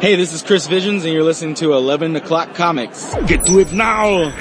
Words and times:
Hey, 0.00 0.14
this 0.14 0.32
is 0.32 0.44
Chris 0.44 0.68
Visions, 0.68 1.02
and 1.04 1.12
you're 1.12 1.24
listening 1.24 1.56
to 1.56 1.72
11 1.72 2.14
O'Clock 2.14 2.54
Comics. 2.54 3.12
Get 3.26 3.44
to 3.46 3.58
it 3.58 3.72
now! 3.72 4.32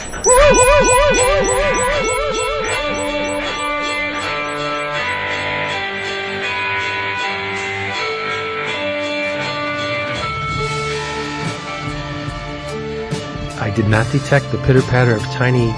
I 13.60 13.74
did 13.76 13.87
not 13.87 14.12
detect 14.12 14.51
the 14.51 14.60
pitter 14.60 14.83
patter 14.83 15.15
of 15.15 15.24
tiny 15.24 15.74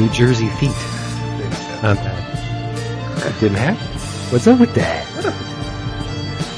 New 0.00 0.08
Jersey 0.14 0.48
feet 0.48 0.70
on 1.84 1.96
that. 1.96 3.26
It 3.26 3.38
didn't 3.38 3.58
happen. 3.58 3.86
What's 4.32 4.46
up 4.46 4.58
with 4.58 4.74
that? 4.76 5.04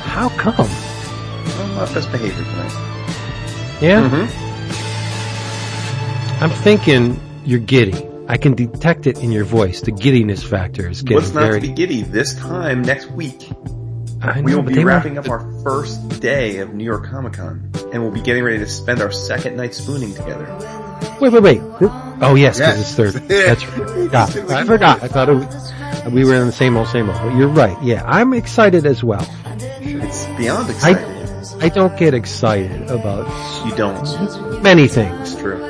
How 0.04 0.28
come? 0.38 0.70
Well, 1.77 1.84
not 1.84 1.95
best 1.95 2.11
behavior 2.11 2.43
tonight. 2.45 2.72
Yeah? 3.82 4.08
Mm-hmm. 4.08 4.43
I'm 6.43 6.50
thinking 6.50 7.21
you're 7.44 7.61
giddy. 7.61 8.07
I 8.29 8.36
can 8.39 8.54
detect 8.54 9.07
it 9.07 9.18
in 9.18 9.30
your 9.30 9.44
voice. 9.44 9.80
The 9.82 9.93
giddiness 9.93 10.43
factor 10.43 10.89
is 10.89 11.02
getting 11.02 11.16
What's 11.16 11.32
not 11.32 11.43
very. 11.49 11.61
to 11.61 11.66
be 11.68 11.72
giddy? 11.72 12.02
This 12.02 12.35
time 12.35 12.82
next 12.82 13.11
week, 13.11 13.50
I 14.21 14.40
we 14.40 14.54
will 14.54 14.62
be 14.62 14.82
wrapping 14.82 15.16
up 15.18 15.29
our 15.29 15.40
first 15.62 16.21
day 16.21 16.58
of 16.58 16.75
New 16.75 16.85
York 16.85 17.04
Comic 17.07 17.35
Con, 17.35 17.71
and 17.93 18.02
we'll 18.02 18.11
be 18.11 18.21
getting 18.22 18.43
ready 18.43 18.58
to 18.58 18.66
spend 18.66 19.00
our 19.00 19.13
second 19.13 19.57
night 19.57 19.74
spooning 19.74 20.13
together. 20.14 20.46
Wait, 21.21 21.32
wait, 21.32 21.43
wait. 21.43 21.61
Oh 22.21 22.35
yes, 22.36 22.58
because 22.58 22.79
Yes. 22.79 22.80
it's 22.80 22.94
third. 22.94 23.13
That's 24.11 24.36
right. 24.36 24.50
I 24.50 24.64
forgot. 24.64 25.02
I 25.02 25.08
thought 25.08 25.29
it 25.29 25.35
was, 25.35 25.72
we 26.13 26.24
were 26.24 26.35
in 26.35 26.46
the 26.46 26.52
same 26.52 26.77
old, 26.77 26.88
same 26.88 27.08
old. 27.08 27.18
But 27.21 27.36
you're 27.36 27.49
right. 27.49 27.80
Yeah, 27.82 28.02
I'm 28.04 28.32
excited 28.35 28.86
as 28.86 29.04
well. 29.04 29.27
It's 29.80 30.27
beyond 30.36 30.68
exciting. 30.71 31.04
I 31.04 31.15
don't 31.68 31.96
get 31.98 32.14
excited 32.14 32.91
about 32.91 33.27
you 33.66 33.74
don't. 33.77 34.62
many 34.62 34.88
things. 34.88 35.34
True. 35.36 35.62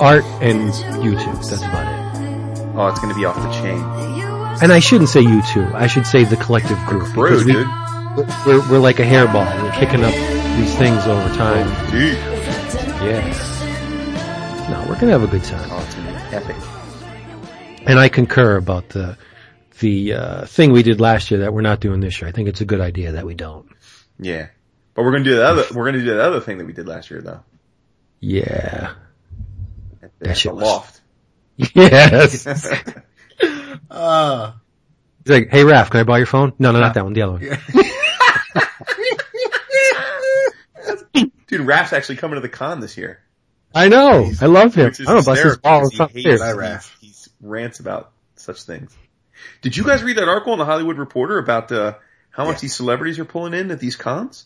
Art 0.00 0.24
and 0.40 0.70
YouTube. 1.02 1.48
That's 1.48 1.62
about 1.62 1.86
it. 1.86 2.66
Oh, 2.76 2.88
it's 2.88 3.00
going 3.00 3.12
to 3.12 3.18
be 3.18 3.24
off 3.24 3.36
the 3.36 3.52
chain. 3.52 3.82
And 4.62 4.72
I 4.72 4.78
shouldn't 4.78 5.08
say 5.08 5.20
you 5.20 5.42
two. 5.52 5.64
I 5.74 5.86
should 5.86 6.06
say 6.06 6.24
the 6.24 6.36
collective 6.36 6.78
group. 6.86 7.12
Because 7.14 7.44
we, 7.44 7.52
dude. 7.52 7.66
we're, 8.46 8.70
we're 8.70 8.78
like 8.78 8.98
a 8.98 9.04
hairball. 9.04 9.62
We're 9.62 9.72
kicking 9.72 10.04
up 10.04 10.14
these 10.56 10.74
things 10.76 11.06
over 11.06 11.34
time. 11.34 11.66
Dude. 11.90 12.14
Yeah. 13.02 14.68
No, 14.70 14.86
we're 14.88 15.00
gonna 15.00 15.12
have 15.12 15.22
a 15.22 15.26
good 15.26 15.42
time. 15.44 15.68
Oh, 15.72 15.82
it's 15.82 15.94
to 15.94 16.00
be 16.00 16.08
epic. 16.36 16.56
And 17.88 17.98
I 17.98 18.08
concur 18.08 18.56
about 18.56 18.90
the 18.90 19.16
the 19.80 20.12
uh, 20.12 20.46
thing 20.46 20.72
we 20.72 20.82
did 20.82 21.00
last 21.00 21.30
year 21.30 21.40
that 21.40 21.54
we're 21.54 21.62
not 21.62 21.80
doing 21.80 22.00
this 22.00 22.20
year. 22.20 22.28
I 22.28 22.32
think 22.32 22.48
it's 22.48 22.60
a 22.60 22.66
good 22.66 22.80
idea 22.80 23.12
that 23.12 23.24
we 23.24 23.34
don't. 23.34 23.66
Yeah. 24.18 24.48
But 25.00 25.04
we're 25.06 25.12
going 25.12 25.24
to 25.24 25.30
do 25.30 25.36
the 25.36 25.46
other, 25.46 25.64
we're 25.74 25.84
going 25.84 25.94
to 25.94 26.00
do 26.04 26.12
the 26.14 26.22
other 26.22 26.40
thing 26.40 26.58
that 26.58 26.66
we 26.66 26.74
did 26.74 26.86
last 26.86 27.10
year 27.10 27.22
though. 27.22 27.40
Yeah. 28.20 28.92
At 30.02 30.10
That 30.18 30.28
the 30.28 30.34
shit 30.34 30.54
was- 30.54 30.62
loft. 30.62 31.00
Yes. 31.56 32.46
Uh, 33.90 34.52
He's 35.24 35.32
like, 35.32 35.48
hey 35.50 35.62
Raph, 35.64 35.88
can 35.90 36.00
I 36.00 36.04
borrow 36.04 36.18
your 36.18 36.26
phone? 36.26 36.52
No, 36.58 36.70
no, 36.72 36.80
not 36.80 36.92
that 36.94 37.04
one. 37.04 37.12
The 37.14 37.22
other 37.22 37.32
one. 37.32 37.40
Dude, 41.46 41.66
Raph's 41.66 41.92
actually 41.94 42.16
coming 42.16 42.34
to 42.36 42.40
the 42.42 42.48
con 42.50 42.80
this 42.80 42.96
year. 42.98 43.20
I 43.74 43.88
know. 43.88 44.30
I 44.40 44.46
love 44.46 44.74
him. 44.74 44.86
Which 44.86 45.00
I 45.00 45.04
don't 45.04 45.14
know, 45.16 45.22
bust 45.22 45.42
his 45.42 45.56
balls 45.56 45.92
he 46.12 46.22
hates- 46.22 46.40
Bye, 46.42 46.52
Raph. 46.52 46.90
He 47.00 47.12
rants 47.40 47.80
about 47.80 48.12
such 48.36 48.62
things. 48.64 48.94
Did 49.62 49.74
you 49.76 49.84
guys 49.84 50.02
read 50.02 50.18
that 50.18 50.28
article 50.28 50.52
in 50.52 50.58
the 50.58 50.64
Hollywood 50.66 50.98
Reporter 50.98 51.38
about 51.38 51.72
uh, 51.72 51.94
how 52.30 52.44
much 52.44 52.56
Yeah. 52.56 52.60
these 52.62 52.76
celebrities 52.76 53.18
are 53.18 53.24
pulling 53.24 53.54
in 53.54 53.70
at 53.70 53.80
these 53.80 53.96
cons? 53.96 54.44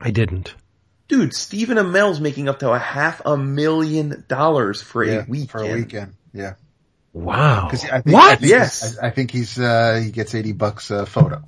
I 0.00 0.10
didn't. 0.10 0.54
Dude, 1.08 1.34
Stephen 1.34 1.76
Amell's 1.76 2.20
making 2.20 2.48
up 2.48 2.60
to 2.60 2.70
a 2.70 2.78
half 2.78 3.20
a 3.26 3.36
million 3.36 4.24
dollars 4.28 4.80
for 4.80 5.04
yeah, 5.04 5.24
a 5.24 5.24
weekend. 5.28 5.50
for 5.50 5.58
a 5.62 5.74
weekend. 5.74 6.14
Yeah. 6.32 6.54
Wow. 7.12 7.68
'Cause 7.70 7.84
I 7.84 8.00
think, 8.00 8.14
what? 8.14 8.32
I 8.32 8.36
think 8.36 8.50
Yes. 8.50 8.98
I, 8.98 9.08
I 9.08 9.10
think 9.10 9.30
he's, 9.32 9.58
uh, 9.58 10.00
he 10.02 10.10
gets 10.12 10.34
80 10.34 10.52
bucks 10.52 10.90
a 10.90 11.04
photo. 11.04 11.42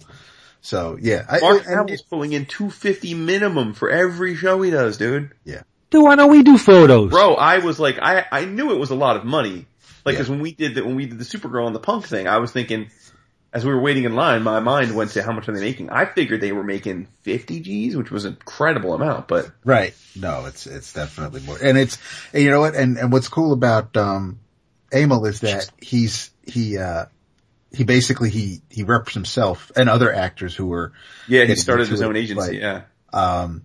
So 0.61 0.99
yeah. 1.01 1.25
I, 1.29 1.41
Mark 1.41 1.65
and- 1.67 1.77
Hamill's 1.89 2.03
pulling 2.03 2.33
in 2.33 2.47
two 2.47 2.71
fifty 2.71 3.15
minimum 3.15 3.73
for 3.75 3.89
every 3.91 4.35
show 4.35 4.61
he 4.63 4.71
does, 4.71 4.97
dude. 4.97 5.31
Yeah. 5.45 5.63
Dude, 5.91 6.03
why 6.05 6.17
don't 6.17 6.31
we 6.31 6.43
do 6.43 6.59
photos? 6.59 7.11
Bro, 7.11 7.35
I 7.37 7.59
was 7.59 7.79
like, 7.81 7.99
I 8.03 8.25
I 8.31 8.45
knew 8.45 8.73
it 8.73 8.79
was 8.79 8.91
a 8.91 8.95
lot 8.97 9.17
of 9.17 9.25
money. 9.25 9.67
Like, 10.05 10.15
Yeah. 10.15 10.19
cause 10.21 10.31
when 10.31 10.41
we 10.41 10.53
did 10.53 10.75
the, 10.75 10.85
when 10.85 10.97
we 10.97 11.07
did 11.07 11.19
the 11.19 11.25
Supergirl 11.25 11.67
and 11.67 11.75
the 11.75 11.81
Punk 11.81 12.07
thing, 12.07 12.27
I 12.27 12.39
was 12.39 12.51
thinking, 12.53 12.91
as 13.53 13.65
we 13.65 13.73
were 13.73 13.81
waiting 13.81 14.05
in 14.05 14.15
line, 14.15 14.43
my 14.43 14.61
mind 14.61 14.95
went 14.95 15.11
to 15.13 15.23
how 15.23 15.33
much 15.33 15.49
are 15.49 15.53
they 15.53 15.61
making? 15.61 15.91
I 15.91 16.07
figured 16.07 16.41
they 16.41 16.53
were 16.53 16.65
making 16.65 17.09
50 17.21 17.61
G's, 17.61 17.97
which 17.97 18.11
was 18.11 18.25
an 18.25 18.33
incredible 18.33 18.95
amount, 18.95 19.29
but 19.29 19.51
Right. 19.65 19.95
No, 20.17 20.47
it's, 20.47 20.67
it's 20.67 20.93
definitely 20.95 21.43
more. 21.43 21.59
And 21.63 21.77
it's, 21.77 21.99
and 22.33 22.43
you 22.43 22.51
know 22.51 22.61
what? 22.61 22.75
And, 22.75 22.97
and 22.97 23.13
what's 23.13 23.29
cool 23.29 23.53
about, 23.53 23.97
um, 23.97 24.41
Amell 24.91 25.29
is 25.29 25.41
that 25.41 25.71
he's, 25.81 26.31
he, 26.47 26.79
uh, 26.79 27.07
he 27.75 27.85
basically, 27.85 28.31
he, 28.31 28.63
he 28.71 28.85
reps 28.85 29.13
himself 29.13 29.71
and 29.77 29.89
other 29.91 30.13
actors 30.13 30.55
who 30.55 30.67
were, 30.67 30.93
yeah, 31.29 31.45
he 31.45 31.55
started 31.57 31.89
his 31.89 32.01
own 32.01 32.17
agency, 32.17 32.59
yeah. 32.59 32.83
um, 33.13 33.65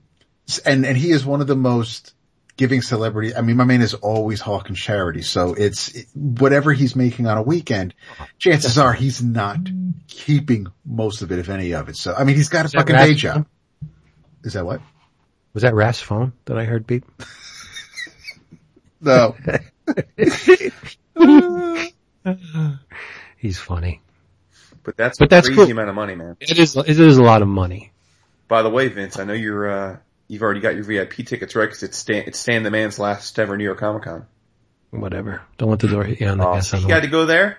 and, 0.66 0.86
and 0.86 0.98
he 0.98 1.12
is 1.12 1.26
one 1.26 1.42
of 1.42 1.48
the 1.48 1.56
most 1.56 2.14
giving 2.58 2.82
celebrity. 2.82 3.34
I 3.36 3.42
mean, 3.42 3.56
my 3.56 3.64
man 3.64 3.82
is 3.82 3.94
always 3.94 4.42
hawking 4.42 4.76
charity. 4.76 5.22
So 5.22 5.54
it's 5.54 5.90
it- 5.96 6.08
whatever 6.14 6.74
he's 6.74 6.96
making 6.96 7.28
on 7.28 7.38
a 7.38 7.42
weekend, 7.44 7.94
chances 8.40 8.78
are 8.78 8.92
he's 8.94 9.22
not 9.24 9.58
keeping 10.08 10.68
most 10.86 11.22
of 11.22 11.32
it, 11.32 11.40
if 11.40 11.50
any 11.50 11.74
of 11.74 11.88
it. 11.90 11.96
So, 11.96 12.14
I 12.14 12.24
mean, 12.26 12.36
he's 12.36 12.50
got 12.50 12.66
a 12.66 12.70
fucking 12.70 12.96
day 12.96 13.14
job. 13.14 13.34
phone? 13.36 13.46
Is 14.44 14.54
that 14.54 14.66
what? 14.66 14.82
Was 15.54 15.64
that 15.64 15.74
Raph's 15.74 16.02
phone 16.02 16.34
that 16.46 16.58
I 16.58 16.66
heard 16.66 16.86
beep? 16.86 17.06
No. 19.00 19.36
He's 23.38 23.58
funny. 23.60 24.02
But 24.84 24.98
that's 24.98 25.18
But 25.18 25.26
a 25.26 25.30
that's 25.30 25.48
crazy 25.48 25.64
cool. 25.64 25.72
amount 25.72 25.90
of 25.90 25.96
money, 25.96 26.16
man. 26.16 26.38
It 26.40 26.58
is, 26.60 26.76
it 26.76 27.00
is 27.00 27.18
a 27.18 27.24
lot 27.24 27.42
of 27.42 27.48
money. 27.48 27.92
By 28.48 28.62
the 28.62 28.70
way, 28.70 28.88
Vince, 28.88 29.20
I 29.20 29.24
know 29.26 29.34
you're, 29.34 29.70
uh, 29.70 29.98
you've 30.28 30.42
already 30.42 30.60
got 30.60 30.76
your 30.76 30.84
VIP 30.84 31.26
tickets, 31.26 31.56
right? 31.56 31.70
Cause 31.70 31.84
it's 31.84 31.98
Stan, 31.98 32.24
it's 32.28 32.40
Stan 32.40 32.64
the 32.64 32.72
Man's 32.72 33.00
last 33.00 33.38
ever 33.40 33.58
New 33.58 33.64
York 33.64 33.80
Comic 33.80 34.04
Con. 34.04 34.26
Whatever. 34.92 35.42
Don't 35.58 35.70
let 35.70 35.80
the 35.80 35.88
door 35.88 36.04
hit 36.04 36.22
you 36.22 36.28
on 36.28 36.38
the 36.38 36.48
Oh, 36.48 36.78
you 36.78 36.88
had 36.88 37.04
to 37.04 37.10
go 37.10 37.26
there? 37.26 37.58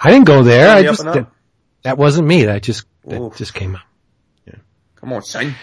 I 0.00 0.10
didn't 0.10 0.26
go 0.26 0.42
there. 0.42 0.74
I 0.74 0.82
just, 0.82 1.02
that, 1.04 1.26
that 1.82 1.98
wasn't 1.98 2.28
me. 2.28 2.44
That 2.44 2.62
just, 2.62 2.86
that 3.06 3.20
Oof. 3.20 3.36
just 3.36 3.54
came 3.54 3.74
out. 3.74 3.82
Come 5.02 5.14
on, 5.14 5.22
son. 5.22 5.56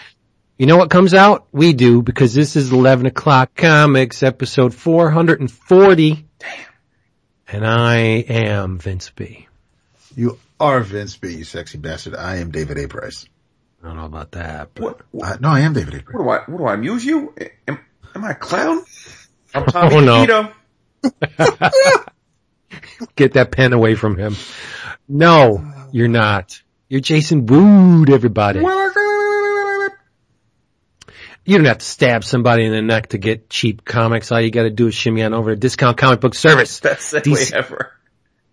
You 0.58 0.66
know 0.66 0.76
what 0.76 0.90
comes 0.90 1.14
out? 1.14 1.46
We 1.50 1.72
do 1.72 2.02
because 2.02 2.34
this 2.34 2.56
is 2.56 2.72
11 2.72 3.06
o'clock 3.06 3.54
comics 3.54 4.22
episode 4.22 4.74
440. 4.74 6.26
Damn. 6.38 6.50
And 7.48 7.66
I 7.66 7.96
am 7.96 8.78
Vince 8.78 9.08
B. 9.08 9.48
You 10.14 10.38
are 10.60 10.80
Vince 10.80 11.16
B, 11.16 11.36
you 11.36 11.44
sexy 11.44 11.78
bastard. 11.78 12.14
I 12.14 12.36
am 12.36 12.50
David 12.50 12.76
A. 12.76 12.86
Price. 12.86 13.24
I 13.82 13.86
don't 13.86 13.96
know 13.96 14.04
about 14.04 14.32
that, 14.32 14.74
but 14.74 14.82
What, 14.82 15.00
what, 15.10 15.32
Uh, 15.32 15.36
no, 15.40 15.48
I 15.48 15.60
am 15.60 15.72
David 15.72 15.94
A. 15.94 15.98
What 15.98 16.22
do 16.22 16.28
I, 16.28 16.38
what 16.50 16.58
do 16.58 16.64
I 16.64 16.74
amuse 16.74 17.04
you? 17.04 17.34
Am, 17.66 17.78
am 18.14 18.24
I 18.24 18.32
a 18.32 18.34
clown? 18.34 18.82
I'm 19.54 19.64
Tommy 19.66 19.96
Oh, 19.96 20.00
no. 20.00 20.52
Get 23.16 23.32
that 23.34 23.50
pen 23.52 23.72
away 23.72 23.94
from 23.94 24.18
him. 24.18 24.36
No, 25.08 25.64
you're 25.92 26.08
not. 26.08 26.62
You're 26.88 27.00
Jason 27.00 27.46
Wood, 27.46 28.10
everybody. 28.10 28.60
You 28.60 28.66
don't 31.56 31.64
have 31.64 31.78
to 31.78 31.84
stab 31.84 32.22
somebody 32.22 32.64
in 32.66 32.72
the 32.72 32.82
neck 32.82 33.08
to 33.08 33.18
get 33.18 33.48
cheap 33.48 33.84
comics. 33.84 34.30
All 34.30 34.40
you 34.40 34.50
gotta 34.50 34.70
do 34.70 34.88
is 34.88 34.94
shimmy 34.94 35.22
on 35.22 35.32
over 35.34 35.50
to 35.50 35.56
Discount 35.56 35.96
Comic 35.96 36.20
Book 36.20 36.34
Service. 36.34 36.80
Best 36.80 37.14
segue 37.14 37.22
DC 37.22 37.52
ever. 37.52 37.92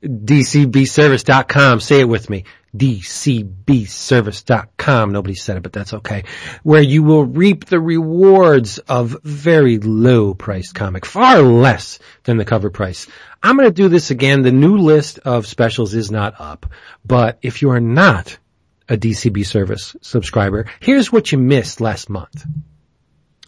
DCBService.com. 0.04 1.80
Say 1.80 2.00
it 2.00 2.10
with 2.10 2.30
me. 2.30 2.46
DCBService.com. 2.78 5.12
Nobody 5.12 5.36
said 5.36 5.58
it, 5.58 5.64
but 5.64 5.74
that's 5.74 5.94
okay. 5.94 6.24
Where 6.64 6.82
you 6.82 7.04
will 7.04 7.26
reap 7.26 7.66
the 7.66 7.80
rewards 7.80 8.80
of 8.80 9.18
very 9.24 9.78
low 9.78 10.34
priced 10.34 10.74
comic, 10.76 11.06
far 11.06 11.42
less 11.42 12.00
than 12.24 12.38
the 12.38 12.46
cover 12.46 12.70
price. 12.70 13.08
I'm 13.42 13.58
going 13.58 13.70
to 13.70 13.74
do 13.74 13.90
this 13.90 14.12
again. 14.12 14.42
The 14.42 14.52
new 14.52 14.78
list 14.78 15.20
of 15.20 15.48
specials 15.48 15.94
is 15.94 16.12
not 16.12 16.36
up, 16.40 16.66
but 17.06 17.40
if 17.42 17.62
you 17.62 17.70
are 17.72 17.80
not 17.80 18.38
a 18.90 18.98
DCB 18.98 19.46
service 19.46 19.96
subscriber, 20.02 20.66
here's 20.80 21.12
what 21.12 21.32
you 21.32 21.38
missed 21.38 21.82
last 21.82 22.10
month. 22.10 22.46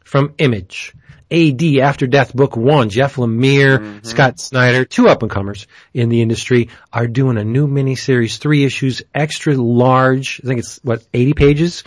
From 0.03 0.33
Image. 0.37 0.93
AD 1.31 1.63
After 1.81 2.07
Death 2.07 2.33
Book 2.33 2.57
1, 2.57 2.89
Jeff 2.89 3.15
Lemire, 3.15 4.05
Scott 4.05 4.39
Snyder, 4.39 4.85
two 4.85 5.07
up 5.07 5.21
and 5.21 5.31
comers 5.31 5.67
in 5.93 6.09
the 6.09 6.21
industry 6.21 6.69
are 6.91 7.07
doing 7.07 7.37
a 7.37 7.43
new 7.43 7.67
miniseries, 7.67 8.37
three 8.37 8.63
issues, 8.63 9.01
extra 9.13 9.53
large. 9.55 10.41
I 10.43 10.47
think 10.47 10.59
it's 10.59 10.79
what, 10.83 11.03
80 11.13 11.33
pages? 11.33 11.83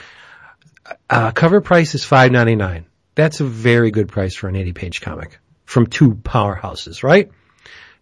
Uh, 1.09 1.33
cover 1.33 1.61
price 1.61 1.95
is 1.95 2.05
$5.99. 2.05 2.85
That's 3.15 3.41
a 3.41 3.45
very 3.45 3.91
good 3.91 4.09
price 4.09 4.35
for 4.35 4.49
an 4.49 4.57
80 4.57 4.73
page 4.73 5.01
comic 5.01 5.39
from 5.65 5.87
two 5.87 6.15
powerhouses, 6.15 7.03
right? 7.03 7.31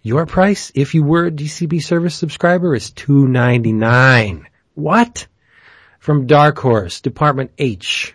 Your 0.02 0.26
price, 0.26 0.72
if 0.74 0.94
you 0.94 1.02
were 1.02 1.26
a 1.26 1.30
DCB 1.30 1.82
service 1.82 2.14
subscriber, 2.14 2.74
is 2.74 2.90
$2.99. 2.90 4.44
What? 4.74 5.26
From 5.98 6.26
Dark 6.26 6.58
Horse, 6.58 7.02
Department 7.02 7.50
H, 7.58 8.14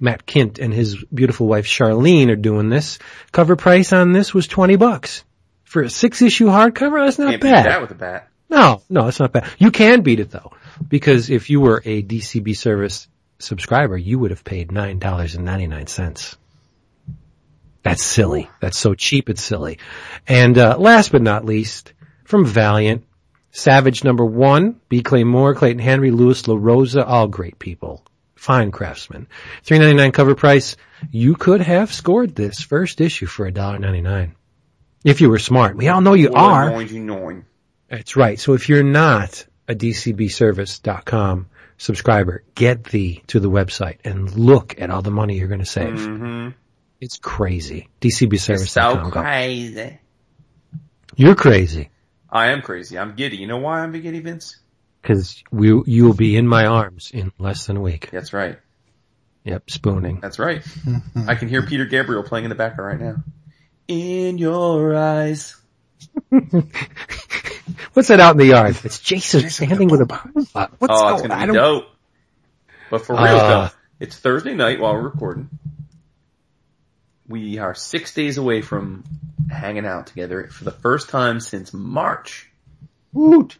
Matt 0.00 0.26
Kindt 0.26 0.58
and 0.58 0.72
his 0.72 1.02
beautiful 1.12 1.46
wife 1.46 1.66
Sharlene 1.66 2.28
are 2.30 2.36
doing 2.36 2.68
this. 2.68 2.98
Cover 3.32 3.56
price 3.56 3.92
on 3.92 4.12
this 4.12 4.32
was 4.32 4.46
20 4.46 4.76
bucks. 4.76 5.24
For 5.64 5.82
a 5.82 5.90
six 5.90 6.22
issue 6.22 6.46
hardcover, 6.46 7.04
that's 7.04 7.18
not 7.18 7.30
Can't 7.30 7.42
beat 7.42 7.50
bad. 7.50 7.66
that 7.66 7.80
with 7.82 7.90
a 7.90 7.94
bat. 7.94 8.28
No, 8.48 8.82
no, 8.88 9.08
it's 9.08 9.20
not 9.20 9.32
bad. 9.32 9.48
You 9.58 9.70
can 9.70 10.00
beat 10.00 10.20
it 10.20 10.30
though, 10.30 10.52
because 10.88 11.28
if 11.28 11.50
you 11.50 11.60
were 11.60 11.82
a 11.84 12.02
DCB 12.02 12.56
service 12.56 13.06
subscriber, 13.38 13.96
you 13.96 14.18
would 14.18 14.30
have 14.30 14.44
paid 14.44 14.72
nine 14.72 14.98
dollars 14.98 15.34
and 15.34 15.44
ninety 15.44 15.66
nine 15.66 15.86
cents. 15.86 16.36
That's 17.82 18.02
silly. 18.02 18.50
That's 18.60 18.78
so 18.78 18.94
cheap. 18.94 19.28
It's 19.28 19.42
silly. 19.42 19.78
And 20.26 20.56
uh, 20.58 20.76
last 20.78 21.12
but 21.12 21.22
not 21.22 21.44
least, 21.44 21.92
from 22.24 22.44
Valiant, 22.46 23.04
Savage 23.50 24.04
number 24.04 24.24
one, 24.24 24.80
B. 24.88 25.02
Clay 25.02 25.24
Moore, 25.24 25.54
Clayton 25.54 25.78
Henry, 25.80 26.10
Lewis 26.10 26.42
LaRosa, 26.42 27.04
all 27.06 27.28
great 27.28 27.58
people, 27.58 28.04
fine 28.38 28.70
craftsmen. 28.70 29.26
Three 29.62 29.78
ninety 29.78 29.94
nine 29.94 30.12
cover 30.12 30.34
price. 30.34 30.76
You 31.10 31.34
could 31.34 31.60
have 31.60 31.92
scored 31.92 32.34
this 32.34 32.60
first 32.60 33.00
issue 33.00 33.26
for 33.26 33.46
a 33.46 33.52
dollar 33.52 33.78
ninety 33.78 34.00
nine. 34.00 34.34
If 35.04 35.20
you 35.20 35.30
were 35.30 35.38
smart. 35.38 35.76
We 35.76 35.88
all 35.88 36.00
know 36.00 36.14
you 36.14 36.32
are. 36.32 36.70
That's 37.88 38.16
right. 38.16 38.38
So 38.38 38.54
if 38.54 38.68
you're 38.68 38.82
not 38.82 39.46
a 39.68 39.74
DCBService.com 39.74 41.46
subscriber, 41.76 42.42
get 42.54 42.84
thee 42.84 43.22
to 43.28 43.40
the 43.40 43.50
website 43.50 43.98
and 44.04 44.30
look 44.34 44.80
at 44.80 44.90
all 44.90 45.02
the 45.02 45.10
money 45.10 45.38
you're 45.38 45.48
going 45.48 45.60
to 45.60 45.66
save. 45.66 45.94
Mm-hmm. 45.94 46.48
It's 47.00 47.18
crazy. 47.18 47.88
It's 48.00 48.18
so 48.18 48.26
DCBService.com. 48.26 49.10
Crazy. 49.12 50.00
You're 51.16 51.36
crazy 51.36 51.90
I 52.30 52.48
am 52.48 52.62
crazy. 52.62 52.98
I'm 52.98 53.14
giddy. 53.14 53.38
You 53.38 53.46
know 53.46 53.58
why 53.58 53.80
I'm 53.80 53.94
a 53.94 53.98
giddy, 53.98 54.20
Vince? 54.20 54.58
Because 55.02 55.42
we, 55.50 55.82
you'll 55.86 56.14
be 56.14 56.36
in 56.36 56.46
my 56.46 56.66
arms 56.66 57.10
in 57.12 57.32
less 57.38 57.66
than 57.66 57.76
a 57.76 57.80
week. 57.80 58.10
That's 58.10 58.32
right. 58.32 58.58
Yep. 59.44 59.70
Spooning. 59.70 60.20
That's 60.20 60.38
right. 60.38 60.62
I 61.26 61.34
can 61.34 61.48
hear 61.48 61.62
Peter 61.62 61.86
Gabriel 61.86 62.22
playing 62.22 62.44
in 62.44 62.48
the 62.50 62.54
background 62.54 63.00
right 63.00 63.14
now. 63.14 63.22
In 63.86 64.38
your 64.38 64.94
eyes. 64.96 65.56
What's 67.92 68.08
that 68.08 68.20
out 68.20 68.32
in 68.32 68.38
the 68.38 68.46
yard? 68.46 68.76
It's 68.84 68.98
Jason, 69.00 69.48
standing 69.50 69.88
with 69.88 70.00
a, 70.00 70.04
what's 70.32 70.50
oh, 70.54 70.62
it's 70.62 71.22
going 71.22 71.28
gonna 71.28 71.34
I 71.34 71.40
be 71.46 71.52
don't, 71.52 71.54
dope. 71.54 71.86
But 72.90 73.04
for 73.04 73.14
real 73.14 73.24
Uh, 73.24 73.48
though, 73.48 73.74
it's 74.00 74.16
Thursday 74.16 74.54
night 74.54 74.80
while 74.80 74.94
we're 74.94 75.02
recording. 75.02 75.48
We 77.26 77.58
are 77.58 77.74
six 77.74 78.14
days 78.14 78.38
away 78.38 78.62
from 78.62 79.04
hanging 79.50 79.86
out 79.86 80.06
together 80.06 80.46
for 80.46 80.64
the 80.64 80.70
first 80.70 81.10
time 81.10 81.40
since 81.40 81.74
March, 81.74 82.50
Woot. 83.12 83.58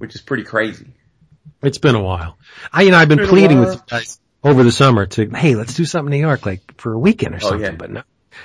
Which 0.00 0.14
is 0.14 0.20
pretty 0.22 0.44
crazy. 0.44 0.86
It's 1.62 1.78
been 1.78 1.94
a 1.94 2.02
while. 2.02 2.38
I, 2.72 2.82
you 2.82 2.90
know, 2.90 2.96
I've 2.96 3.08
been 3.08 3.18
Been 3.18 3.28
pleading 3.28 3.60
with 3.60 3.74
you 3.74 3.80
guys 3.86 4.18
over 4.42 4.62
the 4.64 4.72
summer 4.72 5.04
to, 5.06 5.28
hey, 5.28 5.54
let's 5.54 5.74
do 5.74 5.84
something 5.84 6.12
in 6.12 6.20
New 6.20 6.26
York, 6.26 6.46
like 6.46 6.80
for 6.80 6.94
a 6.94 6.98
weekend 6.98 7.34
or 7.34 7.38
Oh, 7.42 7.48
something, 7.50 7.60
yeah. 7.72 7.76
but 7.76 7.90
no, 7.90 8.02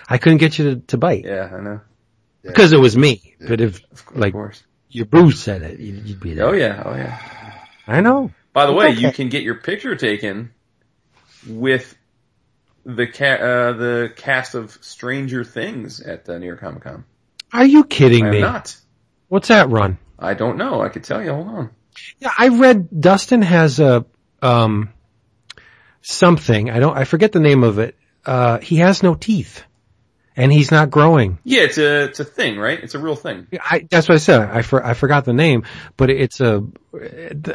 I 0.10 0.18
couldn't 0.18 0.40
get 0.40 0.60
you 0.60 0.76
to, 0.76 0.82
to 0.88 0.98
bite 0.98 1.24
Yeah, 1.24 1.50
I 1.54 1.62
know. 1.62 1.82
because 2.44 2.74
it 2.74 2.80
was 2.80 2.98
me. 2.98 3.36
But 3.40 3.62
if 3.62 3.82
Of 3.92 4.16
like 4.18 4.34
course. 4.34 4.64
your 4.90 5.06
Bruce 5.06 5.40
said 5.42 5.62
it, 5.62 5.80
you'd, 5.80 6.06
you'd 6.06 6.20
be 6.20 6.34
there. 6.34 6.48
Oh 6.48 6.52
yeah, 6.54 6.84
oh 6.86 6.94
yeah. 6.96 7.64
I 7.88 8.02
know. 8.02 8.32
By 8.52 8.66
the 8.66 8.74
way, 8.74 8.88
Okay. 8.90 9.00
you 9.00 9.12
can 9.12 9.30
get 9.30 9.44
your 9.44 9.56
picture 9.56 9.96
taken 9.96 10.52
with 11.48 11.96
the 12.86 13.08
ca- 13.08 13.26
uh, 13.42 13.74
the 13.74 14.14
cast 14.16 14.56
of 14.56 14.78
Stranger 14.82 15.44
Things 15.44 16.00
at 16.02 16.28
uh, 16.30 16.38
New 16.38 16.48
York 16.48 16.60
Comic 16.60 16.84
Con. 16.84 17.06
Are 17.54 17.66
you 17.66 17.84
kidding 17.86 18.24
I 18.26 18.28
am 18.28 18.34
me? 18.34 18.42
not. 18.42 18.76
What's 19.30 19.48
that 19.48 19.70
run? 19.70 19.98
I 20.20 20.34
don't 20.34 20.58
know. 20.58 20.82
I 20.82 20.90
could 20.90 21.04
tell 21.04 21.24
you. 21.24 21.32
Hold 21.34 21.48
on. 21.48 21.70
Yeah, 22.20 22.32
I 22.38 22.50
read 22.50 22.90
Dustin 23.02 23.42
has 23.42 23.80
a 23.80 24.06
um 24.42 24.90
something. 26.02 26.70
I 26.70 26.80
don't. 26.80 26.98
I 26.98 27.04
forget 27.04 27.32
the 27.32 27.40
name 27.40 27.64
of 27.64 27.80
it. 27.80 27.96
Uh, 28.26 28.60
he 28.60 28.78
has 28.78 29.04
no 29.04 29.14
teeth, 29.16 29.64
and 30.36 30.52
he's 30.52 30.72
not 30.72 30.90
growing. 30.90 31.38
Yeah, 31.44 31.62
it's 31.62 31.78
a 31.78 32.06
it's 32.06 32.20
a 32.20 32.26
thing, 32.26 32.58
right? 32.58 32.80
It's 32.82 32.96
a 32.96 33.00
real 33.00 33.16
thing. 33.16 33.48
I, 33.60 33.88
that's 33.90 34.10
what 34.10 34.16
I 34.16 34.20
said. 34.20 34.42
I, 34.42 34.62
for, 34.62 34.84
I 34.84 34.94
forgot 34.94 35.26
the 35.26 35.34
name, 35.34 35.64
but 35.98 36.10
it's 36.10 36.42
a. 36.42 36.64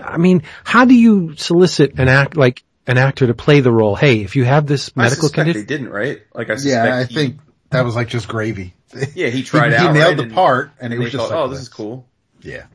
I 0.02 0.16
mean, 0.18 0.42
how 0.64 0.84
do 0.84 0.94
you 0.94 1.34
solicit 1.36 1.98
an 1.98 2.08
act 2.08 2.36
like 2.36 2.62
an 2.86 2.98
actor 2.98 3.26
to 3.26 3.34
play 3.34 3.60
the 3.60 3.72
role? 3.72 3.96
Hey, 3.96 4.22
if 4.22 4.36
you 4.36 4.44
have 4.44 4.66
this 4.66 4.90
I 4.96 5.02
medical 5.02 5.22
suspect 5.22 5.34
condition, 5.46 5.60
they 5.62 5.66
didn't, 5.66 5.90
right? 5.90 6.22
Like 6.34 6.50
I 6.50 6.56
suspect. 6.56 6.86
Yeah, 6.86 6.96
I 6.96 7.04
he- 7.04 7.14
think 7.14 7.40
that 7.70 7.84
was 7.84 7.94
like 7.96 8.08
just 8.08 8.28
gravy. 8.28 8.74
Yeah, 9.14 9.28
he 9.28 9.42
tried 9.44 9.70
he, 9.70 9.76
out. 9.76 9.88
He 9.88 9.98
nailed 9.98 10.08
right? 10.10 10.16
the 10.16 10.22
And- 10.24 10.32
part, 10.32 10.70
and 10.80 10.92
it 10.92 10.98
was 10.98 11.10
just 11.12 11.28
thought, 11.28 11.30
like, 11.34 11.38
oh, 11.44 11.48
this 11.48 11.60
is 11.60 11.68
cool. 11.68 12.06
Yeah. 12.42 12.66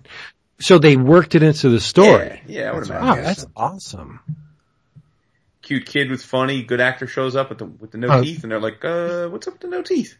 so 0.59 0.77
they 0.79 0.95
worked 0.97 1.35
it 1.35 1.43
into 1.43 1.69
the 1.69 1.79
story. 1.79 2.41
Yeah, 2.47 2.61
yeah, 2.61 2.69
I 2.69 2.73
would 2.73 2.81
That's 2.85 2.89
imagine. 2.89 3.07
Wow, 3.07 3.15
that's 3.23 3.45
awesome. 3.55 4.19
Cute 5.61 5.85
kid 5.85 6.11
was 6.11 6.23
funny. 6.23 6.61
Good 6.63 6.79
actor 6.79 7.07
shows 7.07 7.35
up 7.35 7.49
with 7.49 7.57
the 7.57 7.65
with 7.65 7.91
the 7.91 7.97
no 7.97 8.07
Oh. 8.09 8.21
teeth, 8.23 8.43
and 8.43 8.51
they're 8.51 8.59
like, 8.59 8.85
uh, 8.85 9.27
"What's 9.29 9.47
up 9.47 9.55
with 9.55 9.61
the 9.61 9.67
no 9.67 9.81
teeth?" 9.81 10.15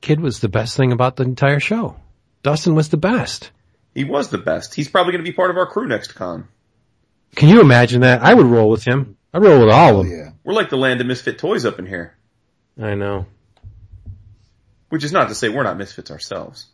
Kid 0.00 0.20
was 0.20 0.40
the 0.40 0.48
best 0.48 0.76
thing 0.76 0.92
about 0.92 1.16
the 1.16 1.24
entire 1.24 1.60
show. 1.60 1.96
Dustin 2.42 2.74
was 2.74 2.88
the 2.88 2.96
best. 2.96 3.50
He 3.94 4.04
was 4.04 4.30
the 4.30 4.38
best. 4.38 4.74
He's 4.74 4.88
probably 4.88 5.12
going 5.12 5.22
to 5.24 5.30
be 5.30 5.34
part 5.36 5.50
of 5.50 5.58
our 5.58 5.66
crew 5.66 5.86
next 5.86 6.12
con. 6.14 6.48
Can 7.36 7.50
you 7.50 7.60
imagine 7.60 8.00
that? 8.00 8.22
I 8.22 8.32
would 8.32 8.46
roll 8.46 8.70
with 8.70 8.82
him. 8.84 9.16
I'd 9.34 9.42
roll 9.42 9.60
with 9.60 9.68
all 9.74 10.00
of 10.00 10.06
them. 10.06 10.16
yeah. 10.16 10.30
We're 10.42 10.54
like 10.54 10.70
the 10.70 10.76
land 10.78 11.00
of 11.02 11.06
misfit 11.06 11.38
toys 11.38 11.66
up 11.66 11.78
in 11.78 11.84
here. 11.86 12.16
I 12.80 12.94
know. 12.94 13.26
Which 14.88 15.04
is 15.04 15.12
not 15.12 15.28
to 15.28 15.34
say 15.34 15.48
we're 15.50 15.62
not 15.62 15.76
misfits 15.76 16.10
ourselves, 16.10 16.66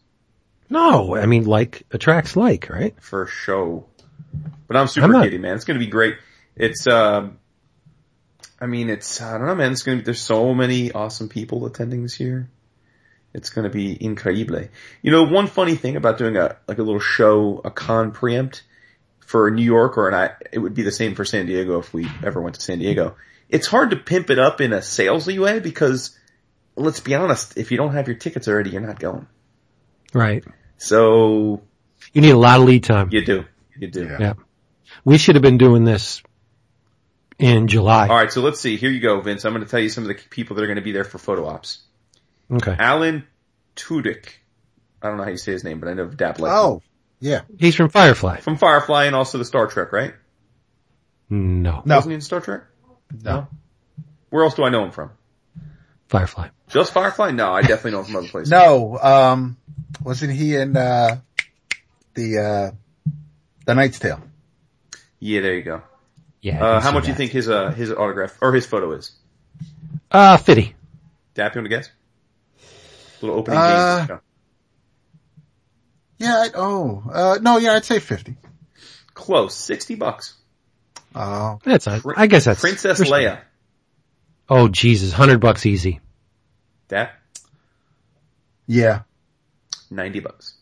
No, 0.69 1.17
I 1.17 1.27
mean, 1.27 1.45
like 1.45 1.85
attracts 1.93 2.37
like, 2.37 2.69
right? 2.69 2.95
for 3.01 3.27
show. 3.27 3.87
But 4.67 4.77
I'm 4.77 4.89
super 4.89 5.07
I'm 5.07 5.13
not- 5.13 5.25
giddy, 5.25 5.39
man. 5.39 5.55
It's 5.55 5.65
gonna 5.65 5.79
be 5.79 5.87
great. 5.87 6.17
It's, 6.57 6.87
um, 6.87 7.39
I 8.61 8.67
mean, 8.67 8.89
it's, 8.91 9.21
I 9.21 9.39
don't 9.39 9.47
know, 9.47 9.55
man. 9.55 9.73
It's 9.73 9.83
gonna 9.83 9.99
be, 9.99 10.03
there's 10.05 10.21
so 10.21 10.55
many 10.55 10.91
awesome 10.93 11.29
people 11.29 11.67
attending 11.67 12.03
this 12.03 12.19
year. 12.19 12.49
It's 13.35 13.51
gonna 13.51 13.69
be 13.71 13.97
increíble. 13.97 14.69
You 15.03 15.11
know, 15.13 15.25
one 15.25 15.47
funny 15.47 15.77
thing 15.77 15.97
about 15.97 16.19
doing 16.19 16.37
a, 16.37 16.57
like 16.67 16.79
a 16.79 16.83
little 16.83 17.01
show, 17.01 17.61
a 17.65 17.71
con 17.71 18.13
preempt 18.13 18.65
for 19.21 19.51
New 19.51 19.63
York 19.65 19.99
or, 19.99 20.09
and 20.09 20.17
I, 20.17 20.31
it 20.53 20.59
would 20.59 20.75
be 20.75 20.83
the 20.83 20.93
same 20.93 21.15
for 21.15 21.25
San 21.25 21.47
Diego 21.47 21.79
if 21.79 21.93
we 21.93 22.09
ever 22.25 22.41
went 22.41 22.55
to 22.57 22.61
San 22.61 22.79
Diego. 22.79 23.17
It's 23.49 23.67
hard 23.67 23.91
to 23.91 23.97
pimp 23.97 24.31
it 24.31 24.39
up 24.39 24.61
in 24.61 24.73
a 24.73 24.79
salesy 24.79 25.39
way 25.39 25.61
because, 25.61 26.17
let's 26.77 27.01
be 27.01 27.15
honest, 27.15 27.57
if 27.57 27.71
you 27.71 27.77
don't 27.77 27.93
have 27.93 28.09
your 28.09 28.17
tickets 28.17 28.49
already, 28.49 28.71
you're 28.71 28.81
not 28.81 28.99
going. 28.99 29.27
Right. 30.17 30.45
So, 30.79 31.63
You 32.13 32.23
need 32.23 32.31
a 32.31 32.37
lot 32.39 32.61
of 32.61 32.67
lead 32.67 32.85
time. 32.85 33.09
you 33.13 33.25
do. 33.25 33.45
You 33.79 33.89
do. 33.89 34.05
Yeah. 34.07 34.17
Yeah. 34.21 34.33
We 35.05 35.19
should 35.19 35.35
have 35.37 35.43
been 35.43 35.59
doing 35.59 35.85
this 35.85 36.23
in 37.39 37.69
July. 37.69 38.09
All 38.09 38.17
right, 38.17 38.33
so 38.33 38.41
let's 38.41 38.61
see. 38.61 38.77
Here 38.77 38.91
you 38.91 39.01
go, 39.01 39.21
Vince. 39.21 39.45
I'm 39.45 39.53
going 39.53 39.65
to 39.65 39.71
tell 39.71 39.81
you 39.81 39.89
some 39.91 40.05
of 40.05 40.09
the 40.09 40.15
people 40.31 40.57
that 40.57 40.63
are 40.63 40.67
going 40.67 40.77
to 40.77 40.83
be 40.83 40.93
there 40.93 41.05
for 41.05 41.19
photo 41.19 41.47
ops. 41.47 41.81
Okay. 42.51 42.75
Alan 42.79 43.27
Tudyk. 43.77 44.27
I 45.03 45.09
don't 45.09 45.19
know 45.19 45.25
how 45.25 45.31
you 45.31 45.37
say 45.37 45.53
his 45.53 45.65
name, 45.65 45.81
but 45.81 45.89
I 45.89 45.95
know 45.95 46.07
Dap 46.07 46.39
like 46.39 46.53
Oh, 46.53 46.83
yeah. 47.21 47.43
He's 47.59 47.75
from 47.77 47.91
Firefly. 47.91 48.39
from 48.41 48.57
Firefly 48.57 49.05
and 49.05 49.15
also 49.15 49.39
the 49.39 49.45
Star 49.45 49.67
Trek, 49.67 49.93
right? 49.93 50.15
No. 51.29 51.83
No. 51.85 51.97
Wasn't 51.97 52.11
he 52.13 52.15
in 52.15 52.21
Star 52.21 52.41
Trek? 52.41 52.63
No. 53.23 53.49
Where 54.31 54.45
else 54.45 54.55
do 54.55 54.65
I 54.65 54.71
know 54.71 54.85
him 54.85 54.91
from? 54.93 55.11
Firefly. 56.09 56.49
Just 56.69 56.93
Firefly? 56.93 57.31
No, 57.33 57.53
I 57.53 57.63
definitely 57.63 57.93
know 57.93 57.99
him 58.01 58.05
from 58.07 58.17
other 58.17 58.29
places. 58.29 58.51
No. 58.51 58.99
Um, 58.99 59.57
wasn't 60.03 60.33
he 60.33 60.55
in 60.57 60.77
uh, 60.77 61.19
the 62.15 62.39
uh, 62.39 63.11
the 63.65 63.75
Knight's 63.75 63.99
Tale? 63.99 64.21
Yeah, 65.19 65.41
there 65.41 65.55
you 65.55 65.63
go. 65.63 65.83
Yeah. 66.41 66.65
Uh, 66.65 66.81
how 66.81 66.93
much 66.93 67.05
do 67.05 67.11
you 67.11 67.17
think 67.17 67.33
his 67.33 67.49
uh 67.49 67.73
his 67.73 67.91
autograph 67.91 68.37
or 68.41 68.53
his 68.55 68.67
photo 68.67 68.93
is? 68.93 69.11
Uh, 70.11 70.37
Fitty. 70.37 70.75
Dap, 71.35 71.55
you 71.55 71.61
want 71.61 71.71
to 71.71 71.77
guess? 71.77 71.91
Little 73.21 73.39
opening 73.39 73.59
Uh, 73.59 73.99
game. 73.99 74.07
No. 74.09 74.21
Yeah. 76.19 76.35
I, 76.37 76.51
oh. 76.55 77.03
Uh, 77.13 77.39
no. 77.41 77.59
Yeah. 77.59 77.73
I'd 77.75 77.85
say 77.85 77.99
fifty. 77.99 78.37
Close, 79.15 79.55
sixty 79.55 79.95
bucks. 79.97 80.35
Oh. 81.15 81.59
That's, 81.65 81.89
I, 81.89 81.99
Prin- 82.01 82.17
I 82.19 82.27
guess 82.27 82.45
that's. 82.45 82.61
Princess 82.61 83.01
respect. 83.01 83.25
Leia. 83.25 83.41
Oh, 84.49 84.69
Jesus. 84.69 85.13
Hundred 85.13 85.41
bucks 85.41 85.67
easy. 85.67 86.01
Dap, 86.89 87.13
yeah. 88.67 89.03
ninety 89.91 90.21
bucks. 90.21 90.55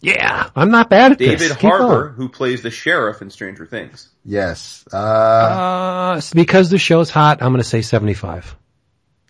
Yeah. 0.00 0.50
I'm 0.54 0.70
not 0.70 0.90
bad 0.90 1.12
at 1.12 1.18
David 1.18 1.38
this. 1.38 1.56
Keep 1.56 1.70
Harbour, 1.70 2.10
who 2.10 2.28
plays 2.28 2.62
the 2.62 2.70
sheriff 2.70 3.22
in 3.22 3.30
Stranger 3.30 3.64
Things. 3.66 4.08
Yes. 4.24 4.84
Uh, 4.92 4.96
Uh, 4.96 6.20
because 6.34 6.68
the 6.70 6.78
show's 6.78 7.08
hot, 7.10 7.42
I'm 7.42 7.50
going 7.52 7.62
to 7.62 7.68
say 7.68 7.80
75. 7.82 8.54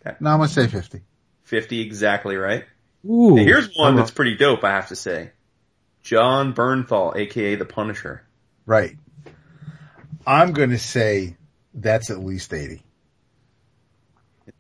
no, 0.04 0.30
I'm 0.30 0.38
gonna 0.38 0.48
say 0.48 0.66
fifty. 0.66 1.00
50 1.44 1.80
exactly 1.80 2.36
right. 2.36 2.64
Ooh. 3.08 3.36
Now, 3.36 3.42
here's 3.44 3.68
one 3.76 3.88
I'm 3.88 3.94
a- 3.94 3.96
that's 3.98 4.10
pretty 4.10 4.36
dope, 4.36 4.64
I 4.64 4.70
have 4.72 4.88
to 4.88 4.96
say. 4.96 5.30
Jon 6.02 6.52
Bernthal, 6.54 7.16
aka 7.16 7.54
the 7.54 7.64
Punisher. 7.64 8.22
Right. 8.66 8.96
I'm 10.26 10.52
gonna 10.52 10.78
say 10.78 11.36
that's 11.72 12.10
at 12.10 12.18
least 12.22 12.52
eighty. 12.52 12.82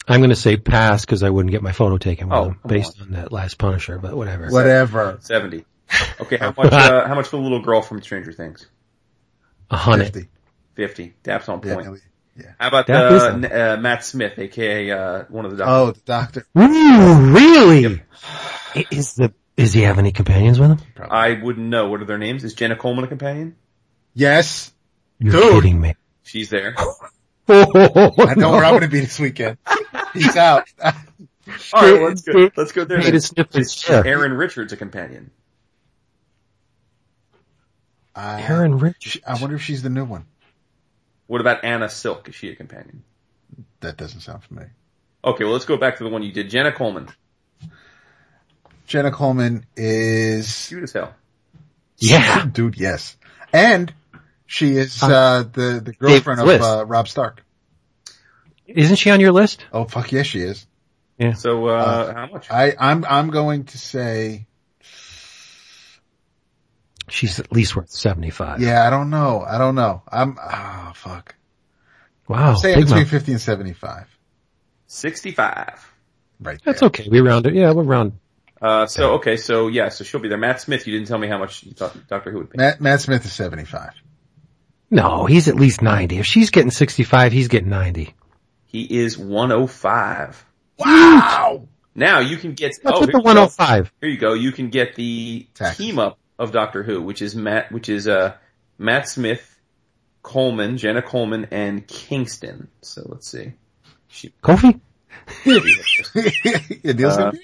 I'm 0.08 0.20
going 0.20 0.30
to 0.30 0.36
say 0.36 0.56
pass 0.56 1.04
because 1.04 1.22
I 1.22 1.30
wouldn't 1.30 1.50
get 1.52 1.62
my 1.62 1.72
photo 1.72 1.98
taken 1.98 2.28
with 2.28 2.38
Oh, 2.38 2.44
him 2.50 2.60
based 2.66 3.00
on. 3.00 3.10
that 3.12 3.32
last 3.32 3.58
Punisher, 3.58 3.98
but 3.98 4.16
whatever. 4.16 4.48
Whatever. 4.48 5.18
70. 5.20 5.64
Okay, 6.20 6.36
how 6.38 6.52
much, 6.56 6.72
uh, 6.72 7.06
how 7.06 7.14
much 7.14 7.28
for 7.28 7.36
the 7.36 7.42
little 7.42 7.60
girl 7.62 7.82
from 7.82 8.02
Stranger 8.02 8.32
Things? 8.32 8.66
A 9.70 9.76
hundred. 9.76 10.06
Fifty. 10.06 10.28
50. 10.76 11.14
Daps 11.24 11.48
on 11.48 11.60
Yeah. 11.64 11.74
point. 11.74 12.00
How 12.58 12.68
about 12.68 12.86
That 12.88 13.12
uh, 13.12 13.14
is- 13.14 13.22
N- 13.22 13.44
uh, 13.44 13.76
Matt 13.80 14.04
Smith, 14.04 14.38
aka 14.38 14.90
uh, 14.90 15.24
one 15.28 15.44
of 15.44 15.52
the 15.52 15.58
doctors? 15.58 15.72
Oh, 15.72 15.90
the 15.92 16.00
doctor. 16.00 16.46
Ooh, 16.58 17.32
really? 17.32 18.02
Is 18.90 19.14
the 19.14 19.32
does 19.56 19.72
he 19.72 19.82
have 19.82 20.00
any 20.00 20.10
companions 20.10 20.58
with 20.58 20.70
him? 20.70 20.78
I 21.08 21.34
wouldn't 21.40 21.68
know. 21.68 21.88
What 21.88 22.02
are 22.02 22.06
their 22.06 22.18
names? 22.18 22.42
Is 22.42 22.54
Jenna 22.54 22.74
Coleman 22.74 23.04
a 23.04 23.08
companion? 23.08 23.54
Yes. 24.14 24.72
You're 25.20 25.32
Dude. 25.32 25.52
kidding 25.62 25.80
me. 25.80 25.94
She's 26.24 26.50
there. 26.50 26.74
Oh, 27.48 28.12
I 28.18 28.34
know 28.34 28.52
where 28.52 28.64
I'm 28.64 28.72
going 28.72 28.82
to 28.82 28.88
be 28.88 29.00
this 29.00 29.18
weekend. 29.18 29.58
He's 30.12 30.36
out. 30.36 30.66
All 30.82 30.92
right, 31.74 32.02
let's 32.02 32.22
go. 32.22 32.50
Let's 32.56 32.72
go 32.72 32.84
there. 32.84 32.98
Made 32.98 33.08
then. 33.08 33.16
a 33.16 33.20
sniff 33.20 33.54
Is. 33.54 33.84
Erin 33.88 34.32
Richards 34.32 34.72
a 34.72 34.76
companion? 34.76 35.30
I, 38.14 38.42
Erin 38.42 38.78
Rich. 38.78 39.20
I 39.26 39.38
wonder 39.40 39.56
if 39.56 39.62
she's 39.62 39.82
the 39.82 39.90
new 39.90 40.04
one. 40.04 40.26
What 41.26 41.40
about 41.40 41.64
Anna 41.64 41.88
Silk? 41.88 42.28
Is 42.28 42.34
she 42.34 42.50
a 42.50 42.56
companion? 42.56 43.02
That 43.80 43.96
doesn't 43.96 44.20
sound 44.20 44.44
familiar. 44.44 44.72
Okay, 45.24 45.44
well 45.44 45.52
let's 45.52 45.64
go 45.64 45.76
back 45.76 45.98
to 45.98 46.04
the 46.04 46.10
one 46.10 46.22
you 46.22 46.32
did. 46.32 46.50
Jenna 46.50 46.72
Coleman. 46.72 47.08
Jenna 48.86 49.10
Coleman 49.10 49.64
is, 49.76 50.68
Cute 50.68 50.82
as 50.82 50.92
hell. 50.92 51.14
Yeah. 51.98 52.46
dude, 52.52 52.76
yes. 52.78 53.16
And 53.52 53.92
she 54.54 54.76
is, 54.76 55.02
uh, 55.02 55.42
the, 55.52 55.82
the 55.84 55.92
girlfriend 55.92 56.40
of, 56.40 56.48
uh, 56.48 56.86
Robb 56.86 57.08
Stark. 57.08 57.44
Isn't 58.66 58.96
she 58.96 59.10
on 59.10 59.18
your 59.18 59.32
list? 59.32 59.66
Oh, 59.72 59.84
fuck 59.84 60.12
yes, 60.12 60.26
she 60.26 60.42
is. 60.42 60.64
Yeah. 61.18 61.32
So, 61.32 61.66
uh, 61.66 62.14
how 62.14 62.26
much? 62.28 62.48
I, 62.52 62.72
I'm, 62.78 63.04
I'm 63.04 63.30
going 63.30 63.64
to 63.64 63.78
say, 63.78 64.46
She's 67.08 67.40
at 67.40 67.52
least 67.52 67.74
worth 67.74 67.90
75. 67.90 68.60
yeah, 68.60 68.86
I 68.86 68.90
don't 68.90 69.10
know. 69.10 69.44
I 69.46 69.58
don't 69.58 69.74
know. 69.74 70.02
I'm, 70.10 70.38
ah, 70.40 70.92
fuck. 70.94 71.34
Wow. 72.28 72.54
Say 72.54 72.76
big 72.76 72.84
between 72.84 73.00
month. 73.00 73.10
50 73.10 73.32
and 73.32 73.40
75. 73.40 74.06
65. 74.86 75.92
Right. 76.40 76.60
That's 76.64 76.80
there. 76.80 76.86
okay. 76.86 77.08
We 77.10 77.20
round 77.20 77.46
it. 77.46 77.54
Yeah, 77.54 77.72
we'll 77.72 77.84
round. 77.84 78.12
Uh, 78.62 78.86
so, 78.86 79.14
okay, 79.14 79.36
so 79.36 79.66
yeah, 79.66 79.88
so 79.88 80.04
she'll 80.04 80.20
be 80.20 80.28
there. 80.28 80.38
Matt 80.38 80.60
Smith, 80.60 80.86
you 80.86 80.94
didn't 80.94 81.08
tell 81.08 81.18
me 81.18 81.26
how 81.28 81.38
much 81.38 81.64
you 81.64 81.72
thought 81.72 81.94
Doctor 82.08 82.30
Who 82.30 82.38
would 82.38 82.50
pay. 82.50 82.56
Matt, 82.56 82.80
Matt 82.80 83.00
Smith 83.00 83.24
is 83.24 83.32
75. 83.32 83.90
No, 84.94 85.26
he's 85.26 85.48
at 85.48 85.56
least 85.56 85.82
90. 85.82 86.18
If 86.18 86.26
she's 86.26 86.50
getting 86.50 86.70
65, 86.70 87.32
he's 87.32 87.48
getting 87.48 87.68
90. 87.68 88.14
He 88.66 88.82
is 88.82 89.18
105. 89.18 90.44
Wow! 90.78 91.66
Now 91.96 92.20
you 92.20 92.36
can 92.36 92.54
get, 92.54 92.74
What's 92.80 92.98
oh, 92.98 93.00
with 93.00 93.10
the 93.10 93.18
105? 93.18 93.92
Here 94.00 94.08
you 94.08 94.16
go. 94.18 94.34
You 94.34 94.52
can 94.52 94.70
get 94.70 94.94
the 94.94 95.48
Taxes. 95.54 95.78
team 95.78 95.98
up 95.98 96.20
of 96.38 96.52
Doctor 96.52 96.84
Who, 96.84 97.02
which 97.02 97.22
is 97.22 97.34
Matt, 97.34 97.72
which 97.72 97.88
is, 97.88 98.06
uh, 98.06 98.36
Matt 98.78 99.08
Smith, 99.08 99.58
Coleman, 100.22 100.78
Jenna 100.78 101.02
Coleman, 101.02 101.48
and 101.50 101.84
Kingston. 101.88 102.68
So 102.82 103.02
let's 103.08 103.28
see. 103.28 103.52
She, 104.06 104.32
Kofi? 104.44 104.78
yeah, 106.84 106.92
deal's 106.92 107.14
Uh, 107.14 107.30
gonna 107.32 107.38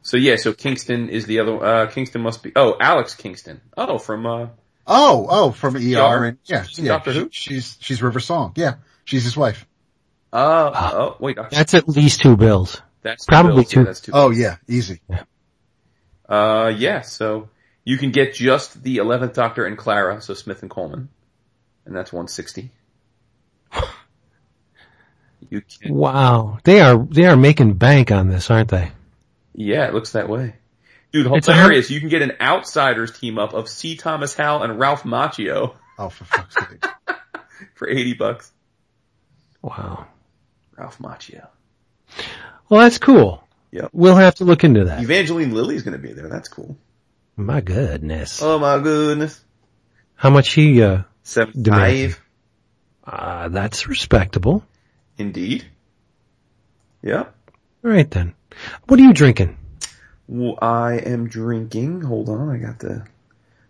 so 0.00 0.16
yeah, 0.16 0.36
so 0.36 0.54
Kingston 0.54 1.10
is 1.10 1.26
the 1.26 1.40
other, 1.40 1.62
uh, 1.62 1.86
Kingston 1.88 2.22
must 2.22 2.42
be, 2.42 2.50
oh, 2.56 2.78
Alex 2.80 3.14
Kingston. 3.14 3.60
Oh, 3.76 3.98
from, 3.98 4.24
uh, 4.24 4.46
Oh, 4.92 5.26
oh, 5.30 5.50
from 5.52 5.76
ER 5.76 5.78
ER? 5.98 6.24
and 6.24 6.38
yeah, 6.44 6.64
She's 6.64 6.80
in 6.80 6.84
yeah. 6.86 6.92
Doctor 6.92 7.12
Who? 7.12 7.28
She's 7.32 7.78
she's 7.80 8.02
River 8.02 8.18
Song. 8.20 8.52
Yeah, 8.56 8.74
she's 9.04 9.22
his 9.24 9.36
wife. 9.36 9.64
uh, 10.32 10.70
oh, 10.74 11.16
wait, 11.20 11.36
Doctor, 11.36 11.54
That's 11.54 11.74
at 11.74 11.88
least 11.88 12.20
two 12.20 12.36
bills. 12.36 12.82
that's 13.02 13.24
probably 13.24 13.62
Bills. 13.62 13.72
Yeah, 13.72 13.80
two. 13.80 13.84
that's 13.84 14.00
two. 14.00 14.12
Oh 14.14 14.30
yeah, 14.30 14.56
easy. 14.68 15.00
Yeah. 15.08 15.22
Uh, 16.28 16.72
yeah, 16.76 17.00
so 17.02 17.48
you 17.84 17.98
can 17.98 18.10
get 18.10 18.34
just 18.34 18.82
the 18.82 18.98
11th 18.98 19.34
Doctor 19.34 19.64
and 19.64 19.76
Clara, 19.78 20.20
so 20.20 20.34
Smith 20.34 20.62
and 20.62 20.70
Coleman. 20.70 21.08
And 21.86 21.96
that's 21.96 22.12
160. 22.12 22.70
You 25.48 25.62
can, 25.62 25.94
Wow. 25.94 26.58
They 26.64 26.80
are, 26.80 26.96
they 26.98 27.24
are 27.26 27.36
making 27.36 27.74
bank 27.74 28.12
on 28.12 28.28
this, 28.28 28.50
aren't 28.50 28.68
they? 28.70 28.92
yeah, 29.54 29.88
it 29.88 29.94
looks 29.94 30.12
that 30.12 30.28
way. 30.28 30.54
Dude, 31.12 31.26
It's 31.32 31.48
a 31.48 31.52
hilarious. 31.54 31.90
You 31.90 32.00
can 32.00 32.08
get 32.08 32.22
an 32.22 32.32
Outsiders 32.40 33.10
team 33.18 33.38
up 33.38 33.52
of 33.52 33.68
C. 33.68 33.96
Thomas 33.96 34.34
Howell 34.34 34.62
and 34.62 34.78
Ralph 34.78 35.02
Macchio 35.02 35.74
Oh, 35.98 36.08
for 36.08 36.24
fuck's 36.24 36.54
sake. 36.54 36.84
for 37.74 37.88
80 37.88 38.14
bucks. 38.14 38.50
Wow. 39.60 40.06
Ralph 40.76 40.98
Macchio. 40.98 41.46
Well, 42.68 42.80
that's 42.80 42.98
cool. 42.98 43.42
Yep. 43.72 43.90
We'll 43.92 44.16
have 44.16 44.36
to 44.36 44.44
look 44.44 44.64
into 44.64 44.84
that. 44.84 45.02
Evangeline 45.02 45.52
Lilly's 45.52 45.82
gonna 45.82 45.98
be 45.98 46.12
there. 46.12 46.28
That's 46.28 46.48
cool. 46.48 46.76
My 47.36 47.60
goodness. 47.60 48.40
Oh 48.42 48.58
my 48.58 48.78
goodness. 48.78 49.40
How 50.14 50.30
much 50.30 50.52
he, 50.52 50.82
uh, 50.82 51.02
75. 51.22 52.20
uh, 53.04 53.48
that's 53.48 53.86
respectable. 53.88 54.64
Indeed. 55.18 55.64
Yep. 57.02 57.34
All 57.84 57.90
right 57.90 58.10
then. 58.10 58.34
What 58.86 58.98
are 59.00 59.02
you 59.02 59.12
drinking? 59.12 59.56
I 60.60 60.98
am 60.98 61.28
drinking. 61.28 62.02
Hold 62.02 62.28
on, 62.28 62.50
I 62.50 62.58
got 62.58 62.78
the 62.78 63.04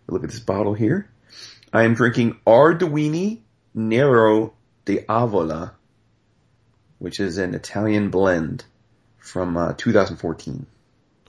look 0.08 0.24
at 0.24 0.30
this 0.30 0.40
bottle 0.40 0.74
here. 0.74 1.10
I 1.72 1.84
am 1.84 1.94
drinking 1.94 2.38
Arduini 2.46 3.40
Nero 3.74 4.52
di 4.84 4.98
Avola, 4.98 5.72
which 6.98 7.20
is 7.20 7.38
an 7.38 7.54
Italian 7.54 8.10
blend 8.10 8.64
from 9.18 9.56
uh, 9.56 9.72
2014. 9.74 10.66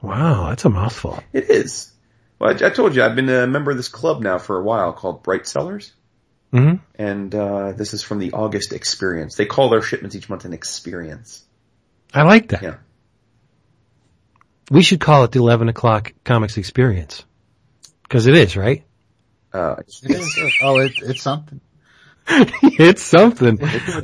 Wow, 0.01 0.49
that's 0.49 0.65
a 0.65 0.69
mouthful. 0.69 1.23
It 1.31 1.49
is. 1.49 1.91
Well, 2.39 2.49
I, 2.49 2.67
I 2.67 2.69
told 2.71 2.95
you 2.95 3.03
I've 3.03 3.15
been 3.15 3.29
a 3.29 3.47
member 3.47 3.71
of 3.71 3.77
this 3.77 3.87
club 3.87 4.21
now 4.21 4.39
for 4.39 4.57
a 4.57 4.63
while 4.63 4.93
called 4.93 5.23
Bright 5.23 5.47
Cellars, 5.47 5.93
hmm 6.51 6.75
and 6.95 7.33
uh, 7.33 7.71
this 7.71 7.93
is 7.93 8.03
from 8.03 8.19
the 8.19 8.33
August 8.33 8.73
Experience. 8.73 9.35
They 9.35 9.45
call 9.45 9.69
their 9.69 9.81
shipments 9.81 10.15
each 10.15 10.27
month 10.27 10.43
an 10.43 10.53
experience. 10.53 11.43
I 12.13 12.23
like 12.23 12.49
that. 12.49 12.63
Yeah. 12.63 12.75
We 14.71 14.83
should 14.83 15.01
call 15.01 15.25
it 15.25 15.31
the 15.33 15.39
11 15.39 15.67
o'clock 15.67 16.13
comics 16.23 16.55
experience. 16.57 17.25
Cause 18.07 18.25
it 18.25 18.35
is, 18.35 18.55
right? 18.55 18.83
Uh, 19.53 19.75
It 19.79 20.11
is. 20.11 20.53
Oh, 20.63 20.79
it, 20.79 20.93
it's 20.97 21.21
something. 21.21 21.59
it's 22.27 23.03
something. 23.03 23.59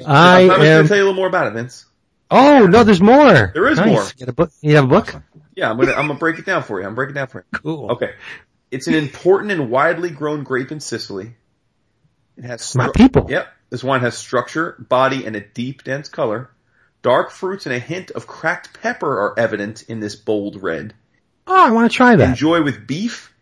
I 0.06 0.42
I'm 0.42 0.48
going 0.48 0.84
to 0.84 0.88
tell 0.88 0.98
you 0.98 1.04
a 1.04 1.06
little 1.06 1.14
more 1.14 1.28
about 1.28 1.48
it, 1.48 1.54
Vince. 1.54 1.86
oh 2.30 2.68
no, 2.68 2.84
there's 2.84 3.02
more. 3.02 3.52
There 3.54 3.68
is 3.70 3.78
Nice. 3.78 3.88
more. 3.88 4.04
You, 4.18 4.26
a 4.28 4.34
book? 4.34 4.52
you 4.62 4.76
have 4.76 4.84
a 4.84 4.88
book? 4.88 5.16
Yeah, 5.56 5.70
I'm 5.72 5.78
gonna 5.78 5.94
I'm 5.94 6.08
gonna 6.08 6.20
break 6.20 6.38
it 6.38 6.46
down 6.46 6.64
for 6.64 6.82
you. 6.82 6.86
I'm 6.86 6.96
breaking 6.96 7.16
it 7.16 7.20
down 7.20 7.28
for 7.28 7.46
you. 7.52 7.60
Cool. 7.60 7.92
Okay. 7.94 8.12
It's 8.70 8.88
an 8.88 8.94
important 8.96 9.52
and 9.54 9.72
widely 9.72 10.10
grown 10.10 10.44
grape 10.44 10.72
in 10.74 10.82
Sicily. 10.82 11.36
It 12.36 12.44
has 12.44 12.76
My 12.76 12.90
people. 12.94 13.28
Yep. 13.30 13.48
This 13.70 13.84
wine 13.84 14.02
has 14.02 14.18
structure, 14.18 14.76
body, 14.90 15.26
and 15.26 15.36
a 15.36 15.42
deep, 15.42 15.84
dense 15.84 16.10
color. 16.10 16.50
Dark 17.08 17.32
fruits 17.32 17.66
and 17.66 17.74
a 17.74 17.80
hint 17.80 18.12
of 18.12 18.28
cracked 18.28 18.82
pepper 18.82 19.08
are 19.22 19.40
evident 19.40 19.84
in 19.84 20.02
this 20.02 20.18
bold 20.18 20.62
red. 20.62 20.94
Oh, 21.48 21.68
I 21.68 21.72
want 21.72 21.90
to 21.90 21.96
try 21.96 22.18
that. 22.18 22.28
Enjoy 22.32 22.62
with 22.62 22.86
beef, 22.86 23.34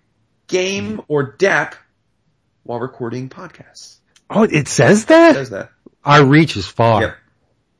game, 0.45 1.01
or 1.07 1.23
dap 1.23 1.73
while 2.61 2.79
recording 2.79 3.27
podcasts. 3.27 3.95
Oh, 4.29 4.43
it 4.43 4.67
says 4.67 5.05
that? 5.05 5.33
Says 5.33 5.49
that. 5.49 5.71
Our 6.03 6.23
reach 6.23 6.55
is 6.57 6.67
far 6.67 7.01
Yep. 7.01 7.17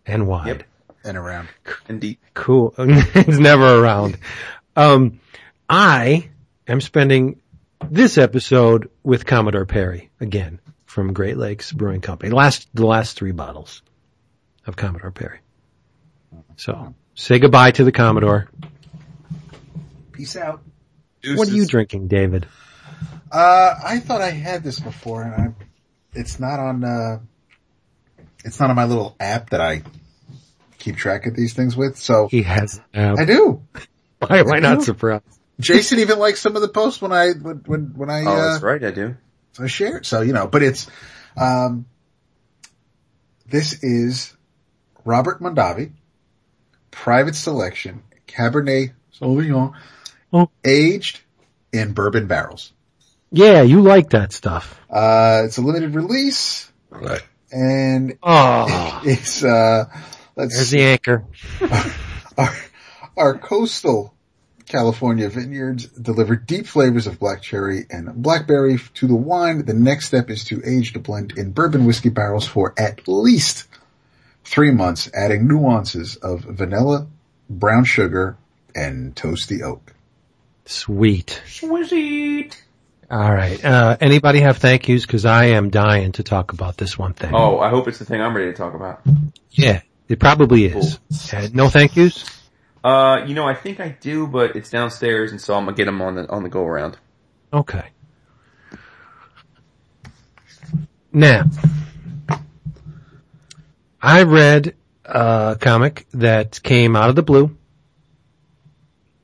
and 0.07 0.25
wide. 0.27 0.47
Yep. 0.47 0.63
And 1.03 1.17
around. 1.17 1.49
And 1.87 2.01
deep. 2.01 2.19
Cool. 2.33 2.73
it's 2.79 3.37
never 3.37 3.79
around. 3.79 4.17
Um, 4.75 5.19
I 5.69 6.31
am 6.67 6.81
spending 6.81 7.39
this 7.91 8.17
episode 8.17 8.89
with 9.03 9.27
Commodore 9.27 9.65
Perry 9.67 10.09
again 10.19 10.59
from 10.87 11.13
Great 11.13 11.37
Lakes 11.37 11.71
Brewing 11.71 12.01
Company. 12.01 12.31
Last, 12.31 12.67
the 12.73 12.87
last 12.87 13.17
three 13.17 13.33
bottles 13.33 13.83
of 14.65 14.75
Commodore 14.75 15.11
Perry. 15.11 15.41
So 16.57 16.93
say 17.15 17.39
goodbye 17.39 17.71
to 17.71 17.83
the 17.83 17.91
Commodore. 17.91 18.49
Peace 20.11 20.35
out. 20.35 20.61
What 21.25 21.47
are 21.49 21.51
you 21.51 21.65
drinking, 21.65 22.07
David? 22.07 22.47
Uh, 23.31 23.75
I 23.83 23.99
thought 23.99 24.21
I 24.21 24.29
had 24.29 24.63
this 24.63 24.79
before 24.79 25.23
and 25.23 25.33
I, 25.33 25.53
it's 26.13 26.39
not 26.39 26.59
on, 26.59 26.83
uh, 26.83 27.19
it's 28.45 28.59
not 28.59 28.69
on 28.69 28.75
my 28.75 28.85
little 28.85 29.15
app 29.19 29.49
that 29.49 29.59
I 29.59 29.81
keep 30.77 30.95
track 30.97 31.25
of 31.25 31.35
these 31.35 31.53
things 31.53 31.75
with. 31.75 31.97
So 31.97 32.27
He 32.27 32.43
has. 32.43 32.79
Uh, 32.93 33.15
I 33.17 33.25
do. 33.25 33.61
why 34.19 34.37
am 34.37 34.53
I 34.53 34.59
not 34.59 34.83
surprised? 34.83 35.23
Jason 35.59 35.99
even 35.99 36.19
likes 36.19 36.39
some 36.41 36.55
of 36.55 36.61
the 36.61 36.67
posts 36.67 37.01
when 37.01 37.11
I, 37.11 37.31
when, 37.31 37.57
when, 37.65 37.81
when 37.95 38.09
I, 38.09 38.23
Oh, 38.25 38.27
uh, 38.29 38.51
that's 38.51 38.63
right, 38.63 38.83
I 38.83 38.91
do. 38.91 39.15
I 39.59 39.67
share 39.67 39.97
it. 39.97 40.05
So, 40.05 40.21
you 40.21 40.33
know, 40.33 40.47
but 40.47 40.63
it's, 40.63 40.87
um, 41.37 41.85
this 43.47 43.83
is 43.83 44.35
Robert 45.03 45.41
Mondavi, 45.41 45.91
private 46.95 47.35
selection, 47.35 48.01
Cabernet 48.25 48.93
Sauvignon, 49.19 49.73
Oh. 50.33 50.49
aged 50.63 51.19
in 51.71 51.91
bourbon 51.93 52.25
barrels. 52.27 52.71
Yeah, 53.31 53.61
you 53.61 53.81
like 53.81 54.11
that 54.11 54.31
stuff. 54.31 54.79
Uh, 54.89 55.43
it's 55.45 55.57
a 55.57 55.61
limited 55.61 55.93
release 55.93 56.71
and 57.51 58.17
Oh, 58.23 59.01
it's, 59.05 59.43
uh, 59.43 59.85
let's 60.35 60.55
there's 60.55 60.69
the 60.71 60.81
anchor. 60.83 61.25
our, 62.37 62.55
our 63.17 63.37
coastal 63.37 64.13
California 64.65 65.29
vineyards 65.29 65.85
deliver 65.87 66.35
deep 66.35 66.65
flavors 66.65 67.07
of 67.07 67.19
black 67.19 67.41
cherry 67.41 67.85
and 67.89 68.13
blackberry 68.15 68.79
to 68.95 69.07
the 69.07 69.15
wine. 69.15 69.65
The 69.65 69.73
next 69.73 70.07
step 70.07 70.29
is 70.29 70.45
to 70.45 70.61
age 70.65 70.93
the 70.93 70.99
blend 70.99 71.37
in 71.37 71.51
bourbon 71.51 71.85
whiskey 71.85 72.09
barrels 72.09 72.47
for 72.47 72.73
at 72.77 73.07
least 73.07 73.65
three 74.45 74.71
months, 74.71 75.09
adding 75.13 75.47
nuances 75.47 76.15
of 76.17 76.41
vanilla, 76.41 77.07
brown 77.49 77.83
sugar, 77.83 78.37
and 78.73 79.15
toasty 79.15 79.61
oak. 79.61 79.93
Sweet. 80.65 81.41
Sweet. 81.47 82.61
All 83.09 83.33
right. 83.33 83.63
Uh, 83.63 83.97
anybody 84.01 84.39
have 84.39 84.57
thank 84.57 84.87
yous? 84.87 85.05
Cause 85.05 85.25
I 85.25 85.45
am 85.45 85.69
dying 85.69 86.13
to 86.13 86.23
talk 86.23 86.53
about 86.53 86.77
this 86.77 86.97
one 86.97 87.13
thing. 87.13 87.31
Oh, 87.35 87.59
I 87.59 87.69
hope 87.69 87.87
it's 87.87 87.99
the 87.99 88.05
thing 88.05 88.21
I'm 88.21 88.35
ready 88.35 88.51
to 88.51 88.57
talk 88.57 88.73
about. 88.73 89.01
Yeah, 89.51 89.81
it 90.07 90.19
probably 90.19 90.65
is. 90.65 90.99
Uh, 91.31 91.47
no 91.53 91.69
thank 91.69 91.95
yous? 91.95 92.25
Uh, 92.83 93.25
you 93.25 93.35
know, 93.35 93.45
I 93.45 93.53
think 93.53 93.79
I 93.79 93.89
do, 93.89 94.27
but 94.27 94.55
it's 94.55 94.69
downstairs, 94.69 95.31
and 95.31 95.41
so 95.41 95.55
I'm 95.55 95.65
gonna 95.65 95.77
get 95.77 95.85
them 95.85 96.01
on 96.01 96.15
the 96.15 96.29
on 96.29 96.43
the 96.43 96.49
go 96.49 96.63
around. 96.63 96.97
Okay. 97.53 97.85
Now, 101.11 101.45
I 104.05 104.21
read 104.21 104.75
a 105.03 105.57
comic 105.59 106.05
that 106.11 106.61
came 106.61 106.95
out 106.95 107.09
of 107.09 107.15
the 107.15 107.23
blue. 107.23 107.57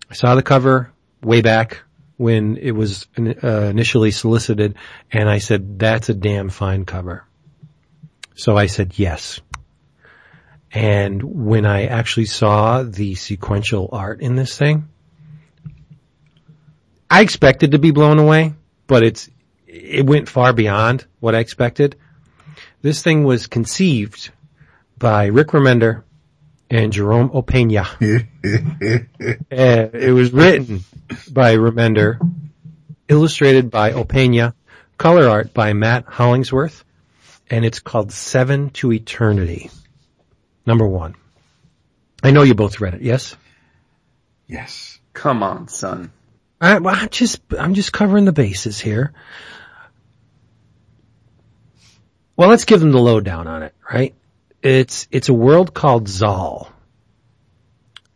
I 0.09 0.15
saw 0.15 0.33
the 0.33 0.41
cover 0.41 0.91
way 1.21 1.43
back 1.43 1.83
when 2.17 2.57
it 2.57 2.71
was 2.71 3.05
uh, 3.15 3.47
initially 3.47 4.09
solicited 4.09 4.73
and 5.11 5.29
I 5.29 5.37
said, 5.37 5.77
that's 5.77 6.09
a 6.09 6.15
damn 6.15 6.49
fine 6.49 6.85
cover. 6.85 7.27
So 8.33 8.57
I 8.57 8.65
said 8.65 8.97
yes. 8.97 9.39
And 10.71 11.21
when 11.21 11.67
I 11.67 11.85
actually 11.85 12.25
saw 12.25 12.81
the 12.81 13.13
sequential 13.13 13.87
art 13.91 14.19
in 14.21 14.35
this 14.35 14.57
thing, 14.57 14.89
I 17.07 17.21
expected 17.21 17.73
to 17.73 17.77
be 17.77 17.91
blown 17.91 18.17
away, 18.17 18.55
but 18.87 19.03
it's, 19.03 19.29
it 19.67 20.07
went 20.07 20.27
far 20.27 20.53
beyond 20.53 21.05
what 21.19 21.35
I 21.35 21.39
expected. 21.39 21.97
This 22.81 23.03
thing 23.03 23.23
was 23.23 23.45
conceived 23.45 24.31
by 25.01 25.25
Rick 25.25 25.47
Remender 25.47 26.03
and 26.69 26.93
Jerome 26.93 27.31
Opeña. 27.31 27.87
and 29.51 29.95
it 29.95 30.13
was 30.13 30.31
written 30.31 30.83
by 31.29 31.55
Remender, 31.55 32.19
illustrated 33.09 33.71
by 33.71 33.93
Opeña, 33.93 34.53
color 34.97 35.27
art 35.27 35.53
by 35.55 35.73
Matt 35.73 36.05
Hollingsworth, 36.05 36.85
and 37.49 37.65
it's 37.65 37.79
called 37.79 38.11
Seven 38.11 38.69
to 38.69 38.93
Eternity. 38.93 39.71
Number 40.65 40.87
one. 40.87 41.15
I 42.23 42.29
know 42.29 42.43
you 42.43 42.53
both 42.53 42.79
read 42.79 42.93
it, 42.93 43.01
yes? 43.01 43.35
Yes. 44.47 44.99
Come 45.13 45.41
on, 45.41 45.67
son. 45.67 46.11
I, 46.61 46.77
well, 46.77 46.95
I'm 46.95 47.09
just, 47.09 47.41
I'm 47.57 47.73
just 47.73 47.91
covering 47.91 48.25
the 48.25 48.31
bases 48.31 48.79
here. 48.79 49.13
Well, 52.37 52.49
let's 52.49 52.65
give 52.65 52.79
them 52.79 52.91
the 52.91 52.99
lowdown 52.99 53.47
on 53.47 53.63
it, 53.63 53.73
right? 53.91 54.13
It's, 54.61 55.07
it's 55.11 55.29
a 55.29 55.33
world 55.33 55.73
called 55.73 56.07
Zal. 56.07 56.71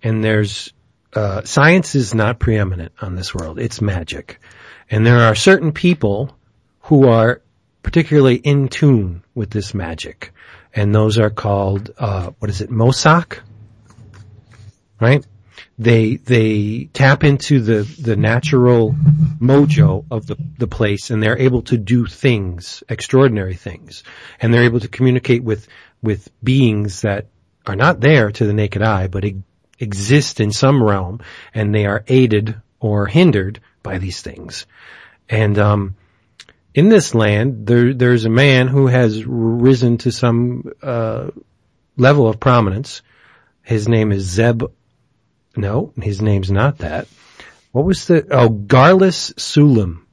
And 0.03 0.23
there's, 0.23 0.71
uh, 1.13 1.43
science 1.43 1.95
is 1.95 2.13
not 2.13 2.39
preeminent 2.39 2.93
on 3.01 3.15
this 3.15 3.33
world. 3.33 3.59
It's 3.59 3.81
magic. 3.81 4.39
And 4.89 5.05
there 5.05 5.19
are 5.19 5.35
certain 5.35 5.71
people 5.71 6.37
who 6.81 7.07
are 7.07 7.41
particularly 7.81 8.35
in 8.35 8.67
tune 8.67 9.23
with 9.33 9.49
this 9.49 9.73
magic. 9.73 10.31
And 10.73 10.93
those 10.93 11.17
are 11.17 11.29
called, 11.29 11.91
uh, 11.97 12.31
what 12.39 12.49
is 12.49 12.61
it, 12.61 12.69
Mosak? 12.69 13.39
Right? 14.99 15.25
They, 15.77 16.15
they 16.15 16.89
tap 16.93 17.23
into 17.23 17.59
the, 17.61 17.83
the 17.99 18.15
natural 18.15 18.95
mojo 19.39 20.05
of 20.09 20.25
the, 20.25 20.37
the 20.57 20.67
place 20.67 21.09
and 21.09 21.21
they're 21.21 21.37
able 21.37 21.63
to 21.63 21.77
do 21.77 22.05
things, 22.05 22.83
extraordinary 22.87 23.55
things. 23.55 24.03
And 24.39 24.53
they're 24.53 24.63
able 24.63 24.79
to 24.79 24.87
communicate 24.87 25.43
with, 25.43 25.67
with 26.01 26.29
beings 26.43 27.01
that 27.01 27.27
are 27.65 27.75
not 27.75 27.99
there 27.99 28.31
to 28.31 28.45
the 28.45 28.53
naked 28.53 28.81
eye, 28.81 29.07
but 29.07 29.25
exist 29.79 30.39
in 30.39 30.51
some 30.51 30.83
realm 30.83 31.21
and 31.53 31.73
they 31.73 31.85
are 31.85 32.03
aided 32.07 32.55
or 32.79 33.07
hindered 33.07 33.59
by 33.83 33.97
these 33.97 34.21
things. 34.21 34.65
And, 35.29 35.57
um, 35.57 35.95
in 36.73 36.89
this 36.89 37.15
land, 37.15 37.65
there, 37.65 37.93
there's 37.93 38.25
a 38.25 38.29
man 38.29 38.67
who 38.67 38.87
has 38.87 39.25
risen 39.25 39.97
to 39.99 40.11
some, 40.11 40.71
uh, 40.83 41.29
level 41.97 42.27
of 42.27 42.39
prominence. 42.39 43.01
His 43.63 43.87
name 43.87 44.11
is 44.11 44.23
Zeb. 44.23 44.63
No, 45.55 45.93
his 46.01 46.21
name's 46.21 46.51
not 46.51 46.79
that. 46.79 47.07
What 47.71 47.85
was 47.85 48.07
the, 48.07 48.27
oh, 48.29 48.49
Garils 48.49 49.39
Sulm. 49.39 50.05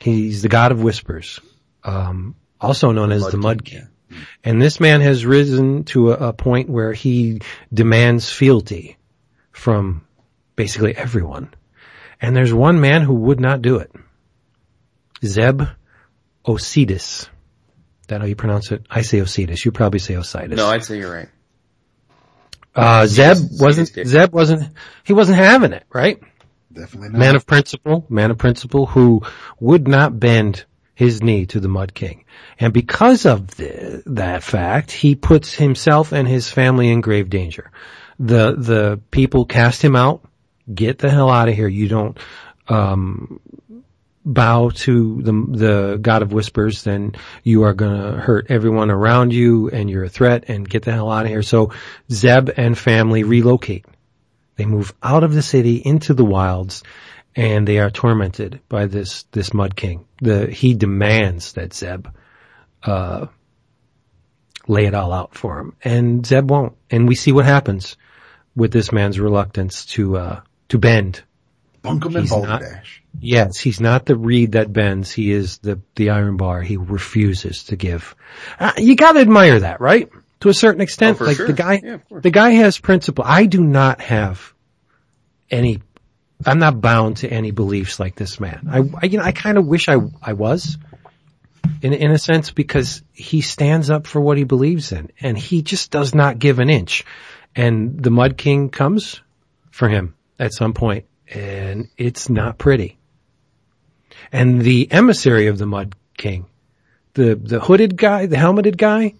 He's 0.00 0.42
the 0.42 0.48
god 0.48 0.72
of 0.72 0.82
whispers. 0.82 1.40
Um, 1.84 2.34
also 2.60 2.92
known 2.92 3.12
as 3.12 3.28
the 3.28 3.36
Mud 3.36 3.64
King. 3.64 3.88
And 4.44 4.60
this 4.60 4.80
man 4.80 5.00
has 5.00 5.26
risen 5.26 5.84
to 5.84 6.12
a, 6.12 6.28
a 6.28 6.32
point 6.32 6.68
where 6.68 6.92
he 6.92 7.40
demands 7.72 8.30
fealty 8.30 8.96
from 9.52 10.06
basically 10.54 10.96
everyone. 10.96 11.52
And 12.20 12.34
there's 12.34 12.52
one 12.54 12.80
man 12.80 13.02
who 13.02 13.14
would 13.14 13.40
not 13.40 13.62
do 13.62 13.76
it. 13.78 13.90
Zeb 15.24 15.62
Osidis. 16.44 17.28
That 18.08 18.20
how 18.20 18.26
you 18.26 18.36
pronounce 18.36 18.70
it? 18.70 18.86
I 18.90 19.02
say 19.02 19.18
Osidis. 19.18 19.64
You 19.64 19.72
probably 19.72 19.98
say 19.98 20.14
Ositis. 20.14 20.56
No, 20.56 20.68
I'd 20.68 20.84
say 20.84 20.98
you're 20.98 21.12
right. 21.12 21.28
uh, 22.74 23.06
Zeb 23.06 23.36
wasn't, 23.60 23.92
did. 23.92 24.06
Zeb 24.06 24.32
wasn't, 24.32 24.70
he 25.04 25.12
wasn't 25.12 25.38
having 25.38 25.72
it, 25.72 25.84
right? 25.92 26.20
Definitely 26.72 27.08
not. 27.10 27.18
Man 27.18 27.36
of 27.36 27.46
principle, 27.46 28.06
man 28.08 28.30
of 28.30 28.38
principle 28.38 28.86
who 28.86 29.22
would 29.58 29.88
not 29.88 30.18
bend 30.20 30.64
his 30.96 31.22
knee 31.22 31.44
to 31.44 31.60
the 31.60 31.68
Mud 31.68 31.94
King. 31.94 32.24
And 32.58 32.72
because 32.72 33.26
of 33.26 33.54
the, 33.56 34.02
that 34.06 34.42
fact, 34.42 34.90
he 34.90 35.14
puts 35.14 35.54
himself 35.54 36.12
and 36.12 36.26
his 36.26 36.50
family 36.50 36.88
in 36.88 37.02
grave 37.02 37.28
danger. 37.28 37.70
The, 38.18 38.56
the 38.56 39.00
people 39.10 39.44
cast 39.44 39.82
him 39.82 39.94
out, 39.94 40.26
get 40.74 40.98
the 40.98 41.10
hell 41.10 41.28
out 41.30 41.50
of 41.50 41.54
here. 41.54 41.68
You 41.68 41.86
don't, 41.86 42.18
um, 42.68 43.40
bow 44.24 44.70
to 44.70 45.22
the, 45.22 45.32
the 45.32 45.98
God 46.00 46.22
of 46.22 46.32
Whispers, 46.32 46.82
then 46.82 47.14
you 47.44 47.62
are 47.62 47.74
gonna 47.74 48.18
hurt 48.18 48.46
everyone 48.48 48.90
around 48.90 49.32
you 49.32 49.68
and 49.68 49.88
you're 49.88 50.04
a 50.04 50.08
threat 50.08 50.46
and 50.48 50.68
get 50.68 50.82
the 50.82 50.92
hell 50.92 51.10
out 51.10 51.26
of 51.26 51.30
here. 51.30 51.42
So 51.42 51.72
Zeb 52.10 52.50
and 52.56 52.76
family 52.76 53.22
relocate. 53.22 53.84
They 54.56 54.64
move 54.64 54.94
out 55.02 55.22
of 55.22 55.34
the 55.34 55.42
city 55.42 55.76
into 55.76 56.14
the 56.14 56.24
wilds 56.24 56.82
and 57.36 57.68
they 57.68 57.78
are 57.78 57.90
tormented 57.90 58.60
by 58.68 58.86
this, 58.86 59.24
this 59.32 59.52
Mud 59.52 59.76
King. 59.76 60.06
The, 60.22 60.46
he 60.46 60.74
demands 60.74 61.52
that 61.52 61.74
Zeb, 61.74 62.08
uh, 62.82 63.26
lay 64.66 64.86
it 64.86 64.94
all 64.94 65.12
out 65.12 65.34
for 65.34 65.60
him. 65.60 65.76
And 65.84 66.26
Zeb 66.26 66.50
won't. 66.50 66.76
And 66.90 67.06
we 67.06 67.14
see 67.14 67.32
what 67.32 67.44
happens 67.44 67.96
with 68.56 68.72
this 68.72 68.90
man's 68.90 69.20
reluctance 69.20 69.84
to, 69.86 70.16
uh, 70.16 70.40
to 70.70 70.78
bend. 70.78 71.22
Bunkum 71.82 72.16
and 72.16 72.28
Balderdash. 72.28 73.02
Yes, 73.20 73.58
he's 73.58 73.80
not 73.80 74.06
the 74.06 74.16
reed 74.16 74.52
that 74.52 74.72
bends. 74.72 75.12
He 75.12 75.30
is 75.30 75.58
the, 75.58 75.80
the 75.94 76.10
iron 76.10 76.36
bar. 76.36 76.62
He 76.62 76.76
refuses 76.76 77.64
to 77.64 77.76
give. 77.76 78.16
Uh, 78.58 78.72
you 78.76 78.96
gotta 78.96 79.20
admire 79.20 79.60
that, 79.60 79.80
right? 79.80 80.10
To 80.40 80.48
a 80.48 80.54
certain 80.54 80.80
extent. 80.80 81.18
Oh, 81.20 81.24
like 81.24 81.36
sure. 81.36 81.46
the 81.46 81.52
guy, 81.52 81.80
Yeah, 81.82 81.98
the 82.10 82.30
guy 82.30 82.50
has 82.50 82.78
principle. 82.78 83.24
I 83.26 83.46
do 83.46 83.62
not 83.62 84.00
have 84.00 84.52
any, 85.50 85.80
I'm 86.44 86.58
not 86.58 86.80
bound 86.80 87.18
to 87.18 87.28
any 87.28 87.50
beliefs 87.50 87.98
like 87.98 88.14
this 88.14 88.38
man. 88.38 88.66
I, 88.70 88.78
I 89.02 89.06
you 89.06 89.18
know, 89.18 89.24
I 89.24 89.32
kind 89.32 89.58
of 89.58 89.66
wish 89.66 89.88
I, 89.88 89.96
I 90.22 90.34
was 90.34 90.76
in, 91.82 91.92
in 91.92 92.10
a 92.10 92.18
sense 92.18 92.50
because 92.50 93.02
he 93.12 93.40
stands 93.40 93.90
up 93.90 94.06
for 94.06 94.20
what 94.20 94.36
he 94.36 94.44
believes 94.44 94.92
in 94.92 95.10
and 95.20 95.36
he 95.36 95.62
just 95.62 95.90
does 95.90 96.14
not 96.14 96.38
give 96.38 96.58
an 96.58 96.70
inch. 96.70 97.04
And 97.54 98.02
the 98.02 98.10
Mud 98.10 98.36
King 98.36 98.68
comes 98.68 99.20
for 99.70 99.88
him 99.88 100.14
at 100.38 100.52
some 100.52 100.74
point 100.74 101.06
and 101.28 101.88
it's 101.96 102.28
not 102.28 102.58
pretty. 102.58 102.98
And 104.32 104.60
the 104.60 104.90
emissary 104.90 105.46
of 105.46 105.58
the 105.58 105.66
Mud 105.66 105.94
King, 106.16 106.46
the, 107.14 107.34
the 107.34 107.60
hooded 107.60 107.96
guy, 107.96 108.26
the 108.26 108.36
helmeted 108.36 108.76
guy, 108.76 109.14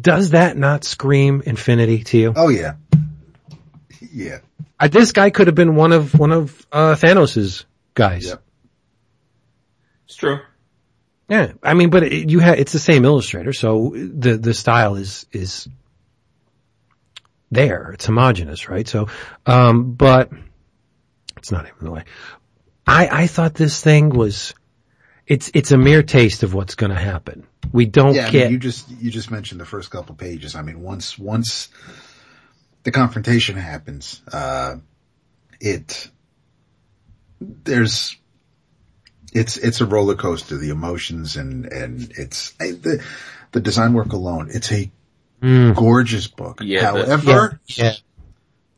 does 0.00 0.30
that 0.30 0.56
not 0.56 0.84
scream 0.84 1.42
infinity 1.44 2.04
to 2.04 2.18
you? 2.18 2.32
Oh 2.36 2.48
yeah. 2.48 2.74
Yeah. 4.12 4.38
Uh, 4.82 4.88
this 4.88 5.12
guy 5.12 5.30
could 5.30 5.46
have 5.46 5.54
been 5.54 5.76
one 5.76 5.92
of, 5.92 6.18
one 6.18 6.32
of, 6.32 6.66
uh, 6.72 6.96
Thanos's 6.96 7.64
guys. 7.94 8.26
Yep. 8.26 8.42
It's 10.06 10.16
true. 10.16 10.40
Yeah. 11.28 11.52
I 11.62 11.74
mean, 11.74 11.90
but 11.90 12.02
it, 12.02 12.28
you 12.28 12.40
have, 12.40 12.58
it's 12.58 12.72
the 12.72 12.80
same 12.80 13.04
illustrator, 13.04 13.52
so 13.52 13.92
the, 13.94 14.36
the 14.36 14.52
style 14.54 14.96
is, 14.96 15.26
is 15.30 15.68
there. 17.50 17.92
It's 17.92 18.06
homogenous, 18.06 18.68
right? 18.68 18.88
So, 18.88 19.08
um, 19.46 19.92
but 19.92 20.30
it's 21.36 21.52
not 21.52 21.66
even 21.66 21.84
the 21.84 21.90
way. 21.92 22.04
I, 22.84 23.22
I 23.22 23.26
thought 23.28 23.54
this 23.54 23.80
thing 23.80 24.08
was, 24.10 24.52
it's, 25.26 25.50
it's 25.54 25.70
a 25.70 25.78
mere 25.78 26.02
taste 26.02 26.42
of 26.42 26.54
what's 26.54 26.74
gonna 26.74 26.98
happen. 26.98 27.46
We 27.72 27.86
don't 27.86 28.14
Yeah, 28.14 28.26
I 28.26 28.30
get, 28.30 28.44
mean, 28.44 28.52
you 28.54 28.58
just 28.58 28.90
you 28.90 29.10
just 29.10 29.30
mentioned 29.30 29.60
the 29.60 29.64
first 29.64 29.90
couple 29.90 30.16
pages. 30.16 30.56
I 30.56 30.62
mean, 30.62 30.82
once 30.82 31.16
once 31.16 31.68
the 32.84 32.90
confrontation 32.90 33.56
happens, 33.56 34.20
uh, 34.32 34.76
it, 35.60 36.08
there's, 37.40 38.16
it's, 39.32 39.56
it's 39.56 39.80
a 39.80 39.86
roller 39.86 40.14
coaster, 40.16 40.56
the 40.56 40.70
emotions 40.70 41.36
and, 41.36 41.66
and 41.66 42.12
it's, 42.16 42.54
I- 42.60 42.72
the, 42.72 43.04
the 43.52 43.60
design 43.60 43.92
work 43.94 44.12
alone, 44.12 44.48
it's 44.52 44.70
a 44.72 44.90
Mm. 45.42 45.74
gorgeous 45.74 46.28
book. 46.28 46.60
Yeah, 46.62 46.92
that's- 46.92 47.08
However, 47.24 47.60
Yeah. 47.66 47.94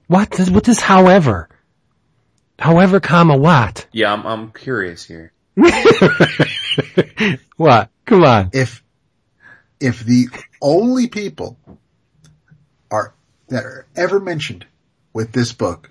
What? 0.07 0.31
Does- 0.31 0.51
What 0.51 0.65
does 0.65 0.81
however? 0.81 1.51
However, 2.59 3.01
comma 3.01 3.37
what? 3.37 3.87
Yeah, 3.93 4.15
I'm, 4.15 4.25
I'm 4.27 4.51
curious 4.51 5.05
here. 5.05 5.33
what? 7.57 7.91
Come 8.07 8.25
on. 8.25 8.51
if, 8.55 8.83
if 9.81 10.01
the 10.05 10.29
only 10.63 11.09
people 11.09 11.59
are, 12.91 13.15
that 13.49 13.65
are 13.65 13.87
ever 13.97 14.21
mentioned 14.21 14.67
with 15.13 15.33
this 15.33 15.53
book 15.53 15.91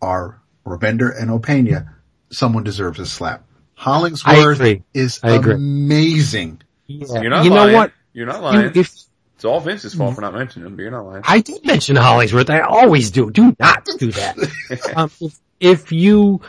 are 0.00 0.40
Remender 0.66 1.10
and 1.20 1.30
Opena, 1.30 1.88
someone 2.30 2.64
deserves 2.64 2.98
a 2.98 3.06
slap. 3.06 3.44
Hollingsworth 3.74 4.82
is 4.94 5.20
I 5.22 5.32
agree. 5.32 5.54
amazing. 5.54 6.60
You're 6.86 7.30
not 7.30 7.44
you 7.44 7.50
lying. 7.50 7.72
know 7.72 7.78
what? 7.78 7.92
You're 8.12 8.26
not 8.26 8.36
You- 8.36 8.42
lying. 8.42 8.66
if 8.74 8.94
it's 9.34 9.44
all 9.44 9.60
Vince's 9.60 9.94
fault 9.94 10.16
for 10.16 10.20
not 10.20 10.34
mentioning 10.34 10.66
him, 10.66 10.74
but 10.74 10.82
you're 10.82 10.90
not 10.90 11.06
lying. 11.06 11.22
I 11.24 11.40
did 11.40 11.64
mention 11.64 11.94
Hollingsworth, 11.94 12.50
I 12.50 12.60
always 12.60 13.12
do. 13.12 13.30
Do 13.30 13.54
not 13.60 13.86
do 13.98 14.10
that. 14.10 14.92
um, 14.96 15.10
if, 15.20 15.38
if 15.60 15.92
you 15.92 16.40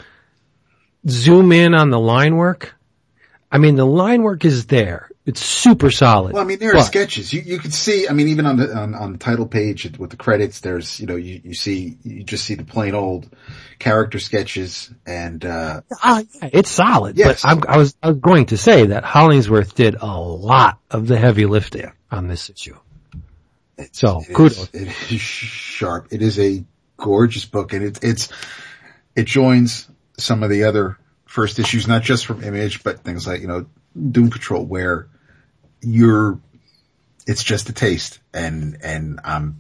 zoom 1.08 1.52
in 1.52 1.76
on 1.76 1.92
the 1.92 2.00
line 2.00 2.36
work, 2.36 2.74
I 3.52 3.60
mean, 3.60 3.76
the 3.76 3.86
line 3.86 4.24
work 4.24 4.44
is 4.44 4.66
there. 4.66 5.12
It's 5.30 5.46
super 5.46 5.92
solid. 5.92 6.34
Well, 6.34 6.42
I 6.42 6.46
mean, 6.46 6.58
there 6.58 6.72
are 6.72 6.78
But- 6.78 6.86
sketches. 6.86 7.32
You, 7.32 7.42
you 7.42 7.60
can 7.60 7.70
see, 7.70 8.08
I 8.10 8.14
mean, 8.14 8.30
even 8.30 8.48
on 8.48 8.58
the, 8.58 8.76
on, 8.76 8.96
on 8.96 9.12
the 9.12 9.20
title 9.20 9.46
page 9.46 9.86
with 10.00 10.10
the 10.10 10.18
credits, 10.18 10.62
there's, 10.62 11.00
you 11.00 11.06
know, 11.06 11.18
you, 11.18 11.40
you 11.44 11.54
see, 11.54 11.98
you 12.04 12.24
just 12.24 12.46
see 12.46 12.56
the 12.56 12.64
plain 12.64 12.96
old 12.96 13.30
character 13.78 14.18
sketches 14.18 14.92
and, 15.06 15.46
uh, 15.46 15.82
yeah, 16.04 16.22
it's 16.42 16.72
solid. 16.72 17.16
Yes. 17.16 17.44
But 17.44 17.50
I'm, 17.50 17.64
I 17.68 17.78
was 17.78 17.96
I 18.02 18.08
was 18.10 18.18
going 18.18 18.48
to 18.48 18.58
say 18.58 18.88
that 18.88 19.04
Hollingsworth 19.04 19.76
did 19.76 19.96
a 20.02 20.08
lot 20.20 20.80
of 20.90 21.06
the 21.06 21.18
heavy 21.20 21.46
lifting 21.46 21.92
on 22.10 22.28
this 22.28 22.50
issue. 22.50 22.76
So 23.92 24.22
it 24.28 24.34
kudos. 24.34 24.74
is, 24.74 24.88
it 24.88 25.12
is 25.12 25.22
sharp. 25.22 26.08
It 26.10 26.24
is 26.24 26.40
a 26.40 26.66
gorgeous 26.98 27.46
book 27.46 27.74
and 27.74 27.84
it's, 27.86 28.00
it's, 28.02 28.30
it 29.16 29.26
joins 29.28 29.88
some 30.18 30.42
of 30.42 30.50
the 30.50 30.64
other 30.64 30.98
first 31.26 31.60
issues, 31.60 31.88
not 31.88 32.02
just 32.02 32.26
from 32.26 32.44
Image, 32.44 32.82
but 32.84 33.02
things 33.04 33.28
like, 33.28 33.42
you 33.42 33.48
know, 33.48 33.68
Doom 34.12 34.30
Patrol 34.32 34.66
where 34.66 35.09
you're, 35.82 36.40
it's 37.28 37.44
just 37.44 37.70
a 37.70 37.74
taste 37.74 38.20
and, 38.34 38.78
and 38.84 39.20
I'm 39.24 39.60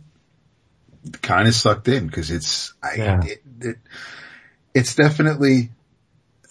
kind 1.22 1.48
of 1.48 1.54
sucked 1.56 1.88
in 1.88 2.08
because 2.08 2.32
it's, 2.32 2.74
I, 2.84 2.96
Yeah. 2.96 3.24
it, 3.24 3.42
it, 3.62 3.78
it's 4.74 4.96
definitely 4.96 5.72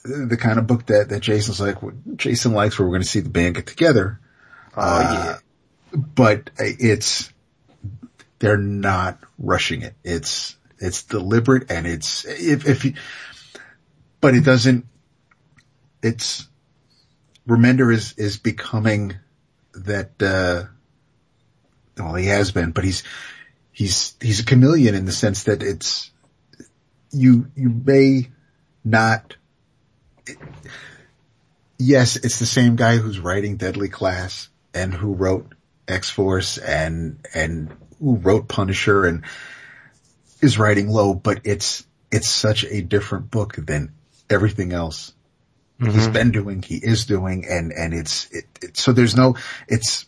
the 0.04 0.36
kind 0.36 0.58
of 0.58 0.66
book 0.66 0.86
that, 0.86 1.10
that 1.10 1.20
Jason's 1.20 1.60
like, 1.60 1.76
Jason 2.16 2.52
likes 2.52 2.78
where 2.78 2.86
we're 2.86 2.92
going 2.94 3.02
to 3.02 3.08
see 3.08 3.20
the 3.20 3.28
band 3.30 3.56
get 3.56 3.66
together. 3.66 4.20
Oh 4.76 4.82
Uh, 4.82 5.38
But 5.92 6.50
it's, 6.58 7.32
they're 8.38 8.56
not 8.56 9.18
rushing 9.38 9.82
it. 9.82 9.94
It's, 10.04 10.56
it's 10.78 11.02
deliberate 11.02 11.70
and 11.70 11.86
it's, 11.86 12.24
if, 12.24 12.66
if 12.68 12.84
you, 12.84 12.94
but 14.20 14.34
it 14.34 14.44
doesn't, 14.44 14.86
it's, 16.02 16.46
Remender 17.48 17.92
is, 17.92 18.12
is 18.18 18.36
becoming 18.36 19.16
that, 19.84 20.22
uh, 20.22 20.64
well, 21.96 22.14
he 22.14 22.26
has 22.26 22.50
been, 22.52 22.72
but 22.72 22.84
he's, 22.84 23.02
he's, 23.72 24.14
he's 24.20 24.40
a 24.40 24.44
chameleon 24.44 24.94
in 24.94 25.04
the 25.04 25.12
sense 25.12 25.44
that 25.44 25.62
it's, 25.62 26.10
you, 27.10 27.46
you 27.56 27.70
may 27.70 28.28
not, 28.84 29.36
yes, 31.78 32.16
it's 32.16 32.38
the 32.38 32.46
same 32.46 32.76
guy 32.76 32.96
who's 32.96 33.18
writing 33.18 33.56
Deadly 33.56 33.88
Class 33.88 34.48
and 34.74 34.92
who 34.92 35.14
wrote 35.14 35.54
X-Force 35.86 36.58
and, 36.58 37.18
and 37.34 37.74
who 37.98 38.16
wrote 38.16 38.48
Punisher 38.48 39.06
and 39.06 39.24
is 40.40 40.58
writing 40.58 40.88
Low, 40.88 41.14
but 41.14 41.40
it's, 41.44 41.86
it's 42.12 42.28
such 42.28 42.64
a 42.64 42.80
different 42.80 43.30
book 43.30 43.56
than 43.56 43.92
everything 44.30 44.72
else 44.72 45.12
he's 45.80 46.08
been 46.08 46.30
doing, 46.32 46.62
he 46.62 46.76
is 46.76 47.06
doing, 47.06 47.44
and, 47.48 47.72
and 47.72 47.94
it's, 47.94 48.28
it, 48.32 48.44
it, 48.62 48.76
so 48.76 48.92
there's 48.92 49.14
no, 49.16 49.36
it's, 49.68 50.06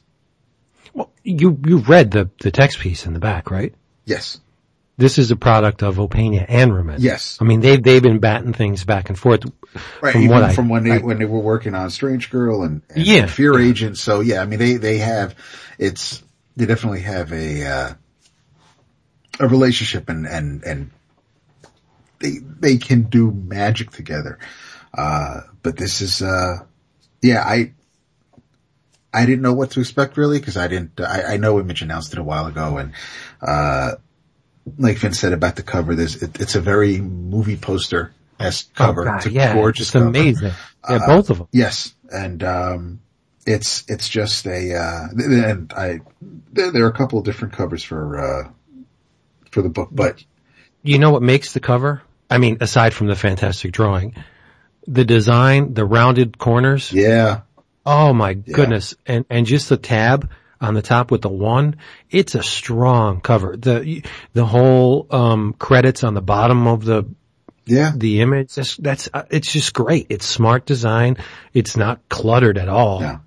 Well, 0.94 1.10
you 1.22 1.58
you 1.64 1.78
read 1.78 2.10
the 2.10 2.28
the 2.40 2.50
text 2.50 2.78
piece 2.80 3.06
in 3.06 3.12
the 3.12 3.20
back, 3.20 3.50
right? 3.50 3.74
yes, 4.04 4.40
This 4.98 5.18
is 5.18 5.30
a 5.30 5.36
product 5.36 5.82
of 5.82 5.96
Opena 5.96 6.44
and 6.48 6.72
Remender. 6.72 6.96
Yes. 6.98 7.38
I 7.40 7.44
mean 7.44 7.60
they've 7.60 7.82
they've 7.82 8.02
been 8.02 8.18
batting 8.18 8.52
things 8.52 8.84
back 8.84 9.08
and 9.08 9.18
forth. 9.18 9.44
right, 10.02 10.12
From 10.12 10.22
even 10.22 10.34
what 10.34 10.42
I- 10.44 10.52
from 10.54 10.68
when 10.68 10.82
they, 10.84 10.92
I- 10.92 10.98
when 10.98 11.18
they 11.18 11.24
were 11.26 11.38
working 11.38 11.74
on 11.74 11.90
Strange 11.90 12.30
Girl 12.30 12.62
and, 12.64 12.82
and 12.90 13.06
Yeah. 13.06 13.26
Fear 13.26 13.58
Agent, 13.60 13.96
so 13.98 14.20
yeah, 14.20 14.42
I 14.42 14.46
mean, 14.46 14.58
they, 14.58 14.74
they 14.74 14.98
have, 14.98 15.34
it's, 15.78 16.22
they 16.56 16.66
definitely 16.66 17.02
have 17.02 17.32
a, 17.32 17.64
uh, 17.66 17.94
a 19.38 19.48
relationship 19.48 20.08
and, 20.08 20.26
and, 20.26 20.64
and 20.64 20.90
they, 22.18 22.38
they 22.38 22.76
can 22.76 23.02
do 23.04 23.30
magic 23.30 23.90
together. 23.92 24.38
Uh, 24.92 25.42
but 25.62 25.76
this 25.76 26.00
is, 26.00 26.22
uh, 26.22 26.58
yeah, 27.22 27.42
I, 27.44 27.72
I 29.12 29.26
didn't 29.26 29.42
know 29.42 29.54
what 29.54 29.72
to 29.72 29.80
expect 29.80 30.16
really 30.16 30.38
because 30.38 30.56
I 30.56 30.68
didn't, 30.68 31.00
I, 31.00 31.34
I 31.34 31.36
know 31.36 31.58
Image 31.60 31.82
announced 31.82 32.12
it 32.12 32.18
a 32.18 32.22
while 32.22 32.46
ago 32.46 32.78
and, 32.78 32.92
uh, 33.42 33.92
like 34.78 34.98
Vince 34.98 35.18
said 35.18 35.32
about 35.32 35.56
the 35.56 35.62
cover, 35.62 35.94
there's, 35.94 36.22
it, 36.22 36.40
it's 36.40 36.54
a 36.54 36.60
very 36.60 37.00
movie 37.00 37.56
poster 37.56 38.12
esque 38.38 38.72
cover. 38.74 39.02
Oh, 39.02 39.04
God, 39.06 39.16
it's 39.16 39.26
a 39.26 39.30
yeah, 39.32 39.54
gorgeous 39.54 39.86
it's 39.88 39.90
cover. 39.92 40.06
amazing. 40.06 40.48
Yeah, 40.48 40.54
Uh, 40.96 41.06
both 41.06 41.30
of 41.30 41.38
them. 41.38 41.48
Yes, 41.52 41.94
and 42.12 42.42
um, 42.42 43.00
it's 43.46 43.84
it's 43.88 44.08
just 44.08 44.46
a 44.46 44.74
uh, 44.74 45.08
and 45.16 45.72
I 45.72 46.00
there, 46.52 46.70
there 46.70 46.84
are 46.84 46.88
a 46.88 46.92
couple 46.92 47.18
of 47.18 47.24
different 47.24 47.54
covers 47.54 47.82
for 47.82 48.18
uh, 48.18 48.50
for 49.50 49.62
the 49.62 49.68
book, 49.68 49.88
but 49.92 50.22
You 50.82 50.98
know 50.98 51.10
what 51.10 51.22
makes 51.22 51.52
the 51.52 51.60
cover? 51.60 52.02
I 52.30 52.38
mean, 52.38 52.58
aside 52.60 52.94
from 52.94 53.08
the 53.08 53.16
fantastic 53.16 53.72
drawing, 53.72 54.14
the 54.90 55.04
design, 55.04 55.74
the 55.74 55.84
rounded 55.84 56.36
corners. 56.36 56.92
yeah, 56.92 57.42
Oh 57.86 58.12
my 58.12 58.34
goodness. 58.34 58.94
And, 59.06 59.24
and 59.30 59.46
just 59.46 59.68
the 59.68 59.76
tab 59.76 60.30
on 60.60 60.74
the 60.74 60.82
top 60.82 61.10
with 61.10 61.22
the 61.22 61.30
one, 61.30 61.76
it's 62.10 62.34
a 62.34 62.42
strong 62.42 63.20
cover. 63.20 63.56
The, 63.56 64.04
the 64.34 64.44
whole, 64.44 65.06
um, 65.10 65.54
credits 65.54 66.04
on 66.04 66.14
the 66.14 66.20
bottom 66.20 66.66
of 66.66 66.84
the, 66.84 67.04
yeah, 67.64 67.92
the 67.94 68.20
image, 68.20 68.54
that's, 68.54 68.76
that's, 68.76 69.08
uh, 69.14 69.24
it's 69.30 69.52
just 69.52 69.72
great. 69.72 70.06
It's 70.10 70.26
smart 70.26 70.66
design. 70.66 71.16
It's 71.54 71.76
not 71.76 72.08
cluttered 72.08 72.58
at 72.58 72.68
all. 72.68 73.00
Yeah. 73.00 73.18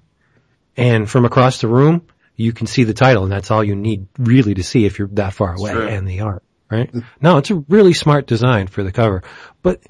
And 0.78 1.10
from 1.10 1.26
across 1.26 1.62
the 1.62 1.67
room, 1.67 2.06
you 2.36 2.52
can 2.52 2.67
see 2.67 2.84
the 2.84 2.93
title 2.93 3.23
and 3.23 3.32
that's 3.32 3.52
all 3.52 3.63
you 3.63 3.76
need 3.76 4.08
really 4.17 4.54
to 4.56 4.63
see 4.63 4.86
if 4.86 4.99
you're 4.99 5.08
that 5.10 5.34
far 5.34 5.56
away 5.56 5.71
and 5.95 6.08
the 6.08 6.21
art, 6.21 6.43
right? 6.69 6.93
No, 7.21 7.38
it's 7.38 7.52
a 7.52 7.56
really 7.56 7.93
smart 7.93 8.28
design 8.28 8.67
for 8.67 8.84
the 8.84 8.91
cover, 8.91 9.23
but 9.62 9.82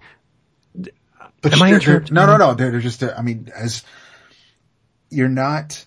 But 1.43 1.53
Am 1.53 1.61
I 1.61 1.69
they're- 1.71 1.79
they're- 1.79 1.89
interrupting 1.95 2.15
no, 2.15 2.25
no, 2.25 2.37
no. 2.37 2.53
They're, 2.55 2.71
they're 2.71 2.79
just. 2.79 3.03
I 3.03 3.21
mean, 3.21 3.51
as 3.55 3.83
you're 5.11 5.29
not. 5.29 5.85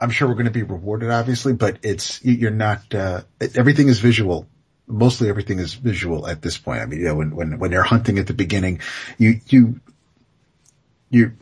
I'm 0.00 0.10
sure 0.10 0.28
we're 0.28 0.34
going 0.34 0.44
to 0.46 0.50
be 0.50 0.62
rewarded, 0.62 1.10
obviously, 1.10 1.52
but 1.54 1.78
it's 1.82 2.22
you- 2.24 2.34
you're 2.34 2.50
not. 2.50 2.92
Uh, 2.94 3.22
everything 3.54 3.88
is 3.88 4.00
visual. 4.00 4.46
Mostly 4.86 5.28
everything 5.28 5.58
is 5.58 5.74
visual 5.74 6.26
at 6.26 6.42
this 6.42 6.58
point. 6.58 6.80
I 6.80 6.86
mean, 6.86 7.00
you 7.00 7.06
know, 7.06 7.14
when 7.16 7.34
when 7.34 7.58
when 7.58 7.70
they're 7.70 7.82
hunting 7.82 8.18
at 8.18 8.26
the 8.26 8.34
beginning, 8.34 8.80
you 9.18 9.40
you 9.48 9.80
you 11.10 11.32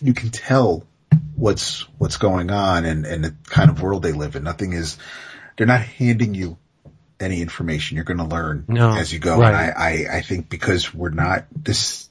you 0.00 0.14
can 0.14 0.30
tell 0.30 0.84
what's 1.34 1.82
what's 1.98 2.16
going 2.16 2.50
on 2.50 2.84
and 2.84 3.04
and 3.06 3.24
the 3.24 3.34
kind 3.44 3.70
of 3.70 3.82
world 3.82 4.02
they 4.02 4.12
live 4.12 4.36
in. 4.36 4.44
Nothing 4.44 4.72
is. 4.72 4.98
They're 5.56 5.66
not 5.66 5.80
handing 5.82 6.34
you 6.34 6.58
any 7.20 7.40
information. 7.40 7.96
You're 7.96 8.04
going 8.04 8.18
to 8.18 8.24
learn 8.24 8.64
No, 8.68 8.94
as 8.96 9.12
you 9.12 9.18
go. 9.18 9.38
right. 9.38 9.48
And 9.48 9.56
I, 9.56 9.72
I, 10.14 10.16
I 10.18 10.20
think 10.22 10.48
because 10.48 10.92
we're 10.94 11.10
not 11.10 11.44
this, 11.54 12.08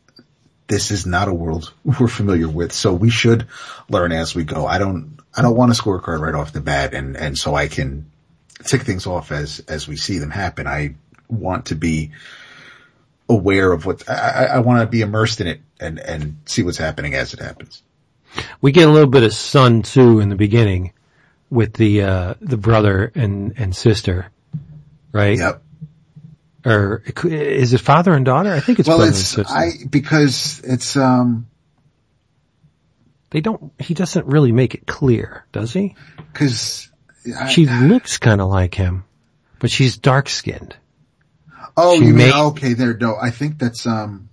this 0.67 0.89
is 0.91 1.05
not 1.05 1.27
a 1.27 1.33
world 1.33 1.73
we're 1.83 2.07
familiar 2.07 2.49
with. 2.49 2.71
So 2.73 2.93
we 2.93 3.09
should 3.09 3.47
learn 3.89 4.11
as 4.11 4.33
we 4.35 4.43
go. 4.43 4.65
I 4.65 4.77
don't, 4.79 5.17
I 5.35 5.41
don't 5.41 5.55
want 5.55 5.71
to 5.71 5.75
score 5.75 5.97
a 5.97 6.01
scorecard 6.01 6.19
right 6.21 6.33
off 6.33 6.53
the 6.53 6.61
bat. 6.61 6.93
And, 6.93 7.15
and 7.17 7.37
so 7.37 7.53
I 7.55 7.67
can 7.67 8.09
tick 8.63 8.81
things 8.83 9.05
off 9.05 9.31
as, 9.31 9.59
as 9.67 9.87
we 9.87 9.95
see 9.97 10.17
them 10.17 10.31
happen. 10.31 10.65
I 10.65 10.95
want 11.27 11.67
to 11.67 11.75
be 11.75 12.11
aware 13.29 13.71
of 13.71 13.85
what, 13.85 14.07
I, 14.09 14.13
I, 14.13 14.43
I 14.45 14.59
want 14.59 14.81
to 14.81 14.87
be 14.87 15.01
immersed 15.01 15.41
in 15.41 15.47
it 15.47 15.61
and, 15.79 15.99
and 15.99 16.37
see 16.45 16.63
what's 16.63 16.77
happening 16.77 17.15
as 17.15 17.33
it 17.33 17.39
happens. 17.39 17.83
we 18.61 18.71
get 18.71 18.87
a 18.87 18.91
little 18.91 19.09
bit 19.09 19.23
of 19.23 19.33
Sun 19.33 19.83
Tzu 19.83 20.19
in 20.19 20.29
the 20.29 20.35
beginning 20.35 20.93
with 21.49 21.73
the, 21.73 22.01
uh, 22.03 22.33
the 22.41 22.57
brother 22.57 23.11
and, 23.15 23.53
and 23.57 23.75
sister, 23.75 24.27
right? 25.15 25.37
Yep. 25.37 25.61
Or 26.65 27.03
is 27.23 27.73
it 27.73 27.81
father 27.81 28.13
and 28.13 28.25
daughter? 28.25 28.51
I 28.51 28.59
think 28.59 28.79
it's 28.79 28.87
Well, 28.87 28.97
brother 28.97 29.11
it's, 29.11 29.37
and 29.37 29.45
sister. 29.47 29.53
I, 29.57 29.71
because 29.89 30.61
it's, 30.63 30.97
um, 30.97 31.47
they 33.29 33.39
don't, 33.41 33.71
he 33.79 33.93
doesn't 33.93 34.25
really 34.25 34.51
make 34.51 34.73
it 34.75 34.85
clear, 34.87 35.45
does 35.51 35.71
he? 35.73 35.95
cause 36.33 36.89
I, 37.39 37.47
She 37.49 37.65
looks 37.67 38.17
kind 38.17 38.41
of 38.41 38.49
like 38.49 38.73
him. 38.75 39.03
but 39.59 39.69
she's 39.71 39.97
dark 39.97 40.27
skinned. 40.27 40.75
Oh, 41.77 41.99
She 41.99 42.05
you 42.07 42.13
mean, 42.13 42.33
okay, 42.33 42.73
there, 42.73 42.95
no, 42.97 43.15
I 43.21 43.29
think 43.31 43.59
that's, 43.59 43.85
um, 43.85 44.29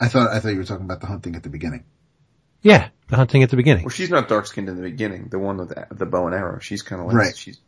I 0.00 0.08
thought, 0.08 0.30
I 0.30 0.40
thought 0.40 0.48
you 0.50 0.58
were 0.58 0.64
talking 0.64 0.84
about 0.84 1.00
the 1.00 1.06
hunting 1.06 1.36
at 1.36 1.42
the 1.44 1.48
beginning. 1.48 1.84
Yeah, 2.62 2.88
the 3.08 3.16
hunting 3.16 3.42
at 3.42 3.50
the 3.50 3.56
beginning. 3.56 3.84
Well, 3.84 3.90
she's 3.90 4.10
not 4.10 4.28
dark 4.28 4.46
skinned 4.46 4.68
in 4.68 4.76
the 4.76 4.82
beginning. 4.82 5.28
The 5.30 5.38
one 5.38 5.58
with 5.58 5.68
the, 5.70 5.86
the 5.92 6.06
bow 6.06 6.26
and 6.26 6.34
arrow. 6.34 6.58
She's 6.60 6.82
kind 6.82 7.00
of 7.00 7.06
like 7.08 7.16
Right. 7.16 7.36
she's. 7.36 7.60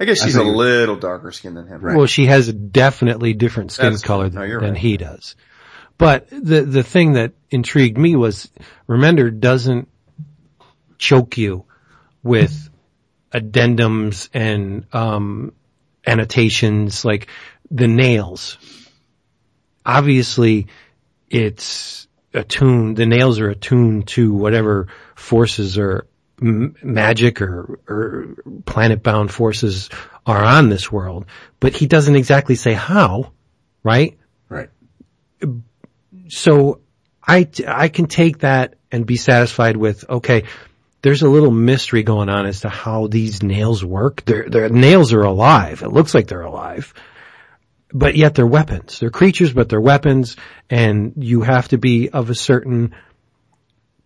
I 0.00 0.04
guess 0.04 0.22
she's 0.22 0.34
a 0.34 0.38
thought 0.38 0.44
you 0.46 0.50
were- 0.52 0.56
little 0.56 0.96
darker 0.96 1.32
skin 1.32 1.54
than 1.54 1.66
him. 1.66 1.80
Right. 1.80 1.96
Well, 1.96 2.06
she 2.06 2.26
has 2.26 2.48
a 2.48 2.52
definitely 2.52 3.32
different 3.34 3.72
skin 3.72 3.90
That's 3.92 4.02
color 4.02 4.30
true. 4.30 4.38
No, 4.40 4.60
than, 4.60 4.70
right. 4.72 4.78
he 4.78 4.96
does. 4.96 5.34
But 5.96 6.28
the 6.30 6.62
the 6.62 6.82
thing 6.84 7.14
that 7.14 7.32
intrigued 7.50 7.98
me 7.98 8.14
was 8.14 8.50
Remender 8.88 9.36
doesn't 9.36 9.88
choke 10.98 11.36
you 11.38 11.64
with 12.22 12.70
addendums 13.32 14.28
and 14.32 14.86
um, 14.94 15.52
annotations 16.06 17.04
like 17.04 17.26
the 17.70 17.88
nails. 17.88 18.56
Obviously, 19.84 20.68
it's 21.28 22.06
attuned. 22.32 22.96
The 22.96 23.06
nails 23.06 23.40
are 23.40 23.50
attuned 23.50 24.06
to 24.08 24.32
whatever 24.32 24.88
forces 25.14 25.78
or 25.78 26.06
m- 26.40 26.74
magic 26.82 27.40
or, 27.42 27.80
or 27.88 28.36
planet-bound 28.64 29.30
forces 29.30 29.90
are 30.26 30.42
on 30.42 30.68
this 30.68 30.90
world. 30.90 31.26
But 31.60 31.74
he 31.74 31.86
doesn't 31.86 32.16
exactly 32.16 32.54
say 32.54 32.72
how, 32.72 33.32
right? 33.82 34.18
Right. 34.48 34.70
so 36.28 36.80
I, 37.26 37.48
I 37.66 37.88
can 37.88 38.06
take 38.06 38.38
that 38.38 38.74
and 38.90 39.06
be 39.06 39.16
satisfied 39.16 39.76
with, 39.76 40.08
okay, 40.08 40.44
there's 41.02 41.22
a 41.22 41.28
little 41.28 41.50
mystery 41.50 42.02
going 42.02 42.28
on 42.28 42.46
as 42.46 42.62
to 42.62 42.68
how 42.68 43.06
these 43.06 43.42
nails 43.42 43.84
work. 43.84 44.24
Their, 44.24 44.48
their 44.48 44.68
nails 44.68 45.12
are 45.12 45.22
alive. 45.22 45.82
It 45.82 45.92
looks 45.92 46.14
like 46.14 46.26
they're 46.26 46.40
alive. 46.42 46.94
But 47.92 48.16
yet 48.16 48.34
they're 48.34 48.46
weapons. 48.46 48.98
They're 48.98 49.10
creatures, 49.10 49.52
but 49.52 49.68
they're 49.68 49.80
weapons 49.80 50.36
and 50.68 51.12
you 51.16 51.42
have 51.42 51.68
to 51.68 51.78
be 51.78 52.10
of 52.10 52.30
a 52.30 52.34
certain 52.34 52.94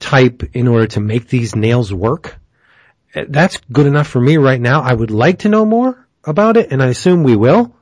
type 0.03 0.43
in 0.55 0.69
order 0.69 0.87
to 0.89 1.01
make 1.01 1.29
these 1.29 1.57
nails 1.57 1.93
work. 1.93 2.37
That's 3.15 3.59
good 3.71 3.87
enough 3.87 4.09
for 4.09 4.21
me 4.21 4.37
right 4.37 4.61
now. 4.61 4.83
I 4.83 4.93
would 4.93 5.11
like 5.11 5.41
to 5.41 5.49
know 5.49 5.65
more 5.65 6.07
about 6.25 6.57
it 6.57 6.73
and 6.73 6.83
I 6.83 6.89
assume 6.89 7.23
we 7.23 7.37
will. 7.37 7.75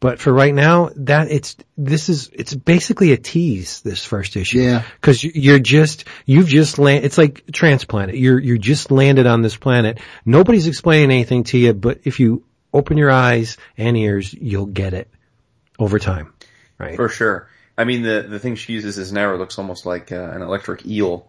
But 0.00 0.18
for 0.18 0.32
right 0.32 0.52
now, 0.52 0.90
that 0.96 1.30
it's, 1.30 1.56
this 1.78 2.08
is, 2.08 2.28
it's 2.32 2.52
basically 2.52 3.12
a 3.12 3.16
tease, 3.16 3.82
this 3.82 4.04
first 4.04 4.34
issue. 4.36 4.58
Yeah. 4.58 4.82
Cause 5.00 5.22
you- 5.22 5.30
you're 5.32 5.60
just, 5.60 6.06
you've 6.26 6.48
just 6.48 6.80
land, 6.80 7.04
it's 7.04 7.16
like 7.18 7.44
transplanted. 7.52 8.16
You're, 8.16 8.40
you 8.40 8.58
just 8.58 8.90
landed 8.90 9.26
on 9.28 9.42
this 9.42 9.56
planet. 9.56 10.00
Nobody's 10.24 10.66
explaining 10.66 11.12
anything 11.12 11.44
to 11.44 11.58
you, 11.58 11.72
but 11.72 12.00
if 12.02 12.18
you 12.18 12.42
open 12.74 12.96
your 12.98 13.12
eyes 13.12 13.58
and 13.78 13.96
ears, 13.96 14.34
you'll 14.34 14.66
get 14.66 14.92
it 14.92 15.08
over 15.78 16.00
time. 16.00 16.32
Right? 16.78 16.96
For 16.96 17.08
sure. 17.08 17.48
I 17.76 17.84
mean, 17.84 18.02
the 18.02 18.26
the 18.28 18.38
thing 18.38 18.54
she 18.56 18.72
uses 18.74 18.98
as 18.98 19.10
an 19.10 19.18
arrow 19.18 19.38
looks 19.38 19.58
almost 19.58 19.86
like 19.86 20.12
uh, 20.12 20.16
an 20.16 20.42
electric 20.42 20.84
eel, 20.86 21.28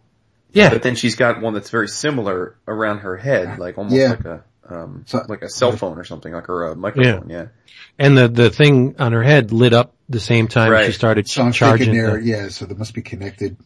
yeah. 0.52 0.70
but 0.70 0.84
then 0.84 0.96
she's 0.96 1.16
got 1.16 1.42
one 1.42 1.54
that's 1.54 1.70
very 1.70 1.88
similar 1.88 2.56
around 2.68 3.00
her 3.00 3.16
head, 3.18 3.60
like 3.60 3.78
almost 3.78 3.96
Yeah. 3.96 4.10
like 4.10 4.26
a 4.26 4.44
um, 4.70 5.04
So- 5.08 5.26
like 5.28 5.42
a 5.42 5.50
cell 5.50 5.72
phone 5.74 5.98
or 5.98 6.04
something, 6.04 6.32
like 6.34 6.50
or 6.50 6.68
a 6.72 6.76
microphone. 6.76 7.30
Yeah. 7.30 7.48
And 8.00 8.18
the, 8.18 8.28
the 8.28 8.50
thing 8.50 8.96
on 9.00 9.12
her 9.12 9.22
head 9.24 9.52
lit 9.52 9.74
up 9.74 9.94
the 10.10 10.20
same 10.20 10.48
time 10.48 10.86
she 10.86 10.92
started 10.94 11.28
So 11.30 11.44
I'm 11.44 11.52
charging. 11.52 11.94
there, 11.94 12.18
the- 12.20 12.24
yeah, 12.26 12.48
so 12.50 12.66
they 12.66 12.74
must 12.76 12.94
be 12.94 13.02
connected. 13.02 13.58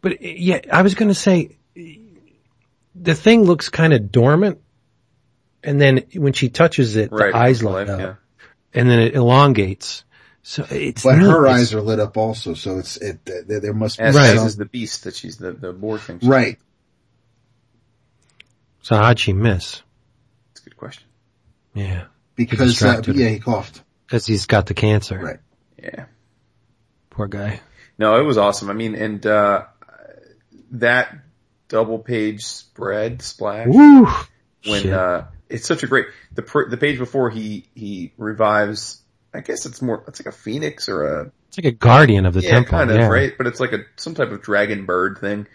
But 0.00 0.20
yeah, 0.22 0.60
I 0.72 0.82
was 0.82 0.94
going 0.94 1.08
to 1.08 1.14
say 1.14 1.56
the 2.94 3.14
thing 3.14 3.44
looks 3.44 3.68
kind 3.70 3.92
of 3.92 4.10
dormant, 4.12 4.60
and 5.62 5.80
then 5.80 6.04
when 6.14 6.32
she 6.32 6.48
touches 6.48 6.96
it, 6.96 7.10
Right. 7.12 7.32
the 7.32 7.38
eyes 7.38 7.60
for 7.60 7.70
light 7.70 7.88
up, 7.88 8.00
yeah. 8.00 8.14
and 8.72 8.88
then 8.88 8.98
it 9.00 9.14
elongates. 9.14 10.04
So 10.46 10.66
it's 10.70 11.02
But 11.02 11.16
neat. 11.16 11.22
her 11.26 11.46
It's- 11.46 11.58
eyes 11.60 11.74
are 11.74 11.80
lit 11.80 11.98
up 11.98 12.18
also, 12.18 12.52
so 12.52 12.78
it's, 12.78 12.98
it, 12.98 13.24
there, 13.24 13.60
there 13.60 13.72
must 13.72 13.96
be 13.98 14.04
As, 14.04 14.14
Right. 14.14 14.28
as 14.30 14.36
some- 14.38 14.46
is 14.46 14.56
the 14.56 14.66
beast 14.66 15.04
that 15.04 15.14
she's 15.16 15.38
the 15.38 15.52
the 15.52 15.72
boar 15.72 15.98
thing. 15.98 16.18
right. 16.22 16.58
So 18.82 18.96
how'd 18.96 19.18
she 19.18 19.32
miss? 19.32 19.82
That's 20.52 20.60
a 20.60 20.64
good 20.64 20.76
question. 20.76 21.04
Yeah, 21.72 22.04
Because, 22.36 22.82
uh, 22.82 23.02
yeah, 23.06 23.28
he 23.30 23.38
coughed. 23.40 23.82
because 24.06 24.26
he's 24.26 24.46
got 24.46 24.66
the 24.66 24.74
cancer. 24.74 25.18
Right. 25.18 25.40
Yeah. 25.82 26.04
Poor 27.10 27.26
guy. 27.26 27.60
No, 27.98 28.18
it 28.20 28.22
was 28.24 28.36
awesome. 28.38 28.68
I 28.70 28.74
mean, 28.74 28.94
and 28.94 29.24
uh 29.26 29.64
that 30.72 31.16
double 31.68 31.98
page 32.00 32.44
spread 32.44 33.22
splash 33.22 33.68
Woo! 33.68 34.04
when 34.66 34.82
Shit. 34.82 34.92
uh 34.92 35.24
it's 35.48 35.66
such 35.66 35.82
a 35.84 35.86
great 35.86 36.06
the 36.34 36.42
the 36.68 36.76
page 36.76 36.98
before 36.98 37.30
he 37.30 37.66
he 37.74 38.12
revives. 38.18 39.00
I 39.34 39.40
guess 39.40 39.66
it's 39.66 39.82
more 39.82 40.04
it's 40.08 40.20
like 40.20 40.32
a 40.32 40.36
phoenix 40.36 40.88
or 40.88 41.04
a 41.04 41.32
it's 41.48 41.58
like 41.58 41.64
a 41.66 41.76
guardian 41.76 42.24
of 42.26 42.34
the 42.34 42.40
yeah 42.42 42.50
temple. 42.50 42.70
kind 42.78 42.90
of 42.90 42.96
yeah. 42.96 43.08
right, 43.08 43.32
but 43.36 43.46
it's 43.46 43.60
like 43.60 43.72
a 43.72 43.80
some 43.96 44.14
type 44.14 44.30
of 44.30 44.42
dragon 44.42 44.86
bird 44.86 45.18
thing. 45.18 45.46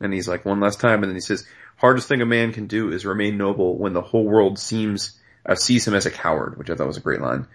And 0.00 0.12
he's 0.12 0.26
like 0.28 0.44
one 0.44 0.58
last 0.60 0.80
time, 0.80 1.02
and 1.02 1.10
then 1.10 1.14
he 1.14 1.20
says, 1.20 1.46
"Hardest 1.76 2.08
thing 2.08 2.20
a 2.22 2.26
man 2.26 2.52
can 2.52 2.66
do 2.66 2.90
is 2.90 3.06
remain 3.06 3.38
noble 3.38 3.78
when 3.78 3.92
the 3.92 4.02
whole 4.02 4.24
world 4.24 4.58
seems 4.58 5.18
uh, 5.46 5.54
sees 5.54 5.86
him 5.86 5.94
as 5.94 6.06
a 6.06 6.10
coward," 6.10 6.58
which 6.58 6.70
I 6.70 6.74
thought 6.74 6.88
was 6.88 6.96
a 6.96 7.00
great 7.00 7.20
line. 7.20 7.46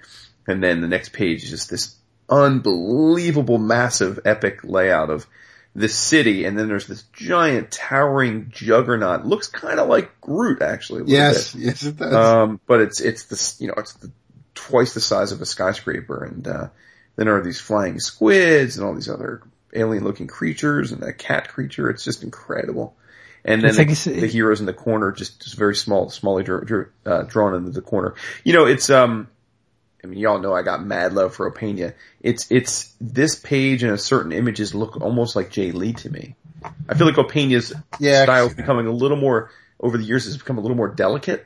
And 0.48 0.64
then 0.64 0.80
the 0.82 0.88
next 0.88 1.10
page 1.12 1.44
is 1.44 1.50
just 1.50 1.70
this 1.70 1.96
unbelievable, 2.30 3.58
massive, 3.58 4.20
epic 4.26 4.60
layout 4.64 5.10
of 5.10 5.28
this 5.76 5.96
city, 5.96 6.46
and 6.46 6.58
then 6.58 6.68
there's 6.68 6.88
this 6.88 7.04
giant, 7.14 7.70
towering 7.72 8.50
juggernaut. 8.50 9.26
Looks 9.26 9.48
kind 9.48 9.80
of 9.80 9.88
like 9.90 10.22
Groot, 10.22 10.62
actually. 10.62 11.02
a 11.02 11.06
Yes, 11.06 11.54
bit. 11.54 11.64
yes 11.64 11.84
it 11.84 11.98
does. 11.98 12.14
Um, 12.14 12.60
but 12.66 12.82
it's 12.82 13.00
it's 13.02 13.26
this 13.26 13.60
you 13.62 13.68
know 13.68 13.76
it's 13.78 13.94
the, 13.94 14.12
twice 14.58 14.94
the 14.94 15.00
size 15.00 15.32
of 15.32 15.42
a 15.42 15.46
skyscraper, 15.46 16.24
and 16.24 16.48
uh, 16.48 16.68
then 17.16 17.26
there 17.28 17.38
are 17.38 17.44
these 17.44 17.60
flying 17.62 18.00
squids 18.00 18.78
and 18.78 18.86
all 18.86 18.94
these 18.94 19.10
other 19.10 19.42
alien-looking 19.74 20.28
creatures 20.28 20.92
and 20.92 21.04
a 21.04 21.14
cat 21.14 21.50
creature. 21.50 21.90
It's 21.90 22.04
just 22.04 22.24
incredible. 22.24 22.96
And 23.46 23.62
then 23.62 23.76
like 23.76 23.88
the, 23.88 23.94
it's- 23.94 24.22
the 24.22 24.28
heroes 24.28 24.60
in 24.60 24.66
the 24.66 24.74
corner, 24.74 25.12
just 25.12 25.42
just 25.42 25.56
very 25.56 25.76
small, 25.76 26.08
smallly 26.08 26.44
dr- 26.44 26.66
dr- 26.66 26.90
uh, 27.06 27.24
drawn 27.24 27.54
into 27.56 27.72
the 27.72 27.82
corner. 27.82 28.16
You 28.44 28.54
know, 28.54 28.66
it's 28.66 28.90
um. 28.90 29.28
I 30.04 30.08
mean, 30.08 30.20
y'all 30.20 30.40
know 30.40 30.54
I 30.54 30.62
got 30.62 30.86
mad 30.86 31.14
love 31.14 31.34
for 31.34 31.52
Opena. 31.52 31.94
It's, 32.22 32.52
it's, 32.52 32.94
this 33.02 33.36
page 33.36 33.82
and 33.82 33.92
a 33.92 33.98
certain 33.98 34.32
images 34.32 34.76
look 34.76 35.02
almost 35.02 35.36
like 35.36 35.50
Jae 35.50 35.74
Lee 35.74 35.94
to 35.94 36.10
me. 36.10 36.36
I 36.88 36.94
feel 36.94 37.08
like 37.08 37.16
Opena's 37.18 37.74
Yeah, 38.00 38.24
style 38.24 38.44
can 38.46 38.52
is 38.52 38.56
becoming 38.56 38.86
a 38.86 38.92
little 38.92 39.18
more, 39.18 39.50
over 39.80 39.98
the 39.98 40.04
years 40.04 40.26
has 40.26 40.38
become 40.38 40.60
a 40.60 40.62
little 40.62 40.78
more 40.78 40.88
delicate. 40.88 41.46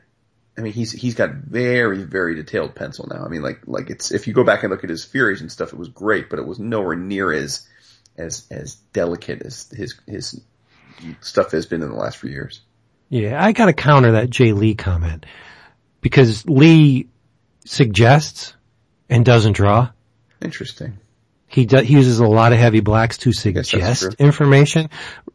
I 0.58 0.62
mean, 0.62 0.74
he's, 0.74 0.92
he's 0.92 1.16
got 1.16 1.32
very, 1.32 2.04
very 2.04 2.36
detailed 2.36 2.76
pencil 2.76 3.08
now. 3.10 3.24
I 3.24 3.30
mean, 3.30 3.42
like, 3.42 3.62
like 3.68 3.90
it's, 3.90 4.12
if 4.12 4.28
you 4.28 4.34
go 4.34 4.44
back 4.44 4.64
and 4.64 4.72
look 4.72 4.84
at 4.84 4.90
his 4.90 5.06
Furies 5.06 5.42
and 5.42 5.52
stuff, 5.52 5.72
it 5.74 5.80
was 5.80 5.90
great, 5.90 6.30
but 6.30 6.40
it 6.40 6.46
was 6.46 6.60
nowhere 6.60 6.96
near 6.96 7.32
as, 7.32 7.68
as, 8.18 8.46
as 8.52 8.76
delicate 8.94 9.42
as 9.44 9.70
his, 9.70 10.00
his 10.06 10.42
stuff 11.22 11.52
has 11.52 11.66
been 11.66 11.82
in 11.82 11.90
the 11.90 11.96
last 11.96 12.18
few 12.18 12.30
years. 12.30 12.62
Yeah, 13.10 13.44
I 13.44 13.52
gotta 13.52 13.74
counter 13.74 14.14
that 14.14 14.30
Jae 14.30 14.56
Lee 14.56 14.76
comment 14.76 15.26
because 16.00 16.46
Lee 16.46 17.08
suggests 17.66 18.54
and 19.10 19.26
doesn't 19.26 19.54
draw. 19.54 19.90
Interesting. 20.42 20.98
He 21.48 21.66
does, 21.66 21.86
he 21.86 21.94
uses 21.96 22.20
a 22.20 22.26
lot 22.26 22.54
of 22.54 22.60
heavy 22.60 22.80
blacks 22.80 23.18
to 23.20 23.34
suggest 23.34 23.74
information. 24.18 24.90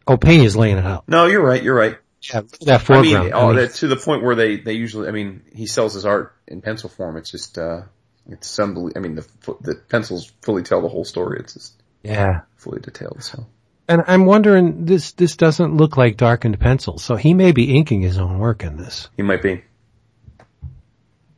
Opena's 0.06 0.56
laying 0.56 0.78
it 0.78 0.86
out. 0.86 1.06
No, 1.06 1.26
you're 1.26 1.44
right. 1.44 1.62
You're 1.62 1.74
right. 1.74 1.98
Yeah, 2.32 2.42
that 2.62 2.74
I 2.74 2.78
foreground. 2.78 3.24
mean, 3.24 3.32
I 3.32 3.36
oh, 3.36 3.46
mean, 3.48 3.56
that, 3.56 3.74
to 3.74 3.88
the 3.88 3.96
point 3.96 4.22
where 4.22 4.34
they, 4.34 4.56
they 4.56 4.72
usually, 4.74 5.08
I 5.08 5.10
mean, 5.10 5.42
he 5.54 5.66
sells 5.66 5.94
his 5.94 6.04
art 6.06 6.34
in 6.46 6.60
pencil 6.62 6.88
form. 6.88 7.16
It's 7.16 7.30
just, 7.30 7.58
uh, 7.58 7.82
it's 8.28 8.58
unbelievable. 8.58 8.98
I 8.98 9.00
mean, 9.00 9.14
the, 9.16 9.26
the 9.60 9.74
pencils 9.88 10.32
fully 10.42 10.62
tell 10.62 10.82
the 10.82 10.88
whole 10.88 11.04
story. 11.04 11.38
It's 11.40 11.54
just 11.54 11.82
yeah. 12.02 12.42
fully 12.56 12.80
detailed. 12.80 13.22
So 13.22 13.46
And 13.88 14.02
I'm 14.06 14.26
wondering, 14.26 14.84
this, 14.84 15.12
this 15.12 15.36
doesn't 15.36 15.76
look 15.76 15.96
like 15.96 16.16
darkened 16.16 16.58
pencil, 16.58 16.98
so 16.98 17.16
he 17.16 17.34
may 17.34 17.52
be 17.52 17.76
inking 17.76 18.02
his 18.02 18.18
own 18.18 18.38
work 18.38 18.62
in 18.64 18.76
this. 18.76 19.08
he 19.16 19.22
might 19.22 19.42
be 19.42 19.62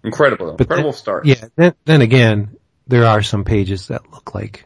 incredible 0.04 0.46
though. 0.46 0.52
But 0.52 0.62
incredible 0.62 0.92
then- 0.92 0.98
start. 0.98 1.26
Yeah, 1.26 1.44
then, 1.56 1.74
then 1.84 2.00
again, 2.02 2.56
there 2.86 3.04
are 3.04 3.22
some 3.22 3.44
pages 3.44 3.88
that 3.88 4.10
look 4.10 4.34
like 4.34 4.64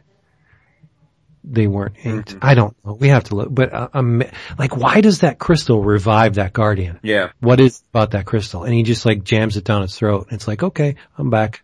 they 1.43 1.67
weren't 1.67 1.95
inked. 2.03 2.29
Mm-hmm. 2.29 2.39
I 2.41 2.53
don't 2.53 2.75
know. 2.85 2.93
We 2.93 3.09
have 3.09 3.25
to 3.25 3.35
look, 3.35 3.53
but 3.53 3.73
uh, 3.73 3.89
um, 3.93 4.23
like, 4.57 4.77
why 4.77 5.01
does 5.01 5.19
that 5.19 5.39
crystal 5.39 5.81
revive 5.83 6.35
that 6.35 6.53
guardian? 6.53 6.99
Yeah. 7.03 7.31
What 7.39 7.59
is 7.59 7.83
about 7.91 8.11
that 8.11 8.25
crystal? 8.25 8.63
And 8.63 8.73
he 8.73 8.83
just 8.83 9.05
like 9.05 9.23
jams 9.23 9.57
it 9.57 9.63
down 9.63 9.83
its 9.83 9.97
throat. 9.97 10.27
And 10.29 10.35
It's 10.35 10.47
like, 10.47 10.63
okay, 10.63 10.95
I'm 11.17 11.29
back. 11.29 11.61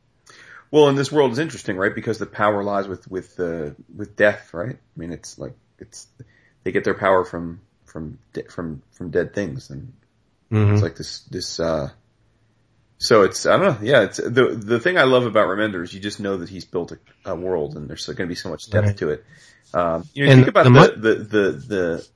Well, 0.71 0.87
and 0.89 0.97
this 0.97 1.11
world 1.11 1.31
is 1.31 1.39
interesting, 1.39 1.77
right? 1.77 1.95
Because 1.95 2.19
the 2.19 2.25
power 2.25 2.63
lies 2.63 2.87
with, 2.87 3.09
with, 3.09 3.39
uh, 3.39 3.71
with 3.95 4.15
death, 4.15 4.53
right? 4.53 4.75
I 4.75 4.99
mean, 4.99 5.11
it's 5.11 5.39
like, 5.39 5.53
it's, 5.79 6.07
they 6.63 6.71
get 6.71 6.83
their 6.83 6.93
power 6.93 7.23
from, 7.25 7.61
from, 7.85 8.19
de- 8.33 8.43
from, 8.49 8.81
from 8.91 9.09
dead 9.11 9.33
things 9.33 9.69
and 9.69 9.93
Mhm. 10.51 10.73
It's 10.73 10.81
like 10.81 10.95
this, 10.95 11.19
this, 11.29 11.59
uh, 11.59 11.89
so 12.97 13.21
it's, 13.21 13.45
I 13.45 13.55
don't 13.57 13.65
know, 13.81 13.87
yeah, 13.87 14.01
it's, 14.01 14.17
the, 14.17 14.59
the 14.59 14.79
thing 14.79 14.97
I 14.97 15.03
love 15.03 15.27
about 15.27 15.47
Remender 15.47 15.83
is 15.83 15.93
you 15.93 15.99
just 15.99 16.19
know 16.19 16.37
that 16.37 16.49
he's 16.49 16.65
built 16.65 16.91
a, 16.91 16.97
a 17.23 17.35
world 17.35 17.77
and 17.77 17.87
there's 17.87 18.05
going 18.07 18.17
to 18.17 18.25
be 18.25 18.33
so 18.33 18.49
much 18.49 18.67
depth 18.69 18.87
Right. 18.87 18.97
to 18.97 19.09
it. 19.09 19.25
Um, 19.73 20.07
you 20.13 20.25
know, 20.25 20.31
And 20.31 20.39
think 20.41 20.47
about 20.49 20.63
the 20.65 20.71
the, 20.71 20.95
the, 20.95 21.23
the, 21.23 21.51
the, 21.51 22.07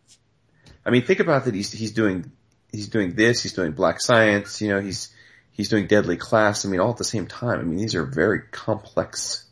I 0.85 0.89
mean, 0.89 1.03
think 1.03 1.19
about 1.19 1.45
that 1.45 1.53
he's, 1.53 1.71
he's 1.71 1.91
doing, 1.91 2.31
he's 2.71 2.87
doing 2.87 3.15
this, 3.15 3.43
he's 3.43 3.53
doing 3.53 3.71
Black 3.71 4.01
Science, 4.01 4.61
you 4.61 4.69
know, 4.69 4.79
he's, 4.81 5.13
he's 5.51 5.69
doing 5.69 5.87
Deadly 5.87 6.17
Class. 6.17 6.65
I 6.65 6.69
mean, 6.69 6.79
all 6.79 6.91
at 6.91 6.97
the 6.97 7.03
same 7.03 7.27
time. 7.27 7.59
I 7.59 7.63
mean, 7.63 7.77
these 7.77 7.95
are 7.95 8.05
very 8.05 8.41
complex 8.51 9.45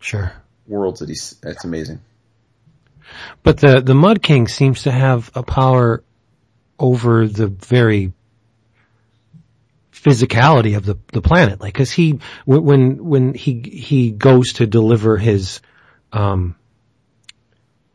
Sure. 0.00 0.32
worlds 0.66 1.00
that 1.00 1.08
he's. 1.08 1.36
That's 1.42 1.64
amazing. 1.64 2.00
But 3.42 3.58
the, 3.58 3.80
the 3.80 3.94
Mud 3.94 4.22
King 4.22 4.48
seems 4.48 4.84
to 4.84 4.90
have 4.90 5.30
a 5.34 5.42
power 5.42 6.02
over 6.78 7.28
the 7.28 7.48
very 7.48 8.12
physicality 9.92 10.76
of 10.76 10.84
the, 10.84 10.96
the 11.12 11.20
planet. 11.20 11.60
Like, 11.60 11.74
cause 11.74 11.90
he, 11.90 12.20
when, 12.44 12.64
when, 12.64 13.04
when 13.04 13.34
he, 13.34 13.60
he 13.60 14.10
goes 14.10 14.54
to 14.54 14.66
deliver 14.66 15.16
his, 15.16 15.60
um, 16.12 16.56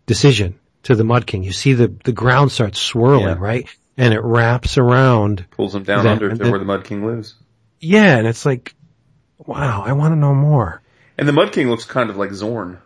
decision 0.07 0.59
to 0.83 0.95
the 0.95 1.03
Mud 1.03 1.27
King, 1.27 1.43
you 1.43 1.51
see 1.51 1.73
the, 1.73 1.93
the 2.03 2.11
ground 2.11 2.51
starts 2.51 2.81
swirling, 2.81 3.25
Yeah. 3.27 3.35
right? 3.37 3.69
And 3.97 4.13
it 4.13 4.21
wraps 4.23 4.77
around. 4.77 5.45
Pulls 5.51 5.75
him 5.75 5.83
down 5.83 6.03
That- 6.05 6.13
under 6.13 6.29
to 6.29 6.35
that- 6.35 6.49
where 6.49 6.59
the 6.59 6.65
Mud 6.65 6.83
King 6.83 7.05
lives. 7.05 7.35
Yeah. 7.79 8.17
And 8.17 8.25
it's 8.27 8.45
like, 8.45 8.73
wow, 9.37 9.83
I 9.85 9.93
want 9.93 10.13
to 10.13 10.15
know 10.15 10.33
more. 10.33 10.81
And 11.17 11.27
the 11.27 11.33
Mud 11.33 11.51
King 11.51 11.69
looks 11.69 11.85
kind 11.85 12.09
of 12.09 12.17
like 12.17 12.31
Zorn. 12.33 12.79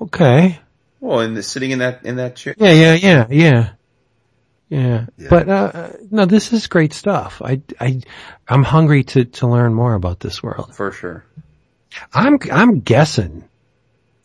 Okay. 0.00 0.58
Well, 1.00 1.20
in 1.20 1.34
the, 1.34 1.42
sitting 1.42 1.70
in 1.70 1.78
that 1.78 2.04
in 2.04 2.16
that 2.16 2.36
chair. 2.36 2.54
Yeah, 2.58 2.72
yeah, 2.72 2.94
yeah, 2.94 3.26
yeah. 3.30 3.70
Yeah. 4.68 5.06
Yeah. 5.16 5.28
But, 5.30 5.48
uh, 5.48 5.90
no, 6.10 6.26
this 6.26 6.52
is 6.52 6.66
great 6.66 6.92
stuff. 6.92 7.40
I, 7.42 7.62
I, 7.80 8.00
I'm 8.46 8.62
hungry 8.62 9.04
to, 9.04 9.24
to 9.24 9.46
learn 9.46 9.72
more 9.72 9.94
about 9.94 10.20
this 10.20 10.42
world. 10.42 10.74
For 10.74 10.92
sure. 10.92 11.24
I'm, 12.12 12.38
I'm 12.52 12.80
guessing 12.80 13.44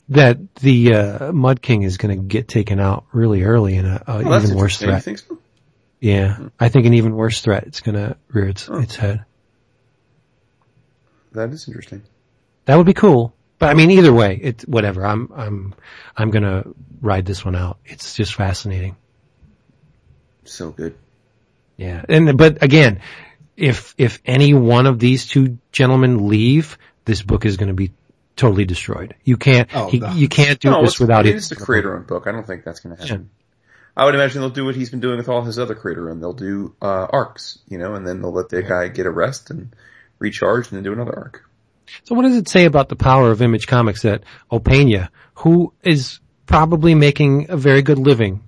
that 0.10 0.56
the, 0.56 0.94
uh, 0.94 1.32
Mud 1.32 1.62
King 1.62 1.84
is 1.84 1.98
going 1.98 2.18
to 2.18 2.24
get 2.24 2.48
taken 2.48 2.80
out 2.80 3.06
really 3.14 3.44
early 3.44 3.76
in 3.76 3.86
a, 3.86 4.04
a 4.08 4.24
Well, 4.24 4.44
even 4.44 4.56
worse 4.58 4.78
threat. 4.78 5.04
so? 5.04 5.38
Yeah. 6.00 6.50
I 6.60 6.70
think 6.70 6.86
an 6.86 6.94
even 6.96 7.16
worse 7.16 7.42
threat 7.42 7.66
is 7.68 7.80
going 7.82 7.96
to 7.96 8.18
rear 8.30 8.48
its, 8.50 8.68
its 8.70 8.96
head. 8.96 9.24
That 11.32 11.50
is 11.52 11.68
interesting. 11.68 12.04
That 12.66 12.76
would 12.76 12.86
be 12.86 12.94
cool. 12.94 13.34
But 13.60 13.70
I 13.70 13.74
mean, 13.76 13.92
either 13.92 14.14
way, 14.14 14.40
it's 14.42 14.66
whatever. 14.66 15.06
I'm, 15.06 15.32
I'm, 15.36 15.76
I'm 16.18 16.32
going 16.32 16.44
to 16.44 16.76
ride 17.02 17.26
this 17.26 17.46
one 17.46 17.56
out. 17.56 17.78
It's 17.86 18.16
just 18.16 18.36
fascinating. 18.36 18.98
So 20.44 20.72
good. 20.72 20.96
Yeah. 21.78 22.04
And, 22.10 22.38
but 22.38 22.62
again, 22.62 23.02
if, 23.56 23.96
if 23.98 24.22
any 24.26 24.54
one 24.54 24.86
of 24.86 25.00
these 25.00 25.26
two 25.28 25.60
gentlemen 25.72 26.28
leave, 26.28 26.78
this 27.06 27.22
book 27.22 27.46
is 27.46 27.58
going 27.58 27.70
to 27.70 27.74
be 27.74 27.92
totally 28.36 28.66
destroyed. 28.66 29.16
You 29.24 29.38
can't, 29.38 29.70
Oh, 29.74 29.90
he, 29.90 30.00
no. 30.00 30.12
you 30.14 30.28
can't 30.28 30.60
do 30.60 30.70
no, 30.72 30.82
this 30.82 30.92
it's, 30.92 31.00
without 31.00 31.26
it 31.26 31.36
is 31.36 31.50
the 31.50 31.56
creator-owned 31.56 32.08
book. 32.08 32.28
I 32.28 32.32
don't 32.32 32.46
think 32.48 32.64
that's 32.64 32.80
going 32.80 32.96
to 32.96 33.02
happen. 33.02 33.30
I 33.96 34.06
would 34.06 34.16
imagine 34.16 34.42
they'll 34.42 34.50
do 34.50 34.66
what 34.66 34.76
he's 34.76 34.90
been 34.90 35.02
doing 35.02 35.18
with 35.18 35.30
all 35.30 35.44
his 35.44 35.60
other 35.60 35.76
creator-owned. 35.76 36.22
They'll 36.22 36.34
do 36.34 36.76
uh, 36.82 37.08
arcs, 37.12 37.60
you 37.68 37.78
know, 37.78 37.94
and 37.94 38.08
then 38.08 38.22
they'll 38.22 38.32
let 38.34 38.50
the 38.50 38.64
guy 38.64 38.88
get 38.88 39.06
a 39.06 39.12
rest 39.12 39.52
and 39.52 39.76
recharge, 40.18 40.70
and 40.72 40.78
then 40.78 40.84
do 40.84 40.94
another 40.94 41.16
arc. 41.16 41.44
So 42.06 42.16
what 42.16 42.24
does 42.24 42.36
it 42.38 42.48
say 42.48 42.66
about 42.66 42.90
the 42.90 42.96
power 42.96 43.30
of 43.30 43.42
Image 43.42 43.68
Comics 43.68 44.02
that 44.02 44.24
Opeña, 44.52 45.10
who 45.36 45.74
is 45.84 46.20
probably 46.48 46.96
making 46.96 47.48
a 47.50 47.58
very 47.58 47.82
good 47.84 48.00
living 48.00 48.44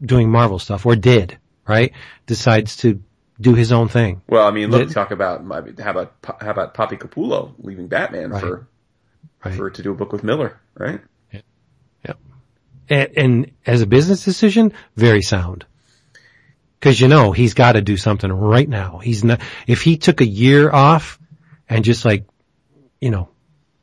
doing 0.00 0.30
Marvel 0.30 0.58
stuff, 0.58 0.86
or 0.86 0.96
did, 0.96 1.36
right, 1.68 1.92
decides 2.26 2.76
to 2.78 3.02
do 3.40 3.54
his 3.54 3.72
own 3.72 3.88
thing? 3.88 4.22
Well, 4.28 4.46
I 4.46 4.50
mean, 4.50 4.70
look, 4.70 4.88
The- 4.88 4.94
talk 4.94 5.10
about 5.10 5.40
I 5.40 5.82
how 5.82 5.90
about 5.90 6.14
how 6.40 6.50
about 6.50 6.72
Poppy 6.74 6.96
Capullo 6.96 7.52
leaving 7.58 7.88
Batman 7.88 8.30
Right. 8.30 8.40
for 8.40 8.68
Right. 9.44 9.54
for 9.54 9.70
to 9.70 9.82
do 9.82 9.92
a 9.92 9.94
book 9.94 10.12
with 10.12 10.24
Miller, 10.24 10.58
right? 10.74 11.00
And, 12.88 13.08
and 13.16 13.50
as 13.66 13.82
a 13.82 13.86
business 13.86 14.24
decision, 14.24 14.72
very 14.94 15.20
sound. 15.22 15.64
Cause 16.80 17.00
you 17.00 17.08
know, 17.08 17.32
he's 17.32 17.54
got 17.54 17.72
to 17.72 17.82
do 17.82 17.96
something 17.96 18.30
right 18.30 18.68
now. 18.68 18.98
He's 18.98 19.24
not, 19.24 19.40
if 19.66 19.82
he 19.82 19.96
took 19.96 20.20
a 20.20 20.26
year 20.26 20.70
off 20.70 21.18
and 21.68 21.84
just 21.84 22.04
like, 22.04 22.26
you 23.00 23.10
know, 23.10 23.28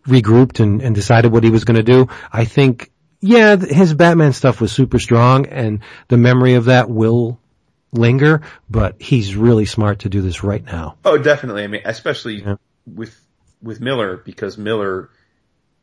regrouped 0.07 0.61
and, 0.61 0.81
and 0.81 0.95
decided 0.95 1.31
what 1.33 1.43
he 1.43 1.49
was 1.49 1.65
going 1.65 1.75
to 1.75 1.83
do, 1.83 2.07
I 2.31 2.45
think, 2.45 2.91
yeah, 3.19 3.57
his 3.57 3.93
Batman 3.93 4.31
stuff 4.31 4.61
was 4.61 4.71
super 4.71 4.99
strong 4.99 5.47
and 5.47 5.79
the 6.07 6.17
memory 6.17 6.53
of 6.53 6.65
that 6.65 6.89
will 6.89 7.39
linger, 7.91 8.41
but 8.69 9.01
he's 9.01 9.35
really 9.35 9.65
smart 9.65 9.99
to 9.99 10.09
do 10.09 10.21
this 10.21 10.43
right 10.43 10.63
now. 10.63 10.95
Oh, 11.03 11.17
definitely. 11.17 11.63
I 11.63 11.67
mean, 11.67 11.81
especially 11.83 12.41
Yeah. 12.41 12.55
with 12.85 13.19
with 13.61 13.81
Miller 13.81 14.17
because 14.17 14.57
Miller 14.57 15.09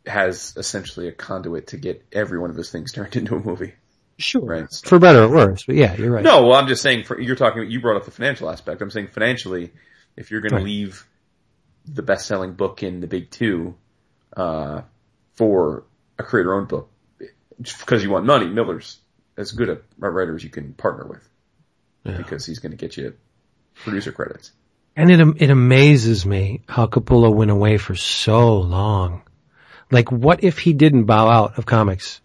has 0.07 0.55
essentially 0.57 1.09
a 1.09 1.13
conduit 1.13 1.69
to 1.69 1.77
get 1.77 2.05
every 2.13 2.39
one 2.39 2.51
of 2.51 2.57
his 2.57 2.71
things 2.71 2.93
turned 2.95 3.17
into 3.17 3.37
a 3.37 3.41
movie. 3.41 3.75
Sure. 4.19 4.43
Right. 4.43 4.67
For 4.85 4.99
better 4.99 5.23
or 5.25 5.29
worse, 5.29 5.65
but 5.65 5.77
yeah, 5.77 5.95
you're 5.97 6.11
right. 6.11 6.23
No, 6.23 6.47
well, 6.47 6.55
I'm 6.59 6.69
just 6.69 6.83
saying. 6.83 7.05
For, 7.05 7.19
you're 7.19 7.37
talking. 7.37 7.71
You 7.71 7.81
brought 7.81 7.97
up 7.97 8.05
the 8.05 8.11
financial 8.11 8.51
aspect. 8.51 8.83
I'm 8.83 8.91
saying 8.91 9.09
financially, 9.09 9.73
if 10.17 10.31
you're 10.31 10.43
going 10.43 10.53
Right. 10.53 10.59
to 10.61 10.65
leave 10.65 11.07
the 11.87 12.03
best-selling 12.03 12.53
book 12.53 12.83
in 12.83 13.01
the 13.01 13.07
big 13.07 13.31
two 13.31 13.75
uh, 14.37 14.83
for 15.37 15.85
a 16.19 16.23
creator-owned 16.23 16.69
book, 16.69 16.91
because 17.59 18.03
you 18.03 18.11
want 18.11 18.27
money, 18.27 18.47
Miller's 18.47 18.99
as 19.39 19.53
good 19.53 19.71
a 19.71 19.81
a 20.03 20.11
writer 20.11 20.35
as 20.37 20.45
you 20.45 20.51
can 20.51 20.75
partner 20.75 21.07
with 21.07 21.27
Yeah. 22.05 22.19
because 22.19 22.45
he's 22.45 22.59
going 22.59 22.73
to 22.73 22.77
get 22.77 22.99
you 22.99 23.15
producer 23.77 24.13
credits. 24.13 24.53
And 24.97 25.11
it, 25.11 25.43
it 25.43 25.49
amazes 25.51 26.27
me 26.27 26.61
how 26.69 26.87
Capullo 26.89 27.33
went 27.35 27.51
away 27.51 27.79
for 27.79 27.95
so 27.95 28.59
long. 28.59 29.23
Like 29.90 30.11
what 30.12 30.44
if 30.44 30.59
he 30.59 30.72
didn't 30.72 31.05
bow 31.05 31.29
out 31.29 31.59
of 31.59 31.66
comics 31.66 32.20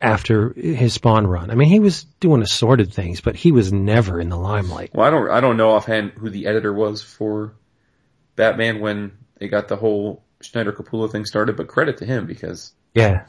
after 0.00 0.52
his 0.52 0.92
Spawn 0.94 1.26
run? 1.26 1.50
I 1.50 1.54
mean, 1.54 1.68
he 1.68 1.80
was 1.80 2.04
doing 2.20 2.42
assorted 2.42 2.92
things, 2.92 3.20
but 3.20 3.36
he 3.36 3.52
was 3.52 3.72
never 3.72 4.20
in 4.20 4.28
the 4.28 4.36
limelight. 4.36 4.90
Well, 4.94 5.06
I 5.06 5.10
don't, 5.10 5.30
I 5.30 5.40
don't 5.40 5.56
know 5.56 5.70
offhand 5.70 6.12
who 6.12 6.30
the 6.30 6.46
editor 6.46 6.72
was 6.72 7.02
for 7.02 7.54
Batman 8.36 8.80
when 8.80 9.12
they 9.38 9.48
got 9.48 9.68
the 9.68 9.76
whole 9.76 10.22
Snyder 10.42 10.72
Capullo 10.72 11.10
thing 11.10 11.24
started, 11.24 11.56
but 11.56 11.68
credit 11.68 11.98
to 11.98 12.06
him 12.06 12.26
because, 12.26 12.72
Yeah. 12.94 13.24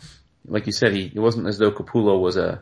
like 0.45 0.65
you 0.67 0.73
said, 0.73 0.93
he 0.93 1.11
it 1.13 1.19
wasn't 1.19 1.47
as 1.47 1.57
though 1.57 1.71
Capullo 1.71 2.19
was 2.19 2.37
a 2.37 2.61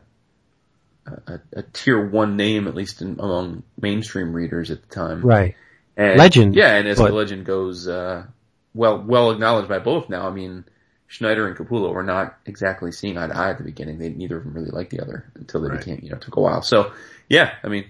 a, 1.06 1.39
a 1.52 1.63
tier 1.73 2.08
one 2.10 2.38
name, 2.38 2.67
at 2.67 2.76
least 2.76 3.02
in, 3.02 3.19
among 3.19 3.63
mainstream 3.82 4.32
readers 4.32 4.71
at 4.71 4.82
the 4.88 4.95
time. 4.95 5.21
Right. 5.21 5.56
And, 5.97 6.17
Legend, 6.17 6.56
Yeah, 6.56 6.76
and 6.76 6.88
as 6.88 6.97
but- 6.97 7.08
the 7.10 7.13
legend 7.13 7.45
goes, 7.45 7.88
uh, 7.88 8.26
well, 8.74 9.02
well 9.02 9.32
acknowledged 9.32 9.70
by 9.70 9.80
both 9.80 10.10
now. 10.10 10.28
I 10.28 10.32
mean, 10.32 10.66
Snyder 11.10 11.48
and 11.48 11.56
Capullo 11.58 11.94
were 11.94 12.04
not 12.04 12.38
exactly 12.46 12.92
seeing 12.92 13.18
eye 13.18 13.28
to 13.28 13.36
eye 13.38 13.50
at 13.52 13.58
the 13.60 13.64
beginning. 13.64 14.00
They 14.00 14.10
neither 14.10 14.38
of 14.38 14.44
them 14.46 14.54
really 14.54 14.72
liked 14.72 14.92
the 14.92 15.02
other 15.02 15.32
until 15.36 15.62
they 15.62 15.70
Right. 15.70 15.80
became, 15.80 16.00
you 16.02 16.10
know, 16.12 16.18
took 16.18 16.36
a 16.38 16.42
while. 16.42 16.62
So, 16.64 16.92
yeah, 17.30 17.54
I 17.64 17.68
mean, 17.68 17.86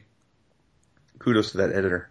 kudos 1.20 1.52
to 1.52 1.58
that 1.60 1.72
editor. 1.74 2.10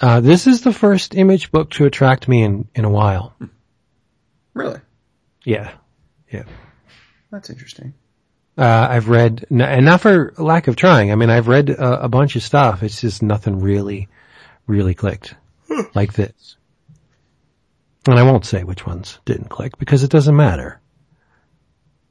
Uh, 0.00 0.20
this 0.20 0.46
is 0.48 0.62
the 0.62 0.72
first 0.72 1.14
image 1.14 1.50
book 1.52 1.70
to 1.70 1.86
attract 1.86 2.28
me 2.28 2.42
in, 2.42 2.68
in 2.74 2.84
a 2.84 2.90
while. 2.90 3.34
Really, 4.52 4.80
Yeah. 5.44 5.72
Yeah. 6.30 6.42
that's 7.30 7.48
interesting. 7.48 7.94
Uh, 8.58 8.86
I've 8.90 9.08
read, 9.08 9.46
and 9.50 9.84
not 9.86 10.00
for 10.00 10.32
lack 10.36 10.66
of 10.68 10.76
trying. 10.76 11.10
I 11.10 11.14
mean, 11.16 11.30
I've 11.30 11.48
read 11.48 11.70
a, 11.70 12.04
a 12.04 12.08
bunch 12.08 12.36
of 12.36 12.42
stuff. 12.42 12.82
It's 12.82 13.00
just 13.00 13.22
nothing 13.22 13.60
really, 13.60 14.08
really 14.66 14.94
clicked 14.94 15.34
like 15.94 16.12
this. 16.12 16.56
And 18.06 18.18
I 18.18 18.22
won't 18.22 18.44
say 18.44 18.64
which 18.64 18.86
ones 18.86 19.18
didn't 19.24 19.48
click 19.48 19.78
because 19.78 20.02
it 20.02 20.10
doesn't 20.10 20.36
matter. 20.36 20.80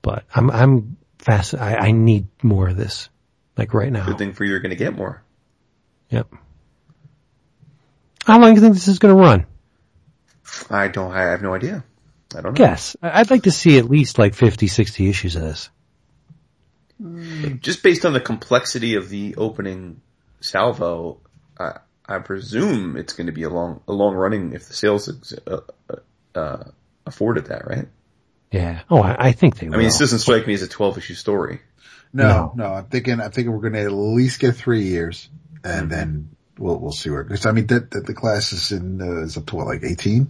But 0.02 0.26
I'm, 0.34 0.50
I'm 0.50 0.98
fast. 1.20 1.54
I, 1.54 1.76
I 1.76 1.92
need 1.92 2.28
more 2.42 2.70
of 2.70 2.78
this, 2.78 3.10
like 3.58 3.74
right 3.74 3.92
now. 3.92 4.06
Good 4.06 4.18
thing 4.18 4.34
for 4.34 4.44
you, 4.44 4.52
you're 4.52 4.60
going 4.60 4.72
to 4.72 4.76
get 4.76 4.96
more. 4.96 5.24
Yep. 6.10 6.34
How 8.26 8.40
long 8.40 8.52
do 8.52 8.56
you 8.56 8.62
think 8.62 8.74
this 8.74 8.88
is 8.88 9.00
going 9.00 9.16
to 9.16 9.22
run? 9.22 9.46
I 10.70 10.88
don't. 10.88 11.12
I 11.12 11.24
have 11.24 11.42
no 11.42 11.54
idea. 11.54 11.84
I 12.36 12.42
don't 12.42 12.54
know. 12.54 12.66
Guess. 12.66 12.96
I'd 13.02 13.32
like 13.32 13.44
to 13.44 13.52
see 13.52 13.78
at 13.78 13.90
least 13.90 14.18
like 14.18 14.34
50, 14.34 14.68
60 14.68 15.10
issues 15.10 15.36
of 15.36 15.42
this. 15.42 15.70
Just 17.60 17.84
based 17.84 18.06
on 18.06 18.14
the 18.14 18.22
complexity 18.22 18.96
of 18.96 19.10
the 19.10 19.36
opening 19.36 20.02
salvo, 20.40 21.20
I, 21.60 21.80
I 22.06 22.20
presume 22.20 22.98
it's 22.98 23.14
going 23.14 23.28
to 23.28 23.34
be 23.34 23.44
a 23.44 23.50
long, 23.50 23.82
a 23.88 23.94
long 23.94 24.16
running 24.16 24.54
if 24.54 24.68
the 24.68 24.74
sales 24.74 25.08
uh, 25.48 25.60
uh, 25.90 25.96
uh, 26.36 26.64
afforded 27.06 27.46
that, 27.46 27.68
right? 27.68 27.88
Yeah. 28.52 28.82
Oh, 28.90 29.02
I, 29.02 29.28
I 29.28 29.32
think 29.32 29.58
they 29.58 29.68
will. 29.68 29.76
I 29.76 29.78
mean, 29.78 29.88
this 29.88 30.00
doesn't 30.00 30.20
strike 30.20 30.46
me 30.46 30.54
as 30.54 30.62
a 30.62 30.68
12 30.68 30.98
issue 30.98 31.14
story. 31.14 31.62
No, 32.16 32.52
no, 32.56 32.74
I'm 32.74 32.86
thinking, 32.86 33.20
I'm 33.20 33.32
thinking 33.32 33.52
we're 33.52 33.70
going 33.70 33.74
to 33.74 33.82
at 33.82 33.92
least 33.92 34.40
get 34.40 34.56
three 34.56 34.84
years 34.84 35.30
and 35.64 35.90
then 35.90 36.30
we'll, 36.60 36.78
we'll 36.78 36.92
see 36.92 37.10
where, 37.10 37.24
because 37.24 37.48
I 37.48 37.52
mean, 37.52 37.66
that, 37.68 37.90
that 37.92 38.06
the 38.06 38.14
class 38.14 38.54
is 38.54 38.72
in, 38.72 39.02
uh, 39.02 39.24
is 39.24 39.36
up 39.36 39.48
to 39.48 39.56
what, 39.56 39.66
like 39.66 39.84
18? 39.84 40.28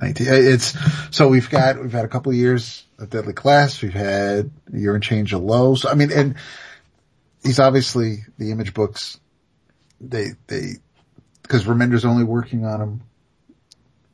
19. 0.00 0.26
It's, 0.30 0.74
so 1.14 1.28
we've 1.28 1.50
got, 1.50 1.78
we've 1.80 1.92
had 1.92 2.06
a 2.06 2.08
couple 2.08 2.32
of 2.32 2.38
years 2.38 2.84
of 2.98 3.10
Deadly 3.10 3.34
Class. 3.34 3.82
We've 3.82 3.92
had 3.92 4.50
a 4.72 4.78
year 4.78 4.94
and 4.94 5.02
change 5.02 5.34
of 5.34 5.42
lows. 5.42 5.84
I 5.84 5.94
mean, 5.94 6.10
and 6.12 6.36
he's 7.42 7.58
obviously 7.58 8.24
the 8.38 8.50
image 8.52 8.72
books, 8.72 9.18
they, 10.00 10.28
they, 10.46 10.72
cause 11.48 11.64
Remender's 11.64 12.04
only 12.04 12.24
working 12.24 12.64
on 12.64 12.80
them 12.80 13.02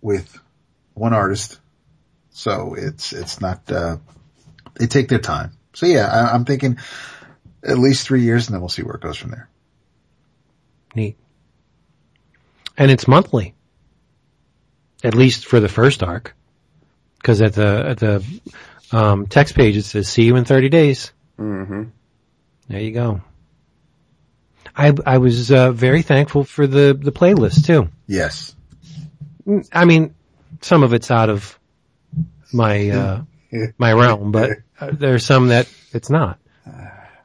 with 0.01 0.39
one 0.95 1.13
artist. 1.13 1.61
So 2.31 2.75
it's, 2.77 3.13
it's 3.13 3.41
not, 3.41 3.71
uh, 3.71 3.99
they 4.75 4.87
take 4.87 5.09
their 5.09 5.19
time. 5.19 5.53
So 5.75 5.87
yeah, 5.87 6.07
I, 6.07 6.35
I'm 6.35 6.45
thinking 6.45 6.79
at 7.63 7.79
least 7.79 8.07
three 8.07 8.23
years 8.23 8.47
and 8.47 8.55
then 8.55 8.61
we'll 8.61 8.69
see 8.69 8.83
where 8.83 8.95
it 8.95 9.03
goes 9.03 9.17
from 9.17 9.31
there. 9.31 9.49
Neat. 10.95 11.17
And 12.77 12.91
it's 12.91 13.09
monthly. 13.09 13.55
At 15.05 15.15
least 15.15 15.47
for 15.47 15.61
the 15.61 15.69
first 15.69 16.03
arc. 16.03 16.35
Cause 17.23 17.41
at 17.43 17.55
the, 17.55 17.87
at 17.89 17.99
the, 17.99 18.25
um, 18.93 19.27
text 19.27 19.55
page 19.55 19.77
it 19.77 19.83
says, 19.83 20.09
see 20.09 20.25
you 20.25 20.37
in 20.37 20.45
30 20.45 20.69
days. 20.69 21.13
Mm-hmm. 21.39 21.85
There 22.69 22.81
you 22.81 22.93
go. 22.93 23.21
I, 24.77 24.93
I 25.07 25.19
was, 25.19 25.51
uh, 25.51 25.73
very 25.73 26.03
thankful 26.03 26.45
for 26.45 26.67
the, 26.67 26.99
the 26.99 27.13
playlist 27.13 27.67
too. 27.67 27.89
Yes. 28.07 28.55
I 29.73 29.85
mean, 29.85 30.15
some 30.61 30.83
of 30.83 30.93
it's 30.93 31.11
out 31.11 31.31
of 31.31 31.59
my, 32.53 32.91
uh, 32.91 33.23
my 33.79 33.93
realm, 33.93 34.33
but 34.33 34.59
uh, 34.81 34.91
there's 34.93 35.25
some 35.25 35.49
that 35.49 35.69
it's 35.93 36.11
not. 36.11 36.39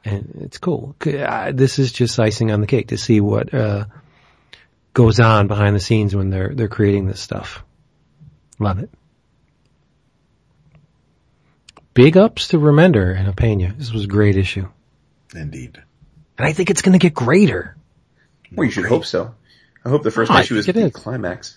And 0.04 0.40
it's 0.40 0.58
cool. 0.58 0.96
This 0.98 1.78
is 1.78 1.92
just 1.92 2.18
icing 2.18 2.50
on 2.50 2.60
the 2.60 2.66
cake 2.66 2.88
to 2.88 2.96
see 2.96 3.20
what, 3.20 3.54
uh, 3.54 3.84
goes 4.94 5.20
on 5.20 5.46
behind 5.46 5.76
the 5.76 5.80
scenes 5.80 6.14
when 6.14 6.30
they're, 6.30 6.52
they're 6.54 6.68
creating 6.68 7.06
this 7.06 7.20
stuff. 7.20 7.62
Love 8.58 8.78
it. 8.78 8.90
Big 11.94 12.16
ups 12.16 12.48
to 12.48 12.58
Remender 12.58 13.16
and 13.16 13.28
Opena. 13.34 13.76
This 13.76 13.92
was 13.92 14.04
a 14.04 14.08
great 14.08 14.36
issue. 14.36 14.66
Indeed. 15.34 15.82
And 16.42 16.48
I 16.48 16.54
think 16.54 16.70
it's 16.70 16.82
going 16.82 16.94
to 16.94 16.98
get 16.98 17.14
greater. 17.14 17.76
Well, 18.50 18.64
you 18.64 18.72
should 18.72 18.86
hope 18.86 19.04
so. 19.04 19.32
I 19.84 19.88
hope 19.90 20.02
the 20.02 20.10
first 20.10 20.28
Oh, 20.32 20.38
issue 20.40 20.56
is 20.56 20.66
think 20.66 20.76
it 20.76 20.80
the 20.80 20.86
is. 20.86 20.92
climax. 20.92 21.56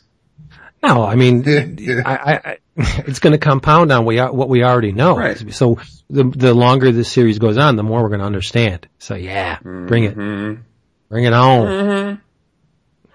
No, 0.83 1.03
I 1.03 1.15
mean, 1.15 1.43
I, 2.05 2.15
I, 2.15 2.33
I, 2.51 2.57
it's 3.07 3.17
going 3.17 3.31
to 3.31 3.39
compound 3.39 3.91
on 3.91 4.05
we, 4.05 4.19
what 4.19 4.47
we 4.47 4.63
already 4.63 4.91
know. 4.91 5.17
Right. 5.17 5.51
So 5.55 5.79
the 6.11 6.25
the 6.25 6.53
longer 6.53 6.91
this 6.91 7.11
series 7.11 7.39
goes 7.39 7.57
on, 7.57 7.77
the 7.77 7.81
more 7.83 8.03
we're 8.03 8.09
going 8.09 8.19
to 8.19 8.27
understand. 8.27 8.87
So 8.99 9.15
yeah, 9.15 9.57
bring 9.63 10.03
it, 10.03 10.15
Mhm. 10.15 10.61
bring 11.09 11.23
it 11.23 11.33
on. 11.33 12.21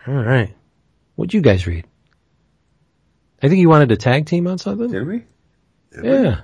All 0.08 0.14
right, 0.14 0.52
what'd 1.14 1.32
you 1.34 1.40
guys 1.40 1.68
read? 1.68 1.86
I 3.40 3.48
think 3.48 3.60
you 3.60 3.68
wanted 3.68 3.92
a 3.92 3.96
tag 3.96 4.26
team 4.26 4.48
on 4.48 4.58
something. 4.58 4.90
Did 4.90 5.06
we? 5.06 5.24
Yeah, 6.02 6.40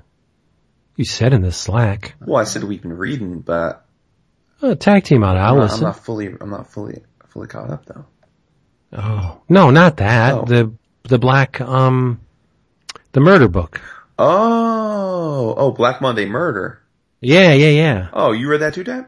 you 0.95 1.05
said 1.05 1.33
in 1.33 1.43
the 1.43 1.51
Slack, 1.51 2.15
Well, 2.25 2.37
I 2.37 2.45
said 2.45 2.63
we've 2.63 2.81
been 2.83 2.97
reading, 2.97 3.41
but 3.41 3.86
oh, 4.63 4.75
tag 4.75 5.05
team 5.05 5.25
on. 5.25 5.37
I'll 5.37 5.55
I'm 5.55 5.59
not, 5.59 5.73
I'm 5.73 5.81
not 5.81 6.05
fully, 6.05 6.35
I'm 6.41 6.51
not 6.51 6.71
fully, 6.71 7.03
fully 7.29 7.47
caught 7.47 7.71
up 7.71 7.87
though. 7.87 8.05
Oh 8.93 9.41
no, 9.49 9.71
not 9.71 9.99
that. 9.99 10.35
Oh. 10.35 10.45
The 10.45 10.73
the 11.05 11.19
black 11.19 11.61
um, 11.61 12.21
the 13.13 13.21
murder 13.21 13.49
book. 13.49 13.81
Oh, 14.19 15.55
oh, 15.57 15.73
Black 15.73 16.01
Monday 16.01 16.25
Murder. 16.25 16.81
Yeah, 17.21 17.53
yeah, 17.53 17.69
yeah. 17.69 18.09
Oh, 18.15 18.33
you 18.33 18.49
read 18.49 18.63
that 18.63 18.73
too, 18.73 18.85
Dad? 18.85 19.07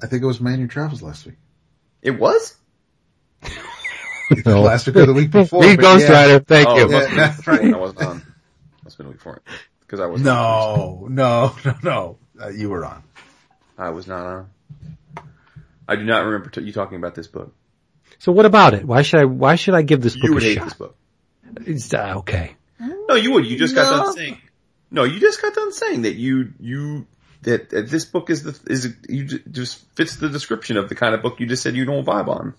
I 0.00 0.06
think 0.06 0.22
it 0.22 0.26
was 0.26 0.40
Man 0.40 0.60
Who 0.60 0.68
Travels 0.68 1.02
last 1.02 1.26
week. 1.26 1.36
It 2.02 2.18
was? 2.18 2.56
No. 4.46 4.62
Last 4.62 4.86
week 4.86 4.96
or 4.96 5.04
the 5.04 5.12
week 5.12 5.30
before. 5.30 5.62
Read 5.62 5.76
but 5.76 5.82
Ghost 5.82 6.08
yeah. 6.08 6.12
Rider. 6.12 6.40
Thank 6.40 6.66
oh, 6.66 6.78
you. 6.78 6.84
it 6.86 6.90
Yeah, 6.90 7.08
have 7.30 7.46
right. 7.46 7.74
I 7.74 7.76
wasn't 7.76 8.02
on. 8.02 8.34
Must 8.82 8.96
have 8.96 8.96
been 8.96 9.06
a 9.06 9.10
week 9.10 9.20
for 9.20 9.36
it. 9.36 9.42
Because 9.80 10.00
I 10.00 10.06
was 10.06 10.22
No, 10.22 11.06
no, 11.10 11.54
no, 11.62 11.74
no. 11.82 12.18
Uh, 12.40 12.48
you 12.48 12.70
were 12.70 12.86
on. 12.86 13.02
I 13.76 13.90
was 13.90 14.06
not 14.06 14.26
on. 14.26 14.50
I 15.88 15.96
do 15.96 16.04
not 16.04 16.24
remember 16.24 16.50
t- 16.50 16.62
you 16.62 16.72
talking 16.72 16.96
about 16.98 17.14
this 17.14 17.26
book. 17.26 17.54
So 18.18 18.32
what 18.32 18.46
about 18.46 18.74
it? 18.74 18.84
Why 18.84 19.02
should 19.02 19.20
I? 19.20 19.24
Why 19.24 19.56
should 19.56 19.74
I 19.74 19.82
give 19.82 20.00
this 20.00 20.14
book 20.14 20.24
You 20.24 20.34
would 20.34 20.42
a 20.42 20.46
hate 20.46 20.54
shot? 20.58 20.64
this 20.64 20.74
book. 20.74 20.96
It's, 21.66 21.92
uh, 21.94 22.14
okay. 22.18 22.56
No, 22.80 23.14
you 23.16 23.32
would. 23.32 23.46
You 23.46 23.58
just 23.58 23.74
got 23.74 23.90
done 23.90 24.14
saying. 24.14 24.38
No, 24.90 25.04
you 25.04 25.20
just 25.20 25.42
got 25.42 25.54
done 25.54 25.72
saying 25.72 26.02
that 26.02 26.14
you 26.14 26.52
you 26.60 27.06
that, 27.42 27.70
that 27.70 27.90
this 27.90 28.04
book 28.04 28.30
is 28.30 28.42
the 28.42 28.58
is 28.72 28.94
you 29.08 29.24
just 29.26 29.84
fits 29.94 30.16
the 30.16 30.28
description 30.28 30.76
of 30.76 30.88
the 30.88 30.94
kind 30.94 31.14
of 31.14 31.22
book 31.22 31.40
you 31.40 31.46
just 31.46 31.62
said 31.62 31.76
you 31.76 31.84
don't 31.84 32.04
vibe 32.04 32.28
on. 32.28 32.54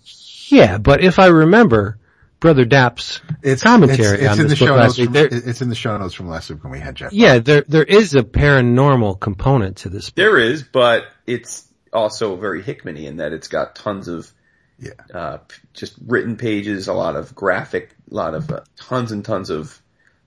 Yeah, 0.48 0.78
but 0.78 1.04
if 1.04 1.18
I 1.18 1.28
remember 1.28 1.98
Brother 2.46 2.66
Dapp's 2.66 3.22
It's 3.42 3.64
commentary 3.64 4.20
It's, 4.20 4.22
it's 4.24 4.32
on 4.34 4.40
in 4.40 4.44
the 4.44 4.50
this 4.50 4.60
book 4.60 4.68
show 4.68 4.76
last 4.76 4.86
notes. 4.86 4.98
week, 5.00 5.06
From, 5.08 5.14
there- 5.14 5.50
it's 5.50 5.62
in 5.64 5.70
the 5.70 5.76
show 5.76 5.98
notes 5.98 6.14
from 6.14 6.28
last 6.30 6.52
week 6.52 6.64
when 6.64 6.72
we 6.72 6.80
had 6.80 6.94
Jeff. 6.96 7.12
yeah, 7.12 7.40
there 7.40 7.64
there 7.68 7.84
is 7.84 8.14
a 8.14 8.22
paranormal 8.22 9.20
component 9.20 9.78
to 9.78 9.90
this 9.90 10.12
book. 10.12 10.16
There 10.16 10.38
is, 10.38 10.62
but 10.62 11.06
it's 11.26 11.68
also 11.92 12.36
very 12.36 12.62
Hickmany 12.62 13.06
in 13.06 13.18
that 13.18 13.34
it's 13.34 13.48
got 13.48 13.76
tons 13.76 14.08
of 14.08 14.32
Yeah. 14.78 14.92
uh, 15.12 15.38
just 15.74 15.96
written 16.06 16.38
pages, 16.38 16.88
a 16.88 16.94
lot 16.94 17.16
of 17.16 17.34
graphic, 17.34 17.96
a 18.12 18.14
lot 18.14 18.36
of 18.36 18.52
uh, 18.52 18.60
tons 18.76 19.12
and 19.12 19.26
tons 19.26 19.50
of 19.50 19.82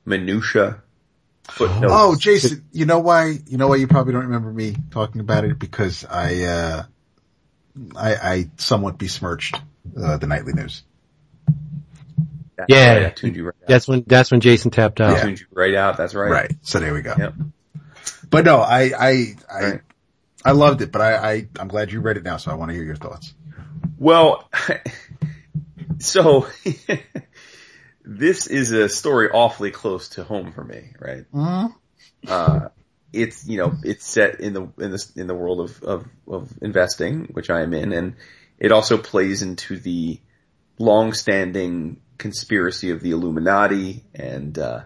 minutia, 0.05 0.83
footnotes. 1.45 1.93
Oh, 1.95 2.17
Jason, 2.17 2.65
you 2.73 2.85
know 2.85 2.99
why? 2.99 3.39
You 3.47 3.59
know 3.59 3.69
why 3.69 3.77
you 3.77 3.87
probably 3.87 4.15
don't 4.15 4.25
remember 4.25 4.53
me 4.53 4.75
talking 4.91 5.21
about 5.21 5.45
it 5.45 5.57
because 5.59 6.05
I, 6.05 6.43
uh, 6.43 6.83
I, 7.95 8.15
I 8.17 8.51
somewhat 8.57 8.99
besmirched 8.99 9.55
uh, 9.97 10.17
the 10.17 10.27
nightly 10.27 10.53
news. 10.53 10.83
That's 12.59 12.69
Yeah. 12.69 12.95
right, 13.05 13.17
tuned 13.17 13.37
you 13.37 13.45
right 13.47 13.55
out. 13.63 13.69
That's 13.69 13.87
when 13.89 14.05
that's 14.07 14.31
when 14.31 14.41
Jason 14.41 14.71
tapped 14.73 15.01
out. 15.01 15.17
I 15.17 15.23
tuned 15.23 15.41
you 15.41 15.47
right 15.53 15.75
out. 15.75 15.97
That's 15.97 16.15
right. 16.15 16.31
Right. 16.31 16.53
So 16.63 16.81
there 16.81 16.93
we 16.93 17.03
go. 17.03 17.15
Yep. 17.17 17.35
But 18.31 18.45
no, 18.45 18.59
I, 18.59 18.91
I, 18.99 19.35
I, 19.51 19.61
Right. 19.65 19.81
I 20.45 20.51
loved 20.53 20.83
it, 20.83 20.93
but 20.93 21.01
I, 21.01 21.15
I, 21.33 21.49
I'm 21.59 21.69
glad 21.69 21.91
you 21.93 22.01
read 22.01 22.17
it 22.17 22.25
now, 22.25 22.37
so 22.37 22.51
I 22.51 22.55
want 22.55 22.71
to 22.71 22.75
hear 22.75 22.85
your 22.85 22.97
thoughts. 22.97 23.33
Well, 23.99 24.51
so 25.99 26.47
this 28.05 28.47
is 28.47 28.73
a 28.73 28.89
story 28.89 29.31
awfully 29.31 29.71
close 29.71 30.11
to 30.11 30.25
home 30.25 30.53
for 30.53 30.65
me, 30.65 30.93
right? 30.99 31.25
Uh, 32.27 32.69
it's 33.13 33.47
you 33.47 33.57
know 33.57 33.75
it's 33.85 34.07
set 34.07 34.41
in 34.41 34.53
the 34.53 34.63
in 34.79 34.91
the 34.91 35.13
in 35.17 35.27
the 35.29 35.35
world 35.35 35.61
of, 35.61 35.83
of 35.83 36.07
of 36.27 36.53
investing, 36.61 37.29
which 37.33 37.51
I 37.51 37.63
am 37.63 37.73
in, 37.73 37.93
and 37.93 38.17
it 38.59 38.73
also 38.73 38.99
plays 38.99 39.43
into 39.43 39.79
the 39.79 40.21
long-standing 40.79 42.01
conspiracy 42.19 42.91
of 42.91 43.01
the 43.01 43.13
Illuminati. 43.13 44.05
And 44.15 44.59
uh, 44.59 44.83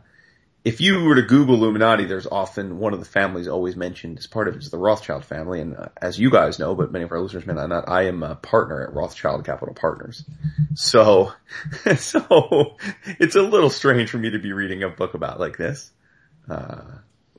if 0.64 0.80
you 0.80 1.03
were 1.05 1.16
to 1.16 1.22
Google 1.22 1.57
Illuminati, 1.57 2.05
there's 2.05 2.26
often 2.26 2.78
one 2.78 2.93
of 2.93 3.01
the 3.01 3.07
families 3.07 3.49
always 3.49 3.74
mentioned 3.74 4.18
as 4.18 4.26
part 4.26 4.49
of 4.49 4.55
it 4.55 4.62
is 4.62 4.70
the 4.70 4.78
Rothschild 4.78 5.24
family. 5.24 5.61
And 5.61 5.76
uh, 5.76 5.89
as 6.01 6.18
you 6.18 6.30
guys 6.30 6.59
know, 6.59 6.74
but 6.74 6.93
many 6.93 7.05
of 7.05 7.11
our 7.11 7.20
listeners 7.20 7.47
may 7.47 7.55
not, 7.55 7.89
I 7.89 8.05
am 8.05 8.22
a 8.22 8.37
partner 8.37 8.83
at 8.83 8.95
Rothschild 8.95 9.45
Capital 9.45 9.74
Partners. 9.74 10.24
So, 10.74 11.33
so 11.97 12.76
it's 13.18 13.35
a 13.35 13.43
little 13.43 13.70
strange 13.70 14.11
for 14.11 14.18
me 14.18 14.30
to 14.30 14.39
be 14.39 14.53
reading 14.53 14.83
a 14.83 14.89
book 14.89 15.14
about 15.14 15.41
like 15.41 15.57
this. 15.57 15.91
Uh, 16.49 16.83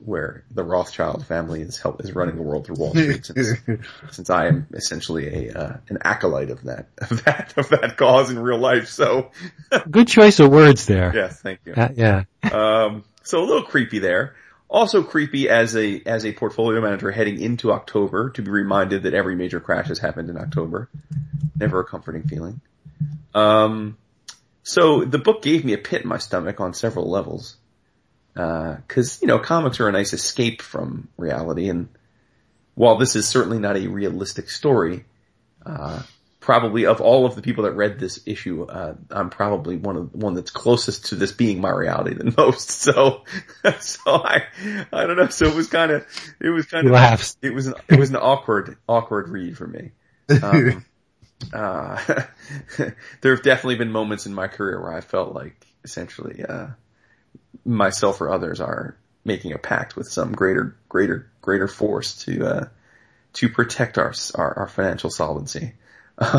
where 0.04 0.44
the 0.50 0.62
Rothschild 0.62 1.26
family 1.26 1.62
is 1.62 1.78
help 1.78 2.02
is 2.02 2.14
running 2.14 2.36
the 2.36 2.42
world 2.42 2.66
through 2.66 2.76
Wall 2.76 2.90
Street 2.90 3.24
since, 3.24 3.48
since 4.10 4.30
I 4.30 4.46
am 4.46 4.66
essentially 4.72 5.48
a 5.48 5.58
uh, 5.58 5.76
an 5.88 5.98
acolyte 6.02 6.50
of 6.50 6.62
that 6.64 6.88
of 6.98 7.24
that 7.24 7.54
of 7.56 7.68
that 7.70 7.96
cause 7.96 8.30
in 8.30 8.38
real 8.38 8.58
life. 8.58 8.88
So 8.88 9.30
Good 9.90 10.08
choice 10.08 10.40
of 10.40 10.50
words 10.50 10.86
there. 10.86 11.12
yes, 11.14 11.40
thank 11.40 11.60
you. 11.64 11.74
Uh, 11.74 11.88
yeah. 11.94 12.24
Um, 12.52 13.04
so 13.22 13.42
a 13.42 13.46
little 13.46 13.64
creepy 13.64 13.98
there. 13.98 14.34
Also 14.68 15.02
creepy 15.02 15.48
as 15.48 15.76
a 15.76 16.02
as 16.04 16.24
a 16.26 16.32
portfolio 16.32 16.80
manager 16.80 17.10
heading 17.10 17.40
into 17.40 17.72
October 17.72 18.30
to 18.30 18.42
be 18.42 18.50
reminded 18.50 19.04
that 19.04 19.14
every 19.14 19.36
major 19.36 19.60
crash 19.60 19.88
has 19.88 19.98
happened 19.98 20.30
in 20.30 20.36
October. 20.36 20.88
Never 21.56 21.80
a 21.80 21.84
comforting 21.84 22.24
feeling. 22.24 22.60
Um, 23.34 23.96
so 24.62 25.04
the 25.04 25.18
book 25.18 25.42
gave 25.42 25.64
me 25.64 25.74
a 25.74 25.78
pit 25.78 26.02
in 26.02 26.08
my 26.08 26.18
stomach 26.18 26.60
on 26.60 26.74
several 26.74 27.10
levels. 27.10 27.56
Uh, 28.36 28.76
cause, 28.88 29.20
you 29.22 29.28
know, 29.28 29.38
comics 29.38 29.78
are 29.80 29.88
a 29.88 29.92
nice 29.92 30.12
escape 30.12 30.60
from 30.60 31.08
reality 31.16 31.68
and 31.68 31.88
while 32.74 32.96
this 32.96 33.16
is 33.16 33.26
certainly 33.26 33.58
not 33.58 33.76
a 33.76 33.86
realistic 33.86 34.50
story, 34.50 35.04
uh, 35.64 36.02
probably 36.40 36.86
of 36.86 37.00
all 37.00 37.24
of 37.24 37.34
the 37.36 37.42
people 37.42 37.64
that 37.64 37.72
read 37.72 37.98
this 37.98 38.20
issue, 38.26 38.64
uh, 38.64 38.94
I'm 39.10 39.30
probably 39.30 39.76
one 39.76 39.96
of 39.96 40.14
one 40.14 40.34
that's 40.34 40.50
closest 40.50 41.06
to 41.06 41.14
this 41.14 41.32
being 41.32 41.60
my 41.60 41.70
reality 41.70 42.14
than 42.14 42.34
most. 42.36 42.70
So, 42.70 43.24
so 43.80 44.00
I, 44.06 44.44
I 44.92 45.06
don't 45.06 45.16
know. 45.16 45.28
So 45.28 45.46
it 45.46 45.54
was 45.54 45.68
kind 45.68 45.90
of, 45.90 46.06
it 46.40 46.50
was 46.50 46.66
kind 46.66 46.86
of, 46.86 46.92
laughs. 46.92 47.36
it 47.42 47.54
was, 47.54 47.68
an, 47.68 47.74
it 47.88 47.98
was 47.98 48.10
an 48.10 48.16
awkward, 48.16 48.76
awkward 48.88 49.28
read 49.28 49.56
for 49.56 49.66
me. 49.66 49.92
Um, 50.42 50.84
uh, 51.52 52.02
there 53.20 53.34
have 53.34 53.44
definitely 53.44 53.76
been 53.76 53.92
moments 53.92 54.26
in 54.26 54.34
my 54.34 54.48
career 54.48 54.80
where 54.80 54.92
I 54.92 55.00
felt 55.00 55.34
like 55.34 55.66
essentially, 55.84 56.44
uh, 56.44 56.68
myself 57.64 58.20
or 58.20 58.30
others 58.30 58.60
are 58.60 58.96
making 59.24 59.52
a 59.52 59.58
pact 59.58 59.96
with 59.96 60.08
some 60.08 60.32
greater, 60.32 60.76
greater, 60.88 61.30
greater 61.40 61.68
force 61.68 62.24
to, 62.24 62.46
uh, 62.46 62.68
to 63.34 63.48
protect 63.48 63.98
our, 63.98 64.14
our, 64.34 64.58
our 64.60 64.68
financial 64.68 65.10
solvency. 65.10 65.72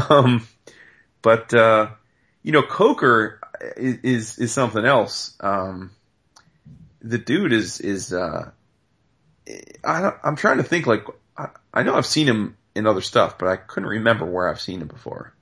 Um, 0.10 0.48
but, 1.22 1.54
uh, 1.54 1.90
you 2.44 2.54
know, 2.54 2.62
Coker 2.62 3.42
is, 3.76 3.98
is, 4.04 4.40
is 4.40 4.54
something 4.54 4.86
else. 4.86 5.36
Um, 5.42 5.92
the 7.02 7.18
dude 7.18 7.52
is, 7.52 7.82
is, 7.82 8.14
uh, 8.14 8.52
I, 9.84 10.12
I'm 10.24 10.38
trying 10.38 10.58
to 10.58 10.64
think 10.64 10.88
like, 10.88 11.06
I, 11.38 11.50
I 11.74 11.84
know 11.84 11.96
I've 11.96 12.06
seen 12.06 12.28
him 12.28 12.56
in 12.74 12.88
other 12.88 13.02
stuff, 13.02 13.38
but 13.38 13.50
I 13.50 13.58
couldn't 13.58 13.90
remember 13.90 14.26
where 14.26 14.48
I've 14.48 14.62
seen 14.62 14.82
him 14.82 14.88
before. 14.88 15.34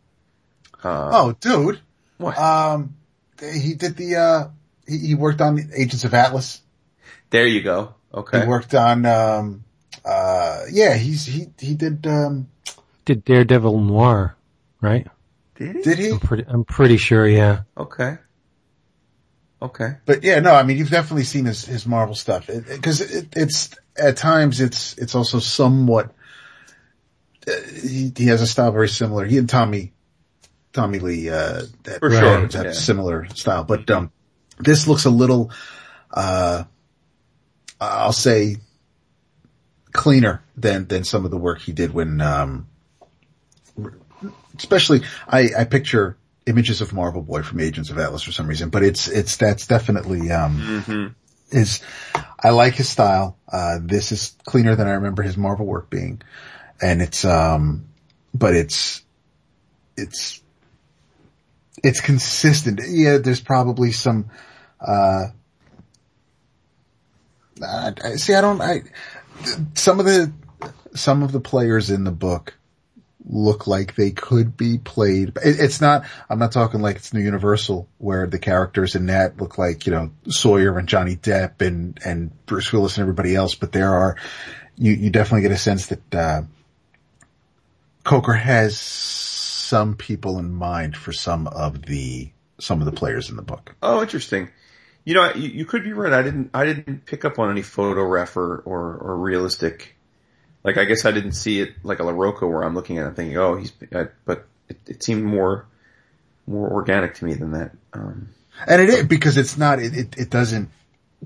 Uh, 0.83 1.09
oh, 1.13 1.31
dude. 1.39 1.79
what? 2.17 2.37
Um, 2.37 2.95
he 3.39 3.75
did 3.75 3.97
the, 3.97 4.15
uh, 4.15 4.47
he, 4.87 4.97
he 4.97 5.15
worked 5.15 5.41
on 5.41 5.59
Agents 5.75 6.03
of 6.03 6.13
Atlas. 6.13 6.61
there 7.29 7.47
you 7.47 7.61
go. 7.61 7.95
Okay. 8.13 8.41
He 8.41 8.47
worked 8.47 8.75
on, 8.75 9.05
um, 9.05 9.63
uh, 10.05 10.63
yeah, 10.71 10.93
he's, 10.95 11.25
he, 11.25 11.47
he 11.59 11.73
did, 11.73 12.05
um, 12.05 12.47
Did 13.05 13.25
Daredevil 13.25 13.79
Noir, 13.79 14.35
right? 14.81 15.07
Did 15.55 15.77
he? 15.77 15.81
Did 15.81 15.97
he? 15.97 16.09
I'm 16.11 16.19
pretty, 16.19 16.45
I'm 16.47 16.63
pretty 16.63 16.97
sure, 16.97 17.27
yeah. 17.27 17.61
Okay. 17.75 18.17
Okay. 19.61 19.95
But 20.05 20.23
yeah, 20.23 20.39
no, 20.41 20.53
I 20.53 20.63
mean, 20.63 20.77
you've 20.77 20.89
definitely 20.89 21.23
seen 21.23 21.45
his, 21.45 21.65
his 21.65 21.87
Marvel 21.87 22.15
stuff. 22.15 22.49
It, 22.49 22.83
cause 22.83 23.01
it, 23.01 23.29
it's, 23.35 23.73
at 23.97 24.17
times 24.17 24.59
it's, 24.61 24.97
it's 24.97 25.15
also 25.15 25.39
somewhat, 25.39 26.13
uh, 27.47 27.51
he, 27.81 28.11
he 28.15 28.25
has 28.27 28.41
a 28.41 28.47
style 28.47 28.71
very 28.71 28.89
similar. 28.89 29.25
He 29.25 29.37
and 29.37 29.49
Tommy, 29.49 29.93
Tommy 30.71 30.99
Lee, 30.99 31.29
uh, 31.29 31.63
that 31.83 31.99
For 31.99 32.11
sure, 32.11 32.41
have 32.41 32.53
yeah. 32.53 32.71
similar 32.73 33.27
style, 33.29 33.63
but, 33.63 33.89
um, 33.89 34.11
this 34.59 34.87
looks 34.87 35.05
a 35.05 35.09
little, 35.09 35.51
uh, 36.11 36.63
I'll 37.79 38.13
say 38.13 38.57
cleaner 39.91 40.43
than, 40.55 40.87
than 40.87 41.03
some 41.03 41.25
of 41.25 41.31
the 41.31 41.37
work 41.37 41.61
he 41.61 41.71
did 41.71 41.93
when, 41.93 42.21
um, 42.21 42.67
especially 44.57 45.01
I, 45.27 45.49
I 45.57 45.63
picture 45.65 46.17
images 46.45 46.81
of 46.81 46.93
Marvel 46.93 47.21
Boy 47.21 47.41
from 47.41 47.59
Agents 47.59 47.89
of 47.89 47.97
Atlas 47.97 48.23
for 48.23 48.31
some 48.31 48.47
reason, 48.47 48.69
but 48.69 48.83
it's, 48.83 49.07
it's, 49.07 49.37
that's 49.37 49.67
definitely, 49.67 50.31
um, 50.31 50.83
hmm 50.85 51.07
is, 51.53 51.81
I 52.39 52.49
like 52.49 52.75
his 52.75 52.89
style. 52.89 53.37
Uh, 53.51 53.79
this 53.81 54.11
is 54.11 54.35
cleaner 54.45 54.75
than 54.75 54.87
I 54.87 54.93
remember 54.93 55.23
his 55.23 55.37
Marvel 55.37 55.65
work 55.65 55.89
being. 55.89 56.21
And 56.81 57.01
it's, 57.01 57.23
um, 57.23 57.85
but 58.33 58.55
it's, 58.55 59.03
it's, 59.95 60.41
it's 61.83 62.01
consistent. 62.01 62.79
Yeah, 62.87 63.17
there's 63.17 63.41
probably 63.41 63.91
some, 63.91 64.29
uh, 64.79 65.25
I, 67.61 68.15
see, 68.15 68.33
I 68.33 68.41
don't, 68.41 68.61
I, 68.61 68.81
some 69.75 69.99
of 69.99 70.05
the, 70.05 70.31
some 70.95 71.21
of 71.23 71.31
the 71.31 71.39
players 71.41 71.89
in 71.89 72.03
the 72.03 72.11
book 72.11 72.57
look 73.25 73.67
like 73.67 73.95
they 73.95 74.11
could 74.11 74.57
be 74.57 74.77
played. 74.77 75.29
It, 75.43 75.59
it's 75.59 75.81
not, 75.81 76.05
I'm 76.29 76.39
not 76.39 76.51
talking 76.51 76.81
like 76.81 76.95
it's 76.97 77.13
New 77.13 77.21
Universal 77.21 77.87
where 77.97 78.27
the 78.27 78.39
characters 78.39 78.95
in 78.95 79.07
that 79.07 79.39
look 79.39 79.57
like, 79.57 79.85
you 79.85 79.91
know, 79.93 80.11
Sawyer 80.27 80.77
and 80.77 80.87
Johnny 80.87 81.15
Depp 81.15 81.61
and, 81.61 81.99
and 82.05 82.31
Bruce 82.45 82.71
Willis 82.73 82.97
and 82.97 83.03
everybody 83.03 83.35
else, 83.35 83.55
but 83.55 83.71
there 83.71 83.93
are, 83.93 84.17
you, 84.77 84.93
you 84.93 85.09
definitely 85.09 85.43
get 85.43 85.51
a 85.51 85.57
sense 85.57 85.87
that, 85.87 86.15
uh, 86.15 86.41
Coker 88.03 88.33
has 88.33 88.77
some 89.63 89.95
people 89.95 90.37
in 90.39 90.53
mind 90.53 90.95
for 90.95 91.13
some 91.13 91.47
of 91.47 91.83
the, 91.85 92.29
some 92.59 92.79
of 92.79 92.85
the 92.85 92.91
players 92.91 93.29
in 93.29 93.35
the 93.35 93.41
book. 93.41 93.75
Oh, 93.81 94.01
interesting. 94.01 94.49
You 95.05 95.15
know, 95.15 95.33
you, 95.33 95.49
you 95.49 95.65
could 95.65 95.83
be 95.83 95.93
right. 95.93 96.13
I 96.13 96.21
didn't, 96.21 96.51
I 96.53 96.65
didn't 96.65 97.05
pick 97.05 97.25
up 97.25 97.39
on 97.39 97.49
any 97.49 97.61
photo 97.61 98.03
ref 98.03 98.37
or, 98.37 98.57
or, 98.65 98.95
or 98.95 99.17
realistic. 99.17 99.95
Like, 100.63 100.77
I 100.77 100.85
guess 100.85 101.03
I 101.05 101.11
didn't 101.11 101.33
see 101.33 101.59
it 101.59 101.71
like 101.83 101.99
a 101.99 102.03
Larroca 102.03 102.49
where 102.49 102.63
I'm 102.63 102.75
looking 102.75 102.97
at 102.97 103.03
it 103.03 103.07
and 103.07 103.15
thinking, 103.15 103.37
oh, 103.37 103.55
he's, 103.55 103.73
I, 103.93 104.07
but 104.25 104.45
it, 104.69 104.77
it 104.87 105.03
seemed 105.03 105.23
more, 105.23 105.65
more 106.47 106.71
organic 106.71 107.15
to 107.15 107.25
me 107.25 107.33
than 107.33 107.51
that. 107.51 107.71
Um, 107.91 108.29
And 108.67 108.81
it 108.81 108.89
is 108.89 109.05
because 109.05 109.37
it's 109.37 109.57
not, 109.57 109.79
it, 109.79 109.93
it, 109.97 110.17
it 110.17 110.29
doesn't 110.29 110.69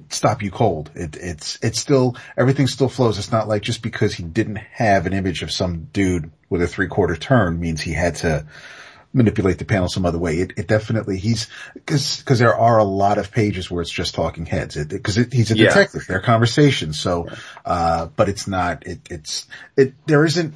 stop 0.10 0.41
you 0.41 0.52
cold. 0.52 0.91
It, 0.95 1.16
it's, 1.16 1.60
it's 1.62 1.80
still, 1.80 2.16
everything 2.38 2.68
still 2.68 2.89
flows. 2.89 3.18
It's 3.18 3.32
not 3.32 3.48
like 3.48 3.62
just 3.62 3.82
because 3.82 4.14
he 4.14 4.24
didn't 4.24 4.58
have 4.58 5.06
an 5.06 5.14
image 5.14 5.43
of 5.43 5.52
some 5.52 5.86
dude 5.93 6.32
with 6.50 6.62
a 6.62 6.68
three 6.68 6.88
quarter 6.88 7.16
turn 7.16 7.60
means 7.60 7.82
he 7.82 7.93
had 7.93 8.16
to 8.18 8.45
manipulate 9.14 9.58
the 9.58 9.66
panel 9.66 9.88
some 9.88 10.06
other 10.06 10.18
way. 10.20 10.36
It, 10.38 10.54
it 10.58 10.68
definitely, 10.68 11.18
he's, 11.18 11.48
cause, 11.86 12.22
cause 12.24 12.39
there 12.39 12.56
are 12.56 12.78
a 12.78 12.84
lot 12.84 13.18
of 13.18 13.32
pages 13.32 13.70
where 13.72 13.82
it's 13.82 13.91
just 13.91 14.16
talking 14.16 14.45
heads. 14.45 14.78
It, 14.78 15.02
cause 15.04 15.18
it, 15.18 15.34
he's 15.34 15.52
a 15.52 15.58
Yeah. 15.58 15.70
detective. 15.70 16.06
They're 16.08 16.20
conversations. 16.22 17.00
So, 17.00 17.28
uh, 17.66 18.08
but 18.16 18.30
it's 18.30 18.48
not, 18.48 18.86
it, 18.86 19.00
it's, 19.10 19.48
it, 19.76 19.93
there 20.06 20.26
isn't, 20.26 20.54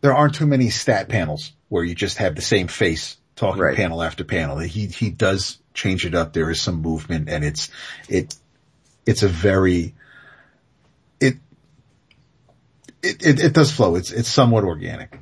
there 0.00 0.14
aren't 0.14 0.34
too 0.36 0.46
many 0.46 0.70
stat 0.70 1.08
panels 1.08 1.52
where 1.68 1.84
you 1.84 1.94
just 1.94 2.18
have 2.18 2.34
the 2.34 2.42
same 2.42 2.68
face 2.68 3.16
talking 3.36 3.60
Right. 3.62 3.76
panel 3.76 4.02
after 4.02 4.24
panel. 4.24 4.58
He, 4.58 4.86
he 4.86 5.10
does 5.10 5.58
change 5.74 6.06
it 6.06 6.14
up. 6.14 6.32
There 6.32 6.50
is 6.50 6.60
some 6.60 6.82
movement 6.82 7.28
and 7.28 7.44
it's, 7.44 7.70
it, 8.08 8.34
it's 9.06 9.22
a 9.22 9.28
very, 9.28 9.94
it, 11.20 11.36
it, 13.02 13.26
it, 13.26 13.40
it 13.40 13.52
does 13.52 13.72
flow. 13.72 13.96
It's, 13.96 14.12
it's 14.12 14.28
somewhat 14.28 14.64
organic. 14.64 15.18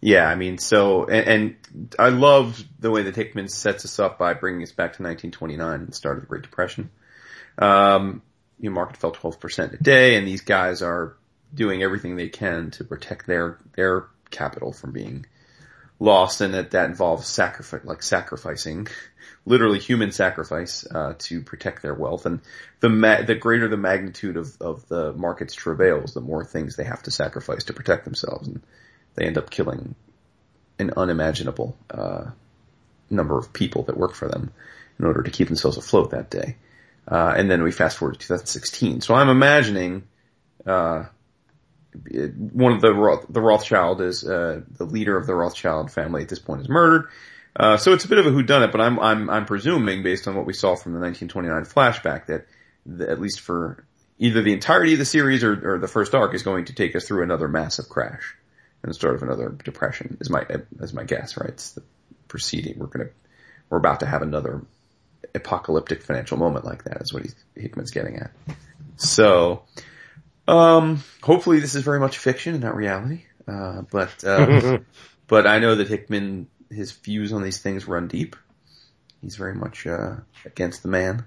Yeah, 0.00 0.28
I 0.28 0.36
mean, 0.36 0.58
so, 0.58 1.06
and, 1.06 1.56
and 1.72 1.94
I 1.98 2.10
love 2.10 2.62
the 2.78 2.90
way 2.90 3.02
that 3.02 3.16
Hickman 3.16 3.48
sets 3.48 3.84
us 3.84 3.98
up 3.98 4.18
by 4.18 4.34
bringing 4.34 4.62
us 4.62 4.70
back 4.70 4.92
to 4.94 5.02
1929 5.02 5.74
and 5.74 5.88
the 5.88 5.92
start 5.92 6.18
of 6.18 6.22
the 6.22 6.28
Great 6.28 6.42
Depression. 6.42 6.90
Um, 7.58 8.22
you 8.60 8.70
know, 8.70 8.74
market 8.74 8.96
fell 8.96 9.12
12% 9.12 9.72
a 9.72 9.82
day 9.82 10.16
and 10.16 10.26
these 10.26 10.42
guys 10.42 10.82
are 10.82 11.16
doing 11.52 11.82
everything 11.82 12.16
they 12.16 12.28
can 12.28 12.70
to 12.72 12.84
protect 12.84 13.26
their, 13.26 13.58
their 13.74 14.06
capital 14.30 14.72
from 14.72 14.92
being 14.92 15.26
lost 16.00 16.40
and 16.40 16.54
that 16.54 16.70
that 16.72 16.90
involves 16.90 17.26
sacrifice, 17.26 17.84
like 17.84 18.02
sacrificing, 18.02 18.86
literally 19.46 19.78
human 19.78 20.12
sacrifice, 20.12 20.86
uh, 20.92 21.14
to 21.18 21.40
protect 21.42 21.82
their 21.82 21.94
wealth. 21.94 22.26
And 22.26 22.40
the 22.80 22.88
ma- 22.88 23.22
the 23.22 23.34
greater 23.34 23.68
the 23.68 23.76
magnitude 23.76 24.36
of, 24.36 24.56
of 24.60 24.86
the 24.88 25.12
market's 25.14 25.54
travails, 25.54 26.14
the 26.14 26.20
more 26.20 26.44
things 26.44 26.76
they 26.76 26.84
have 26.84 27.02
to 27.04 27.10
sacrifice 27.10 27.64
to 27.64 27.72
protect 27.72 28.04
themselves. 28.04 28.46
And 28.46 28.62
they 29.14 29.26
end 29.26 29.38
up 29.38 29.50
killing 29.50 29.94
an 30.78 30.92
unimaginable, 30.96 31.76
uh, 31.90 32.26
number 33.10 33.38
of 33.38 33.52
people 33.52 33.84
that 33.84 33.96
work 33.96 34.14
for 34.14 34.28
them 34.28 34.52
in 34.98 35.04
order 35.04 35.22
to 35.22 35.30
keep 35.30 35.48
themselves 35.48 35.76
afloat 35.76 36.10
that 36.10 36.30
day. 36.30 36.56
Uh, 37.06 37.34
and 37.36 37.50
then 37.50 37.62
we 37.62 37.72
fast 37.72 37.96
forward 37.96 38.14
to 38.14 38.20
2016. 38.20 39.00
So 39.00 39.14
I'm 39.14 39.28
imagining, 39.28 40.04
uh, 40.66 41.04
one 41.92 42.72
of 42.72 42.80
the 42.80 42.92
Roth, 42.92 43.26
the 43.28 43.40
Rothschild 43.40 44.00
is 44.00 44.24
uh, 44.24 44.62
the 44.70 44.84
leader 44.84 45.16
of 45.16 45.26
the 45.26 45.34
Rothschild 45.34 45.90
family 45.90 46.22
at 46.22 46.28
this 46.28 46.38
point 46.38 46.60
is 46.60 46.68
murdered. 46.68 47.08
Uh, 47.56 47.76
so 47.76 47.92
it's 47.92 48.04
a 48.04 48.08
bit 48.08 48.18
of 48.18 48.26
a 48.26 48.30
whodunit, 48.30 48.72
but 48.72 48.80
I'm 48.80 48.98
I'm 49.00 49.30
I'm 49.30 49.46
presuming 49.46 50.02
based 50.02 50.28
on 50.28 50.36
what 50.36 50.46
we 50.46 50.52
saw 50.52 50.76
from 50.76 50.92
the 50.92 51.00
1929 51.00 51.64
flashback 51.64 52.26
that 52.26 52.46
the, 52.86 53.10
at 53.10 53.20
least 53.20 53.40
for 53.40 53.84
either 54.18 54.42
the 54.42 54.52
entirety 54.52 54.92
of 54.92 54.98
the 54.98 55.04
series 55.04 55.42
or, 55.42 55.74
or 55.74 55.78
the 55.78 55.88
first 55.88 56.14
arc 56.14 56.34
is 56.34 56.42
going 56.42 56.66
to 56.66 56.74
take 56.74 56.94
us 56.94 57.06
through 57.06 57.22
another 57.22 57.48
massive 57.48 57.88
crash 57.88 58.36
and 58.82 58.90
the 58.90 58.94
start 58.94 59.14
of 59.14 59.22
another 59.22 59.48
depression 59.64 60.16
is 60.20 60.30
my 60.30 60.44
is 60.80 60.92
my 60.92 61.04
guess, 61.04 61.36
right? 61.36 61.50
It's 61.50 61.72
the 61.72 61.82
proceeding. 62.28 62.78
We're 62.78 62.86
gonna 62.86 63.10
we're 63.70 63.78
about 63.78 64.00
to 64.00 64.06
have 64.06 64.22
another 64.22 64.62
apocalyptic 65.34 66.02
financial 66.02 66.36
moment 66.36 66.64
like 66.64 66.84
that 66.84 67.02
is 67.02 67.12
what 67.12 67.26
Hickman's 67.54 67.90
getting 67.90 68.16
at. 68.16 68.30
So, 68.96 69.62
um, 70.48 71.04
hopefully 71.22 71.60
this 71.60 71.74
is 71.74 71.82
very 71.82 72.00
much 72.00 72.18
fiction 72.18 72.54
and 72.54 72.62
not 72.62 72.74
reality. 72.74 73.24
Uh, 73.46 73.82
but, 73.90 74.24
uh, 74.24 74.78
but 75.26 75.46
I 75.46 75.58
know 75.58 75.74
that 75.74 75.88
Hickman, 75.88 76.48
his 76.70 76.92
views 76.92 77.32
on 77.32 77.42
these 77.42 77.58
things 77.58 77.86
run 77.86 78.08
deep. 78.08 78.36
He's 79.20 79.36
very 79.36 79.54
much, 79.54 79.86
uh, 79.86 80.16
against 80.44 80.82
the 80.82 80.88
man. 80.88 81.24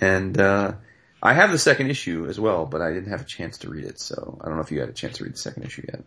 And, 0.00 0.38
uh, 0.38 0.74
I 1.22 1.32
have 1.32 1.50
the 1.50 1.58
second 1.58 1.90
issue 1.90 2.26
as 2.28 2.38
well, 2.38 2.66
but 2.66 2.82
I 2.82 2.92
didn't 2.92 3.08
have 3.08 3.22
a 3.22 3.24
chance 3.24 3.58
to 3.58 3.70
read 3.70 3.84
it, 3.84 3.98
so 3.98 4.38
I 4.42 4.46
don't 4.46 4.56
know 4.56 4.62
if 4.62 4.70
you 4.70 4.80
had 4.80 4.90
a 4.90 4.92
chance 4.92 5.16
to 5.18 5.24
read 5.24 5.32
the 5.32 5.38
second 5.38 5.62
issue 5.62 5.86
yet. 5.88 6.02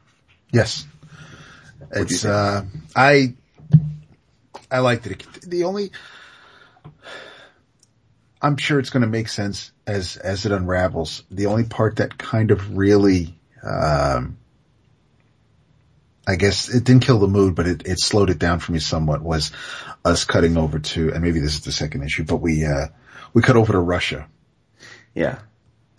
Yes. 0.52 0.86
do 1.92 2.00
you 2.00 2.04
It's, 2.04 2.24
uh, 2.24 2.66
I, 2.96 3.34
I 4.70 4.80
liked 4.80 5.08
it. 5.08 5.26
The 5.42 5.64
only, 5.64 5.92
I'm 8.42 8.58
sure 8.58 8.80
it's 8.80 8.90
going 8.92 9.02
to 9.02 9.08
make 9.08 9.30
sense 9.30 9.72
as, 9.86 10.18
as 10.18 10.46
it 10.46 10.52
unravels. 10.52 11.24
The 11.32 11.48
only 11.48 11.64
part 11.64 11.98
that 11.98 12.18
kind 12.18 12.52
of 12.52 12.78
really, 12.78 13.38
um, 13.64 14.38
I 16.28 16.36
guess 16.36 16.70
it 16.70 16.84
didn't 16.84 17.04
kill 17.04 17.20
the 17.20 17.28
mood, 17.28 17.56
but 17.56 17.68
it, 17.68 17.88
it 17.88 18.00
slowed 18.00 18.30
it 18.30 18.38
down 18.38 18.60
for 18.60 18.72
me 18.74 18.80
somewhat 18.80 19.22
was 19.22 19.52
us 20.06 20.26
cutting 20.26 20.58
over 20.58 20.80
to, 20.80 21.14
and 21.14 21.24
maybe 21.24 21.40
this 21.40 21.56
is 21.56 21.62
the 21.62 21.72
second 21.72 22.04
issue, 22.04 22.26
but 22.26 22.38
we, 22.38 22.66
uh, 22.66 22.88
we 23.34 23.42
cut 23.42 23.56
over 23.56 23.74
to 23.74 23.80
Russia. 23.80 24.28
Yeah. 25.16 25.40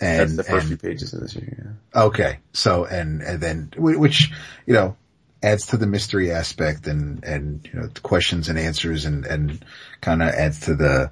And, 0.00 0.20
That's 0.20 0.36
the 0.36 0.44
first 0.44 0.68
and- 0.68 0.80
few 0.80 0.90
pages 0.90 1.12
of 1.12 1.20
this 1.20 1.34
issue, 1.34 1.54
yeah. 1.58 2.02
Okay. 2.02 2.38
So, 2.52 2.84
and, 2.84 3.20
and 3.20 3.40
then, 3.40 3.72
which, 3.76 4.30
you 4.64 4.74
know, 4.74 4.96
adds 5.42 5.68
to 5.68 5.76
the 5.76 5.86
mystery 5.86 6.30
aspect 6.30 6.86
and, 6.86 7.24
and, 7.24 7.68
you 7.72 7.80
know, 7.80 7.86
the 7.86 8.00
questions 8.00 8.48
and 8.48 8.58
answers 8.58 9.06
and, 9.06 9.24
and 9.26 9.64
kind 10.00 10.22
of 10.22 10.28
adds 10.28 10.60
to 10.60 10.76
the 10.76 11.10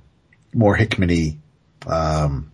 more 0.56 0.74
Hickman-y, 0.74 1.36
um, 1.86 2.50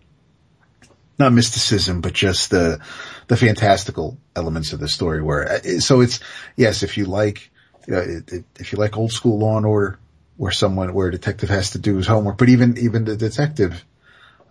not 1.17 1.31
mysticism, 1.31 2.01
but 2.01 2.13
just 2.13 2.49
the, 2.49 2.79
the 3.27 3.37
fantastical 3.37 4.17
elements 4.35 4.73
of 4.73 4.79
the 4.79 4.87
story 4.89 5.21
where, 5.21 5.53
uh, 5.53 5.79
so 5.79 6.01
it's, 6.01 6.19
yes, 6.57 6.83
if 6.83 6.97
you 6.97 7.05
like, 7.05 7.49
you 7.87 7.93
know, 7.93 7.99
it, 8.01 8.31
it, 8.33 8.45
if 8.59 8.71
you 8.73 8.77
like 8.77 8.97
old 8.97 9.11
school 9.11 9.39
law 9.39 9.57
and 9.57 9.65
order 9.65 9.99
where 10.35 10.51
someone, 10.51 10.93
where 10.93 11.07
a 11.07 11.11
detective 11.11 11.49
has 11.49 11.71
to 11.71 11.79
do 11.79 11.95
his 11.95 12.07
homework, 12.07 12.37
but 12.37 12.49
even, 12.49 12.77
even 12.77 13.05
the 13.05 13.15
detective, 13.15 13.85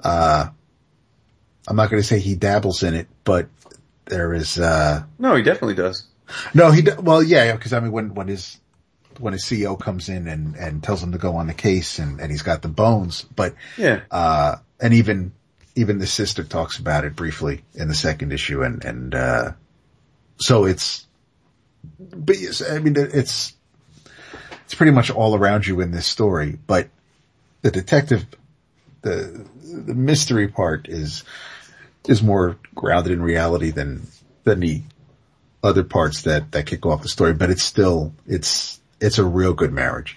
uh, 0.03 0.47
I'm 1.69 1.77
not 1.77 1.91
going 1.91 2.01
to 2.03 2.07
say 2.09 2.19
he 2.21 2.35
dabbles 2.35 2.83
in 2.83 2.95
it, 2.95 3.09
but 3.25 3.49
there 4.07 4.33
is, 4.33 4.59
uh, 4.59 5.03
No, 5.19 5.35
he 5.35 5.43
definitely 5.43 5.75
does. 5.75 6.07
no, 6.55 6.71
he, 6.71 6.83
well, 7.01 7.23
yeah, 7.23 7.55
cause 7.57 7.73
I 7.73 7.81
mean, 7.81 7.93
when, 7.93 8.15
when 8.15 8.29
his, 8.29 8.59
when 9.21 9.33
his 9.33 9.45
CEO 9.45 9.79
comes 9.79 10.09
in 10.09 10.29
and, 10.29 10.55
and 10.57 10.83
tells 10.83 11.03
him 11.03 11.13
to 11.13 11.19
go 11.19 11.37
on 11.37 11.47
the 11.47 11.55
case 11.55 11.99
and, 11.99 12.21
and 12.21 12.31
he's 12.31 12.43
got 12.43 12.63
the 12.63 12.69
bones, 12.69 13.23
but, 13.35 13.55
Yeah. 13.77 14.01
uh, 14.11 14.57
and 14.81 14.95
even, 14.95 15.33
even 15.75 15.99
the 15.99 16.07
sister 16.07 16.45
talks 16.45 16.79
about 16.79 17.05
it 17.05 17.17
briefly 17.17 17.63
in 17.75 17.89
the 17.89 17.95
second 17.95 18.33
issue 18.33 18.63
and, 18.63 18.85
and, 18.85 19.15
uh, 19.15 19.53
so 20.39 20.65
it's, 20.65 21.07
but 21.99 22.39
yes, 22.39 22.63
I 22.69 22.79
mean, 22.79 22.95
it's, 22.97 23.55
it's 24.65 24.75
pretty 24.75 24.93
much 24.93 25.11
all 25.11 25.35
around 25.37 25.67
you 25.67 25.81
in 25.81 25.91
this 25.91 26.07
story, 26.07 26.59
but 26.67 26.89
the 27.63 27.71
detective, 27.71 28.27
the, 29.03 29.47
the 29.63 29.95
mystery 29.95 30.49
part 30.49 30.89
is, 30.89 31.25
is 32.09 32.23
more 32.23 32.57
grounded 32.75 33.13
in 33.13 33.23
reality 33.23 33.71
than, 33.71 34.03
than 34.45 34.61
the 34.61 34.83
other 35.63 35.85
parts 35.85 36.23
that, 36.23 36.51
that 36.53 36.67
kick 36.67 36.85
off 36.87 37.03
the 37.03 37.09
story, 37.09 37.35
but 37.35 37.51
it's 37.51 37.63
still, 37.63 38.13
it's, 38.27 38.81
it's 39.03 39.19
a 39.19 39.25
real 39.25 39.53
good 39.53 39.73
marriage. 39.73 40.17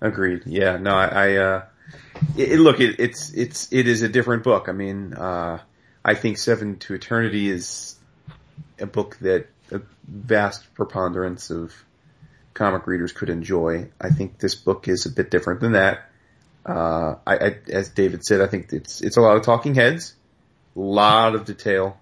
Agreed. 0.00 0.42
Yeah. 0.46 0.78
No, 0.78 0.94
I, 0.94 1.06
I 1.06 1.36
uh, 1.36 1.64
it, 2.36 2.58
look, 2.58 2.80
it, 2.80 2.96
it's, 2.98 3.32
it's, 3.32 3.72
it 3.72 3.86
is 3.86 4.02
a 4.02 4.08
different 4.08 4.42
book. 4.42 4.68
I 4.68 4.72
mean, 4.72 5.14
uh, 5.14 5.60
I 6.04 6.14
think 6.14 6.38
Seven 6.38 6.78
to 6.80 6.94
Eternity 6.94 7.50
is 7.50 7.96
a 8.78 8.86
book 8.86 9.16
that 9.20 9.46
a 9.70 9.80
vast 10.06 10.72
preponderance 10.74 11.50
of 11.50 11.74
comic 12.54 12.86
readers 12.86 13.12
could 13.12 13.30
enjoy. 13.30 13.88
I 14.00 14.10
think 14.10 14.38
this 14.38 14.54
book 14.54 14.88
is 14.88 15.06
a 15.06 15.10
bit 15.10 15.30
different 15.30 15.60
than 15.60 15.72
that. 15.72 16.10
Uh, 16.64 17.16
I, 17.26 17.36
I, 17.36 17.56
as 17.68 17.90
David 17.90 18.24
said, 18.24 18.40
I 18.40 18.46
think 18.46 18.72
it's, 18.72 19.00
it's 19.00 19.16
a 19.16 19.20
lot 19.20 19.36
of 19.36 19.42
talking 19.44 19.74
heads, 19.74 20.14
a 20.74 20.80
lot 20.80 21.34
of 21.34 21.44
detail, 21.44 21.98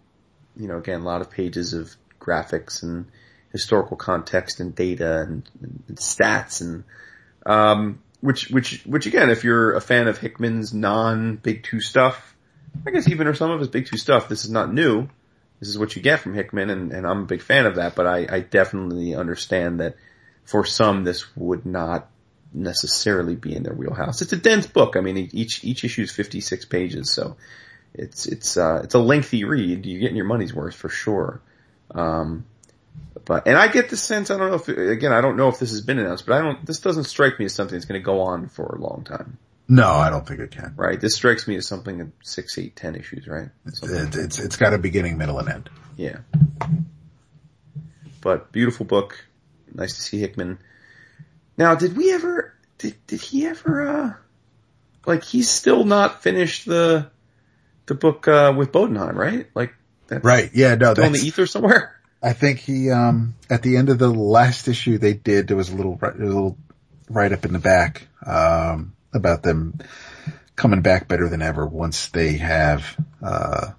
you 0.57 0.69
know, 0.69 0.79
again, 0.79 1.01
a 1.01 1.05
lot 1.05 1.21
of 1.21 1.31
pages 1.31 1.75
of 1.75 1.95
graphics 2.21 2.83
and 2.83 3.07
historical 3.55 3.97
context 3.97 4.59
and 4.59 4.75
data 4.75 5.21
and, 5.23 5.49
and 5.63 5.97
stats 5.97 6.61
and, 6.61 6.83
um, 7.47 8.01
which, 8.21 8.51
which, 8.51 8.83
which 8.85 9.07
again, 9.07 9.31
if 9.31 9.45
you're 9.45 9.75
a 9.75 9.81
fan 9.81 10.09
of 10.09 10.19
Hickman's 10.19 10.75
non 10.75 11.37
Big 11.37 11.63
Two 11.63 11.81
stuff, 11.81 12.35
I 12.85 12.91
guess 12.91 13.09
even 13.09 13.29
or 13.29 13.35
some 13.35 13.53
of 13.53 13.61
his 13.61 13.69
Big 13.69 13.87
Two 13.87 13.97
stuff, 13.97 14.29
this 14.29 14.45
is 14.45 14.51
not 14.51 14.73
new. 14.73 15.09
This 15.61 15.69
is 15.69 15.79
what 15.79 15.95
you 15.95 16.03
get 16.03 16.21
from 16.21 16.35
Hickman, 16.35 16.69
and, 16.69 16.93
and 16.93 17.07
I'm 17.07 17.23
a 17.23 17.27
big 17.27 17.41
fan 17.41 17.67
of 17.67 17.77
that. 17.77 17.95
But 17.95 18.07
I, 18.07 18.27
I 18.29 18.41
definitely 18.41 19.15
understand 19.15 19.81
that 19.81 19.95
for 20.45 20.65
some, 20.65 21.05
this 21.05 21.25
would 21.37 21.65
not 21.65 22.11
necessarily 22.53 23.37
be 23.37 23.55
in 23.55 23.63
their 23.63 23.75
wheelhouse. 23.75 24.23
It's 24.23 24.33
a 24.33 24.39
dense 24.39 24.67
book. 24.67 24.97
I 24.97 25.01
mean, 25.01 25.31
each 25.33 25.63
each 25.63 25.85
issue 25.85 26.03
is 26.03 26.11
56 26.13 26.65
pages, 26.65 27.13
so 27.13 27.37
it's 27.95 28.27
it's 28.27 28.57
uh, 28.57 28.81
it's 28.85 28.95
a 28.95 28.99
lengthy 28.99 29.45
read. 29.45 29.87
You're 29.87 30.01
getting 30.01 30.17
your 30.17 30.27
money's 30.27 30.55
worth 30.55 30.75
for 30.75 30.89
sure. 30.89 31.41
Um, 31.91 32.45
but 33.24 33.47
and 33.49 33.57
I 33.57 33.68
get 33.68 33.88
the 33.90 33.97
sense 33.97 34.30
I 34.30 34.36
don't 34.38 34.51
know 34.51 34.57
if 34.57 34.68
again 34.68 35.12
I 35.12 35.20
don't 35.20 35.36
know 35.36 35.49
if 35.49 35.59
this 35.59 35.70
has 35.70 35.80
been 35.80 35.99
announced, 35.99 36.26
but 36.26 36.34
I 36.36 36.42
don't. 36.42 36.64
This 36.66 36.80
doesn't 36.80 37.05
strike 37.05 37.38
me 37.38 37.47
as 37.47 37.55
something 37.55 37.74
that's 37.74 37.86
going 37.86 38.01
to 38.01 38.05
go 38.05 38.20
on 38.20 38.49
for 38.49 38.64
a 38.66 38.78
long 38.80 39.05
time, 39.05 39.38
No, 39.68 39.88
I 39.90 40.11
don't 40.11 40.26
think 40.26 40.40
it 40.40 40.51
can. 40.51 40.74
right? 40.76 41.01
This 41.01 41.14
strikes 41.14 41.49
me 41.49 41.57
as 41.57 41.66
something 41.66 42.01
of 42.03 42.11
six, 42.22 42.59
eight, 42.59 42.76
ten 42.76 42.95
issues, 42.97 43.26
right? 43.26 43.49
Something- 43.72 43.99
It, 44.09 44.16
it's, 44.16 44.38
it's 44.38 44.57
got 44.57 44.74
a 44.74 44.78
beginning, 44.78 45.16
middle, 45.16 45.38
and 45.38 45.49
end. 45.49 45.70
yeah. 45.97 46.18
But 48.20 48.53
beautiful 48.53 48.86
book. 48.86 49.24
Nice 49.72 49.95
to 49.97 50.01
see 50.03 50.18
Hickman. 50.20 50.59
Now, 51.57 51.74
did 51.74 51.97
we 51.97 52.12
ever? 52.12 52.55
Did 52.78 52.95
did 53.07 53.20
he 53.20 53.47
ever? 53.47 53.86
uh 53.86 54.12
Like 55.07 55.24
he's 55.24 55.51
still 55.51 55.84
not 55.84 56.22
finished 56.22 56.64
the 56.66 57.11
the 57.86 57.95
book 57.95 58.26
uh 58.28 58.55
with 58.57 58.72
Bodenheim, 58.72 59.14
right? 59.14 59.49
Like 59.55 59.74
that's 60.09 60.24
Right. 60.24 60.51
Yeah. 60.55 60.74
No, 60.76 60.92
still 60.95 61.05
in 61.05 61.12
the 61.12 61.20
ether 61.20 61.47
somewhere. 61.47 62.01
I 62.25 62.33
think 62.33 62.59
he, 62.59 62.91
um, 62.91 63.35
at 63.51 63.62
the 63.62 63.77
end 63.77 63.91
of 63.91 63.99
the 63.99 64.09
last 64.09 64.66
issue 64.66 64.97
they 64.97 65.12
did, 65.12 65.47
there 65.47 65.59
was 65.59 65.68
a 65.68 65.77
little, 65.77 65.99
a 66.01 66.16
little 66.16 66.57
write 67.11 67.33
up 67.33 67.45
in 67.45 67.53
the 67.53 67.59
back, 67.59 68.09
um, 68.25 68.97
about 69.12 69.43
them 69.43 69.79
coming 70.57 70.81
back 70.81 71.07
better 71.07 71.29
than 71.29 71.43
ever 71.43 71.66
once 71.66 72.09
they 72.09 72.39
have, 72.39 72.97
uh, 73.22 73.72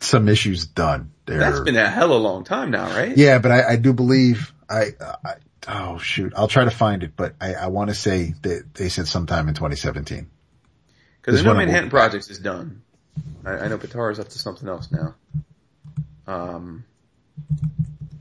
some 0.00 0.26
issues 0.30 0.64
done. 0.64 1.12
They're, 1.26 1.38
That's 1.38 1.60
been 1.60 1.76
a 1.76 1.86
hell 1.86 2.12
of 2.12 2.20
a 2.20 2.24
long 2.24 2.44
time 2.44 2.70
now, 2.70 2.86
right? 2.88 3.14
yeah, 3.14 3.40
but 3.40 3.52
I, 3.52 3.72
I 3.72 3.76
do 3.76 3.92
believe 3.92 4.54
I, 4.68 4.92
I, 5.24 5.34
oh 5.68 5.98
shoot, 5.98 6.32
I'll 6.34 6.48
try 6.48 6.64
to 6.64 6.70
find 6.70 7.02
it, 7.02 7.12
but 7.14 7.34
I, 7.42 7.54
I 7.54 7.66
want 7.66 7.90
to 7.90 7.94
say 7.94 8.32
that 8.40 8.72
they 8.72 8.88
said 8.88 9.06
sometime 9.06 9.48
in 9.48 9.54
2017. 9.54 10.30
Because 11.20 11.40
I 11.40 11.44
know 11.44 11.50
one 11.50 11.58
Manhattan 11.58 11.90
Projects 11.90 12.30
is 12.30 12.38
done. 12.38 12.80
I, 13.44 13.52
I 13.52 13.68
know 13.68 13.76
Pitarra 13.76 14.12
is 14.12 14.18
up 14.18 14.28
to 14.28 14.38
something 14.38 14.66
else 14.66 14.90
now. 14.90 15.14
Um, 16.26 16.84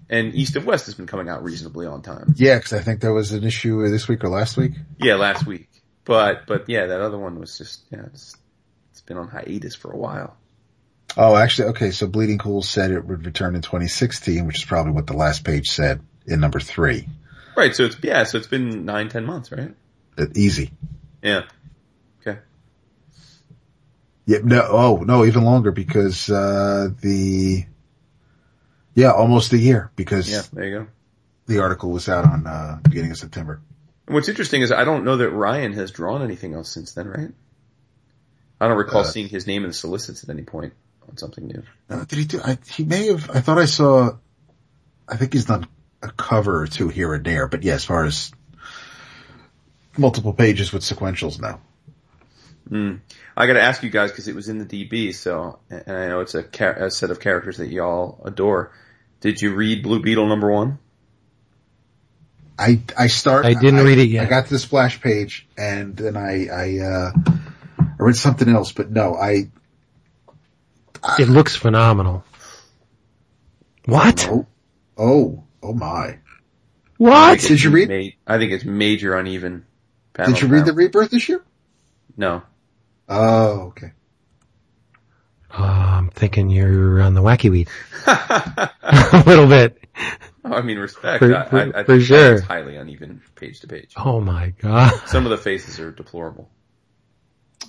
and 0.10 0.36
East 0.36 0.56
of 0.56 0.66
West 0.66 0.86
has 0.86 0.96
been 0.96 1.08
coming 1.08 1.30
out 1.30 1.44
reasonably 1.44 1.88
on 1.88 2.02
time. 2.02 2.36
Yeah, 2.38 2.60
cause 2.60 2.74
I 2.74 2.80
think 2.80 3.02
there 3.02 3.14
was 3.14 3.32
an 3.32 3.44
issue 3.44 3.88
this 3.90 4.08
week 4.08 4.24
or 4.24 4.30
last 4.30 4.58
week. 4.58 4.74
Yeah, 5.00 5.16
last 5.16 5.46
week. 5.46 5.70
But 6.04 6.46
but 6.46 6.70
yeah, 6.70 6.86
that 6.88 7.02
other 7.02 7.18
one 7.18 7.40
was 7.40 7.58
just 7.58 7.82
yeah, 7.92 8.04
it's, 8.06 8.36
it's 8.92 9.02
been 9.02 9.18
on 9.18 9.28
hiatus 9.28 9.76
for 9.76 9.92
a 9.92 9.98
while. 9.98 10.38
Oh, 11.18 11.36
actually, 11.36 11.70
okay. 11.70 11.92
So 11.92 12.08
Bleeding 12.08 12.38
Cool 12.38 12.62
said 12.62 12.92
it 12.92 13.06
would 13.06 13.26
return 13.26 13.56
in 13.56 13.62
2016, 13.62 14.46
which 14.46 14.58
is 14.58 14.66
probably 14.66 14.92
what 14.92 15.08
the 15.08 15.16
last 15.16 15.44
page 15.44 15.70
said 15.70 16.02
in 16.28 16.40
number 16.40 16.60
three. 16.60 17.08
Right. 17.56 17.76
So 17.76 17.86
it's 17.86 17.98
yeah. 18.04 18.24
So 18.26 18.38
it's 18.38 18.48
been 18.48 18.86
nine 18.86 19.10
ten 19.10 19.26
months, 19.26 19.52
right? 19.52 19.74
Uh, 20.18 20.26
Easy. 20.36 20.72
Yeah. 21.24 21.44
Okay. 22.22 22.40
Yeah. 24.26 24.40
No. 24.44 24.68
Oh, 24.70 24.98
no, 24.98 25.26
even 25.26 25.44
longer 25.44 25.72
because, 25.72 26.30
uh, 26.30 26.90
the, 27.02 27.66
yeah, 28.96 29.12
almost 29.12 29.54
a 29.54 29.58
year 29.58 29.92
because 29.96 30.30
Yeah. 30.30 30.42
There 30.52 30.66
you 30.66 30.80
go. 30.80 30.88
the 31.48 31.60
article 31.60 31.92
was 31.92 32.10
out 32.10 32.26
on, 32.26 32.48
uh, 32.48 32.80
beginning 32.82 33.12
of 33.12 33.18
September. 33.18 33.62
What's 34.08 34.30
interesting 34.30 34.62
is 34.64 34.72
I 34.72 34.84
don't 34.84 35.04
know 35.04 35.18
that 35.18 35.30
Ryan 35.30 35.74
has 35.74 35.92
drawn 35.92 36.22
anything 36.24 36.54
else 36.56 36.70
since 36.72 36.94
then, 36.94 37.08
right? 37.08 37.32
I 38.60 38.68
don't 38.68 38.78
recall 38.78 39.02
Uh, 39.02 39.04
seeing 39.06 39.28
his 39.30 39.46
name 39.46 39.64
in 39.64 39.70
the 39.70 39.74
solicits 39.74 40.24
at 40.24 40.30
any 40.30 40.44
point 40.44 40.74
on 41.10 41.18
something 41.18 41.46
new. 41.46 41.62
Uh, 41.90 42.06
did 42.06 42.18
he 42.20 42.26
do, 42.26 42.42
I, 42.44 42.58
he 42.72 42.84
may 42.84 43.08
have, 43.08 43.30
I 43.30 43.42
thought 43.42 43.58
I 43.60 43.66
saw, 43.66 44.16
I 45.08 45.18
think 45.18 45.34
he's 45.34 45.46
done 45.46 45.68
a 46.02 46.10
cover 46.10 46.62
or 46.62 46.68
two 46.68 46.88
here 46.90 47.14
and 47.14 47.24
there, 47.26 47.48
but 47.48 47.64
yeah, 47.64 47.74
as 47.74 47.84
far 47.86 48.06
as 48.06 48.32
multiple 49.98 50.34
pages 50.34 50.72
with 50.72 50.84
sequentials 50.84 51.40
now. 51.40 51.60
Mm. 52.70 53.00
I 53.38 53.46
got 53.48 53.54
to 53.54 53.62
ask 53.62 53.84
you 53.84 53.90
guys 53.90 54.12
because 54.12 54.28
it 54.28 54.36
was 54.36 54.50
in 54.50 54.58
the 54.58 54.66
DB, 54.66 55.14
so 55.14 55.60
and 55.70 55.84
I 55.98 56.08
know 56.08 56.22
it's 56.22 56.34
a, 56.36 56.44
char- 56.44 56.74
a 56.74 56.90
set 56.92 57.12
of 57.12 57.20
characters 57.20 57.58
that 57.58 57.68
y'all 57.68 58.22
adore. 58.26 58.72
Did 59.22 59.42
you 59.42 59.54
read 59.56 59.84
Blue 59.84 60.02
Beetle 60.02 60.28
number 60.28 60.52
one? 60.52 60.80
I, 62.58 62.82
I 62.98 63.08
start. 63.08 63.46
I 63.46 63.54
didn't 63.54 63.84
read 63.84 63.98
it 63.98 64.08
yet. 64.08 64.26
I 64.26 64.30
got 64.30 64.46
to 64.46 64.54
the 64.54 64.60
splash 64.60 65.02
page 65.02 65.46
and 65.58 65.96
then 65.96 66.16
I, 66.16 66.48
I, 66.48 66.78
uh, 66.80 67.12
I 67.80 67.86
read 68.00 68.16
something 68.16 68.48
else, 68.48 68.72
but 68.72 68.90
no, 68.92 69.16
I, 69.16 69.50
It 71.20 71.28
looks 71.28 71.56
phenomenal. 71.56 72.24
What? 73.86 74.28
oh, 74.30 74.48
oh, 74.98 75.44
oh 75.62 75.74
my. 75.74 76.20
What? 76.98 77.40
Did 77.42 77.62
you 77.62 77.72
read- 77.72 77.90
Ma- 77.90 78.34
I 78.36 78.38
think 78.38 78.54
it's 78.54 78.64
major 78.64 79.16
uneven. 79.16 79.66
panel 80.14 80.34
Did 80.34 80.42
you 80.42 80.48
to 80.48 80.54
read 80.54 80.66
the 80.66 80.74
rebirth 80.74 81.14
issue? 81.14 81.40
No. 82.16 82.42
Oh, 83.10 83.60
okay. 83.68 83.92
Oh, 85.58 85.64
I'm 85.64 86.10
thinking 86.10 86.50
you're 86.50 87.02
on 87.02 87.14
the 87.14 87.22
wacky 87.22 87.50
weed. 87.50 87.70
a 88.08 89.24
little 89.26 89.48
bit. 89.48 89.78
I 90.44 90.62
mean, 90.62 90.78
respect. 90.78 91.20
For- 91.24 91.36
I, 91.36 91.42
I, 91.42 91.50
for- 91.50 91.78
I 91.78 91.84
for 91.84 92.00
sure. 92.00 92.34
it's 92.36 92.44
highly 92.44 92.76
uneven 92.76 93.22
page 93.36 93.62
to 93.62 93.68
page. 93.68 93.94
Oh 93.98 94.20
my 94.20 94.50
god. 94.60 94.94
Some 95.08 95.26
of 95.26 95.32
the 95.32 95.38
faces 95.38 95.80
are 95.80 95.92
deplorable. 95.92 96.50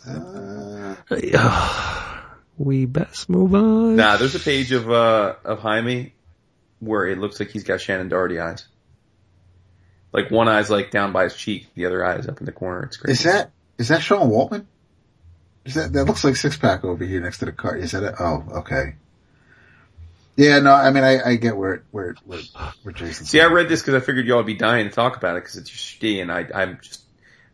Uh, 0.07 0.97
we 2.59 2.87
best 2.87 3.29
move 3.29 3.55
on. 3.55 3.97
Nah, 3.97 4.17
there's 4.17 4.35
a 4.35 4.41
page 4.41 4.73
of 4.73 4.91
uh 4.91 5.35
of 5.45 5.61
Jaime 5.61 6.15
where 6.81 7.07
it 7.07 7.19
looks 7.19 7.41
like 7.41 7.51
he's 7.51 7.65
got 7.65 7.81
Shannen 7.81 8.09
Doherty 8.11 8.39
eyes. 8.39 8.67
Like 10.13 10.31
one 10.31 10.49
eye's 10.49 10.71
like 10.71 10.91
down 10.91 11.13
by 11.13 11.25
his 11.25 11.35
cheek, 11.35 11.69
the 11.75 11.87
other 11.87 12.05
eye 12.05 12.17
is 12.17 12.29
up 12.29 12.41
in 12.41 12.47
the 12.47 12.53
corner. 12.53 12.85
It's 12.85 12.97
crazy. 12.97 13.13
is 13.13 13.23
that, 13.25 13.51
is 13.79 13.89
that 13.89 14.03
Sean 14.03 14.31
Waltman? 14.31 14.67
Is 15.67 15.75
that, 15.75 15.93
that 15.93 16.05
looks 16.05 16.25
like 16.25 16.37
six 16.37 16.57
pack 16.57 16.85
over 16.85 17.05
here 17.05 17.21
next 17.21 17.39
to 17.39 17.45
the 17.45 17.53
cart. 17.53 17.81
Is 17.81 17.93
that 17.93 18.03
it? 18.03 18.15
Oh, 18.21 18.45
okay. 18.59 18.95
Yeah, 20.37 20.59
no, 20.61 20.73
I 20.73 20.91
mean, 20.91 21.03
I, 21.03 21.31
I 21.31 21.37
get 21.37 21.57
where, 21.57 21.75
it- 21.75 21.83
where, 21.91 22.11
it- 22.11 22.19
where, 22.25 22.41
where 22.83 22.93
Jason. 22.93 23.27
See, 23.27 23.41
I 23.41 23.47
read 23.47 23.69
this 23.69 23.81
because 23.83 23.95
I 23.95 24.01
figured 24.05 24.27
y'all 24.27 24.37
would 24.39 24.47
be 24.47 24.55
dying 24.55 24.89
to 24.89 24.95
talk 24.95 25.17
about 25.17 25.37
it 25.37 25.43
because 25.45 25.57
it's 25.57 25.71
your 25.71 26.11
shitty, 26.11 26.23
and 26.23 26.31
I, 26.31 26.47
I'm 26.55 26.79
just. 26.83 27.03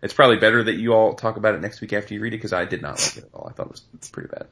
It's 0.03 0.13
probably 0.15 0.39
better 0.39 0.65
that 0.65 0.75
you 0.75 0.93
all 0.95 1.15
talk 1.15 1.37
about 1.37 1.55
it 1.55 1.61
next 1.61 1.81
week 1.81 1.93
after 1.93 2.13
you 2.13 2.21
read 2.21 2.35
it 2.35 2.39
because 2.39 2.53
I 2.53 2.65
did 2.65 2.83
not 2.83 3.01
like 3.01 3.17
it 3.19 3.25
at 3.25 3.31
all. 3.33 3.47
I 3.49 3.53
thought 3.53 3.67
it 3.67 3.81
was 4.01 4.11
pretty 4.11 4.29
bad. 4.31 4.49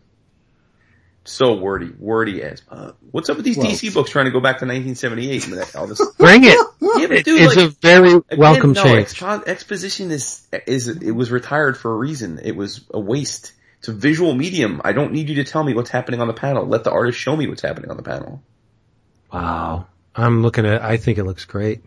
So 1.30 1.54
wordy, 1.54 1.92
wordy 1.98 2.42
as. 2.42 2.62
Uh, 2.68 2.92
what's 3.12 3.30
up 3.30 3.36
with 3.36 3.44
these 3.44 3.56
Well- 3.56 3.66
DC 3.68 3.94
books 3.94 4.10
trying 4.10 4.24
to 4.24 4.30
go 4.32 4.40
back 4.40 4.58
to 4.58 4.66
1978? 4.66 5.76
all 5.76 5.86
this. 5.86 6.00
Bring 6.18 6.42
it. 6.44 6.58
Yeah, 6.80 7.06
but 7.06 7.24
dude, 7.24 7.40
it's 7.40 7.56
like- 7.56 7.66
a 7.66 7.68
very 7.80 8.12
Again, 8.14 8.22
welcome 8.38 8.72
no, 8.72 8.82
change. 8.82 9.08
expo- 9.08 9.46
exposition 9.46 10.10
is 10.10 10.46
is 10.66 10.88
it 10.88 11.12
was 11.12 11.30
retired 11.30 11.78
for 11.78 11.92
a 11.92 11.96
reason. 11.96 12.40
It 12.42 12.56
was 12.56 12.84
a 12.92 12.98
waste. 12.98 13.52
It's 13.78 13.88
a 13.88 13.92
visual 13.92 14.34
medium. 14.34 14.80
I 14.84 14.92
don't 14.92 15.12
need 15.12 15.28
you 15.28 15.36
to 15.36 15.44
tell 15.44 15.62
me 15.62 15.72
what's 15.72 15.88
happening 15.90 16.20
on 16.20 16.26
the 16.26 16.34
panel. 16.34 16.66
Let 16.66 16.84
the 16.84 16.90
artist 16.90 17.18
show 17.18 17.36
me 17.36 17.46
what's 17.46 17.62
happening 17.62 17.90
on 17.90 17.96
the 17.96 18.02
panel. 18.02 18.42
Wow. 19.32 19.86
I'm 20.14 20.42
looking 20.42 20.66
at, 20.66 20.82
I 20.82 20.96
think 20.96 21.16
it 21.18 21.24
looks 21.24 21.44
great. 21.44 21.82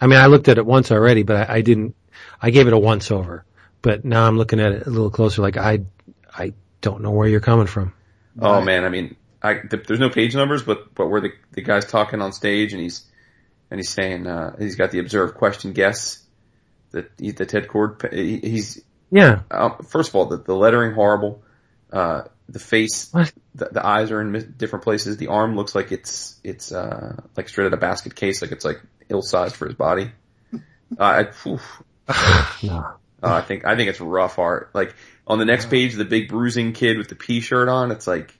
I 0.00 0.06
mean, 0.08 0.18
I 0.18 0.26
looked 0.26 0.48
at 0.48 0.58
it 0.58 0.66
once 0.66 0.90
already, 0.90 1.22
but 1.22 1.48
I, 1.48 1.54
I 1.56 1.60
didn't, 1.60 1.94
I 2.42 2.50
gave 2.50 2.66
it 2.66 2.72
a 2.72 2.78
once 2.78 3.10
over, 3.12 3.44
but 3.80 4.04
now 4.04 4.26
I'm 4.26 4.36
looking 4.36 4.58
at 4.60 4.72
it 4.72 4.86
a 4.86 4.90
little 4.90 5.10
closer. 5.10 5.40
Like 5.42 5.56
I, 5.56 5.80
I 6.36 6.52
don't 6.80 7.02
know 7.02 7.12
where 7.12 7.28
you're 7.28 7.40
coming 7.40 7.68
from. 7.68 7.94
Oh 8.40 8.60
man, 8.62 8.84
I 8.84 8.88
mean, 8.88 9.16
I 9.42 9.54
th- 9.54 9.86
there's 9.86 10.00
no 10.00 10.10
page 10.10 10.34
numbers, 10.34 10.62
but 10.62 10.94
but 10.94 11.08
where 11.08 11.20
the 11.20 11.32
the 11.52 11.62
guy's 11.62 11.84
talking 11.86 12.20
on 12.22 12.32
stage 12.32 12.72
and 12.72 12.80
he's 12.82 13.02
and 13.70 13.78
he's 13.78 13.90
saying 13.90 14.26
uh, 14.26 14.56
he's 14.58 14.76
got 14.76 14.90
the 14.90 14.98
observe, 15.00 15.34
question, 15.34 15.72
guess. 15.72 16.18
The 16.92 17.06
the 17.18 17.46
Ted 17.46 17.68
Kord. 17.68 18.12
he- 18.12 18.38
He's 18.38 18.82
Yeah. 19.10 19.40
uh, 19.50 19.70
first 19.88 20.10
of 20.10 20.14
all 20.16 20.26
the, 20.26 20.36
the 20.38 20.54
lettering 20.54 20.92
horrible. 20.94 21.42
Uh, 21.92 22.22
the 22.48 22.58
face, 22.58 23.06
the, 23.54 23.66
the 23.66 23.86
eyes 23.86 24.10
are 24.10 24.20
in 24.20 24.54
different 24.58 24.82
places. 24.84 25.16
The 25.16 25.28
arm 25.28 25.56
looks 25.56 25.74
like 25.74 25.92
it's 25.92 26.38
it's 26.44 26.72
uh, 26.72 27.16
like 27.36 27.48
straight 27.48 27.66
out 27.66 27.72
of 27.74 27.80
basket 27.80 28.14
case, 28.14 28.42
like 28.42 28.52
it's 28.52 28.64
like 28.64 28.80
ill 29.08 29.22
sized 29.22 29.56
for 29.56 29.66
his 29.66 29.74
body. 29.74 30.10
Uh, 30.54 30.58
I, 30.98 31.24
no. 32.62 32.92
Uh, 33.22 33.34
I 33.34 33.42
think 33.42 33.64
I 33.64 33.76
think 33.76 33.88
it's 33.90 34.00
rough 34.00 34.38
art. 34.38 34.70
Like 34.74 34.94
on 35.26 35.38
the 35.38 35.44
next 35.44 35.70
page, 35.70 35.94
the 35.94 36.04
big 36.04 36.28
bruising 36.28 36.72
kid 36.72 36.98
with 36.98 37.08
the 37.08 37.14
P 37.14 37.40
shirt 37.40 37.68
on. 37.68 37.90
It's 37.92 38.06
like 38.06 38.36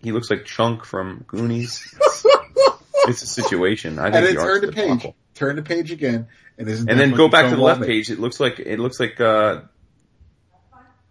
he 0.00 0.12
looks 0.12 0.30
like 0.30 0.44
Chunk 0.44 0.84
from 0.84 1.24
Goonies. 1.28 1.94
It's, 2.00 2.26
it's 3.08 3.22
a 3.22 3.26
situation. 3.26 3.98
I 3.98 4.04
think 4.10 4.14
And 4.16 4.24
the 4.26 4.32
then 4.32 4.44
turn 4.44 4.60
the 4.66 4.72
page. 4.72 4.90
awful. 4.90 5.16
Turn 5.34 5.56
the 5.56 5.62
page 5.62 5.90
again, 5.90 6.28
and 6.58 6.68
isn't 6.68 6.88
And 6.90 6.98
then 7.00 7.12
go 7.12 7.28
back 7.28 7.48
to 7.50 7.56
the 7.56 7.62
left 7.62 7.82
page. 7.82 8.10
It 8.10 8.18
looks 8.20 8.38
like 8.40 8.58
it 8.60 8.78
looks 8.78 9.00
like 9.00 9.20
uh, 9.20 9.62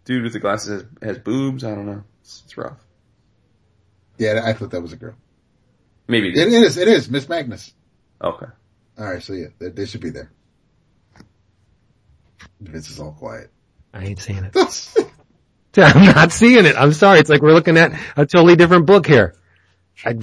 dude 0.06 0.24
with 0.24 0.34
the 0.34 0.40
glasses 0.40 0.84
has, 1.02 1.16
has 1.16 1.18
boobs. 1.18 1.64
I 1.64 1.74
don't 1.76 1.86
know. 1.86 2.04
It's, 2.22 2.44
it's 2.46 2.58
rough. 2.58 2.78
Yeah, 4.18 4.42
I 4.46 4.54
thought 4.54 4.72
that 4.72 4.82
was 4.82 4.94
a 4.94 4.98
girl. 4.98 5.16
Maybe 6.08 6.30
it 6.30 6.38
It 6.38 6.48
is. 6.50 6.54
is. 6.54 6.78
It 6.78 6.88
is 6.88 7.10
Miss 7.10 7.28
Magnus. 7.28 7.74
Okay. 8.24 8.46
All 9.00 9.06
right, 9.06 9.24
so 9.24 9.34
yeah, 9.34 9.48
they, 9.58 9.70
they 9.70 9.86
should 9.86 10.02
be 10.02 10.10
there. 10.12 10.32
Vince 12.62 12.90
is 12.90 13.00
all 13.00 13.14
quiet. 13.14 13.50
I 13.94 14.06
ain't 14.06 14.20
seeing 14.20 14.44
it. 14.44 14.56
I'm 15.78 16.06
not 16.06 16.32
seeing 16.32 16.66
it. 16.66 16.76
I'm 16.78 16.94
sorry. 16.94 17.20
It's 17.20 17.30
like 17.30 17.42
we're 17.42 17.54
looking 17.54 17.78
at 17.78 17.94
a 18.18 18.26
totally 18.26 18.56
different 18.56 18.86
book 18.86 19.08
here. 19.08 19.36
I, 20.04 20.10
I 20.10 20.14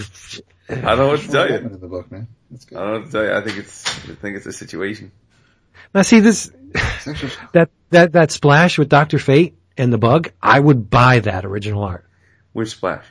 don't 0.74 0.99
know 0.99 1.09
what 1.09 1.20
to 1.20 1.28
tell 1.28 1.49
you. 1.49 1.57
in 1.57 1.80
the 1.80 1.86
book, 1.86 2.11
man. 2.11 2.28
That's 2.51 2.66
I 2.70 2.74
don't 2.74 2.86
know 2.86 2.99
what 3.01 3.07
to 3.07 3.12
tell 3.12 3.24
you. 3.24 3.32
I 3.32 3.41
think 3.43 3.59
it's 3.59 3.86
I 4.09 4.14
think 4.14 4.36
it's 4.36 4.47
a 4.47 4.53
situation. 4.53 5.12
now 5.95 6.03
see 6.03 6.20
this, 6.20 6.51
that, 7.53 7.70
that, 7.91 8.12
that 8.12 8.30
splash 8.30 8.78
with 8.78 8.89
Dr. 8.89 9.18
Fate 9.18 9.55
and 9.78 9.93
the 9.93 9.99
bug, 9.99 10.32
I 10.43 10.61
would 10.61 10.91
buy 10.91 11.20
that 11.20 11.47
original 11.47 11.82
art. 11.82 12.07
Which 12.53 12.70
splash? 12.70 13.05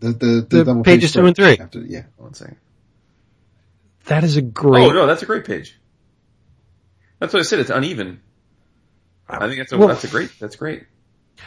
The, 0.00 0.12
the, 0.12 0.46
The 0.48 0.64
double 0.64 0.82
pages 0.82 1.10
page 1.10 1.14
two 1.14 1.26
and 1.26 1.36
spread 1.36 1.56
three. 1.56 1.64
After, 1.64 1.80
yeah. 1.80 2.04
One 2.16 2.34
second. 2.34 2.56
That 4.06 4.24
is 4.24 4.36
a 4.36 4.42
great, 4.42 4.84
Oh 4.84 4.90
no, 4.90 5.06
that's 5.06 5.22
a 5.22 5.26
great 5.26 5.44
page. 5.44 5.78
That's 7.20 7.32
what 7.32 7.40
I 7.40 7.42
said. 7.42 7.60
It's 7.60 7.70
uneven. 7.70 8.20
I 9.28 9.46
think 9.48 9.58
that's 9.58 9.72
a 9.72 9.78
Well- 9.78 9.88
that's 9.88 10.04
a 10.04 10.08
great 10.08 10.30
that's 10.38 10.56
great. 10.56 10.84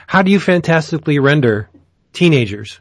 how 0.08 0.22
do 0.22 0.32
you 0.32 0.40
fantastically 0.40 1.20
render 1.20 1.70
teenagers? 2.14 2.80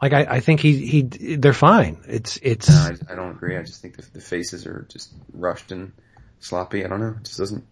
Like 0.00 0.12
I, 0.12 0.20
I 0.36 0.40
think 0.40 0.60
he, 0.60 0.86
he, 0.86 1.02
they're 1.36 1.52
fine. 1.52 2.04
It's, 2.06 2.38
it's, 2.40 2.68
No, 2.68 2.76
I, 3.08 3.12
I 3.12 3.16
don't 3.16 3.30
agree. 3.32 3.56
I 3.56 3.62
just 3.62 3.82
think 3.82 3.96
the, 3.96 4.08
the 4.12 4.20
faces 4.20 4.64
are 4.64 4.86
just 4.88 5.12
rushed 5.32 5.72
and 5.72 5.90
sloppy. 6.38 6.84
I 6.84 6.88
don't 6.88 7.00
know. 7.00 7.16
It 7.18 7.24
just 7.24 7.38
doesn't. 7.38 7.64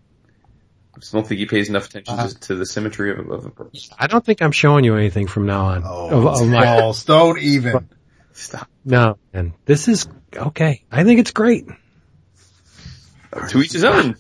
I 0.97 0.99
just 0.99 1.13
don't 1.13 1.25
think 1.25 1.39
he 1.39 1.47
pays 1.47 1.69
enough 1.69 1.87
attention 1.87 2.19
Uh, 2.19 2.27
to, 2.27 2.41
to 2.41 2.55
the 2.57 2.67
symmetry 2.67 3.13
of, 3.13 3.31
of 3.31 3.47
a 3.47 3.51
person. 3.51 3.95
I 3.97 4.09
don't 4.09 4.25
think 4.25 4.43
I'm 4.43 4.51
showing 4.51 4.85
you 4.85 4.97
anything 4.97 5.29
from 5.29 5.47
now 5.47 5.67
on. 5.67 5.83
Oh, 5.87 6.27
of, 6.27 6.43
of 6.43 6.49
my. 6.49 6.93
Don't 7.07 7.39
even. 7.39 7.89
Stop. 8.33 8.69
no, 8.85 9.19
and 9.33 9.53
this 9.65 9.87
is 9.87 10.09
okay. 10.35 10.83
I 10.91 11.05
think 11.05 11.21
it's 11.21 11.31
great. 11.31 11.67
To 13.51 13.63
each 13.63 13.73
his 13.73 13.85
own. 13.85 14.17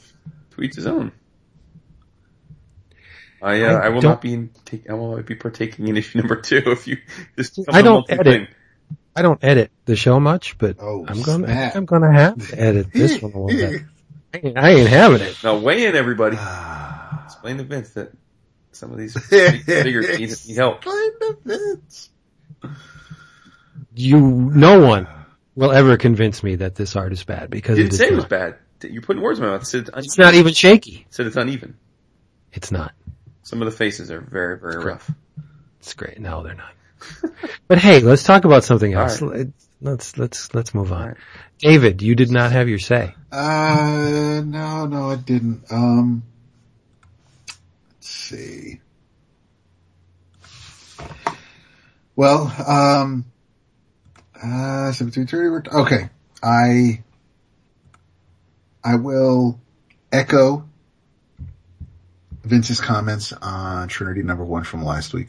To 0.54 0.62
each 0.62 0.76
his 0.76 0.86
own. 0.86 1.12
I 3.42 3.62
uh, 3.62 3.72
I 3.74 3.86
I, 3.86 3.88
will 3.90 4.00
don't- 4.00 4.20
be 4.20 4.32
in, 4.34 4.50
take, 4.64 4.88
I 4.88 4.94
will 4.94 5.16
not 5.16 5.26
be 5.26 5.34
partaking 5.34 5.88
in 5.88 5.96
issue 5.96 6.18
number 6.20 6.36
two 6.40 6.62
if 6.66 6.86
you 6.86 6.98
just. 7.36 7.58
I 7.68 7.82
don't 7.82 8.08
edit. 8.10 8.24
thing. 8.26 8.48
I 9.14 9.22
don't 9.22 9.42
edit 9.42 9.70
the 9.86 9.96
show 9.96 10.20
much, 10.20 10.58
but 10.58 10.76
Oh, 10.78 11.04
I'm 11.08 11.22
gonna, 11.22 11.44
I 11.46 11.50
snap. 11.50 11.72
think 11.72 11.76
I'm 11.76 11.84
gonna 11.86 12.12
have 12.12 12.48
to 12.50 12.60
edit 12.60 12.92
this 12.92 13.20
one 13.22 13.32
a 13.32 13.40
little 13.42 13.70
bit. 13.70 13.82
I 14.34 14.40
ain't, 14.46 14.58
I 14.58 14.68
ain't 14.70 14.88
having 14.88 15.22
it. 15.22 15.36
Now 15.42 15.56
weigh 15.58 15.86
in, 15.86 15.96
everybody. 15.96 16.36
Ah. 16.38 17.22
Explain 17.24 17.56
to 17.58 17.64
Vince 17.64 17.90
that 17.90 18.12
some 18.72 18.92
of 18.92 18.98
these 18.98 19.14
big 19.30 19.62
figures 19.64 20.18
need, 20.18 20.30
need 20.46 20.56
help. 20.56 20.76
Explain 20.84 21.10
to 21.20 21.38
Vince. 21.44 22.10
You, 23.94 24.20
no 24.20 24.80
one 24.80 25.08
will 25.54 25.72
ever 25.72 25.96
convince 25.96 26.42
me 26.42 26.56
that 26.56 26.74
this 26.74 26.96
art 26.96 27.12
is 27.12 27.24
bad 27.24 27.48
because 27.50 27.78
You 27.78 27.84
didn't 27.84 27.94
is 27.94 27.98
say 27.98 28.08
it 28.08 28.14
was 28.14 28.26
bad. 28.26 28.56
You're 28.82 29.00
putting 29.02 29.22
words 29.22 29.38
in 29.38 29.46
my 29.46 29.52
mouth. 29.52 29.62
It's, 29.74 29.88
It's 29.94 30.18
not 30.18 30.34
even 30.34 30.52
shaky. 30.52 31.06
said 31.08 31.26
it's 31.26 31.36
uneven. 31.36 31.78
It's 32.52 32.70
not. 32.70 32.92
Some 33.46 33.62
of 33.62 33.66
the 33.66 33.76
faces 33.76 34.10
are 34.10 34.20
very, 34.20 34.58
very 34.58 34.84
rough. 34.84 35.08
It's 35.78 35.94
great. 35.94 36.18
No, 36.18 36.42
they're 36.42 36.56
not. 36.56 36.72
but 37.68 37.78
hey, 37.78 38.00
let's 38.00 38.24
talk 38.24 38.44
about 38.44 38.64
something 38.64 38.96
All 38.96 39.02
else. 39.02 39.22
Let's 39.80 40.18
let's 40.18 40.52
let's 40.52 40.74
move 40.74 40.90
on. 40.90 41.00
All 41.00 41.06
right. 41.10 41.16
David, 41.60 42.02
you 42.02 42.16
did 42.16 42.32
not 42.32 42.50
have 42.50 42.68
your 42.68 42.80
say. 42.80 43.14
Uh, 43.30 44.42
no, 44.44 44.86
no, 44.86 45.10
I 45.10 45.14
didn't. 45.14 45.62
Um, 45.70 46.24
let's 47.94 48.08
see. 48.08 48.80
Well, 52.16 52.52
um, 52.66 53.26
uh, 54.42 54.90
seven, 54.90 55.12
two, 55.12 55.24
three, 55.24 55.50
we're- 55.50 55.62
okay. 55.72 56.10
I, 56.42 57.04
I 58.82 58.96
will 58.96 59.60
echo 60.10 60.68
Vince's 62.46 62.80
comments 62.80 63.32
on 63.32 63.88
Trinity 63.88 64.22
number 64.22 64.44
one 64.44 64.62
from 64.64 64.84
last 64.84 65.12
week. 65.12 65.28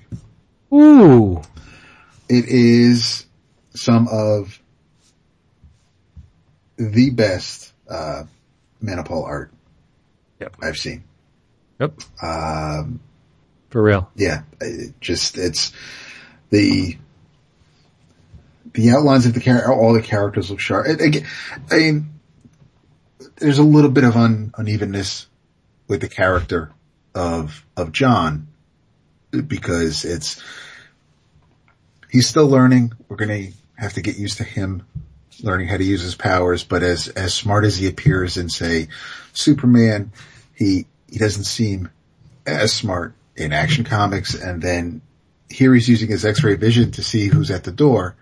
Ooh, 0.74 1.42
It 2.30 2.46
is 2.48 3.26
some 3.76 4.08
of 4.08 4.60
the 6.78 7.10
best, 7.10 7.74
uh, 7.90 8.24
Manapul 8.84 9.26
art 9.26 9.52
Yep. 10.40 10.56
I've 10.62 10.78
seen. 10.78 11.04
yep, 11.80 11.94
Um, 12.22 13.00
for 13.70 13.82
real. 13.82 14.12
yeah, 14.16 14.44
it 14.62 14.94
just, 15.02 15.38
it's 15.38 15.72
the, 16.52 16.96
the 18.74 18.92
outlines 18.92 19.26
of 19.26 19.34
the 19.34 19.40
character, 19.40 19.74
all 19.74 19.94
the 19.94 20.02
characters 20.04 20.52
look 20.52 20.60
sharp. 20.60 20.86
It, 20.88 21.02
again, 21.02 21.26
I 21.72 21.78
mean, 21.78 22.20
there's 23.38 23.58
a 23.58 23.64
little 23.64 23.90
bit 23.90 24.04
of 24.04 24.16
un, 24.16 24.54
unevenness 24.56 25.26
with 25.88 26.02
the 26.02 26.10
character 26.10 26.72
of, 27.18 27.66
of 27.76 27.92
John 27.92 28.48
because 29.32 30.06
it's, 30.06 30.42
he's 32.10 32.28
still 32.28 32.48
learning. 32.48 32.94
We're 33.10 33.18
going 33.18 33.52
to 33.52 33.58
have 33.76 33.94
to 33.94 34.02
get 34.02 34.18
used 34.18 34.38
to 34.38 34.44
him 34.44 34.86
learning 35.44 35.68
how 35.68 35.78
to 35.78 35.84
use 35.84 36.02
his 36.02 36.16
powers, 36.16 36.64
but 36.64 36.84
as, 36.84 37.10
as 37.10 37.34
smart 37.34 37.64
as 37.64 37.78
he 37.78 37.88
appears 37.88 38.38
in 38.38 38.50
say 38.50 38.88
Superman, 39.34 40.12
he, 40.56 40.86
he 41.10 41.20
doesn't 41.20 41.44
seem 41.44 41.90
as 42.46 42.74
smart 42.74 43.14
in 43.36 43.54
action 43.54 43.84
comics. 43.84 44.34
And 44.34 44.62
then 44.62 45.02
here 45.50 45.74
he's 45.74 45.88
using 45.88 46.10
his 46.10 46.26
x-ray 46.26 46.56
vision 46.56 46.92
to 46.94 47.04
see 47.04 47.28
who's 47.28 47.52
at 47.52 47.64
the 47.64 47.72
door. 47.72 48.16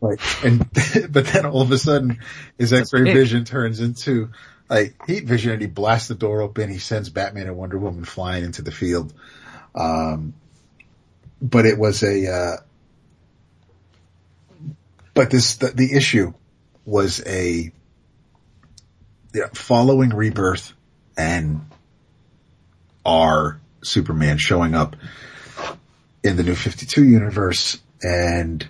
Like, 0.00 0.20
and, 0.44 0.60
but 1.10 1.26
then 1.26 1.46
all 1.46 1.62
of 1.62 1.72
a 1.72 1.78
sudden 1.78 2.18
his 2.58 2.72
x-ray 2.72 3.12
vision 3.12 3.44
turns 3.44 3.80
into 3.80 4.30
like 4.68 4.94
heat 5.06 5.24
vision 5.24 5.52
and 5.52 5.60
he 5.60 5.66
blasts 5.66 6.08
the 6.08 6.14
door 6.14 6.42
open. 6.42 6.70
He 6.70 6.78
sends 6.78 7.08
Batman 7.08 7.46
and 7.46 7.56
Wonder 7.56 7.78
Woman 7.78 8.04
flying 8.04 8.44
into 8.44 8.62
the 8.62 8.70
field. 8.70 9.12
Um, 9.74 10.34
but 11.40 11.66
it 11.66 11.78
was 11.78 12.02
a, 12.02 12.32
uh, 12.32 12.56
but 15.14 15.30
this, 15.30 15.56
the, 15.56 15.68
the 15.68 15.94
issue 15.94 16.32
was 16.84 17.22
a, 17.26 17.72
you 19.34 19.40
know, 19.40 19.48
following 19.54 20.10
rebirth 20.10 20.72
and 21.16 21.60
our 23.04 23.60
Superman 23.82 24.38
showing 24.38 24.74
up 24.74 24.96
in 26.22 26.36
the 26.36 26.42
new 26.42 26.54
52 26.54 27.04
universe 27.04 27.78
and 28.02 28.66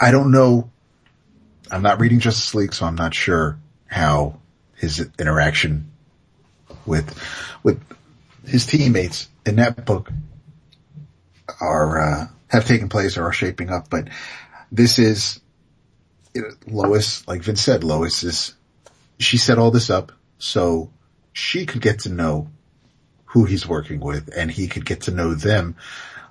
I 0.00 0.10
don't 0.10 0.30
know. 0.30 0.70
I'm 1.70 1.82
not 1.82 2.00
reading 2.00 2.20
Justice 2.20 2.54
League, 2.54 2.74
so 2.74 2.86
I'm 2.86 2.94
not 2.94 3.14
sure 3.14 3.58
how 3.86 4.38
his 4.76 5.08
interaction 5.18 5.90
with, 6.86 7.18
with 7.62 7.80
his 8.46 8.66
teammates 8.66 9.28
in 9.46 9.56
that 9.56 9.84
book 9.84 10.10
are, 11.60 12.00
uh, 12.00 12.26
have 12.48 12.66
taken 12.66 12.88
place 12.88 13.16
or 13.16 13.24
are 13.24 13.32
shaping 13.32 13.70
up, 13.70 13.88
but 13.88 14.08
this 14.70 14.98
is, 14.98 15.40
you 16.34 16.42
know, 16.42 16.48
Lois, 16.66 17.26
like 17.26 17.42
Vince 17.42 17.62
said, 17.62 17.84
Lois 17.84 18.22
is, 18.22 18.54
she 19.18 19.36
set 19.36 19.58
all 19.58 19.70
this 19.70 19.90
up 19.90 20.12
so 20.38 20.90
she 21.32 21.66
could 21.66 21.80
get 21.80 22.00
to 22.00 22.08
know 22.08 22.48
who 23.26 23.44
he's 23.44 23.66
working 23.66 24.00
with 24.00 24.30
and 24.36 24.50
he 24.50 24.68
could 24.68 24.84
get 24.84 25.02
to 25.02 25.10
know 25.10 25.34
them 25.34 25.76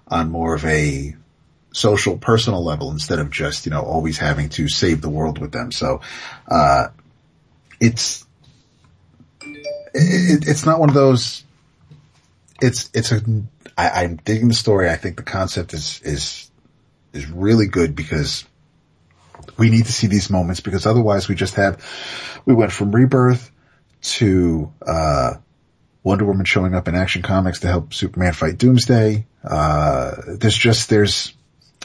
on 0.08 0.30
more 0.30 0.54
of 0.54 0.66
a 0.66 1.16
social 1.74 2.18
personal 2.18 2.64
level 2.64 2.92
instead 2.92 3.20
of 3.20 3.30
just, 3.32 3.66
you 3.66 3.72
know, 3.72 3.82
always 3.82 4.18
having 4.18 4.48
to 4.48 4.70
save 4.70 5.02
the 5.02 5.10
world 5.10 5.40
with 5.40 5.52
them. 5.52 5.72
So, 5.72 6.02
uh, 6.48 6.88
it's, 7.80 8.26
it, 9.42 10.48
it's 10.48 10.66
not 10.66 10.80
one 10.80 10.90
of 10.90 10.96
those, 10.96 11.44
it's, 12.62 12.90
it's 12.94 13.12
a, 13.12 13.22
I, 13.78 14.04
I'm 14.04 14.18
digging 14.18 14.48
the 14.48 14.54
story. 14.54 14.90
I 14.90 14.96
think 14.96 15.18
the 15.18 15.24
concept 15.24 15.74
is, 15.74 16.00
is, 16.04 16.50
is 17.12 17.30
really 17.30 17.68
good 17.68 17.96
because 17.96 18.46
we 19.58 19.70
need 19.70 19.86
to 19.86 19.92
see 19.92 20.08
these 20.08 20.30
moments 20.30 20.62
because 20.62 20.86
otherwise 20.86 21.28
we 21.28 21.36
just 21.36 21.56
have, 21.56 21.84
we 22.46 22.54
went 22.54 22.72
from 22.72 22.94
rebirth 22.94 23.52
to, 24.02 24.72
uh, 24.86 25.34
Wonder 26.04 26.26
Woman 26.26 26.46
showing 26.46 26.76
up 26.76 26.88
in 26.88 26.96
Action 26.96 27.22
Comics 27.22 27.62
to 27.62 27.68
help 27.68 27.94
Superman 27.94 28.34
fight 28.34 28.58
Doomsday. 28.58 29.26
Uh, 29.44 30.12
there's 30.28 30.58
just, 30.58 30.90
there's 30.90 31.34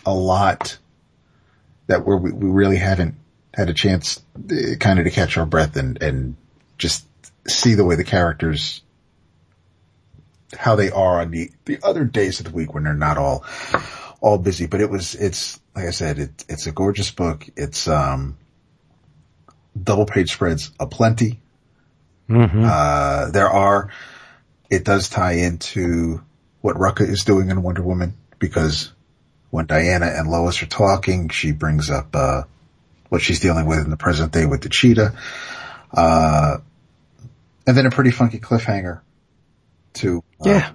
a 0.08 0.14
lot 0.14 0.78
that 1.86 2.06
we 2.06 2.16
we 2.16 2.48
really 2.50 2.76
haven't 2.76 3.14
had 3.54 3.68
a 3.68 3.74
chance 3.74 4.22
uh, 4.36 4.76
kind 4.78 4.98
of 4.98 5.04
to 5.04 5.10
catch 5.10 5.36
our 5.36 5.46
breath 5.46 5.76
and, 5.76 6.00
and 6.02 6.36
just 6.76 7.06
see 7.46 7.74
the 7.74 7.84
way 7.84 7.96
the 7.96 8.04
characters, 8.04 8.82
how 10.56 10.76
they 10.76 10.90
are 10.90 11.20
on 11.20 11.30
the, 11.30 11.50
the 11.64 11.78
other 11.82 12.04
days 12.04 12.38
of 12.38 12.46
the 12.46 12.52
week 12.52 12.72
when 12.72 12.84
they're 12.84 12.94
not 12.94 13.18
all, 13.18 13.44
all 14.20 14.38
busy. 14.38 14.66
But 14.66 14.80
it 14.80 14.90
was, 14.90 15.14
it's, 15.14 15.58
like 15.74 15.86
I 15.86 15.90
said, 15.90 16.18
it, 16.18 16.44
it's 16.48 16.66
a 16.66 16.72
gorgeous 16.72 17.10
book. 17.10 17.46
It's, 17.56 17.88
um, 17.88 18.38
double 19.80 20.06
page 20.06 20.32
spreads 20.32 20.70
aplenty. 20.78 21.40
Mm-hmm. 22.28 22.62
Uh, 22.64 23.30
there 23.30 23.48
are, 23.48 23.90
it 24.70 24.84
does 24.84 25.08
tie 25.08 25.32
into 25.32 26.22
what 26.60 26.76
Rucka 26.76 27.08
is 27.08 27.24
doing 27.24 27.50
in 27.50 27.62
Wonder 27.62 27.82
Woman 27.82 28.14
because 28.38 28.92
when 29.50 29.66
Diana 29.66 30.06
and 30.06 30.30
Lois 30.30 30.62
are 30.62 30.66
talking, 30.66 31.28
she 31.30 31.52
brings 31.52 31.90
up, 31.90 32.14
uh, 32.14 32.42
what 33.08 33.22
she's 33.22 33.40
dealing 33.40 33.66
with 33.66 33.78
in 33.80 33.90
the 33.90 33.96
present 33.96 34.32
day 34.32 34.44
with 34.46 34.62
the 34.62 34.68
cheetah. 34.68 35.14
Uh, 35.92 36.58
and 37.66 37.76
then 37.76 37.86
a 37.86 37.90
pretty 37.90 38.10
funky 38.10 38.38
cliffhanger 38.38 39.00
to, 39.94 40.22
uh, 40.44 40.48
Yeah. 40.50 40.70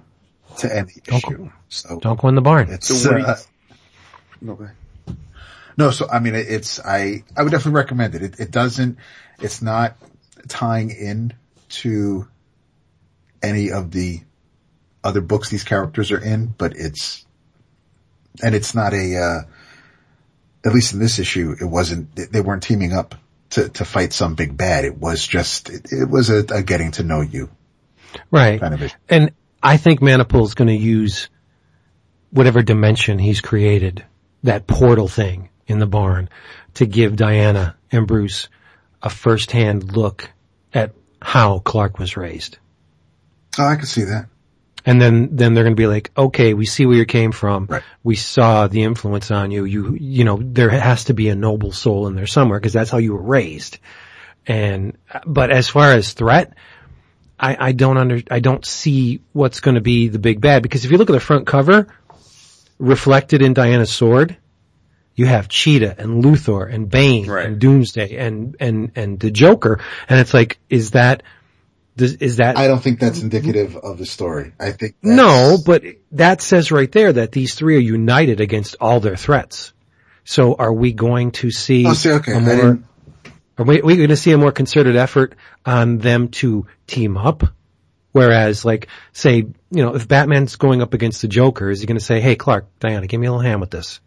to 0.58 0.76
end 0.76 0.88
the 0.88 1.00
Don't 1.02 1.18
issue. 1.18 1.36
go- 1.38 1.52
So 1.68 1.98
Don't 2.00 2.20
go 2.20 2.28
in 2.28 2.34
the 2.34 2.40
barn. 2.40 2.68
it's, 2.70 2.86
So 2.88 3.10
what 3.10 3.16
do 3.16 3.22
you- 3.22 3.26
uh, 3.28 3.36
No, 4.40 4.54
go 4.54 4.68
no, 5.76 5.90
so 5.90 6.08
I 6.10 6.18
mean, 6.20 6.34
it- 6.34 6.46
it's 6.48 6.78
I 6.80 7.24
I 7.36 7.42
would 7.42 7.50
definitely 7.50 7.78
recommend 7.80 8.14
it. 8.14 8.22
It, 8.22 8.40
it 8.40 8.50
doesn't. 8.50 8.98
It's 9.40 9.60
not 9.62 9.96
tying 10.48 10.90
in 10.90 11.32
to 11.80 12.28
any 13.42 13.70
of 13.72 13.90
the 13.90 14.20
other 15.02 15.20
books 15.20 15.48
these 15.48 15.64
characters 15.64 16.12
are 16.12 16.18
in, 16.22 16.46
but 16.46 16.76
it's 16.76 17.24
and 18.42 18.54
it's 18.54 18.74
not 18.74 18.92
a. 18.92 19.16
Uh, 19.16 19.50
at 20.66 20.72
least 20.72 20.94
in 20.94 20.98
this 20.98 21.18
issue, 21.18 21.54
it 21.60 21.66
wasn't. 21.66 22.14
They 22.16 22.40
weren't 22.40 22.62
teaming 22.62 22.92
up 22.92 23.14
to 23.50 23.68
to 23.68 23.84
fight 23.84 24.12
some 24.12 24.34
big 24.34 24.56
bad. 24.56 24.84
It 24.84 24.96
was 24.96 25.26
just. 25.26 25.68
It, 25.68 25.92
it 25.92 26.08
was 26.08 26.30
a, 26.30 26.44
a 26.50 26.62
getting 26.62 26.92
to 26.92 27.02
know 27.02 27.20
you 27.20 27.50
right. 28.30 28.60
kind 28.60 28.74
of 28.74 28.82
issue. 28.82 28.96
And 29.08 29.32
I 29.62 29.76
think 29.76 30.00
Manapul 30.00 30.44
is 30.44 30.54
going 30.54 30.68
to 30.68 30.74
use 30.74 31.28
whatever 32.30 32.62
dimension 32.62 33.18
he's 33.18 33.40
created, 33.40 34.04
that 34.42 34.66
portal 34.66 35.08
thing 35.08 35.50
in 35.66 35.78
the 35.78 35.86
barn, 35.86 36.28
to 36.74 36.86
give 36.86 37.16
Diana 37.16 37.76
and 37.90 38.06
Bruce 38.06 38.48
a 39.02 39.10
first-hand 39.10 39.96
look 39.96 40.30
at 40.72 40.92
how 41.22 41.60
Clark 41.60 41.98
was 41.98 42.16
raised. 42.16 42.58
Oh, 43.58 43.64
I 43.64 43.76
can 43.76 43.86
see 43.86 44.04
that. 44.04 44.26
And 44.86 45.00
then, 45.00 45.30
then 45.32 45.54
they're 45.54 45.64
going 45.64 45.76
to 45.76 45.80
be 45.80 45.86
like, 45.86 46.10
okay, 46.16 46.52
we 46.52 46.66
see 46.66 46.84
where 46.84 46.96
you 46.96 47.06
came 47.06 47.32
from. 47.32 47.66
Right. 47.70 47.82
We 48.02 48.16
saw 48.16 48.66
the 48.66 48.82
influence 48.82 49.30
on 49.30 49.50
you. 49.50 49.64
You, 49.64 49.96
you 49.98 50.24
know, 50.24 50.38
there 50.42 50.68
has 50.68 51.04
to 51.04 51.14
be 51.14 51.30
a 51.30 51.34
noble 51.34 51.72
soul 51.72 52.06
in 52.06 52.14
there 52.14 52.26
somewhere 52.26 52.58
because 52.60 52.74
that's 52.74 52.90
how 52.90 52.98
you 52.98 53.14
were 53.14 53.22
raised. 53.22 53.78
And, 54.46 54.98
but 55.24 55.50
as 55.50 55.68
far 55.68 55.92
as 55.92 56.12
threat, 56.12 56.52
I, 57.40 57.68
I 57.68 57.72
don't 57.72 57.96
under, 57.96 58.20
I 58.30 58.40
don't 58.40 58.64
see 58.64 59.22
what's 59.32 59.60
going 59.60 59.76
to 59.76 59.80
be 59.80 60.08
the 60.08 60.18
big 60.18 60.40
bad 60.42 60.62
because 60.62 60.84
if 60.84 60.90
you 60.90 60.98
look 60.98 61.08
at 61.08 61.14
the 61.14 61.20
front 61.20 61.46
cover, 61.46 61.86
reflected 62.78 63.40
in 63.40 63.54
Diana's 63.54 63.90
sword, 63.90 64.36
you 65.14 65.26
have 65.26 65.48
Cheetah 65.48 65.94
and 65.98 66.22
Luthor 66.22 66.70
and 66.70 66.90
Bane 66.90 67.26
Right. 67.26 67.46
and 67.46 67.58
Doomsday 67.58 68.16
and, 68.16 68.56
and, 68.60 68.92
and 68.96 69.18
the 69.18 69.30
Joker. 69.30 69.80
And 70.08 70.20
it's 70.20 70.34
like, 70.34 70.58
is 70.68 70.90
that, 70.90 71.22
does, 71.96 72.14
is 72.14 72.36
that 72.36 72.56
I 72.56 72.66
don't 72.66 72.82
think 72.82 72.98
that's 72.98 73.20
indicative 73.20 73.76
of 73.76 73.98
the 73.98 74.06
story. 74.06 74.52
I 74.58 74.72
think 74.72 74.96
that's, 75.02 75.16
no, 75.16 75.56
but 75.64 75.82
that 76.12 76.42
says 76.42 76.72
right 76.72 76.90
there 76.90 77.12
that 77.12 77.32
these 77.32 77.54
three 77.54 77.76
are 77.76 77.80
united 77.80 78.40
against 78.40 78.76
all 78.80 79.00
their 79.00 79.16
threats. 79.16 79.72
So 80.24 80.54
are 80.54 80.72
we 80.72 80.92
going 80.92 81.32
to 81.32 81.50
see, 81.50 81.86
Oh, 81.86 81.92
see, 81.92 82.10
okay, 82.12 82.32
a 82.32 82.40
more, 82.40 82.80
are 83.58 83.64
we, 83.64 83.82
we 83.82 83.96
going 83.96 84.08
to 84.08 84.16
see 84.16 84.32
a 84.32 84.38
more 84.38 84.52
concerted 84.52 84.96
effort 84.96 85.34
on 85.64 85.98
them 85.98 86.28
to 86.28 86.66
team 86.86 87.16
up? 87.16 87.44
Whereas 88.12 88.64
like, 88.64 88.88
say, 89.12 89.36
you 89.36 89.54
know, 89.70 89.94
if 89.94 90.08
Batman's 90.08 90.56
going 90.56 90.82
up 90.82 90.94
against 90.94 91.22
the 91.22 91.28
Joker, 91.28 91.70
is 91.70 91.80
he 91.80 91.86
going 91.86 91.98
to 91.98 92.04
say, 92.04 92.20
hey 92.20 92.36
Clark, 92.36 92.66
Diana, 92.80 93.06
give 93.06 93.20
me 93.20 93.26
a 93.26 93.30
little 93.30 93.44
hand 93.44 93.60
with 93.60 93.70
this? 93.70 94.00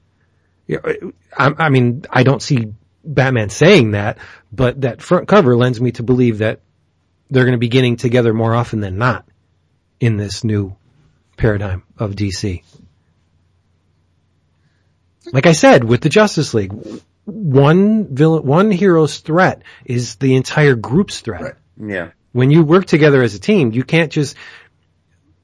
I, 0.69 0.97
I 1.37 1.69
mean, 1.69 2.03
I 2.09 2.23
don't 2.23 2.41
see 2.41 2.73
Batman 3.05 3.49
saying 3.49 3.91
that, 3.91 4.17
but 4.51 4.81
that 4.81 5.01
front 5.01 5.27
cover 5.27 5.55
lends 5.55 5.79
me 5.79 5.91
to 5.93 6.03
believe 6.03 6.39
that 6.39 6.61
they're 7.29 7.43
going 7.43 7.53
to 7.53 7.57
be 7.57 7.67
getting 7.67 7.97
together 7.97 8.33
more 8.33 8.53
often 8.53 8.79
than 8.79 8.97
not 8.97 9.27
in 9.99 10.17
this 10.17 10.43
new 10.43 10.75
paradigm 11.37 11.83
of 11.97 12.11
DC. 12.11 12.63
Like 15.31 15.45
I 15.45 15.51
said, 15.51 15.83
with 15.83 16.01
the 16.01 16.09
Justice 16.09 16.53
League, 16.53 16.73
one 17.25 18.15
villain, 18.15 18.45
one 18.45 18.71
hero's 18.71 19.19
threat 19.19 19.63
is 19.85 20.15
the 20.15 20.35
entire 20.35 20.75
group's 20.75 21.19
threat. 21.19 21.41
Right. 21.41 21.55
Yeah. 21.77 22.11
When 22.31 22.51
you 22.51 22.63
work 22.63 22.85
together 22.85 23.21
as 23.21 23.35
a 23.35 23.39
team, 23.39 23.71
you 23.73 23.83
can't 23.83 24.11
just, 24.11 24.37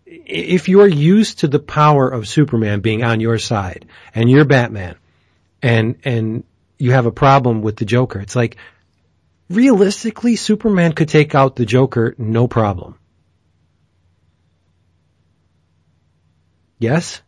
if 0.06 0.70
you're 0.70 0.88
used 0.88 1.40
to 1.40 1.48
the 1.48 1.60
power 1.60 2.08
of 2.08 2.28
Superman 2.28 2.80
being 2.80 3.04
on 3.04 3.20
your 3.20 3.38
side 3.38 3.88
and 4.16 4.30
you're 4.30 4.46
Batman 4.46 4.96
and, 5.62 5.98
and 6.06 6.44
you 6.78 6.92
have 6.92 7.06
a 7.06 7.12
problem 7.12 7.62
with 7.62 7.76
the 7.76 7.86
Joker, 7.86 8.20
it's 8.20 8.36
like, 8.36 8.58
realistically, 9.54 10.36
Superman 10.36 10.94
could 10.94 11.10
take 11.10 11.36
out 11.36 11.56
the 11.56 11.66
Joker 11.66 12.16
no 12.18 12.48
problem. 12.48 12.98
Yes? 16.80 17.22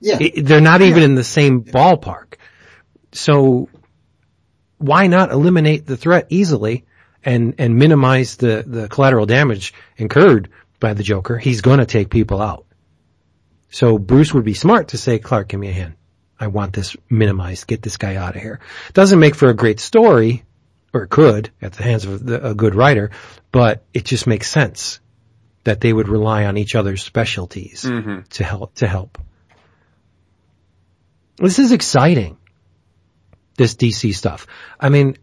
Yeah. 0.00 0.18
I- 0.20 0.32
they're 0.36 0.60
not 0.60 0.82
even 0.82 1.02
in 1.02 1.14
the 1.14 1.24
same 1.24 1.62
ballpark. 1.62 2.34
So 3.12 3.68
why 4.78 5.06
not 5.06 5.30
eliminate 5.32 5.86
the 5.86 5.96
threat 5.96 6.26
easily 6.30 6.84
and, 7.24 7.54
and 7.58 7.76
minimize 7.76 8.36
the, 8.36 8.64
the 8.66 8.88
collateral 8.88 9.26
damage 9.26 9.74
incurred 9.96 10.50
by 10.80 10.94
the 10.94 11.02
Joker? 11.02 11.38
He's 11.38 11.60
going 11.60 11.78
to 11.78 11.86
take 11.86 12.10
people 12.10 12.40
out. 12.40 12.66
So 13.70 13.98
Bruce 13.98 14.32
would 14.32 14.44
be 14.44 14.54
smart 14.54 14.88
to 14.88 14.98
say, 14.98 15.18
Clark, 15.18 15.48
give 15.48 15.60
me 15.60 15.68
a 15.68 15.72
hand. 15.72 15.94
I 16.38 16.46
want 16.48 16.72
this 16.72 16.96
minimized. 17.10 17.66
Get 17.66 17.82
this 17.82 17.96
guy 17.96 18.16
out 18.16 18.36
of 18.36 18.42
here. 18.42 18.60
Doesn't 18.92 19.18
make 19.18 19.34
for 19.34 19.48
a 19.48 19.54
great 19.54 19.80
story, 19.80 20.44
or 20.96 21.06
could 21.06 21.50
at 21.62 21.72
the 21.72 21.82
hands 21.82 22.04
of 22.04 22.24
the, 22.24 22.50
a 22.50 22.54
good 22.54 22.74
writer, 22.74 23.10
but 23.52 23.84
it 23.94 24.04
just 24.04 24.26
makes 24.26 24.50
sense 24.50 25.00
that 25.64 25.80
they 25.80 25.92
would 25.92 26.08
rely 26.08 26.44
on 26.44 26.56
each 26.56 26.74
other's 26.74 27.02
specialties 27.02 27.84
Mm-hmm. 27.84 28.20
to 28.30 28.44
help 28.44 28.74
to 28.76 28.86
help. 28.86 29.18
This 31.38 31.58
is 31.58 31.72
exciting. 31.72 32.38
This 33.56 33.74
DC 33.74 34.14
stuff. 34.14 34.46
I 34.78 34.88
mean, 34.90 35.16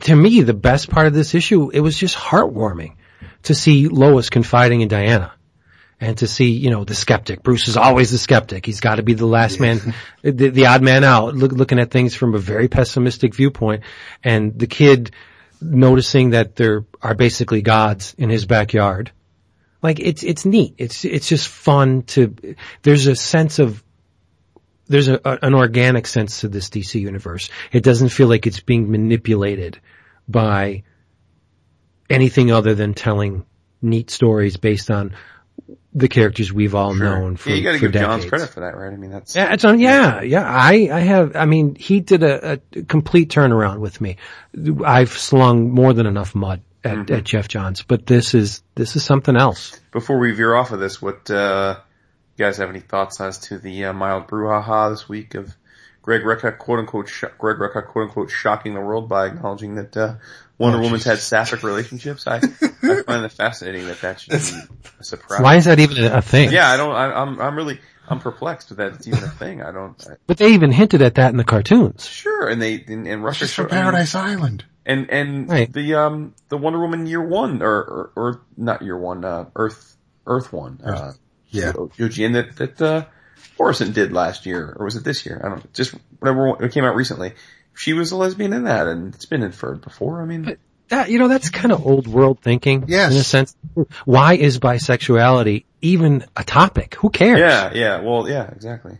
to 0.00 0.16
me, 0.16 0.40
the 0.42 0.54
best 0.54 0.90
part 0.90 1.06
of 1.06 1.14
this 1.14 1.34
issue, 1.34 1.70
it 1.70 1.80
was 1.80 1.96
just 1.96 2.16
heartwarming 2.16 2.96
to 3.44 3.54
see 3.54 3.88
Lois 3.88 4.30
confiding 4.30 4.80
in 4.80 4.88
Diana. 4.88 5.32
And 5.98 6.18
to 6.18 6.26
see, 6.26 6.50
you 6.50 6.68
know, 6.70 6.84
the 6.84 6.94
skeptic. 6.94 7.42
Bruce 7.42 7.68
is 7.68 7.76
always 7.78 8.10
the 8.10 8.18
skeptic. 8.18 8.66
He's 8.66 8.80
got 8.80 8.96
to 8.96 9.02
be 9.02 9.14
the 9.14 9.24
last 9.26 9.58
man, 9.60 9.94
the, 10.22 10.50
the 10.50 10.66
odd 10.66 10.82
man 10.82 11.04
out, 11.04 11.34
look, 11.34 11.52
looking 11.52 11.78
at 11.78 11.90
things 11.90 12.14
from 12.14 12.34
a 12.34 12.38
very 12.38 12.68
pessimistic 12.68 13.34
viewpoint. 13.34 13.82
And 14.22 14.58
the 14.58 14.66
kid 14.66 15.12
noticing 15.60 16.30
that 16.30 16.54
there 16.54 16.84
are 17.00 17.14
basically 17.14 17.62
gods 17.62 18.14
in 18.18 18.28
his 18.28 18.44
backyard. 18.44 19.10
Like 19.82 19.98
it's, 19.98 20.22
it's 20.22 20.44
neat. 20.44 20.74
It's, 20.76 21.06
it's 21.06 21.28
just 21.30 21.48
fun 21.48 22.02
to, 22.02 22.34
there's 22.82 23.06
a 23.06 23.16
sense 23.16 23.58
of, 23.58 23.82
there's 24.88 25.08
a, 25.08 25.18
a- 25.24 25.38
an 25.46 25.54
organic 25.54 26.06
sense 26.06 26.42
to 26.42 26.48
this 26.48 26.68
DC 26.68 27.00
universe. 27.00 27.48
It 27.72 27.82
doesn't 27.82 28.10
feel 28.10 28.28
like 28.28 28.46
it's 28.46 28.60
being 28.60 28.90
manipulated 28.90 29.80
by 30.28 30.82
anything 32.10 32.52
other 32.52 32.74
than 32.74 32.92
telling 32.92 33.46
neat 33.80 34.10
stories 34.10 34.58
based 34.58 34.90
on 34.90 35.14
the 35.92 36.08
characters 36.08 36.52
we've 36.52 36.74
all 36.74 36.94
known 36.94 37.36
for, 37.36 37.50
yeah, 37.50 37.56
you 37.56 37.62
got 37.64 37.72
to 37.72 37.78
for 37.78 37.88
give 37.88 38.00
Johns 38.00 38.24
credit 38.26 38.48
for 38.50 38.60
that, 38.60 38.76
right? 38.76 38.92
I 38.92 38.96
mean, 38.96 39.10
that's 39.10 39.34
Yeah, 39.34 39.52
it's 39.52 39.64
on. 39.64 39.80
Yeah, 39.80 40.22
yeah. 40.22 40.42
I, 40.48 40.88
I 40.92 41.00
have. 41.00 41.34
I 41.36 41.44
mean, 41.46 41.74
he 41.74 42.00
did 42.00 42.22
a, 42.22 42.60
a 42.74 42.82
complete 42.82 43.30
turnaround 43.30 43.78
with 43.80 44.00
me. 44.00 44.16
I've 44.84 45.12
slung 45.12 45.70
more 45.70 45.92
than 45.92 46.06
enough 46.06 46.34
mud 46.34 46.60
at, 46.84 46.96
Mm-hmm. 46.96 47.14
at 47.14 47.24
Geoff 47.24 47.48
Johns, 47.48 47.82
but 47.82 48.06
this 48.06 48.34
is 48.34 48.62
this 48.76 48.94
is 48.96 49.02
something 49.04 49.36
else. 49.36 49.80
Before 49.90 50.18
we 50.18 50.32
veer 50.32 50.54
off 50.54 50.70
of 50.70 50.78
this, 50.80 51.02
what 51.02 51.28
uh, 51.30 51.78
you 52.36 52.44
guys 52.44 52.58
have 52.58 52.70
any 52.70 52.80
thoughts 52.80 53.20
as 53.20 53.38
to 53.48 53.58
the 53.58 53.86
uh, 53.86 53.92
mild 53.92 54.28
brouhaha 54.28 54.90
this 54.90 55.08
week 55.08 55.34
of 55.34 55.56
Greg 56.02 56.22
Rucka, 56.22 56.56
quote 56.56 56.78
unquote, 56.78 57.08
sh- 57.08 57.24
Greg 57.38 57.56
Rucka, 57.56 57.84
quote 57.84 58.04
unquote, 58.08 58.30
shocking 58.30 58.74
the 58.74 58.80
world 58.80 59.08
by 59.08 59.26
acknowledging 59.26 59.74
that 59.74 59.96
uh, 59.96 60.14
Wonder 60.58 60.78
Oh, 60.78 60.82
Woman's 60.82 61.04
had 61.04 61.18
sapphic 61.18 61.62
relationships? 61.62 62.26
I, 62.26 62.36
I 62.36 62.40
find 63.02 63.24
that 63.24 63.32
fascinating 63.36 63.86
that 63.88 64.00
that 64.00 64.20
should 64.20 64.30
be 64.30 64.74
a 65.00 65.04
surprise. 65.04 65.40
Why 65.42 65.56
is 65.56 65.66
that 65.66 65.78
even 65.78 66.04
a 66.04 66.22
thing? 66.22 66.50
Yeah, 66.50 66.70
I 66.70 66.76
don't. 66.76 66.92
I, 66.94 67.12
I'm. 67.12 67.40
I'm 67.40 67.56
really. 67.56 67.78
I'm 68.08 68.20
perplexed 68.20 68.74
that 68.76 68.94
it's 68.94 69.06
even 69.08 69.22
a 69.24 69.28
thing. 69.28 69.62
I 69.62 69.72
don't. 69.72 70.02
I, 70.08 70.14
But 70.26 70.38
they 70.38 70.52
even 70.54 70.70
hinted 70.72 71.02
at 71.02 71.16
that 71.16 71.30
in 71.30 71.36
the 71.36 71.44
cartoons. 71.44 72.06
sure, 72.06 72.48
and 72.48 72.62
they 72.62 72.82
and, 72.88 73.06
and 73.06 73.22
Russia 73.24 73.46
She's 73.46 73.54
from 73.54 73.66
showed- 73.68 73.72
I 73.72 73.76
mean, 73.76 73.82
Paradise 73.84 74.14
Island. 74.14 74.64
and 74.86 75.10
and 75.10 75.48
Right. 75.50 75.70
the 75.72 75.94
um 75.96 76.34
the 76.48 76.56
Wonder 76.56 76.78
Woman 76.80 77.06
year 77.06 77.20
one 77.20 77.62
or 77.62 77.74
or, 77.74 78.10
or 78.16 78.40
not 78.56 78.82
year 78.82 78.96
one 78.96 79.24
uh, 79.24 79.46
Earth 79.56 79.96
Earth 80.26 80.52
one 80.52 80.80
uh, 80.84 81.12
Yeah. 81.50 81.72
Eugene 81.96 82.32
that 82.32 82.56
that 82.56 82.80
uh, 82.80 83.04
Morrison 83.58 83.92
did 83.92 84.12
last 84.12 84.46
year 84.46 84.74
or 84.78 84.84
was 84.86 84.96
it 84.96 85.04
this 85.04 85.26
year? 85.26 85.40
I 85.44 85.48
don't 85.48 85.58
know. 85.64 85.70
Just 85.74 85.94
whatever 86.20 86.64
it 86.64 86.72
came 86.72 86.84
out 86.84 86.94
recently. 86.94 87.32
She 87.76 87.92
was 87.92 88.12
a 88.12 88.16
lesbian 88.16 88.52
in 88.52 88.64
that, 88.64 88.86
and 88.86 89.14
it's 89.14 89.26
been 89.26 89.42
inferred 89.42 89.82
before. 89.82 90.22
I 90.22 90.24
mean, 90.24 90.56
That, 90.88 91.10
you 91.10 91.18
know, 91.18 91.28
that's 91.28 91.50
kind 91.50 91.72
of 91.72 91.84
old 91.86 92.06
world 92.06 92.40
thinking. 92.40 92.84
Yes. 92.88 93.12
In 93.12 93.18
a 93.18 93.24
sense. 93.24 93.56
Why 94.04 94.34
is 94.34 94.58
bisexuality 94.58 95.64
even 95.82 96.24
a 96.36 96.44
topic? 96.44 96.94
Who 96.96 97.10
cares? 97.10 97.38
yeah, 97.38 97.72
yeah, 97.74 98.00
well, 98.00 98.28
yeah, 98.28 98.50
exactly. 98.50 98.98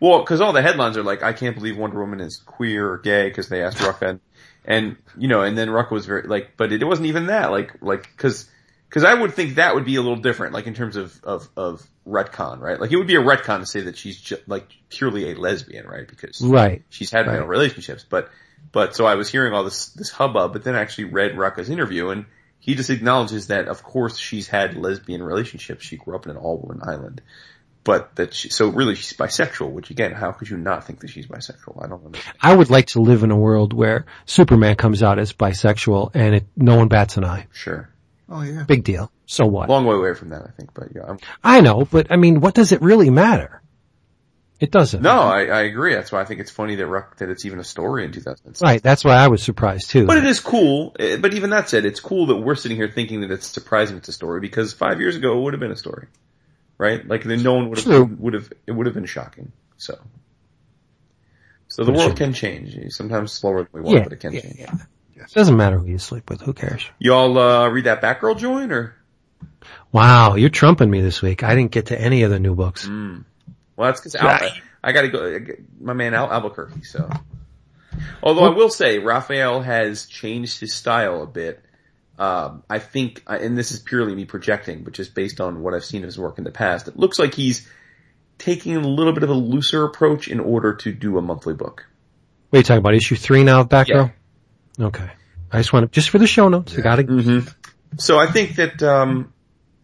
Well, 0.00 0.18
because 0.20 0.40
all 0.40 0.52
the 0.52 0.62
headlines 0.62 0.96
are 0.96 1.02
like, 1.04 1.22
"I 1.22 1.32
can't 1.32 1.54
believe 1.54 1.76
Wonder 1.76 2.00
Woman 2.00 2.20
is 2.20 2.36
queer 2.36 2.90
or 2.90 2.98
gay," 2.98 3.28
because 3.28 3.48
they 3.48 3.62
asked 3.62 3.78
Rucka, 3.78 4.08
and, 4.10 4.20
and 4.64 4.96
you 5.16 5.28
know, 5.28 5.42
and 5.42 5.56
then 5.56 5.68
Rucka 5.68 5.92
was 5.92 6.06
very 6.06 6.26
like, 6.26 6.56
but 6.56 6.72
it 6.72 6.84
wasn't 6.84 7.06
even 7.06 7.26
that, 7.26 7.50
like, 7.52 7.74
like 7.80 8.10
because 8.16 8.48
because 8.88 9.04
I 9.04 9.14
would 9.14 9.34
think 9.34 9.56
that 9.56 9.74
would 9.74 9.84
be 9.84 9.96
a 9.96 10.00
little 10.02 10.16
different, 10.18 10.54
like 10.54 10.66
in 10.66 10.74
terms 10.74 10.96
of 10.96 11.18
of 11.24 11.48
of 11.56 11.86
retcon, 12.06 12.60
right? 12.60 12.80
Like 12.80 12.90
it 12.92 12.96
would 12.96 13.06
be 13.06 13.16
a 13.16 13.22
retcon 13.22 13.60
to 13.60 13.66
say 13.66 13.80
that 13.82 13.96
she's 13.96 14.18
ju- 14.20 14.38
like 14.46 14.66
purely 14.88 15.30
a 15.32 15.34
lesbian, 15.34 15.86
right? 15.86 16.06
Because 16.08 16.40
Right. 16.40 16.82
she's 16.88 17.10
had 17.10 17.26
male 17.26 17.44
relationships, 17.44 18.04
but 18.08 18.30
but 18.72 18.94
so 18.96 19.06
I 19.06 19.14
was 19.14 19.28
hearing 19.30 19.52
all 19.52 19.64
this 19.64 19.86
this 19.90 20.10
hubbub, 20.10 20.52
but 20.52 20.64
then 20.64 20.74
I 20.74 20.80
actually 20.80 21.04
read 21.04 21.32
Rucka's 21.32 21.70
interview, 21.70 22.08
and 22.08 22.24
he 22.60 22.74
just 22.74 22.90
acknowledges 22.90 23.46
that 23.48 23.68
of 23.68 23.82
course 23.82 24.18
she's 24.18 24.48
had 24.48 24.76
lesbian 24.76 25.22
relationships. 25.22 25.84
She 25.84 25.96
grew 25.96 26.14
up 26.16 26.24
in 26.26 26.30
an 26.32 26.36
all 26.36 26.58
woman 26.58 26.80
island, 26.86 27.20
but 27.84 28.16
that 28.16 28.34
she, 28.34 28.48
so 28.50 28.68
really 28.68 28.94
she's 28.94 29.16
bisexual. 29.16 29.70
Which 29.70 29.90
again, 29.90 30.12
how 30.12 30.32
could 30.32 30.50
you 30.50 30.56
not 30.56 30.84
think 30.84 31.00
that 31.00 31.08
she's 31.10 31.26
bisexual? 31.26 31.82
I 31.84 31.88
don't 31.88 32.04
understand. 32.04 32.36
I 32.40 32.54
would 32.54 32.68
like 32.70 32.86
to 32.88 33.00
live 33.00 33.22
in 33.22 33.30
a 33.30 33.36
world 33.36 33.72
where 33.72 34.06
Superman 34.26 34.76
comes 34.76 35.02
out 35.02 35.18
as 35.18 35.32
bisexual 35.32 36.10
and 36.14 36.34
it, 36.36 36.46
no 36.56 36.76
one 36.76 36.88
bats 36.88 37.16
an 37.16 37.24
eye. 37.24 37.46
Sure, 37.52 37.88
Oh 38.28 38.42
yeah. 38.42 38.64
Big 38.64 38.84
deal. 38.84 39.10
So 39.26 39.46
what? 39.46 39.68
long 39.68 39.84
way 39.86 39.96
away 39.96 40.14
from 40.14 40.30
that, 40.30 40.42
I 40.42 40.50
think. 40.50 40.74
But 40.74 40.88
yeah, 40.94 41.02
I'm, 41.08 41.18
I 41.42 41.60
know, 41.60 41.86
but 41.90 42.10
I 42.10 42.16
mean, 42.16 42.40
what 42.40 42.54
does 42.54 42.72
it 42.72 42.82
really 42.82 43.10
matter? 43.10 43.62
It 44.60 44.72
doesn't. 44.72 45.02
no, 45.02 45.20
I, 45.20 45.44
I 45.44 45.60
agree. 45.62 45.94
That's 45.94 46.10
why 46.10 46.20
I 46.20 46.24
think 46.24 46.40
it's 46.40 46.50
funny 46.50 46.74
that 46.74 46.86
Ruck 46.88 47.18
that 47.18 47.28
it's 47.28 47.44
even 47.46 47.60
a 47.60 47.64
story 47.64 48.04
in 48.04 48.10
2006. 48.10 48.60
Right. 48.60 48.82
That's 48.82 49.04
why 49.04 49.14
I 49.14 49.28
was 49.28 49.40
surprised 49.40 49.90
too. 49.90 50.04
But 50.04 50.18
it 50.18 50.24
is 50.24 50.40
cool. 50.40 50.96
eh, 50.98 51.16
But 51.16 51.32
even 51.34 51.50
that 51.50 51.68
said, 51.68 51.84
it's 51.86 52.00
cool 52.00 52.26
that 52.26 52.36
we're 52.36 52.56
sitting 52.56 52.76
here 52.76 52.88
thinking 52.88 53.20
that 53.20 53.30
it's 53.30 53.46
surprising 53.46 53.98
it's 53.98 54.08
a 54.08 54.12
story 54.12 54.40
because 54.40 54.72
five 54.72 55.00
years 55.00 55.14
ago 55.14 55.38
it 55.38 55.42
would 55.42 55.52
have 55.52 55.60
been 55.60 55.70
a 55.70 55.76
story, 55.76 56.08
right? 56.76 57.06
Like 57.06 57.22
then 57.22 57.44
no 57.44 57.54
one 57.54 57.70
would 57.70 57.78
True. 57.78 58.08
have 58.08 58.18
would 58.18 58.34
have 58.34 58.52
it 58.66 58.72
would 58.72 58.86
have 58.86 58.94
been 58.96 59.06
shocking. 59.06 59.52
So, 59.76 59.96
so 61.68 61.84
the 61.84 61.92
world 61.92 62.16
can 62.16 62.32
change. 62.32 62.76
Sometimes 62.92 63.30
slower 63.30 63.58
than 63.62 63.68
we 63.72 63.80
want, 63.82 63.96
yeah, 63.98 64.02
but 64.04 64.12
it 64.12 64.20
can 64.20 64.32
yeah, 64.32 64.40
change. 64.40 64.56
yeah. 64.58 64.74
It 65.24 65.34
doesn't 65.34 65.56
matter 65.56 65.78
who 65.78 65.86
you 65.86 65.98
sleep 65.98 66.30
with. 66.30 66.40
Who 66.42 66.52
cares? 66.52 66.86
Y'all 66.98 67.38
uh, 67.38 67.68
read 67.68 67.84
that 67.84 68.00
Batgirl 68.02 68.38
joint 68.38 68.72
or? 68.72 68.94
Wow, 69.92 70.34
you're 70.34 70.50
trumping 70.50 70.90
me 70.90 71.00
this 71.00 71.22
week. 71.22 71.42
I 71.42 71.54
didn't 71.54 71.70
get 71.72 71.86
to 71.86 72.00
any 72.00 72.22
of 72.22 72.30
the 72.30 72.38
new 72.38 72.54
books. 72.54 72.86
Mm. 72.86 73.24
Well, 73.76 73.88
that's 73.88 74.00
because 74.00 74.14
Right. 74.22 74.52
I 74.82 74.92
got 74.92 75.02
to 75.02 75.08
go. 75.08 75.34
I 75.34 75.40
My 75.80 75.92
man 75.92 76.14
Al 76.14 76.30
Albuquerque. 76.30 76.84
So, 76.84 77.08
although 78.22 78.44
I 78.44 78.50
will 78.54 78.70
say 78.70 78.98
Rafael 78.98 79.60
has 79.60 80.06
changed 80.06 80.60
his 80.60 80.72
style 80.74 81.22
a 81.22 81.26
bit. 81.26 81.64
Um, 82.18 82.64
I 82.68 82.80
think, 82.80 83.22
and 83.28 83.56
this 83.56 83.70
is 83.70 83.78
purely 83.78 84.12
me 84.14 84.24
projecting, 84.24 84.82
but 84.82 84.92
just 84.92 85.14
based 85.14 85.40
on 85.40 85.62
what 85.62 85.72
I've 85.74 85.84
seen 85.84 86.02
of 86.02 86.06
his 86.06 86.18
work 86.18 86.38
in 86.38 86.44
the 86.44 86.50
past, 86.50 86.88
it 86.88 86.96
looks 86.96 87.16
like 87.18 87.32
he's 87.32 87.68
taking 88.38 88.74
a 88.74 88.80
little 88.80 89.12
bit 89.12 89.22
of 89.22 89.30
a 89.30 89.34
looser 89.34 89.84
approach 89.84 90.26
in 90.26 90.40
order 90.40 90.74
to 90.74 90.92
do 90.92 91.16
a 91.18 91.22
monthly 91.22 91.54
book. 91.54 91.86
What 92.50 92.56
are 92.56 92.60
you 92.60 92.64
talking 92.64 92.78
about? 92.78 92.94
Issue 92.94 93.14
three 93.14 93.44
now 93.44 93.60
of 93.60 93.68
Batgirl? 93.68 94.12
Okay. 94.80 95.10
I 95.50 95.58
just 95.58 95.72
want 95.72 95.90
to, 95.90 95.94
just 95.94 96.10
for 96.10 96.18
the 96.18 96.26
show 96.26 96.48
notes, 96.48 96.76
I 96.76 96.82
gotta, 96.82 97.04
Mm-hmm. 97.04 97.48
So 97.96 98.18
I 98.18 98.26
think 98.26 98.56
that, 98.56 98.82
um, 98.82 99.32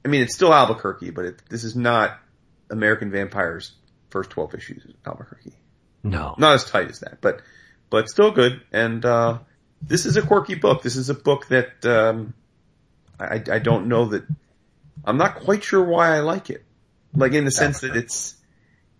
I 0.05 0.09
mean, 0.09 0.22
it's 0.22 0.34
still 0.34 0.53
Albuquerque, 0.53 1.11
but 1.11 1.24
it, 1.24 1.42
this 1.49 1.64
is 1.64 1.74
not 1.74 2.18
American 2.70 3.11
Vampire's 3.11 3.72
first 4.11 4.30
12 4.30 4.55
issues 4.55 4.84
of 4.84 4.95
Albuquerque. 5.07 5.55
no. 6.03 6.34
Not 6.38 6.55
as 6.55 6.64
tight 6.64 6.90
as 6.90 7.01
that, 7.01 7.20
but, 7.20 7.40
but 7.88 8.09
still 8.09 8.30
good. 8.30 8.61
And, 8.72 9.05
uh, 9.05 9.38
this 9.80 10.07
is 10.07 10.16
a 10.16 10.22
quirky 10.22 10.55
book. 10.55 10.82
This 10.82 10.97
is 10.97 11.09
a 11.09 11.14
book 11.14 11.49
that, 11.49 11.84
um, 11.86 12.34
I, 13.18 13.42
I 13.51 13.59
don't 13.59 13.88
know 13.88 14.07
that, 14.07 14.24
I'm 15.05 15.16
not 15.16 15.36
quite 15.36 15.64
sure 15.64 15.82
why 15.82 16.14
I 16.14 16.20
like 16.20 16.51
it. 16.51 16.64
Like 17.14 17.32
in 17.32 17.45
the 17.45 17.51
sense 17.51 17.80
that 17.80 17.97
it's, 17.97 18.34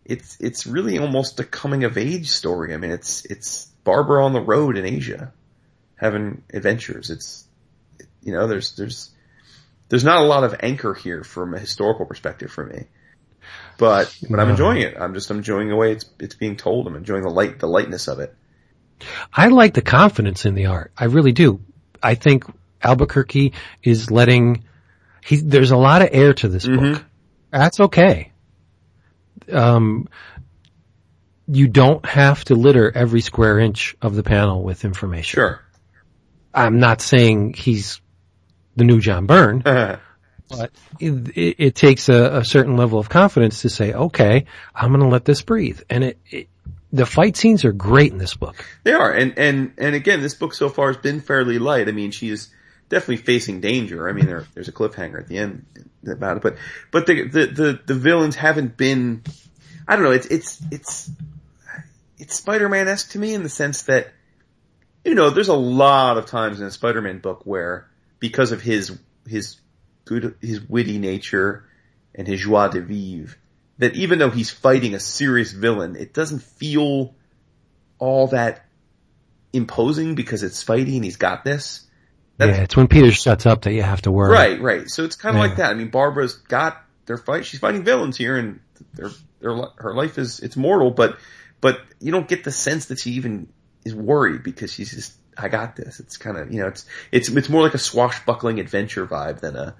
it's, 0.05 0.38
it's 0.40 0.66
really 0.66 0.99
almost 0.99 1.40
a 1.40 1.45
coming 1.45 1.84
of 1.84 1.99
age 1.99 2.30
story. 2.30 2.72
I 2.72 2.78
mean, 2.78 2.90
it's, 2.90 3.24
it's 3.26 3.66
Barbara 3.84 4.24
on 4.24 4.32
the 4.32 4.40
road 4.40 4.78
in 4.78 4.86
Asia 4.86 5.32
having 6.05 6.42
adventures. 6.52 7.11
It's, 7.11 7.46
you 8.22 8.32
know, 8.32 8.46
there's, 8.46 8.76
there's, 8.76 9.11
there's 9.88 10.05
not 10.05 10.18
a 10.18 10.24
lot 10.24 10.44
of 10.44 10.55
anchor 10.61 10.92
here 10.92 11.24
from 11.24 11.55
a 11.55 11.59
historical 11.59 12.05
perspective 12.05 12.50
for 12.50 12.64
me. 12.64 12.86
But, 13.78 14.16
but 14.30 14.38
I'm 14.38 14.50
enjoying 14.50 14.82
it. 14.82 14.96
I'm 14.98 15.14
just 15.14 15.30
enjoying 15.30 15.68
the 15.68 15.76
way 15.76 15.92
it's, 15.92 16.05
it's 16.20 16.34
being 16.34 16.57
told. 16.57 16.86
I'm 16.86 16.94
enjoying 16.94 17.22
the 17.22 17.30
light, 17.30 17.59
the 17.59 17.66
lightness 17.66 18.07
of 18.09 18.20
it. 18.20 18.34
I 19.32 19.48
like 19.48 19.74
the 19.74 19.82
confidence 19.82 20.44
in 20.44 20.55
the 20.55 20.66
art. 20.66 20.92
I 20.96 21.07
really 21.07 21.32
do. 21.32 21.61
I 22.02 22.14
think 22.14 22.44
Albuquerque 22.82 23.55
is 23.82 24.11
letting, 24.11 24.64
he, 25.24 25.36
there's 25.36 25.70
a 25.70 25.76
lot 25.76 26.02
of 26.02 26.11
air 26.12 26.34
to 26.34 26.48
this 26.48 26.66
book. 26.66 27.05
That's 27.50 27.80
okay. 27.80 28.32
Um, 29.50 30.09
you 31.46 31.68
don't 31.68 32.05
have 32.07 32.44
to 32.44 32.55
litter 32.55 32.90
every 32.94 33.20
square 33.20 33.59
inch 33.59 33.96
of 34.00 34.14
the 34.14 34.22
panel 34.22 34.62
with 34.62 34.84
information. 34.84 35.36
Sure. 35.36 35.63
I'm 36.55 36.78
not 36.78 37.00
saying 37.00 37.55
he's 37.55 38.00
the 38.76 38.84
new 38.84 39.00
John 39.00 39.26
Byrne, 39.26 39.62
uh-huh. 39.64 39.96
but 40.48 40.70
it, 41.00 41.36
it, 41.36 41.57
it 41.59 41.74
takes 41.74 42.09
a, 42.09 42.38
a 42.38 42.44
certain 42.44 42.76
level 42.76 42.98
of 42.98 43.09
confidence 43.09 43.62
to 43.62 43.68
say, 43.68 43.92
okay, 43.92 44.46
I'm 44.74 44.90
going 44.90 45.00
to 45.00 45.09
let 45.09 45.24
this 45.24 45.42
breathe. 45.42 45.80
And 45.90 46.05
it, 46.05 46.18
it, 46.30 46.48
the 46.92 47.07
fight 47.07 47.36
scenes 47.36 47.64
are 47.64 47.72
great 47.72 48.12
in 48.12 48.18
this 48.18 48.34
book. 48.34 48.64
They 48.84 48.92
are, 48.92 49.12
and 49.12 49.36
and 49.36 49.72
and 49.78 49.96
again, 49.96 50.22
this 50.22 50.34
book 50.34 50.55
so 50.55 50.68
far 50.68 50.88
has 50.88 50.96
been 50.96 51.20
fairly 51.20 51.59
light. 51.59 51.88
I 51.88 51.92
mean, 51.92 52.12
she's 52.12 52.50
definitely 52.88 53.16
facing 53.16 53.61
danger. 53.61 54.09
I 54.09 54.12
mean, 54.12 54.26
there, 54.26 54.46
there's 54.55 54.68
a 54.68 54.72
cliffhanger 54.72 55.18
at 55.18 55.26
the 55.26 55.38
end 55.38 55.66
about 56.09 56.36
it, 56.36 56.42
but 56.44 56.57
but 56.92 57.07
the 57.07 57.26
the 57.26 57.46
the, 57.46 57.80
the 57.84 57.94
villains 57.94 58.36
haven't 58.36 58.76
been. 58.76 59.24
I 59.88 59.96
don't 59.96 60.05
know. 60.05 60.12
It's 60.12 60.26
it's 60.26 60.62
it's 60.70 61.11
it's 62.18 62.36
Spider-Man 62.36 62.86
esque 62.86 63.11
to 63.11 63.18
me 63.18 63.34
in 63.34 63.42
the 63.42 63.48
sense 63.48 63.82
that 63.82 64.12
you 65.05 65.14
know, 65.14 65.30
there's 65.30 65.48
a 65.48 65.55
lot 65.55 66.16
of 66.18 66.26
times 66.26 66.61
in 66.61 66.66
a 66.66 66.70
Spider-Man 66.70 67.18
book 67.18 67.42
where 67.44 67.88
because 68.20 68.52
of 68.52 68.62
his 68.62 68.98
his 69.28 69.57
good 70.05 70.34
his 70.40 70.61
witty 70.61 70.98
nature 70.98 71.64
and 72.14 72.26
his 72.26 72.40
joie 72.42 72.68
de 72.68 72.80
vivre, 72.80 73.36
that 73.78 73.94
even 73.96 74.18
though 74.18 74.30
he's 74.30 74.50
fighting 74.50 74.94
a 74.94 75.00
serious 75.00 75.52
villain, 75.52 75.96
it 75.96 76.12
doesn't 76.14 76.42
feel 76.42 77.14
all 77.98 78.28
that 78.28 78.64
imposing 79.52 80.14
because 80.14 80.42
it's 80.42 80.62
fighting 80.62 80.96
and 80.96 81.05
he's 81.05 81.16
got 81.16 81.44
this. 81.44 81.86
That's- 82.36 82.57
yeah, 82.57 82.64
it's 82.64 82.76
when 82.76 82.88
Peter 82.88 83.12
shuts 83.12 83.46
up 83.46 83.62
that 83.62 83.72
you 83.72 83.82
have 83.82 84.02
to 84.02 84.11
worry. 84.11 84.30
Right, 84.32 84.61
right. 84.61 84.90
So 84.90 85.05
it's 85.05 85.16
kind 85.16 85.36
of 85.36 85.42
Yeah. 85.42 85.48
like 85.48 85.57
that. 85.59 85.70
I 85.70 85.74
mean, 85.74 85.88
Barbara's 85.90 86.34
got 86.34 86.82
their 87.07 87.16
fight. 87.18 87.46
She's 87.46 87.61
fighting 87.61 87.84
villains 87.84 88.16
here, 88.16 88.36
and 88.36 88.61
their 88.94 89.11
their 89.40 89.55
her 89.76 89.94
life 89.94 90.18
is 90.18 90.40
it's 90.40 90.57
mortal. 90.57 90.90
But 90.90 91.16
but 91.61 91.80
you 92.00 92.11
don't 92.11 92.26
get 92.26 92.42
the 92.44 92.50
sense 92.50 92.86
that 92.86 92.98
she 92.98 93.12
even 93.12 93.48
is 93.85 93.95
worried 93.95 94.43
because 94.43 94.72
she's 94.72 94.91
just 94.91 95.14
I 95.37 95.49
got 95.49 95.76
this. 95.76 96.01
It's 96.01 96.16
kind 96.16 96.37
of 96.37 96.53
you 96.53 96.61
know 96.61 96.68
it's 96.68 96.87
it's 97.12 97.28
it's 97.28 97.49
more 97.49 97.62
like 97.62 97.74
a 97.74 97.78
swashbuckling 97.78 98.61
adventure 98.61 99.07
vibe 99.07 99.41
than 99.41 99.57
a 99.57 99.74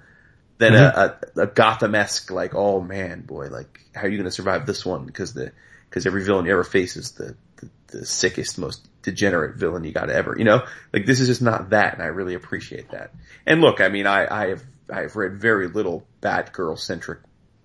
than 0.57 0.73
a, 0.73 0.77
mm-hmm. 0.77 1.39
a, 1.39 1.43
a 1.43 1.47
Gotham 1.47 1.95
esque 1.95 2.31
like 2.31 2.55
oh 2.55 2.81
man 2.81 3.21
boy 3.21 3.47
like 3.47 3.81
how 3.93 4.03
are 4.03 4.07
you 4.07 4.17
going 4.17 4.25
to 4.25 4.31
survive 4.31 4.65
this 4.65 4.85
one? 4.85 5.05
Because 5.05 5.33
the 5.33 5.51
because 5.89 6.05
every 6.05 6.23
villain 6.23 6.45
you 6.45 6.51
ever 6.51 6.63
faces 6.63 7.11
the, 7.11 7.35
the 7.57 7.69
the 7.87 8.05
sickest 8.05 8.57
most 8.57 8.87
degenerate 9.01 9.55
villain 9.55 9.83
you 9.83 9.91
got 9.91 10.09
ever 10.09 10.35
you 10.37 10.43
know? 10.43 10.65
Like 10.91 11.05
this 11.05 11.19
is 11.19 11.27
just 11.27 11.41
not 11.41 11.69
that 11.69 11.93
and 11.93 12.03
I 12.03 12.07
really 12.07 12.33
appreciate 12.33 12.91
that. 12.91 13.11
And 13.45 13.61
look 13.61 13.81
I 13.81 13.89
mean 13.89 14.07
I 14.07 14.27
I 14.29 14.49
have 14.49 14.63
I've 14.89 15.15
read 15.15 15.39
very 15.39 15.67
little 15.67 16.05
Batgirl 16.21 16.77
centric 16.77 17.19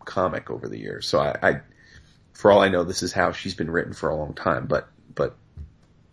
comic 0.04 0.50
over 0.50 0.68
the 0.68 0.78
years 0.78 1.06
so 1.06 1.20
I, 1.20 1.36
I 1.42 1.60
for 2.32 2.50
all 2.50 2.62
I 2.62 2.68
know 2.68 2.84
this 2.84 3.02
is 3.02 3.12
how 3.12 3.32
she's 3.32 3.54
been 3.54 3.70
written 3.70 3.92
for 3.92 4.08
a 4.08 4.16
long 4.16 4.32
time 4.34 4.66
but 4.66 4.88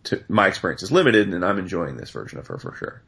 to, 0.08 0.22
my 0.28 0.46
experience 0.46 0.82
is 0.82 0.92
limited 0.92 1.28
and 1.32 1.44
I'm 1.44 1.58
enjoying 1.58 1.96
this 1.96 2.10
version 2.10 2.38
of 2.38 2.46
her 2.48 2.58
for 2.58 2.74
sure 2.74 3.02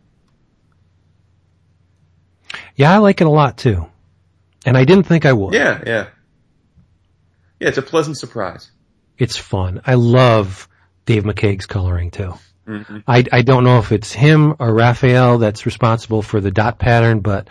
Yeah, 2.76 2.92
I 2.92 2.98
like 2.98 3.20
it 3.20 3.26
a 3.26 3.30
lot 3.30 3.58
too. 3.58 3.86
And 4.66 4.76
I 4.76 4.84
didn't 4.84 5.04
think 5.04 5.24
I 5.26 5.32
would. 5.32 5.54
yeah 5.54 5.82
yeah 5.86 6.06
yeah 7.58 7.68
it's 7.68 7.78
a 7.78 7.82
pleasant 7.82 8.16
surprise 8.18 8.70
It's 9.18 9.36
fun. 9.36 9.80
I 9.86 9.94
love 9.94 10.68
Dave 11.06 11.24
McCaig's 11.24 11.66
coloring 11.66 12.10
too. 12.10 12.34
hmm 12.66 12.98
I, 13.06 13.24
I 13.32 13.42
don't 13.42 13.64
know 13.64 13.78
if 13.78 13.92
it's 13.92 14.12
him 14.12 14.54
or 14.58 14.72
Rafael 14.74 15.38
that's 15.38 15.66
responsible 15.66 16.22
for 16.22 16.40
the 16.40 16.50
dot 16.50 16.78
pattern, 16.78 17.20
but 17.20 17.48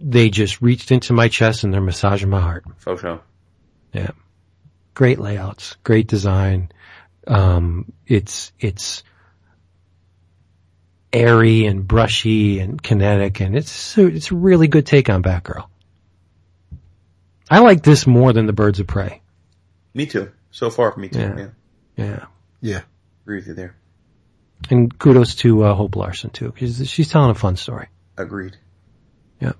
they 0.00 0.30
just 0.30 0.60
reached 0.62 0.90
into 0.92 1.12
my 1.12 1.28
chest 1.28 1.64
and 1.64 1.72
they're 1.74 1.80
massaging 1.80 2.30
my 2.30 2.40
heart. 2.40 2.64
show 2.84 3.20
Yeah. 3.92 4.10
great 4.94 5.18
layouts, 5.18 5.76
great 5.84 6.06
design. 6.08 6.70
Um, 7.28 7.92
it's 8.06 8.52
it's 8.58 9.02
airy 11.12 11.66
and 11.66 11.86
brushy 11.86 12.58
and 12.60 12.82
kinetic, 12.82 13.40
and 13.40 13.56
it's 13.56 13.96
it's 13.98 14.30
a 14.30 14.34
really 14.34 14.68
good 14.68 14.86
take 14.86 15.08
on 15.10 15.22
Batgirl. 15.22 15.66
I 17.50 17.60
like 17.60 17.82
this 17.82 18.06
more 18.06 18.32
than 18.32 18.46
the 18.46 18.52
Birds 18.52 18.80
of 18.80 18.86
Prey. 18.86 19.22
Me 19.94 20.06
too. 20.06 20.30
So 20.50 20.70
far, 20.70 20.94
me 20.96 21.08
too. 21.08 21.18
Yeah. 21.18 21.36
Yeah. 21.38 21.48
Yeah, 21.96 22.26
Yeah. 22.60 22.80
Agree 23.24 23.36
with 23.38 23.48
you 23.48 23.54
there. 23.54 23.74
and 24.70 24.96
kudos 24.98 25.34
to 25.36 25.64
uh, 25.64 25.74
Hope 25.74 25.96
Larson 25.96 26.30
too, 26.30 26.50
because 26.50 26.88
she's 26.88 27.10
telling 27.10 27.30
a 27.30 27.34
fun 27.34 27.56
story. 27.56 27.88
Agreed. 28.16 28.56
Yeah, 29.40 29.52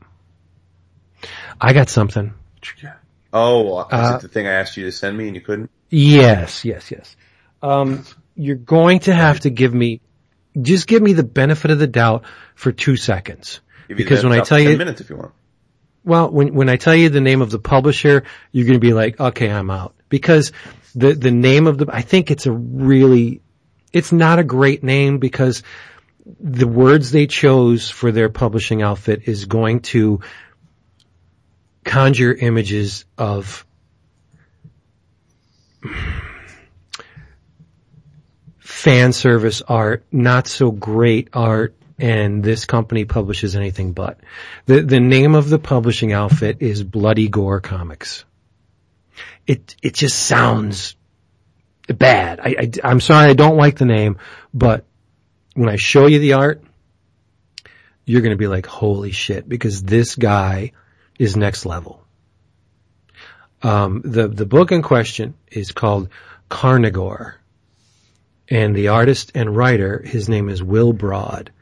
I 1.60 1.72
got 1.72 1.88
something. 1.88 2.32
Oh, 3.32 3.80
is 3.80 3.86
Uh, 3.92 4.16
it 4.18 4.22
the 4.22 4.28
thing 4.28 4.46
I 4.46 4.52
asked 4.52 4.76
you 4.76 4.84
to 4.86 4.92
send 4.92 5.16
me 5.16 5.26
and 5.26 5.34
you 5.36 5.40
couldn't? 5.42 5.70
Yes, 5.90 6.64
yes, 6.64 6.90
yes. 6.90 7.14
Um, 7.62 8.04
you're 8.34 8.56
going 8.56 9.00
to 9.00 9.14
have 9.14 9.40
to 9.40 9.50
give 9.50 9.74
me, 9.74 10.00
just 10.60 10.86
give 10.86 11.02
me 11.02 11.12
the 11.12 11.24
benefit 11.24 11.70
of 11.70 11.78
the 11.78 11.86
doubt 11.86 12.24
for 12.54 12.72
two 12.72 12.96
seconds. 12.96 13.60
Because 13.88 14.22
when 14.22 14.32
I 14.32 14.40
tell 14.40 14.58
10 14.58 14.70
you- 14.70 14.76
minutes 14.76 15.00
if 15.00 15.10
you 15.10 15.16
want. 15.16 15.32
Well, 16.04 16.30
when, 16.30 16.54
when 16.54 16.68
I 16.70 16.76
tell 16.76 16.94
you 16.94 17.10
the 17.10 17.20
name 17.20 17.42
of 17.42 17.50
the 17.50 17.58
publisher, 17.58 18.24
you're 18.50 18.66
going 18.66 18.80
to 18.80 18.86
be 18.86 18.94
like, 18.94 19.20
okay, 19.20 19.50
I'm 19.50 19.70
out. 19.70 19.94
Because 20.08 20.52
the, 20.94 21.12
the 21.12 21.30
name 21.30 21.66
of 21.66 21.76
the, 21.76 21.86
I 21.92 22.00
think 22.00 22.30
it's 22.30 22.46
a 22.46 22.52
really, 22.52 23.42
it's 23.92 24.10
not 24.12 24.38
a 24.38 24.44
great 24.44 24.82
name 24.82 25.18
because 25.18 25.62
the 26.40 26.66
words 26.66 27.10
they 27.10 27.26
chose 27.26 27.90
for 27.90 28.12
their 28.12 28.28
publishing 28.28 28.80
outfit 28.80 29.22
is 29.26 29.46
going 29.46 29.80
to 29.80 30.20
conjure 31.84 32.34
images 32.34 33.04
of 33.16 33.66
fan 38.78 39.12
service 39.12 39.60
art, 39.60 40.04
not 40.12 40.46
so 40.46 40.70
great 40.70 41.30
art, 41.32 41.74
and 41.98 42.44
this 42.44 42.64
company 42.64 43.04
publishes 43.04 43.56
anything 43.56 43.92
but. 43.92 44.20
The 44.66 44.82
the 44.82 45.00
name 45.00 45.34
of 45.34 45.50
the 45.50 45.58
publishing 45.58 46.12
outfit 46.12 46.58
is 46.60 46.84
Bloody 46.84 47.28
Gore 47.28 47.60
Comics. 47.60 48.24
It 49.48 49.74
it 49.82 49.94
just 49.94 50.16
sounds 50.16 50.94
bad. 51.88 52.38
I, 52.38 52.54
I 52.60 52.70
I'm 52.84 53.00
sorry, 53.00 53.30
I 53.30 53.34
don't 53.34 53.56
like 53.56 53.78
the 53.78 53.84
name, 53.84 54.18
but 54.54 54.84
when 55.54 55.68
I 55.68 55.74
show 55.74 56.06
you 56.06 56.20
the 56.20 56.34
art, 56.34 56.62
you're 58.04 58.22
going 58.22 58.30
to 58.30 58.36
be 58.36 58.46
like, 58.46 58.66
holy 58.66 59.10
shit, 59.10 59.48
because 59.48 59.82
this 59.82 60.14
guy 60.14 60.70
is 61.18 61.36
next 61.36 61.66
level. 61.66 62.04
Um, 63.60 64.02
the 64.04 64.28
the 64.28 64.46
book 64.46 64.70
in 64.70 64.82
question 64.82 65.34
is 65.50 65.72
called 65.72 66.10
Carnigor, 66.48 67.37
and 68.50 68.74
the 68.74 68.88
artist 68.88 69.32
and 69.34 69.56
writer, 69.56 70.02
his 70.04 70.28
name 70.28 70.48
is 70.48 70.62
Will 70.62 70.92
Broad. 70.92 71.52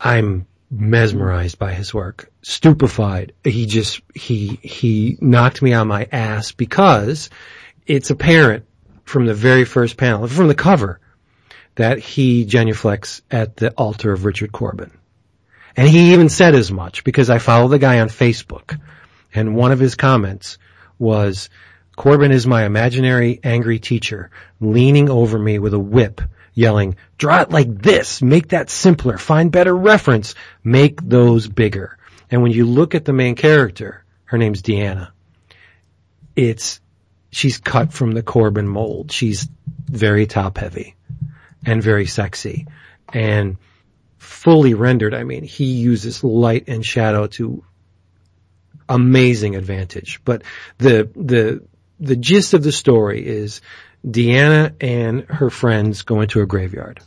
I'm 0.00 0.46
mesmerized 0.70 1.58
by 1.58 1.72
his 1.72 1.94
work, 1.94 2.30
stupefied. 2.42 3.32
He 3.44 3.66
just 3.66 4.00
he 4.14 4.58
he 4.62 5.16
knocked 5.20 5.62
me 5.62 5.72
on 5.72 5.88
my 5.88 6.08
ass 6.10 6.52
because 6.52 7.30
it's 7.86 8.10
apparent 8.10 8.64
from 9.04 9.26
the 9.26 9.34
very 9.34 9.64
first 9.64 9.96
panel, 9.96 10.26
from 10.26 10.48
the 10.48 10.54
cover, 10.54 11.00
that 11.76 11.98
he 11.98 12.44
genuflects 12.44 13.22
at 13.30 13.56
the 13.56 13.70
altar 13.72 14.12
of 14.12 14.24
Richard 14.24 14.52
Corbin. 14.52 14.90
And 15.76 15.88
he 15.88 16.14
even 16.14 16.28
said 16.28 16.54
as 16.54 16.72
much 16.72 17.04
because 17.04 17.30
I 17.30 17.38
follow 17.38 17.68
the 17.68 17.78
guy 17.78 18.00
on 18.00 18.08
Facebook 18.08 18.80
and 19.34 19.54
one 19.54 19.72
of 19.72 19.78
his 19.78 19.94
comments 19.94 20.58
was, 20.98 21.50
Corbin 21.96 22.30
is 22.30 22.46
my 22.46 22.64
imaginary 22.64 23.40
angry 23.42 23.78
teacher 23.78 24.30
leaning 24.60 25.08
over 25.08 25.38
me 25.38 25.58
with 25.58 25.72
a 25.72 25.78
whip 25.78 26.20
yelling, 26.52 26.96
draw 27.18 27.42
it 27.42 27.50
like 27.50 27.82
this, 27.82 28.22
make 28.22 28.48
that 28.48 28.70
simpler, 28.70 29.18
find 29.18 29.50
better 29.52 29.74
reference, 29.74 30.34
make 30.62 31.00
those 31.02 31.48
bigger. 31.48 31.98
And 32.30 32.42
when 32.42 32.52
you 32.52 32.66
look 32.66 32.94
at 32.94 33.04
the 33.04 33.12
main 33.12 33.34
character, 33.34 34.04
her 34.24 34.38
name's 34.38 34.62
Deanna, 34.62 35.10
it's, 36.34 36.80
she's 37.30 37.58
cut 37.58 37.92
from 37.92 38.12
the 38.12 38.22
Corbin 38.22 38.68
mold. 38.68 39.12
She's 39.12 39.48
very 39.86 40.26
top 40.26 40.58
heavy 40.58 40.96
and 41.64 41.82
very 41.82 42.06
sexy 42.06 42.66
and 43.12 43.56
fully 44.18 44.74
rendered. 44.74 45.14
I 45.14 45.24
mean, 45.24 45.44
he 45.44 45.64
uses 45.64 46.24
light 46.24 46.64
and 46.68 46.84
shadow 46.84 47.26
to 47.28 47.64
amazing 48.88 49.56
advantage. 49.56 50.20
But 50.24 50.42
the, 50.78 51.10
the, 51.14 51.62
the 51.98 52.16
gist 52.16 52.54
of 52.54 52.62
the 52.62 52.72
story 52.72 53.26
is 53.26 53.60
Deanna 54.06 54.74
and 54.80 55.22
her 55.24 55.50
friends 55.50 56.02
go 56.02 56.20
into 56.20 56.40
a 56.40 56.46
graveyard. 56.46 57.00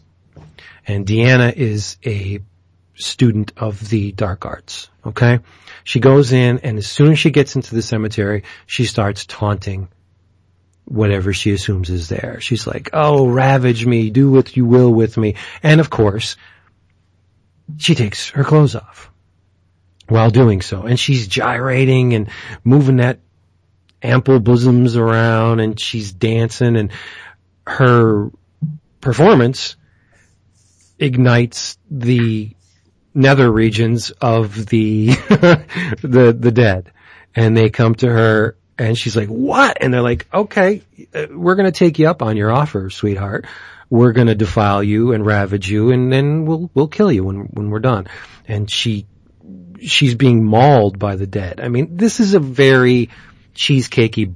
And 0.87 1.05
Deanna 1.05 1.53
is 1.53 1.97
a 2.05 2.39
student 2.95 3.53
of 3.57 3.89
the 3.89 4.11
dark 4.11 4.45
arts. 4.45 4.89
Okay. 5.05 5.39
She 5.83 5.99
goes 5.99 6.33
in 6.33 6.59
and 6.59 6.77
as 6.77 6.87
soon 6.87 7.11
as 7.11 7.19
she 7.19 7.31
gets 7.31 7.55
into 7.55 7.75
the 7.75 7.81
cemetery, 7.81 8.43
she 8.65 8.85
starts 8.85 9.25
taunting 9.25 9.89
whatever 10.85 11.31
she 11.31 11.51
assumes 11.51 11.89
is 11.89 12.09
there. 12.09 12.39
She's 12.41 12.65
like, 12.65 12.89
oh, 12.93 13.27
ravage 13.27 13.85
me, 13.85 14.09
do 14.09 14.31
what 14.31 14.57
you 14.57 14.65
will 14.65 14.91
with 14.91 15.17
me. 15.17 15.35
And 15.61 15.79
of 15.79 15.89
course, 15.89 16.35
she 17.77 17.93
takes 17.95 18.29
her 18.31 18.43
clothes 18.43 18.75
off 18.75 19.11
while 20.07 20.31
doing 20.31 20.61
so. 20.61 20.81
And 20.81 20.99
she's 20.99 21.27
gyrating 21.27 22.13
and 22.13 22.29
moving 22.63 22.97
that 22.97 23.19
ample 24.01 24.39
bosoms 24.39 24.95
around 24.95 25.59
and 25.59 25.79
she's 25.79 26.11
dancing 26.11 26.75
and 26.75 26.91
her 27.67 28.31
performance 29.01 29.75
ignites 30.97 31.77
the 31.89 32.55
nether 33.13 33.51
regions 33.51 34.11
of 34.11 34.65
the, 34.67 35.07
the, 36.01 36.35
the 36.37 36.51
dead. 36.51 36.91
And 37.35 37.55
they 37.55 37.69
come 37.69 37.95
to 37.95 38.09
her 38.09 38.57
and 38.77 38.97
she's 38.97 39.15
like, 39.15 39.27
what? 39.27 39.77
And 39.81 39.93
they're 39.93 40.01
like, 40.01 40.27
okay, 40.33 40.81
uh, 41.13 41.27
we're 41.31 41.55
going 41.55 41.71
to 41.71 41.77
take 41.77 41.99
you 41.99 42.07
up 42.09 42.21
on 42.21 42.37
your 42.37 42.51
offer, 42.51 42.89
sweetheart. 42.89 43.45
We're 43.89 44.13
going 44.13 44.27
to 44.27 44.35
defile 44.35 44.83
you 44.83 45.13
and 45.13 45.25
ravage 45.25 45.69
you 45.69 45.91
and 45.91 46.11
then 46.11 46.45
we'll, 46.45 46.69
we'll 46.73 46.87
kill 46.87 47.11
you 47.11 47.23
when, 47.23 47.37
when 47.51 47.69
we're 47.69 47.79
done. 47.79 48.07
And 48.47 48.69
she, 48.69 49.05
she's 49.81 50.15
being 50.15 50.43
mauled 50.43 50.99
by 50.99 51.15
the 51.15 51.27
dead. 51.27 51.59
I 51.61 51.69
mean, 51.69 51.97
this 51.97 52.19
is 52.19 52.33
a 52.33 52.39
very 52.39 53.09
cheesecakey 53.59 54.33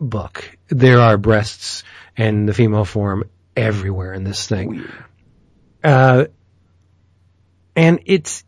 book. 0.00 0.58
There 0.68 0.98
are 0.98 1.16
breasts 1.16 1.84
and 2.16 2.48
the 2.48 2.52
female 2.52 2.84
form 2.84 3.30
everywhere 3.56 4.12
in 4.12 4.24
this 4.24 4.48
thing. 4.48 4.84
Uh, 5.82 6.24
and 7.76 8.00
it's, 8.06 8.44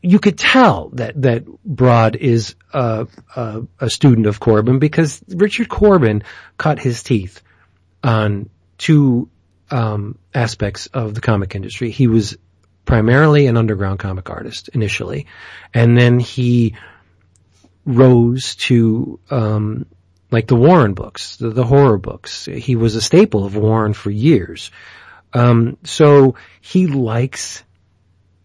you 0.00 0.20
could 0.20 0.38
tell 0.38 0.90
that, 0.90 1.20
that 1.22 1.44
Broad 1.64 2.14
is 2.14 2.54
a, 2.72 3.08
a, 3.34 3.62
a 3.80 3.90
student 3.90 4.26
of 4.26 4.38
Corbin 4.38 4.78
because 4.78 5.22
Richard 5.28 5.68
Corbin 5.68 6.22
cut 6.56 6.78
his 6.78 7.02
teeth 7.02 7.42
on 8.04 8.48
two 8.78 9.28
um, 9.70 10.16
aspects 10.32 10.86
of 10.86 11.14
the 11.14 11.20
comic 11.20 11.56
industry. 11.56 11.90
He 11.90 12.06
was 12.06 12.36
primarily 12.84 13.46
an 13.48 13.56
underground 13.56 13.98
comic 13.98 14.30
artist 14.30 14.68
initially, 14.68 15.26
and 15.74 15.96
then 15.96 16.20
he 16.20 16.76
rose 17.84 18.54
to 18.56 19.18
um, 19.30 19.86
like 20.30 20.46
the 20.46 20.56
Warren 20.56 20.94
books, 20.94 21.36
the, 21.36 21.50
the 21.50 21.64
horror 21.64 21.98
books. 21.98 22.46
He 22.46 22.76
was 22.76 22.94
a 22.94 23.00
staple 23.00 23.44
of 23.44 23.56
Warren 23.56 23.92
for 23.92 24.10
years. 24.10 24.70
Um, 25.32 25.76
so 25.84 26.36
he 26.60 26.86
likes 26.86 27.62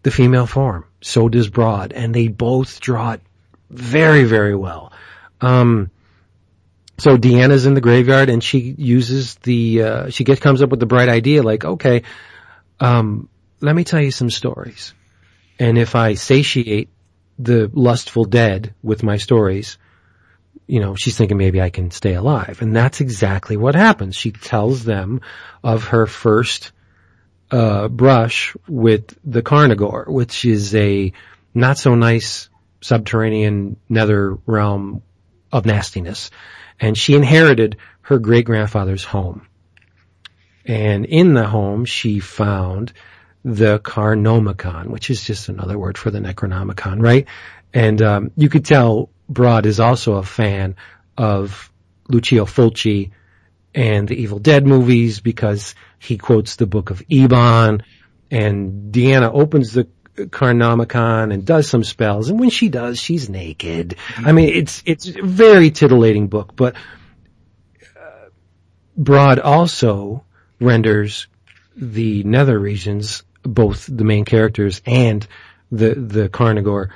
the 0.02 0.10
female 0.10 0.46
form. 0.46 0.84
So 1.00 1.28
does 1.28 1.48
Broad, 1.48 1.92
and 1.92 2.14
they 2.14 2.28
both 2.28 2.80
draw 2.80 3.12
it 3.12 3.22
very, 3.70 4.24
very 4.24 4.54
well. 4.56 4.92
Um, 5.40 5.90
so 6.98 7.16
Deanna's 7.16 7.66
in 7.66 7.74
the 7.74 7.80
graveyard, 7.80 8.28
and 8.28 8.42
she 8.42 8.74
uses 8.76 9.36
the 9.36 9.82
uh, 9.82 10.10
she 10.10 10.24
gets 10.24 10.40
comes 10.40 10.62
up 10.62 10.70
with 10.70 10.80
the 10.80 10.86
bright 10.86 11.08
idea, 11.08 11.42
like, 11.42 11.64
okay, 11.64 12.02
um, 12.80 13.28
let 13.60 13.74
me 13.74 13.84
tell 13.84 14.00
you 14.00 14.10
some 14.10 14.30
stories, 14.30 14.94
and 15.58 15.78
if 15.78 15.94
I 15.94 16.14
satiate 16.14 16.88
the 17.38 17.70
lustful 17.72 18.24
dead 18.24 18.74
with 18.82 19.02
my 19.02 19.16
stories, 19.16 19.78
you 20.66 20.80
know, 20.80 20.94
she's 20.94 21.16
thinking 21.16 21.38
maybe 21.38 21.60
I 21.60 21.70
can 21.70 21.90
stay 21.90 22.14
alive, 22.14 22.60
and 22.60 22.74
that's 22.74 23.00
exactly 23.00 23.56
what 23.56 23.74
happens. 23.74 24.16
She 24.16 24.32
tells 24.32 24.84
them 24.84 25.20
of 25.62 25.84
her 25.84 26.06
first 26.06 26.72
uh, 27.50 27.88
brush 27.88 28.56
with 28.68 29.18
the 29.24 29.42
Carnigor, 29.42 30.06
which 30.08 30.44
is 30.44 30.74
a 30.74 31.12
not 31.54 31.78
so 31.78 31.94
nice 31.94 32.48
subterranean 32.80 33.76
nether 33.88 34.34
realm 34.46 35.02
of 35.50 35.66
nastiness. 35.66 36.30
And 36.80 36.96
she 36.96 37.14
inherited 37.14 37.76
her 38.02 38.18
great 38.18 38.44
grandfather's 38.44 39.04
home. 39.04 39.46
And 40.64 41.06
in 41.06 41.34
the 41.34 41.46
home, 41.46 41.86
she 41.86 42.20
found 42.20 42.92
the 43.44 43.78
Carnomicon, 43.78 44.88
which 44.88 45.10
is 45.10 45.22
just 45.24 45.48
another 45.48 45.78
word 45.78 45.96
for 45.96 46.10
the 46.10 46.18
Necronomicon, 46.18 47.00
right? 47.00 47.26
And 47.72 48.00
um, 48.02 48.30
you 48.36 48.48
could 48.48 48.64
tell 48.64 49.10
Broad 49.28 49.66
is 49.66 49.80
also 49.80 50.14
a 50.14 50.22
fan 50.22 50.76
of 51.16 51.70
Lucio 52.08 52.46
Fulci 52.46 53.10
and 53.74 54.08
the 54.08 54.16
Evil 54.16 54.38
Dead 54.38 54.66
movies 54.66 55.20
because 55.20 55.74
he 55.98 56.16
quotes 56.16 56.56
the 56.56 56.66
book 56.66 56.90
of 56.90 57.02
Eibon 57.08 57.82
and 58.30 58.92
Deanna 58.92 59.30
opens 59.32 59.72
the 59.72 59.88
Carnomicon 60.16 61.32
and 61.32 61.44
does 61.44 61.68
some 61.68 61.84
spells 61.84 62.28
and 62.28 62.40
when 62.40 62.50
she 62.50 62.68
does 62.68 62.98
she's 62.98 63.28
naked. 63.28 63.96
I 64.16 64.32
mean 64.32 64.48
it's 64.48 64.82
it's 64.84 65.08
a 65.08 65.22
very 65.22 65.70
titillating 65.70 66.26
book 66.26 66.56
but 66.56 66.74
uh, 67.96 68.30
Broad 68.96 69.38
also 69.38 70.24
renders 70.58 71.28
the 71.76 72.24
nether 72.24 72.58
regions 72.58 73.22
both 73.54 73.86
the 73.86 74.04
main 74.04 74.24
characters 74.24 74.80
and 74.86 75.26
the 75.70 75.94
the 75.94 76.28
Carnigor 76.28 76.90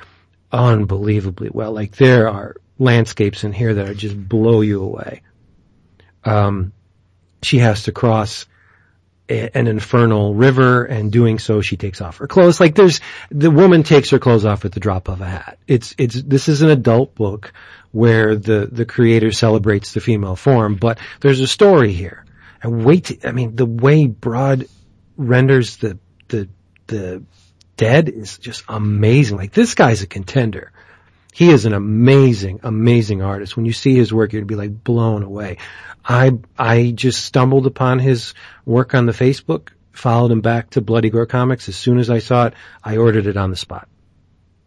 unbelievably 0.51 1.51
well. 1.53 1.73
Like 1.73 1.97
there 1.97 2.29
are 2.29 2.57
landscapes 2.79 3.45
in 3.45 3.53
here 3.53 3.75
that 3.75 3.89
are 3.89 3.95
just 3.95 4.17
blow 4.29 4.61
you 4.61 4.83
away. 4.83 5.23
Um, 6.25 6.73
she 7.43 7.59
has 7.59 7.85
to 7.85 7.93
cross 7.93 8.47
a, 9.29 9.57
an 9.57 9.67
infernal 9.67 10.35
river 10.35 10.85
and 10.85 11.11
doing 11.11 11.39
so 11.39 11.61
she 11.61 11.77
takes 11.77 12.01
off 12.01 12.19
her 12.19 12.27
clothes. 12.27 12.61
Like 12.61 12.75
there's, 12.75 13.01
the 13.31 13.51
woman 13.51 13.83
takes 13.83 14.11
her 14.11 14.19
clothes 14.19 14.45
off 14.45 14.65
at 14.65 14.73
the 14.73 14.81
drop 14.81 15.09
of 15.09 15.21
a 15.21 15.27
hat. 15.27 15.59
It's, 15.67 15.95
it's, 15.99 16.21
this 16.23 16.49
is 16.49 16.63
an 16.63 16.71
adult 16.71 17.15
book 17.15 17.53
where 17.91 18.37
the, 18.37 18.69
the 18.71 18.85
creator 18.85 19.33
celebrates 19.33 19.93
the 19.93 20.01
female 20.01 20.37
form, 20.37 20.77
but 20.77 20.99
there's 21.21 21.41
a 21.41 21.47
story 21.47 21.93
here. 21.93 22.25
And 22.63 22.85
wait, 22.85 23.25
I 23.25 23.33
mean, 23.33 23.57
the 23.57 23.67
way 23.67 24.07
Broad 24.07 24.67
renders 25.17 25.77
the, 25.79 25.99
the, 26.93 27.23
dead 27.77 28.09
is 28.09 28.39
just 28.39 28.65
amazing. 28.69 29.37
Like 29.37 29.53
this 29.53 29.75
guy's 29.75 30.03
a 30.03 30.07
contender. 30.07 30.73
He 31.33 31.51
is 31.51 31.65
an 31.65 31.73
amazing, 31.73 32.61
amazing 32.63 33.23
artist. 33.23 33.57
When 33.57 33.65
you 33.65 33.73
see 33.73 33.95
his 33.95 34.13
work, 34.13 34.33
you'd 34.33 34.47
be 34.47 34.55
like 34.55 34.85
blown 34.85 35.23
away. 35.23 35.57
I, 36.05 36.33
I 36.59 36.91
just 36.91 37.25
stumbled 37.25 37.67
upon 37.67 37.99
his 37.99 38.35
work 38.67 38.95
on 38.95 39.07
the 39.07 39.13
Facebook, 39.13 39.71
followed 39.93 40.31
him 40.31 40.43
back 40.43 40.71
to 40.71 40.81
Bloody 40.81 41.11
Gore 41.11 41.27
Comics. 41.27 41.69
As 41.69 41.77
soon 41.77 41.99
as 41.99 42.11
I 42.11 42.19
saw 42.19 42.47
it, 42.47 42.55
I 42.85 42.99
ordered 42.99 43.27
it 43.27 43.37
on 43.37 43.51
the 43.51 43.57
spot. 43.57 43.89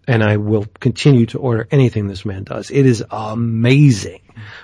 And 0.07 0.23
I 0.23 0.37
will 0.37 0.65
continue 0.79 1.25
to 1.27 1.39
order 1.39 1.67
anything 1.71 2.07
this 2.07 2.25
man 2.25 2.43
does. 2.43 2.69
It 2.71 2.85
is 2.85 3.03
amazing. 3.09 4.21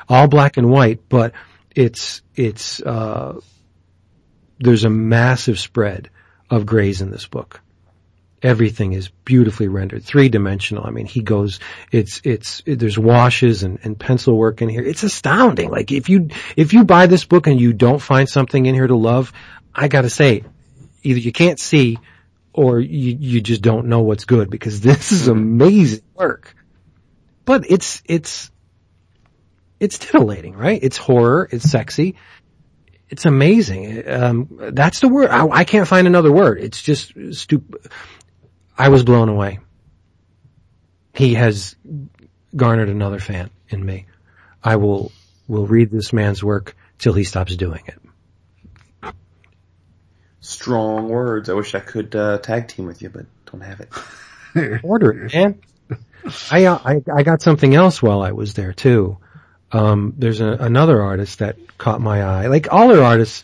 All 0.10 0.28
black 0.28 0.58
and 0.58 0.70
white, 0.70 1.08
but 1.08 1.34
it's, 1.76 2.22
it's, 2.36 2.82
uh, 2.82 3.40
there's 4.60 4.84
a 4.84 4.90
massive 4.90 5.60
spread 5.60 6.10
of 6.52 6.68
grays 6.68 7.02
in 7.02 7.10
this 7.10 7.26
book 7.26 7.62
everything 8.42 8.94
is 8.94 9.10
beautifully 9.24 9.68
rendered, 9.68 10.04
three 10.04 10.30
dimensional. 10.30 10.86
I 10.86 10.92
mean, 10.92 11.06
he 11.06 11.22
goes, 11.22 11.60
it's, 11.92 12.22
it's, 12.24 12.64
it, 12.66 12.80
there's 12.80 12.98
washes 12.98 13.64
and, 13.64 13.80
and 13.84 14.00
pencil 14.00 14.36
work 14.36 14.62
in 14.62 14.70
here. 14.70 14.84
It's 14.84 15.04
astounding. 15.04 15.70
Like 15.70 15.92
if 15.92 16.10
you, 16.10 16.30
if 16.56 16.74
you 16.74 16.84
buy 16.84 17.08
this 17.08 17.26
book 17.26 17.48
and 17.48 17.60
you 17.60 17.74
don't 17.74 18.00
find 18.00 18.28
something 18.28 18.66
in 18.66 18.74
here 18.74 18.88
to 18.88 18.96
love, 18.96 19.32
I 19.74 19.88
gotta 19.88 20.10
say, 20.10 20.44
either 21.04 21.20
you 21.20 21.32
can't 21.32 21.60
see 21.60 22.00
or 22.54 22.80
you, 22.80 23.16
you 23.20 23.42
just 23.42 23.62
don't 23.62 23.88
know 23.88 24.02
what's 24.02 24.26
good 24.26 24.50
because 24.50 24.82
this 24.82 25.12
is 25.12 25.28
amazing 25.28 26.04
work. 26.16 26.56
But 27.46 27.70
it's, 27.70 28.02
it's, 28.06 28.52
it's 29.80 29.98
titillating, 29.98 30.56
right? 30.56 30.80
It's 30.82 30.98
horror, 30.98 31.48
it's 31.52 31.70
sexy, 31.70 32.16
it's 33.12 33.26
amazing. 33.26 34.10
Um, 34.10 34.48
that's 34.74 35.02
the 35.02 35.10
word. 35.10 35.30
I, 35.30 35.46
I, 35.48 35.64
can't 35.66 35.88
find 35.88 36.08
another 36.08 36.32
word. 36.32 36.60
It's 36.62 36.82
just 36.82 37.14
stupid. 37.34 37.92
I 38.78 38.88
was 38.88 39.04
blown 39.04 39.28
away. 39.28 39.60
He 41.14 41.34
has 41.34 41.76
garnered 42.56 42.88
another 42.88 43.20
fan 43.20 43.50
in 43.68 43.86
me. 43.86 44.06
I 44.64 44.78
will, 44.78 45.12
will 45.50 45.68
read 45.68 45.92
this 45.92 46.14
man's 46.14 46.42
work 46.42 46.74
till 47.00 47.12
he 47.12 47.26
stops 47.26 47.54
doing 47.58 47.84
it. 47.86 49.14
Strong 50.40 51.10
words. 51.10 51.50
I 51.50 51.54
wish 51.54 51.76
I 51.76 51.82
could 51.82 52.16
uh, 52.16 52.38
tag 52.38 52.70
team 52.70 52.86
with 52.86 53.02
you, 53.02 53.10
but 53.10 53.26
don't 53.52 53.62
have 53.62 53.82
it. 53.82 54.84
Order 54.84 55.26
it, 55.26 55.34
man. 55.34 55.60
I, 56.50 56.66
uh, 56.66 56.80
I, 56.84 57.02
I 57.14 57.24
got 57.24 57.42
something 57.42 57.76
else 57.76 58.02
while 58.02 58.22
I 58.22 58.32
was 58.32 58.54
there 58.54 58.72
too. 58.72 59.18
Um, 59.72 60.14
there's 60.18 60.42
a, 60.42 60.48
another 60.48 61.02
artist 61.02 61.40
that 61.40 61.56
caught 61.78 62.02
my 62.02 62.24
eye. 62.24 62.48
Like 62.48 62.68
all 62.72 62.90
their 62.90 63.04
artists 63.04 63.44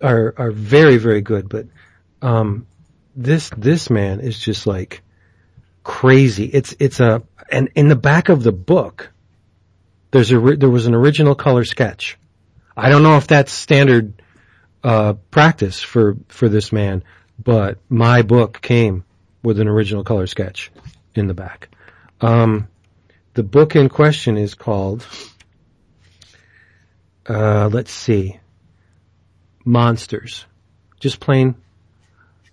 are 0.00 0.34
are 0.36 0.50
very 0.50 0.96
very 0.96 1.20
good, 1.20 1.48
but 1.48 1.66
um, 2.22 2.66
this 3.14 3.50
this 3.56 3.90
man 3.90 4.20
is 4.20 4.38
just 4.38 4.66
like 4.66 5.02
crazy. 5.82 6.44
It's 6.46 6.74
it's 6.78 7.00
a 7.00 7.22
and 7.50 7.70
in 7.74 7.88
the 7.88 7.96
back 7.96 8.28
of 8.28 8.42
the 8.42 8.52
book, 8.52 9.10
there's 10.10 10.32
a 10.32 10.38
there 10.56 10.70
was 10.70 10.86
an 10.86 10.94
original 10.94 11.34
color 11.34 11.64
sketch. 11.64 12.18
I 12.76 12.88
don't 12.88 13.02
know 13.02 13.16
if 13.16 13.26
that's 13.26 13.52
standard 13.52 14.22
uh, 14.82 15.14
practice 15.30 15.80
for 15.80 16.16
for 16.28 16.48
this 16.48 16.72
man, 16.72 17.04
but 17.42 17.78
my 17.88 18.22
book 18.22 18.60
came 18.60 19.04
with 19.42 19.60
an 19.60 19.68
original 19.68 20.04
color 20.04 20.26
sketch 20.26 20.70
in 21.14 21.26
the 21.26 21.34
back. 21.34 21.68
Um, 22.20 22.68
the 23.34 23.42
book 23.42 23.76
in 23.76 23.88
question 23.88 24.36
is 24.36 24.54
called. 24.54 25.06
Uh, 27.28 27.68
let's 27.72 27.92
see. 27.92 28.38
Monsters. 29.64 30.44
Just 30.98 31.20
plain 31.20 31.54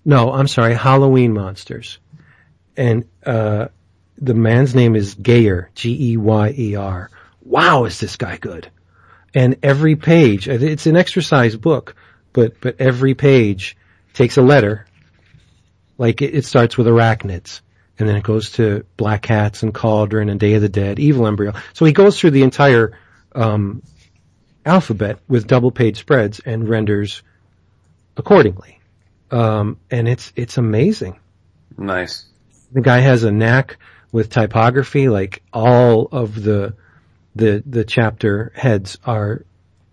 no, 0.08 0.32
I'm 0.32 0.48
sorry, 0.48 0.74
Halloween 0.74 1.34
Monsters. 1.34 2.00
And, 2.78 3.04
uh, 3.26 3.68
the 4.18 4.34
man's 4.34 4.74
name 4.74 4.96
is 4.96 5.16
Geyer, 5.16 5.70
G-E-Y-E-R. 5.76 7.12
Wow, 7.44 7.84
is 7.84 8.00
this 8.00 8.16
guy 8.16 8.38
good. 8.38 8.72
And 9.36 9.58
every 9.64 9.98
page, 9.98 10.48
it's 10.48 10.86
an 10.86 10.96
exercise 10.96 11.58
book, 11.58 11.98
but, 12.32 12.62
but 12.62 12.80
every 12.80 13.16
page 13.16 13.76
takes 14.14 14.38
a 14.38 14.42
letter, 14.42 14.86
like 15.98 16.22
it, 16.22 16.34
it 16.34 16.46
starts 16.46 16.78
with 16.78 16.88
arachnids, 16.88 17.60
and 18.00 18.08
then 18.08 18.16
it 18.16 18.24
goes 18.24 18.52
to 18.54 18.86
Black 18.96 19.24
Cats 19.24 19.62
and 19.62 19.74
Cauldron 19.74 20.30
and 20.30 20.40
Day 20.40 20.54
of 20.54 20.62
the 20.62 20.70
Dead, 20.70 21.00
Evil 21.00 21.28
Embryo. 21.28 21.52
So 21.74 21.84
he 21.84 21.92
goes 21.92 22.18
through 22.18 22.32
the 22.32 22.44
entire, 22.44 22.98
um, 23.36 23.84
alphabet 24.68 25.20
with 25.28 25.48
double 25.48 25.72
page 25.72 25.98
spreads 25.98 26.40
and 26.46 26.68
renders 26.68 27.24
accordingly. 28.16 28.80
Um, 29.32 29.80
and 29.90 30.08
it's, 30.08 30.32
it's 30.36 30.58
amazing. 30.58 31.20
Nice. 31.78 32.26
The 32.72 32.82
guy 32.82 33.00
has 33.00 33.24
a 33.24 33.32
knack 33.32 33.78
with 34.12 34.30
typography, 34.30 35.10
like 35.10 35.42
all 35.54 36.08
of 36.12 36.42
the, 36.42 36.76
the, 37.36 37.64
the 37.66 37.84
chapter 37.84 38.52
heads 38.56 38.98
are 39.04 39.46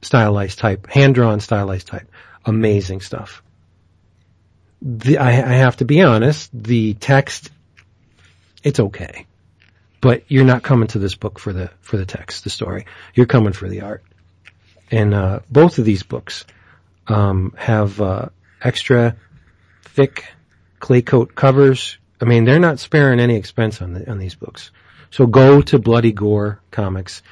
stylized 0.02 0.58
type, 0.58 0.86
hand 0.86 1.14
drawn 1.14 1.40
stylized 1.40 1.86
type. 1.86 2.08
Amazing 2.44 3.00
stuff. 3.00 3.42
The, 4.82 5.18
I, 5.18 5.30
I 5.30 5.54
have 5.56 5.78
to 5.78 5.84
be 5.84 6.02
honest, 6.02 6.50
the 6.52 6.94
text, 6.94 7.50
it's 8.62 8.80
okay. 8.80 9.26
But 10.00 10.24
you're 10.28 10.44
not 10.44 10.62
coming 10.62 10.88
to 10.88 10.98
this 10.98 11.14
book 11.14 11.38
for 11.38 11.52
the, 11.52 11.70
for 11.80 11.96
the 11.96 12.04
text, 12.04 12.44
the 12.44 12.50
story. 12.50 12.86
You're 13.14 13.26
coming 13.26 13.54
for 13.54 13.68
the 13.68 13.80
art. 13.80 14.04
And, 14.90 15.14
uh, 15.14 15.40
both 15.50 15.78
of 15.78 15.84
these 15.84 16.02
books, 16.02 16.44
um, 17.06 17.54
have, 17.56 18.00
uh, 18.00 18.28
extra 18.62 19.16
thick 19.82 20.24
clay 20.80 21.02
coat 21.02 21.34
covers. 21.34 21.98
I 22.20 22.24
mean, 22.24 22.44
they're 22.44 22.58
not 22.58 22.78
sparing 22.78 23.20
any 23.20 23.36
expense 23.36 23.82
on 23.82 23.92
the, 23.92 24.10
on 24.10 24.18
these 24.18 24.34
books. 24.34 24.70
So 25.10 25.26
go 25.26 25.62
to 25.62 25.78
Bloody 25.78 26.12
Gore 26.12 26.60
Comics, 26.70 27.22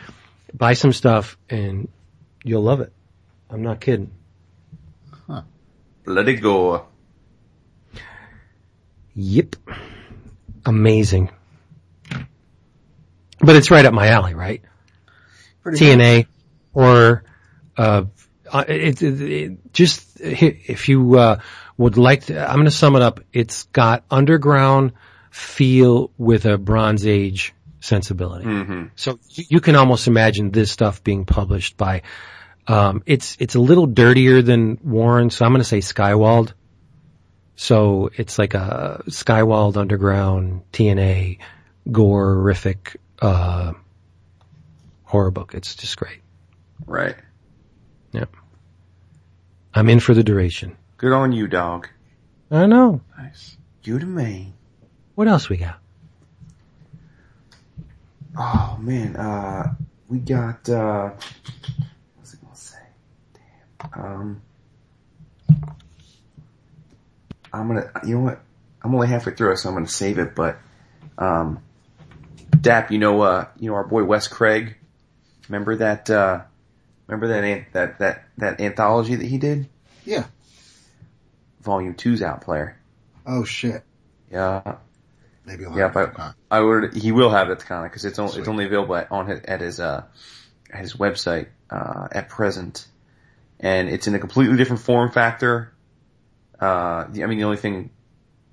buy 0.54 0.74
some 0.74 0.92
stuff, 0.92 1.36
and 1.50 1.88
you'll 2.44 2.62
love 2.62 2.80
it. 2.80 2.92
I'm 3.50 3.62
not 3.62 3.80
kidding. 3.80 4.12
Huh. 5.26 5.42
Bloody 6.04 6.36
Gore. 6.36 6.86
Yep. 9.14 9.56
Amazing. 10.64 11.30
But 13.40 13.56
it's 13.56 13.70
right 13.70 13.84
up 13.84 13.92
my 13.92 14.08
alley, 14.08 14.34
right? 14.34 14.62
Pretty 15.62 15.78
TNA 15.84 16.26
or 16.72 17.24
uh, 17.26 17.31
uh, 17.76 18.04
it, 18.68 19.02
it, 19.02 19.20
it, 19.20 19.72
just 19.72 20.20
if 20.20 20.88
you 20.88 21.18
uh, 21.18 21.40
would 21.76 21.96
like 21.96 22.26
to, 22.26 22.38
I'm 22.38 22.56
going 22.56 22.64
to 22.66 22.70
sum 22.70 22.96
it 22.96 23.02
up. 23.02 23.20
It's 23.32 23.64
got 23.64 24.04
underground 24.10 24.92
feel 25.30 26.10
with 26.18 26.44
a 26.44 26.58
Bronze 26.58 27.06
Age 27.06 27.54
sensibility. 27.80 28.44
Mm-hmm. 28.44 28.84
So 28.94 29.18
you 29.34 29.60
can 29.60 29.76
almost 29.76 30.06
imagine 30.06 30.50
this 30.50 30.70
stuff 30.70 31.02
being 31.02 31.24
published 31.24 31.76
by. 31.76 32.02
Um, 32.66 33.02
it's 33.06 33.36
it's 33.40 33.56
a 33.56 33.60
little 33.60 33.86
dirtier 33.86 34.40
than 34.40 34.78
Warren, 34.84 35.30
so 35.30 35.44
I'm 35.44 35.52
going 35.52 35.60
to 35.60 35.64
say 35.64 35.78
Skywald. 35.78 36.52
So 37.56 38.10
it's 38.16 38.38
like 38.38 38.54
a 38.54 39.02
Skywald 39.08 39.76
underground 39.76 40.62
TNA 40.72 41.38
gore-rific 41.90 42.96
uh, 43.20 43.72
horror 45.04 45.30
book. 45.30 45.54
It's 45.54 45.74
just 45.74 45.96
great. 45.96 46.20
Right. 46.86 47.16
Yeah. 48.12 48.26
I'm 49.74 49.88
in 49.88 50.00
for 50.00 50.14
the 50.14 50.22
duration. 50.22 50.76
Good 50.98 51.12
on 51.12 51.32
you, 51.32 51.48
dog. 51.48 51.88
I 52.50 52.66
know. 52.66 53.00
Nice. 53.16 53.56
You 53.82 53.98
to 53.98 54.06
me. 54.06 54.52
What 55.14 55.28
else 55.28 55.48
we 55.48 55.56
got? 55.56 55.78
Oh 58.36 58.78
man, 58.80 59.16
uh, 59.16 59.74
we 60.08 60.18
got, 60.18 60.68
uh, 60.68 61.10
what's 62.16 62.32
it 62.32 62.40
gonna 62.42 62.56
say? 62.56 62.78
Damn. 63.34 64.04
Um, 64.04 64.42
I'm 67.52 67.68
gonna, 67.68 67.90
you 68.06 68.14
know 68.14 68.20
what? 68.22 68.40
I'm 68.82 68.94
only 68.94 69.08
halfway 69.08 69.34
through 69.34 69.52
it, 69.52 69.58
so 69.58 69.68
I'm 69.68 69.74
gonna 69.74 69.86
save 69.86 70.18
it, 70.18 70.34
but, 70.34 70.58
um, 71.18 71.62
Dap, 72.58 72.90
you 72.90 72.98
know, 72.98 73.20
uh, 73.22 73.46
you 73.58 73.70
know 73.70 73.74
our 73.76 73.84
boy 73.84 74.04
Wes 74.04 74.28
Craig? 74.28 74.76
Remember 75.48 75.76
that, 75.76 76.08
uh, 76.08 76.42
remember 77.12 77.28
that, 77.28 77.72
that, 77.72 77.98
that, 77.98 78.24
that 78.38 78.60
anthology 78.60 79.14
that 79.14 79.26
he 79.26 79.38
did? 79.38 79.68
Yeah. 80.04 80.26
Volume 81.60 81.94
two's 81.94 82.22
out, 82.22 82.42
player. 82.42 82.78
Oh 83.26 83.44
shit. 83.44 83.82
Yeah, 84.30 84.76
Maybe 85.44 85.66
I'll 85.66 85.76
Yeah, 85.76 85.92
it. 85.94 86.10
I 86.50 86.60
would. 86.60 86.94
He 86.94 87.12
will 87.12 87.30
have 87.30 87.48
it 87.48 87.52
at 87.52 87.58
the 87.60 87.64
Con 87.66 87.84
because 87.84 88.04
it's 88.04 88.18
only 88.18 88.32
Sweet. 88.32 88.40
it's 88.40 88.48
only 88.48 88.64
available 88.64 88.96
at, 88.96 89.10
on 89.10 89.26
his, 89.26 89.40
at 89.40 89.60
his 89.60 89.80
uh 89.80 90.04
his 90.72 90.94
website 90.94 91.48
uh 91.70 92.08
at 92.12 92.28
present, 92.28 92.86
and 93.60 93.88
it's 93.88 94.06
in 94.06 94.14
a 94.14 94.18
completely 94.18 94.56
different 94.56 94.82
form 94.82 95.10
factor. 95.10 95.72
Uh, 96.60 97.06
I 97.08 97.26
mean, 97.26 97.38
the 97.38 97.44
only 97.44 97.56
thing 97.56 97.90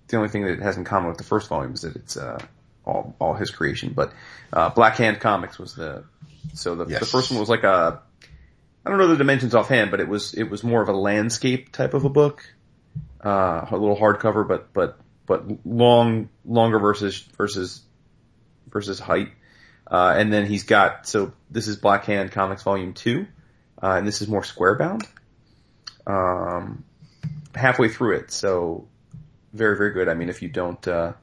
the 0.08 0.18
only 0.18 0.30
thing 0.30 0.44
that 0.44 0.54
it 0.54 0.62
has 0.62 0.78
in 0.78 0.84
common 0.84 1.10
with 1.10 1.18
the 1.18 1.24
first 1.24 1.48
volume 1.48 1.74
is 1.74 1.82
that 1.82 1.96
it's 1.96 2.18
uh 2.18 2.40
all 2.86 3.16
all 3.20 3.36
his 3.36 3.52
creation. 3.52 3.94
But 3.94 4.12
uh, 4.52 4.70
Black 4.70 4.96
Hand 4.96 5.20
Comics 5.20 5.60
was 5.60 5.76
the 5.76 6.04
so 6.54 6.76
the 6.76 6.86
the 6.86 7.06
first 7.06 7.30
one 7.30 7.40
was 7.40 7.50
like 7.50 7.64
a 7.64 8.02
I 8.90 8.92
don't 8.92 9.02
know 9.02 9.08
the 9.10 9.18
dimensions 9.18 9.54
offhand, 9.54 9.92
but 9.92 10.00
it 10.00 10.08
was 10.08 10.34
it 10.34 10.46
was 10.50 10.64
more 10.64 10.82
of 10.82 10.90
a 10.90 10.94
landscape 10.94 11.72
type 11.72 11.94
of 11.94 12.06
a 12.06 12.10
book, 12.10 12.44
uh, 13.24 13.68
a 13.70 13.78
little 13.78 13.96
hardcover, 13.96 14.48
but 14.48 14.74
but 14.74 14.98
but 15.28 15.64
long 15.64 16.30
longer 16.44 16.80
versus 16.80 17.20
versus 17.38 17.84
versus 18.68 19.00
height. 19.00 19.30
Uh, 19.86 20.16
and 20.18 20.34
then 20.34 20.48
he's 20.48 20.64
got 20.64 21.08
so 21.08 21.34
this 21.52 21.68
is 21.68 21.76
Black 21.76 22.06
Hand 22.06 22.32
Comics 22.32 22.64
Volume 22.64 22.94
Two, 22.94 23.28
uh, 23.80 23.92
and 23.92 24.08
this 24.08 24.24
is 24.24 24.28
more 24.28 24.44
square 24.44 24.76
bound. 24.76 25.08
Um, 26.08 26.84
halfway 27.54 27.90
through 27.90 28.16
it, 28.16 28.32
so 28.32 28.88
very 29.54 29.78
very 29.78 29.92
good. 29.92 30.10
I 30.10 30.16
mean, 30.16 30.30
if 30.30 30.42
you 30.42 30.50
don't, 30.50 30.88
uh, 30.88 31.14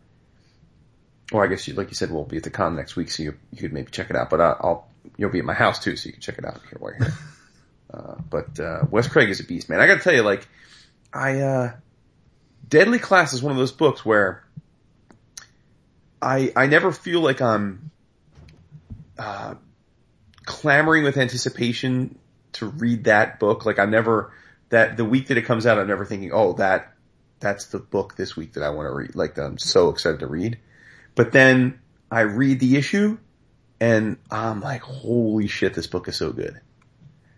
well, 1.33 1.43
I 1.43 1.49
guess 1.49 1.67
you, 1.67 1.75
like 1.75 1.89
you 1.89 1.97
said, 1.97 2.13
we'll 2.13 2.23
be 2.23 2.37
at 2.37 2.45
the 2.45 2.51
con 2.51 2.77
next 2.77 2.95
week, 2.95 3.11
so 3.11 3.25
you 3.25 3.35
you 3.51 3.59
could 3.59 3.73
maybe 3.73 3.91
check 3.91 4.09
it 4.09 4.15
out. 4.15 4.31
But 4.31 4.41
I, 4.41 4.55
I'll 4.61 4.87
you'll 5.17 5.31
be 5.31 5.41
at 5.41 5.45
my 5.45 5.53
house 5.53 5.83
too, 5.83 5.97
so 5.97 6.07
you 6.07 6.13
can 6.13 6.23
check 6.23 6.39
it 6.39 6.45
out 6.45 6.61
here 6.71 6.79
while 6.79 6.93
you're 6.93 7.07
here. 7.07 7.19
uh, 7.97 8.15
but 8.29 8.61
uh, 8.61 8.85
Wes 8.91 9.09
Craig 9.09 9.31
is 9.31 9.41
a 9.41 9.45
beast, 9.45 9.69
man. 9.69 9.81
I 9.81 9.87
got 9.87 9.95
to 9.95 10.01
tell 10.01 10.15
you, 10.15 10.23
like 10.23 10.47
I. 11.13 11.41
uh 11.41 11.73
Deadly 12.69 12.99
Class 12.99 13.33
is 13.33 13.43
one 13.43 13.53
of 13.53 13.59
those 13.59 13.71
books 13.71 14.05
where 14.05 14.45
I 16.21 16.53
I 16.57 16.67
never 16.67 16.91
feel 16.91 17.21
like 17.21 17.41
I'm 17.41 17.91
uh, 19.17 19.55
clamoring 20.45 21.05
with 21.05 21.17
anticipation 21.17 22.19
to 22.55 22.67
read 22.67 23.05
that 23.05 23.39
book. 23.39 23.67
Like 23.67 23.79
I'm 23.79 23.91
never 23.91 24.33
that 24.71 24.97
the 24.97 25.05
week 25.05 25.29
that 25.29 25.39
it 25.39 25.43
comes 25.43 25.65
out, 25.65 25.79
I'm 25.79 25.87
never 25.87 26.05
thinking, 26.05 26.33
oh 26.33 26.55
that 26.55 26.93
that's 27.39 27.67
the 27.67 27.79
book 27.79 28.17
this 28.17 28.37
week 28.37 28.55
that 28.55 28.65
I 28.65 28.71
want 28.71 28.89
to 28.89 28.95
read. 28.95 29.15
Like 29.15 29.39
I'm 29.39 29.59
so 29.59 29.91
excited 29.91 30.21
to 30.21 30.27
read. 30.27 30.59
But 31.15 31.31
then 31.31 31.79
I 32.11 32.23
read 32.23 32.59
the 32.59 32.77
issue 32.77 33.17
and 33.79 34.17
I'm 34.29 34.61
like, 34.61 34.83
holy 34.83 35.47
shit, 35.47 35.75
this 35.75 35.87
book 35.87 36.09
is 36.09 36.17
so 36.17 36.33
good. 36.33 36.61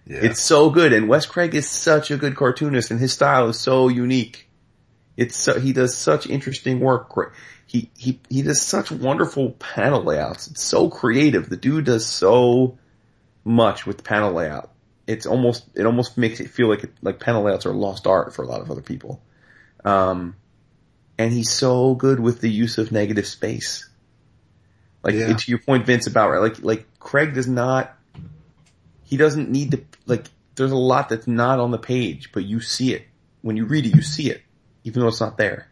Yeah. 0.09 0.21
It's 0.23 0.43
so 0.43 0.71
good, 0.71 0.95
and 0.95 1.07
Wes 1.07 1.27
Craig 1.27 1.55
is 1.55 1.69
such 1.69 2.11
a 2.11 2.17
good 2.17 2.35
cartoonist, 2.35 2.91
and 2.91 2.99
his 2.99 3.13
style 3.13 3.49
is 3.49 3.59
so 3.61 3.89
unique. 3.89 4.49
It's 5.19 5.37
so, 5.37 5.61
he 5.61 5.75
does 5.75 5.95
such 5.95 6.27
interesting 6.27 6.81
work. 6.81 7.35
He 7.67 7.91
he 7.99 8.19
he 8.31 8.41
does 8.41 8.63
such 8.63 8.91
wonderful 8.91 9.51
panel 9.51 10.03
layouts. 10.03 10.47
It's 10.47 10.63
so 10.63 10.89
creative. 10.89 11.51
The 11.51 11.57
dude 11.59 11.85
does 11.85 12.07
so 12.07 12.79
much 13.45 13.87
with 13.87 14.03
panel 14.03 14.33
layout. 14.33 14.71
It's 15.07 15.27
almost 15.27 15.65
it 15.75 15.85
almost 15.85 16.17
makes 16.17 16.41
it 16.41 16.49
feel 16.49 16.69
like 16.69 16.85
it, 16.85 16.93
like 17.03 17.21
panel 17.21 17.43
layouts 17.43 17.67
are 17.67 17.75
lost 17.75 18.07
art 18.07 18.35
for 18.35 18.43
a 18.43 18.47
lot 18.47 18.63
of 18.63 18.71
other 18.71 18.81
people. 18.81 19.21
Um, 19.85 20.37
and 21.19 21.33
he's 21.33 21.51
so 21.51 21.95
good 21.95 22.19
with 22.21 22.41
the 22.41 22.51
use 22.51 22.79
of 22.79 22.93
negative 22.93 23.27
space. 23.27 23.87
Like 25.03 25.15
Yeah. 25.15 25.35
to 25.35 25.51
your 25.51 25.59
point, 25.61 25.85
Vince, 25.85 26.07
about 26.07 26.31
right, 26.31 26.41
like 26.41 26.63
like 26.63 26.87
Craig 26.99 27.35
does 27.35 27.49
not 27.49 27.95
he 29.09 29.17
doesn't 29.17 29.49
need 29.51 29.71
to 29.73 29.83
like 30.07 30.27
there's 30.55 30.71
a 30.73 30.77
lot 30.77 31.09
that's 31.09 31.27
not 31.27 31.59
on 31.59 31.71
the 31.71 31.79
page, 31.79 32.31
but 32.33 32.45
you 32.45 32.61
see 32.61 32.93
it. 32.93 33.03
When 33.41 33.57
you 33.57 33.65
read 33.65 33.87
it, 33.87 33.95
you 33.95 34.03
see 34.03 34.29
it, 34.31 34.43
even 34.85 35.01
though 35.01 35.09
it's 35.09 35.21
not 35.21 35.39
there. 35.39 35.71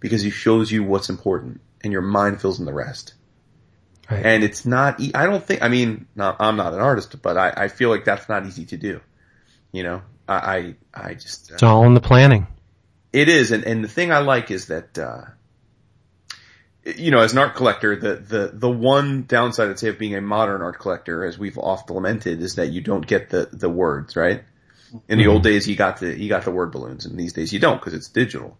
Because 0.00 0.22
he 0.22 0.30
shows 0.30 0.70
you 0.72 0.82
what's 0.82 1.08
important 1.08 1.60
and 1.84 1.92
your 1.92 2.02
mind 2.02 2.40
fills 2.40 2.58
in 2.58 2.64
the 2.66 2.72
rest. 2.72 3.14
Right. 4.10 4.24
And 4.24 4.42
it's 4.42 4.64
not, 4.64 4.98
e- 5.00 5.12
I 5.14 5.26
don't 5.26 5.44
think, 5.44 5.62
I 5.62 5.68
mean, 5.68 6.06
not, 6.16 6.36
I'm 6.40 6.56
not 6.56 6.72
an 6.72 6.80
artist, 6.80 7.20
but 7.20 7.36
I, 7.36 7.52
I 7.54 7.68
feel 7.68 7.90
like 7.90 8.04
that's 8.04 8.28
not 8.28 8.46
easy 8.46 8.64
to 8.66 8.76
do. 8.78 9.00
You 9.70 9.82
know, 9.82 10.02
I, 10.26 10.34
I, 10.94 11.08
I 11.10 11.14
just, 11.14 11.50
uh, 11.50 11.54
It's 11.54 11.62
all 11.62 11.84
in 11.84 11.92
the 11.94 12.00
planning. 12.00 12.46
it 13.12 13.28
is, 13.28 13.50
and, 13.52 13.64
and 13.64 13.84
the 13.84 13.88
thing 13.88 14.10
I 14.10 14.20
like 14.20 14.50
is 14.50 14.66
that, 14.68 14.98
uh, 14.98 15.24
you 16.96 17.10
know, 17.10 17.20
as 17.20 17.32
an 17.32 17.38
art 17.38 17.54
collector, 17.54 17.96
the, 17.96 18.16
the, 18.16 18.50
the 18.52 18.70
one 18.70 19.24
downside 19.24 19.68
I'd 19.68 19.78
say 19.78 19.88
of 19.88 19.98
being 19.98 20.14
a 20.14 20.20
modern 20.20 20.62
art 20.62 20.78
collector, 20.78 21.24
as 21.24 21.38
we've 21.38 21.58
oft 21.58 21.90
lamented, 21.90 22.40
is 22.40 22.54
that 22.54 22.68
you 22.68 22.80
don't 22.80 23.06
get 23.06 23.30
the, 23.30 23.48
the 23.52 23.68
words, 23.68 24.16
right? 24.16 24.42
In 25.08 25.18
the 25.18 25.26
old 25.26 25.42
days, 25.42 25.68
you 25.68 25.76
got 25.76 26.00
the, 26.00 26.18
you 26.18 26.28
got 26.28 26.44
the 26.44 26.50
word 26.50 26.72
balloons, 26.72 27.04
and 27.04 27.18
these 27.18 27.34
days 27.34 27.52
you 27.52 27.58
don't, 27.58 27.78
because 27.78 27.92
it's 27.92 28.08
digital. 28.08 28.56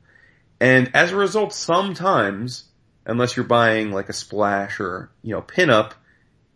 And 0.61 0.91
as 0.95 1.13
a 1.13 1.17
result, 1.17 1.55
sometimes, 1.55 2.65
unless 3.07 3.37
you're 3.37 3.47
buying 3.47 3.93
like 3.93 4.11
a 4.11 4.13
splash 4.13 4.79
or, 4.79 5.11
you 5.23 5.35
know, 5.35 5.41
pinup, 5.41 5.93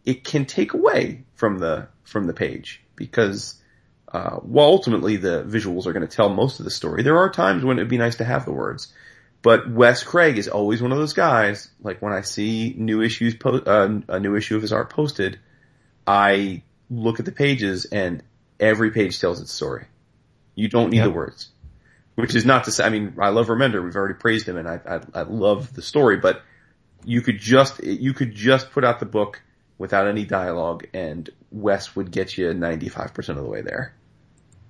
it 0.04 0.24
can 0.24 0.44
take 0.44 0.74
away 0.74 1.24
from 1.34 1.58
the, 1.58 1.88
from 2.04 2.26
the 2.26 2.34
page, 2.34 2.82
because 2.96 3.60
uh, 4.12 4.36
while 4.36 4.66
ultimately 4.66 5.16
the 5.16 5.42
visuals 5.44 5.86
are 5.86 5.94
going 5.94 6.06
to 6.06 6.16
tell 6.16 6.28
most 6.28 6.58
of 6.58 6.64
the 6.64 6.70
story, 6.70 7.02
there 7.02 7.18
are 7.18 7.30
times 7.30 7.64
when 7.64 7.78
it'd 7.78 7.88
be 7.88 7.96
nice 7.96 8.16
to 8.16 8.24
have 8.24 8.44
the 8.44 8.52
words. 8.52 8.92
But 9.42 9.68
Wes 9.68 10.04
Craig 10.04 10.38
is 10.38 10.48
always 10.48 10.80
one 10.80 10.92
of 10.92 10.98
those 10.98 11.14
guys. 11.14 11.68
Like 11.82 12.00
when 12.00 12.12
I 12.12 12.20
see 12.20 12.74
new 12.78 13.02
issues, 13.02 13.34
po- 13.34 13.58
uh, 13.58 14.00
a 14.08 14.20
new 14.20 14.36
issue 14.36 14.54
of 14.56 14.62
his 14.62 14.72
art 14.72 14.90
posted, 14.90 15.38
I 16.06 16.62
look 16.90 17.18
at 17.18 17.24
the 17.26 17.32
pages 17.32 17.84
and 17.86 18.22
every 18.60 18.92
page 18.92 19.18
tells 19.20 19.40
its 19.40 19.52
story. 19.52 19.86
You 20.54 20.68
don't 20.68 20.90
need 20.90 20.98
Yep. 20.98 21.06
the 21.06 21.10
words, 21.10 21.48
which 22.14 22.34
is 22.34 22.44
not 22.46 22.64
to 22.64 22.70
say. 22.70 22.84
I 22.84 22.90
mean, 22.90 23.14
I 23.18 23.30
love 23.30 23.48
Remender. 23.48 23.82
We've 23.82 23.96
already 23.96 24.14
praised 24.14 24.46
him, 24.46 24.56
and 24.58 24.68
I, 24.68 24.80
I 24.86 25.00
I 25.20 25.22
love 25.22 25.72
the 25.74 25.82
story. 25.82 26.18
But 26.18 26.42
you 27.04 27.22
could 27.22 27.38
just 27.38 27.82
you 27.82 28.12
could 28.12 28.34
just 28.34 28.70
put 28.70 28.84
out 28.84 29.00
the 29.00 29.06
book 29.06 29.40
without 29.78 30.06
any 30.06 30.24
dialogue, 30.26 30.86
and 30.92 31.28
Wes 31.50 31.96
would 31.96 32.10
get 32.12 32.36
you 32.36 32.52
ninety 32.52 32.88
five 32.90 33.14
percent 33.14 33.38
of 33.38 33.44
the 33.44 33.50
way 33.50 33.62
there, 33.62 33.94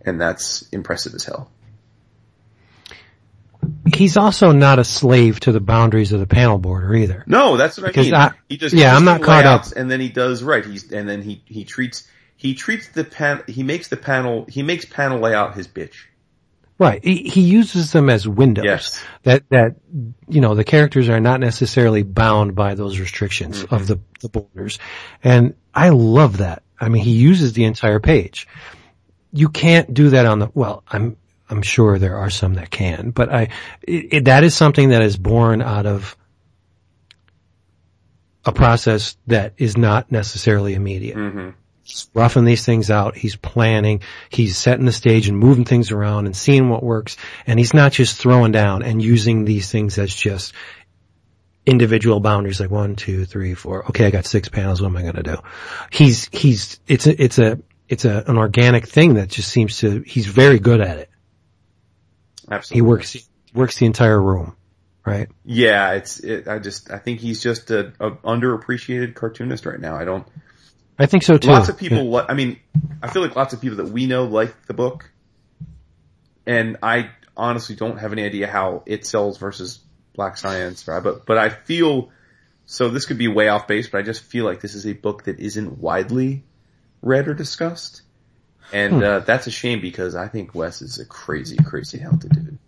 and 0.02 0.20
that's 0.20 0.62
impressive 0.70 1.14
as 1.14 1.24
hell. 1.24 1.50
He's 3.94 4.16
also 4.16 4.52
not 4.52 4.78
a 4.78 4.84
slave 4.84 5.40
to 5.40 5.52
the 5.52 5.60
boundaries 5.60 6.12
of 6.12 6.20
the 6.20 6.26
panel 6.26 6.58
border 6.58 6.94
either. 6.94 7.24
No, 7.26 7.56
that's 7.56 7.78
what 7.78 7.88
Because 7.88 8.06
I 8.08 8.10
mean. 8.10 8.14
I- 8.14 8.30
he 8.48 8.56
does 8.56 8.72
yeah, 8.72 8.94
I'm 8.94 9.04
not 9.04 9.22
caught 9.22 9.44
up. 9.44 9.64
and 9.76 9.90
then 9.90 10.00
he 10.00 10.08
does 10.08 10.42
right. 10.42 10.64
He's 10.64 10.90
and 10.92 11.08
then 11.08 11.22
he 11.22 11.42
he 11.46 11.64
treats 11.64 12.06
he 12.36 12.54
treats 12.54 12.88
the 12.88 13.02
pan 13.04 13.42
he 13.48 13.62
makes 13.62 13.88
the 13.88 13.96
panel 13.96 14.46
he 14.48 14.62
makes 14.62 14.84
panel 14.84 15.18
layout 15.18 15.54
his 15.56 15.66
bitch. 15.66 15.94
Right. 16.78 17.04
He, 17.04 17.24
he 17.28 17.42
uses 17.42 17.92
them 17.92 18.10
as 18.10 18.26
windows. 18.26 18.64
Yes. 18.64 19.04
That, 19.22 19.44
that, 19.50 19.76
you 20.28 20.40
know, 20.40 20.56
the 20.56 20.64
characters 20.64 21.08
are 21.08 21.20
not 21.20 21.38
necessarily 21.38 22.02
bound 22.02 22.56
by 22.56 22.74
those 22.74 22.98
restrictions 22.98 23.62
Mm-hmm. 23.62 23.74
of 23.74 23.86
the, 23.86 24.00
the 24.20 24.28
borders. 24.28 24.80
And 25.22 25.54
I 25.72 25.90
love 25.90 26.38
that. 26.38 26.64
I 26.80 26.88
mean, 26.88 27.04
he 27.04 27.12
uses 27.12 27.52
the 27.52 27.64
entire 27.64 28.00
page. 28.00 28.48
You 29.32 29.48
can't 29.48 29.94
do 29.94 30.10
that 30.10 30.26
on 30.26 30.40
the, 30.40 30.50
well, 30.54 30.82
I'm, 30.88 31.16
I'm 31.52 31.62
sure 31.62 31.98
there 31.98 32.16
are 32.16 32.30
some 32.30 32.54
that 32.54 32.70
can, 32.70 33.10
but 33.10 33.32
I, 33.32 33.42
it, 33.82 34.06
it, 34.12 34.24
that 34.24 34.42
is 34.42 34.54
something 34.54 34.88
that 34.88 35.02
is 35.02 35.16
born 35.16 35.60
out 35.62 35.86
of 35.86 36.16
a 38.44 38.52
process 38.52 39.16
that 39.26 39.54
is 39.58 39.76
not 39.76 40.10
necessarily 40.10 40.74
immediate 40.74 41.16
Mm-hmm. 41.16 41.50
he's 41.82 42.08
roughing 42.14 42.44
these 42.44 42.64
things 42.64 42.90
out. 42.90 43.16
He's 43.16 43.36
planning. 43.36 44.00
He's 44.30 44.56
setting 44.56 44.86
the 44.86 44.92
stage 44.92 45.28
and 45.28 45.38
moving 45.38 45.64
things 45.64 45.92
around 45.92 46.26
and 46.26 46.36
seeing 46.36 46.68
what 46.68 46.82
works. 46.82 47.16
And 47.46 47.58
he's 47.58 47.74
not 47.74 47.92
just 47.92 48.16
throwing 48.16 48.50
down 48.50 48.82
and 48.82 49.02
using 49.02 49.44
these 49.44 49.70
things 49.70 49.98
as 49.98 50.12
just 50.14 50.54
individual 51.66 52.18
boundaries 52.18 52.60
like 52.60 52.70
one, 52.70 52.96
two, 52.96 53.24
three, 53.26 53.54
four. 53.54 53.84
Okay, 53.86 54.06
I 54.06 54.10
got 54.10 54.26
six 54.26 54.48
panels. 54.48 54.80
What 54.80 54.88
am 54.88 54.96
I 54.96 55.02
going 55.02 55.16
to 55.16 55.22
do? 55.22 55.36
He's, 55.90 56.28
he's, 56.32 56.80
it's 56.88 57.06
a, 57.06 57.22
it's 57.22 57.38
a, 57.38 57.60
it's 57.88 58.04
a, 58.06 58.24
an 58.26 58.38
organic 58.38 58.88
thing 58.88 59.14
that 59.14 59.28
just 59.28 59.50
seems 59.50 59.78
to, 59.80 60.00
he's 60.00 60.26
very 60.26 60.58
good 60.58 60.80
at 60.80 60.98
it. 60.98 61.10
Absolutely. 62.52 62.76
He 62.76 62.82
works, 62.82 63.16
works 63.54 63.78
the 63.78 63.86
entire 63.86 64.20
room, 64.20 64.54
right? 65.06 65.28
Yeah, 65.42 65.92
it's 65.92 66.20
it, 66.20 66.48
I 66.48 66.58
just 66.58 66.90
I 66.90 66.98
think 66.98 67.20
he's 67.20 67.42
just 67.42 67.70
a, 67.70 67.94
a 67.98 68.10
underappreciated 68.10 69.14
cartoonist 69.14 69.64
right 69.64 69.80
now. 69.80 69.96
I 69.96 70.04
don't. 70.04 70.26
I 70.98 71.06
think 71.06 71.22
so 71.22 71.38
too. 71.38 71.48
Lots 71.48 71.70
of 71.70 71.78
people. 71.78 72.12
Li- 72.12 72.26
I 72.28 72.34
mean, 72.34 72.60
I 73.02 73.08
feel 73.08 73.22
like 73.22 73.34
lots 73.34 73.54
of 73.54 73.62
people 73.62 73.78
that 73.78 73.88
we 73.88 74.06
know 74.06 74.24
like 74.24 74.66
the 74.66 74.74
book, 74.74 75.10
and 76.46 76.76
I 76.82 77.08
honestly 77.34 77.74
don't 77.74 77.98
have 77.98 78.12
any 78.12 78.22
idea 78.22 78.48
how 78.48 78.82
it 78.84 79.06
sells 79.06 79.38
versus 79.38 79.80
Black 80.14 80.36
Science, 80.36 80.86
right? 80.86 81.02
But 81.02 81.24
but 81.24 81.38
I 81.38 81.48
feel 81.48 82.10
so. 82.66 82.90
This 82.90 83.06
could 83.06 83.16
be 83.16 83.28
way 83.28 83.48
off 83.48 83.66
base, 83.66 83.88
but 83.88 83.96
I 83.96 84.02
just 84.02 84.22
feel 84.22 84.44
like 84.44 84.60
this 84.60 84.74
is 84.74 84.86
a 84.86 84.92
book 84.92 85.24
that 85.24 85.40
isn't 85.40 85.78
widely 85.78 86.44
read 87.00 87.28
or 87.28 87.34
discussed. 87.34 88.02
And 88.72 89.02
uh, 89.02 89.20
that's 89.20 89.46
a 89.46 89.50
shame 89.50 89.80
because 89.80 90.14
I 90.14 90.28
think 90.28 90.54
Wes 90.54 90.82
is 90.82 90.98
a 90.98 91.04
crazy, 91.04 91.56
crazy 91.56 91.98
talented 91.98 92.32
dude. 92.32 92.58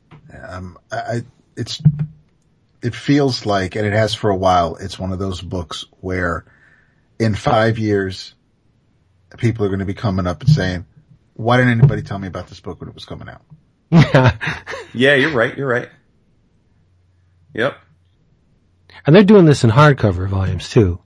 Um, 0.49 0.79
I, 0.91 0.97
I, 0.97 1.23
it's, 1.57 1.83
it 2.83 2.95
feels 2.95 3.47
like, 3.47 3.77
and 3.77 3.87
it 3.87 3.93
has 3.93 4.15
for 4.15 4.31
a 4.31 4.37
while, 4.37 4.77
it's 4.77 4.99
one 4.99 5.13
of 5.13 5.19
those 5.19 5.41
books 5.41 5.87
where 6.01 6.45
in 7.19 7.35
five 7.35 7.79
years, 7.79 8.35
people 9.39 9.65
are 9.65 9.69
going 9.69 9.79
to 9.81 9.85
be 9.85 9.95
coming 9.95 10.27
up 10.27 10.41
and 10.43 10.51
saying, 10.51 10.87
why 11.35 11.57
didn't 11.57 11.79
anybody 11.79 12.03
tell 12.03 12.19
me 12.19 12.29
about 12.29 12.49
this 12.49 12.61
book 12.61 12.81
when 12.81 12.89
it 12.89 12.95
was 12.95 13.05
coming 13.05 13.29
out? 13.29 13.43
Yeah, 14.97 15.17
you're 15.17 15.33
right. 15.33 15.57
You're 15.59 15.67
right. 15.67 15.89
Yep. 17.53 17.77
and 19.05 19.15
they're 19.15 19.25
doing 19.25 19.45
this 19.45 19.65
in 19.65 19.71
hardcover 19.71 20.29
volumes 20.29 20.71
too. 20.71 21.01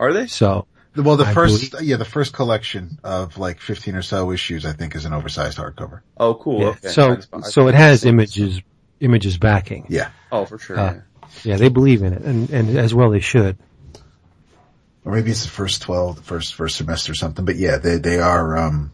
Are 0.00 0.12
they? 0.12 0.26
So 0.26 0.66
Well, 0.96 1.16
the 1.16 1.24
I 1.26 1.34
first, 1.34 1.72
believe- 1.72 1.86
yeah, 1.88 1.96
the 1.96 2.04
first 2.04 2.32
collection 2.32 2.98
of 3.04 3.38
like 3.38 3.60
15 3.60 3.94
or 3.96 4.02
so 4.02 4.32
issues, 4.32 4.64
I 4.64 4.72
think 4.72 4.94
is 4.94 5.04
an 5.04 5.12
oversized 5.12 5.58
hardcover. 5.58 6.00
Oh, 6.16 6.34
cool. 6.34 6.60
yeah. 6.60 6.66
Okay. 6.68 6.88
So 6.88 7.18
so 7.42 7.68
it 7.68 7.74
has 7.74 8.04
images 8.04 8.60
images 9.00 9.36
backing. 9.38 9.86
Yeah. 9.88 10.10
Oh, 10.32 10.44
for 10.46 10.58
sure. 10.58 10.78
Uh, 10.78 10.94
yeah. 10.94 11.00
Yeah, 11.42 11.56
they 11.56 11.68
believe 11.68 12.02
in 12.02 12.12
it, 12.14 12.22
and 12.22 12.50
and 12.50 12.78
as 12.78 12.94
well 12.94 13.10
they 13.10 13.20
should. 13.20 13.58
Or 15.04 15.12
maybe 15.12 15.30
it's 15.30 15.42
the 15.44 15.48
first 15.50 15.82
12, 15.82 16.16
the 16.16 16.22
first, 16.22 16.54
first 16.54 16.76
semester 16.76 17.12
or 17.12 17.14
something, 17.14 17.44
but 17.44 17.54
yeah, 17.54 17.78
they, 17.78 17.98
they 17.98 18.18
are, 18.18 18.56
um, 18.56 18.92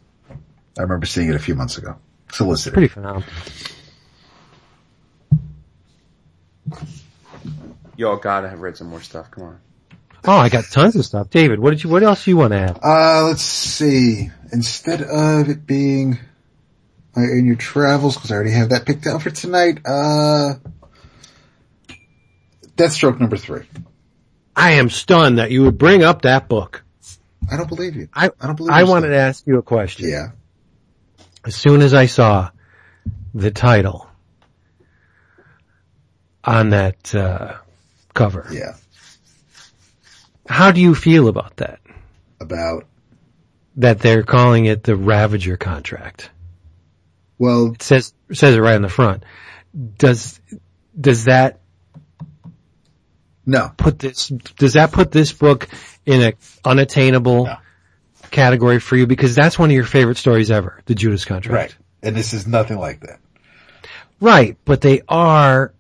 I 0.79 0.83
remember 0.83 1.07
seeing 1.07 1.31
it 1.31 1.35
a 1.37 1.39
few 1.39 1.55
months 1.55 1.79
ago. 1.79 1.97
Solicited. 2.31 2.75
Pretty 2.75 2.89
phenomenal. 2.89 3.27
Y'all 7.97 8.17
gotta 8.17 8.49
have 8.51 8.61
read 8.61 8.77
some 8.77 8.89
more 8.89 9.01
stuff. 9.01 9.31
Come 9.31 9.45
on. 9.45 9.61
Oh, 10.25 10.33
I 10.37 10.49
got 10.49 10.65
tons 10.71 10.95
of 10.97 11.05
stuff. 11.05 11.31
David, 11.31 11.59
what 11.59 11.71
did 11.71 11.83
you? 11.83 11.91
What 11.91 12.03
else 12.03 12.25
do 12.25 12.31
you 12.31 12.37
want 12.37 12.53
to 12.53 12.59
add? 12.59 12.79
Uh, 12.83 13.25
let's 13.27 13.43
see. 13.43 14.31
Instead 14.53 15.03
of 15.03 15.49
it 15.49 15.67
being 15.67 16.19
my 17.17 17.23
in 17.25 17.45
your 17.47 17.57
travels, 17.57 18.15
because 18.17 18.31
I 18.31 18.35
already 18.37 18.53
have 18.53 18.69
that 18.71 18.87
picked 18.87 19.07
out 19.07 19.23
for 19.23 19.31
tonight, 19.31 19.81
uh, 19.85 20.55
Deathstroke 22.77 23.19
number 23.21 23.37
three. 23.37 23.65
I 24.55 24.73
am 24.73 24.91
stunned 24.91 25.39
that 25.39 25.51
you 25.51 25.63
would 25.65 25.79
bring 25.79 26.03
up 26.05 26.23
that 26.23 26.49
book. 26.49 26.85
I 27.51 27.57
don't 27.57 27.69
believe 27.69 27.97
you. 27.97 28.09
I 28.15 28.31
I 28.41 28.47
don't 28.47 28.57
believe 28.57 28.73
I 28.73 28.85
wanted 28.85 29.07
stunned. 29.09 29.13
to 29.15 29.19
ask 29.19 29.47
you 29.47 29.59
a 29.59 29.63
question. 29.63 30.09
Yeah. 30.09 30.29
As 31.45 31.57
soon 31.57 31.81
as 31.83 31.93
I 31.95 32.07
saw 32.07 32.51
the 33.35 33.51
title 33.51 34.09
on 36.45 36.71
that 36.71 37.13
uh, 37.15 37.57
cover, 38.15 38.47
Yeah. 38.53 38.75
How 40.53 40.71
do 40.73 40.81
you 40.81 40.95
feel 40.95 41.29
about 41.29 41.57
that? 41.57 41.81
About, 42.41 42.87
That 43.77 43.99
they're 44.01 44.23
calling 44.23 44.67
it 44.67 44.83
the 44.85 44.97
Ravager 44.97 45.57
contract. 45.57 46.31
well, 47.39 47.73
It 47.73 47.83
says 47.83 48.13
it 48.29 48.37
says 48.37 48.55
it 48.57 48.61
right 48.61 48.75
on 48.77 48.83
the 48.83 48.89
front. 48.89 49.25
Does 49.99 50.41
does 51.01 51.25
that 51.25 51.61
no. 53.47 53.71
put 53.77 53.99
this 53.99 54.29
does 54.29 54.75
that 54.75 54.93
put 54.93 55.11
this 55.11 55.33
book 55.33 55.69
in 56.07 56.23
a 56.23 56.33
unattainable 56.65 57.47
No. 57.47 57.57
category 58.31 58.79
for 58.81 58.97
you 58.97 59.07
because 59.07 59.35
that's 59.35 59.59
one 59.59 59.71
of 59.71 59.75
your 59.75 59.85
favorite 59.85 60.19
stories 60.19 60.51
ever, 60.51 60.81
the 60.87 60.95
Judas 60.95 61.25
contract. 61.25 61.55
Right. 61.73 61.77
And 62.03 62.17
this 62.17 62.33
is 62.35 62.47
nothing 62.47 62.79
like 62.79 63.01
that. 63.01 63.21
Right, 64.21 64.57
but 64.65 64.81
they 64.81 65.03
are 65.09 65.73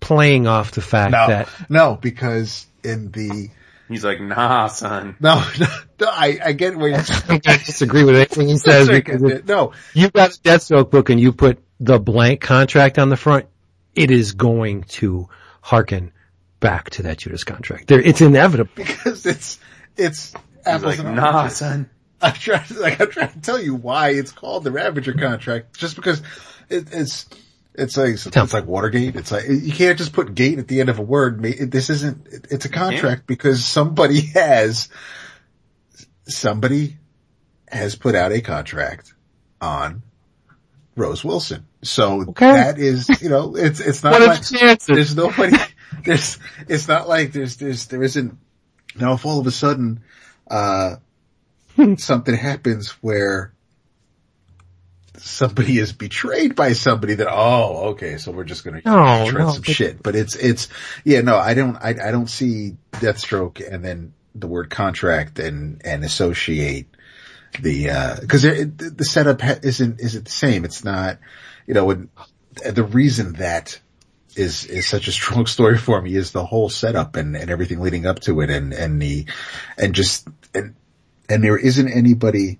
playing 0.00 0.46
off 0.46 0.72
the 0.72 0.80
fact 0.82 1.12
No. 1.12 1.26
that 1.28 1.48
No, 1.68 1.96
because 2.00 2.66
in 2.84 3.10
the, 3.12 3.48
He's 3.92 4.04
like, 4.04 4.20
nah, 4.20 4.66
son. 4.68 5.16
no, 5.20 5.44
no, 5.58 5.66
I, 6.06 6.38
I 6.44 6.52
get 6.52 6.76
where 6.76 6.88
you're 6.88 6.98
I'm 7.28 7.38
disagree 7.38 8.04
with 8.04 8.16
anything 8.16 8.48
he 8.48 8.58
says 8.58 8.88
because 8.88 9.22
if 9.22 9.46
no, 9.46 9.72
you 9.94 10.10
got 10.10 10.36
a 10.36 10.40
Deathstroke 10.40 10.90
book 10.90 11.10
and 11.10 11.20
you 11.20 11.32
put 11.32 11.58
the 11.80 11.98
blank 11.98 12.40
contract 12.40 12.98
on 12.98 13.08
the 13.08 13.16
front, 13.16 13.46
it 13.94 14.10
is 14.10 14.32
going 14.32 14.84
to 14.84 15.28
hearken 15.60 16.12
back 16.60 16.90
to 16.90 17.02
that 17.04 17.18
Judas 17.18 17.44
contract. 17.44 17.88
There, 17.88 18.00
it's 18.00 18.20
inevitable. 18.20 18.72
because 18.74 19.26
it's, 19.26 19.58
it's 19.96 20.32
He's 20.32 20.36
apples 20.64 20.98
like, 20.98 21.06
and 21.06 21.16
nah, 21.16 21.38
oranges. 21.38 21.58
son. 21.58 21.90
I'm 22.20 22.34
trying 22.34 22.64
to, 22.66 22.80
like, 22.80 23.00
I'm 23.00 23.10
trying 23.10 23.32
to 23.32 23.40
tell 23.40 23.60
you 23.60 23.74
why 23.74 24.10
it's 24.10 24.30
called 24.30 24.62
the 24.62 24.70
Ravager 24.70 25.12
contract, 25.12 25.76
just 25.76 25.96
because 25.96 26.22
it, 26.68 26.92
it's, 26.92 27.26
it's 27.74 27.96
like, 27.96 28.16
Tell 28.32 28.44
it's 28.44 28.52
like 28.52 28.66
Watergate. 28.66 29.16
It's 29.16 29.32
like, 29.32 29.44
you 29.48 29.72
can't 29.72 29.96
just 29.98 30.12
put 30.12 30.34
gate 30.34 30.58
at 30.58 30.68
the 30.68 30.80
end 30.80 30.88
of 30.90 30.98
a 30.98 31.02
word. 31.02 31.42
This 31.42 31.90
isn't, 31.90 32.26
it's 32.50 32.64
a 32.64 32.68
contract 32.68 33.26
because 33.26 33.64
somebody 33.64 34.20
has, 34.34 34.88
somebody 36.28 36.96
has 37.68 37.94
put 37.96 38.14
out 38.14 38.32
a 38.32 38.40
contract 38.40 39.14
on 39.60 40.02
Rose 40.96 41.24
Wilson. 41.24 41.66
So 41.82 42.22
Okay. 42.28 42.52
that 42.52 42.78
is, 42.78 43.08
you 43.22 43.28
know, 43.30 43.56
it's, 43.56 43.80
it's 43.80 44.02
not 44.04 44.12
What 44.12 44.22
are 44.22 44.26
like, 44.28 44.42
the 44.46 44.58
chances? 44.58 44.86
there's 44.86 45.16
nobody, 45.16 45.56
there's, 46.04 46.38
it's 46.68 46.86
not 46.88 47.08
like 47.08 47.32
there's, 47.32 47.56
there's, 47.56 47.86
there 47.86 48.02
isn't, 48.02 48.36
now 48.94 49.14
if 49.14 49.24
all 49.24 49.40
of 49.40 49.46
a 49.46 49.50
sudden, 49.50 50.02
uh, 50.50 50.96
something 51.96 52.34
happens 52.34 52.90
where 53.00 53.51
somebody 55.22 55.78
is 55.78 55.92
betrayed 55.92 56.54
by 56.56 56.72
somebody 56.72 57.14
that, 57.14 57.28
oh, 57.30 57.90
okay, 57.90 58.18
so 58.18 58.32
we're 58.32 58.44
just 58.44 58.64
gonna 58.64 58.82
No, 58.84 59.26
tread 59.30 59.44
no, 59.44 59.50
some 59.52 59.62
but- 59.62 59.74
shit. 59.74 60.02
But 60.02 60.16
it's, 60.16 60.34
it's, 60.34 60.68
yeah, 61.04 61.20
no, 61.20 61.36
I 61.36 61.54
don't, 61.54 61.76
I, 61.76 61.90
I 61.90 62.10
don't 62.10 62.28
see 62.28 62.76
Deathstroke 62.92 63.62
and 63.72 63.84
then 63.84 64.14
the 64.34 64.46
word 64.48 64.70
contract 64.70 65.38
and, 65.38 65.80
and 65.84 66.04
associate 66.04 66.88
the, 67.60 67.90
uh, 67.90 68.16
cause 68.26 68.44
it, 68.44 68.78
the 68.78 69.04
setup 69.04 69.42
isn't, 69.64 70.00
isn't 70.00 70.24
the 70.24 70.30
same. 70.30 70.64
It's 70.64 70.84
not, 70.84 71.18
you 71.66 71.74
know, 71.74 71.84
when, 71.84 72.08
the 72.70 72.82
reason 72.84 73.34
that 73.34 73.78
is, 74.34 74.64
is 74.64 74.86
such 74.88 75.06
a 75.08 75.12
strong 75.12 75.46
story 75.56 75.78
for 75.78 76.00
me 76.02 76.14
is 76.14 76.32
the 76.32 76.44
whole 76.44 76.68
setup 76.68 77.16
and, 77.16 77.36
and 77.36 77.50
everything 77.50 77.80
leading 77.80 78.06
up 78.06 78.20
to 78.20 78.40
it 78.40 78.50
and, 78.50 78.72
and 78.72 79.00
the, 79.00 79.26
and 79.78 79.94
just, 79.94 80.26
and, 80.54 80.74
and 81.28 81.44
there 81.44 81.56
isn't 81.58 81.88
anybody 81.88 82.58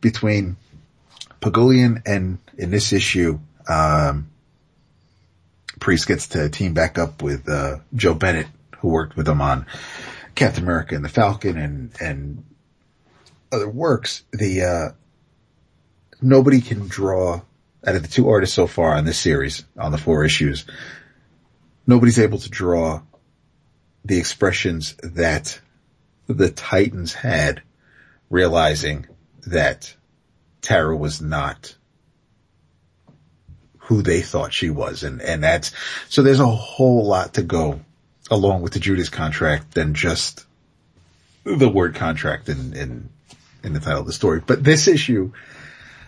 between 0.00 0.56
Pagolian 1.42 2.02
and 2.06 2.38
in 2.56 2.70
this 2.70 2.92
issue, 2.92 3.40
um, 3.68 4.30
Priest 5.80 6.06
gets 6.06 6.28
to 6.28 6.48
team 6.48 6.74
back 6.74 6.98
up 6.98 7.22
with, 7.22 7.48
uh, 7.48 7.78
Joe 7.94 8.14
Bennett, 8.14 8.46
who 8.78 8.88
worked 8.88 9.16
with 9.16 9.28
him 9.28 9.40
on 9.40 9.66
Captain 10.34 10.62
America 10.62 10.94
and 10.94 11.04
the 11.04 11.08
Falcon 11.08 11.58
and, 11.58 11.92
and 12.00 12.44
other 13.50 13.68
works. 13.68 14.22
The, 14.32 14.62
uh, 14.62 14.88
nobody 16.20 16.60
can 16.60 16.86
draw 16.86 17.42
out 17.84 17.96
of 17.96 18.02
the 18.02 18.08
two 18.08 18.28
artists 18.28 18.54
so 18.54 18.66
far 18.66 18.94
on 18.94 19.04
this 19.04 19.18
series, 19.18 19.64
on 19.76 19.90
the 19.90 19.98
four 19.98 20.24
issues, 20.24 20.64
nobody's 21.86 22.18
able 22.18 22.38
to 22.38 22.48
draw 22.48 23.02
the 24.04 24.18
expressions 24.18 24.94
that 25.02 25.60
the 26.28 26.50
Titans 26.50 27.12
had 27.12 27.62
realizing 28.30 29.06
that 29.46 29.94
Tara 30.62 30.96
was 30.96 31.20
not 31.20 31.74
who 33.78 34.00
they 34.02 34.20
thought 34.22 34.52
she 34.54 34.70
was. 34.70 35.02
And, 35.02 35.20
and 35.20 35.42
that's, 35.42 35.72
so 36.08 36.22
there's 36.22 36.40
a 36.40 36.46
whole 36.46 37.04
lot 37.06 37.34
to 37.34 37.42
go 37.42 37.80
along 38.30 38.62
with 38.62 38.72
the 38.72 38.78
Judas 38.78 39.08
contract 39.08 39.74
than 39.74 39.94
just 39.94 40.46
the 41.44 41.68
word 41.68 41.94
contract 41.96 42.48
in, 42.48 42.74
in, 42.74 43.08
in 43.64 43.72
the 43.72 43.80
title 43.80 44.00
of 44.00 44.06
the 44.06 44.12
story. 44.12 44.40
But 44.44 44.62
this 44.62 44.86
issue, 44.86 45.32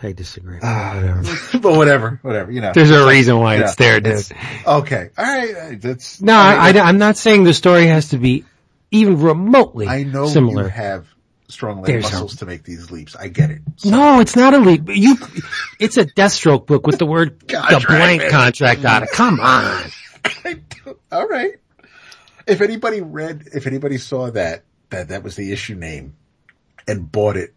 I 0.01 0.13
disagree. 0.13 0.59
Ah. 0.63 0.93
Whatever. 0.95 1.57
but 1.59 1.75
whatever, 1.77 2.19
whatever, 2.21 2.51
you 2.51 2.61
know. 2.61 2.71
There's 2.73 2.91
a 2.91 3.05
reason 3.07 3.39
why 3.39 3.55
Yeah, 3.55 3.61
it's 3.63 3.75
there, 3.75 3.99
dude. 3.99 4.13
it's- 4.13 4.31
Okay. 4.65 5.09
All 5.17 5.25
right. 5.25 5.55
uh, 5.55 5.75
That's, 5.77 6.21
No, 6.21 6.33
I, 6.35 6.69
am 6.89 6.97
not 6.97 7.17
saying 7.17 7.43
the 7.43 7.53
story 7.53 7.87
has 7.87 8.09
to 8.09 8.17
be 8.17 8.45
even 8.91 9.19
remotely 9.21 9.87
I 9.87 10.03
know 10.03 10.27
similar. 10.27 10.63
you 10.63 10.69
have 10.69 11.07
strong 11.47 11.77
leg 11.77 11.85
There's 11.87 12.03
muscles 12.03 12.37
to 12.37 12.45
make 12.45 12.63
these 12.63 12.91
leaps. 12.91 13.15
I 13.15 13.27
get 13.27 13.51
it. 13.51 13.61
So- 13.77 13.89
No, 13.89 14.19
it's 14.19 14.35
not 14.35 14.53
a 14.53 14.57
leap. 14.59 14.83
You, 14.87 15.17
it's 15.79 15.97
a 15.97 16.05
Deathstroke 16.05 16.65
book 16.67 16.85
with 16.87 16.97
the 16.99 17.05
word 17.05 17.39
the 17.47 17.83
blank 17.87 18.21
man. 18.23 18.31
contract 18.31 18.83
on 18.85 19.03
it. 19.03 19.09
Come 19.11 19.39
on. 19.39 19.83
All 21.11 21.27
right. 21.27 21.53
If 22.47 22.61
anybody 22.61 23.01
read, 23.01 23.49
if 23.53 23.67
anybody 23.67 23.97
saw 23.97 24.29
that, 24.31 24.63
that 24.89 25.09
that 25.09 25.23
was 25.23 25.35
the 25.35 25.51
issue 25.51 25.75
name 25.75 26.15
and 26.87 27.11
bought 27.11 27.37
it 27.37 27.53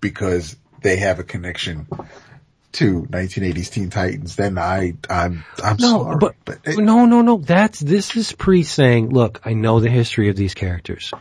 because 0.00 0.56
they 0.82 0.96
have 0.96 1.18
a 1.18 1.24
connection 1.24 1.86
to 2.72 3.02
1980s 3.10 3.70
Teen 3.70 3.90
Titans, 3.90 4.36
then 4.36 4.56
I, 4.56 4.94
I'm, 5.08 5.44
I'm 5.62 5.76
No, 5.80 5.88
sorry. 6.04 6.16
but, 6.20 6.58
it- 6.64 6.78
no, 6.78 7.06
no, 7.06 7.22
no. 7.22 7.38
That's 7.38 7.80
this 7.80 8.16
is 8.16 8.30
pre 8.32 8.62
saying, 8.62 9.10
look, 9.10 9.40
I 9.44 9.52
know 9.54 9.80
the 9.80 9.90
history 9.90 10.28
of 10.28 10.36
these 10.36 10.54
characters. 10.54 11.12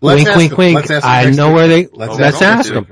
Let's 0.00 0.18
wink, 0.18 0.28
ask 0.28 0.38
wink, 0.38 0.56
wink. 0.58 0.88
Let's 0.90 1.04
I 1.04 1.30
know 1.30 1.48
week. 1.48 1.54
where 1.56 1.68
they. 1.68 1.86
Let's 1.92 2.18
Let's, 2.18 2.42
ask 2.42 2.42
ask 2.42 2.72
them. 2.72 2.86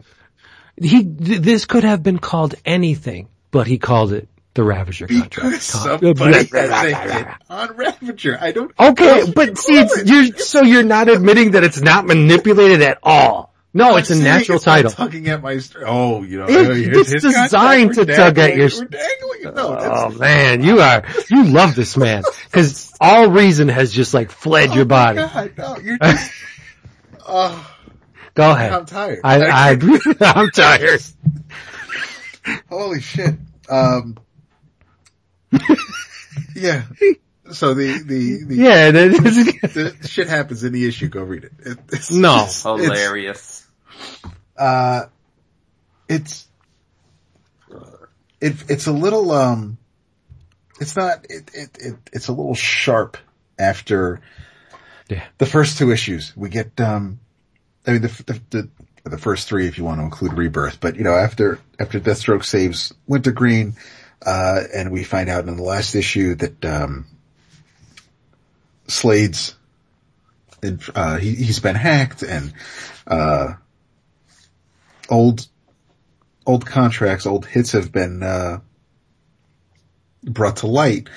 He. 0.80 1.04
th- 1.04 1.40
This 1.40 1.64
could 1.66 1.84
have 1.84 2.02
been 2.02 2.18
called 2.18 2.54
anything, 2.64 3.28
but 3.50 3.66
he 3.66 3.78
called 3.78 4.12
it 4.12 4.28
the 4.54 4.62
Ravager 4.64 5.06
Because 5.06 5.34
contract. 5.34 5.62
somebody 6.02 6.48
has 6.52 7.26
on 7.50 7.76
Ravager. 7.76 8.38
I 8.40 8.52
don't. 8.52 8.72
Okay, 8.78 9.30
but 9.34 9.58
see, 9.58 9.74
it's, 9.78 10.04
you're 10.10 10.36
so 10.38 10.62
you're 10.62 10.82
not 10.82 11.08
admitting 11.08 11.52
that 11.52 11.64
it's 11.64 11.80
not 11.80 12.06
manipulated 12.06 12.82
at 12.82 12.98
all. 13.02 13.52
No, 13.74 13.92
I'm 13.92 13.98
it's 13.98 14.08
a 14.10 14.16
natural 14.16 14.56
it's 14.56 14.64
title. 14.64 14.90
tugging 14.90 15.28
at 15.28 15.42
my. 15.42 15.60
Oh, 15.86 16.22
you 16.22 16.38
know, 16.38 16.46
It- 16.48 16.96
it's 16.96 17.10
designed 17.22 17.92
to 17.94 18.06
tug 18.06 18.38
at 18.38 18.56
your- 18.56 18.68
it. 18.68 19.54
No, 19.54 19.76
Oh 19.78 20.10
man, 20.18 20.62
you 20.62 20.80
are, 20.80 21.04
you 21.30 21.44
love 21.44 21.74
this 21.76 21.96
man. 21.96 22.22
Cause 22.52 22.92
all 23.00 23.28
reason 23.30 23.68
has 23.68 23.92
just 23.92 24.12
like 24.14 24.30
fled 24.30 24.74
your 24.74 24.84
oh 24.84 24.88
my 24.88 25.14
body. 25.14 25.18
God, 25.18 25.52
no, 25.58 25.78
you're 25.78 25.98
just. 25.98 26.32
Oh, 27.26 27.76
Go 28.34 28.50
ahead. 28.50 28.72
I'm 28.72 28.86
tired. 28.86 29.20
I, 29.24 29.42
I, 29.44 29.70
I'm 30.20 30.50
tired. 30.50 31.02
Holy 32.68 33.00
shit. 33.00 33.34
Um, 33.68 34.16
yeah. 36.54 36.82
So 37.52 37.74
the, 37.74 38.02
the, 38.04 38.44
the, 38.44 38.56
Yeah, 38.56 38.90
that 38.90 39.06
is, 39.12 39.74
the 39.74 40.08
shit 40.08 40.28
happens 40.28 40.64
in 40.64 40.72
the 40.72 40.86
issue. 40.86 41.08
Go 41.08 41.22
read 41.22 41.44
it. 41.44 41.52
it 41.64 41.78
it's, 41.92 42.10
No. 42.10 42.34
it's- 42.44 42.62
Hilarious. 42.62 43.66
uh, 44.58 45.04
it's, 46.08 46.46
it, 48.40 48.54
it's 48.68 48.86
a 48.86 48.92
little, 48.92 49.30
um, 49.32 49.78
it's 50.80 50.94
not, 50.94 51.24
it, 51.30 51.50
it, 51.54 51.70
it, 51.80 51.94
it's 52.12 52.28
a 52.28 52.32
little 52.32 52.54
sharp 52.54 53.16
after 53.58 54.20
Yeah. 55.08 55.24
the 55.38 55.46
first 55.46 55.78
two 55.78 55.92
issues. 55.92 56.36
We 56.36 56.48
get, 56.48 56.80
um, 56.80 57.20
I 57.86 57.92
mean, 57.92 58.02
the, 58.02 58.08
the, 58.26 58.40
the, 58.50 59.10
the 59.10 59.18
first 59.18 59.48
three, 59.48 59.68
if 59.68 59.78
you 59.78 59.84
want 59.84 60.00
to 60.00 60.04
include 60.04 60.32
Rebirth, 60.32 60.80
but 60.80 60.96
you 60.96 61.04
know, 61.04 61.14
after, 61.14 61.60
after 61.78 62.00
Deathstroke 62.00 62.44
saves 62.44 62.92
Wintergreen, 63.06 63.74
uh, 64.24 64.60
and 64.74 64.90
we 64.90 65.04
find 65.04 65.28
out 65.28 65.46
in 65.46 65.56
the 65.56 65.62
last 65.62 65.94
issue 65.94 66.34
that, 66.34 66.64
um, 66.64 67.06
Slade's, 68.88 69.54
uh, 70.94 71.18
he, 71.18 71.34
he's 71.34 71.60
been 71.60 71.76
hacked 71.76 72.22
and, 72.22 72.52
uh, 73.06 73.54
old, 75.08 75.46
old 76.44 76.66
contracts, 76.66 77.26
old 77.26 77.46
hits 77.46 77.72
have 77.72 77.92
been, 77.92 78.22
uh, 78.22 78.58
brought 80.24 80.56
to 80.58 80.66
light 80.66 81.08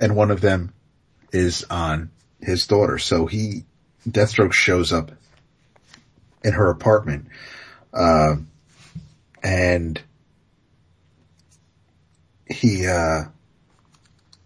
and 0.00 0.16
one 0.16 0.30
of 0.30 0.40
them 0.40 0.72
is 1.32 1.64
on 1.68 2.10
his 2.44 2.66
daughter. 2.66 2.98
So 2.98 3.26
he, 3.26 3.64
Deathstroke 4.08 4.52
shows 4.52 4.92
up 4.92 5.10
in 6.42 6.52
her 6.52 6.68
apartment, 6.68 7.28
uh, 7.92 8.36
and 9.42 10.00
he, 12.46 12.86
uh, 12.86 13.24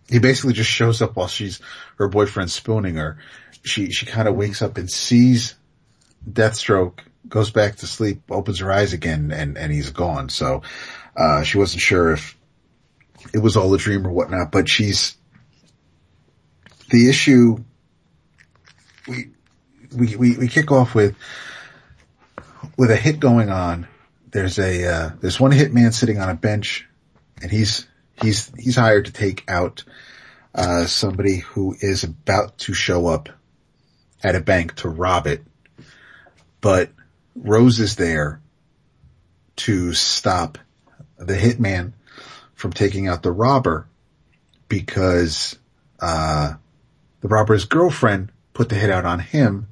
he 0.09 0.19
basically 0.21 0.53
just 0.53 0.71
shows 0.71 1.03
up 1.03 1.17
while 1.17 1.29
she's, 1.29 1.61
her 1.97 2.09
boyfriend 2.09 2.51
spooning 2.51 2.95
her. 2.95 3.19
She, 3.65 3.91
she 3.91 4.07
kind 4.07 4.29
of 4.29 4.37
wakes 4.37 4.63
up 4.63 4.79
and 4.79 4.91
sees 4.91 5.57
Deathstroke, 6.29 7.01
goes 7.29 7.51
back 7.51 7.77
to 7.77 7.87
sleep, 7.87 8.23
opens 8.31 8.61
her 8.61 8.73
eyes 8.73 8.93
again, 8.93 9.33
and, 9.33 9.59
and 9.59 9.73
he's 9.73 9.91
gone. 9.91 10.29
So, 10.29 10.63
uh, 11.17 11.43
she 11.43 11.59
wasn't 11.59 11.83
sure 11.83 12.13
if 12.13 12.37
it 13.35 13.39
was 13.39 13.57
all 13.57 13.75
a 13.75 13.79
dream 13.79 14.07
or 14.07 14.13
whatnot, 14.13 14.53
but 14.53 14.69
she's, 14.69 15.17
the 16.91 17.11
issue, 17.11 17.65
we, 19.09 20.17
we, 20.17 20.37
we, 20.37 20.49
kick 20.49 20.71
off 20.71 20.95
with, 20.95 21.17
with 22.77 22.91
a 22.91 22.97
hit 22.97 23.21
going 23.21 23.51
on. 23.51 23.89
There's 24.31 24.59
a, 24.59 24.85
uh, 24.85 25.11
there's 25.21 25.41
one 25.41 25.53
hitman 25.53 25.93
sitting 25.93 26.19
on 26.19 26.29
a 26.29 26.35
bench 26.35 26.87
and 27.41 27.51
he's, 27.51 27.87
he's, 28.21 28.53
he's 28.57 28.77
hired 28.77 29.07
to 29.07 29.13
take 29.13 29.45
out, 29.49 29.85
uh, 30.55 30.87
somebody 30.87 31.39
who 31.39 31.77
is 31.81 32.05
about 32.05 32.59
to 32.59 32.75
show 32.75 33.07
up 33.07 33.29
at 34.23 34.35
a 34.35 34.41
bank 34.41 34.75
to 34.77 34.89
rob 34.89 35.27
it. 35.27 35.43
But 36.61 36.91
Rose 37.37 37.81
is 37.81 37.97
there 37.97 38.41
to 39.57 39.93
stop 39.93 40.59
the 41.17 41.37
hitman 41.37 41.93
from 42.55 42.73
taking 42.73 43.09
out 43.09 43.23
the 43.23 43.33
robber 43.33 43.87
because, 44.69 45.57
uh, 46.01 46.55
the 47.21 47.29
robber's 47.29 47.65
girlfriend 47.65 48.31
put 48.59 48.69
the 48.69 48.75
hit 48.75 48.91
out 48.91 49.05
on 49.05 49.21
him, 49.21 49.69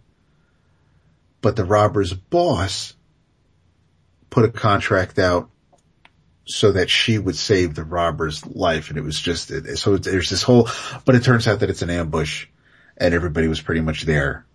but 1.40 1.56
the 1.56 1.64
robber's 1.64 2.12
boss 2.12 2.94
put 4.30 4.44
a 4.44 4.48
contract 4.48 5.18
out 5.18 5.50
so 6.44 6.70
that 6.70 6.88
she 6.88 7.18
would 7.18 7.34
save 7.34 7.74
the 7.74 7.82
robber's 7.82 8.46
life. 8.46 8.88
And 8.88 8.96
it 8.96 9.02
was 9.02 9.18
just, 9.18 9.50
so 9.76 9.96
there's 9.96 10.30
this 10.30 10.44
whole, 10.44 10.68
but 11.04 11.16
it 11.16 11.24
turns 11.24 11.48
out 11.48 11.58
that 11.60 11.68
it's 11.68 11.82
an 11.82 11.90
ambush 11.90 12.46
and 12.96 13.12
everybody 13.12 13.48
was 13.48 13.60
pretty 13.60 13.80
much 13.80 14.02
there 14.02 14.46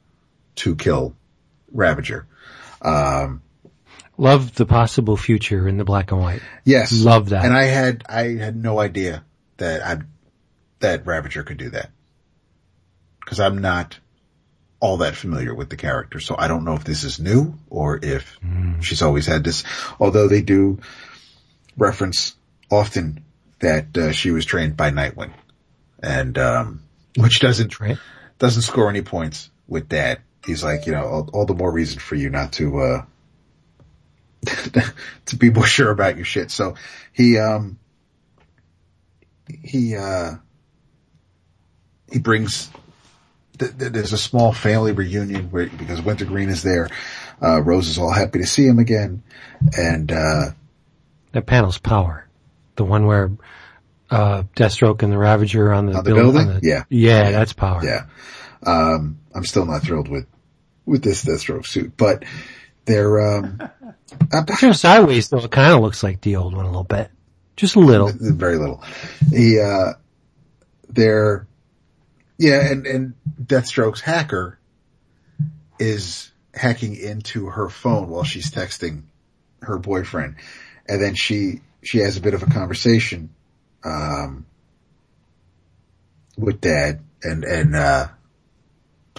to 0.55 0.77
kill 0.77 1.13
Ravager. 1.69 2.25
Um, 2.81 3.41
love 4.17 4.55
the 4.55 4.65
possible 4.65 5.17
future 5.17 5.67
in 5.67 5.75
the 5.75 5.83
black 5.83 6.13
and 6.13 6.21
white. 6.21 6.41
yes. 6.63 6.93
Love 6.93 7.29
that. 7.29 7.43
And 7.43 7.53
I 7.53 7.65
had, 7.65 8.05
I 8.07 8.37
had 8.37 8.55
no 8.55 8.79
idea 8.79 9.25
that 9.57 9.81
I, 9.85 9.97
that 10.79 11.05
Ravager 11.05 11.43
could 11.43 11.57
do 11.57 11.71
that. 11.71 11.89
Cause 13.25 13.41
I'm 13.41 13.57
not 13.57 13.99
all 14.81 14.97
that 14.97 15.15
familiar 15.15 15.53
with 15.55 15.69
the 15.69 15.77
character. 15.77 16.19
So 16.19 16.35
I 16.37 16.47
don't 16.49 16.65
know 16.65 16.73
if 16.73 16.83
this 16.83 17.03
is 17.05 17.19
new 17.19 17.53
or 17.69 17.99
if 18.01 18.37
she's 18.81 19.01
always 19.01 19.27
had 19.27 19.43
this, 19.43 19.63
although 19.99 20.27
they 20.27 20.41
do 20.41 20.79
reference 21.77 22.35
often 22.69 23.23
that 23.59 23.95
uh, 23.97 24.11
she 24.11 24.31
was 24.31 24.43
trained 24.43 24.75
by 24.75 24.89
Nightwing 24.89 25.31
and, 26.01 26.37
um, 26.37 26.81
which 27.15 27.39
doesn't, 27.39 27.79
Right? 27.79 27.97
doesn't 28.39 28.63
score 28.63 28.89
any 28.89 29.03
points 29.03 29.51
with 29.67 29.89
that. 29.89 30.21
He's 30.45 30.63
like, 30.63 30.87
you 30.87 30.93
know, 30.93 31.05
all, 31.05 31.29
all 31.31 31.45
the 31.45 31.53
more 31.53 31.71
reason 31.71 31.99
for 31.99 32.15
you 32.15 32.31
not 32.31 32.53
to, 32.53 32.79
uh, 32.79 33.05
to 35.27 35.35
be 35.35 35.51
more 35.51 35.67
sure 35.67 35.91
about 35.91 36.15
your 36.15 36.25
shit. 36.25 36.49
So 36.49 36.73
he, 37.13 37.37
um, 37.37 37.77
he, 39.63 39.95
uh, 39.95 40.31
he 42.11 42.17
brings, 42.17 42.71
th- 43.61 43.77
th- 43.77 43.91
there's 43.93 44.11
a 44.13 44.17
small 44.17 44.51
family 44.51 44.91
reunion 44.91 45.49
where, 45.51 45.67
because 45.67 46.01
Wintergreen 46.01 46.49
is 46.49 46.63
there. 46.63 46.89
Uh, 47.41 47.61
Rose 47.61 47.87
is 47.87 47.97
all 47.97 48.11
happy 48.11 48.39
to 48.39 48.45
see 48.45 48.65
him 48.67 48.79
again. 48.79 49.23
And, 49.77 50.11
uh, 50.11 50.51
That 51.31 51.45
panel's 51.45 51.77
power. 51.77 52.27
The 52.75 52.83
one 52.83 53.05
where, 53.05 53.31
uh, 54.09 54.43
Deathstroke 54.55 55.01
and 55.03 55.11
the 55.13 55.17
Ravager 55.17 55.67
are 55.67 55.73
on 55.73 55.85
the, 55.85 55.93
On 55.97 56.03
the 56.03 56.13
build- 56.13 56.33
building? 56.33 56.59
Yeah. 56.63 56.83
Yeah, 56.89 57.31
that's 57.31 57.53
power. 57.53 57.81
yeah, 57.83 58.05
um, 58.65 59.17
I'm 59.33 59.45
still 59.45 59.65
not 59.65 59.83
thrilled 59.83 60.09
with, 60.09 60.25
with 60.85 61.03
this 61.03 61.23
Deathstroke 61.23 61.65
suit, 61.65 61.93
but 61.95 62.23
they're, 62.85 63.37
um, 63.37 63.61
I'm- 64.33 64.45
Turn 64.45 64.73
sideways 64.73 65.29
though, 65.29 65.37
it 65.39 65.51
kind 65.51 65.73
of 65.73 65.79
looks 65.81 66.03
like 66.03 66.19
the 66.21 66.35
old 66.35 66.53
one 66.53 66.65
a 66.65 66.69
little 66.69 66.83
bit. 66.83 67.09
Just 67.55 67.75
a 67.75 67.79
little. 67.79 68.11
very 68.13 68.57
little. 68.57 68.83
He, 69.31 69.59
uh, 69.59 69.93
they're, 70.89 71.47
yeah, 72.41 72.71
and, 72.71 72.87
and 72.87 73.13
Deathstroke's 73.39 74.01
hacker 74.01 74.57
is 75.77 76.31
hacking 76.55 76.95
into 76.95 77.45
her 77.45 77.69
phone 77.69 78.09
while 78.09 78.23
she's 78.23 78.49
texting 78.49 79.03
her 79.61 79.77
boyfriend. 79.77 80.37
And 80.89 80.99
then 80.99 81.13
she, 81.13 81.61
she 81.83 81.99
has 81.99 82.17
a 82.17 82.21
bit 82.21 82.33
of 82.33 82.41
a 82.41 82.47
conversation, 82.47 83.29
um, 83.83 84.47
with 86.35 86.61
dad 86.61 87.01
and, 87.21 87.43
and, 87.43 87.75
uh, 87.75 88.07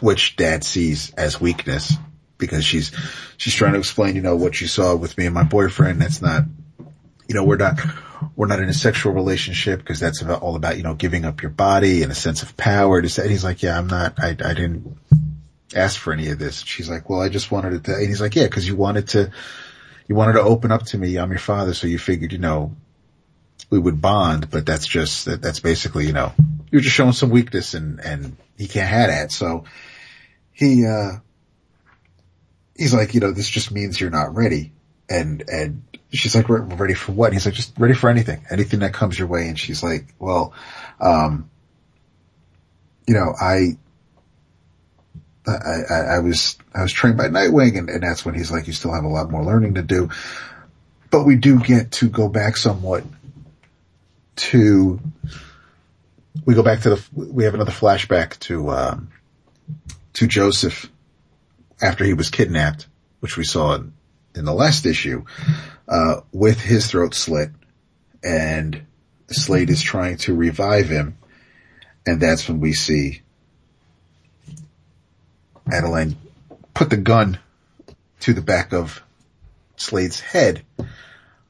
which 0.00 0.34
dad 0.34 0.64
sees 0.64 1.12
as 1.14 1.40
weakness 1.40 1.94
because 2.38 2.64
she's, 2.64 2.90
she's 3.36 3.54
trying 3.54 3.74
to 3.74 3.78
explain, 3.78 4.16
you 4.16 4.22
know, 4.22 4.34
what 4.34 4.60
you 4.60 4.66
saw 4.66 4.96
with 4.96 5.16
me 5.16 5.26
and 5.26 5.34
my 5.34 5.44
boyfriend. 5.44 6.00
That's 6.00 6.20
not, 6.20 6.42
you 7.28 7.36
know, 7.36 7.44
we're 7.44 7.56
not, 7.56 7.78
we're 8.36 8.46
not 8.46 8.60
in 8.60 8.68
a 8.68 8.74
sexual 8.74 9.12
relationship 9.12 9.80
because 9.80 10.00
that's 10.00 10.22
about, 10.22 10.42
all 10.42 10.56
about, 10.56 10.76
you 10.76 10.82
know, 10.82 10.94
giving 10.94 11.24
up 11.24 11.42
your 11.42 11.50
body 11.50 12.02
and 12.02 12.12
a 12.12 12.14
sense 12.14 12.42
of 12.42 12.56
power 12.56 12.98
and 12.98 13.06
he's 13.06 13.44
like, 13.44 13.62
yeah, 13.62 13.78
I'm 13.78 13.86
not, 13.86 14.18
I, 14.18 14.28
I 14.30 14.54
didn't 14.54 14.96
ask 15.74 15.98
for 15.98 16.12
any 16.12 16.28
of 16.28 16.38
this. 16.38 16.62
She's 16.62 16.90
like, 16.90 17.08
well, 17.08 17.20
I 17.20 17.28
just 17.28 17.50
wanted 17.50 17.84
to, 17.84 17.94
and 17.94 18.08
he's 18.08 18.20
like, 18.20 18.34
yeah, 18.34 18.48
cause 18.48 18.66
you 18.66 18.76
wanted 18.76 19.08
to, 19.08 19.30
you 20.08 20.14
wanted 20.14 20.34
to 20.34 20.42
open 20.42 20.72
up 20.72 20.84
to 20.86 20.98
me. 20.98 21.16
I'm 21.16 21.30
your 21.30 21.38
father. 21.38 21.74
So 21.74 21.86
you 21.86 21.98
figured, 21.98 22.32
you 22.32 22.38
know, 22.38 22.76
we 23.70 23.78
would 23.78 24.02
bond, 24.02 24.50
but 24.50 24.66
that's 24.66 24.86
just, 24.86 25.24
that, 25.26 25.40
that's 25.40 25.60
basically, 25.60 26.06
you 26.06 26.12
know, 26.12 26.32
you're 26.70 26.80
just 26.80 26.94
showing 26.94 27.12
some 27.12 27.30
weakness 27.30 27.74
and, 27.74 28.00
and 28.00 28.36
he 28.58 28.68
can't 28.68 28.88
have 28.88 29.08
that. 29.08 29.32
So 29.32 29.64
he, 30.52 30.86
uh, 30.86 31.12
he's 32.76 32.94
like, 32.94 33.14
you 33.14 33.20
know, 33.20 33.32
this 33.32 33.48
just 33.48 33.70
means 33.70 34.00
you're 34.00 34.10
not 34.10 34.34
ready. 34.34 34.72
And, 35.08 35.44
and 35.48 35.84
she's 36.12 36.34
like, 36.34 36.48
we're 36.48 36.60
ready 36.60 36.94
for 36.94 37.12
what? 37.12 37.26
And 37.26 37.34
he's 37.34 37.46
like, 37.46 37.54
just 37.54 37.78
ready 37.78 37.94
for 37.94 38.10
anything, 38.10 38.44
anything 38.50 38.80
that 38.80 38.92
comes 38.92 39.18
your 39.18 39.28
way. 39.28 39.48
And 39.48 39.58
she's 39.58 39.82
like, 39.82 40.14
well, 40.18 40.52
um, 41.00 41.50
you 43.06 43.14
know, 43.14 43.34
I, 43.40 43.78
I, 45.46 45.52
I, 45.90 45.94
I 45.94 46.18
was, 46.20 46.58
I 46.74 46.82
was 46.82 46.92
trained 46.92 47.16
by 47.16 47.28
Nightwing 47.28 47.78
and, 47.78 47.88
and 47.88 48.02
that's 48.02 48.24
when 48.24 48.34
he's 48.34 48.50
like, 48.50 48.66
you 48.66 48.72
still 48.72 48.92
have 48.92 49.04
a 49.04 49.08
lot 49.08 49.30
more 49.30 49.42
learning 49.42 49.74
to 49.74 49.82
do. 49.82 50.10
But 51.10 51.24
we 51.24 51.36
do 51.36 51.58
get 51.58 51.92
to 51.92 52.08
go 52.08 52.28
back 52.28 52.56
somewhat 52.56 53.04
to, 54.36 55.00
we 56.44 56.54
go 56.54 56.62
back 56.62 56.80
to 56.80 56.90
the, 56.90 57.04
we 57.14 57.44
have 57.44 57.54
another 57.54 57.72
flashback 57.72 58.38
to, 58.40 58.70
um, 58.70 59.10
to 60.14 60.26
Joseph 60.26 60.90
after 61.80 62.04
he 62.04 62.14
was 62.14 62.30
kidnapped, 62.30 62.86
which 63.20 63.36
we 63.36 63.44
saw 63.44 63.74
in, 63.74 63.92
in 64.34 64.44
the 64.44 64.54
last 64.54 64.86
issue, 64.86 65.24
uh, 65.88 66.20
with 66.32 66.60
his 66.60 66.86
throat 66.88 67.14
slit 67.14 67.50
and 68.22 68.86
Slade 69.28 69.70
is 69.70 69.82
trying 69.82 70.18
to 70.18 70.34
revive 70.34 70.88
him. 70.88 71.18
And 72.06 72.20
that's 72.20 72.48
when 72.48 72.60
we 72.60 72.72
see 72.72 73.22
Adeline 75.70 76.16
put 76.74 76.90
the 76.90 76.96
gun 76.96 77.38
to 78.20 78.32
the 78.32 78.42
back 78.42 78.72
of 78.72 79.02
Slade's 79.76 80.20
head, 80.20 80.64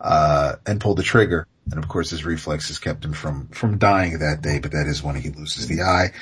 uh, 0.01 0.57
and 0.67 0.81
pull 0.81 0.95
the 0.95 1.03
trigger. 1.03 1.47
And 1.71 1.83
of 1.83 1.89
course 1.89 2.11
his 2.11 2.25
reflexes 2.25 2.79
kept 2.79 3.05
him 3.05 3.13
from, 3.13 3.49
from 3.49 3.79
dying 3.79 4.19
that 4.19 4.43
day, 4.43 4.59
but 4.59 4.73
that 4.73 4.87
is 4.87 5.03
when 5.03 5.17
he 5.17 5.31
loses 5.31 5.67
the 5.67 5.83
eye. 5.83 6.13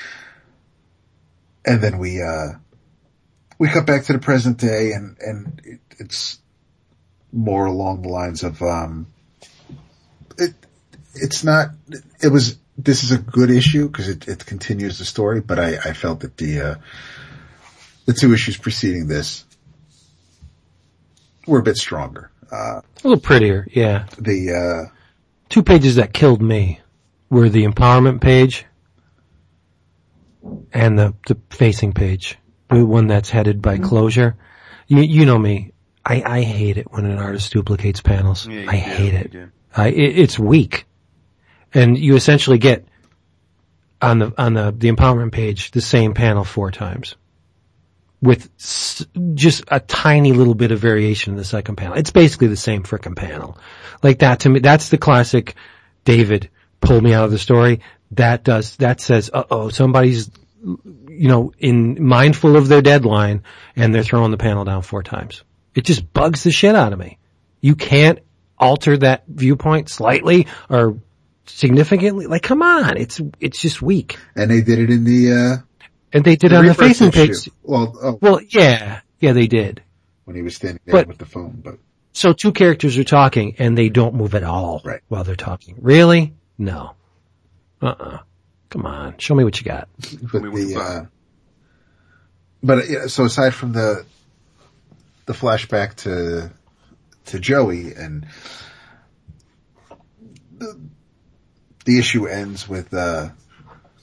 And 1.65 1.81
then 1.81 1.97
we, 1.97 2.21
uh, 2.21 2.53
we 3.57 3.69
cut 3.69 3.85
back 3.85 4.05
to 4.05 4.13
the 4.13 4.19
present 4.19 4.57
day 4.57 4.91
and, 4.91 5.17
and 5.19 5.61
it, 5.63 5.79
it's 5.99 6.40
more 7.31 7.65
along 7.65 8.01
the 8.01 8.09
lines 8.09 8.43
of, 8.43 8.61
um, 8.61 9.07
it, 10.37 10.53
it's 11.13 11.43
not, 11.43 11.69
it 12.21 12.29
was, 12.29 12.57
this 12.77 13.03
is 13.03 13.11
a 13.11 13.17
good 13.17 13.51
issue 13.51 13.87
because 13.87 14.07
it, 14.07 14.27
it 14.27 14.45
continues 14.45 14.97
the 14.97 15.05
story, 15.05 15.41
but 15.41 15.59
I, 15.59 15.77
I 15.77 15.93
felt 15.93 16.21
that 16.21 16.37
the, 16.37 16.61
uh, 16.61 16.75
the 18.05 18.13
two 18.13 18.33
issues 18.33 18.57
preceding 18.57 19.07
this 19.07 19.45
were 21.47 21.59
a 21.59 21.63
bit 21.63 21.77
stronger. 21.77 22.31
Uh, 22.51 22.81
A 22.81 22.83
little 23.03 23.19
prettier, 23.19 23.67
yeah. 23.71 24.07
the, 24.17 24.87
uh, 24.89 24.95
Two 25.49 25.63
pages 25.63 25.97
that 25.97 26.13
killed 26.13 26.41
me 26.41 26.79
were 27.29 27.49
the 27.49 27.65
empowerment 27.65 28.21
page 28.21 28.65
and 30.71 30.97
the, 30.97 31.13
the 31.27 31.37
facing 31.49 31.91
page. 31.91 32.37
The 32.69 32.85
one 32.85 33.07
that's 33.07 33.29
headed 33.29 33.61
by 33.61 33.77
closure. 33.77 34.37
You, 34.87 35.01
you 35.01 35.25
know 35.25 35.37
me. 35.37 35.73
I, 36.05 36.23
I 36.23 36.41
hate 36.41 36.77
it 36.77 36.91
when 36.91 37.05
an 37.05 37.17
artist 37.17 37.51
duplicates 37.53 38.01
panels. 38.01 38.47
Yeah, 38.47 38.65
I 38.67 38.75
do, 38.75 38.79
hate 38.79 39.13
it. 39.13 39.49
I, 39.75 39.87
it. 39.89 40.19
It's 40.19 40.39
weak. 40.39 40.85
And 41.73 41.97
you 41.97 42.15
essentially 42.15 42.57
get 42.57 42.85
on 44.01 44.19
the, 44.19 44.33
on 44.37 44.53
the, 44.53 44.73
the 44.75 44.91
empowerment 44.91 45.31
page 45.31 45.71
the 45.71 45.81
same 45.81 46.13
panel 46.13 46.43
four 46.43 46.71
times. 46.71 47.15
With 48.21 48.49
s- 48.59 49.05
just 49.33 49.63
a 49.69 49.79
tiny 49.79 50.33
little 50.33 50.53
bit 50.53 50.71
of 50.71 50.79
variation 50.79 51.33
in 51.33 51.37
the 51.37 51.45
second 51.45 51.75
panel. 51.77 51.97
It's 51.97 52.11
basically 52.11 52.47
the 52.47 52.57
same 52.57 52.83
frickin' 52.83 53.15
panel. 53.15 53.57
Like 54.03 54.19
that 54.19 54.41
to 54.41 54.49
me, 54.49 54.59
that's 54.59 54.89
the 54.89 54.97
classic 54.97 55.55
David 56.05 56.49
pulled 56.81 57.03
me 57.03 57.13
out 57.13 57.25
of 57.25 57.31
the 57.31 57.39
story. 57.39 57.81
That 58.11 58.43
does, 58.43 58.75
that 58.77 59.01
says, 59.01 59.29
uh 59.33 59.43
oh, 59.49 59.69
somebody's, 59.69 60.29
you 60.63 61.27
know, 61.27 61.53
in 61.57 62.03
mindful 62.03 62.57
of 62.57 62.67
their 62.67 62.81
deadline 62.81 63.43
and 63.75 63.93
they're 63.95 64.03
throwing 64.03 64.31
the 64.31 64.37
panel 64.37 64.65
down 64.65 64.81
four 64.81 65.01
times. 65.03 65.43
It 65.75 65.85
just 65.85 66.11
bugs 66.13 66.43
the 66.43 66.51
shit 66.51 66.75
out 66.75 66.93
of 66.93 66.99
me. 66.99 67.17
You 67.61 67.75
can't 67.75 68.19
alter 68.57 68.97
that 68.97 69.23
viewpoint 69.27 69.89
slightly 69.89 70.47
or 70.69 70.97
significantly. 71.45 72.27
Like, 72.27 72.43
come 72.43 72.61
on, 72.61 72.97
it's, 72.97 73.21
it's 73.39 73.61
just 73.61 73.81
weak. 73.81 74.17
and 74.35 74.49
they 74.51 74.61
did 74.61 74.79
it 74.79 74.89
in 74.89 75.03
the, 75.03 75.31
uh, 75.33 75.85
And 76.13 76.23
they 76.23 76.35
did 76.35 76.51
it 76.51 76.55
on 76.55 76.65
the 76.65 76.73
facing 76.73 77.11
page. 77.11 77.49
Well, 77.63 77.97
oh, 78.01 78.17
Well, 78.21 78.41
yeah, 78.49 79.01
yeah, 79.19 79.33
they 79.33 79.47
did. 79.47 79.81
when 80.25 80.35
he 80.35 80.41
was 80.41 80.55
standing 80.55 80.79
there 80.85 80.93
But- 80.93 81.07
with 81.07 81.17
the 81.17 81.25
phone, 81.25 81.61
but 81.63 81.77
So 82.13 82.33
two 82.33 82.51
characters 82.51 82.97
are 82.97 83.03
talking 83.05 83.55
and 83.57 83.77
they 83.77 83.89
don't 83.89 84.15
move 84.15 84.35
at 84.35 84.43
all 84.43 84.81
Right. 84.83 85.01
while 85.07 85.23
they're 85.23 85.35
talking. 85.35 85.77
Really? 85.81 86.33
No. 86.57 86.95
Uh-uh. 87.81 88.19
Come 88.69 88.85
on. 88.85 89.17
Show 89.17 89.33
me 89.35 89.43
what 89.43 89.59
you 89.59 89.65
got. 89.65 89.87
but 90.31 90.43
me 90.43 90.49
what 90.49 90.59
you 90.61 90.73
the, 90.75 90.79
uh, 90.79 91.05
but 92.63 92.77
uh, 92.79 92.81
yeah, 92.87 93.07
so 93.07 93.25
aside 93.25 93.53
from 93.53 93.71
the, 93.73 94.05
the 95.31 95.37
flashback 95.37 95.95
to, 95.95 96.51
to 97.25 97.39
Joey 97.39 97.93
and 97.93 98.27
the, 100.57 100.79
the 101.85 101.99
issue 101.99 102.27
ends 102.27 102.67
with, 102.67 102.93
uh, 102.93 103.29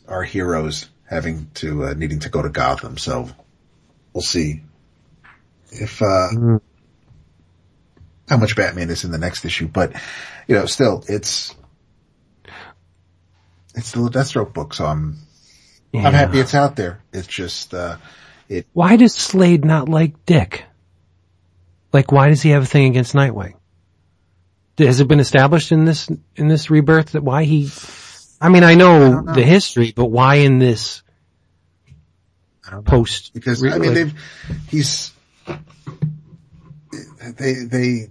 our 0.09 0.23
heroes 0.23 0.89
having 1.05 1.51
to, 1.55 1.85
uh, 1.85 1.95
needing 1.95 2.21
to 2.21 2.31
go 2.31 2.41
to 2.41 2.49
Gotham. 2.49 2.97
So 2.97 3.29
we'll 4.13 4.23
see 4.23 4.63
if, 5.71 6.01
uh, 6.01 6.29
Mm. 6.33 6.61
how 8.29 8.39
much 8.39 8.57
Batman 8.57 8.89
is 8.91 9.05
in 9.05 9.11
the 9.11 9.19
next 9.19 9.45
issue, 9.45 9.69
but 9.69 9.93
you 10.47 10.55
know, 10.55 10.65
still 10.67 11.05
it's, 11.09 11.55
it's 13.75 13.89
still 13.89 14.07
a 14.07 14.11
Deathstroke 14.11 14.55
book, 14.55 14.73
so 14.73 14.87
I'm, 14.87 15.19
I'm 15.95 16.13
happy 16.13 16.39
it's 16.41 16.55
out 16.55 16.75
there. 16.77 17.01
It's 17.13 17.27
just, 17.27 17.75
uh, 17.75 17.97
it. 18.49 18.67
Why 18.73 18.97
does 18.97 19.15
Slade 19.15 19.65
not 19.65 19.89
like 19.89 20.25
Dick? 20.25 20.65
Like, 21.93 22.13
why 22.13 22.29
does 22.29 22.43
he 22.43 22.51
have 22.51 22.63
a 22.65 22.67
thing 22.67 22.87
against 22.87 23.15
Nightwing? 23.15 23.55
Has 24.79 25.01
it 25.01 25.09
been 25.09 25.21
established 25.21 25.73
in 25.73 25.85
this, 25.85 26.09
in 26.37 26.49
this 26.49 26.71
rebirth 26.71 27.13
that 27.13 27.25
why 27.25 27.45
he, 27.45 27.69
I 28.41 28.49
mean, 28.49 28.63
I 28.63 28.75
know, 28.75 28.99
don't 29.13 29.25
know. 29.27 29.35
the 29.35 29.43
history, 29.43 29.93
but 29.95 30.07
why 30.07 30.37
in 30.37 30.59
this 30.59 31.03
I 32.71 32.81
post? 32.83 33.33
because 33.35 33.65
I 33.65 33.79
mean 33.79 33.95
they've 33.95 34.15
he's 34.69 35.13
they 37.37 37.55
they 37.55 38.09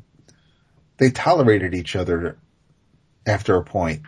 they 0.97 1.11
tolerated 1.11 1.73
each 1.75 1.95
other 1.95 2.37
after 3.25 3.55
a 3.55 3.63
point 3.63 4.01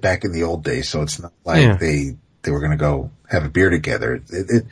back 0.00 0.24
in 0.24 0.32
the 0.32 0.44
old 0.44 0.64
days, 0.64 0.88
so 0.88 1.02
it's 1.02 1.20
not 1.20 1.32
like 1.44 1.62
Yeah. 1.62 1.76
they 1.76 2.16
they 2.42 2.50
were 2.52 2.60
going 2.60 2.70
to 2.70 2.76
go 2.76 3.10
have 3.28 3.44
a 3.44 3.48
beer 3.48 3.70
together. 3.70 4.14
It, 4.14 4.50
it 4.50 4.66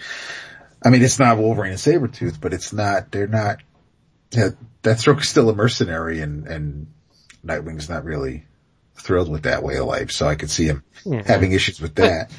I 0.82 0.90
mean, 0.90 1.02
it's 1.02 1.18
not 1.18 1.38
Wolverine 1.38 1.72
and 1.72 1.80
Sabretooth, 1.80 2.40
but 2.40 2.52
it's 2.54 2.72
not. 2.72 3.10
They're 3.10 3.26
not. 3.26 3.58
Yeah, 4.34 4.48
Deathstroke 4.82 5.20
is 5.22 5.28
still 5.28 5.48
a 5.50 5.54
mercenary, 5.54 6.20
and 6.20 6.46
and 6.46 6.86
Nightwing's 7.44 7.88
not 7.88 8.04
really 8.04 8.44
thrilled 8.96 9.30
with 9.30 9.42
that 9.42 9.62
way 9.62 9.76
of 9.76 9.86
life. 9.86 10.10
So 10.12 10.26
I 10.26 10.34
could 10.34 10.50
see 10.50 10.64
him 10.66 10.82
Yeah. 11.04 11.22
having 11.26 11.52
issues 11.52 11.80
with 11.80 11.94
that. 11.96 12.30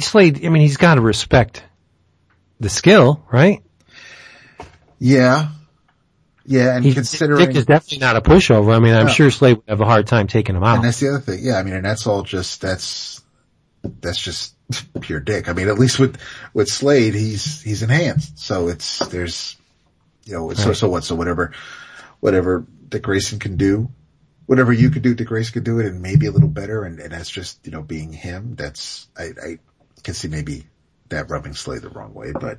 Slade, 0.00 0.44
I 0.44 0.48
mean, 0.48 0.62
he's 0.62 0.78
got 0.78 0.96
to 0.96 1.00
respect 1.00 1.62
the 2.60 2.68
skill, 2.68 3.24
right? 3.30 3.62
Yeah. 4.98 5.48
Yeah, 6.48 6.76
and 6.76 6.84
He, 6.84 6.94
considering 6.94 7.44
Dick 7.46 7.56
is 7.56 7.66
definitely 7.66 7.98
not 7.98 8.16
a 8.16 8.20
pushover. 8.20 8.74
I 8.74 8.78
mean, 8.78 8.94
I'm 8.94 9.06
No. 9.06 9.12
sure 9.12 9.30
Slade 9.30 9.56
would 9.56 9.64
have 9.68 9.80
a 9.80 9.84
hard 9.84 10.06
time 10.06 10.28
taking 10.28 10.54
him 10.56 10.62
out. 10.62 10.76
And 10.76 10.84
that's 10.84 11.00
the 11.00 11.08
other 11.08 11.20
thing. 11.20 11.40
Yeah, 11.42 11.54
I 11.56 11.62
mean, 11.64 11.74
and 11.74 11.84
that's 11.84 12.06
all 12.06 12.22
just, 12.22 12.60
that's, 12.60 13.20
that's 14.00 14.18
just 14.18 14.54
pure 15.00 15.20
dick. 15.20 15.48
I 15.48 15.52
mean, 15.54 15.68
at 15.68 15.78
least 15.78 15.98
with, 15.98 16.18
with 16.54 16.68
Slade, 16.68 17.14
he's, 17.14 17.60
he's 17.62 17.82
enhanced. 17.82 18.38
So 18.38 18.68
it's, 18.68 19.00
there's, 19.08 19.56
you 20.26 20.34
know, 20.34 20.52
so, 20.52 20.68
Right. 20.68 20.76
so 20.76 20.88
what? 20.90 21.04
So 21.04 21.14
whatever, 21.14 21.52
whatever 22.20 22.66
Dick 22.88 23.02
Grayson 23.02 23.38
can 23.38 23.56
do, 23.56 23.88
whatever 24.44 24.72
you 24.72 24.90
could 24.90 25.02
do, 25.02 25.14
Dick 25.14 25.28
Grayson 25.28 25.54
could 25.54 25.64
do 25.64 25.78
it 25.78 25.86
and 25.86 26.02
maybe 26.02 26.26
a 26.26 26.30
little 26.30 26.48
better. 26.48 26.84
And, 26.84 27.00
and 27.00 27.12
that's 27.12 27.30
just, 27.30 27.64
you 27.64 27.72
know, 27.72 27.82
being 27.82 28.12
him. 28.12 28.54
That's, 28.56 29.08
I, 29.16 29.22
I 29.42 29.58
can 30.02 30.12
see 30.14 30.28
maybe 30.28 30.66
that 31.08 31.30
rubbing 31.30 31.54
Slade 31.54 31.82
the 31.82 31.88
wrong 31.88 32.12
way, 32.12 32.32
but 32.32 32.58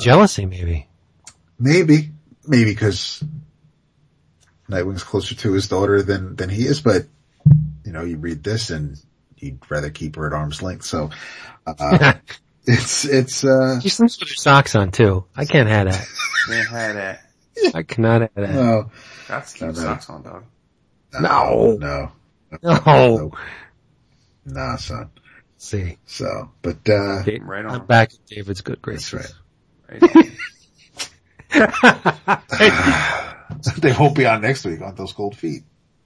Jealousy, 0.00 0.46
maybe. 0.46 0.88
maybe, 1.58 2.10
maybe 2.46 2.70
because 2.72 3.22
Nightwing's 4.68 5.04
closer 5.04 5.34
to 5.34 5.52
his 5.52 5.68
daughter 5.68 6.02
than, 6.02 6.36
than 6.36 6.48
he 6.48 6.62
is, 6.64 6.80
but 6.80 7.06
you 7.84 7.92
know, 7.92 8.02
you 8.02 8.16
read 8.18 8.42
this 8.44 8.70
and 8.70 9.00
you'd 9.38 9.58
rather 9.70 9.90
keep 9.90 10.16
her 10.16 10.26
at 10.26 10.32
arm's 10.32 10.62
length. 10.62 10.84
So, 10.84 11.10
uh, 11.66 12.14
it's, 12.72 13.04
it's, 13.04 13.44
uh, 13.44 13.80
She 13.80 13.88
sleeps 13.88 14.18
with 14.20 14.28
her 14.28 14.34
socks 14.34 14.74
on 14.74 14.90
too. 14.90 15.24
I 15.36 15.44
can't 15.44 15.68
have 15.68 15.86
that. 15.90 16.06
Can't 16.48 16.68
have 16.68 16.94
that. 16.94 17.20
I 17.74 17.82
cannot 17.82 18.22
have 18.22 18.30
that. 18.34 18.50
no, 18.54 18.90
That's 19.28 19.52
keep 19.52 19.62
No, 19.62 19.68
no. 19.68 19.72
socks 19.74 20.08
on, 20.10 20.22
dog. 20.22 20.44
No. 21.12 21.76
no, 21.80 22.12
No. 22.62 22.80
no, 22.86 23.32
nah, 24.46 24.76
son. 24.76 25.10
see. 25.56 25.98
So, 26.06 26.50
but, 26.62 26.88
uh, 26.88 27.20
Okay, 27.20 27.38
Right 27.40 27.64
I'm 27.66 27.86
back 27.86 28.12
in 28.12 28.18
David's 28.26 28.60
good 28.62 28.80
graces. 28.80 29.34
right. 29.90 30.02
Right. 30.02 30.30
they 33.78 33.92
won't 33.92 34.14
be 34.14 34.24
on 34.26 34.40
next 34.40 34.64
week 34.64 34.80
on 34.80 34.94
those 34.94 35.12
cold 35.12 35.36
feet. 35.36 35.64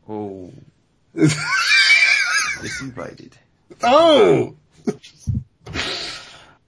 oh. 0.09 0.51
Disinvited. 1.15 3.33
Oh! 3.83 4.57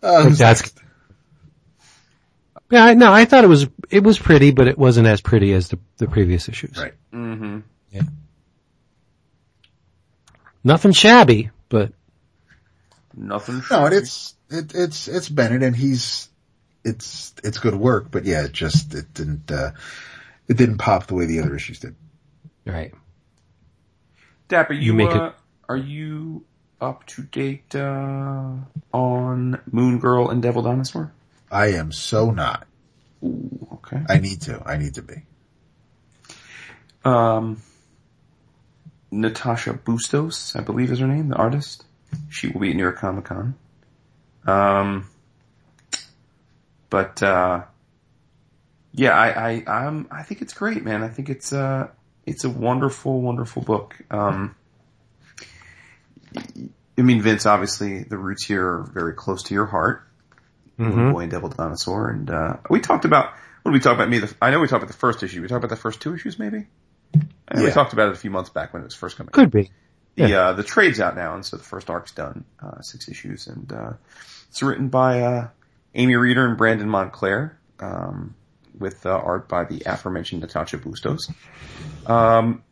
Uh, 0.03 0.25
Like 0.27 0.35
that's, 0.35 0.73
yeah, 2.71 2.85
I- 2.85 2.95
no, 2.95 3.13
I 3.13 3.25
thought 3.25 3.45
it 3.45 3.49
was, 3.49 3.67
it 3.91 4.03
was 4.03 4.19
pretty, 4.19 4.51
but 4.53 4.69
it 4.69 4.77
wasn't 4.79 5.07
as 5.07 5.21
pretty 5.21 5.53
as 5.53 5.69
the, 5.69 5.79
the 5.99 6.07
previous 6.09 6.49
issues. 6.49 6.77
Right. 6.77 6.95
Mm-hmm. 7.13 7.61
Yeah. 7.93 8.03
Nothing 10.65 10.93
shabby, 10.93 11.51
but 11.69 11.93
Nothing. 13.15 13.63
no, 13.71 13.87
it's, 13.87 14.35
it, 14.51 14.75
it's, 14.75 15.09
it's 15.09 15.29
Bennett 15.29 15.63
and 15.63 15.77
he's, 15.77 16.29
it's, 16.85 17.35
it's 17.45 17.59
good 17.59 17.75
work, 17.75 18.11
but 18.11 18.25
yeah, 18.25 18.45
it 18.45 18.53
just, 18.53 18.95
it 18.95 19.13
didn't, 19.15 19.51
uh, 19.51 19.71
it 20.49 20.57
didn't 20.57 20.79
pop 20.79 21.07
the 21.07 21.15
way 21.15 21.27
the 21.27 21.41
other 21.41 21.55
issues 21.55 21.81
did. 21.81 21.95
right. 22.65 22.93
Dapper, 24.49 24.75
you, 24.75 24.83
You 24.83 24.93
make 24.95 25.11
it- 25.11 25.17
uh, 25.17 25.33
are 25.69 25.77
you 25.77 26.45
up 26.81 27.07
to 27.07 27.23
date 27.23 27.75
uh, 27.75 28.53
on 28.93 29.61
Moon 29.71 29.99
Girl 29.99 30.31
and 30.31 30.43
Devil 30.43 30.63
Dinosaur? 30.63 31.13
I 31.51 31.69
am 31.69 31.93
so 31.93 32.31
not. 32.31 32.67
Ooh, 33.23 33.69
okay. 33.75 34.03
I 34.09 34.19
need 34.19 34.43
to. 34.43 34.63
I 34.67 34.77
need 34.77 34.95
to 34.95 35.03
be. 35.03 35.23
Um, 37.05 37.63
Natacha 39.13 39.83
Bustos, 39.83 40.57
I 40.57 40.61
believe 40.61 40.91
is 40.91 40.99
her 40.99 41.07
name, 41.07 41.29
the 41.29 41.37
artist. 41.37 41.85
She 42.29 42.49
will 42.49 42.61
be 42.61 42.71
at 42.71 42.77
New 42.77 42.83
York 42.83 42.99
Comic 42.99 43.25
Con. 43.25 43.55
Um, 44.47 45.09
but 46.91 47.23
uh, 47.23 47.63
yeah, 48.93 49.13
I 49.13 49.29
I 49.29 49.65
I'm, 49.67 50.09
I 50.11 50.23
think 50.23 50.43
it's 50.43 50.53
great, 50.53 50.85
man. 50.85 51.03
I 51.03 51.09
think 51.09 51.29
it's 51.29 51.53
uh 51.53 51.89
it's 52.25 52.45
a 52.45 52.51
wonderful, 52.51 53.21
wonderful 53.21 53.63
book. 53.63 53.97
Um, 54.11 54.57
I 56.99 57.03
mean, 57.03 57.21
Vince, 57.23 57.47
obviously 57.47 58.03
the 58.05 58.17
roots 58.17 58.45
here 58.45 58.67
are 58.67 58.83
very 58.93 59.15
close 59.15 59.43
to 59.45 59.55
your 59.55 59.67
heart. 59.67 60.03
Mhm. 60.79 61.13
Boy 61.13 61.21
and 61.21 61.31
Devil 61.31 61.49
Dinosaur, 61.49 62.11
and 62.11 62.31
uh, 62.31 62.57
we 62.69 62.81
talked 62.81 63.05
about 63.07 63.33
what 63.63 63.73
did 63.73 63.79
we 63.79 63.81
talk 63.81 63.95
about? 63.95 64.09
Me, 64.11 64.19
the, 64.19 64.35
I 64.43 64.51
know 64.51 64.61
we 64.61 64.69
talked 64.69 64.83
about 64.83 64.93
the 64.93 64.99
first 64.99 65.23
issue. 65.23 65.41
We 65.43 65.49
talked 65.49 65.65
about 65.65 65.75
the 65.75 65.81
first 65.81 66.01
two 66.01 66.15
issues, 66.15 66.39
maybe. 66.39 66.67
And 67.49 67.63
we 67.63 67.71
talked 67.71 67.93
about 67.95 68.09
it 68.09 68.13
a 68.13 68.19
few 68.19 68.31
months 68.31 68.51
back 68.51 68.73
when 68.73 68.83
it 68.83 68.85
was 68.85 68.95
first 68.95 69.17
coming. 69.17 69.31
Could 69.31 69.51
be. 69.51 69.71
The 70.17 70.29
Yeah. 70.29 70.39
uh, 70.49 70.53
the 70.53 70.63
trade's 70.63 71.01
out 71.01 71.17
now, 71.17 71.35
and 71.35 71.45
so 71.45 71.57
the 71.57 71.63
first 71.65 71.89
arc's 71.91 72.13
done, 72.13 72.45
uh, 72.63 72.81
six 72.83 73.09
issues, 73.09 73.47
and 73.47 73.73
uh, 73.73 73.93
it's 74.51 74.63
written 74.63 74.89
by 74.89 75.21
uh, 75.23 75.49
Amy 75.95 76.15
Reeder 76.17 76.47
and 76.47 76.57
Brandon 76.59 76.89
Montclaire, 76.89 77.59
um, 77.81 78.35
with 78.79 79.07
uh, 79.07 79.11
art 79.11 79.49
by 79.49 79.65
the 79.65 79.83
aforementioned 79.87 80.43
Natacha 80.43 80.79
Bustos. 80.83 81.31
Um, 82.07 82.63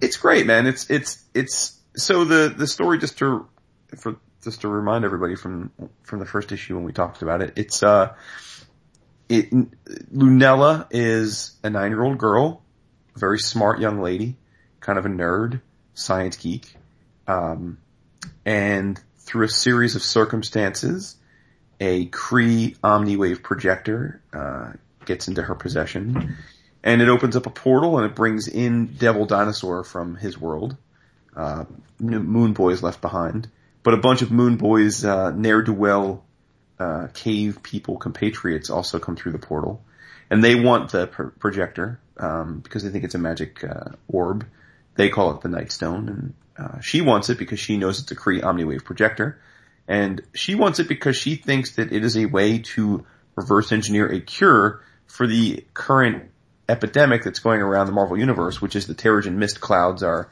it's 0.00 0.16
great, 0.16 0.46
man. 0.46 0.66
It's 0.66 0.88
it's 0.90 1.22
it's 1.34 1.78
so 1.96 2.24
the 2.24 2.54
the 2.56 2.66
story 2.66 2.98
just 2.98 3.18
to 3.18 3.46
for 3.96 4.16
just 4.42 4.62
to 4.62 4.68
remind 4.68 5.04
everybody 5.04 5.36
from 5.36 5.70
from 6.02 6.18
the 6.18 6.26
first 6.26 6.52
issue 6.52 6.74
when 6.74 6.84
we 6.84 6.92
talked 6.92 7.22
about 7.22 7.42
it. 7.42 7.52
It's 7.56 7.82
uh, 7.82 8.14
it 9.28 9.50
Lunella 10.12 10.86
is 10.90 11.56
a 11.62 11.70
nine 11.70 11.90
year 11.90 12.02
old 12.02 12.18
girl, 12.18 12.62
very 13.16 13.38
smart 13.38 13.80
young 13.80 14.00
lady, 14.00 14.36
kind 14.80 14.98
of 14.98 15.06
a 15.06 15.08
nerd, 15.08 15.60
science 15.94 16.36
geek, 16.36 16.74
um, 17.26 17.78
and 18.44 19.00
through 19.18 19.46
a 19.46 19.50
series 19.50 19.94
of 19.94 20.02
circumstances, 20.02 21.16
a 21.80 22.06
Kree 22.06 22.76
Omniwave 22.78 23.42
projector 23.42 24.20
uh, 24.32 24.72
gets 25.04 25.28
into 25.28 25.42
her 25.42 25.54
possession, 25.54 26.36
and 26.82 27.00
it 27.00 27.08
opens 27.08 27.36
up 27.36 27.46
a 27.46 27.50
portal 27.50 27.98
and 27.98 28.06
it 28.06 28.14
brings 28.14 28.48
in 28.48 28.86
Devil 28.86 29.26
Dinosaur 29.26 29.84
from 29.84 30.16
his 30.16 30.38
world. 30.38 30.76
Uh, 31.34 31.64
Moon 31.98 32.52
boys 32.52 32.82
left 32.82 33.00
behind, 33.00 33.48
but 33.82 33.94
a 33.94 33.98
bunch 33.98 34.22
of 34.22 34.30
Moon 34.30 34.56
Boy's 34.56 35.04
uh, 35.04 35.30
ne'er 35.30 35.62
do 35.62 35.72
well 35.72 36.24
uh, 36.78 37.08
cave 37.14 37.62
people 37.62 37.96
compatriots 37.96 38.70
also 38.70 38.98
come 38.98 39.16
through 39.16 39.32
the 39.32 39.38
portal, 39.38 39.82
and 40.30 40.42
they 40.42 40.54
want 40.54 40.90
the 40.90 41.06
pro- 41.06 41.30
projector 41.30 42.00
um, 42.16 42.60
because 42.60 42.82
they 42.82 42.90
think 42.90 43.04
it's 43.04 43.14
a 43.14 43.18
magic 43.18 43.62
uh, 43.64 43.90
orb. 44.08 44.46
They 44.96 45.08
call 45.08 45.30
it 45.30 45.40
the 45.40 45.48
Nightstone, 45.48 46.08
and 46.08 46.34
uh, 46.58 46.80
she 46.80 47.00
wants 47.00 47.30
it 47.30 47.38
because 47.38 47.60
she 47.60 47.76
knows 47.76 48.00
it's 48.00 48.10
a 48.10 48.16
Kree 48.16 48.42
Omniwave 48.42 48.84
projector, 48.84 49.40
and 49.88 50.20
she 50.34 50.54
wants 50.54 50.80
it 50.80 50.88
because 50.88 51.16
she 51.16 51.36
thinks 51.36 51.76
that 51.76 51.92
it 51.92 52.04
is 52.04 52.16
a 52.16 52.26
way 52.26 52.58
to 52.58 53.06
reverse 53.36 53.72
engineer 53.72 54.06
a 54.06 54.20
cure 54.20 54.82
for 55.06 55.26
the 55.26 55.64
current 55.72 56.30
epidemic 56.68 57.24
that's 57.24 57.40
going 57.40 57.60
around 57.60 57.86
the 57.86 57.92
Marvel 57.92 58.18
universe, 58.18 58.60
which 58.60 58.76
is 58.76 58.86
the 58.86 58.94
Terrigen 58.94 59.34
mist 59.34 59.60
clouds 59.60 60.02
are 60.02 60.28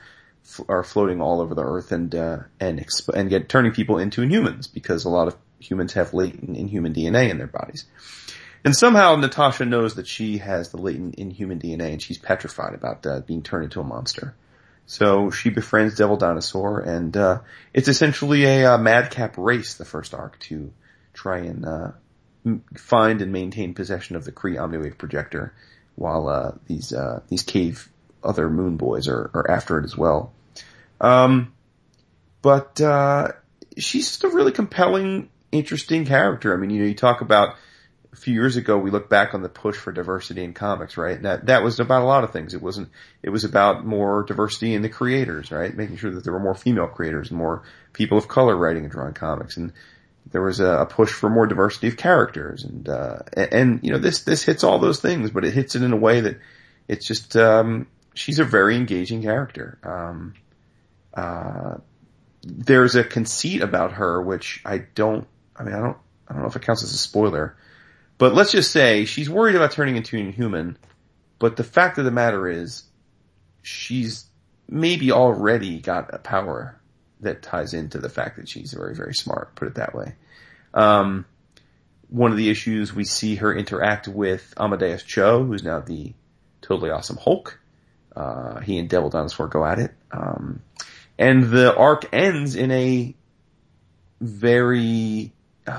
are 0.69 0.83
floating 0.83 1.21
all 1.21 1.41
over 1.41 1.55
the 1.55 1.65
earth 1.65 1.93
and 1.93 2.15
uh, 2.15 2.39
and 2.59 2.79
exp- 2.81 3.15
and 3.15 3.31
get 3.31 3.49
turning 3.49 3.73
people 3.73 3.99
into 3.99 4.23
inhumans 4.23 4.73
because 4.73 5.05
a 5.05 5.09
lot 5.09 5.29
of 5.29 5.37
humans 5.59 5.93
have 5.93 6.15
latent 6.15 6.57
inhuman 6.57 6.95
DNA 6.95 7.31
in 7.31 7.39
their 7.39 7.47
bodies. 7.47 7.85
And 8.65 8.77
somehow 8.77 9.17
Natasha 9.17 9.65
knows 9.65 9.95
that 9.95 10.07
she 10.07 10.39
has 10.39 10.71
the 10.71 10.77
latent 10.77 11.15
inhuman 11.15 11.59
DNA 11.59 11.93
and 11.93 12.03
she's 12.03 12.19
petrified 12.19 12.75
about 12.75 13.07
uh, 13.07 13.21
being 13.21 13.43
turned 13.43 13.65
into 13.65 13.81
a 13.81 13.85
monster. 13.85 14.35
So 14.87 15.31
she 15.31 15.51
befriends 15.51 15.97
Devil 15.97 16.17
Dinosaur 16.17 16.81
and 16.81 17.17
uh, 17.17 17.41
it's 17.73 17.89
essentially 17.89 18.45
a 18.45 18.75
uh, 18.75 18.79
madcap 18.79 19.39
race, 19.39 19.75
the 19.75 19.85
first 19.85 20.13
arc, 20.13 20.39
to 20.41 20.73
try 21.15 21.39
and 21.39 21.65
uh, 21.65 21.93
m- 22.45 22.65
find 22.77 23.23
and 23.23 23.33
maintain 23.33 23.73
possession 23.73 24.17
of 24.17 24.25
the 24.25 24.33
Kree 24.33 24.57
Omniwave 24.57 24.99
projector 24.99 25.55
while 25.95 26.29
uh, 26.29 26.53
these 26.67 26.93
uh, 26.93 27.21
these 27.29 27.43
cave 27.43 27.89
other 28.23 28.51
moon 28.51 28.77
boys 28.77 29.09
are, 29.09 29.31
are 29.35 29.51
after 29.51 29.79
it 29.79 29.85
as 29.85 29.97
well. 29.97 30.33
Um, 31.01 31.53
but 32.43 32.81
uh, 32.81 33.33
she's 33.79 34.09
just 34.09 34.25
a 34.25 34.29
really 34.29 34.53
compelling, 34.53 35.31
interesting 35.53 36.05
character. 36.05 36.55
I 36.55 36.57
mean, 36.57 36.71
you 36.71 36.83
know, 36.83 36.89
you 36.89 36.95
talk 36.95 37.21
about 37.21 37.57
a 38.13 38.17
few 38.17 38.35
years 38.35 38.57
ago, 38.57 38.77
we 38.77 38.91
look 38.91 39.09
back 39.09 39.35
on 39.35 39.43
the 39.43 39.49
push 39.49 39.77
for 39.77 39.93
diversity 39.93 40.43
in 40.43 40.53
comics, 40.53 40.97
right? 40.97 41.17
And 41.17 41.25
that 41.25 41.47
that 41.47 41.63
was 41.63 41.79
about 41.79 42.03
a 42.03 42.07
lot 42.07 42.25
of 42.25 42.33
things. 42.33 42.55
It 42.55 42.63
wasn't. 42.63 42.89
It 43.23 43.31
was 43.31 43.45
about 43.45 43.87
more 43.87 44.25
diversity 44.25 44.75
in 44.75 44.83
the 44.83 44.89
creators, 44.89 45.53
right? 45.53 45.75
Making 45.75 45.97
sure 45.97 46.11
that 46.11 46.25
there 46.25 46.33
were 46.33 46.41
more 46.41 46.55
female 46.55 46.89
creators, 46.89 47.31
and 47.31 47.39
more 47.39 47.63
people 47.93 48.19
of 48.19 48.27
color 48.27 48.57
writing 48.57 48.85
and 48.85 48.93
drawing 48.93 49.15
comics, 49.15 49.57
and 49.57 49.73
there 50.33 50.43
was 50.43 50.61
a, 50.61 50.81
a 50.81 50.87
push 50.87 51.13
for 51.13 51.31
more 51.31 51.47
diversity 51.47 51.89
of 51.89 51.97
characters, 51.97 52.65
and 52.65 52.89
uh, 52.89 53.19
and 53.37 53.81
you 53.83 53.93
know, 53.93 53.99
this 53.99 54.23
this 54.23 54.43
hits 54.43 54.65
all 54.65 54.79
those 54.79 55.01
things, 55.01 55.31
but 55.31 55.45
it 55.45 55.53
hits 55.53 55.77
it 55.77 55.83
in 55.83 55.93
a 55.93 55.97
way 55.97 56.21
that 56.21 56.39
it's 56.89 57.07
just 57.07 57.37
um, 57.37 57.87
she's 58.15 58.39
a 58.39 58.45
very 58.45 58.77
engaging 58.77 59.23
character. 59.23 59.79
Um, 59.83 60.35
uh, 61.15 61.77
there's 62.43 62.95
a 62.95 63.05
conceit 63.05 63.63
about 63.63 63.93
her 63.93 64.21
which 64.23 64.63
I 64.65 64.79
don't. 64.79 65.27
I 65.57 65.65
mean, 65.65 65.75
I 65.75 65.81
don't. 65.81 65.97
I 66.29 66.33
don't 66.33 66.43
know 66.43 66.49
if 66.49 66.57
it 66.57 66.63
counts 66.63 66.85
as 66.85 66.93
a 66.93 66.99
spoiler, 66.99 67.57
but 68.19 68.35
let's 68.35 68.53
just 68.53 68.71
say 68.71 69.05
she's 69.05 69.29
worried 69.29 69.57
about 69.57 69.73
turning 69.73 69.97
into 69.97 70.17
an 70.17 70.27
inhuman. 70.27 70.79
But 71.39 71.57
the 71.57 71.65
fact 71.65 71.99
of 71.99 72.05
the 72.05 72.11
matter 72.11 72.47
is, 72.49 72.85
she's 73.63 74.27
maybe 74.69 75.11
already 75.11 75.81
got 75.81 76.15
a 76.15 76.19
power 76.19 76.81
that 77.21 77.43
ties 77.43 77.75
into 77.75 77.99
the 77.99 78.09
fact 78.09 78.37
that 78.37 78.49
she's 78.49 78.73
very, 78.73 78.95
very 78.95 79.15
smart. 79.15 79.55
Put 79.55 79.69
it 79.69 79.75
that 79.75 79.95
way. 79.95 80.15
Um, 80.73 81.27
one 82.09 82.31
of 82.31 82.37
the 82.37 82.51
issues 82.51 82.95
we 82.95 83.05
see 83.05 83.37
her 83.37 83.55
interact 83.55 84.09
with 84.09 84.55
Amadeus 84.57 85.03
Cho, 85.03 85.45
who's 85.45 85.63
now 85.63 85.81
the 85.81 86.13
totally 86.61 86.91
awesome 86.91 87.17
Hulk. 87.17 87.60
Uh, 88.15 88.61
he 88.61 88.79
and 88.79 88.89
Devil 88.89 89.11
Dinosaur 89.11 89.49
go 89.49 89.65
at 89.65 89.79
it. 89.79 89.93
Um, 90.11 90.63
and 91.19 91.45
the 91.45 91.75
arc 91.77 92.13
ends 92.13 92.57
in 92.57 92.71
a 92.71 93.15
very, 94.21 95.33
uh, 95.67 95.71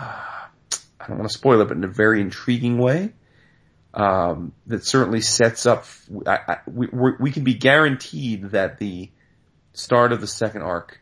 I 1.00 1.08
don't 1.08 1.18
want 1.18 1.30
to 1.30 1.38
spoil 1.38 1.62
it, 1.62 1.68
but 1.68 1.78
in 1.78 1.84
a 1.84 1.88
very 1.90 2.22
intriguing 2.22 2.78
way. 2.78 3.14
Um, 3.94 4.54
that 4.68 4.86
certainly 4.86 5.20
sets 5.20 5.66
up, 5.66 5.86
I, 6.26 6.40
I, 6.48 6.58
we, 6.66 6.88
we're- 6.88 7.32
can 7.32 7.44
be 7.44 7.56
guaranteed 7.56 8.52
that 8.52 8.78
the 8.80 9.10
start 9.74 10.14
of 10.14 10.22
the 10.22 10.28
second 10.28 10.62
arc 10.62 11.02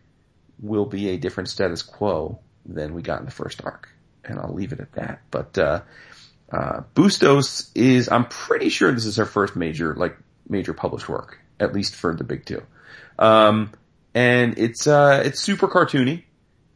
will 0.60 0.86
be 0.86 1.10
a 1.10 1.18
different 1.18 1.50
status 1.50 1.84
quo 1.84 2.40
than 2.66 2.94
we 2.94 3.02
got 3.04 3.20
in 3.20 3.26
the 3.26 3.32
first 3.32 3.64
arc. 3.64 3.90
And 4.26 4.40
I'll 4.40 4.54
leave 4.54 4.72
it 4.74 4.80
at 4.80 4.94
that. 4.94 5.22
But, 5.30 5.58
uh, 5.58 5.82
uh, 6.52 6.82
Bustos 6.96 7.72
is, 7.76 8.10
I'm 8.10 8.26
pretty 8.26 8.70
sure 8.70 8.92
this 8.92 9.06
is 9.06 9.18
her 9.18 9.26
first 9.26 9.56
major, 9.56 9.94
like, 9.94 10.18
major 10.50 10.74
published 10.74 11.08
work, 11.08 11.40
at 11.60 11.74
least 11.74 11.96
for 11.96 12.16
the 12.16 12.24
big 12.24 12.46
two. 12.46 12.64
Um, 13.18 13.72
and 14.14 14.58
it's, 14.58 14.88
uh, 14.88 15.22
it's 15.26 15.40
super 15.40 15.68
cartoony. 15.68 16.24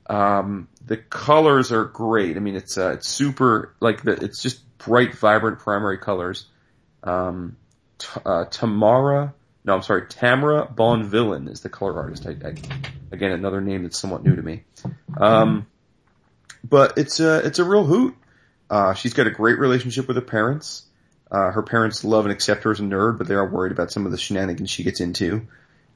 Um, 0.07 0.67
the 0.85 0.97
colors 0.97 1.71
are 1.71 1.85
great. 1.85 2.37
I 2.37 2.39
mean, 2.39 2.55
it's, 2.55 2.77
uh, 2.77 2.91
it's 2.91 3.07
super, 3.07 3.75
like, 3.79 4.03
the, 4.03 4.11
it's 4.11 4.41
just 4.41 4.61
bright, 4.77 5.15
vibrant 5.15 5.59
primary 5.59 5.97
colors. 5.97 6.45
Um, 7.03 7.57
t- 7.97 8.21
uh, 8.25 8.45
Tamara, 8.45 9.33
no, 9.65 9.75
I'm 9.75 9.81
sorry, 9.81 10.07
Tamara 10.07 10.67
Bonvillain 10.67 11.49
is 11.49 11.61
the 11.61 11.69
color 11.69 11.97
artist. 11.97 12.27
I, 12.27 12.31
I, 12.31 12.53
again, 13.11 13.31
another 13.31 13.61
name 13.61 13.83
that's 13.83 13.97
somewhat 13.97 14.23
new 14.23 14.35
to 14.35 14.41
me. 14.41 14.63
Um, 15.17 15.67
but 16.63 16.97
it's 16.97 17.19
a, 17.19 17.45
it's 17.45 17.59
a 17.59 17.63
real 17.63 17.85
hoot. 17.85 18.15
Uh, 18.69 18.93
she's 18.93 19.13
got 19.13 19.27
a 19.27 19.31
great 19.31 19.59
relationship 19.59 20.07
with 20.07 20.17
her 20.17 20.21
parents. 20.21 20.83
Uh, 21.33 21.49
her 21.51 21.63
parents 21.63 22.03
love 22.03 22.25
and 22.25 22.31
accept 22.31 22.63
her 22.63 22.71
as 22.71 22.79
a 22.79 22.83
nerd, 22.83 23.17
but 23.17 23.27
they 23.27 23.33
are 23.33 23.49
worried 23.49 23.71
about 23.71 23.91
some 23.91 24.05
of 24.05 24.11
the 24.11 24.19
shenanigans 24.19 24.69
she 24.69 24.83
gets 24.83 25.01
into. 25.01 25.47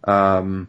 Um, 0.03 0.67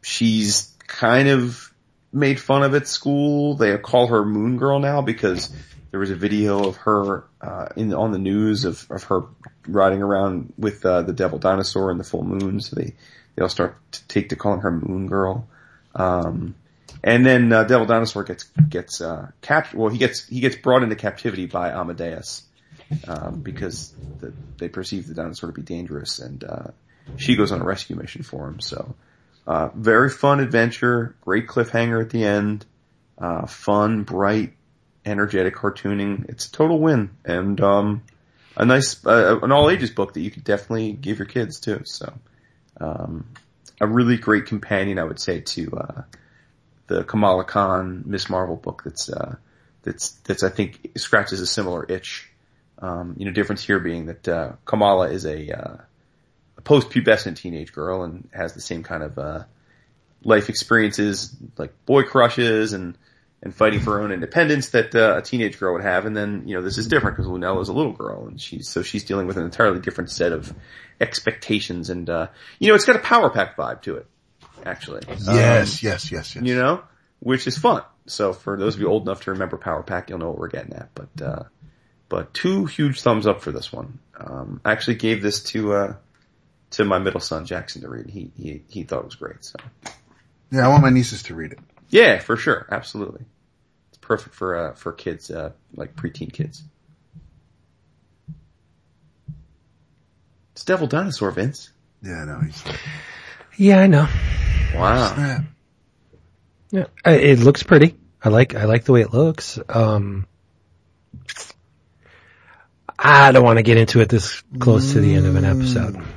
she's 0.00 0.74
kind 0.86 1.28
of 1.28 1.72
made 2.10 2.40
fun 2.40 2.62
of 2.62 2.74
at 2.74 2.88
school. 2.88 3.56
They 3.56 3.76
call 3.76 4.06
her 4.06 4.24
Moon 4.24 4.56
Girl 4.56 4.78
now 4.78 5.02
because 5.02 5.52
there 5.90 6.00
was 6.00 6.10
a 6.10 6.16
video 6.16 6.66
of 6.66 6.76
her 6.78 7.24
uh, 7.42 7.68
in 7.76 7.92
on 7.92 8.12
the 8.12 8.18
news 8.18 8.64
of, 8.64 8.86
of 8.90 9.02
her 9.04 9.24
riding 9.68 10.02
around 10.02 10.54
with 10.56 10.84
uh, 10.86 11.02
the 11.02 11.12
devil 11.12 11.38
dinosaur 11.38 11.90
and 11.90 12.00
the 12.00 12.04
full 12.04 12.24
moon. 12.24 12.60
So 12.60 12.76
they 12.76 12.94
they 13.36 13.42
all 13.42 13.50
start 13.50 13.76
to 13.92 14.08
take 14.08 14.30
to 14.30 14.36
calling 14.36 14.60
her 14.60 14.70
Moon 14.70 15.08
Girl. 15.08 15.46
Um, 15.94 16.54
and 17.04 17.24
then 17.24 17.52
uh, 17.52 17.64
Devil 17.64 17.86
Dinosaur 17.86 18.24
gets 18.24 18.44
gets 18.44 19.00
uh, 19.00 19.30
captured. 19.42 19.78
Well, 19.78 19.90
he 19.90 19.98
gets 19.98 20.26
he 20.26 20.40
gets 20.40 20.56
brought 20.56 20.82
into 20.82 20.96
captivity 20.96 21.46
by 21.46 21.70
Amadeus 21.70 22.42
um, 23.06 23.40
because 23.40 23.94
the, 24.20 24.32
they 24.58 24.68
perceive 24.68 25.06
the 25.06 25.14
dinosaur 25.14 25.50
to 25.50 25.54
be 25.54 25.62
dangerous, 25.62 26.18
and 26.18 26.44
uh, 26.44 26.70
she 27.16 27.36
goes 27.36 27.52
on 27.52 27.60
a 27.60 27.64
rescue 27.64 27.96
mission 27.96 28.22
for 28.22 28.48
him. 28.48 28.60
So, 28.60 28.94
uh, 29.46 29.68
very 29.74 30.10
fun 30.10 30.40
adventure, 30.40 31.16
great 31.20 31.46
cliffhanger 31.46 32.00
at 32.02 32.10
the 32.10 32.24
end, 32.24 32.66
uh, 33.18 33.46
fun, 33.46 34.02
bright, 34.02 34.54
energetic 35.04 35.54
cartooning. 35.54 36.28
It's 36.28 36.46
a 36.46 36.52
total 36.52 36.78
win, 36.78 37.10
and 37.24 37.60
um, 37.60 38.02
a 38.56 38.64
nice, 38.64 39.04
uh, 39.04 39.38
an 39.42 39.52
all 39.52 39.70
ages 39.70 39.90
book 39.90 40.14
that 40.14 40.20
you 40.20 40.30
could 40.30 40.44
definitely 40.44 40.92
give 40.92 41.18
your 41.18 41.26
kids 41.26 41.60
too. 41.60 41.82
So, 41.84 42.12
um, 42.80 43.26
a 43.80 43.86
really 43.86 44.16
great 44.16 44.46
companion, 44.46 44.98
I 44.98 45.04
would 45.04 45.20
say, 45.20 45.40
to, 45.40 45.72
uh, 45.76 46.02
the 46.86 47.04
Kamala 47.04 47.44
Khan 47.44 48.02
Miss 48.04 48.28
Marvel 48.28 48.56
book 48.56 48.82
that's, 48.84 49.08
uh, 49.08 49.36
that's, 49.82 50.10
that's, 50.24 50.42
I 50.42 50.48
think 50.48 50.90
scratches 50.96 51.40
a 51.40 51.46
similar 51.46 51.86
itch. 51.88 52.29
Um, 52.80 53.14
you 53.18 53.26
know, 53.26 53.32
difference 53.32 53.62
here 53.62 53.78
being 53.78 54.06
that, 54.06 54.28
uh, 54.28 54.52
Kamala 54.64 55.10
is 55.10 55.26
a, 55.26 55.50
uh, 55.50 55.76
a 56.56 56.60
post-pubescent 56.62 57.36
teenage 57.36 57.72
girl 57.72 58.02
and 58.02 58.28
has 58.32 58.54
the 58.54 58.60
same 58.60 58.82
kind 58.82 59.02
of, 59.02 59.18
uh, 59.18 59.44
life 60.22 60.48
experiences 60.48 61.34
like 61.56 61.72
boy 61.86 62.02
crushes 62.02 62.72
and, 62.72 62.96
and 63.42 63.54
fighting 63.54 63.80
for 63.80 63.96
her 63.96 64.02
own 64.02 64.12
independence 64.12 64.68
that 64.70 64.94
uh, 64.94 65.16
a 65.16 65.22
teenage 65.22 65.58
girl 65.58 65.72
would 65.72 65.82
have. 65.82 66.04
And 66.04 66.14
then, 66.14 66.44
you 66.46 66.54
know, 66.54 66.62
this 66.62 66.76
is 66.76 66.86
different 66.88 67.16
because 67.16 67.30
Lunella 67.30 67.62
is 67.62 67.68
a 67.68 67.72
little 67.72 67.92
girl 67.92 68.26
and 68.26 68.38
she's, 68.38 68.68
so 68.68 68.82
she's 68.82 69.04
dealing 69.04 69.26
with 69.26 69.38
an 69.38 69.44
entirely 69.44 69.80
different 69.80 70.10
set 70.10 70.32
of 70.32 70.54
expectations. 71.00 71.88
And, 71.88 72.10
uh, 72.10 72.28
you 72.58 72.68
know, 72.68 72.74
it's 72.74 72.84
got 72.84 72.96
a 72.96 73.00
power 73.00 73.30
pack 73.30 73.56
vibe 73.56 73.80
to 73.82 73.96
it, 73.96 74.06
actually. 74.66 75.00
Yes, 75.08 75.82
yes, 75.82 76.12
yes, 76.12 76.34
yes. 76.34 76.44
You 76.44 76.54
know, 76.54 76.82
which 77.20 77.46
is 77.46 77.56
fun. 77.56 77.82
So 78.06 78.34
for 78.34 78.58
those 78.58 78.74
of 78.74 78.80
you 78.82 78.88
old 78.88 79.02
enough 79.02 79.22
to 79.22 79.30
remember 79.32 79.56
Power 79.56 79.82
Pack, 79.82 80.10
you'll 80.10 80.18
know 80.18 80.28
what 80.28 80.38
we're 80.38 80.48
getting 80.48 80.74
at. 80.74 80.90
But, 80.94 81.22
uh, 81.22 81.42
but 82.10 82.34
two 82.34 82.66
huge 82.66 83.00
thumbs 83.00 83.26
up 83.26 83.40
for 83.40 83.50
this 83.52 83.72
one. 83.72 83.98
Um, 84.18 84.60
I 84.66 84.72
actually 84.72 84.96
gave 84.96 85.22
this 85.22 85.42
to, 85.44 85.72
uh, 85.72 85.94
to 86.72 86.84
my 86.84 86.98
middle 86.98 87.20
son 87.20 87.46
Jackson 87.46 87.80
to 87.82 87.88
read. 87.88 88.10
He, 88.10 88.30
he, 88.36 88.62
he 88.68 88.82
thought 88.82 88.98
it 88.98 89.04
was 89.06 89.14
great. 89.14 89.42
So 89.42 89.56
Yeah, 90.52 90.66
I 90.66 90.68
want 90.68 90.82
my 90.82 90.90
nieces 90.90 91.22
to 91.24 91.34
read 91.34 91.52
it. 91.52 91.58
yeah, 91.88 92.18
for 92.18 92.36
sure. 92.36 92.66
Absolutely. 92.70 93.24
It's 93.88 93.98
perfect 93.98 94.34
for, 94.34 94.56
uh, 94.56 94.74
for 94.74 94.92
kids, 94.92 95.30
uh, 95.30 95.52
like 95.74 95.96
preteen 95.96 96.30
kids. 96.30 96.62
It's 100.52 100.64
Devil 100.64 100.86
Dinosaur, 100.88 101.30
Vince. 101.30 101.70
Yeah, 102.02 102.24
no, 102.24 102.40
he's 102.40 102.62
Yeah, 103.56 103.80
I 103.80 103.86
know. 103.86 104.06
Wow. 104.74 105.14
snap. 105.14 105.44
Yeah, 106.70 106.84
it 107.04 107.38
looks 107.40 107.62
pretty. 107.62 107.96
I 108.22 108.28
like 108.28 108.54
I 108.54 108.64
like 108.64 108.84
the 108.84 108.92
way 108.92 109.00
it 109.00 109.12
looks. 109.12 109.58
Um, 109.68 110.26
I 113.02 113.32
don't 113.32 113.44
want 113.44 113.56
to 113.58 113.62
get 113.62 113.78
into 113.78 114.00
it 114.00 114.08
this 114.10 114.42
close 114.58 114.92
to 114.92 115.00
the 115.00 115.14
end 115.14 115.26
of 115.26 115.36
an 115.36 115.44
episode. 115.44 115.96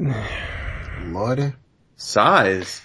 Oh. 0.00 0.10
Lordy. 1.06 1.52
Size. 1.96 2.82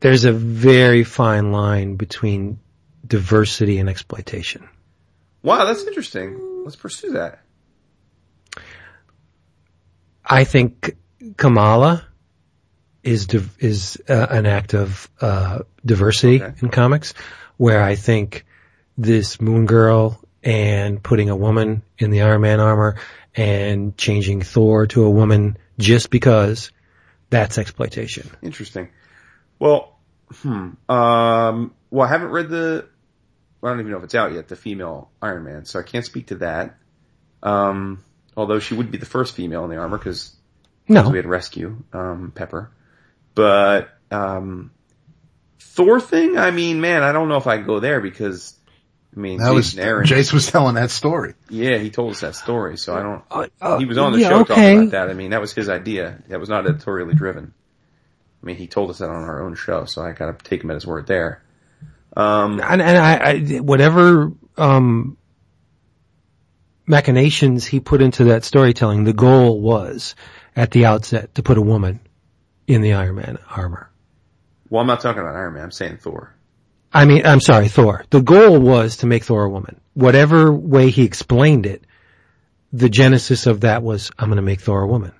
There's 0.00 0.24
a 0.24 0.32
very 0.32 1.04
fine 1.04 1.52
line 1.52 1.96
between 1.96 2.58
diversity 3.06 3.78
and 3.78 3.88
exploitation. 3.88 4.68
Wow, 5.42 5.66
that's 5.66 5.84
interesting. 5.84 6.62
Let's 6.64 6.76
pursue 6.76 7.12
that. 7.12 7.40
I 10.24 10.44
think 10.44 10.96
Kamala 11.36 12.06
is 13.02 13.26
div- 13.26 13.56
is 13.58 14.00
uh, 14.08 14.26
an 14.30 14.46
act 14.46 14.74
of 14.74 15.08
uh, 15.20 15.60
diversity 15.84 16.42
Okay. 16.42 16.54
in 16.62 16.70
comics, 16.70 17.12
where 17.56 17.82
I 17.82 17.94
think 17.94 18.46
this 18.96 19.40
Moon 19.40 19.66
Girl 19.66 20.18
and 20.42 21.02
putting 21.02 21.28
a 21.28 21.36
woman 21.36 21.82
in 21.98 22.10
the 22.10 22.22
Iron 22.22 22.40
Man 22.40 22.60
armor 22.60 22.96
and 23.34 23.96
changing 23.96 24.42
Thor 24.42 24.86
to 24.88 25.04
a 25.04 25.10
woman 25.10 25.58
just 25.78 26.10
because 26.10 26.72
that's 27.28 27.58
exploitation. 27.58 28.28
Interesting. 28.42 28.88
Well, 29.58 29.98
hmm. 30.32 30.70
Um, 30.88 31.74
well, 31.90 32.06
I 32.06 32.10
haven't 32.10 32.30
read 32.30 32.48
the, 32.48 32.88
I 33.62 33.68
don't 33.68 33.80
even 33.80 33.92
know 33.92 33.98
if 33.98 34.04
it's 34.04 34.14
out 34.14 34.32
yet, 34.32 34.48
the 34.48 34.56
female 34.56 35.10
Iron 35.20 35.44
Man, 35.44 35.64
so 35.64 35.78
I 35.78 35.82
can't 35.82 36.04
speak 36.04 36.28
to 36.28 36.36
that. 36.36 36.76
Um, 37.42 38.02
although 38.36 38.58
she 38.58 38.74
would 38.74 38.90
be 38.90 38.98
the 38.98 39.06
first 39.06 39.34
female 39.34 39.64
in 39.64 39.70
the 39.70 39.76
armor 39.76 39.98
because 39.98 40.34
No, 40.88 41.08
we 41.10 41.18
had 41.18 41.26
Rescue, 41.26 41.82
um, 41.92 42.32
Pepper. 42.34 42.70
But, 43.34 43.90
um, 44.10 44.72
Thor 45.60 46.00
thing, 46.00 46.36
I 46.36 46.50
mean, 46.50 46.80
man, 46.80 47.02
I 47.02 47.12
don't 47.12 47.28
know 47.28 47.36
if 47.36 47.46
I 47.46 47.58
go 47.58 47.78
there 47.80 48.00
because, 48.00 48.54
I 49.16 49.18
mean, 49.18 49.38
That 49.38 49.52
was, 49.52 49.76
Aaron, 49.76 50.06
Jace 50.06 50.32
was 50.32 50.46
telling 50.46 50.76
that 50.76 50.90
story. 50.90 51.34
yeah, 51.48 51.78
he 51.78 51.90
told 51.90 52.12
us 52.12 52.20
that 52.20 52.36
story, 52.36 52.76
so 52.78 52.94
I 52.94 53.02
don't, 53.02 53.22
Uh, 53.30 53.46
uh, 53.60 53.78
he 53.78 53.84
was 53.84 53.98
on 53.98 54.12
the 54.12 54.20
yeah, 54.20 54.28
show 54.28 54.40
okay. 54.42 54.54
talking 54.54 54.78
about 54.78 54.90
that. 54.92 55.10
I 55.10 55.14
mean, 55.14 55.30
that 55.30 55.40
was 55.40 55.52
his 55.52 55.68
idea. 55.68 56.22
That 56.28 56.38
was 56.38 56.48
not 56.48 56.66
editorially 56.66 57.14
driven. 57.14 57.52
I 58.42 58.46
mean, 58.46 58.56
he 58.56 58.68
told 58.68 58.88
us 58.90 58.98
that 58.98 59.10
on 59.10 59.24
our 59.24 59.42
own 59.42 59.54
show, 59.56 59.84
so 59.84 60.02
I 60.02 60.12
gotta 60.12 60.34
take 60.44 60.62
him 60.62 60.70
at 60.70 60.74
his 60.74 60.86
word 60.86 61.06
there. 61.06 61.42
Um, 62.16 62.60
and, 62.60 62.80
and 62.80 62.98
I, 62.98 63.16
I 63.16 63.38
whatever 63.60 64.32
um, 64.56 65.16
machinations 66.86 67.64
he 67.66 67.80
put 67.80 68.02
into 68.02 68.24
that 68.24 68.44
storytelling, 68.44 69.04
the 69.04 69.12
goal 69.12 69.60
was 69.60 70.14
at 70.56 70.70
the 70.70 70.86
outset 70.86 71.34
to 71.34 71.42
put 71.42 71.58
a 71.58 71.62
woman 71.62 72.00
in 72.66 72.80
the 72.80 72.94
Iron 72.94 73.16
Man 73.16 73.38
armor. 73.48 73.90
well, 74.68 74.80
I'm 74.80 74.86
not 74.86 75.00
talking 75.00 75.20
about 75.20 75.34
Iron 75.34 75.54
Man. 75.54 75.64
I'm 75.64 75.70
saying 75.70 75.98
Thor. 75.98 76.34
I 76.92 77.04
mean, 77.04 77.24
I'm 77.24 77.40
sorry, 77.40 77.68
Thor. 77.68 78.04
The 78.10 78.20
goal 78.20 78.58
was 78.58 78.98
to 78.98 79.06
make 79.06 79.24
Thor 79.24 79.44
a 79.44 79.50
woman. 79.50 79.80
Whatever 79.94 80.52
way 80.52 80.90
he 80.90 81.04
explained 81.04 81.66
it, 81.66 81.84
the 82.72 82.88
genesis 82.88 83.46
of 83.46 83.60
that 83.60 83.82
was, 83.82 84.10
I'm 84.18 84.28
going 84.28 84.36
to 84.36 84.42
make 84.42 84.60
Thor 84.60 84.82
a 84.82 84.88
woman. 84.88 85.12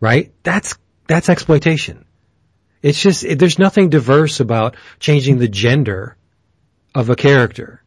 Right? 0.00 0.32
That's, 0.42 0.76
that's 1.06 1.28
exploitation. 1.28 2.04
It's 2.82 3.00
just, 3.00 3.24
it, 3.24 3.38
there's 3.38 3.60
nothing 3.60 3.90
diverse 3.90 4.40
about 4.40 4.76
changing 4.98 5.38
the 5.38 5.48
gender 5.48 6.16
of 6.94 7.10
a 7.10 7.16
character 7.16 7.82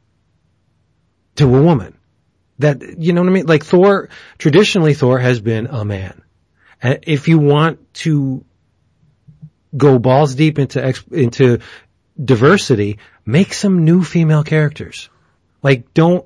to 1.35 1.43
a 1.53 1.61
woman. 1.61 1.97
That, 2.59 2.97
you 2.97 3.11
know 3.11 3.21
what 3.21 3.29
I 3.29 3.33
mean? 3.33 3.45
Like 3.45 3.65
Thor, 3.65 4.09
traditionally 4.37 4.93
Thor 4.93 5.19
has 5.19 5.41
been 5.41 5.67
a 5.67 5.83
man. 5.83 6.21
And 6.81 6.99
if 7.03 7.27
you 7.27 7.39
want 7.39 7.93
to 7.95 8.45
go 9.75 9.99
balls 9.99 10.35
deep 10.35 10.57
into, 10.57 10.93
into 11.11 11.59
diversity, 12.23 12.99
make 13.25 13.53
some 13.53 13.85
new 13.85 14.03
female 14.03 14.43
characters. 14.43 15.09
Like 15.61 15.93
don't, 15.93 16.25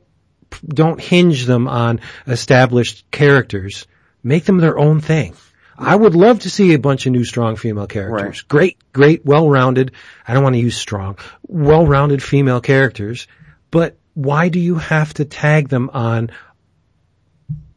don't 0.67 0.99
hinge 0.99 1.45
them 1.45 1.67
on 1.67 2.01
established 2.27 3.09
characters. 3.11 3.87
Make 4.23 4.45
them 4.45 4.57
their 4.57 4.77
own 4.77 4.99
thing. 4.99 5.35
I 5.77 5.95
would 5.95 6.13
love 6.13 6.39
to 6.41 6.49
see 6.49 6.73
a 6.73 6.79
bunch 6.79 7.05
of 7.05 7.13
new 7.13 7.23
strong 7.23 7.55
female 7.55 7.87
characters. 7.87 8.43
Right. 8.43 8.47
Great, 8.49 8.77
great, 8.91 9.25
well-rounded, 9.25 9.93
I 10.27 10.33
don't 10.33 10.43
want 10.43 10.55
to 10.55 10.61
use 10.61 10.75
strong, 10.75 11.17
well-rounded 11.47 12.21
female 12.21 12.59
characters, 12.59 13.27
but 13.71 13.97
why 14.13 14.49
do 14.49 14.59
you 14.59 14.75
have 14.75 15.13
to 15.15 15.25
tag 15.25 15.69
them 15.69 15.89
on 15.93 16.31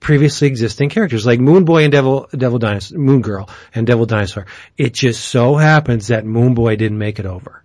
previously 0.03 0.49
existing 0.49 0.91
characters 0.91 1.25
like 1.25 1.39
Moon 1.39 1.65
Boy 1.65 1.85
and 1.85 1.93
Devil 1.93 2.29
Devil 2.37 2.59
Dinosaur, 2.59 2.99
Moon 2.99 3.23
Girl 3.23 3.49
and 3.73 3.87
Devil 3.87 4.05
Dinosaur. 4.05 4.47
It 4.77 4.93
just 4.93 5.25
so 5.25 5.55
happens 5.55 6.09
that 6.09 6.27
Moon 6.27 6.55
Boy 6.55 6.75
didn't 6.75 6.99
make 6.99 7.21
it 7.21 7.27
over. 7.27 7.62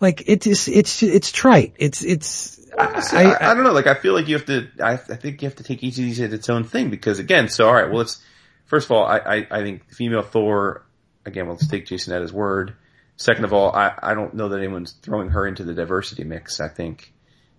Like 0.00 0.24
it's 0.26 0.68
it's 0.68 1.02
it's 1.02 1.32
trite. 1.32 1.74
It's 1.78 2.02
it's 2.02 2.56
I, 2.78 3.02
I, 3.12 3.50
I, 3.50 3.54
don't 3.54 3.64
know. 3.64 3.72
Like, 3.72 3.86
I 3.86 3.94
feel 3.94 4.12
like 4.12 4.28
you 4.28 4.36
have 4.36 4.46
to. 4.46 4.68
I, 4.82 4.92
I 4.92 4.96
think 4.96 5.40
you 5.40 5.48
have 5.48 5.56
to 5.56 5.64
take 5.64 5.82
each 5.82 5.96
of 5.98 6.04
these 6.04 6.20
as 6.20 6.32
its 6.32 6.50
own 6.50 6.64
thing 6.64 6.90
because, 6.90 7.18
again, 7.18 7.48
so 7.48 7.66
all 7.66 7.74
right. 7.74 7.90
Well, 7.90 8.02
it's 8.02 8.22
first 8.66 8.86
of 8.86 8.92
all, 8.92 9.06
I, 9.06 9.18
I, 9.18 9.46
I 9.50 9.62
think 9.62 9.90
female 9.90 10.22
Thor. 10.22 10.84
Again, 11.24 11.48
let's 11.48 11.66
take 11.66 11.86
Jason 11.86 12.12
at 12.12 12.20
his 12.20 12.32
word. 12.32 12.74
Second 13.16 13.44
of 13.44 13.52
all, 13.52 13.74
I, 13.74 13.94
I 14.00 14.14
don't 14.14 14.34
know 14.34 14.50
that 14.50 14.58
anyone's 14.58 14.92
throwing 14.92 15.30
her 15.30 15.46
into 15.46 15.64
the 15.64 15.74
diversity 15.74 16.22
mix. 16.22 16.60
I 16.60 16.68
think 16.68 17.12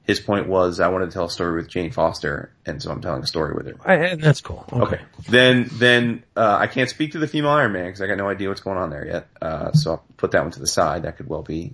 his 0.03 0.19
point 0.19 0.47
was 0.47 0.79
I 0.79 0.87
wanted 0.87 1.07
to 1.07 1.11
tell 1.11 1.25
a 1.25 1.29
story 1.29 1.55
with 1.55 1.67
Jane 1.67 1.91
Foster, 1.91 2.53
and 2.65 2.81
so 2.81 2.91
I'm 2.91 3.01
telling 3.01 3.23
a 3.23 3.27
story 3.27 3.55
with 3.55 3.65
her. 3.65 3.75
I, 3.83 3.95
and 3.95 4.21
that's 4.21 4.39
cool. 4.39 4.63
Okay. 4.71 4.83
Okay. 4.83 5.01
Then, 5.27 5.69
then, 5.73 6.23
uh, 6.35 6.57
I 6.59 6.67
can't 6.67 6.89
speak 6.89 7.11
to 7.13 7.19
the 7.19 7.27
female 7.27 7.51
Iron 7.51 7.73
Man 7.73 7.85
because 7.85 8.01
I 8.01 8.07
got 8.07 8.17
no 8.17 8.29
idea 8.29 8.47
what's 8.47 8.61
going 8.61 8.77
on 8.77 8.89
there 8.89 9.05
yet. 9.05 9.27
Uh, 9.41 9.73
so 9.73 9.91
I'll 9.91 10.05
put 10.15 10.31
that 10.31 10.43
one 10.43 10.51
to 10.51 10.59
the 10.59 10.67
side. 10.67 11.03
That 11.03 11.17
could 11.17 11.27
well 11.27 11.41
be 11.41 11.73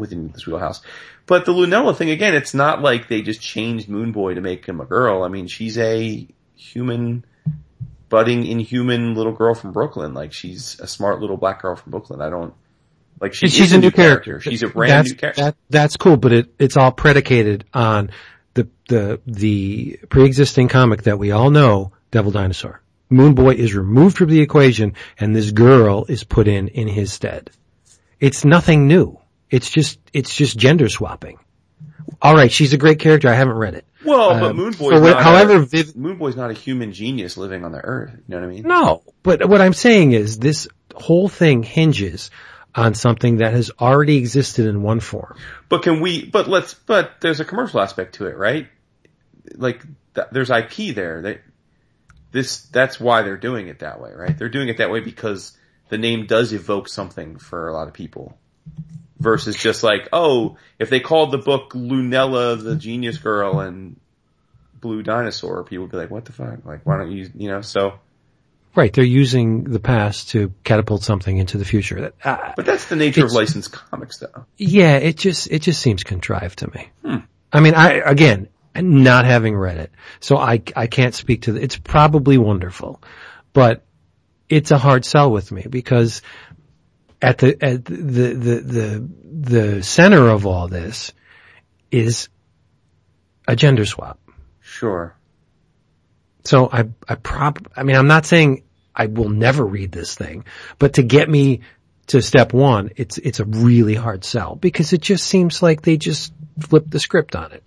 within 0.00 0.28
this 0.28 0.46
wheelhouse. 0.46 0.82
But 1.26 1.44
the 1.44 1.52
Lunella 1.52 1.96
thing, 1.96 2.10
again, 2.10 2.34
it's 2.34 2.54
not 2.54 2.82
like 2.82 3.08
they 3.08 3.22
just 3.22 3.40
changed 3.40 3.88
Moon 3.88 4.12
Boy 4.12 4.34
to 4.34 4.40
make 4.40 4.66
him 4.66 4.80
a 4.80 4.84
girl. 4.84 5.22
I 5.22 5.28
mean, 5.28 5.46
she's 5.46 5.78
a 5.78 6.26
human, 6.56 7.24
budding 8.08 8.46
inhuman 8.46 9.14
little 9.14 9.32
girl 9.32 9.54
from 9.54 9.72
Brooklyn. 9.72 10.14
Like, 10.14 10.32
she's 10.32 10.80
a 10.80 10.88
smart 10.88 11.20
little 11.20 11.36
black 11.36 11.62
girl 11.62 11.76
from 11.76 11.90
Brooklyn. 11.92 12.20
I 12.20 12.30
don't, 12.30 12.54
like, 13.20 13.34
she 13.34 13.48
she's 13.48 13.72
a 13.72 13.78
new 13.78 13.92
character. 13.92 14.40
She's 14.40 14.62
a 14.62 14.68
brand 14.68 14.90
that's, 14.92 15.10
new 15.10 15.16
character. 15.16 15.42
That, 15.42 15.56
that's 15.68 15.96
cool, 15.96 16.16
but 16.16 16.32
it, 16.32 16.54
it's 16.58 16.76
all 16.76 16.90
predicated 16.90 17.64
on 17.72 18.10
the, 18.54 18.68
the, 18.88 19.20
the 19.26 20.00
pre-existing 20.08 20.68
comic 20.68 21.02
that 21.02 21.18
we 21.18 21.30
all 21.30 21.50
know, 21.50 21.92
Devil 22.10 22.32
Dinosaur. 22.32 22.82
Moon 23.08 23.34
Boy 23.34 23.54
is 23.54 23.74
removed 23.74 24.16
from 24.16 24.30
the 24.30 24.40
equation 24.40 24.94
and 25.18 25.34
this 25.34 25.50
girl 25.50 26.06
is 26.08 26.24
put 26.24 26.48
in 26.48 26.68
in 26.68 26.88
his 26.88 27.12
stead. 27.12 27.50
It's 28.20 28.44
nothing 28.44 28.86
new. 28.86 29.19
It's 29.50 29.70
just, 29.70 29.98
it's 30.12 30.34
just 30.34 30.56
gender 30.56 30.88
swapping. 30.88 31.38
Alright, 32.24 32.52
she's 32.52 32.72
a 32.72 32.78
great 32.78 32.98
character. 32.98 33.28
I 33.28 33.34
haven't 33.34 33.56
read 33.56 33.74
it. 33.74 33.84
well, 34.04 34.30
but 34.38 34.50
um, 34.50 34.56
Moon 34.56 34.72
Boy's 34.72 35.00
what- 35.00 35.10
not 35.10 35.22
however 35.22 35.56
a, 35.56 35.66
viv- 35.66 35.96
Moon 35.96 36.16
Boy's 36.16 36.36
not 36.36 36.50
a 36.50 36.54
human 36.54 36.92
genius 36.92 37.36
living 37.36 37.64
on 37.64 37.72
the 37.72 37.80
earth. 37.80 38.12
You 38.14 38.22
know 38.28 38.40
what 38.40 38.46
I 38.46 38.48
mean? 38.50 38.62
No, 38.62 39.02
but 39.22 39.48
what 39.48 39.60
I'm 39.60 39.72
saying 39.72 40.12
is 40.12 40.38
this 40.38 40.68
whole 40.94 41.28
thing 41.28 41.62
hinges 41.62 42.30
on 42.74 42.94
something 42.94 43.38
that 43.38 43.52
has 43.52 43.70
already 43.80 44.16
existed 44.18 44.66
in 44.66 44.82
one 44.82 45.00
form. 45.00 45.36
But 45.68 45.82
can 45.82 46.00
we, 46.00 46.24
but 46.24 46.48
let's, 46.48 46.74
but 46.74 47.20
there's 47.20 47.40
a 47.40 47.44
commercial 47.44 47.80
aspect 47.80 48.16
to 48.16 48.26
it, 48.26 48.36
right? 48.36 48.68
like 49.56 49.84
th- 50.14 50.28
there's 50.32 50.50
IP 50.50 50.94
there. 50.94 51.22
They, 51.22 51.38
this 52.32 52.62
that's 52.66 53.00
why 53.00 53.22
they're 53.22 53.36
doing 53.36 53.68
it 53.68 53.80
that 53.80 54.00
way, 54.00 54.12
right? 54.14 54.36
They're 54.36 54.48
doing 54.48 54.68
it 54.68 54.76
that 54.78 54.90
way 54.90 55.00
because 55.00 55.56
the 55.88 55.98
name 55.98 56.26
does 56.26 56.52
evoke 56.52 56.88
something 56.88 57.38
for 57.38 57.68
a 57.68 57.72
lot 57.72 57.88
of 57.88 57.94
people. 57.94 58.38
Versus 59.20 59.54
just 59.54 59.82
like, 59.82 60.08
oh, 60.12 60.56
if 60.78 60.88
they 60.88 60.98
called 60.98 61.30
the 61.30 61.38
book 61.38 61.74
Lunella 61.74 62.62
the 62.62 62.74
Genius 62.74 63.18
Girl 63.18 63.60
and 63.60 64.00
Blue 64.80 65.02
Dinosaur, 65.02 65.62
people 65.62 65.84
would 65.84 65.90
be 65.90 65.98
like, 65.98 66.10
what 66.10 66.24
the 66.24 66.32
fuck? 66.32 66.64
Like, 66.64 66.86
why 66.86 66.96
don't 66.96 67.12
you, 67.12 67.30
you 67.34 67.48
know, 67.48 67.60
so. 67.60 68.00
Right, 68.74 68.92
they're 68.92 69.04
using 69.04 69.64
the 69.64 69.80
past 69.80 70.30
to 70.30 70.54
catapult 70.64 71.02
something 71.02 71.36
into 71.36 71.58
the 71.58 71.64
future. 71.64 72.12
Uh, 72.24 72.52
but 72.56 72.64
that's 72.64 72.86
the 72.86 72.96
nature 72.96 73.24
of 73.24 73.32
licensed 73.32 73.72
comics 73.72 74.18
though. 74.18 74.46
yeah, 74.56 74.96
it 74.96 75.16
just 75.16 75.50
it 75.50 75.62
just 75.62 75.82
seems 75.82 76.04
contrived 76.04 76.60
to 76.60 76.70
me. 76.70 76.88
Hmm. 77.04 77.16
I 77.52 77.60
mean, 77.60 77.74
I 77.74 77.94
again, 77.94 78.48
not 78.76 79.24
having 79.24 79.56
read 79.56 79.78
it, 79.78 79.90
so 80.20 80.36
I 80.38 80.62
I 80.76 80.86
can't 80.86 81.16
speak 81.16 81.42
to. 81.42 81.52
The, 81.52 81.60
it's 81.60 81.76
probably 81.76 82.38
wonderful, 82.38 83.02
but 83.52 83.82
it's 84.48 84.70
a 84.70 84.78
hard 84.78 85.04
sell 85.04 85.32
with 85.32 85.50
me 85.50 85.66
because 85.68 86.22
at 87.22 87.38
the 87.38 87.62
at 87.62 87.84
the 87.84 87.94
the 87.94 88.54
the 88.60 89.08
the 89.32 89.82
center 89.82 90.28
of 90.28 90.46
all 90.46 90.68
this 90.68 91.12
is 91.90 92.28
a 93.46 93.56
gender 93.56 93.84
swap. 93.84 94.18
Sure. 94.60 95.14
So 96.44 96.68
I, 96.72 96.84
I 97.08 97.16
prob, 97.16 97.68
I 97.76 97.82
mean, 97.82 97.96
I'm 97.96 98.06
not 98.06 98.26
saying 98.26 98.62
I 98.94 99.06
will 99.06 99.28
never 99.28 99.64
read 99.64 99.92
this 99.92 100.14
thing, 100.14 100.44
but 100.78 100.94
to 100.94 101.02
get 101.02 101.28
me 101.28 101.60
to 102.08 102.22
step 102.22 102.52
one, 102.52 102.90
it's, 102.96 103.18
it's 103.18 103.40
a 103.40 103.44
really 103.44 103.94
hard 103.94 104.24
sell 104.24 104.56
because 104.56 104.92
it 104.92 105.00
just 105.00 105.26
seems 105.26 105.62
like 105.62 105.82
they 105.82 105.96
just 105.96 106.32
flipped 106.58 106.90
the 106.90 107.00
script 107.00 107.36
on 107.36 107.52
it. 107.52 107.62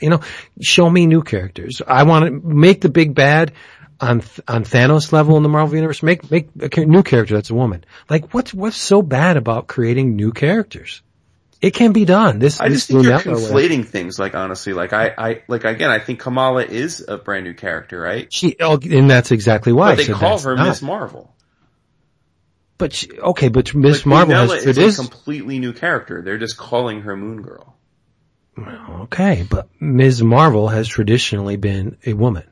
You 0.00 0.10
know, 0.10 0.20
show 0.60 0.88
me 0.88 1.06
new 1.06 1.22
characters. 1.22 1.80
I 1.86 2.02
want 2.04 2.24
to 2.26 2.30
make 2.30 2.80
the 2.80 2.88
big 2.88 3.14
bad 3.14 3.52
on, 4.00 4.22
on 4.48 4.64
Thanos 4.64 5.12
level 5.12 5.36
in 5.36 5.42
the 5.42 5.48
Marvel 5.48 5.74
universe. 5.74 6.02
Make, 6.02 6.30
make 6.30 6.48
a 6.76 6.84
new 6.84 7.02
character 7.02 7.34
that's 7.34 7.50
a 7.50 7.54
woman. 7.54 7.84
Like 8.08 8.32
what's, 8.34 8.52
what's 8.52 8.76
so 8.76 9.02
bad 9.02 9.36
about 9.36 9.66
creating 9.66 10.16
new 10.16 10.32
characters? 10.32 11.02
It 11.60 11.74
can 11.74 11.92
be 11.92 12.04
done. 12.04 12.40
This, 12.40 12.60
I 12.60 12.68
this 12.68 12.78
just 12.78 12.88
think 12.88 13.04
you're 13.04 13.18
conflating 13.18 13.86
things. 13.86 14.18
Like 14.18 14.34
honestly, 14.34 14.72
like 14.72 14.92
I, 14.92 15.14
I, 15.16 15.42
like 15.46 15.62
again, 15.62 15.90
I 15.90 16.00
think 16.00 16.18
Kamala 16.18 16.64
is 16.64 17.04
a 17.06 17.18
brand 17.18 17.44
new 17.44 17.54
character, 17.54 18.00
right? 18.00 18.32
She, 18.32 18.56
oh, 18.58 18.80
and 18.82 19.08
that's 19.08 19.30
exactly 19.30 19.72
why. 19.72 19.92
But 19.92 19.98
they 19.98 20.04
said 20.06 20.16
call 20.16 20.40
her. 20.40 20.56
Miss 20.56 20.82
Marvel. 20.82 21.32
But 22.78 22.92
she, 22.92 23.12
okay, 23.12 23.46
but 23.46 23.72
Miss 23.76 23.98
Like, 23.98 24.06
Marvel 24.06 24.34
has 24.34 24.66
is 24.66 24.98
a 24.98 25.02
completely 25.02 25.60
new 25.60 25.72
character. 25.72 26.20
They're 26.20 26.38
just 26.38 26.56
calling 26.56 27.02
her 27.02 27.16
Moon 27.16 27.42
Girl. 27.42 27.72
Okay, 28.58 29.46
but 29.48 29.68
Ms. 29.80 30.22
Marvel 30.22 30.68
has 30.68 30.86
traditionally 30.86 31.56
been 31.56 31.96
a 32.04 32.12
woman. 32.12 32.44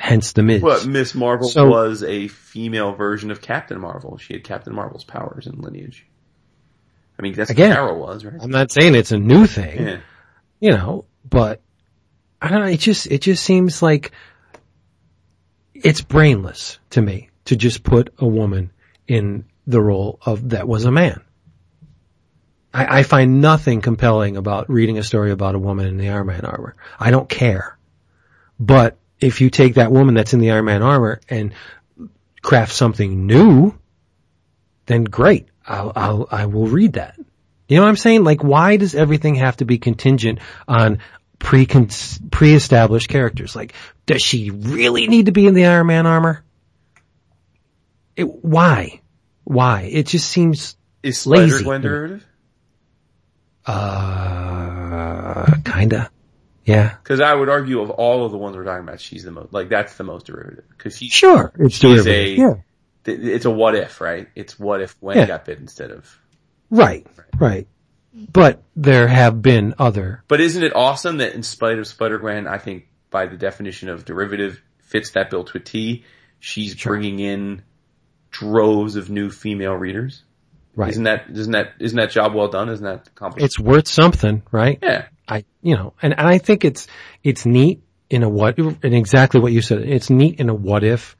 Hence 0.00 0.32
the. 0.32 0.58
But 0.60 0.86
Miss 0.86 1.14
Marvel 1.14 1.48
So- 1.48 1.68
was 1.68 2.02
a 2.02 2.28
female 2.28 2.94
version 2.94 3.30
of 3.30 3.40
Captain 3.42 3.78
Marvel. 3.80 4.16
She 4.18 4.32
had 4.32 4.42
Captain 4.44 4.74
Marvel's 4.74 5.04
powers 5.04 5.46
and 5.46 5.58
lineage. 5.58 6.06
I 7.18 7.22
mean, 7.22 7.34
that's 7.34 7.50
Again, 7.50 7.70
what 7.70 7.76
Carol 7.76 8.00
was, 8.00 8.24
right? 8.24 8.34
I'm 8.40 8.50
not 8.50 8.72
saying 8.72 8.94
it's 8.94 9.12
a 9.12 9.18
new 9.18 9.46
thing, 9.46 9.86
Yeah. 9.86 9.96
you 10.58 10.70
know, 10.70 11.04
but 11.28 11.60
I 12.42 12.48
don't 12.48 12.60
know, 12.60 12.66
it 12.66 12.80
just, 12.80 13.06
it 13.06 13.20
just 13.20 13.44
seems 13.44 13.82
like 13.82 14.10
it's 15.74 16.00
brainless 16.00 16.78
to 16.90 17.02
me 17.02 17.30
to 17.46 17.56
just 17.56 17.82
put 17.82 18.12
a 18.18 18.26
woman 18.26 18.70
in 19.06 19.44
the 19.66 19.80
role 19.80 20.18
of 20.24 20.50
that 20.50 20.66
was 20.66 20.84
a 20.86 20.90
man. 20.90 21.20
I, 22.72 23.00
I 23.00 23.02
find 23.04 23.40
nothing 23.40 23.80
compelling 23.80 24.36
about 24.36 24.68
reading 24.68 24.98
a 24.98 25.02
story 25.02 25.30
about 25.30 25.54
a 25.54 25.58
woman 25.58 25.86
in 25.86 25.96
the 25.98 26.08
Iron 26.08 26.26
Man 26.26 26.44
armor. 26.44 26.74
I 26.98 27.10
don't 27.10 27.28
care. 27.28 27.78
But 28.58 28.96
if 29.20 29.40
you 29.40 29.50
take 29.50 29.74
that 29.74 29.92
woman 29.92 30.14
that's 30.14 30.34
in 30.34 30.40
the 30.40 30.50
Iron 30.50 30.64
Man 30.64 30.82
armor 30.82 31.20
and 31.28 31.54
craft 32.42 32.72
something 32.72 33.26
new, 33.26 33.74
then 34.86 35.04
great. 35.04 35.48
I'll, 35.66 35.92
I'll, 35.96 36.28
I 36.30 36.46
will 36.46 36.66
read 36.66 36.94
that. 36.94 37.16
You 37.68 37.76
know 37.76 37.82
what 37.82 37.88
I'm 37.88 37.96
saying? 37.96 38.24
Like, 38.24 38.44
why 38.44 38.76
does 38.76 38.94
everything 38.94 39.36
have 39.36 39.56
to 39.58 39.64
be 39.64 39.78
contingent 39.78 40.40
on 40.68 40.98
pre 41.38 41.66
pre-established 41.66 43.08
characters? 43.08 43.56
Like, 43.56 43.72
does 44.06 44.22
she 44.22 44.50
really 44.50 45.06
need 45.06 45.26
to 45.26 45.32
be 45.32 45.46
in 45.46 45.54
the 45.54 45.66
Iron 45.66 45.86
Man 45.86 46.06
armor? 46.06 46.44
It, 48.16 48.44
why? 48.44 49.00
Why? 49.44 49.82
It 49.82 50.06
just 50.06 50.28
seems, 50.28 50.76
Is 51.02 51.18
Spider 51.18 51.62
Gwen 51.62 51.80
derivative? 51.80 52.26
uh, 53.66 55.46
kinda. 55.64 56.10
Yeah. 56.64 56.94
Because 57.02 57.20
I 57.20 57.34
would 57.34 57.48
argue 57.48 57.80
of 57.80 57.90
all 57.90 58.24
of 58.24 58.32
the 58.32 58.38
ones 58.38 58.56
we're 58.56 58.64
talking 58.64 58.86
about, 58.88 59.00
she's 59.00 59.22
the 59.24 59.30
most, 59.30 59.52
like 59.52 59.68
that's 59.68 59.96
the 59.96 60.04
most 60.04 60.26
derivative. 60.26 60.64
Because 60.70 60.96
she's, 60.96 61.10
Sure. 61.12 61.52
It's 61.58 61.74
she's 61.76 62.02
derivative. 62.04 62.38
a, 62.38 62.40
yeah. 62.40 62.54
th- 63.04 63.20
it's 63.20 63.44
a 63.44 63.50
what 63.50 63.74
if, 63.74 64.00
right? 64.00 64.28
It's 64.34 64.58
what 64.58 64.80
if 64.80 64.98
Gwen 65.00 65.18
Yeah. 65.18 65.26
got 65.26 65.44
bit 65.44 65.58
instead 65.58 65.90
of. 65.90 66.18
Right. 66.70 67.06
Right. 67.38 67.66
But 68.32 68.62
there 68.76 69.08
have 69.08 69.42
been 69.42 69.74
other, 69.78 70.22
But 70.28 70.40
isn't 70.40 70.62
it 70.62 70.74
awesome 70.74 71.18
that 71.18 71.34
in 71.34 71.42
spite 71.42 71.78
of 71.78 71.86
Spider 71.86 72.18
Gwen, 72.18 72.46
I 72.46 72.58
think 72.58 72.86
by 73.10 73.26
the 73.26 73.36
definition 73.36 73.88
of 73.88 74.04
derivative 74.04 74.62
fits 74.78 75.10
that 75.12 75.30
bill 75.30 75.44
to 75.44 75.58
a 75.58 75.60
T, 75.60 76.04
she's 76.38 76.74
bringing 76.76 77.18
in 77.18 77.62
droves 78.30 78.96
of 78.96 79.10
new 79.10 79.30
female 79.30 79.74
readers. 79.74 80.22
right. 80.76 80.90
Isn't 80.90 81.04
that 81.04 81.24
isn't 81.30 81.52
that 81.52 81.72
isn't 81.80 81.96
that 81.96 82.10
job 82.10 82.34
well 82.34 82.48
done? 82.48 82.68
Isn't 82.68 82.84
that 82.84 83.08
accomplished? 83.08 83.44
It's 83.44 83.58
worth 83.58 83.88
something, 83.88 84.42
right? 84.50 84.78
yeah. 84.82 85.06
I, 85.28 85.44
you 85.62 85.74
know, 85.76 85.94
and, 86.02 86.16
and 86.18 86.26
I 86.26 86.38
think 86.38 86.64
it's, 86.64 86.86
it's 87.22 87.46
neat 87.46 87.82
in 88.10 88.22
a 88.22 88.28
what, 88.28 88.58
and 88.58 88.94
exactly 88.94 89.40
what 89.40 89.52
you 89.52 89.62
said. 89.62 89.80
It's 89.80 90.10
neat 90.10 90.38
in 90.40 90.48
a 90.48 90.54
what 90.54 90.84
if 90.84 91.16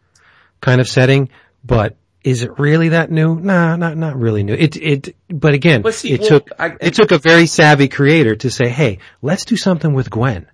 kind 0.61 0.81
of 0.81 0.89
setting, 0.89 1.31
but 1.65 1.97
is 2.23 2.43
it 2.43 2.59
really 2.59 2.91
that 2.91 3.11
new? 3.11 3.37
Nah, 3.37 3.77
not, 3.77 3.97
not 3.97 4.17
really 4.17 4.43
new. 4.43 4.55
It, 4.55 4.77
it, 4.77 5.17
but 5.29 5.55
again, 5.55 5.83
But 5.83 5.95
see, 5.95 6.13
it 6.13 6.21
well, 6.21 6.29
took, 6.29 6.51
I- 6.59 6.77
it 6.81 6.95
took 6.95 7.13
a 7.13 7.19
very 7.19 7.47
savvy 7.47 7.89
creator 7.89 8.37
to 8.37 8.51
say, 8.51 8.69
hey, 8.69 8.99
let's 9.23 9.45
do 9.45 9.57
something 9.57 9.93
with 9.93 10.11
Gwen. 10.11 10.47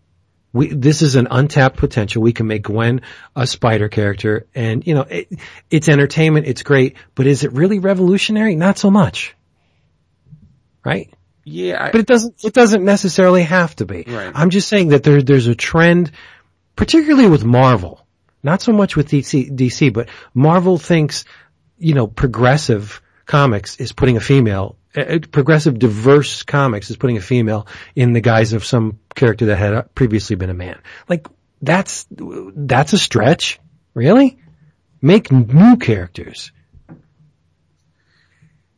We, 0.53 0.69
this 0.69 1.01
is 1.03 1.15
an 1.15 1.29
untapped 1.31 1.77
potential. 1.77 2.23
We 2.23 2.33
can 2.33 2.49
make 2.49 2.65
Gwen 2.65 3.03
a 3.37 3.47
spider 3.47 3.89
character 3.89 4.49
and, 4.53 4.85
you 4.85 4.95
know, 4.95 5.03
it, 5.03 5.29
it's 5.71 5.89
entertainment. 5.89 6.49
It's 6.49 6.65
great, 6.65 6.97
but 7.15 7.29
is 7.29 7.45
it 7.45 7.53
really 7.53 7.79
revolutionary? 7.79 8.57
Not 8.57 8.77
so 8.77 8.91
much. 8.91 9.37
Right? 10.85 11.15
Yeah, 11.45 11.85
I, 11.85 11.91
but 11.91 12.01
it 12.01 12.07
doesn't 12.07 12.45
it 12.45 12.53
doesn't 12.53 12.85
necessarily 12.85 13.43
have 13.43 13.75
to 13.77 13.87
be. 13.87 14.05
Right. 14.07 14.33
I'm 14.35 14.51
just 14.51 14.69
saying 14.69 14.89
that 14.89 15.03
there 15.03 15.23
there's 15.23 15.47
a 15.47 15.55
trend, 15.55 16.13
particularly 16.77 17.29
with 17.29 17.45
Marvel, 17.45 18.07
not 18.43 18.63
so 18.63 18.73
much 18.73 18.97
with 18.97 19.09
DC, 19.09 19.51
DC, 19.57 19.93
but 19.93 20.09
Marvel 20.35 20.79
thinks, 20.79 21.25
you 21.79 21.95
know, 21.95 22.07
progressive 22.07 23.03
comics 23.27 23.77
is 23.77 23.93
putting 23.93 24.17
a 24.17 24.21
female, 24.21 24.77
uh, 24.97 25.19
progressive 25.31 25.79
diverse 25.79 26.43
comics 26.43 26.91
is 26.91 26.97
putting 26.97 27.17
a 27.17 27.21
female 27.21 27.67
in 27.95 28.13
the 28.13 28.21
guise 28.21 28.53
of 28.53 28.65
some 28.65 28.99
character 29.15 29.47
that 29.47 29.57
had 29.57 29.75
uh, 29.75 29.83
previously 29.95 30.37
been 30.37 30.51
a 30.51 30.55
man. 30.55 30.79
Like 31.09 31.27
that's 31.63 32.07
that's 32.11 32.93
a 32.93 32.99
stretch, 32.99 33.61
really. 33.95 34.39
Make 35.03 35.31
new 35.31 35.77
characters. 35.77 36.53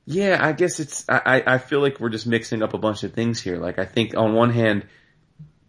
Yeah, 0.05 0.39
I 0.41 0.53
guess 0.53 0.81
it's, 0.81 1.09
I, 1.09 1.23
I 1.24 1.55
I 1.55 1.59
feel 1.59 1.81
like 1.81 2.01
we're 2.01 2.09
just 2.09 2.27
mixing 2.27 2.62
up 2.62 2.74
a 2.74 2.79
bunch 2.79 3.05
of 3.05 3.12
things 3.12 3.41
here. 3.41 3.59
Like 3.59 3.79
I 3.79 3.85
think 3.85 4.16
on 4.16 4.35
one 4.35 4.51
hand, 4.51 4.87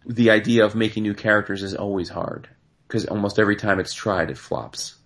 the 0.06 0.30
idea 0.30 0.64
of 0.64 0.74
making 0.74 1.04
new 1.04 1.14
characters 1.14 1.62
is 1.62 1.74
always 1.74 2.08
hard. 2.08 2.48
Cause 2.88 3.06
almost 3.06 3.38
every 3.38 3.56
time 3.56 3.80
it's 3.80 3.94
tried, 3.94 4.30
it 4.30 4.38
flops. 4.38 4.96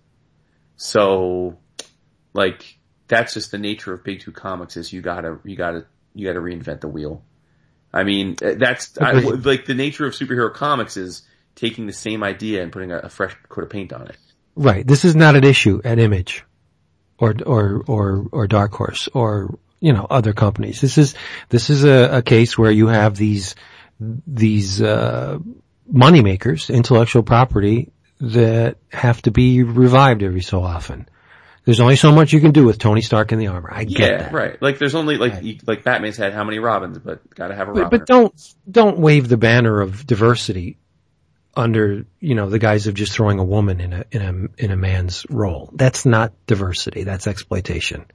So, 0.75 1.57
like, 2.33 2.77
that's 3.07 3.33
just 3.33 3.51
the 3.51 3.57
nature 3.57 3.93
of 3.93 4.03
big 4.03 4.21
two 4.21 4.31
comics 4.31 4.77
is 4.77 4.93
you 4.93 5.01
gotta, 5.01 5.39
you 5.43 5.55
gotta, 5.55 5.85
you 6.13 6.27
gotta 6.27 6.39
reinvent 6.39 6.81
the 6.81 6.87
wheel. 6.87 7.23
I 7.91 8.03
mean, 8.03 8.35
uh, 8.41 8.53
that's, 8.57 8.97
I, 8.99 9.13
like 9.13 9.65
the 9.65 9.73
nature 9.73 10.05
of 10.05 10.13
superhero 10.13 10.53
comics 10.53 10.97
is 10.97 11.23
taking 11.55 11.85
the 11.87 11.93
same 11.93 12.23
idea 12.23 12.61
and 12.63 12.71
putting 12.71 12.91
a, 12.91 12.99
a 12.99 13.09
fresh 13.09 13.35
coat 13.47 13.63
of 13.63 13.69
paint 13.69 13.91
on 13.91 14.07
it. 14.07 14.17
Right. 14.55 14.85
This 14.85 15.05
is 15.05 15.15
not 15.15 15.35
an 15.35 15.43
issue 15.43 15.81
an 15.83 15.99
Image 15.99 16.45
or, 17.19 17.35
or, 17.45 17.83
or, 17.87 18.25
or 18.31 18.47
Dark 18.47 18.71
Horse 18.73 19.09
or, 19.13 19.57
you 19.79 19.93
know, 19.93 20.07
other 20.09 20.33
companies. 20.33 20.81
This 20.81 20.97
is, 20.97 21.15
this 21.49 21.69
is 21.69 21.83
a, 21.83 22.17
a 22.17 22.21
case 22.21 22.57
where 22.57 22.71
you 22.71 22.87
have 22.87 23.15
these, 23.15 23.55
these, 23.99 24.81
uh, 24.81 25.39
moneymakers, 25.91 26.73
intellectual 26.73 27.23
property 27.23 27.91
that 28.21 28.77
have 28.91 29.21
to 29.23 29.31
be 29.31 29.63
revived 29.63 30.23
every 30.23 30.41
so 30.41 30.61
often. 30.63 31.07
There's 31.65 31.79
only 31.79 31.95
so 31.97 32.11
much 32.11 32.33
you 32.33 32.39
can 32.39 32.51
do 32.51 32.65
with 32.65 32.79
Tony 32.79 33.01
Stark 33.01 33.31
in 33.31 33.39
the 33.39 33.47
armor. 33.47 33.69
I 33.71 33.83
get 33.83 33.99
Yeah, 34.11 34.17
that. 34.23 34.33
right. 34.33 34.61
Like 34.61 34.79
there's 34.79 34.95
only 34.95 35.17
like, 35.17 35.43
you- 35.43 35.57
like 35.67 35.83
Batman's 35.83 36.17
had 36.17 36.33
how 36.33 36.43
many 36.43 36.59
Robins, 36.59 36.97
but 36.99 37.27
gotta 37.35 37.55
have 37.55 37.69
a 37.69 37.73
But, 37.73 37.81
Robin. 37.83 37.99
but 37.99 38.07
don't, 38.07 38.53
don't 38.69 38.97
wave 38.99 39.27
the 39.27 39.37
banner 39.37 39.81
of 39.81 40.05
diversity 40.07 40.77
under, 41.59 42.05
you 42.19 42.35
know, 42.35 42.49
the 42.49 42.59
guise 42.59 42.87
of 42.87 42.95
just 42.95 43.11
throwing 43.13 43.39
a 43.39 43.43
woman 43.43 43.81
in 43.81 43.93
a, 43.93 44.05
in 44.11 44.21
a, 44.21 44.63
in 44.63 44.71
a 44.71 44.77
man's 44.77 45.25
role. 45.29 45.69
That's 45.73 46.05
not 46.05 46.33
diversity. 46.47 47.03
That's 47.03 47.27
exploitation. 47.27 48.05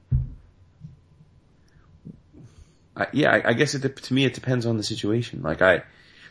I, 2.97 3.07
yeah, 3.13 3.31
I, 3.31 3.49
I 3.49 3.53
guess 3.53 3.75
it, 3.75 3.81
dep- 3.81 3.99
to 4.01 4.13
me 4.13 4.25
it 4.25 4.33
depends 4.33 4.65
on 4.65 4.77
the 4.77 4.83
situation. 4.83 5.41
Like 5.41 5.61
I, 5.61 5.83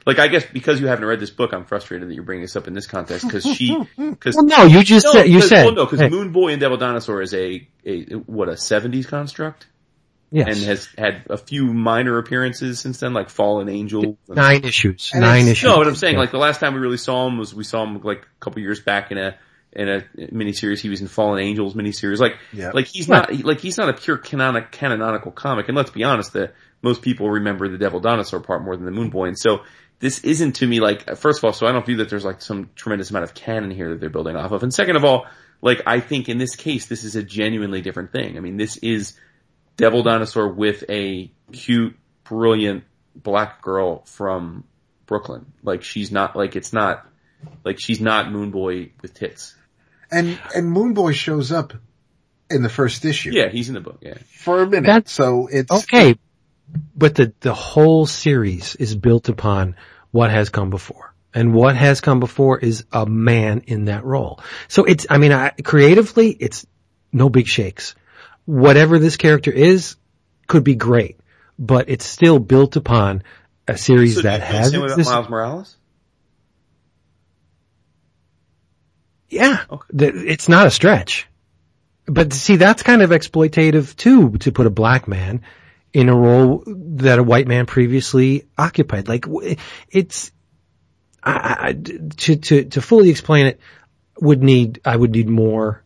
like 0.07 0.19
I 0.19 0.29
guess 0.29 0.45
because 0.45 0.81
you 0.81 0.87
haven't 0.87 1.05
read 1.05 1.21
this 1.21 1.31
book, 1.31 1.53
I'm 1.53 1.65
frustrated 1.65 2.09
that 2.09 2.15
you're 2.15 2.25
bringing 2.25 2.43
this 2.43 2.57
up 2.57 2.69
in 2.69 2.75
this 2.75 2.87
context 2.87 3.27
because 3.27 3.45
she, 3.45 3.77
because 3.99 4.35
Well, 4.37 4.45
no, 4.45 4.65
you 4.65 4.83
just 4.83 5.11
said, 5.11 5.29
you 5.29 5.41
said, 5.41 5.65
well, 5.65 5.75
no, 5.75 5.85
because 5.85 6.01
hey, 6.01 6.09
Moon 6.09 6.33
Boy 6.33 6.53
and 6.53 6.61
Devil 6.61 6.77
Dinosaur 6.77 7.23
is 7.23 7.35
a, 7.35 7.67
a 7.87 8.03
what 8.27 8.49
a 8.49 8.53
'70s 8.53 9.07
construct, 9.09 9.67
yes, 10.31 10.47
and 10.49 10.67
has 10.67 10.89
had 10.99 11.23
a 11.31 11.37
few 11.37 11.67
minor 11.73 12.19
appearances 12.19 12.81
since 12.81 13.01
then, 13.01 13.13
like 13.13 13.31
Fallen 13.31 13.69
Angel. 13.69 14.03
and- 14.03 14.17
nine 14.37 14.65
issues, 14.65 15.11
And 15.13 15.23
nine 15.23 15.47
issues. 15.49 15.65
no, 15.71 15.77
what 15.79 15.87
I'm 15.87 15.95
saying, 15.95 16.15
Yeah. 16.15 16.21
like 16.21 16.31
the 16.31 16.39
last 16.39 16.61
time 16.61 16.75
we 16.75 16.81
really 16.81 16.97
saw 16.97 17.27
him 17.27 17.39
was 17.39 17.55
we 17.55 17.65
saw 17.65 17.83
him 17.85 18.01
like 18.03 18.23
a 18.23 18.41
couple 18.45 18.61
years 18.63 18.81
back 18.81 19.11
in 19.11 19.19
a 19.19 19.37
in 19.77 19.89
a 19.89 20.03
miniseries. 20.33 20.79
He 20.79 20.89
was 20.89 21.01
in 21.01 21.09
Fallen 21.09 21.41
Angels 21.43 21.75
miniseries. 21.75 22.21
Like, 22.21 22.37
Yeah. 22.53 22.71
like 22.73 22.87
he's 22.87 23.09
Right. 23.09 23.29
not 23.29 23.45
like 23.45 23.59
he's 23.61 23.77
not 23.77 23.89
a 23.89 23.93
pure 23.93 24.17
canonic 24.17 24.71
canonical 24.71 25.33
comic. 25.33 25.67
And 25.69 25.77
let's 25.77 25.91
be 25.91 26.05
honest, 26.05 26.33
the 26.33 26.53
most 26.81 27.03
people 27.03 27.29
remember 27.29 27.69
the 27.69 27.79
Devil 27.79 27.99
Dinosaur 27.99 28.39
part 28.39 28.63
more 28.63 28.77
than 28.77 28.85
the 28.85 28.93
Moon 28.93 29.11
Boy. 29.11 29.27
And 29.27 29.37
so 29.39 29.63
this 29.99 30.21
isn't 30.23 30.53
to 30.57 30.67
me 30.69 30.79
like 30.79 31.17
first 31.17 31.39
of 31.41 31.45
all, 31.45 31.53
so 31.53 31.67
I 31.67 31.73
don't 31.73 31.85
view 31.85 31.97
that 31.97 32.09
there's 32.09 32.25
like 32.25 32.41
some 32.41 32.71
tremendous 32.77 33.11
amount 33.11 33.25
of 33.25 33.35
canon 33.35 33.73
here 33.73 33.89
that 33.91 34.01
they're 34.01 34.11
building 34.11 34.37
off 34.37 34.53
of. 34.53 34.63
And 34.63 34.73
second 34.73 34.95
of 34.95 35.05
all, 35.05 35.27
like 35.61 35.83
I 35.87 35.99
think 35.99 36.29
in 36.29 36.39
this 36.39 36.55
case, 36.55 36.87
this 36.87 37.03
is 37.03 37.17
a 37.17 37.23
genuinely 37.25 37.81
different 37.81 38.13
thing. 38.13 38.37
I 38.37 38.41
mean, 38.41 38.57
this 38.57 38.77
is 38.77 39.19
Devil 39.77 40.03
Dinosaur 40.03 40.49
with 40.49 40.85
a 40.89 41.31
cute, 41.53 41.97
brilliant 42.25 42.85
black 43.15 43.63
girl 43.63 44.05
from 44.05 44.65
Brooklyn. 45.07 45.53
Like 45.63 45.83
she's 45.83 46.11
not 46.11 46.37
like 46.37 46.57
it's 46.57 46.73
not 46.73 47.07
like 47.65 47.79
she's 47.79 48.01
not 48.01 48.31
Moon 48.31 48.51
Boy 48.51 48.93
with 49.03 49.15
tits. 49.15 49.55
And, 50.11 50.39
and 50.55 50.71
Moon 50.71 50.95
Boy 50.95 51.13
shows 51.13 51.51
up 51.51 51.73
in 52.49 52.63
the 52.63 52.69
first 52.69 53.05
issue. 53.05 53.31
Yeah, 53.33 53.49
he's 53.49 53.69
in 53.69 53.75
the 53.75 53.81
book. 53.81 53.99
Yeah, 54.01 54.15
For 54.37 54.63
a 54.63 54.67
minute. 54.67 54.87
That's- 54.87 55.13
so 55.13 55.49
it's, 55.51 55.71
Okay, 55.73 56.17
but 56.97 57.15
the 57.15 57.33
the 57.41 57.55
whole 57.55 58.07
series 58.07 58.77
is 58.77 58.95
built 58.95 59.29
upon 59.29 59.77
what 60.11 60.31
has 60.31 60.49
come 60.51 60.71
before. 60.71 61.15
And 61.37 61.53
what 61.53 61.75
has 61.75 62.01
come 62.01 62.21
before 62.21 62.61
is 62.61 62.85
a 62.93 63.07
man 63.07 63.65
in 63.67 63.87
that 63.87 64.05
role. 64.05 64.39
So 64.69 64.85
it's, 64.85 65.05
I 65.11 65.19
mean, 65.19 65.33
I, 65.33 65.51
creatively, 65.51 66.31
it's 66.31 66.65
no 67.13 67.29
big 67.29 67.49
shakes. 67.49 67.97
Whatever 68.47 68.99
this 68.99 69.17
character 69.17 69.51
is 69.51 69.97
could 70.47 70.65
be 70.65 70.75
great, 70.75 71.19
but 71.59 71.89
it's 71.89 72.05
still 72.05 72.39
built 72.39 72.77
upon 72.77 73.23
a 73.67 73.79
series 73.79 74.17
so 74.17 74.23
that 74.23 74.43
has 74.43 74.73
this- 74.73 75.09
Miles 75.09 75.29
Morales. 75.29 75.77
Yeah, 79.31 79.59
Okay. 79.71 80.07
it's 80.07 80.49
not 80.49 80.67
a 80.67 80.71
stretch. 80.71 81.27
But 82.07 82.33
see, 82.33 82.57
that's 82.57 82.83
kind 82.83 83.03
of 83.03 83.11
exploitative 83.11 83.97
too, 83.97 84.37
to 84.39 84.53
put 84.53 84.67
a 84.67 84.71
black 84.71 85.09
man 85.09 85.43
in 85.93 86.09
a 86.09 86.15
role 86.15 86.63
that 86.67 87.19
a 87.19 87.23
white 87.23 87.49
man 87.49 87.67
previously 87.67 88.47
occupied. 88.59 89.09
Like, 89.09 89.25
it's, 89.91 90.31
I, 91.23 91.57
I, 91.61 91.73
to, 91.73 92.37
to, 92.37 92.65
to 92.65 92.83
fully 92.83 93.09
explain 93.11 93.47
it 93.47 93.61
would 94.21 94.43
need, 94.43 94.81
I 94.85 94.95
would 94.95 95.13
need 95.13 95.29
more 95.29 95.83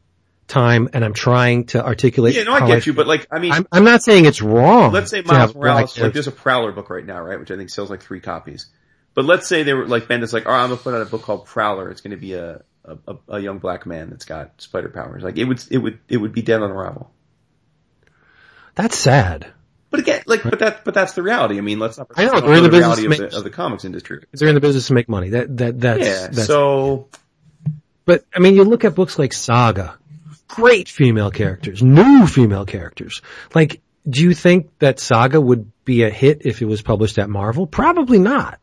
time 0.49 0.89
and 0.93 1.05
I'm 1.05 1.15
trying 1.15 1.67
to 1.67 1.85
articulate. 1.85 2.35
Yeah, 2.35 2.45
no, 2.45 2.53
I 2.55 2.67
get 2.67 2.87
you, 2.87 2.93
but 2.93 3.07
like, 3.07 3.27
I 3.31 3.39
mean, 3.39 3.53
I'm, 3.53 3.67
I'm 3.71 3.85
not 3.85 4.03
saying 4.03 4.25
it's 4.25 4.43
wrong. 4.43 4.93
let's 4.93 5.11
say 5.11 5.23
Miles 5.23 5.55
Morales, 5.55 5.99
like 5.99 6.13
there's 6.13 6.27
a 6.27 6.33
Prowler 6.33 6.73
book 6.73 6.91
right 6.91 7.05
now, 7.05 7.21
right, 7.21 7.39
which 7.39 7.51
I 7.51 7.57
think 7.57 7.71
sells 7.71 7.91
like 7.91 8.03
three 8.03 8.21
copies. 8.21 8.67
But 9.15 9.25
let's 9.25 9.49
say 9.49 9.63
they 9.63 9.75
were 9.75 9.87
like 9.87 10.09
Ben. 10.09 10.21
Bendis, 10.21 10.33
like, 10.33 10.47
all 10.47 10.53
right, 10.53 10.63
I'm 10.63 10.71
gonna 10.71 10.81
put 10.81 10.95
out 10.95 11.03
a 11.03 11.07
book 11.07 11.23
called 11.23 11.47
Prowler. 11.47 11.91
It's 11.91 12.01
gonna 12.01 12.17
be 12.17 12.35
a, 12.35 12.63
a, 12.85 13.17
a, 13.29 13.41
young 13.41 13.59
black 13.59 13.87
man 13.87 14.11
that's 14.11 14.25
got 14.25 14.61
spider 14.61 14.89
powers. 14.89 15.23
Like 15.23 15.39
it 15.39 15.45
would, 15.45 15.63
it 15.71 15.79
would, 15.79 15.99
it 16.09 16.17
would 16.17 16.33
be 16.33 16.43
dead 16.43 16.63
on 16.63 16.71
arrival. 16.71 17.11
That's 18.75 18.97
sad. 18.97 19.53
But 19.91 20.01
again, 20.01 20.23
like, 20.27 20.43
but 20.43 20.59
that, 20.59 20.85
but 20.85 20.95
that's 20.95 21.15
the 21.15 21.23
reality. 21.23 21.59
I 21.59 21.63
mean, 21.63 21.79
let's 21.79 21.97
not. 21.99 22.09
I 22.15 22.25
know, 22.25 22.33
pretend 22.33 22.49
they're 22.49 22.57
in 22.59 22.63
the 22.63 22.69
business 22.69 22.99
reality 22.99 23.03
to 23.03 23.07
of 23.07 23.11
make- 23.11 23.31
the, 23.31 23.37
of 23.39 23.45
the 23.45 23.51
comics 23.51 23.85
industry. 23.85 24.25
They're 24.33 24.49
in 24.49 24.55
the 24.55 24.61
business 24.61 24.87
to 24.89 24.93
make 24.93 25.09
money. 25.09 25.31
That, 25.31 25.57
that, 25.57 25.81
that's, 25.81 26.07
Yeah. 26.07 26.27
that's 26.29 26.47
So 26.47 27.09
But 28.05 28.25
I 28.35 28.39
mean, 28.39 28.55
you 28.55 28.65
look 28.65 28.85
at 28.85 28.95
books 28.95 29.19
like 29.19 29.33
Saga, 29.33 29.99
great 30.49 30.89
female 30.89 31.31
characters, 31.31 31.83
new 31.83 32.27
female 32.27 32.67
characters. 32.67 33.23
Like, 33.55 33.81
do 34.09 34.23
you 34.23 34.35
think 34.35 34.79
that 34.79 34.99
Saga 34.99 35.41
would 35.41 35.71
be 35.85 36.03
a 36.03 36.11
hit 36.11 36.43
if 36.45 36.63
it 36.63 36.65
was 36.65 36.83
published 36.83 37.19
at 37.19 37.29
Marvel? 37.29 37.67
Probably 37.67 38.19
not. 38.19 38.61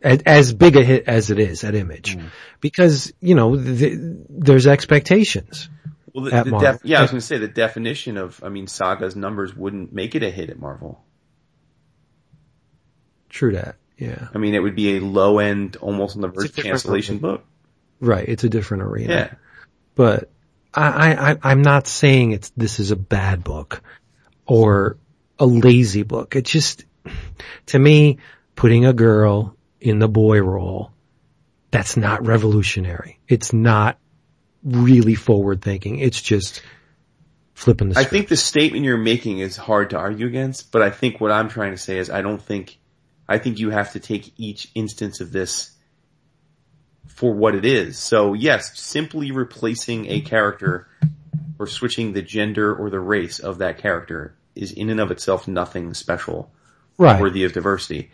As, 0.00 0.22
as 0.26 0.54
big 0.54 0.76
a 0.76 0.84
hit 0.84 1.08
as 1.08 1.30
it 1.30 1.40
is 1.40 1.64
at 1.64 1.74
Image, 1.74 2.16
mm. 2.16 2.30
because 2.60 3.12
you 3.20 3.34
know 3.34 3.56
th 3.56 3.98
there's 4.28 4.68
expectations. 4.68 5.68
Well, 6.14 6.24
the, 6.24 6.32
at 6.34 6.44
the 6.44 6.58
def- 6.58 6.84
yeah, 6.84 6.98
I 6.98 7.02
was 7.02 7.10
going 7.10 7.20
to 7.20 7.26
say 7.26 7.38
the 7.38 7.48
definition 7.48 8.16
of, 8.16 8.42
I 8.42 8.48
mean, 8.48 8.66
Saga's 8.66 9.14
numbers 9.14 9.54
wouldn't 9.54 9.92
make 9.92 10.14
it 10.14 10.22
a 10.22 10.30
hit 10.30 10.50
at 10.50 10.58
Marvel. 10.58 11.04
True 13.28 13.52
that. 13.52 13.76
Yeah. 13.96 14.28
I 14.34 14.38
mean, 14.38 14.54
it 14.54 14.60
would 14.60 14.74
be 14.74 14.96
a 14.96 15.00
low 15.00 15.38
end, 15.38 15.76
almost 15.76 16.16
on 16.16 16.22
the 16.22 16.28
verge 16.28 16.50
of 16.50 16.56
cancellation 16.56 17.18
book. 17.18 17.44
Right. 18.00 18.28
It's 18.28 18.44
a 18.44 18.48
different 18.48 18.84
arena. 18.84 19.12
Yeah. 19.14 19.34
but 19.94 20.30
I, 20.78 21.30
I, 21.30 21.36
I'm 21.42 21.62
not 21.62 21.86
saying 21.86 22.32
it's, 22.32 22.50
this 22.56 22.80
is 22.80 22.90
a 22.90 22.96
bad 22.96 23.42
book 23.44 23.82
or 24.46 24.96
a 25.38 25.46
lazy 25.46 26.02
book. 26.02 26.36
It's 26.36 26.50
just, 26.50 26.84
to 27.66 27.78
me, 27.78 28.18
putting 28.54 28.86
a 28.86 28.92
girl 28.92 29.56
in 29.80 29.98
the 29.98 30.08
boy 30.08 30.40
role, 30.40 30.92
that's 31.70 31.96
not 31.96 32.26
revolutionary. 32.26 33.18
It's 33.28 33.52
not 33.52 33.98
really 34.64 35.14
forward 35.14 35.62
thinking. 35.62 35.98
It's 35.98 36.20
just 36.20 36.62
flipping 37.54 37.90
the 37.90 37.98
I 37.98 38.04
think 38.04 38.28
the 38.28 38.36
statement 38.36 38.84
you're 38.84 38.96
making 38.96 39.38
is 39.40 39.56
hard 39.56 39.90
to 39.90 39.98
argue 39.98 40.26
against, 40.26 40.72
but 40.72 40.82
I 40.82 40.90
think 40.90 41.20
what 41.20 41.30
I'm 41.30 41.48
trying 41.48 41.72
to 41.72 41.78
say 41.78 41.98
is 41.98 42.10
I 42.10 42.22
don't 42.22 42.42
think, 42.42 42.78
I 43.28 43.38
think 43.38 43.58
you 43.58 43.70
have 43.70 43.92
to 43.92 44.00
take 44.00 44.32
each 44.36 44.70
instance 44.74 45.20
of 45.20 45.32
this 45.32 45.72
for 47.08 47.32
what 47.32 47.54
it 47.54 47.64
is. 47.64 47.98
So 47.98 48.34
yes, 48.34 48.78
simply 48.78 49.32
replacing 49.32 50.06
a 50.06 50.20
character 50.20 50.86
or 51.58 51.66
switching 51.66 52.12
the 52.12 52.22
gender 52.22 52.72
or 52.74 52.90
the 52.90 53.00
race 53.00 53.40
of 53.40 53.58
that 53.58 53.78
character 53.78 54.36
is 54.54 54.70
in 54.72 54.90
and 54.90 55.00
of 55.00 55.10
itself 55.10 55.48
nothing 55.48 55.94
special. 55.94 56.50
right. 56.96 57.20
worthy 57.20 57.44
of 57.44 57.52
diversity. 57.52 58.10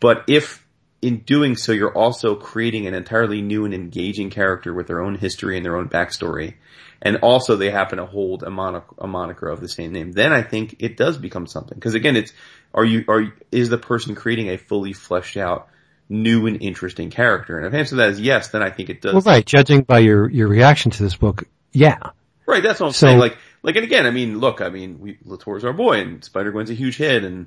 But 0.00 0.24
if 0.26 0.66
in 1.00 1.18
doing 1.18 1.56
so 1.56 1.72
you're 1.72 1.96
also 1.96 2.36
creating 2.36 2.86
an 2.86 2.94
entirely 2.94 3.42
new 3.42 3.64
and 3.64 3.74
engaging 3.74 4.30
character 4.30 4.72
with 4.72 4.86
their 4.86 5.00
own 5.00 5.16
history 5.16 5.56
and 5.56 5.64
their 5.64 5.76
own 5.76 5.88
backstory, 5.88 6.54
and 7.00 7.16
also 7.16 7.56
they 7.56 7.70
happen 7.70 7.98
to 7.98 8.06
hold 8.06 8.44
a, 8.44 8.50
monoc- 8.50 8.94
a 8.98 9.08
moniker 9.08 9.48
of 9.48 9.60
the 9.60 9.68
same 9.68 9.92
name, 9.92 10.12
then 10.12 10.32
I 10.32 10.42
think 10.42 10.76
it 10.78 10.96
does 10.96 11.18
become 11.18 11.48
something. 11.48 11.76
Because 11.76 11.94
again, 11.94 12.16
it's 12.16 12.32
are 12.72 12.84
you 12.84 13.04
are 13.08 13.20
you- 13.20 13.32
is 13.50 13.68
the 13.68 13.78
person 13.78 14.14
creating 14.14 14.48
a 14.48 14.56
fully 14.56 14.92
fleshed 14.92 15.36
out, 15.36 15.68
new 16.12 16.46
and 16.46 16.60
interesting 16.62 17.10
character? 17.10 17.58
And 17.58 17.66
if 17.66 17.74
answer 17.74 17.96
that 17.96 18.10
is 18.10 18.20
yes, 18.20 18.48
then 18.48 18.62
I 18.62 18.70
think 18.70 18.90
it 18.90 19.00
does. 19.00 19.14
Well, 19.14 19.22
right. 19.22 19.44
Judging 19.44 19.82
by 19.82 20.00
your, 20.00 20.30
your 20.30 20.48
reaction 20.48 20.90
to 20.92 21.02
this 21.02 21.16
book, 21.16 21.44
yeah. 21.72 21.98
Right, 22.46 22.62
that's 22.62 22.80
what 22.80 22.88
I'm 22.88 22.92
So- 22.92 23.06
saying. 23.06 23.18
Like, 23.18 23.38
like, 23.62 23.76
and 23.76 23.84
again, 23.84 24.06
I 24.06 24.10
mean, 24.10 24.38
look, 24.40 24.60
I 24.60 24.68
mean, 24.68 24.98
we, 25.00 25.18
Latour's 25.24 25.64
our 25.64 25.72
boy, 25.72 26.00
and 26.00 26.22
Spider 26.24 26.50
Gwen's 26.50 26.70
a 26.70 26.74
huge 26.74 26.96
hit, 26.96 27.22
and 27.24 27.46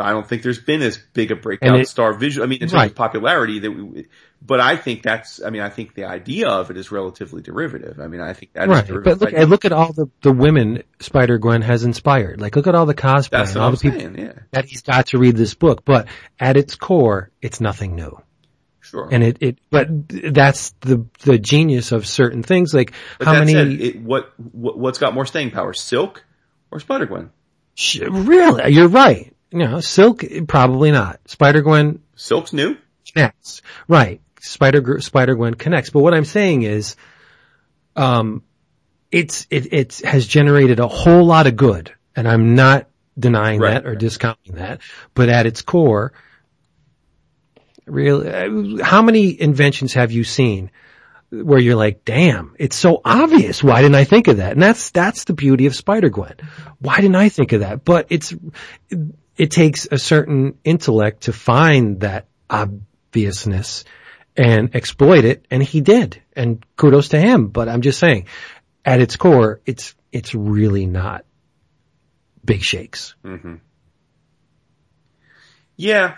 I 0.00 0.10
don't 0.10 0.26
think 0.28 0.42
there's 0.42 0.58
been 0.60 0.82
as 0.82 0.98
big 1.12 1.30
a 1.30 1.36
breakout 1.36 1.78
it- 1.80 1.88
star 1.88 2.14
visual. 2.14 2.44
I 2.44 2.48
mean, 2.48 2.56
in 2.62 2.68
terms 2.68 2.72
Right. 2.74 2.90
of 2.90 2.96
popularity, 2.96 3.58
that 3.60 3.70
we, 3.70 4.06
but 4.46 4.60
I 4.60 4.76
think 4.76 5.02
that's, 5.02 5.42
I 5.42 5.50
mean, 5.50 5.62
I 5.62 5.68
think 5.70 5.94
the 5.94 6.04
idea 6.04 6.48
of 6.48 6.70
it 6.70 6.76
is 6.76 6.90
relatively 6.92 7.40
derivative. 7.42 7.98
I 8.00 8.08
mean, 8.08 8.20
I 8.20 8.32
think 8.34 8.52
that 8.54 8.64
is 8.64 8.68
Right. 8.68 8.86
derivative. 8.86 9.18
But 9.20 9.32
look, 9.32 9.48
look 9.48 9.64
at 9.64 9.72
all 9.72 9.92
the, 9.92 10.06
the 10.22 10.32
women 10.32 10.82
Spider 11.00 11.38
Gwen 11.38 11.62
has 11.62 11.84
inspired. 11.84 12.40
Like, 12.40 12.56
look 12.56 12.66
at 12.66 12.74
all 12.74 12.86
the 12.86 12.94
cosplay 12.94 13.30
that's 13.30 13.52
and 13.52 13.60
all 13.62 13.68
I'm 13.68 13.74
the 13.74 13.80
people. 13.80 14.20
Yeah, 14.20 14.32
that 14.50 14.64
he's 14.66 14.82
got 14.82 15.06
to 15.08 15.18
read 15.18 15.36
this 15.36 15.54
book. 15.54 15.84
But 15.84 16.08
at 16.38 16.56
its 16.56 16.74
core, 16.76 17.30
it's 17.40 17.60
nothing 17.60 17.94
new. 17.96 18.20
sure. 18.80 19.08
And 19.10 19.24
it, 19.24 19.38
it, 19.40 19.58
but 19.70 19.88
that's 20.08 20.70
the, 20.80 21.06
the 21.20 21.38
genius 21.38 21.90
of 21.92 22.06
certain 22.06 22.42
things. 22.42 22.74
Like, 22.74 22.92
but 23.18 23.26
how 23.26 23.34
many, 23.34 23.52
said, 23.54 23.68
it, 23.68 24.00
what, 24.02 24.32
what, 24.38 24.78
what's 24.78 24.98
got 24.98 25.14
more 25.14 25.24
staying 25.26 25.52
power, 25.52 25.72
Silk 25.72 26.22
or 26.70 26.80
Spider 26.80 27.06
Gwen? 27.06 27.30
really, 28.08 28.72
you're 28.72 28.88
right. 28.88 29.33
You 29.54 29.60
know, 29.60 29.78
Silk, 29.78 30.24
probably 30.48 30.90
not. 30.90 31.20
Spider 31.26 31.62
Gwen 31.62 32.00
Silk's 32.16 32.52
new. 32.52 32.76
connects. 33.12 33.62
Right. 33.86 34.20
Spider 34.40 35.00
Spider 35.00 35.36
Gwen 35.36 35.54
connects. 35.54 35.90
But 35.90 36.00
what 36.00 36.12
I'm 36.12 36.24
saying 36.24 36.62
is, 36.62 36.96
um, 37.94 38.42
it's 39.12 39.46
it 39.50 39.72
it 39.72 40.00
has 40.04 40.26
generated 40.26 40.80
a 40.80 40.88
whole 40.88 41.24
lot 41.24 41.46
of 41.46 41.54
good, 41.54 41.94
and 42.16 42.26
I'm 42.26 42.56
not 42.56 42.88
denying 43.16 43.60
Right, 43.60 43.74
that 43.74 43.86
or 43.86 43.94
discounting 43.94 44.56
that. 44.56 44.80
But 45.14 45.28
at 45.28 45.46
its 45.46 45.62
core, 45.62 46.12
really, 47.86 48.82
how 48.82 49.02
many 49.02 49.40
inventions 49.40 49.92
have 49.94 50.10
you 50.10 50.24
seen? 50.24 50.72
Where 51.30 51.60
you're 51.60 51.76
like, 51.76 52.04
damn, 52.04 52.54
it's 52.58 52.76
so 52.76 53.00
obvious. 53.04 53.62
Why 53.62 53.82
didn't 53.82 53.94
I 53.96 54.04
think 54.04 54.28
of 54.28 54.36
that? 54.36 54.52
And 54.52 54.62
that's, 54.62 54.90
that's 54.90 55.24
the 55.24 55.32
beauty 55.32 55.66
of 55.66 55.74
Spider-Gwen. 55.74 56.34
Why 56.78 56.96
didn't 56.96 57.16
I 57.16 57.28
think 57.28 57.52
of 57.52 57.60
that? 57.60 57.84
But 57.84 58.06
it's, 58.10 58.32
it 59.36 59.50
takes 59.50 59.86
a 59.90 59.98
certain 59.98 60.58
intellect 60.64 61.22
to 61.24 61.32
find 61.32 62.00
that 62.00 62.26
obviousness 62.48 63.84
and 64.36 64.74
exploit 64.74 65.24
it, 65.24 65.46
and 65.50 65.62
he 65.62 65.80
did. 65.80 66.20
And 66.34 66.64
kudos 66.76 67.10
to 67.10 67.20
him. 67.20 67.48
But 67.48 67.68
I'm 67.68 67.82
just 67.82 67.98
saying, 67.98 68.26
at 68.84 69.00
its 69.00 69.16
core, 69.16 69.60
it's 69.66 69.94
it's 70.12 70.34
really 70.34 70.86
not 70.86 71.24
big 72.44 72.62
shakes. 72.62 73.14
hmm 73.22 73.54
Yeah. 75.76 76.16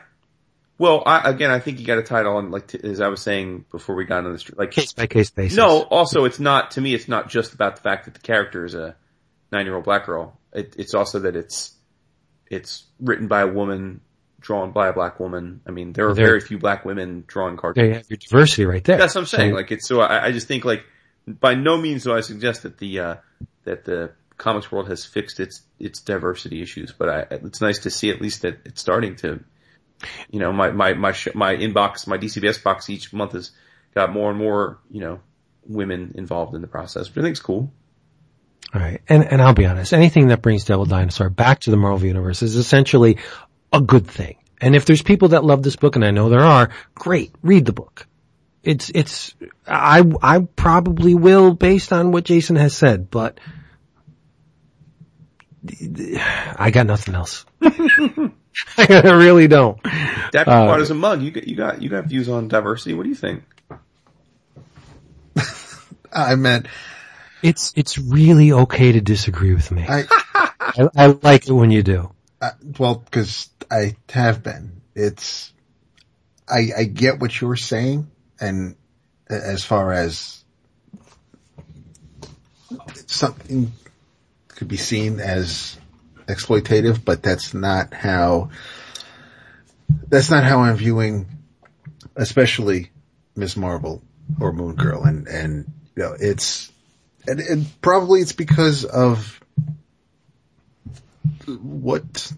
Well, 0.79 1.03
I, 1.07 1.31
again, 1.31 1.51
I 1.51 1.59
think 1.61 1.81
you 1.81 1.87
got 1.87 1.95
to 1.95 2.03
tie 2.03 2.21
it 2.21 2.27
on, 2.27 2.51
like, 2.51 2.67
t- 2.67 2.81
as 2.85 3.01
I 3.01 3.09
was 3.09 3.23
saying 3.23 3.65
before 3.71 3.95
we 3.95 4.05
got 4.05 4.27
on 4.27 4.33
the 4.33 4.39
street, 4.39 4.59
like, 4.59 4.73
Case 4.73 4.93
by 4.93 5.07
case 5.07 5.31
basis. 5.31 5.57
no, 5.57 5.81
also 5.81 6.27
it's 6.27 6.39
not, 6.39 6.73
to 6.73 6.83
me, 6.83 6.93
it's 6.95 7.09
not 7.09 7.31
just 7.31 7.55
about 7.55 7.77
the 7.77 7.83
fact 7.83 8.05
that 8.05 8.13
the 8.13 8.21
character 8.21 8.67
is 8.67 8.75
a 8.75 8.95
nine-year-old 9.51 9.85
black 9.85 10.05
girl. 10.05 10.39
It, 10.53 10.75
it's 10.77 10.93
also 10.93 11.21
that 11.21 11.35
it's, 11.35 11.73
it's 12.51 12.85
written 13.01 13.29
by 13.29 13.41
a 13.43 13.47
woman, 13.47 14.01
drawn 14.41 14.71
by 14.73 14.89
a 14.89 14.93
black 14.93 15.19
woman. 15.21 15.61
I 15.67 15.71
mean, 15.71 15.93
there 15.93 16.09
are 16.09 16.15
There- 16.15 16.27
very 16.27 16.41
few 16.41 16.59
black 16.59 16.85
women 16.85 17.25
drawing 17.27 17.57
cartoons. 17.57 17.89
They 17.89 17.95
have 17.95 18.09
your 18.11 18.17
diversity 18.19 18.65
right 18.67 18.85
there. 18.85 18.97
That's 18.99 19.15
what 19.15 19.23
I'm 19.23 19.27
saying. 19.27 19.53
So- 19.53 19.57
Like 19.57 19.73
it's 19.73 19.87
so 19.89 20.01
I, 20.01 20.27
I 20.27 20.33
just 20.33 20.47
think 20.49 20.65
like 20.65 20.85
by 21.27 21.55
no 21.55 21.77
means 21.77 22.05
do 22.05 22.13
I 22.13 22.21
suggest 22.21 22.63
that 22.63 22.79
the 22.79 23.01
uh, 23.01 23.15
that 23.65 23.85
the 23.85 24.13
comics 24.39 24.71
world 24.71 24.89
has 24.89 25.05
fixed 25.05 25.41
its 25.41 25.63
its 25.81 26.01
diversity 26.01 26.63
issues, 26.63 26.93
but 26.93 27.09
I, 27.09 27.27
it's 27.31 27.61
nice 27.61 27.81
to 27.81 27.91
see 27.91 28.11
at 28.11 28.21
least 28.21 28.43
that 28.43 28.59
it's 28.65 28.81
starting 28.81 29.17
to. 29.17 29.41
You 30.31 30.41
know, 30.41 30.53
my 30.53 30.71
my 30.71 30.93
my 30.93 31.13
sh- 31.13 31.35
my 31.35 31.57
inbox, 31.57 32.07
my 32.07 32.19
DCBS 32.19 32.63
box 32.63 32.91
each 32.91 33.13
month 33.15 33.33
has 33.33 33.51
got 33.95 34.13
more 34.13 34.29
and 34.31 34.39
more 34.39 34.79
you 34.91 35.01
know 35.01 35.21
women 35.67 36.13
involved 36.17 36.55
in 36.55 36.61
the 36.61 36.67
process, 36.69 37.09
which 37.09 37.17
I 37.17 37.23
think 37.23 37.33
is 37.33 37.41
cool. 37.41 37.73
All 38.75 38.81
right. 38.81 39.01
And, 39.09 39.25
and 39.25 39.41
I'll 39.41 39.55
be 39.55 39.67
honest, 39.67 39.93
anything 39.93 40.29
that 40.29 40.43
brings 40.43 40.65
Devil 40.65 40.87
Dinosaur 40.87 41.31
back 41.31 41.61
to 41.61 41.71
the 41.71 41.77
Marvel 41.77 42.07
Universe 42.07 42.43
is 42.43 42.57
essentially 42.57 43.19
a 43.73 43.81
good 43.81 44.07
thing. 44.07 44.37
And 44.61 44.75
if 44.75 44.87
there's 44.87 45.03
people 45.03 45.29
that 45.29 45.45
love 45.45 45.63
this 45.63 45.77
book, 45.77 45.97
and 45.97 46.05
I 46.05 46.11
know 46.11 46.29
there 46.29 46.41
are, 46.41 46.71
great, 46.95 47.33
read 47.43 47.67
the 47.67 47.73
book. 47.73 48.07
It's, 48.63 48.91
it's, 48.95 49.35
I, 49.67 50.03
I 50.23 50.41
probably 50.41 51.15
will 51.15 51.55
based 51.55 51.93
on 51.93 52.11
what 52.11 52.25
Jason 52.25 52.57
has 52.57 52.77
said, 52.77 53.11
but 53.11 53.39
I 56.59 56.71
got 56.73 56.87
nothing 56.87 57.15
else. 57.15 57.45
I 58.79 59.01
really 59.05 59.49
don't. 59.49 59.83
That 60.33 60.49
Uh, 60.49 60.75
as 60.81 60.91
a 60.91 60.95
mug, 60.95 61.23
you 61.23 61.31
got 61.31 61.47
you 61.47 61.57
got 61.57 61.83
you 61.83 61.89
got 61.89 62.07
views 62.07 62.29
on 62.29 62.49
diversity. 62.49 62.95
What 62.95 63.05
do 63.05 63.09
you 63.09 63.15
think? 63.15 63.43
I 66.13 66.35
meant, 66.37 66.67
It's, 67.47 67.73
it's 67.77 67.99
really 67.99 68.53
okay 68.53 68.93
to 68.93 69.01
disagree 69.01 69.55
with 69.55 69.71
me. 69.71 69.87
I, 69.89 70.05
I, 70.35 70.89
I 70.97 71.07
like 71.07 71.49
it 71.49 71.53
when 71.53 71.71
you 71.71 71.83
do. 71.83 72.11
Uh, 72.41 72.51
well, 72.79 72.97
because 72.97 73.49
I 73.71 73.97
have 74.11 74.43
been. 74.43 74.83
It's 74.95 75.53
I 76.49 76.69
I 76.77 76.85
get 76.85 77.19
what 77.19 77.39
you're 77.41 77.57
saying, 77.57 78.11
and 78.41 78.77
as 79.29 79.65
far 79.65 79.93
as 79.93 80.45
something 83.07 83.73
could 84.49 84.69
be 84.69 84.77
seen 84.77 85.21
as 85.21 85.77
exploitative, 86.27 87.05
but 87.05 87.23
that's 87.23 87.55
not 87.55 87.93
how 87.93 88.51
that's 90.09 90.31
not 90.31 90.45
how 90.45 90.61
I'm 90.61 90.77
viewing, 90.77 91.27
especially 92.15 92.91
Miss 93.35 93.57
Marvel 93.57 94.03
or 94.41 94.53
Moon 94.53 94.77
Girl, 94.77 95.05
and 95.05 95.27
and 95.27 95.73
you 95.95 96.03
know 96.03 96.17
it's 96.19 96.71
and, 97.27 97.41
and 97.41 97.67
probably 97.83 98.21
it's 98.21 98.33
because 98.33 98.85
of 98.85 99.41
what 101.47 102.33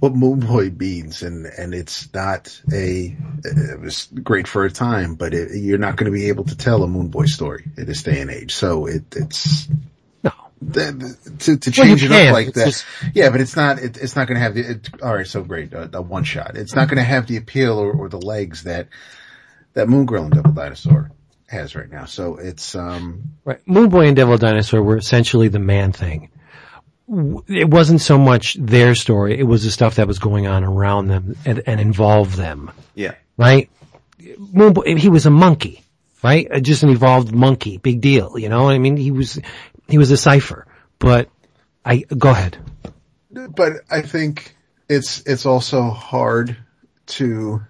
what 0.00 0.14
Moon 0.14 0.40
Boy 0.40 0.70
means, 0.70 1.22
and 1.22 1.46
and 1.46 1.74
it's 1.74 2.12
not 2.12 2.60
a 2.72 3.16
it 3.44 3.80
was 3.80 4.06
great 4.22 4.46
for 4.46 4.64
a 4.64 4.70
time, 4.70 5.14
but 5.14 5.32
it, 5.34 5.50
you're 5.58 5.78
not 5.78 5.96
going 5.96 6.10
to 6.10 6.16
be 6.16 6.28
able 6.28 6.44
to 6.44 6.56
tell 6.56 6.82
a 6.82 6.86
Moon 6.86 7.08
Boy 7.08 7.24
story 7.26 7.64
in 7.76 7.86
this 7.86 8.02
day 8.02 8.20
and 8.20 8.30
age. 8.30 8.54
So 8.54 8.86
it 8.86 9.04
it's 9.16 9.68
No. 10.22 10.32
to 10.72 11.56
to 11.56 11.70
Well, 11.70 11.72
change 11.72 12.04
it 12.04 12.08
can. 12.08 12.28
up 12.28 12.32
like 12.34 12.48
It's 12.48 12.56
that. 12.58 12.66
just- 12.66 12.84
yeah, 13.14 13.30
but 13.30 13.40
it's 13.40 13.56
not 13.56 13.78
it, 13.78 13.96
it's 13.96 14.16
not 14.16 14.26
going 14.28 14.36
to 14.36 14.40
have 14.42 14.54
the 14.54 14.70
it, 14.72 14.90
all 15.02 15.14
right. 15.14 15.26
So 15.26 15.42
great, 15.42 15.72
a, 15.72 15.98
a 15.98 16.02
one 16.02 16.24
shot. 16.24 16.56
It's 16.56 16.74
not 16.74 16.88
going 16.88 16.98
to 16.98 17.04
have 17.04 17.26
the 17.26 17.36
appeal 17.38 17.78
or, 17.78 17.92
or 17.92 18.08
the 18.08 18.20
legs 18.20 18.64
that 18.64 18.88
that 19.74 19.88
Moon 19.88 20.06
Girl 20.06 20.24
and 20.24 20.32
Devil 20.34 20.52
Dinosaur 20.52 21.10
has 21.48 21.74
right 21.74 21.90
now. 21.90 22.04
So 22.06 22.36
it's 22.36 22.74
um 22.74 23.22
Right. 23.44 23.60
Moon 23.66 23.88
Boy 23.88 24.06
and 24.06 24.16
Devil 24.16 24.36
Dinosaur 24.38 24.82
were 24.82 24.96
essentially 24.96 25.48
the 25.48 25.58
man 25.58 25.92
thing. 25.92 26.30
It 27.46 27.70
wasn't 27.70 28.00
so 28.00 28.18
much 28.18 28.54
their 28.54 28.96
story, 28.96 29.38
it 29.38 29.44
was 29.44 29.62
the 29.62 29.70
stuff 29.70 29.94
that 29.96 30.08
was 30.08 30.18
going 30.18 30.48
on 30.48 30.64
around 30.64 31.06
them 31.06 31.36
and, 31.44 31.62
and 31.66 31.80
involved 31.80 32.32
them, 32.36 32.70
Yeah, 32.96 33.14
right? 33.36 33.70
Moon 34.38 34.72
Boy, 34.72 34.96
he 34.96 35.08
was 35.08 35.24
a 35.24 35.30
monkey, 35.30 35.84
right? 36.24 36.48
Uh, 36.50 36.58
Just 36.58 36.82
an 36.82 36.88
evolved 36.90 37.32
monkey, 37.32 37.76
big 37.78 38.00
deal, 38.00 38.36
you 38.36 38.48
know? 38.48 38.68
I 38.68 38.78
mean, 38.78 38.96
he 38.96 39.12
was, 39.12 39.38
he 39.88 39.98
was 39.98 40.10
a 40.10 40.16
cipher, 40.16 40.66
but 40.98 41.28
I, 41.84 41.98
go 41.98 42.30
ahead. 42.30 42.58
but 43.30 43.74
I 43.88 44.02
think 44.02 44.56
it's 44.88 45.22
it's 45.26 45.46
also 45.46 45.90
hard 45.90 46.56
to 47.06 47.60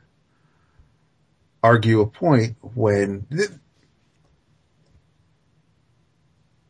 argue 1.62 2.00
a 2.00 2.06
point 2.06 2.56
when 2.74 3.26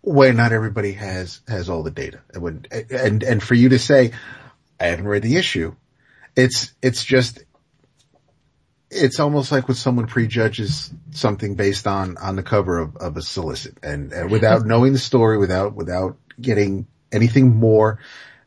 when 0.07 0.37
not 0.37 0.53
everybody 0.53 0.93
has 0.93 1.41
has 1.49 1.69
all 1.69 1.83
the 1.83 1.91
data 1.91 2.21
and 2.33 2.69
and 2.91 3.23
and 3.23 3.43
for 3.43 3.55
you 3.55 3.71
to 3.71 3.79
say 3.79 4.13
I 4.79 4.87
haven't 4.87 5.09
read 5.09 5.23
the 5.23 5.37
issue 5.37 5.75
it's 6.37 6.73
it's 6.81 7.05
just 7.05 7.43
it's 8.89 9.19
almost 9.19 9.51
like 9.51 9.67
when 9.67 9.75
someone 9.75 10.07
prejudges 10.07 10.93
something 11.11 11.57
based 11.57 11.87
on 11.87 12.17
on 12.19 12.37
the 12.37 12.43
cover 12.43 12.79
of, 12.79 12.97
of 12.97 13.17
a 13.17 13.23
solicit 13.23 13.79
and, 13.83 14.13
and 14.13 14.31
without 14.31 14.65
knowing 14.65 14.93
the 14.93 14.99
story 14.99 15.39
without 15.39 15.75
without 15.75 16.17
getting 16.41 16.87
anything 17.13 17.57
more 17.57 17.99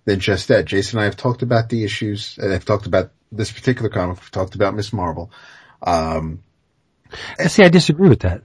than 0.06 0.20
just 0.20 0.48
that. 0.48 0.66
Jason 0.66 0.98
and 0.98 1.04
I 1.04 1.06
have 1.06 1.18
talked 1.18 1.42
about 1.42 1.70
the 1.70 1.84
issues 1.84 2.38
and 2.38 2.54
I've 2.54 2.66
talked 2.66 2.86
about 2.86 3.12
this 3.32 3.52
particular 3.52 3.90
comic. 3.90 4.18
We've 4.18 4.32
talked 4.32 4.56
about 4.56 4.76
Miss 4.76 4.92
Marvel. 4.92 5.32
Um, 5.82 6.44
See, 7.48 7.64
I 7.64 7.70
disagree 7.70 8.10
with 8.10 8.22
that. 8.22 8.44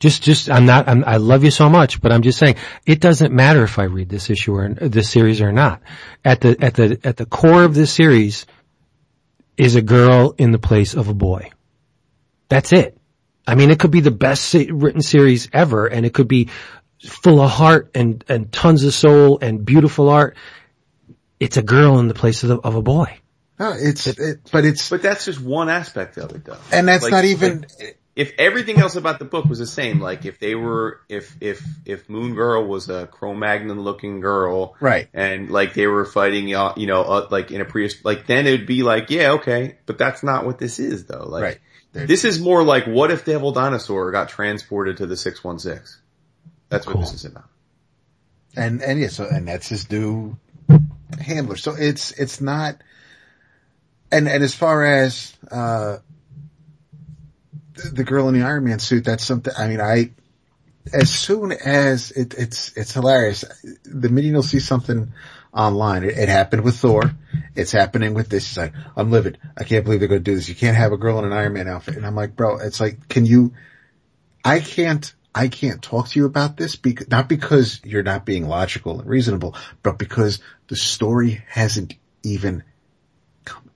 Just, 0.00 0.22
just, 0.22 0.48
I'm 0.48 0.64
not, 0.64 0.88
I'm, 0.88 1.04
I 1.04 1.16
love 1.16 1.42
you 1.42 1.50
so 1.50 1.68
much, 1.68 2.00
but 2.00 2.12
I'm 2.12 2.22
just 2.22 2.38
saying, 2.38 2.54
it 2.86 3.00
doesn't 3.00 3.32
matter 3.32 3.64
if 3.64 3.78
I 3.80 3.84
read 3.84 4.08
this 4.08 4.30
issue 4.30 4.54
or 4.54 4.68
this 4.68 5.10
series 5.10 5.40
or 5.40 5.50
not. 5.50 5.82
At 6.24 6.40
the, 6.40 6.56
at 6.60 6.74
the, 6.74 7.00
at 7.02 7.16
the 7.16 7.26
core 7.26 7.64
of 7.64 7.74
this 7.74 7.92
series 7.92 8.46
is 9.56 9.74
a 9.74 9.82
girl 9.82 10.34
in 10.38 10.52
the 10.52 10.58
place 10.58 10.94
of 10.94 11.08
a 11.08 11.14
boy. 11.14 11.50
That's 12.48 12.72
it. 12.72 12.96
I 13.44 13.56
mean, 13.56 13.70
it 13.70 13.80
could 13.80 13.90
be 13.90 14.00
the 14.00 14.12
best 14.12 14.54
written 14.54 15.02
series 15.02 15.48
ever 15.52 15.86
and 15.86 16.06
it 16.06 16.14
could 16.14 16.28
be 16.28 16.48
full 17.02 17.40
of 17.40 17.50
heart 17.50 17.90
and, 17.94 18.24
and 18.28 18.52
tons 18.52 18.84
of 18.84 18.94
soul 18.94 19.38
and 19.42 19.64
beautiful 19.64 20.10
art. 20.10 20.36
It's 21.40 21.56
a 21.56 21.62
girl 21.62 21.98
in 21.98 22.06
the 22.06 22.14
place 22.14 22.44
of, 22.44 22.48
the, 22.50 22.58
of 22.58 22.74
a 22.76 22.82
boy. 22.82 23.18
no, 23.58 23.72
it's, 23.76 24.06
it, 24.06 24.48
but 24.52 24.64
it's, 24.64 24.88
but 24.90 25.02
that's 25.02 25.24
just 25.24 25.40
one 25.40 25.68
aspect 25.68 26.18
of 26.18 26.30
it, 26.32 26.44
though. 26.44 26.56
and 26.70 26.86
that's 26.86 27.02
Like- 27.04 27.12
not 27.12 27.24
even, 27.24 27.66
if 28.18 28.32
everything 28.36 28.78
else 28.80 28.96
about 28.96 29.20
the 29.20 29.24
book 29.24 29.44
was 29.44 29.60
the 29.60 29.66
same, 29.66 30.00
like 30.00 30.24
if 30.26 30.40
they 30.40 30.56
were, 30.56 31.00
if 31.08 31.36
if 31.40 31.64
if 31.84 32.08
Moon 32.10 32.34
Girl 32.34 32.66
was 32.66 32.88
a 32.88 33.06
Cro-Magnon 33.06 33.80
looking 33.80 34.18
girl, 34.18 34.74
Right. 34.80 35.08
and 35.14 35.48
like 35.50 35.72
they 35.74 35.86
were 35.86 36.04
fighting, 36.04 36.52
uh, 36.52 36.72
you 36.76 36.88
know, 36.88 37.02
uh, 37.02 37.28
like 37.30 37.52
in 37.52 37.60
a 37.60 37.64
Prius, 37.64 38.04
like 38.04 38.26
then 38.26 38.48
it'd 38.48 38.66
be 38.66 38.82
like, 38.82 39.10
yeah, 39.10 39.34
okay, 39.34 39.78
but 39.86 39.98
that's 39.98 40.24
not 40.24 40.44
what 40.44 40.58
this 40.58 40.80
is, 40.80 41.04
though. 41.06 41.26
Like, 41.28 41.42
Right. 41.42 41.58
This 41.92 42.24
is 42.24 42.40
more 42.40 42.64
like 42.64 42.86
what 42.86 43.10
if 43.12 43.24
Devil 43.24 43.52
Dinosaur 43.52 44.10
got 44.10 44.28
transported 44.28 44.96
to 44.98 45.06
the 45.06 45.16
six 45.16 45.42
one 45.44 45.58
six? 45.60 46.00
That's 46.68 46.86
what 46.86 46.98
this 46.98 47.12
is 47.14 47.24
about. 47.24 47.48
and, 48.56 48.82
and 48.82 49.00
yeah, 49.00 49.08
so, 49.08 49.26
and 49.28 49.46
that's 49.46 49.68
his 49.68 49.88
new 49.90 50.36
handler. 51.20 51.56
So 51.56 51.74
it's, 51.78 52.10
it's 52.12 52.40
not, 52.40 52.76
and, 54.12 54.28
and 54.28 54.42
as 54.42 54.54
far 54.54 54.84
as, 54.84 55.32
uh, 55.50 55.98
the- 57.92 58.04
girl 58.04 58.28
in 58.28 58.34
the 58.34 58.42
Iron 58.46 58.64
Man 58.64 58.78
suit, 58.78 59.04
that's 59.04 59.24
something, 59.24 59.52
I 59.56 59.68
mean, 59.68 59.80
I, 59.80 60.10
as 60.92 61.10
soon 61.10 61.52
as 61.52 62.10
it, 62.12 62.34
it's, 62.34 62.76
it's 62.76 62.94
hilarious. 62.94 63.44
The 63.84 64.08
minute 64.08 64.28
you'll 64.28 64.42
see 64.42 64.60
something 64.60 65.12
online, 65.52 66.04
it, 66.04 66.16
it 66.16 66.28
happened 66.28 66.64
with 66.64 66.76
Thor. 66.76 67.10
It's 67.54 67.72
happening 67.72 68.14
with 68.14 68.28
this. 68.28 68.56
Like, 68.56 68.72
I'm 68.96 69.10
livid. 69.10 69.38
I 69.56 69.64
can't 69.64 69.84
believe 69.84 70.00
they're 70.00 70.08
going 70.08 70.24
to 70.24 70.30
do 70.30 70.36
this. 70.36 70.48
You 70.48 70.54
can't 70.54 70.76
have 70.76 70.92
a 70.92 70.96
girl 70.96 71.18
in 71.18 71.24
an 71.24 71.32
Iron 71.32 71.52
Man 71.52 71.68
outfit. 71.68 71.96
And 71.96 72.06
I'm 72.06 72.14
like, 72.14 72.36
bro, 72.36 72.58
it's 72.58 72.80
like, 72.80 73.08
can 73.08 73.26
you, 73.26 73.52
I 74.44 74.60
can't, 74.60 75.12
I 75.34 75.48
can't 75.48 75.82
talk 75.82 76.08
to 76.08 76.18
you 76.18 76.26
about 76.26 76.56
this 76.56 76.76
because, 76.76 77.08
not 77.10 77.28
because 77.28 77.80
you're 77.84 78.02
not 78.02 78.24
being 78.24 78.48
logical 78.48 79.00
and 79.00 79.08
reasonable, 79.08 79.54
but 79.82 79.98
because 79.98 80.40
the 80.68 80.76
story 80.76 81.42
hasn't 81.48 81.94
even 82.22 82.64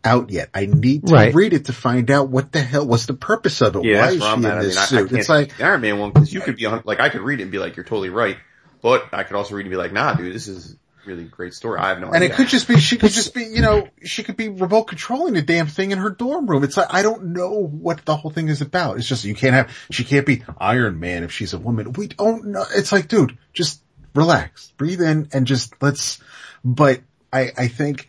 out 0.04 0.30
yet. 0.30 0.50
I 0.54 0.66
need 0.66 1.06
to 1.06 1.12
Right. 1.12 1.34
read 1.34 1.52
it 1.52 1.66
to 1.66 1.72
find 1.72 2.10
out 2.10 2.28
what 2.28 2.52
the 2.52 2.60
hell, 2.60 2.86
was 2.86 3.06
the 3.06 3.14
purpose 3.14 3.60
of 3.60 3.76
it? 3.76 3.84
Yeah, 3.84 4.00
Why 4.00 4.08
is 4.08 4.16
she 4.16 4.22
I'm 4.28 4.38
in 4.40 4.44
at. 4.46 4.52
I 4.52 4.60
mean, 4.60 4.68
this 4.68 4.76
I, 4.78 4.82
I 4.82 4.86
suit? 4.86 5.08
can't 5.08 5.20
it's 5.20 5.28
like, 5.28 5.56
the 5.56 5.64
Iron 5.64 5.80
Man 5.80 5.98
one 5.98 6.10
because 6.12 6.32
you 6.32 6.40
could 6.40 6.56
be 6.56 6.66
on, 6.66 6.82
like, 6.84 7.00
I 7.00 7.08
could 7.08 7.20
read 7.20 7.40
it 7.40 7.44
and 7.44 7.52
be 7.52 7.58
like, 7.58 7.76
you're 7.76 7.84
totally 7.84 8.10
right, 8.10 8.36
but 8.82 9.08
I 9.12 9.22
could 9.22 9.36
also 9.36 9.54
read 9.54 9.62
and 9.66 9.70
be 9.70 9.76
like, 9.76 9.92
nah, 9.92 10.14
dude, 10.14 10.34
this 10.34 10.48
is 10.48 10.76
really 11.04 11.24
great 11.24 11.52
story. 11.52 11.80
I 11.80 11.88
have 11.88 11.98
no 12.00 12.06
And 12.06 12.16
idea. 12.16 12.30
it 12.30 12.34
could 12.36 12.46
just 12.48 12.68
be, 12.68 12.78
she 12.78 12.96
could 12.96 13.10
just 13.10 13.34
be, 13.34 13.42
you 13.44 13.60
know, 13.60 13.88
she 14.04 14.22
could 14.22 14.36
be 14.36 14.48
remote 14.48 14.84
controlling 14.84 15.34
the 15.34 15.42
damn 15.42 15.66
thing 15.66 15.90
in 15.90 15.98
her 15.98 16.10
dorm 16.10 16.46
room. 16.46 16.62
It's 16.62 16.76
like, 16.76 16.94
I 16.94 17.02
don't 17.02 17.26
know 17.32 17.50
what 17.66 18.04
the 18.04 18.16
whole 18.16 18.30
thing 18.30 18.48
is 18.48 18.60
about. 18.60 18.98
It's 18.98 19.08
just, 19.08 19.24
you 19.24 19.34
can't 19.34 19.54
have, 19.54 19.70
she 19.90 20.04
can't 20.04 20.24
be 20.26 20.44
Iron 20.58 21.00
Man 21.00 21.24
if 21.24 21.32
she's 21.32 21.54
a 21.54 21.58
woman. 21.58 21.92
We 21.94 22.06
don't 22.08 22.46
know. 22.46 22.64
It's 22.74 22.92
like, 22.92 23.08
dude, 23.08 23.36
just 23.52 23.82
relax, 24.14 24.70
breathe 24.76 25.00
in 25.02 25.28
and 25.32 25.44
just 25.46 25.74
let's, 25.80 26.20
but 26.64 27.00
I, 27.32 27.50
I 27.56 27.66
think, 27.68 28.08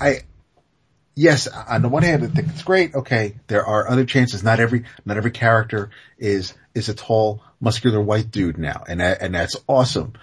I, 0.00 0.20
yes, 1.14 1.46
on 1.48 1.82
the 1.82 1.88
one 1.88 2.02
hand, 2.02 2.24
I 2.24 2.26
think 2.28 2.48
it's 2.48 2.62
great. 2.62 2.94
Okay, 2.94 3.36
there 3.46 3.64
are 3.64 3.88
other 3.88 4.04
chances. 4.04 4.42
Not 4.42 4.60
every, 4.60 4.84
not 5.04 5.16
every 5.16 5.30
character 5.30 5.90
is, 6.18 6.54
is 6.74 6.88
a 6.88 6.94
tall, 6.94 7.42
muscular 7.60 8.00
white 8.00 8.30
dude 8.30 8.58
now. 8.58 8.84
And 8.88 9.00
that, 9.00 9.22
and 9.22 9.34
that's 9.34 9.56
awesome. 9.66 10.14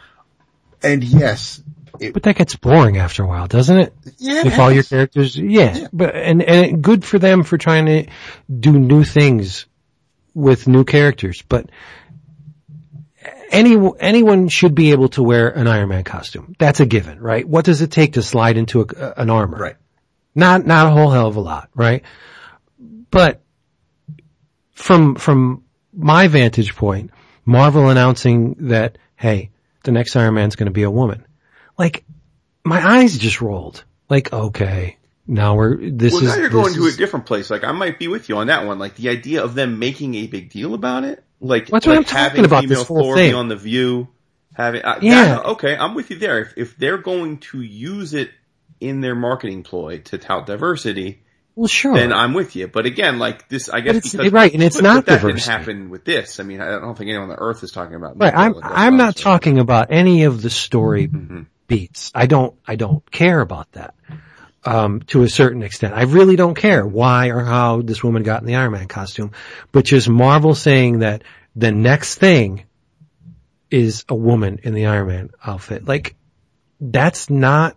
And 0.84 1.04
yes, 1.04 1.62
it, 2.00 2.14
But 2.14 2.24
that 2.24 2.36
gets 2.36 2.56
boring 2.56 2.98
after 2.98 3.24
a 3.24 3.28
while, 3.28 3.48
doesn't 3.48 3.78
it? 3.78 3.94
yeah, 4.18 4.48
if 4.48 4.58
all 4.58 4.72
your 4.72 4.84
characters, 4.84 5.38
yeah, 5.38 5.88
but 5.94 6.16
and 6.16 6.42
and 6.42 6.82
good 6.82 7.06
for 7.06 7.20
them 7.20 7.44
for 7.44 7.58
trying 7.58 7.86
to 7.86 8.08
do 8.50 8.80
new 8.80 9.04
things 9.04 9.68
with 10.34 10.68
new 10.68 10.84
characters. 10.84 11.44
But 11.48 11.70
any 13.52 13.78
anyone 14.00 14.48
should 14.48 14.74
be 14.74 14.92
able 14.92 15.10
to 15.10 15.22
wear 15.22 15.50
an 15.50 15.68
Iron 15.68 15.90
Man 15.90 16.04
costume. 16.04 16.56
That's 16.58 16.80
a 16.80 16.86
given, 16.86 17.20
right? 17.20 17.48
What 17.48 17.66
does 17.66 17.82
it 17.82 17.92
take 17.92 18.14
to 18.14 18.24
slide 18.24 18.58
into 18.58 18.82
a, 18.82 19.14
an 19.18 19.30
armor? 19.30 19.58
right. 19.58 19.76
Not 20.34 20.66
not 20.66 20.88
a 20.88 20.90
whole 20.92 21.10
hell 21.10 21.28
of 21.28 21.36
a 21.36 21.42
lot, 21.42 21.70
right? 21.76 22.04
But 23.10 23.42
from 24.72 25.16
from 25.16 25.64
my 25.94 26.28
vantage 26.28 26.76
point, 26.76 27.12
Marvel 27.46 27.90
announcing 27.90 28.56
that 28.70 28.98
hey, 29.16 29.52
the 29.84 29.92
next 29.92 30.16
Iron 30.16 30.34
Man's 30.36 30.56
going 30.56 30.68
to 30.68 30.72
be 30.72 30.84
a 30.84 30.92
woman, 30.92 31.26
like 31.78 32.04
my 32.64 32.86
eyes 33.00 33.18
just 33.18 33.42
rolled. 33.42 33.84
Like 34.10 34.32
okay, 34.32 34.98
now 35.28 35.56
we're 35.56 35.78
this 35.78 36.14
is- 36.14 36.22
Well, 36.22 36.30
is 36.30 36.36
now 36.36 36.42
you're 36.42 36.50
going 36.50 36.74
to 36.76 36.86
a 36.88 36.92
different 36.92 37.26
place. 37.26 37.50
Like 37.50 37.64
I 37.64 37.72
might 37.74 38.00
be 38.00 38.08
with 38.08 38.30
you 38.30 38.38
on 38.38 38.48
that 38.48 38.66
one. 38.66 38.80
Like 38.80 38.96
the 38.96 39.10
idea 39.10 39.44
of 39.44 39.56
them 39.56 39.80
making 39.80 40.16
a 40.16 40.28
big 40.28 40.50
deal 40.50 40.74
about 40.74 41.04
it, 41.04 41.24
like 41.40 41.68
That's 41.68 41.86
what 41.86 41.98
I'm 41.98 42.04
talking 42.04 42.18
having 42.18 42.46
about, 42.46 42.64
female 42.64 42.80
this 42.80 42.88
whole 42.88 43.04
Thor 43.04 43.16
thing. 43.16 43.36
on 43.36 43.48
the 43.50 43.56
View, 43.56 44.08
having 44.54 44.82
uh, 44.84 45.00
Yeah. 45.02 45.26
that- 45.36 45.46
okay, 45.46 45.76
I'm 45.76 45.94
with 45.94 46.10
you 46.10 46.18
there. 46.20 46.40
If 46.40 46.54
if 46.58 46.78
they're 46.78 46.98
going 46.98 47.40
to 47.52 47.62
use 47.62 48.14
it 48.14 48.32
in 48.82 49.00
their 49.02 49.16
marketing 49.16 49.64
ploy 49.64 50.00
to 50.00 50.18
tout 50.18 50.46
diversity, 50.46 51.22
well, 51.56 51.68
sure. 51.68 51.94
then 51.94 52.12
I'm 52.14 52.34
with 52.34 52.56
you. 52.56 52.68
But 52.68 52.86
again, 52.86 53.20
like 53.20 53.48
this, 53.50 53.70
I 53.70 53.82
guess 53.82 54.14
it's- 54.14 54.32
right, 54.32 54.54
and 54.54 54.64
it's 54.64 54.78
but- 54.78 54.84
not 54.84 54.96
but 54.98 55.06
that 55.08 55.22
diversity. 55.22 55.40
didn't 55.52 55.60
happen 55.60 55.90
with 55.90 56.04
this. 56.06 56.40
I 56.40 56.44
mean, 56.44 56.60
I 56.62 56.72
don't 56.80 56.98
think 56.98 57.10
anyone 57.10 57.30
on 57.30 57.36
the 57.36 57.40
earth 57.42 57.64
is 57.64 57.72
talking 57.72 57.96
about. 57.96 58.20
Right. 58.20 58.34
I'm 58.36 58.56
I'm 58.64 58.98
not 58.98 59.16
talking 59.16 59.60
about 59.60 59.88
any 59.92 60.24
of 60.24 60.42
the 60.42 60.50
story 60.50 61.08
Mhm. 61.08 61.46
beats. 61.68 62.12
I 62.16 62.26
don't 62.26 62.56
I 62.68 62.76
don't 62.76 63.10
care 63.12 63.40
about 63.40 63.72
that. 63.74 63.94
Um, 64.64 65.02
to 65.08 65.24
a 65.24 65.30
certain 65.30 65.64
extent. 65.64 65.96
I 65.96 66.04
really 66.04 66.36
don't 66.36 66.54
care 66.54 66.86
why 66.86 67.30
or 67.30 67.40
how 67.44 67.82
this 67.82 68.04
woman 68.04 68.22
got 68.22 68.42
in 68.42 68.48
the 68.48 68.56
Iron 68.56 68.74
Man 68.74 68.88
costume, 68.88 69.32
but 69.72 69.86
just 69.86 70.08
Marvel 70.08 70.54
saying 70.54 71.00
that 71.00 71.24
the 71.56 71.72
next 71.72 72.16
thing 72.20 72.66
is 73.72 74.06
a 74.08 74.14
woman 74.16 74.60
in 74.64 74.74
the 74.76 74.86
Iron 74.86 75.08
Man 75.08 75.30
outfit. 75.44 75.88
Like, 75.88 76.16
that's 76.80 77.30
not 77.30 77.76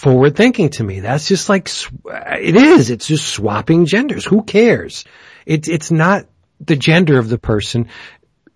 forward 0.00 0.34
thinking 0.34 0.70
to 0.70 0.82
me. 0.82 1.00
That's 1.00 1.28
just 1.28 1.48
like, 1.48 1.68
it 1.68 2.56
is. 2.56 2.88
It's 2.88 3.06
just 3.06 3.28
swapping 3.28 3.84
genders. 3.84 4.24
Who 4.24 4.42
cares? 4.42 5.04
It's, 5.44 5.68
it's 5.68 5.90
not 5.90 6.26
the 6.58 6.76
gender 6.76 7.18
of 7.18 7.28
the 7.28 7.38
person. 7.38 7.88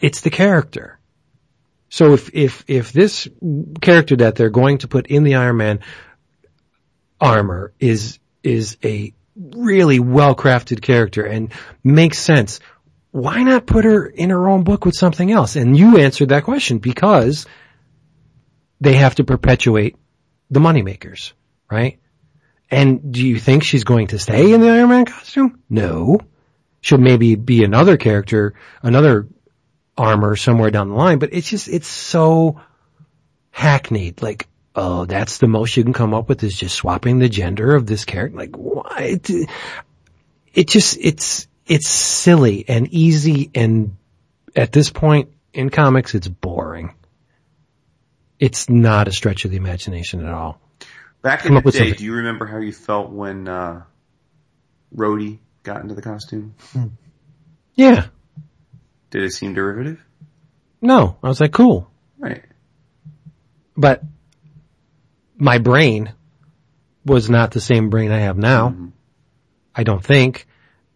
It's 0.01 0.23
the 0.23 0.31
character. 0.31 0.99
So 1.91 2.15
if, 2.15 2.31
if, 2.35 2.65
if 2.67 2.93
this 2.93 3.29
character 3.83 4.17
that 4.17 4.37
they're 4.37 4.49
going 4.49 4.79
to 4.79 4.89
put 4.89 5.09
in 5.09 5.23
the 5.23 5.35
Iron 5.35 5.59
Man 5.59 5.81
armor 7.21 7.75
is, 7.79 8.19
is 8.43 8.79
a 8.83 9.13
really 9.37 10.01
well 10.01 10.35
crafted 10.35 10.81
character 10.81 11.25
and 11.27 11.53
makes 11.85 12.19
sense, 12.19 12.59
why 13.11 13.43
not 13.43 13.67
put 13.67 13.85
her 13.85 14.07
in 14.07 14.31
her 14.31 14.49
own 14.49 14.65
book 14.65 14.87
with 14.87 14.97
something 14.97 15.31
else? 15.31 15.57
And 15.57 15.77
you 15.77 15.99
answered 15.99 16.31
that 16.31 16.45
question 16.45 16.79
because 16.79 17.47
they 18.81 18.95
have 18.95 19.17
to 19.17 19.25
perpetuate 19.25 19.97
the 20.51 20.61
moneymakers, 20.61 21.33
right? 21.71 21.99
And 22.71 23.13
do 23.13 23.27
you 23.27 23.39
think 23.39 23.63
she's 23.63 23.85
going 23.85 24.09
to 24.09 24.19
stay 24.19 24.53
in 24.53 24.61
the 24.61 24.69
Iron 24.71 24.89
Man 24.89 25.05
costume? 25.05 25.63
No. 25.69 26.21
She'll 26.81 26.99
maybe 26.99 27.35
be 27.35 27.65
another 27.65 27.97
character, 27.97 28.55
another 28.83 29.29
armor 29.97 30.37
somewhere 30.37 30.71
down 30.71 30.89
the 30.89 30.95
line, 30.95 31.19
but 31.19 31.33
it's 31.33 31.49
just, 31.49 31.69
it's 31.69 31.89
so 31.89 32.61
hackneyed. 33.51 34.23
Like, 34.23 34.49
oh, 34.75 35.05
that's 35.05 35.39
the 35.39 35.47
most 35.47 35.77
you 35.77 35.85
can 35.85 35.93
come 35.93 36.15
up 36.15 36.29
with 36.29 36.43
is 36.43 36.57
just 36.59 36.75
swapping 36.75 37.19
the 37.19 37.29
gender 37.29 37.75
of 37.75 37.87
this 37.87 38.05
character. 38.05 38.37
Like, 38.37 38.57
why? 38.57 39.19
It, 40.53 40.69
just, 40.69 40.99
it's, 41.01 41.49
it's 41.67 41.89
silly 41.89 42.65
and 42.69 42.89
easy 42.89 43.51
and 43.55 43.97
at 44.57 44.73
this 44.73 44.91
point 44.91 45.31
in 45.53 45.71
comics, 45.71 46.15
it's 46.15 46.29
boring. 46.29 46.95
It's 48.39 48.69
not 48.69 49.09
a 49.09 49.13
stretch 49.13 49.45
of 49.45 49.51
the 49.51 49.57
imagination 49.57 50.25
at 50.25 50.33
all. 50.33 50.61
Back 51.23 51.41
Come 51.43 51.57
in 51.57 51.63
the 51.65 51.71
day, 51.71 51.79
something. 51.79 51.95
do 51.95 52.05
you 52.05 52.15
remember 52.15 52.47
how 52.47 52.59
you 52.59 52.73
felt 52.73 53.11
when 53.11 53.49
uh, 53.49 53.83
Rhodey 54.95 55.39
got 55.63 55.81
into 55.83 55.95
the 55.95 56.03
costume? 56.03 56.55
Yeah. 57.75 58.07
Did 59.11 59.23
it 59.23 59.33
seem 59.33 59.55
derivative? 59.55 60.05
No. 60.83 61.17
I 61.23 61.29
was 61.29 61.41
like, 61.41 61.53
cool. 61.53 61.91
Right. 62.19 62.43
But 63.77 64.03
my 65.37 65.59
brain 65.59 66.13
was 67.07 67.29
not 67.31 67.53
the 67.53 67.61
same 67.61 67.91
brain 67.91 68.13
I 68.13 68.21
have 68.21 68.37
now. 68.37 68.71
Mhm. 68.71 68.93
I 69.75 69.83
don't 69.83 70.05
think. 70.05 70.47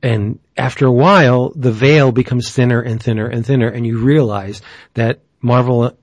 And 0.02 0.38
after 0.56 0.86
a 0.86 0.92
while, 0.92 1.50
the 1.56 1.72
veil 1.72 2.12
becomes 2.12 2.50
thinner 2.52 2.80
and 2.80 3.02
thinner 3.02 3.26
and 3.26 3.44
thinner 3.44 3.68
and 3.68 3.86
you 3.86 3.98
realize 3.98 4.62
that 4.94 5.20
Marvel 5.40 5.97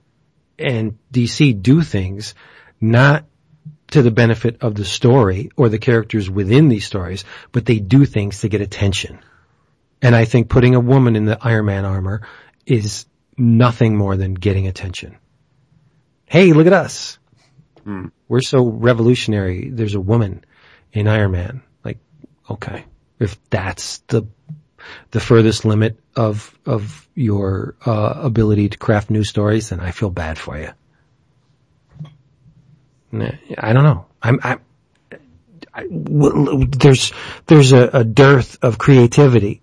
and 0.58 0.98
DC 1.12 1.60
do 1.62 1.82
things 1.82 2.34
not 2.80 3.24
to 3.88 4.02
the 4.02 4.10
benefit 4.10 4.62
of 4.62 4.74
the 4.74 4.84
story 4.84 5.50
or 5.56 5.68
the 5.68 5.78
characters 5.78 6.28
within 6.28 6.68
these 6.68 6.84
stories, 6.84 7.24
but 7.52 7.64
they 7.64 7.78
do 7.78 8.04
things 8.04 8.40
to 8.40 8.48
get 8.48 8.60
attention. 8.60 9.20
And 10.02 10.14
I 10.14 10.24
think 10.24 10.48
putting 10.48 10.74
a 10.74 10.80
woman 10.80 11.16
in 11.16 11.24
the 11.24 11.38
Iron 11.40 11.66
Man 11.66 11.84
armor 11.84 12.26
is 12.66 13.06
nothing 13.36 13.96
more 13.96 14.16
than 14.16 14.34
getting 14.34 14.66
attention. 14.66 15.16
Hey, 16.26 16.52
look 16.52 16.66
at 16.66 16.72
us. 16.72 17.18
Hmm. 17.84 18.06
We're 18.28 18.40
so 18.40 18.66
revolutionary. 18.66 19.70
There's 19.70 19.94
a 19.94 20.00
woman 20.00 20.44
in 20.92 21.06
Iron 21.06 21.32
Man. 21.32 21.62
Like, 21.84 21.98
okay. 22.50 22.84
If 23.18 23.38
that's 23.48 23.98
the, 24.08 24.26
the 25.10 25.20
furthest 25.20 25.64
limit 25.64 25.98
of, 26.14 26.56
of 26.64 27.08
your, 27.14 27.74
uh, 27.84 28.14
ability 28.16 28.68
to 28.70 28.78
craft 28.78 29.10
new 29.10 29.24
stories, 29.24 29.70
then 29.70 29.80
I 29.80 29.90
feel 29.90 30.10
bad 30.10 30.38
for 30.38 30.58
you. 30.58 30.70
I 33.12 33.72
don't 33.72 33.84
know. 33.84 34.06
I'm, 34.22 34.40
I'm, 34.42 34.60
I, 35.72 35.82
w- 35.82 36.66
there's, 36.66 37.12
there's 37.46 37.72
a, 37.72 37.88
a 37.92 38.04
dearth 38.04 38.58
of 38.62 38.78
creativity. 38.78 39.62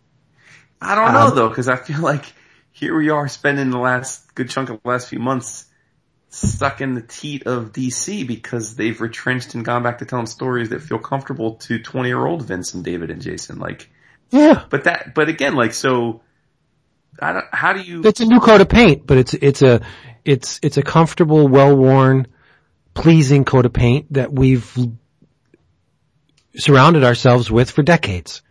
I 0.82 0.96
don't 0.96 1.14
know 1.14 1.28
Um, 1.28 1.36
though, 1.36 1.50
because 1.50 1.68
I 1.68 1.76
feel 1.76 2.00
like 2.00 2.26
here 2.72 2.98
we 2.98 3.10
are 3.10 3.28
spending 3.28 3.70
the 3.70 3.78
last 3.78 4.34
good 4.36 4.50
chunk 4.50 4.70
of 4.70 4.82
the 4.84 4.90
last 4.90 5.08
few 5.08 5.20
months 5.20 5.66
stuck 6.30 6.82
in 6.82 6.96
the 6.96 7.02
teat 7.02 7.46
of 7.46 7.72
DC 7.72 8.26
because 8.28 8.76
they've 8.76 9.00
retrenched 9.00 9.54
and 9.54 9.64
gone 9.64 9.84
back 9.84 10.00
to 10.00 10.06
telling 10.06 10.26
stories 10.26 10.70
that 10.70 10.82
feel 10.82 10.98
comfortable 10.98 11.56
to 11.56 11.80
20 11.80 12.10
year 12.10 12.26
old 12.26 12.44
Vince 12.44 12.74
and 12.74 12.84
David 12.84 13.12
and 13.12 13.22
Jason. 13.22 13.60
Like, 13.60 13.90
Yeah. 14.34 14.66
but 14.70 14.86
that, 14.86 15.14
but 15.14 15.30
again, 15.30 15.54
like, 15.56 15.74
so, 15.74 16.22
I 17.20 17.34
don't, 17.34 17.46
how 17.52 17.74
do 17.74 17.82
you, 17.82 18.02
It's 18.04 18.20
a 18.20 18.26
new 18.26 18.40
coat 18.40 18.62
of 18.62 18.68
paint, 18.68 19.06
but 19.06 19.18
it's, 19.20 19.34
it's 19.36 19.62
a, 19.62 19.82
it's, 20.26 20.60
it's 20.64 20.78
a 20.78 20.82
comfortable, 20.82 21.48
well-worn, 21.48 22.28
pleasing 22.96 23.46
coat 23.46 23.66
of 23.68 23.74
paint 23.74 24.12
that 24.14 24.34
we've 24.34 24.76
surrounded 26.56 27.04
ourselves 27.04 27.52
with 27.52 27.70
for 27.72 27.84
decades. 27.84 28.42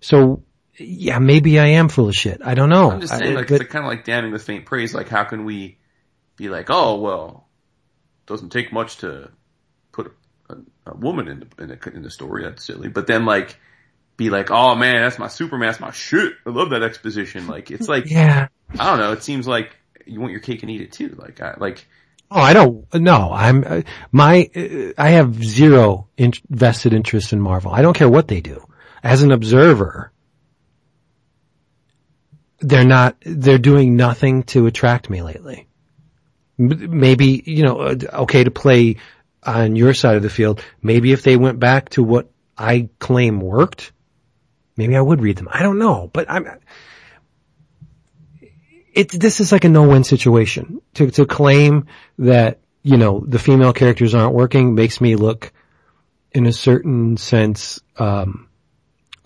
So, 0.00 0.42
yeah, 0.78 1.18
maybe 1.18 1.58
I 1.58 1.66
am 1.68 1.88
full 1.88 2.08
of 2.08 2.14
shit. 2.14 2.40
I 2.44 2.54
don't 2.54 2.70
know. 2.70 2.90
I'm 2.90 3.00
just 3.00 3.12
I- 3.12 3.18
saying, 3.18 3.34
like, 3.34 3.48
but- 3.48 3.60
it's 3.60 3.70
kind 3.70 3.84
of 3.84 3.90
like 3.90 4.04
damning 4.04 4.32
with 4.32 4.42
faint 4.44 4.64
praise. 4.64 4.94
Like, 4.94 5.08
how 5.08 5.24
can 5.24 5.44
we 5.44 5.78
be 6.36 6.48
like, 6.48 6.66
oh, 6.70 7.00
well, 7.00 7.48
doesn't 8.26 8.50
take 8.50 8.72
much 8.72 8.98
to 8.98 9.30
put 9.92 10.14
a, 10.48 10.56
a 10.86 10.96
woman 10.96 11.28
in 11.28 11.40
the, 11.40 11.62
in 11.62 11.68
the, 11.68 11.92
in 11.94 12.02
the 12.02 12.10
story. 12.10 12.44
That's 12.44 12.64
silly. 12.64 12.88
But 12.88 13.06
then 13.06 13.24
like, 13.24 13.58
be 14.18 14.28
like, 14.28 14.50
oh 14.50 14.74
man, 14.74 15.00
that's 15.00 15.18
my 15.18 15.28
Superman, 15.28 15.68
that's 15.68 15.80
my 15.80 15.92
shit. 15.92 16.34
I 16.44 16.50
love 16.50 16.70
that 16.70 16.82
exposition. 16.82 17.46
Like, 17.46 17.70
it's 17.70 17.88
like, 17.88 18.10
yeah. 18.10 18.48
I 18.78 18.90
don't 18.90 18.98
know. 18.98 19.12
It 19.12 19.22
seems 19.22 19.48
like 19.48 19.74
you 20.04 20.20
want 20.20 20.32
your 20.32 20.40
cake 20.40 20.62
and 20.62 20.70
eat 20.70 20.82
it 20.82 20.92
too. 20.92 21.16
Like, 21.18 21.40
I, 21.40 21.54
like, 21.56 21.86
Oh, 22.30 22.40
I 22.40 22.52
don't, 22.52 22.84
no, 22.94 23.32
I'm, 23.32 23.64
uh, 23.66 23.80
my, 24.12 24.50
uh, 24.54 24.92
I 24.98 25.10
have 25.10 25.42
zero 25.42 26.08
in, 26.18 26.32
vested 26.50 26.92
interest 26.92 27.32
in 27.32 27.40
Marvel. 27.40 27.72
I 27.72 27.80
don't 27.80 27.96
care 27.96 28.08
what 28.08 28.28
they 28.28 28.42
do. 28.42 28.66
As 29.02 29.22
an 29.22 29.32
observer, 29.32 30.12
they're 32.60 32.84
not, 32.84 33.16
they're 33.24 33.56
doing 33.56 33.96
nothing 33.96 34.42
to 34.42 34.66
attract 34.66 35.08
me 35.08 35.22
lately. 35.22 35.68
M- 36.58 37.00
Maybe, 37.00 37.42
you 37.46 37.62
know, 37.62 37.78
uh, 37.80 37.96
okay 38.12 38.44
to 38.44 38.50
play 38.50 38.96
on 39.42 39.74
your 39.74 39.94
side 39.94 40.16
of 40.16 40.22
the 40.22 40.28
field. 40.28 40.62
Maybe 40.82 41.12
if 41.12 41.22
they 41.22 41.38
went 41.38 41.58
back 41.58 41.88
to 41.90 42.02
what 42.02 42.30
I 42.58 42.90
claim 42.98 43.40
worked, 43.40 43.92
maybe 44.78 44.96
I 44.96 45.00
would 45.00 45.20
read 45.20 45.36
them. 45.36 45.48
I 45.50 45.62
don't 45.62 45.78
know, 45.78 46.08
but 46.10 46.30
I'm, 46.30 46.46
it, 48.94 49.10
this 49.10 49.40
is 49.40 49.52
like 49.52 49.64
a 49.64 49.68
no-win 49.68 50.04
situation. 50.04 50.80
To, 50.94 51.10
to 51.10 51.26
claim 51.26 51.86
that, 52.18 52.60
you 52.82 52.96
know, 52.96 53.22
the 53.26 53.40
female 53.40 53.72
characters 53.72 54.14
aren't 54.14 54.34
working 54.34 54.74
makes 54.74 55.00
me 55.00 55.16
look 55.16 55.52
in 56.30 56.46
a 56.46 56.52
certain 56.52 57.16
sense, 57.16 57.80
um, 57.98 58.48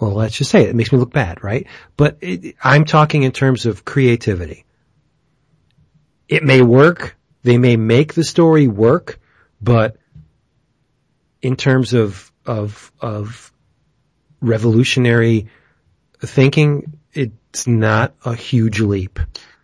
well, 0.01 0.13
let's 0.13 0.37
just 0.37 0.51
say 0.51 0.63
it, 0.63 0.71
it 0.71 0.75
makes 0.75 0.91
me 0.91 0.99
look 0.99 1.13
bad, 1.13 1.45
right? 1.45 1.67
But 1.99 2.17
it, 2.23 2.57
I'm 2.65 2.87
talking 2.87 3.23
in 3.23 3.33
terms 3.33 3.67
of 3.67 3.85
creativity. 3.85 4.65
It 6.29 6.43
may 6.43 6.63
work. 6.63 7.17
They 7.43 7.59
may 7.59 7.77
make 7.77 8.15
the 8.15 8.25
story 8.25 8.69
work, 8.69 9.21
but 9.61 9.99
in 11.43 11.57
terms 11.57 11.93
of, 11.93 12.33
of, 12.47 12.91
of 13.01 13.52
revolutionary 14.43 15.49
thinking, 16.21 16.99
it's 17.13 17.67
not 17.67 18.15
a 18.25 18.35
huge 18.35 18.81
leap 18.81 19.19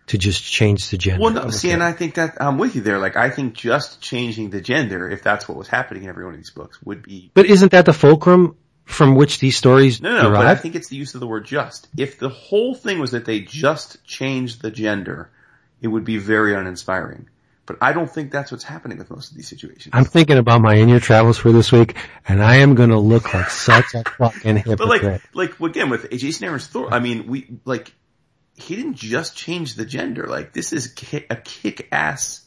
to 0.07 0.17
just 0.17 0.43
change 0.43 0.89
the 0.89 0.97
gender. 0.97 1.21
Well, 1.21 1.33
no, 1.33 1.49
see, 1.51 1.69
and 1.71 1.83
I 1.83 1.91
think 1.91 2.15
that 2.15 2.41
I'm 2.41 2.57
with 2.57 2.75
you 2.75 2.81
there. 2.81 2.97
Like, 2.97 3.15
I 3.15 3.29
think 3.29 3.53
just 3.53 4.01
changing 4.01 4.49
the 4.49 4.59
gender, 4.61 5.07
if 5.09 5.21
that's 5.21 5.47
what 5.47 5.57
was 5.57 5.67
happening 5.67 6.03
in 6.03 6.09
every 6.09 6.25
one 6.25 6.33
of 6.33 6.39
these 6.39 6.49
books, 6.49 6.81
would 6.83 7.03
be. 7.03 7.29
But 7.35 7.45
isn't 7.45 7.71
that 7.73 7.85
the 7.85 7.93
fulcrum 7.93 8.55
from 8.85 9.13
which 9.13 9.37
these 9.37 9.55
stories 9.55 10.01
No, 10.01 10.15
no, 10.15 10.23
derive? 10.23 10.33
but 10.33 10.47
I 10.47 10.55
think 10.55 10.73
it's 10.73 10.87
the 10.87 10.95
use 10.95 11.13
of 11.13 11.19
the 11.19 11.27
word 11.27 11.45
just. 11.45 11.87
If 11.95 12.17
the 12.17 12.29
whole 12.29 12.73
thing 12.73 12.97
was 12.97 13.11
that 13.11 13.25
they 13.25 13.41
just 13.41 14.03
changed 14.03 14.63
the 14.63 14.71
gender, 14.71 15.29
it 15.79 15.87
would 15.87 16.05
be 16.05 16.17
very 16.17 16.55
uninspiring. 16.55 17.29
But 17.69 17.77
I 17.81 17.93
don't 17.93 18.09
think 18.09 18.31
that's 18.31 18.51
what's 18.51 18.63
happening 18.63 18.97
with 18.97 19.11
most 19.11 19.29
of 19.29 19.37
these 19.37 19.47
situations. 19.47 19.91
I'm 19.93 20.03
thinking 20.03 20.39
about 20.39 20.59
my 20.59 20.73
in-year 20.73 20.99
travels 20.99 21.37
for 21.37 21.51
this 21.51 21.71
week, 21.71 21.95
and 22.27 22.41
I 22.43 22.55
am 22.57 22.73
going 22.73 22.89
to 22.89 22.97
look 22.97 23.31
like 23.31 23.51
such 23.51 23.93
a 23.93 24.03
fucking 24.03 24.57
hypocrite. 24.57 24.77
But 24.79 24.87
like, 24.87 25.35
like 25.35 25.59
again 25.59 25.91
with 25.91 26.09
Jason 26.09 26.45
Aaron's 26.45 26.65
Thor, 26.65 26.91
I 26.91 26.97
mean, 26.97 27.27
we 27.27 27.59
like 27.65 27.93
he 28.55 28.75
didn't 28.75 28.95
just 28.95 29.37
change 29.37 29.75
the 29.75 29.85
gender. 29.85 30.25
Like 30.25 30.51
this 30.51 30.73
is 30.73 30.95
a 31.29 31.35
kick-ass 31.35 32.41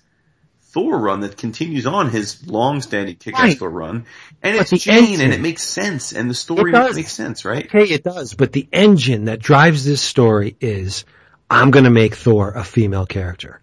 Thor 0.73 0.99
run 0.99 1.21
that 1.21 1.37
continues 1.37 1.87
on 1.87 2.11
his 2.11 2.45
long-standing 2.49 3.15
kick-ass 3.15 3.41
Right. 3.41 3.59
Thor 3.59 3.71
run, 3.71 4.07
and 4.43 4.59
But 4.59 4.73
it's 4.73 4.83
Jane, 4.83 5.05
engine- 5.05 5.21
and 5.21 5.35
it 5.35 5.41
makes 5.41 5.63
sense, 5.63 6.13
and 6.13 6.29
the 6.29 6.35
story 6.35 6.73
makes 6.73 7.13
sense, 7.13 7.45
right? 7.45 7.67
Okay, 7.67 7.85
it 7.85 8.03
does, 8.03 8.35
but 8.35 8.51
the 8.51 8.67
engine 8.73 9.27
that 9.27 9.39
drives 9.39 9.85
this 9.85 10.03
story 10.03 10.57
is, 10.61 11.05
I'm 11.49 11.71
gonna 11.71 11.91
make 11.91 12.17
Thor 12.17 12.51
a 12.51 12.65
female 12.65 13.07
character. 13.07 13.62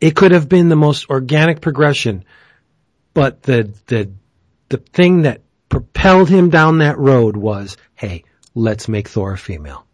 It 0.00 0.14
could 0.14 0.32
have 0.32 0.48
been 0.48 0.68
the 0.68 0.76
most 0.76 1.08
organic 1.10 1.60
progression, 1.60 2.24
but 3.14 3.42
the, 3.42 3.72
the, 3.86 4.10
the 4.68 4.76
thing 4.78 5.22
that 5.22 5.42
propelled 5.68 6.28
him 6.28 6.50
down 6.50 6.78
that 6.78 6.98
road 6.98 7.36
was, 7.36 7.76
hey, 7.94 8.24
let's 8.54 8.88
make 8.88 9.08
Thor 9.08 9.32
a 9.32 9.38
female. 9.38 9.86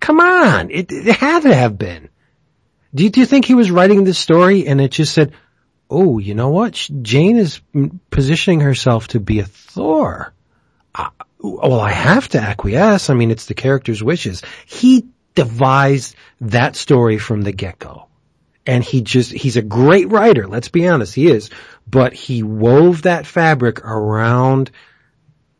Come 0.00 0.20
on, 0.20 0.70
it, 0.70 0.90
it 0.90 1.16
had 1.16 1.42
to 1.42 1.54
have 1.54 1.78
been. 1.78 2.08
Do 2.94 3.04
you, 3.04 3.10
do 3.10 3.20
you 3.20 3.26
think 3.26 3.44
he 3.44 3.54
was 3.54 3.70
writing 3.70 4.04
this 4.04 4.18
story 4.18 4.66
and 4.66 4.80
it 4.80 4.90
just 4.90 5.14
said, 5.14 5.32
oh, 5.88 6.18
you 6.18 6.34
know 6.34 6.48
what? 6.48 6.88
Jane 7.02 7.36
is 7.36 7.60
positioning 8.10 8.60
herself 8.60 9.08
to 9.08 9.20
be 9.20 9.40
a 9.40 9.44
Thor. 9.44 10.32
Uh, 10.94 11.10
well, 11.38 11.80
I 11.80 11.90
have 11.90 12.28
to 12.28 12.40
acquiesce. 12.40 13.10
I 13.10 13.14
mean, 13.14 13.30
it's 13.30 13.46
the 13.46 13.54
character's 13.54 14.02
wishes. 14.02 14.42
He 14.66 15.06
devised 15.34 16.16
that 16.40 16.76
story 16.76 17.18
from 17.18 17.42
the 17.42 17.52
get-go. 17.52 18.06
And 18.66 18.84
he 18.84 19.00
just, 19.02 19.32
he's 19.32 19.56
a 19.56 19.62
great 19.62 20.08
writer, 20.10 20.46
let's 20.46 20.68
be 20.68 20.86
honest, 20.86 21.14
he 21.14 21.28
is. 21.28 21.50
But 21.86 22.12
he 22.12 22.42
wove 22.42 23.02
that 23.02 23.26
fabric 23.26 23.84
around 23.84 24.70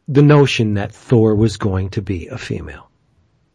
the 0.06 0.22
notion 0.22 0.74
that 0.74 0.92
Thor 0.92 1.34
was 1.34 1.56
going 1.56 1.90
to 1.90 2.02
be 2.02 2.28
a 2.28 2.38
female. 2.38 2.88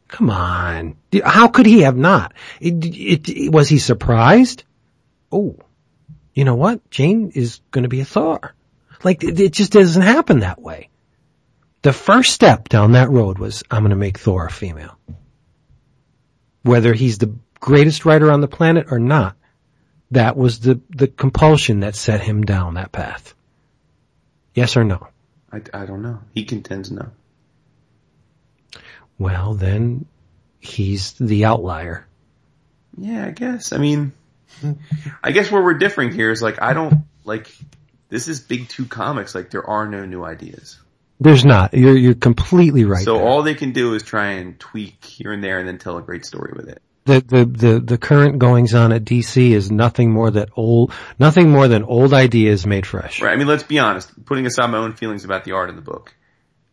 Come 0.09 0.29
on. 0.29 0.95
How 1.23 1.47
could 1.47 1.65
he 1.65 1.81
have 1.81 1.97
not? 1.97 2.33
It, 2.59 2.83
it, 2.85 3.29
it- 3.29 3.51
was 3.51 3.69
he 3.69 3.77
surprised? 3.79 4.63
Oh, 5.31 5.57
you 6.33 6.43
know 6.45 6.55
what? 6.55 6.89
Jane 6.89 7.31
is 7.33 7.61
going 7.71 7.83
to 7.83 7.89
be 7.89 8.01
a 8.01 8.05
Thor. 8.05 8.53
Like, 9.03 9.23
it, 9.23 9.39
it 9.39 9.53
just 9.53 9.71
doesn't 9.71 10.01
happen 10.01 10.39
that 10.39 10.61
way. 10.61 10.89
The 11.83 11.93
first 11.93 12.33
step 12.33 12.69
down 12.69 12.93
that 12.93 13.09
road 13.09 13.37
was, 13.37 13.63
I'm 13.71 13.81
going 13.81 13.91
to 13.91 13.95
make 13.95 14.17
Thor 14.19 14.45
a 14.45 14.51
female. 14.51 14.97
Whether 16.63 16.93
he's 16.93 17.17
the 17.17 17.33
greatest 17.59 18.05
writer 18.05 18.31
on 18.31 18.41
the 18.41 18.47
planet 18.47 18.87
or 18.91 18.99
not, 18.99 19.35
that 20.11 20.37
was 20.37 20.59
the, 20.59 20.79
the 20.89 21.07
compulsion 21.07 21.81
that 21.81 21.95
set 21.95 22.21
him 22.21 22.43
down 22.43 22.75
that 22.75 22.91
path. 22.91 23.33
Yes 24.53 24.77
or 24.77 24.83
no? 24.83 25.07
I, 25.51 25.61
I 25.73 25.85
don't 25.85 26.01
know. 26.01 26.19
He 26.33 26.45
contends 26.45 26.91
no. 26.91 27.11
Well, 29.19 29.53
then 29.53 30.05
he's 30.59 31.13
the 31.13 31.45
outlier. 31.45 32.05
Yeah, 32.97 33.25
I 33.25 33.31
guess. 33.31 33.73
I 33.73 33.77
mean, 33.77 34.13
I 35.23 35.31
guess 35.31 35.51
where 35.51 35.61
we're 35.61 35.77
differing 35.77 36.11
here 36.11 36.31
is 36.31 36.41
like 36.41 36.61
I 36.61 36.73
don't 36.73 37.05
like 37.23 37.51
this 38.09 38.27
is 38.27 38.39
big 38.39 38.69
two 38.69 38.85
comics. 38.85 39.35
Like 39.35 39.51
there 39.51 39.67
are 39.67 39.87
no 39.87 40.05
new 40.05 40.23
ideas. 40.23 40.79
There's 41.19 41.45
not. 41.45 41.73
You're, 41.73 41.97
you're 41.97 42.13
completely 42.13 42.85
right. 42.85 43.03
so 43.03 43.15
there. 43.15 43.25
all 43.25 43.41
they 43.41 43.55
can 43.55 43.71
do 43.71 43.95
is 43.95 44.03
try 44.03 44.33
and 44.33 44.59
tweak 44.59 45.03
here 45.03 45.31
and 45.31 45.43
there 45.43 45.57
and 45.57 45.67
then 45.67 45.79
tell 45.79 45.97
a 45.97 46.01
great 46.01 46.25
story 46.25 46.53
with 46.55 46.69
it. 46.69 46.81
The, 47.07 47.21
the, 47.21 47.45
the, 47.45 47.79
the 47.79 47.97
current 47.97 48.37
goings 48.37 48.75
on 48.75 48.91
at 48.91 49.03
DC 49.03 49.51
is 49.51 49.71
nothing 49.71 50.11
more 50.11 50.29
that 50.29 50.49
old, 50.55 50.93
nothing 51.17 51.49
more 51.49 51.67
than 51.67 51.83
old 51.83 52.13
ideas 52.13 52.67
made 52.67 52.85
fresh. 52.85 53.21
Right. 53.21 53.33
I 53.33 53.35
mean, 53.37 53.47
let's 53.47 53.63
be 53.63 53.79
honest. 53.79 54.25
Putting 54.25 54.45
aside 54.45 54.67
my 54.67 54.77
own 54.77 54.93
feelings 54.93 55.25
about 55.25 55.43
the 55.45 55.53
art 55.53 55.69
in 55.69 55.75
the 55.75 55.81
book, 55.81 56.13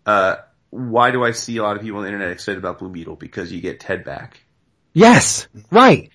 uh, 0.04 0.36
why 0.70 1.12
do 1.12 1.24
I 1.24 1.30
see 1.30 1.56
a 1.56 1.62
lot 1.62 1.76
of 1.76 1.82
people 1.82 1.98
on 1.98 2.02
the 2.02 2.08
internet 2.08 2.32
excited 2.32 2.58
about 2.58 2.80
Blue 2.80 2.90
Beetle? 2.90 3.16
Because 3.16 3.52
you 3.52 3.60
get 3.60 3.80
Ted 3.80 4.04
back. 4.04 4.40
Yes, 4.92 5.48
right. 5.70 6.10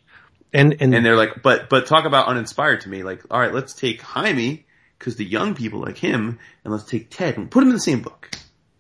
And, 0.54 0.76
and, 0.82 0.94
And 0.94 1.06
they're 1.06 1.16
like, 1.16 1.42
but, 1.42 1.70
but 1.70 1.86
talk 1.88 2.06
about 2.06 2.28
uninspired 2.28 2.82
to 2.82 2.90
me. 2.90 3.04
Like, 3.04 3.22
alright, 3.32 3.54
let's 3.54 3.74
take 3.74 4.02
Jaime, 4.02 4.66
cause 5.00 5.16
the 5.16 5.26
young 5.26 5.56
people 5.56 5.80
like 5.80 5.98
him, 5.98 6.40
and 6.64 6.74
let's 6.74 6.86
take 6.86 7.10
Ted 7.10 7.38
and 7.38 7.50
put 7.50 7.64
him 7.64 7.70
in 7.70 7.76
the 7.76 7.82
same 7.82 8.02
book. 8.02 8.30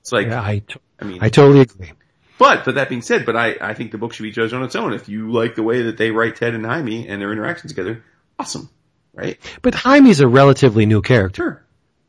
It's 0.02 0.11
like, 0.11 0.28
yeah, 0.28 0.41
I, 0.41 0.60
t- 0.60 0.80
I 0.99 1.06
mean, 1.06 1.20
I 1.22 1.30
totally 1.30 1.61
agree. 1.61 1.91
But, 2.40 2.64
but 2.64 2.76
that 2.76 2.88
being 2.88 3.02
said, 3.02 3.26
but 3.26 3.36
I, 3.36 3.57
I 3.60 3.74
think 3.74 3.91
the 3.91 3.98
book 3.98 4.14
should 4.14 4.24
be 4.24 4.32
judged 4.32 4.53
on 4.53 4.64
its 4.64 4.76
own. 4.76 4.94
If 4.94 5.10
you 5.10 5.30
like 5.32 5.56
the 5.56 5.61
way 5.61 5.84
that 5.84 5.98
they 5.98 6.10
write 6.10 6.38
Ted 6.38 6.56
and 6.56 6.66
Jaime 6.66 7.07
and 7.07 7.22
their 7.22 7.34
interactions 7.34 7.74
together, 7.74 8.03
awesome. 8.40 8.70
Right? 9.14 9.38
But 9.61 9.76
Jaime's 9.76 10.22
a 10.22 10.28
relatively 10.28 10.86
new 10.86 11.02
character. 11.02 11.44
Sure. 11.44 11.66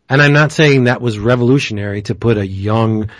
And 0.08 0.22
I'm 0.22 0.32
not 0.32 0.52
saying 0.52 0.84
that 0.84 1.00
was 1.00 1.18
revolutionary 1.18 2.02
to 2.02 2.14
put 2.14 2.38
a 2.38 2.46
young, 2.46 3.10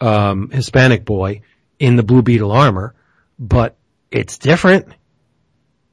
um, 0.00 0.50
Hispanic 0.50 1.04
boy 1.04 1.42
in 1.78 1.96
the 1.96 2.02
Blue 2.02 2.22
Beetle 2.22 2.50
armor, 2.50 2.94
but 3.38 3.76
it's 4.10 4.38
different. 4.38 4.88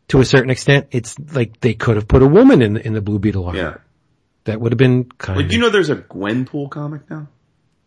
To 0.07 0.19
a 0.19 0.25
certain 0.25 0.49
extent, 0.49 0.87
it's 0.91 1.17
like 1.33 1.59
they 1.59 1.73
could 1.73 1.97
have 1.97 2.07
put 2.07 2.21
a 2.21 2.27
woman 2.27 2.61
in 2.61 2.73
the, 2.73 2.85
in 2.85 2.93
the 2.93 3.01
Blue 3.01 3.19
Beetle 3.19 3.45
armor. 3.45 3.59
Yeah. 3.59 3.77
That 4.45 4.59
would 4.59 4.71
have 4.71 4.77
been 4.77 5.05
kind 5.05 5.39
of, 5.39 5.49
do 5.49 5.55
you 5.55 5.61
know 5.61 5.69
there's 5.69 5.89
a 5.89 5.95
Gwenpool 5.97 6.69
comic 6.69 7.09
now? 7.09 7.27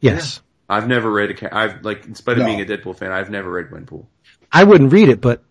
yes. 0.01 0.41
I've 0.75 0.89
never 0.89 1.11
read 1.11 1.31
a, 1.31 1.35
ca- 1.35 1.49
I've, 1.53 1.85
like, 1.85 2.05
in 2.07 2.15
spite 2.15 2.33
of 2.39 2.41
No. 2.41 2.47
being 2.47 2.61
a 2.61 2.65
Deadpool 2.65 2.97
fan, 2.99 3.13
I've 3.13 3.31
never 3.31 3.51
read 3.51 3.67
Gwenpool. 3.71 4.07
I 4.53 4.65
wouldn't 4.65 4.93
read 4.93 5.09
it, 5.09 5.21
but 5.21 5.43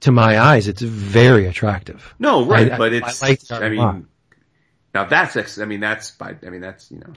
to 0.00 0.12
my 0.12 0.38
eyes, 0.38 0.68
it's 0.68 0.82
very 0.82 1.46
attractive. 1.46 2.14
No, 2.18 2.44
right, 2.44 2.72
I- 2.72 2.78
but 2.78 2.92
I 2.92 2.96
it's, 2.96 3.22
like 3.22 3.40
I, 3.50 3.58
that 3.60 3.72
lot. 3.72 3.94
mean, 3.94 4.06
now 4.94 5.04
that's, 5.04 5.36
ex- 5.36 5.58
I 5.58 5.64
mean, 5.64 5.80
that's 5.80 6.10
by, 6.12 6.36
I 6.46 6.50
mean, 6.50 6.60
that's, 6.60 6.90
you 6.90 6.98
know. 6.98 7.12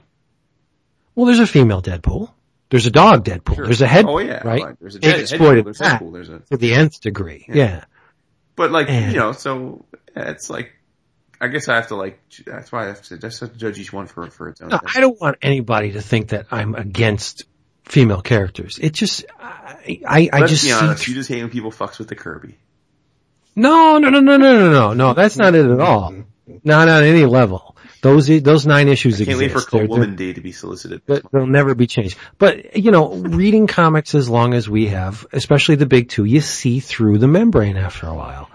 Well, 1.14 1.26
there's 1.26 1.40
a 1.40 1.46
female 1.46 1.82
Deadpool. 1.82 2.32
There's 2.70 2.86
a 2.86 2.90
dog 2.90 3.24
Deadpool. 3.24 3.54
Sure. 3.56 3.66
Theread, 3.66 4.06
Oh 4.06 4.18
yeah, 4.18 4.46
right? 4.46 4.62
right. 4.62 4.76
There's 4.80 4.94
a 4.96 4.98
Dead, 4.98 5.20
exploited 5.20 5.66
There's 5.66 5.78
that 5.78 6.00
Deadpool, 6.00 6.12
there's 6.14 6.28
a, 6.30 6.38
to 6.50 6.56
the 6.56 6.72
nth 6.74 7.00
degree. 7.02 7.44
Yeah. 7.48 7.54
Yeah. 7.54 7.84
but 8.56 8.70
like, 8.72 8.88
And- 8.88 9.12
you 9.12 9.18
know, 9.18 9.32
so 9.32 9.84
it's 10.16 10.48
like, 10.48 10.72
I 11.40 11.48
guess 11.48 11.68
I 11.68 11.74
have 11.74 11.88
to 11.88 11.96
like, 11.96 12.20
that's 12.46 12.70
why 12.70 12.84
I 12.84 12.86
have 12.86 13.02
to, 13.02 13.18
just 13.18 13.40
have 13.40 13.52
to 13.52 13.58
judge 13.58 13.78
each 13.78 13.92
one 13.92 14.06
for, 14.06 14.30
for 14.30 14.48
its 14.48 14.60
own. 14.62 14.68
No. 14.70 14.78
I 14.94 15.00
don't 15.00 15.20
want 15.20 15.36
anybody 15.42 15.92
to 15.92 16.00
think 16.00 16.28
that 16.28 16.46
I'm 16.52 16.74
against 16.76 17.44
female 17.84 18.22
characters. 18.22 18.78
It 18.80 18.92
just, 18.92 19.24
I, 19.40 20.00
I, 20.06 20.30
I 20.32 20.46
just 20.46 20.64
be 20.64 20.72
honest, 20.72 21.04
th- 21.04 21.08
you 21.08 21.14
just 21.14 21.28
hate 21.28 21.42
when 21.42 21.50
people 21.50 21.70
fucks 21.70 21.98
with 21.98 22.08
the 22.08 22.14
Kirby. 22.16 22.56
no, 23.56 23.98
no, 23.98 24.08
no, 24.10 24.20
no, 24.20 24.36
no, 24.36 24.58
no, 24.58 24.70
no, 24.70 24.92
no. 24.94 25.14
That's 25.14 25.36
not 25.36 25.54
it 25.54 25.66
at 25.66 25.80
all. 25.80 26.14
Not 26.64 26.88
on 26.88 27.04
any 27.04 27.24
level. 27.24 27.76
Those 28.02 28.26
those 28.42 28.66
nine 28.66 28.88
issues 28.88 29.18
Can't 29.18 29.38
wait 29.38 29.52
exist. 29.52 29.70
for 29.70 29.76
They're- 29.78 29.86
Cold 29.86 30.00
Woman 30.00 30.16
Day 30.16 30.32
to 30.32 30.40
be 30.40 30.50
solicited. 30.50 31.02
But 31.06 31.22
they'll 31.30 31.46
never 31.46 31.74
be 31.76 31.86
changed. 31.86 32.16
But, 32.36 32.76
you 32.76 32.90
know, 32.90 33.14
reading 33.14 33.68
comics 33.68 34.16
as 34.16 34.28
long 34.28 34.54
as 34.54 34.68
we 34.68 34.86
have, 34.88 35.24
especially 35.32 35.76
the 35.76 35.86
big 35.86 36.08
two, 36.08 36.24
you 36.24 36.40
see 36.40 36.80
through 36.80 37.18
the 37.18 37.28
membrane 37.28 37.76
after 37.76 38.08
a 38.08 38.14
while. 38.14 38.50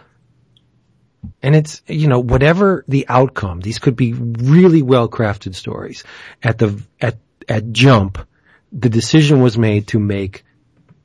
And 1.41 1.55
it's, 1.55 1.81
you 1.87 2.07
know, 2.07 2.19
whatever 2.19 2.83
the 2.89 3.05
outcome, 3.07 3.61
these 3.61 3.79
could 3.79 3.95
be 3.95 4.13
really 4.13 4.81
well 4.81 5.07
crafted 5.07 5.55
stories. 5.55 6.03
At 6.43 6.57
the, 6.57 6.81
at, 6.99 7.17
at 7.47 7.71
jump, 7.71 8.26
the 8.71 8.89
decision 8.89 9.41
was 9.41 9.57
made 9.57 9.87
to 9.87 9.99
make, 9.99 10.43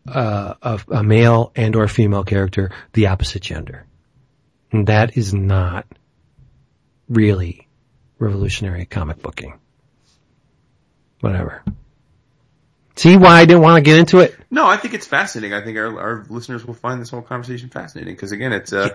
uh, 0.06 0.54
a, 0.62 0.80
a 0.90 1.02
male 1.02 1.52
and 1.54 1.76
or 1.76 1.86
female 1.88 2.24
character 2.24 2.70
the 2.92 3.06
opposite 3.06 3.42
gender. 3.42 3.86
And 4.72 4.86
that 4.88 5.16
is 5.16 5.32
not 5.32 5.86
really 7.08 7.68
revolutionary 8.18 8.86
comic 8.86 9.22
booking. 9.22 9.58
Whatever. 11.20 11.62
See 12.96 13.16
why 13.16 13.40
I 13.40 13.44
didn't 13.46 13.62
want 13.62 13.76
to 13.76 13.82
get 13.82 13.98
into 13.98 14.18
it? 14.18 14.36
No, 14.50 14.66
I 14.66 14.76
think 14.76 14.94
it's 14.94 15.06
fascinating. 15.06 15.54
I 15.54 15.64
think 15.64 15.78
our, 15.78 15.98
our 15.98 16.26
listeners 16.28 16.64
will 16.64 16.74
find 16.74 17.00
this 17.00 17.10
whole 17.10 17.22
conversation 17.22 17.70
fascinating 17.70 18.14
because 18.14 18.32
again, 18.32 18.52
it's 18.52 18.72
uh, 18.72 18.90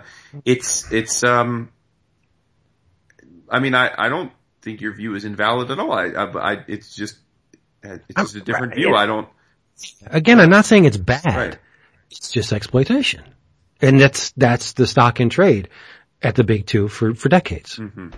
it's 0.46 0.92
it's 0.92 1.24
um, 1.24 1.72
I 3.50 3.60
mean, 3.60 3.74
I 3.74 3.92
I 3.98 4.10
don't 4.10 4.32
think 4.62 4.82
your 4.82 4.94
view 4.94 5.16
is 5.16 5.26
invalid 5.26 5.72
at 5.72 5.80
all. 5.80 5.92
I 5.92 6.10
I, 6.10 6.54
I 6.54 6.64
it's 6.68 6.96
just 6.96 7.18
It's 8.10 8.22
just 8.22 8.36
a 8.36 8.42
different 8.42 8.74
right. 8.74 8.78
view. 8.78 8.96
I 8.96 9.06
don't. 9.06 9.28
Again, 10.08 10.40
I'm 10.40 10.50
not 10.50 10.66
saying 10.66 10.86
it's 10.86 10.98
bad. 10.98 11.26
Right. 11.26 11.58
It's 12.12 12.32
just 12.32 12.54
exploitation. 12.54 13.24
And 13.82 14.00
that's, 14.02 14.32
that's 14.32 14.74
the 14.74 14.88
stock 14.88 15.20
in 15.20 15.30
trade 15.30 15.70
at 16.22 16.36
the 16.36 16.44
big 16.44 16.66
two 16.66 16.88
for, 16.88 17.14
for 17.14 17.30
decades. 17.30 17.76
hmm 17.76 18.10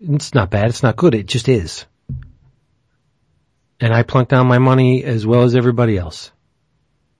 It's 0.00 0.34
not 0.34 0.50
bad. 0.50 0.68
It's 0.68 0.82
not 0.82 0.96
good. 0.96 1.14
It 1.14 1.26
just 1.26 1.48
is. 1.48 1.86
And 3.80 3.94
I 3.94 4.02
plunked 4.02 4.30
down 4.30 4.46
my 4.46 4.58
money 4.58 5.04
as 5.04 5.26
well 5.26 5.44
as 5.44 5.54
everybody 5.54 5.96
else. 5.96 6.32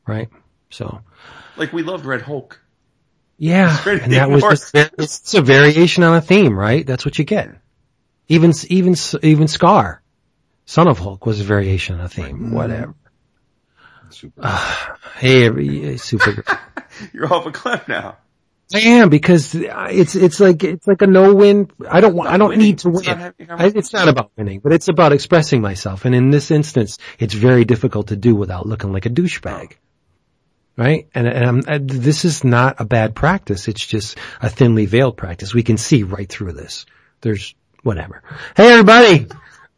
Right? 0.06 0.28
So, 0.70 1.01
Like 1.56 1.72
we 1.72 1.82
loved 1.82 2.05
Red 2.05 2.22
Hulk. 2.22 2.60
yeah. 3.39 3.78
great 3.85 4.02
And 4.02 4.12
that 4.12 4.28
was 4.30 4.43
just, 4.43 4.74
it's, 4.74 5.20
it's 5.20 5.35
a 5.35 5.40
variation 5.43 6.02
on 6.02 6.16
a 6.16 6.20
theme, 6.20 6.59
right? 6.59 6.86
That's 6.86 7.05
what 7.05 7.18
you 7.18 7.24
get. 7.24 7.51
Even, 8.28 8.52
even, 8.68 8.94
even 9.22 9.48
Scar, 9.48 10.02
Son 10.69 10.86
of 10.86 10.99
Hulk 10.99 11.24
was 11.24 11.40
a 11.40 11.45
variation 11.45 11.95
on 11.99 12.03
a 12.03 12.09
theme. 12.11 12.51
Whatever. 12.53 12.95
Super. 14.11 14.43
Hey, 15.16 15.47
every, 15.47 15.97
super. 15.97 16.45
You're 17.15 17.32
off 17.32 17.47
a 17.47 17.53
cliff 17.53 17.89
now. 17.89 18.19
I 18.74 18.81
am 18.81 19.09
because 19.09 19.55
it's 19.55 20.15
it's 20.15 20.39
like 20.40 20.62
it's 20.62 20.86
like 20.86 21.01
a 21.01 21.07
no 21.07 21.35
win. 21.35 21.70
I 21.89 22.03
don't 22.03 22.15
want. 22.15 22.28
I 22.28 22.36
don't 22.36 22.51
winning. 22.51 22.66
need 22.66 22.78
to 22.81 22.90
It's 22.90 23.07
win. 23.07 23.07
not 23.07 23.19
having 23.19 23.51
a 23.51 23.57
I, 23.57 23.66
it's 23.74 23.95
not 23.95 24.09
about 24.09 24.31
winning, 24.36 24.61
but 24.61 24.74
it's 24.74 24.89
about 24.89 25.15
expressing 25.15 25.62
myself. 25.62 26.05
And 26.05 26.15
in 26.15 26.28
this 26.31 26.51
instance, 26.51 26.99
it's 27.19 27.32
very 27.32 27.65
difficult 27.65 28.09
to 28.09 28.16
do 28.16 28.35
without 28.35 28.66
looking 28.66 28.93
like 28.93 29.07
a 29.07 29.11
douchebag, 29.11 29.73
right? 30.77 31.09
And 31.15 31.27
and 31.27 31.47
I'm, 31.47 31.62
and 31.66 31.89
this 31.89 32.27
is 32.27 32.45
not 32.45 32.77
a 32.78 32.85
bad 32.85 33.15
practice. 33.15 33.69
It's 33.69 33.86
just 33.86 34.19
a 34.43 34.51
thinly 34.51 34.85
veiled 34.85 35.16
practice. 35.16 35.55
We 35.55 35.62
can 35.62 35.78
see 35.78 36.03
right 36.03 36.28
through 36.28 36.53
this. 36.53 36.85
There's 37.23 37.55
whatever. 37.82 38.23
Hey, 38.55 38.70
everybody, 38.73 39.28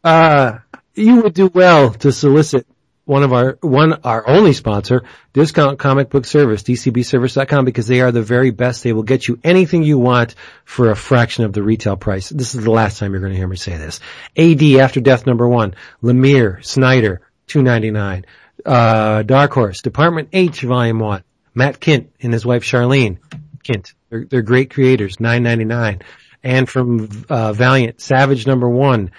uh, 0.03 0.57
you 0.95 1.21
would 1.21 1.33
do 1.33 1.47
well 1.47 1.91
to 1.93 2.11
solicit 2.11 2.65
one 3.05 3.23
of 3.23 3.33
our, 3.33 3.57
one, 3.61 3.93
our 4.03 4.27
only 4.27 4.53
sponsor, 4.53 5.03
Discount 5.33 5.79
Comic 5.79 6.09
Book 6.09 6.25
Service, 6.25 6.63
dcbservice.com, 6.63 7.65
because 7.65 7.87
they 7.87 8.01
are 8.01 8.11
the 8.11 8.21
very 8.21 8.51
best. 8.51 8.83
They 8.83 8.93
will 8.93 9.03
get 9.03 9.27
you 9.27 9.39
anything 9.43 9.83
you 9.83 9.97
want 9.97 10.35
for 10.65 10.91
a 10.91 10.95
fraction 10.95 11.43
of 11.43 11.53
the 11.53 11.63
retail 11.63 11.97
price. 11.97 12.29
This 12.29 12.55
is 12.55 12.63
the 12.63 12.71
last 12.71 12.99
time 12.99 13.11
you're 13.11 13.21
going 13.21 13.33
to 13.33 13.37
hear 13.37 13.47
me 13.47 13.57
say 13.57 13.75
this. 13.75 13.99
AD 14.37 14.63
After 14.79 15.01
Death 15.01 15.25
number 15.25 15.47
one, 15.47 15.75
Lemire, 16.01 16.63
Snyder, 16.63 17.21
299, 17.47 18.25
uh, 18.65 19.23
Dark 19.23 19.51
Horse, 19.51 19.81
Department 19.81 20.29
H 20.31 20.61
volume 20.61 20.99
one, 20.99 21.23
Matt 21.53 21.79
Kindt 21.79 22.07
and 22.21 22.31
his 22.31 22.45
wife 22.45 22.63
Sharlene 22.63 23.17
Kindt. 23.63 23.93
They're, 24.09 24.25
they're 24.25 24.41
great 24.41 24.69
creators, 24.71 25.19
999. 25.19 26.01
And 26.43 26.67
from, 26.67 27.25
uh, 27.29 27.53
Valiant, 27.53 28.01
Savage 28.01 28.47
number 28.47 28.69
one, 28.69 29.11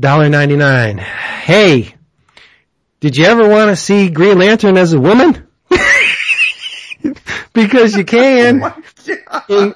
$1.99. 0.00 0.98
Hey, 1.00 1.94
did 3.00 3.16
you 3.16 3.24
ever 3.24 3.48
want 3.48 3.70
to 3.70 3.76
see 3.76 4.10
Green 4.10 4.38
Lantern 4.38 4.76
as 4.76 4.92
a 4.92 5.00
woman? 5.00 5.46
because 7.52 7.96
you 7.96 8.04
can. 8.04 8.62
In- 9.48 9.74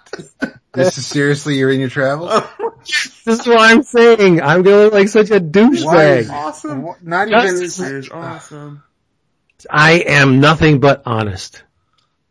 This 0.75 0.97
is 0.97 1.07
seriously 1.07 1.57
you're 1.59 1.71
in 1.71 1.81
your 1.81 1.89
travels? 1.91 2.43
this 3.27 3.41
is 3.41 3.47
what 3.47 3.61
I'm 3.61 3.83
saying. 3.83 4.41
I'm 4.41 4.63
gonna 4.63 4.85
look 4.85 4.93
like 4.95 5.09
such 5.09 5.31
a 5.31 5.39
douchebag. 5.41 6.19
is- 6.21 6.31
Awesome. 6.31 6.87
Not 7.03 7.29
Justice 7.29 7.79
even. 7.81 7.97
Is 7.97 8.11
awesome. 8.11 8.83
I 9.71 9.93
am 10.07 10.41
nothing 10.41 10.81
but 10.81 11.03
honest. 11.07 11.63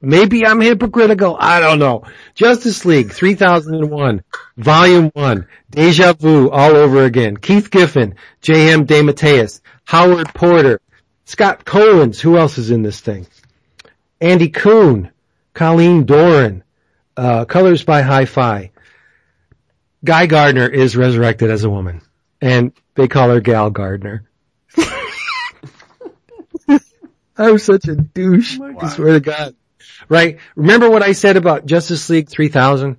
Maybe 0.02 0.46
I'm 0.46 0.60
hypocritical. 0.60 1.38
I 1.40 1.60
don't 1.60 1.78
know. 1.78 2.04
Justice 2.34 2.86
League 2.86 3.12
3001, 3.12 4.24
Volume 4.58 5.12
1, 5.14 5.48
Deja 5.70 6.14
Vu 6.14 6.50
all 6.50 6.76
over 6.76 7.06
again. 7.06 7.38
Keith 7.38 7.70
Giffen, 7.70 8.16
J.M. 8.42 8.88
DeMatteis, 8.88 9.62
Howard 9.86 10.34
Porter, 10.34 10.82
Scott 11.26 11.66
Kolins. 11.66 12.20
Who 12.20 12.38
else 12.38 12.58
is 12.58 12.72
in 12.72 12.82
this 12.82 13.00
thing? 13.00 13.28
Andy 14.20 14.50
Kuhn, 14.50 15.12
Colleen 15.54 16.06
Doran, 16.06 16.64
uh, 17.16 17.46
Colors 17.46 17.84
by 17.84 18.02
Hi-Fi. 18.02 18.72
Guy 20.04 20.26
Gardner 20.26 20.68
is 20.68 20.98
resurrected 20.98 21.52
as 21.52 21.64
a 21.64 21.70
woman. 21.70 22.02
And 22.42 22.74
they 22.96 23.08
call 23.08 23.30
her 23.30 23.40
Gal 23.40 23.70
Gardner. 23.70 24.24
I'm 27.38 27.60
such 27.60 27.88
a 27.88 27.96
douche. 27.96 28.60
I 28.60 28.90
swear 28.90 29.14
to 29.14 29.20
God. 29.20 29.56
Right? 30.12 30.40
Remember 30.58 30.90
what 30.90 31.04
I 31.04 31.14
said 31.14 31.38
about 31.38 31.66
Justice 31.66 32.10
League 32.10 32.28
3000? 32.28 32.98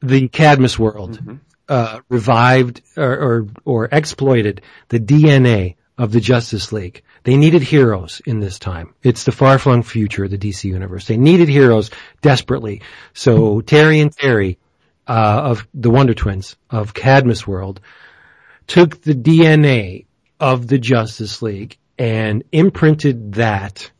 The 0.00 0.28
Cadmus 0.28 0.78
world, 0.78 1.20
uh, 1.68 2.00
revived 2.08 2.80
or, 2.96 3.12
or, 3.12 3.46
or 3.66 3.88
exploited 3.92 4.62
the 4.88 4.98
DNA 4.98 5.76
of 5.98 6.12
the 6.12 6.20
Justice 6.22 6.72
League. 6.72 7.02
They 7.24 7.36
needed 7.36 7.60
heroes 7.60 8.22
in 8.24 8.40
this 8.40 8.58
time. 8.58 8.94
It's 9.02 9.24
the 9.24 9.32
far-flung 9.32 9.82
future 9.82 10.24
of 10.24 10.30
the 10.30 10.38
DC 10.38 10.64
universe. 10.64 11.06
They 11.06 11.18
needed 11.18 11.50
heroes 11.50 11.90
desperately. 12.22 12.80
So 13.12 13.60
Terry 13.60 14.00
and 14.00 14.10
Terry, 14.10 14.58
uh, 15.06 15.40
of 15.44 15.68
the 15.74 15.90
Wonder 15.90 16.14
Twins 16.14 16.56
of 16.70 16.94
Cadmus 16.94 17.46
world 17.46 17.82
took 18.66 19.02
the 19.02 19.14
DNA 19.14 20.06
of 20.40 20.66
the 20.66 20.78
Justice 20.78 21.42
League 21.42 21.76
and 21.98 22.42
imprinted 22.52 23.34
that 23.34 23.90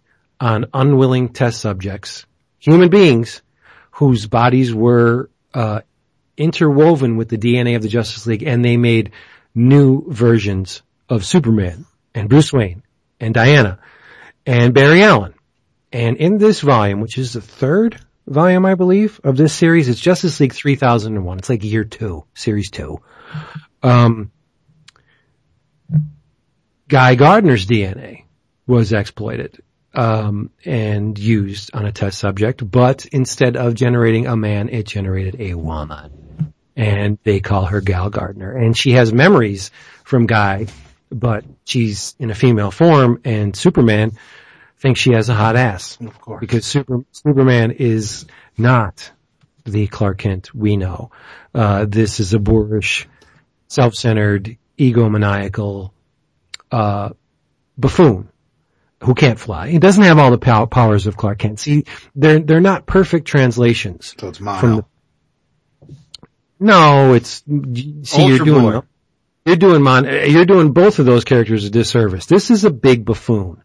on 0.41 0.67
unwilling 0.75 1.31
test 1.31 1.61
subjects, 1.61 2.27
human 2.59 2.91
beings 2.91 3.43
whose 3.93 4.27
bodies 4.27 4.75
were 4.75 5.31
uh, 5.55 5.81
interwoven 6.37 7.17
with 7.17 7.29
the 7.29 7.39
DNA 7.39 7.77
of 7.77 7.83
the 7.83 7.89
Justice 7.89 8.27
League, 8.27 8.43
and 8.43 8.65
they 8.65 8.77
made 8.77 9.13
new 9.55 10.05
versions 10.07 10.83
of 11.09 11.25
Superman 11.25 11.87
and 12.15 12.29
Bruce 12.29 12.53
Wayne 12.53 12.83
and 13.21 13.33
Diana 13.33 13.79
and 14.45 14.75
Barry 14.75 15.03
Allen. 15.03 15.35
And 15.93 16.19
in 16.19 16.39
this 16.39 16.61
volume, 16.61 17.01
which 17.01 17.17
is 17.17 17.33
the 17.33 17.41
third 17.41 17.99
volume, 18.27 18.67
I 18.67 18.75
believe, 18.75 19.21
of 19.25 19.37
this 19.37 19.55
series, 19.55 19.89
it's 19.89 20.01
Justice 20.01 20.39
League 20.41 20.53
3001. 20.53 21.39
It's 21.39 21.49
like 21.49 21.65
year 21.65 21.85
two, 21.85 22.25
series 22.35 22.71
two. 22.71 23.01
Um, 23.83 24.31
Guy 26.89 27.15
Gardner's 27.15 27.67
DNA 27.67 28.25
was 28.67 28.93
exploited 28.93 29.63
um, 29.97 30.51
and 30.65 31.19
used 31.19 31.75
on 31.75 31.87
a 31.87 31.93
test 31.93 32.19
subject, 32.19 32.71
but 32.71 33.07
instead 33.07 33.57
of 33.57 33.75
generating 33.75 34.27
a 34.27 34.37
man, 34.37 34.69
it 34.69 34.87
generated 34.87 35.41
a 35.41 35.55
woman. 35.55 36.53
And 36.77 37.19
they 37.25 37.41
call 37.41 37.65
her 37.65 37.81
Gal 37.81 38.11
Gardner. 38.11 38.55
And 38.55 38.77
she 38.77 38.93
has 38.93 39.11
memories 39.11 39.71
from 40.05 40.27
Guy, 40.27 40.67
but 41.11 41.45
she's 41.65 42.15
in 42.19 42.31
a 42.31 42.35
female 42.35 42.71
form, 42.71 43.23
and 43.25 43.57
Superman 43.57 44.13
thinks 44.79 45.01
she 45.01 45.13
has 45.13 45.31
a 45.31 45.35
hot 45.35 45.57
ass. 45.57 45.97
Of 45.99 46.21
course. 46.21 46.41
Because 46.41 46.67
Super, 46.67 46.99
Superman 47.13 47.71
is 47.71 48.27
not 48.59 49.11
the 49.65 49.87
Clark 49.87 50.19
Kent 50.19 50.55
we 50.55 50.77
know. 50.77 51.11
Uh, 51.55 51.87
this 51.89 52.21
is 52.21 52.35
a 52.35 52.39
boorish, 52.39 53.09
self-centered, 53.69 54.59
egomaniacal, 54.79 55.93
uh, 56.71 57.11
buffoon 57.79 58.29
who 59.03 59.15
can't 59.15 59.39
fly. 59.39 59.69
He 59.69 59.79
doesn't 59.79 60.03
have 60.03 60.19
all 60.19 60.31
the 60.31 60.39
pow- 60.39 60.67
powers 60.67 61.07
of 61.07 61.17
Clark 61.17 61.39
Kent. 61.39 61.61
See, 61.61 61.85
they're, 62.15 62.39
they're 62.41 62.61
not 62.61 62.87
perfect 62.87 63.27
translations. 63.29 64.15
So 64.19 64.29
it's 64.29 64.39
From 64.39 64.47
mono. 64.47 64.89
the- 65.89 65.95
No, 66.59 67.13
it's, 67.15 67.43
see, 67.47 68.27
you're 68.27 68.39
doing, 68.45 68.63
Boy. 68.63 68.81
you're 69.45 69.57
doing 69.57 69.83
mon, 69.83 70.05
you're 70.05 70.47
doing 70.47 70.73
both 70.73 70.99
of 70.99 71.07
those 71.07 71.25
characters 71.25 71.65
a 71.65 71.71
disservice. 71.71 72.27
This 72.27 72.51
is 72.51 72.65
a 72.65 72.71
big 72.71 73.05
buffoon. 73.05 73.63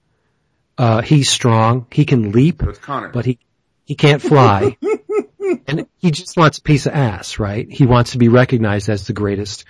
Uh, 0.77 1.01
he's 1.01 1.29
strong. 1.29 1.85
He 1.91 2.05
can 2.05 2.31
leap 2.31 2.61
So 2.61 2.69
it's 2.69 2.79
Connor. 2.79 3.09
but 3.09 3.25
he 3.25 3.39
he 3.85 3.95
can't 3.95 4.21
fly, 4.21 4.77
and 5.67 5.85
he 5.97 6.11
just 6.11 6.37
wants 6.37 6.57
a 6.59 6.61
piece 6.61 6.85
of 6.85 6.93
ass, 6.93 7.39
right? 7.39 7.69
He 7.69 7.85
wants 7.85 8.11
to 8.11 8.17
be 8.17 8.29
recognized 8.29 8.89
as 8.89 9.05
the 9.05 9.13
greatest 9.13 9.65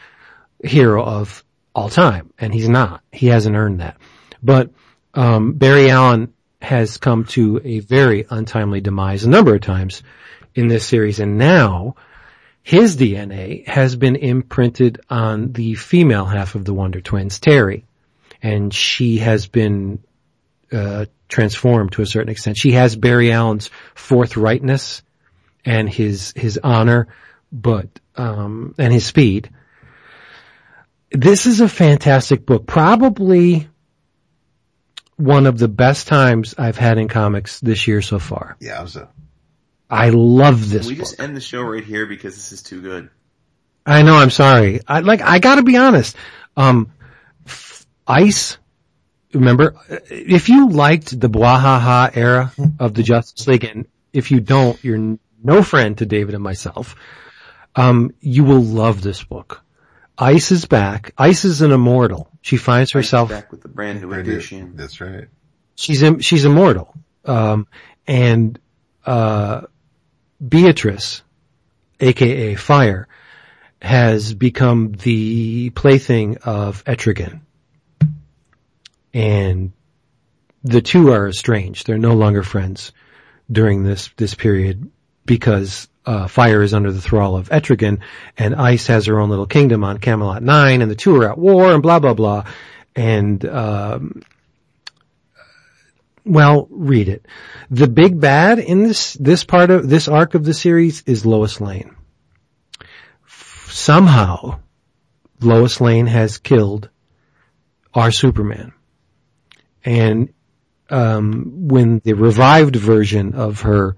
hero 0.64 1.04
of 1.04 1.44
all 1.74 1.90
time, 1.90 2.32
and 2.38 2.54
he's 2.54 2.70
not. 2.70 3.02
He 3.12 3.28
hasn't 3.28 3.56
earned 3.56 3.80
that. 3.82 3.98
But 4.44 4.70
um, 5.14 5.54
Barry 5.54 5.90
Allen 5.90 6.34
has 6.62 6.98
come 6.98 7.26
to 7.26 7.60
a 7.64 7.80
very 7.80 8.26
untimely 8.30 8.82
demise 8.82 9.24
a 9.24 9.30
number 9.30 9.56
of 9.56 9.62
times 9.62 10.04
in 10.54 10.68
this 10.68 10.86
series, 10.86 11.20
and 11.20 11.38
now 11.38 11.96
his 12.64 12.98
DNA 12.98 13.68
has 13.68 13.96
been 13.96 14.16
imprinted 14.16 15.02
on 15.10 15.52
the 15.54 15.76
female 15.76 16.26
half 16.26 16.56
of 16.56 16.66
the 16.66 16.74
Wonder 16.74 17.02
Twins, 17.02 17.40
Terry, 17.40 17.86
and 18.42 18.74
she 18.74 19.18
has 19.18 19.48
been 19.48 20.04
uh, 20.72 21.06
transformed 21.28 21.94
to 21.94 22.02
a 22.02 22.06
certain 22.06 22.30
extent. 22.30 22.58
She 22.58 22.74
has 22.74 22.96
Barry 22.96 23.32
Allen's 23.32 23.70
forthrightness 23.96 25.02
and 25.66 25.90
his 25.90 26.34
his 26.36 26.60
honor, 26.64 27.08
but 27.52 27.88
um, 28.16 28.76
and 28.78 28.94
his 28.94 29.06
speed. 29.06 29.50
This 31.12 31.46
is 31.46 31.60
a 31.60 31.68
fantastic 31.68 32.46
book. 32.46 32.66
Probably 32.66 33.68
one 35.22 35.46
of 35.48 35.58
the 35.58 35.68
best 35.68 36.08
times 36.08 36.56
I've 36.58 36.78
had 36.78 36.98
in 36.98 37.08
comics 37.08 37.60
this 37.60 37.88
year 37.88 38.02
so 38.02 38.20
far. 38.20 38.58
Yeah, 38.60 38.80
it 38.80 38.84
was 38.84 38.96
a, 38.96 39.10
I 39.90 40.10
love 40.10 40.70
this 40.70 40.82
Can 40.84 40.90
we 40.90 40.96
book. 40.96 41.06
just 41.08 41.20
end 41.20 41.36
the 41.36 41.42
show 41.42 41.62
right 41.62 41.84
here 41.84 42.06
because 42.06 42.36
this 42.36 42.52
is 42.52 42.64
too 42.64 42.82
good. 42.82 43.10
I 43.86 44.04
know. 44.04 44.16
I'm 44.16 44.30
sorry. 44.30 44.82
I 44.88 45.00
like. 45.00 45.22
I 45.22 45.40
got 45.40 45.56
to 45.56 45.64
be 45.64 45.78
honest. 45.78 46.16
Um, 46.56 46.92
f- 47.46 47.86
Ice, 48.08 48.58
remember, 49.34 49.76
if 50.10 50.50
you 50.50 50.70
liked 50.70 51.20
the 51.20 51.30
Bwahaha 51.30 52.16
era 52.16 52.54
of 52.80 52.94
the 52.94 53.04
Justice 53.04 53.48
League, 53.48 53.64
and 53.64 53.88
if 54.14 54.32
you 54.32 54.40
don't, 54.40 54.82
you're 54.84 55.18
no 55.44 55.64
friend 55.64 55.98
to 55.98 56.06
David 56.06 56.36
and 56.36 56.44
myself, 56.44 56.96
um, 57.76 58.14
you 58.22 58.44
will 58.44 58.62
love 58.62 59.02
this 59.02 59.24
book. 59.24 59.64
Ice 60.18 60.52
is 60.52 60.66
back. 60.66 61.14
Ice 61.18 61.44
is 61.46 61.62
an 61.64 61.72
immortal. 61.72 62.31
She 62.42 62.58
finds 62.58 62.92
herself 62.92 63.30
back 63.30 63.52
with 63.52 63.62
the 63.62 63.68
brand 63.68 64.02
new 64.02 64.12
edition. 64.14 64.76
That's 64.76 65.00
right. 65.00 65.28
she's 65.76 66.02
im- 66.02 66.20
she's 66.20 66.44
immortal. 66.46 66.94
Um, 67.24 67.68
and 68.08 68.60
uh, 69.06 69.62
Beatrice, 70.46 71.22
aka 72.00 72.56
Fire, 72.56 73.08
has 73.82 74.34
become 74.34 74.94
the 74.94 75.70
plaything 75.72 76.38
of 76.44 76.84
Etrigan, 76.86 77.42
and 79.14 79.72
the 80.64 80.82
two 80.82 81.12
are 81.12 81.28
estranged. 81.28 81.86
They're 81.88 81.98
no 81.98 82.14
longer 82.14 82.44
friends 82.44 82.92
during 83.52 83.84
this 83.84 84.10
this 84.18 84.34
period 84.36 84.90
because 85.26 85.88
uh, 86.06 86.28
Fire 86.28 86.62
is 86.62 86.74
under 86.74 86.92
the 86.92 87.02
thrall 87.02 87.36
of 87.36 87.50
Etrigan, 87.50 88.00
and 88.38 88.56
Ice 88.56 88.88
has 88.88 89.06
her 89.06 89.20
own 89.20 89.30
little 89.30 89.46
kingdom 89.46 89.84
on 89.84 90.00
Camelot 90.00 90.44
Nine, 90.44 90.82
and 90.82 90.90
the 90.90 90.96
two 90.96 91.16
are 91.16 91.30
at 91.30 91.38
war, 91.38 91.74
and 91.74 91.84
blah 91.84 92.00
blah 92.00 92.14
blah. 92.14 92.46
And 92.96 93.44
um, 93.46 94.22
well, 96.26 96.68
read 96.70 97.10
it. 97.10 97.26
The 97.70 97.88
big 97.88 98.20
bad 98.20 98.60
in 98.60 98.84
this, 98.84 99.14
this 99.14 99.44
part 99.44 99.72
of, 99.72 99.90
this 99.90 100.08
arc 100.08 100.36
of 100.36 100.44
the 100.44 100.54
series 100.54 101.04
is 101.06 101.26
Lois 101.26 101.60
Lane. 101.60 101.96
Somehow, 103.68 104.60
Lois 105.40 105.82
Lane 105.82 106.08
has 106.08 106.38
killed 106.38 106.90
our 107.94 108.12
Superman. 108.12 108.74
And, 109.84 110.34
um, 110.90 111.68
when 111.68 112.00
the 112.04 112.14
revived 112.14 112.76
version 112.76 113.34
of 113.34 113.62
her, 113.62 113.96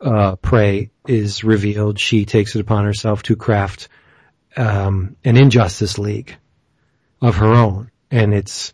uh, 0.00 0.36
prey 0.36 0.90
is 1.08 1.42
revealed, 1.44 1.98
she 1.98 2.24
takes 2.24 2.54
it 2.54 2.60
upon 2.60 2.84
herself 2.84 3.22
to 3.24 3.36
craft, 3.36 3.88
um, 4.56 5.16
an 5.24 5.36
Injustice 5.36 5.98
League 5.98 6.36
of 7.20 7.36
her 7.36 7.52
own. 7.52 7.90
And 8.10 8.34
it's, 8.34 8.72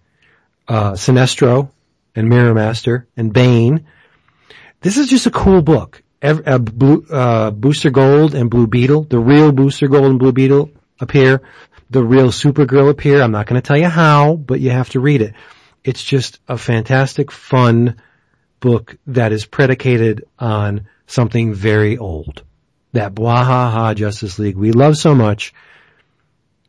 uh, 0.69 0.93
Sinestro, 0.93 1.71
and 2.15 2.29
Mirror 2.29 2.55
Master 2.55 3.07
and 3.17 3.33
Bane. 3.33 3.87
This 4.81 4.97
is 4.97 5.09
just 5.09 5.27
a 5.27 5.31
cool 5.31 5.63
book. 5.63 6.03
Ev- 6.23 6.47
uh, 6.47 6.59
Blue, 6.59 7.05
uh, 7.11 7.51
Booster 7.51 7.91
Gold 7.91 8.35
and 8.35 8.51
Blue 8.51 8.67
Beetle, 8.67 9.05
the 9.05 9.19
real 9.19 9.53
Booster 9.53 9.89
Gold 9.89 10.07
and 10.07 10.19
Blue 10.19 10.33
Beetle 10.33 10.71
appear. 11.01 11.43
The 11.91 12.03
real 12.03 12.29
Supergirl 12.29 12.89
appear. 12.91 13.21
I'm 13.21 13.31
not 13.31 13.47
going 13.47 13.61
to 13.61 13.67
tell 13.67 13.77
you 13.77 13.89
how, 13.89 14.35
but 14.35 14.61
you 14.61 14.71
have 14.71 14.91
to 14.91 15.01
read 15.01 15.23
it. 15.23 15.35
It's 15.85 16.03
just 16.03 16.41
a 16.49 16.57
fantastic, 16.57 17.31
fun 17.31 17.97
book 18.61 18.97
that 19.07 19.33
is 19.33 19.45
predicated 19.45 20.25
on 20.39 20.89
something 21.07 21.55
very 21.55 21.99
old. 21.99 22.43
That 22.93 23.15
Bwahaha 23.15 23.95
Justice 23.97 24.39
League 24.39 24.57
we 24.57 24.73
love 24.73 24.97
so 24.97 25.15
much 25.15 25.53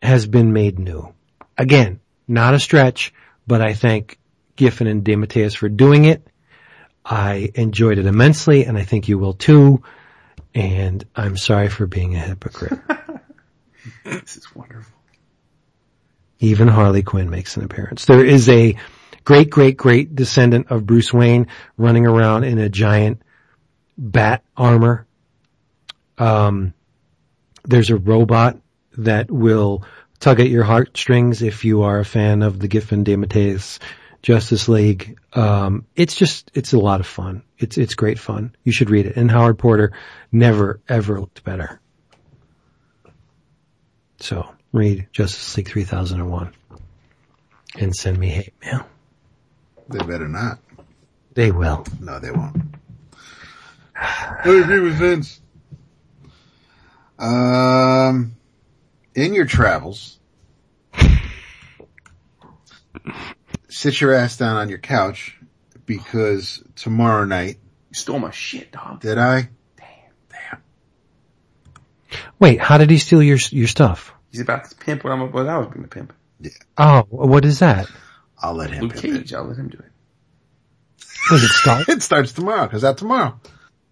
has 0.02 0.26
been 0.26 0.54
made 0.54 0.80
new. 0.80 1.14
Again, 1.58 2.00
not 2.28 2.54
a 2.54 2.60
stretch, 2.60 3.14
but 3.46 3.62
I 3.62 3.74
thank 3.74 4.18
Giffen 4.56 4.88
and 4.88 5.04
DeMatteis 5.04 5.56
for 5.56 5.70
doing 5.70 6.06
it. 6.06 6.28
I 7.06 7.52
enjoyed 7.54 8.00
it 8.00 8.08
immensely 8.08 8.66
and 8.66 8.78
I 8.78 8.84
think 8.84 9.08
you 9.08 9.20
will 9.20 9.34
too. 9.34 9.84
And 10.56 11.06
I'm 11.16 11.38
sorry 11.38 11.70
for 11.70 11.86
being 11.86 12.16
a 12.16 12.20
hypocrite. 12.20 12.80
This 14.04 14.38
is 14.38 14.56
wonderful. 14.56 14.94
Even 16.40 16.68
Harley 16.68 17.04
Quinn 17.04 17.30
makes 17.30 17.58
an 17.58 17.64
appearance. 17.64 18.06
There 18.06 18.26
is 18.26 18.50
a 18.50 18.76
great, 19.24 19.50
great, 19.50 19.78
great 19.78 20.16
descendant 20.16 20.68
of 20.70 20.86
Bruce 20.86 21.14
Wayne 21.14 21.48
running 21.78 22.06
around 22.06 22.44
in 22.44 22.60
a 22.60 22.70
giant 22.70 23.22
bat 23.98 24.44
armor. 24.56 25.08
Um, 26.18 26.74
there's 27.64 27.90
a 27.90 27.98
robot 27.98 28.58
that 28.98 29.30
will 29.30 29.84
tug 30.20 30.40
at 30.40 30.50
your 30.50 30.64
heartstrings 30.64 31.42
if 31.42 31.66
you 31.66 31.84
are 31.84 32.00
a 32.00 32.06
fan 32.06 32.42
of 32.42 32.60
the 32.60 32.68
Giffen 32.68 33.04
DeMatteis 33.04 33.80
Justice 34.22 34.68
League. 34.68 35.20
Um, 35.34 35.86
it's 35.96 36.16
just, 36.16 36.52
it's 36.54 36.74
a 36.74 36.80
lot 36.80 37.00
of 37.00 37.08
fun. 37.08 37.44
It's, 37.58 37.78
it's 37.78 37.96
great 37.96 38.20
fun. 38.20 38.56
You 38.64 38.72
should 38.72 38.90
read 38.90 39.06
it. 39.06 39.18
And 39.18 39.30
Howard 39.30 39.60
Porter 39.60 39.92
never, 40.32 40.80
ever 40.88 41.20
looked 41.20 41.44
better. 41.44 41.80
So 44.20 44.50
read 44.72 45.08
Justice 45.12 45.58
League 45.58 45.70
3001 45.70 46.54
and 47.80 47.96
send 47.96 48.18
me 48.18 48.30
hate 48.30 48.54
mail. 48.64 48.88
They 49.90 50.00
better 50.00 50.28
not. 50.28 50.60
They 51.34 51.52
will. 51.52 51.86
No, 52.00 52.20
they 52.20 52.32
won't. 52.32 52.75
I 53.96 54.42
agree 54.62 54.80
with 54.82 54.96
Vince. 54.96 55.40
Um, 57.18 58.36
in 59.14 59.34
your 59.34 59.46
travels, 59.46 60.20
sit 63.70 64.00
your 64.02 64.14
ass 64.14 64.38
down 64.38 64.58
on 64.58 64.70
your 64.70 64.80
couch 64.80 65.38
because 65.86 66.62
tomorrow 66.76 67.24
night, 67.26 67.58
You 67.90 67.96
stole 67.96 68.20
my 68.20 68.32
shit, 68.32 68.72
dog. 68.72 69.00
did 69.00 69.18
I? 69.18 69.50
Damn, 69.78 69.88
damn. 70.30 70.62
Wait, 72.40 72.60
how 72.60 72.78
did 72.78 72.90
he 72.90 72.98
steal 72.98 73.24
your, 73.24 73.38
your 73.52 73.68
stuff? 73.68 74.14
He's 74.32 74.42
about 74.42 74.66
to 74.70 74.76
pimp 74.76 75.04
what 75.06 75.14
I'm 75.14 75.32
what 75.32 75.48
I 75.48 75.58
was 75.58 75.70
being 75.70 75.86
a 75.86 75.88
pimp. 75.88 76.12
Oh, 76.78 77.06
what 77.10 77.46
is 77.46 77.60
that? 77.60 77.88
I'll 78.42 78.54
let 78.56 78.72
him 78.72 78.84
Luke 78.84 78.94
pimp 78.96 79.06
it. 79.06 79.18
Cage, 79.20 79.34
I'll 79.34 79.46
let 79.46 79.58
him 79.58 79.70
do 79.70 79.78
it. 79.78 79.92
Was 81.32 81.44
it 81.44 81.50
start? 81.52 81.88
It 81.90 82.04
starts 82.04 82.34
tomorrow, 82.34 82.68
cause 82.68 82.82
that 82.82 82.98
tomorrow. 82.98 83.40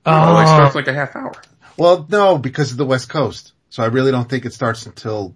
Oh, 0.06 0.40
it 0.40 0.48
starts 0.48 0.76
like 0.76 0.88
a 0.88 0.94
half 0.94 1.16
hour. 1.16 1.34
Well, 1.78 2.06
no, 2.10 2.38
because 2.38 2.72
of 2.72 2.78
the 2.78 2.86
West 2.86 3.10
Coast. 3.10 3.54
So 3.70 3.82
I 3.84 3.88
really 3.88 4.12
don't 4.12 4.30
think 4.30 4.46
it 4.46 4.54
starts 4.54 4.86
until, 4.86 5.36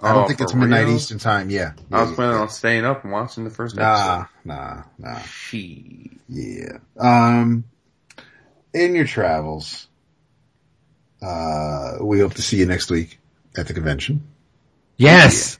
I 0.00 0.12
don't 0.12 0.24
Oh, 0.24 0.26
think 0.26 0.40
it's 0.40 0.54
midnight 0.54 0.86
real? 0.86 0.96
Eastern 0.96 1.18
time. 1.18 1.50
Yeah. 1.50 1.72
I 1.92 2.00
was 2.00 2.10
Yeah, 2.10 2.16
planning 2.16 2.34
yeah. 2.36 2.40
on 2.42 2.48
staying 2.48 2.84
up 2.84 3.04
and 3.04 3.12
watching 3.12 3.44
the 3.44 3.50
first 3.50 3.76
Nah, 3.76 4.24
episode. 4.24 4.26
nah, 4.44 4.82
nah. 4.98 5.18
She. 5.20 6.10
Yeah. 6.28 6.78
Um, 6.98 7.64
in 8.72 8.94
your 8.94 9.06
travels, 9.06 9.86
uh, 11.22 11.98
we 12.00 12.20
hope 12.20 12.34
to 12.34 12.42
see 12.42 12.56
you 12.56 12.66
next 12.66 12.90
week 12.90 13.18
at 13.56 13.66
the 13.68 13.74
convention. 13.74 14.26
yes. 14.96 15.58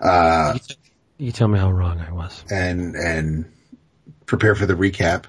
Uh, 0.00 0.58
You 1.18 1.30
tell 1.32 1.48
me 1.48 1.58
how 1.58 1.70
wrong 1.70 2.00
I 2.00 2.12
was. 2.12 2.42
and, 2.50 2.96
and 2.96 3.44
prepare 4.26 4.54
for 4.54 4.66
the 4.66 4.74
recap 4.74 5.26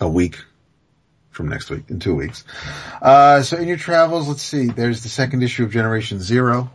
a 0.00 0.08
week 0.08 0.38
from 1.30 1.48
next 1.48 1.70
week 1.70 1.84
in 1.88 2.00
two 2.00 2.14
weeks. 2.14 2.44
Uh, 3.00 3.42
so 3.42 3.56
in 3.56 3.68
your 3.68 3.76
travels, 3.76 4.28
let's 4.28 4.42
see, 4.42 4.66
there's 4.66 5.02
the 5.02 5.08
second 5.08 5.42
issue 5.42 5.64
of 5.64 5.70
Generation 5.72 6.20
Zero 6.20 6.70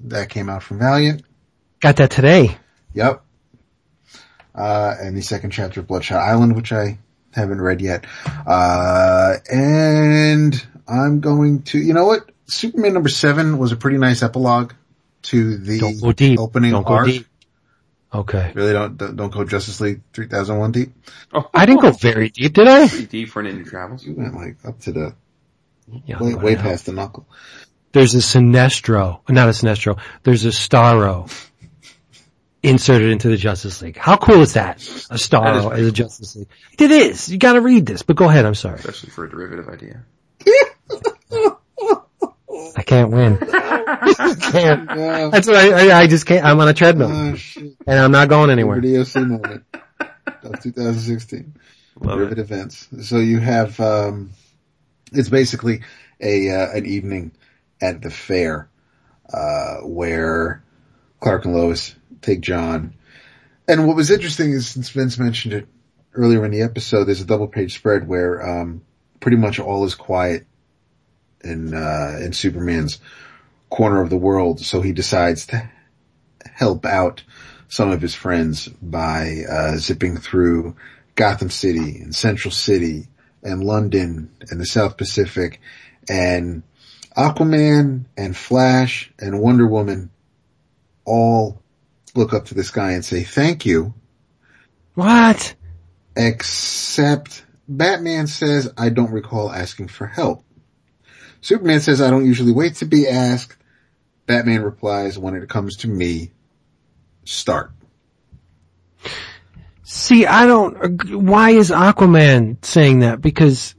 that 0.00 0.28
came 0.28 0.48
out 0.48 0.62
from 0.62 0.78
Valiant. 0.78 1.22
Got 1.80 1.96
that 1.96 2.10
today. 2.10 2.56
Yep. 2.94 3.22
Uh, 4.54 4.94
and 5.00 5.16
the 5.16 5.22
second 5.22 5.50
chapter 5.50 5.80
of 5.80 5.86
Bloodshot 5.86 6.20
Island, 6.20 6.54
which 6.56 6.72
I 6.72 6.98
haven't 7.32 7.60
read 7.60 7.80
yet. 7.80 8.04
Uh, 8.46 9.36
and 9.50 10.66
I'm 10.86 11.20
going 11.20 11.62
to, 11.64 11.78
you 11.78 11.94
know 11.94 12.04
what? 12.06 12.28
Superman 12.46 12.92
number 12.92 13.08
seven 13.08 13.56
was 13.58 13.72
a 13.72 13.76
pretty 13.76 13.96
nice 13.98 14.22
epilogue 14.22 14.72
to 15.22 15.56
the 15.56 15.78
Don't 15.78 16.00
go 16.00 16.12
deep. 16.12 16.38
opening 16.38 16.74
arc. 16.74 17.06
deep. 17.06 17.26
Okay. 18.14 18.52
Really 18.54 18.72
don't, 18.72 18.96
don't, 18.96 19.16
don't 19.16 19.32
go 19.32 19.44
Justice 19.44 19.80
League 19.80 20.02
3001 20.12 20.72
deep. 20.72 20.92
Oh, 21.32 21.48
I 21.54 21.64
didn't 21.64 21.80
go 21.80 21.92
very 21.92 22.28
deep, 22.28 22.52
did 22.52 22.68
I? 22.68 22.88
pretty 22.88 23.06
deep 23.06 23.30
for 23.30 23.40
an 23.40 23.46
indie 23.46 23.68
travels. 23.68 24.04
You 24.04 24.14
went 24.14 24.34
like 24.34 24.56
up 24.64 24.78
to 24.80 24.92
the, 24.92 25.14
Yeah, 26.04 26.22
way, 26.22 26.34
way 26.34 26.56
past 26.56 26.86
the 26.86 26.92
knuckle. 26.92 27.26
There's 27.92 28.14
a 28.14 28.18
Sinestro, 28.18 29.20
not 29.28 29.48
a 29.48 29.52
Sinestro. 29.52 29.98
There's 30.22 30.44
a 30.44 30.48
Starro 30.48 31.30
inserted 32.62 33.10
into 33.10 33.28
the 33.28 33.36
Justice 33.36 33.82
League. 33.82 33.96
How 33.96 34.16
cool 34.16 34.40
is 34.40 34.54
that? 34.54 34.76
A 34.76 34.84
That 34.84 35.14
is 35.14 35.28
Starro 35.28 35.68
pretty 35.68 35.82
as 35.82 35.88
a 35.88 35.92
Justice 35.92 36.36
League. 36.36 36.48
It 36.78 36.90
is. 36.90 37.28
You 37.30 37.38
gotta 37.38 37.60
read 37.60 37.86
this, 37.86 38.02
but 38.02 38.16
go 38.16 38.28
ahead. 38.28 38.44
I'm 38.46 38.54
sorry. 38.54 38.76
Especially 38.76 39.10
for 39.10 39.24
a 39.24 39.30
derivative 39.30 39.68
idea. 39.68 40.04
I 42.76 42.82
can't 42.82 43.10
win. 43.10 43.38
I 44.18 44.34
can't. 44.34 44.90
Yeah. 44.98 45.28
That's 45.30 45.46
what 45.46 45.56
I, 45.56 45.88
I, 45.90 46.00
I 46.02 46.06
just 46.06 46.26
can't. 46.26 46.44
I'm 46.44 46.60
on 46.60 46.68
a 46.68 46.74
treadmill 46.74 47.10
Oh 47.10 47.34
shit. 47.34 47.74
and 47.86 47.98
I'm 47.98 48.12
not 48.12 48.28
going 48.28 48.50
anywhere. 48.50 48.80
Video 48.80 49.04
C 49.04 49.20
moment 49.20 49.64
of 50.42 50.60
2016. 50.62 51.54
Love 52.00 52.18
Rivet 52.18 52.38
it. 52.38 52.42
events. 52.42 52.88
So 53.02 53.18
you 53.18 53.38
have, 53.38 53.78
um, 53.80 54.30
it's 55.12 55.28
basically 55.28 55.82
a, 56.20 56.50
uh, 56.50 56.70
an 56.76 56.86
evening 56.86 57.32
at 57.80 58.00
the 58.02 58.10
fair, 58.10 58.68
uh, 59.32 59.76
where 59.78 60.62
Clark 61.20 61.44
and 61.44 61.54
Lois 61.54 61.94
take 62.22 62.40
John. 62.40 62.94
And 63.68 63.86
what 63.86 63.96
was 63.96 64.10
interesting 64.10 64.52
is 64.52 64.68
since 64.68 64.88
Vince 64.90 65.18
mentioned 65.18 65.54
it 65.54 65.68
earlier 66.14 66.44
in 66.44 66.50
the 66.50 66.62
episode, 66.62 67.04
there's 67.04 67.20
a 67.20 67.24
double 67.26 67.48
page 67.48 67.74
spread 67.74 68.06
where, 68.08 68.44
um, 68.60 68.82
pretty 69.20 69.36
much 69.36 69.58
all 69.60 69.84
is 69.84 69.94
quiet 69.94 70.46
in, 71.44 71.74
uh, 71.74 72.18
in 72.20 72.32
Superman's 72.32 72.98
corner 73.72 74.02
of 74.02 74.10
the 74.10 74.18
world. 74.18 74.60
So 74.60 74.82
he 74.82 74.92
decides 74.92 75.46
to 75.46 75.70
help 76.44 76.84
out 76.84 77.22
some 77.68 77.90
of 77.90 78.02
his 78.02 78.14
friends 78.14 78.68
by 78.68 79.44
uh, 79.50 79.76
zipping 79.78 80.18
through 80.18 80.76
Gotham 81.14 81.48
City 81.48 81.98
and 82.02 82.14
Central 82.14 82.52
City 82.52 83.08
and 83.42 83.64
London 83.64 84.30
and 84.50 84.60
the 84.60 84.66
South 84.66 84.98
Pacific 84.98 85.58
and 86.06 86.62
Aquaman 87.16 88.04
and 88.14 88.36
Flash 88.36 89.10
and 89.18 89.40
Wonder 89.40 89.66
Woman 89.66 90.10
all 91.06 91.62
look 92.14 92.34
up 92.34 92.46
to 92.46 92.54
this 92.54 92.70
guy 92.70 92.92
and 92.92 93.04
say 93.04 93.24
thank 93.24 93.64
you. 93.64 93.94
What? 94.94 95.54
Except 96.14 97.42
Batman 97.66 98.26
says, 98.26 98.70
I 98.76 98.90
don't 98.90 99.12
recall 99.12 99.50
asking 99.50 99.88
for 99.88 100.06
help. 100.06 100.44
Superman 101.40 101.80
says, 101.80 102.02
I 102.02 102.10
don't 102.10 102.26
usually 102.26 102.52
wait 102.52 102.76
to 102.76 102.84
be 102.84 103.08
asked. 103.08 103.56
Batman 104.26 104.62
replies, 104.62 105.18
when 105.18 105.34
it 105.34 105.48
comes 105.48 105.78
to 105.78 105.88
me, 105.88 106.30
start. 107.24 107.72
See, 109.84 110.26
I 110.26 110.46
don't, 110.46 111.12
why 111.12 111.50
is 111.50 111.70
Aquaman 111.70 112.64
saying 112.64 113.00
that? 113.00 113.20
Because 113.20 113.74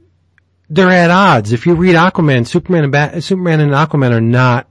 they're 0.68 0.90
at 0.90 1.10
odds. 1.10 1.52
If 1.52 1.66
you 1.66 1.74
read 1.74 1.96
Aquaman, 1.96 2.46
Superman 2.46 2.84
and 2.84 2.92
Bat, 2.92 3.24
Superman 3.24 3.60
and 3.60 3.72
Aquaman 3.72 4.12
are 4.12 4.20
not 4.20 4.68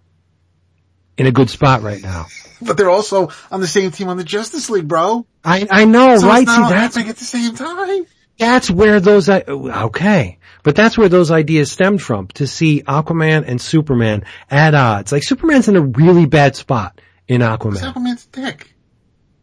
in 1.18 1.26
a 1.26 1.32
good 1.32 1.50
spot 1.50 1.82
right 1.82 2.02
now. 2.02 2.28
But 2.62 2.78
they're 2.78 2.90
also 2.90 3.30
on 3.52 3.60
the 3.60 3.68
same 3.68 3.92
team 3.92 4.08
on 4.08 4.18
the 4.18 4.24
Justice 4.24 4.70
League, 4.70 4.88
bro. 4.88 5.26
I, 5.44 5.68
I 5.70 5.86
know, 5.86 6.18
So 6.18 6.28
right? 6.28 6.48
See, 6.48 6.56
that's, 6.56 6.98
at 6.98 7.18
the 7.18 7.26
same 7.26 7.56
time. 7.56 8.06
that's 8.38 8.72
where 8.72 9.00
those, 9.00 9.28
uh, 9.28 9.42
okay. 9.48 10.40
But 10.64 10.76
that's 10.76 10.98
where 10.98 11.10
those 11.10 11.30
ideas 11.30 11.72
stemmed 11.72 12.02
from, 12.02 12.28
to 12.30 12.48
see 12.48 12.82
Aquaman 12.84 13.44
and 13.46 13.62
Superman 13.62 14.24
at 14.50 14.74
odds. 14.74 15.12
Like 15.12 15.24
Superman's 15.24 15.68
in 15.68 15.76
a 15.76 15.82
really 15.82 16.26
bad 16.26 16.56
spot 16.56 17.00
in 17.28 17.42
Aquaman. 17.42 17.94
Aquaman's 17.94 18.26
dick. 18.28 18.74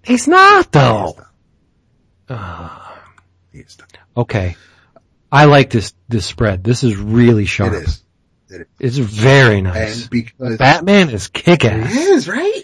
He's 0.03 0.27
not 0.27 0.73
though. 0.73 1.19
He 3.53 3.59
is 3.61 3.77
though. 3.77 4.23
Okay. 4.23 4.57
I 5.31 5.45
like 5.45 5.71
this, 5.71 5.95
this 6.09 6.27
spread. 6.27 6.65
This 6.65 6.83
is 6.83 6.97
really 6.97 7.45
sharp. 7.45 7.75
It 7.75 7.85
is. 7.85 8.03
It's 8.81 8.97
very 8.97 9.61
nice. 9.63 10.03
And 10.03 10.11
because 10.11 10.57
Batman 10.59 11.11
is 11.11 11.29
kick 11.29 11.65
it 11.65 11.73
ass. 11.73 11.95
is, 11.95 12.29
right? 12.29 12.63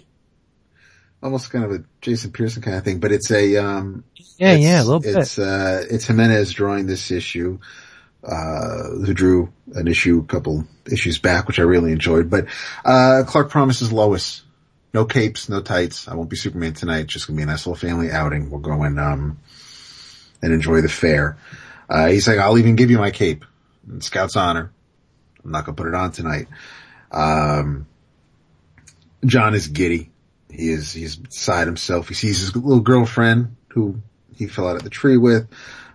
Almost 1.23 1.51
kind 1.51 1.65
of 1.65 1.73
a 1.73 1.85
Jason 2.01 2.33
Pearson 2.33 2.63
kind 2.63 2.77
of 2.77 2.85
thing, 2.85 2.99
but 2.99 3.13
it's 3.13 3.31
a, 3.31 3.57
um, 3.57 4.03
Yeah, 4.37 4.55
yeah, 4.55 4.83
a 4.83 4.85
little 4.85 5.01
bit. 5.01 5.15
It's, 5.15 5.39
uh, 5.39 5.85
it's 5.89 6.07
Jimenez 6.07 6.53
drawing 6.53 6.87
this 6.87 7.11
issue, 7.11 7.61
uh, 8.27 8.89
who 8.89 9.15
drew 9.15 9.53
an 9.75 9.89
issue 9.89 10.19
a 10.19 10.27
couple 10.27 10.65
issues 10.91 11.19
back, 11.19 11.47
which 11.47 11.59
I 11.59 11.63
really 11.63 11.93
enjoyed, 11.93 12.29
but, 12.29 12.47
uh, 12.85 13.23
Clark 13.27 13.51
promises 13.51 13.93
Lois. 13.93 14.43
No 14.93 15.05
capes, 15.05 15.49
no 15.49 15.61
tights. 15.61 16.09
I 16.09 16.15
won't 16.15 16.31
be 16.31 16.37
Superman 16.37 16.73
tonight. 16.73 17.07
Just 17.07 17.27
gonna 17.27 17.37
be 17.37 17.43
a 17.43 17.47
nice 17.47 17.67
little 17.67 17.77
family 17.77 18.11
outing. 18.11 18.51
We'll 18.51 18.61
go 18.61 18.83
and, 18.83 18.99
um, 18.99 19.39
and 20.43 20.53
enjoy 20.53 20.81
the 20.81 20.89
fair. 20.89 21.37
Uh, 21.89 22.09
he's 22.09 22.27
like, 22.27 22.39
I'll 22.39 22.59
even 22.59 22.77
give 22.77 22.91
you 22.91 22.99
my 22.99 23.11
cape. 23.11 23.45
In 23.89 24.01
Scout's 24.01 24.37
honor. 24.37 24.73
I'm 25.45 25.51
not 25.51 25.65
gonna 25.65 25.77
put 25.77 25.87
it 25.87 25.95
on 25.95 26.13
tonight. 26.13 26.49
Um, 27.13 27.87
John 29.25 29.55
is 29.55 29.69
giddy. 29.69 30.11
He 30.51 30.71
is, 30.71 30.93
he's 30.93 31.17
beside 31.17 31.67
himself. 31.67 32.09
He 32.09 32.15
sees 32.15 32.41
his 32.41 32.57
little 32.57 32.81
girlfriend 32.81 33.57
who 33.69 34.01
he 34.35 34.47
fell 34.47 34.69
out 34.69 34.77
of 34.77 34.83
the 34.83 34.91
tree 34.91 35.17
with. 35.17 35.47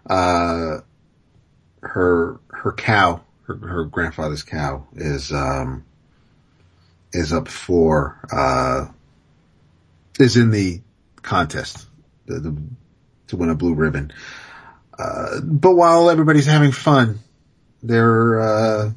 Uh, 0.08 0.82
her, 1.82 2.40
her 2.50 2.72
cow, 2.72 3.22
her, 3.44 3.56
her 3.56 3.84
grandfather's 3.86 4.44
cow 4.44 4.88
is, 4.96 5.32
um, 5.32 5.84
is 7.12 7.34
up 7.34 7.48
for, 7.48 8.20
uh, 8.32 8.86
is 10.20 10.38
in 10.38 10.52
the 10.52 10.82
contest 11.22 11.86
the, 12.26 12.40
the, 12.40 12.58
to 13.28 13.38
win 13.38 13.50
a 13.50 13.56
blue 13.56 13.74
ribbon. 13.74 14.14
Uh, 14.98 15.42
but 15.42 15.74
while 15.74 16.10
everybody's 16.10 16.46
having 16.46 16.72
fun, 16.72 17.20
there 17.82 18.10
are, 18.10 18.40
uh, 18.40 18.92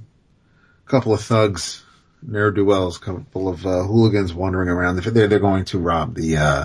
a 0.87 0.91
couple 0.91 1.13
of 1.13 1.21
thugs, 1.23 1.83
ne'er-do-wells, 2.23 2.99
a 2.99 3.01
couple 3.01 3.49
of, 3.49 3.67
uh, 3.67 3.83
hooligans 3.83 4.33
wandering 4.35 4.69
around. 4.69 4.97
They're, 4.97 5.29
they're 5.29 5.39
going 5.39 5.65
to 5.67 5.79
rob 5.79 6.15
the, 6.15 6.37
uh, 6.37 6.65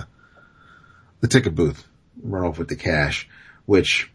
the 1.20 1.28
ticket 1.28 1.54
booth, 1.54 1.86
run 2.22 2.44
off 2.44 2.58
with 2.58 2.68
the 2.68 2.76
cash, 2.76 3.28
which 3.66 4.10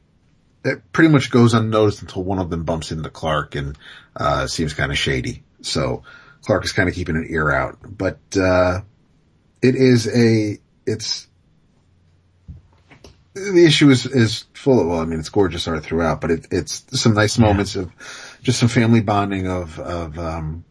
it 0.66 0.92
pretty 0.92 1.10
much 1.10 1.30
goes 1.30 1.54
unnoticed 1.54 2.02
until 2.02 2.24
one 2.24 2.40
of 2.40 2.50
them 2.50 2.64
bumps 2.64 2.92
into 2.92 3.10
Clark 3.10 3.56
and, 3.56 3.78
uh, 4.16 4.48
seems 4.48 4.74
kind 4.74 4.92
of 4.92 4.98
shady. 4.98 5.44
So 5.62 6.04
Clark 6.42 6.66
is 6.66 6.74
kind 6.74 6.90
of 6.90 6.96
keeping 6.96 7.16
an 7.16 7.28
ear 7.30 7.52
out, 7.52 7.78
but, 7.86 8.20
uh, 8.36 8.82
it 9.62 9.76
is 9.76 10.08
a, 10.08 10.58
it's, 10.86 11.28
the 13.34 13.66
issue 13.66 13.90
is, 13.90 14.06
is 14.06 14.46
full 14.54 14.80
of, 14.80 14.88
well, 14.88 15.00
I 15.00 15.06
mean, 15.06 15.20
it's 15.20 15.30
gorgeous 15.30 15.68
art 15.68 15.84
throughout, 15.84 16.22
but 16.22 16.32
it, 16.32 16.48
it's 16.52 16.86
some 17.00 17.14
nice 17.14 17.38
moments 17.38 17.76
of 17.76 17.92
just 18.42 18.60
some 18.60 18.70
family 18.70 19.02
bonding 19.02 19.48
of, 19.48 19.80
of, 19.80 20.18
um, 20.18 20.64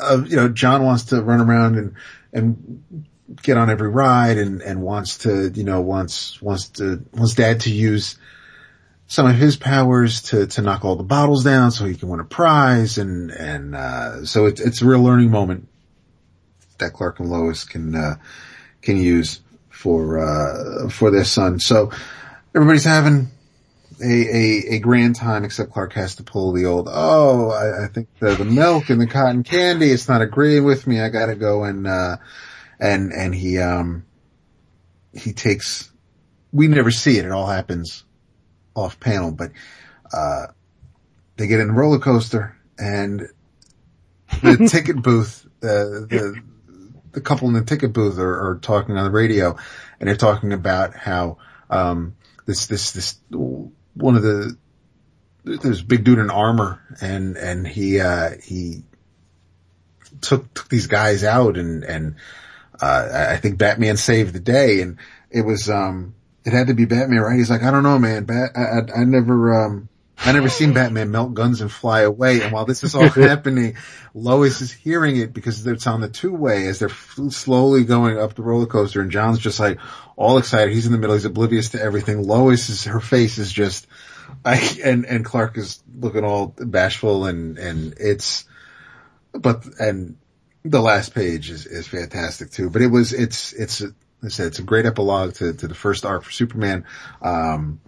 of, 0.00 0.28
you 0.28 0.36
know, 0.36 0.48
John 0.48 0.84
wants 0.84 1.04
to 1.04 1.22
run 1.22 1.40
around 1.40 1.78
and, 1.78 1.94
and 2.32 3.06
get 3.42 3.56
on 3.56 3.70
every 3.70 3.88
ride 3.88 4.38
and, 4.38 4.62
and 4.62 4.82
wants 4.82 5.18
to, 5.18 5.50
you 5.54 5.64
know, 5.64 5.80
wants, 5.80 6.40
wants 6.40 6.68
to, 6.70 7.04
wants 7.12 7.34
dad 7.34 7.60
to 7.60 7.70
use 7.70 8.16
some 9.06 9.26
of 9.26 9.36
his 9.36 9.56
powers 9.56 10.22
to, 10.22 10.46
to 10.46 10.62
knock 10.62 10.84
all 10.84 10.96
the 10.96 11.02
bottles 11.02 11.44
down 11.44 11.70
so 11.70 11.84
he 11.84 11.94
can 11.94 12.08
win 12.08 12.20
a 12.20 12.24
prize. 12.24 12.98
And, 12.98 13.30
and, 13.30 13.74
uh, 13.74 14.24
so 14.24 14.46
it's, 14.46 14.60
it's 14.60 14.82
a 14.82 14.86
real 14.86 15.02
learning 15.02 15.30
moment 15.30 15.68
that 16.78 16.92
Clark 16.92 17.20
and 17.20 17.30
Lois 17.30 17.64
can, 17.64 17.94
uh, 17.94 18.16
can 18.82 18.96
use 18.96 19.40
for, 19.68 20.18
uh, 20.18 20.88
for 20.88 21.10
their 21.10 21.24
son. 21.24 21.60
So 21.60 21.90
everybody's 22.54 22.84
having 22.84 23.28
a, 24.02 24.04
a, 24.04 24.74
a 24.74 24.78
grand 24.78 25.16
time 25.16 25.44
except 25.44 25.72
Clark 25.72 25.92
has 25.92 26.16
to 26.16 26.22
pull 26.22 26.52
the 26.52 26.66
old, 26.66 26.88
oh, 26.90 27.50
I, 27.50 27.84
I 27.84 27.88
think 27.88 28.08
the, 28.18 28.34
the 28.34 28.44
milk 28.44 28.90
and 28.90 29.00
the 29.00 29.06
cotton 29.06 29.42
candy, 29.42 29.90
it's 29.90 30.08
not 30.08 30.22
agreeing 30.22 30.64
with 30.64 30.86
me. 30.86 31.00
I 31.00 31.10
gotta 31.10 31.34
go 31.34 31.64
and, 31.64 31.86
uh, 31.86 32.16
and, 32.84 33.14
and 33.14 33.34
he, 33.34 33.58
um, 33.58 34.04
he 35.14 35.32
takes, 35.32 35.90
we 36.52 36.68
never 36.68 36.90
see 36.90 37.16
it. 37.16 37.24
It 37.24 37.32
all 37.32 37.46
happens 37.46 38.04
off 38.74 39.00
panel, 39.00 39.32
but, 39.32 39.52
uh, 40.12 40.48
they 41.36 41.46
get 41.46 41.60
in 41.60 41.70
a 41.70 41.72
roller 41.72 41.98
coaster 41.98 42.56
and 42.78 43.26
the 44.42 44.68
ticket 44.70 45.00
booth, 45.02 45.46
uh, 45.62 46.04
the, 46.10 46.42
the 47.12 47.22
couple 47.22 47.48
in 47.48 47.54
the 47.54 47.64
ticket 47.64 47.94
booth 47.94 48.18
are, 48.18 48.50
are 48.50 48.58
talking 48.58 48.98
on 48.98 49.04
the 49.04 49.10
radio 49.10 49.56
and 49.98 50.06
they're 50.06 50.16
talking 50.16 50.52
about 50.52 50.94
how, 50.94 51.38
um, 51.70 52.14
this, 52.44 52.66
this, 52.66 52.92
this, 52.92 53.18
one 53.30 54.14
of 54.14 54.22
the, 54.22 54.58
there's 55.44 55.80
a 55.80 55.84
big 55.84 56.04
dude 56.04 56.18
in 56.18 56.30
armor 56.30 56.82
and, 57.00 57.38
and 57.38 57.66
he, 57.66 57.98
uh, 58.00 58.32
he 58.42 58.84
took, 60.20 60.52
took 60.52 60.68
these 60.68 60.86
guys 60.86 61.24
out 61.24 61.56
and, 61.56 61.82
and, 61.82 62.16
uh, 62.80 63.28
I 63.30 63.36
think 63.36 63.58
Batman 63.58 63.96
saved 63.96 64.32
the 64.34 64.40
day 64.40 64.80
and 64.80 64.98
it 65.30 65.42
was, 65.42 65.70
um, 65.70 66.14
it 66.44 66.52
had 66.52 66.66
to 66.66 66.74
be 66.74 66.84
Batman, 66.84 67.20
right? 67.20 67.36
He's 67.36 67.50
like, 67.50 67.62
I 67.62 67.70
don't 67.70 67.82
know, 67.82 67.98
man. 67.98 68.24
Bat, 68.24 68.50
I, 68.54 68.60
I, 68.60 69.00
I 69.00 69.04
never, 69.04 69.64
um, 69.64 69.88
I 70.18 70.32
never 70.32 70.48
seen 70.48 70.72
Batman 70.72 71.10
melt 71.10 71.34
guns 71.34 71.60
and 71.60 71.70
fly 71.70 72.02
away. 72.02 72.40
And 72.40 72.52
while 72.52 72.64
this 72.64 72.84
is 72.84 72.94
all 72.94 73.08
happening, 73.08 73.76
Lois 74.14 74.60
is 74.60 74.72
hearing 74.72 75.16
it 75.16 75.32
because 75.32 75.66
it's 75.66 75.86
on 75.86 76.00
the 76.00 76.08
two 76.08 76.34
way 76.34 76.66
as 76.66 76.78
they're 76.78 76.88
f- 76.88 77.18
slowly 77.30 77.84
going 77.84 78.18
up 78.18 78.34
the 78.34 78.42
roller 78.42 78.66
coaster 78.66 79.00
and 79.00 79.10
John's 79.10 79.38
just 79.38 79.58
like 79.58 79.78
all 80.16 80.38
excited. 80.38 80.72
He's 80.72 80.86
in 80.86 80.92
the 80.92 80.98
middle. 80.98 81.14
He's 81.14 81.24
oblivious 81.24 81.70
to 81.70 81.82
everything. 81.82 82.22
Lois 82.22 82.68
is, 82.68 82.84
her 82.84 83.00
face 83.00 83.38
is 83.38 83.52
just, 83.52 83.86
I, 84.44 84.56
and, 84.82 85.04
and 85.06 85.24
Clark 85.24 85.58
is 85.58 85.82
looking 85.94 86.24
all 86.24 86.54
bashful 86.58 87.26
and, 87.26 87.58
and 87.58 87.94
it's, 87.98 88.44
but, 89.32 89.64
and 89.80 90.16
the 90.64 90.80
last 90.80 91.14
page 91.14 91.50
is, 91.50 91.66
is 91.66 91.86
fantastic 91.86 92.50
too, 92.50 92.70
but 92.70 92.82
it 92.82 92.86
was, 92.86 93.12
it's, 93.12 93.52
it's, 93.52 93.82
I 94.22 94.28
said, 94.28 94.46
it's 94.46 94.58
a 94.58 94.62
great 94.62 94.86
epilogue 94.86 95.34
to, 95.34 95.52
to 95.52 95.68
the 95.68 95.74
first 95.74 96.06
arc 96.06 96.24
for 96.24 96.30
Superman. 96.30 96.84
Um, 97.20 97.80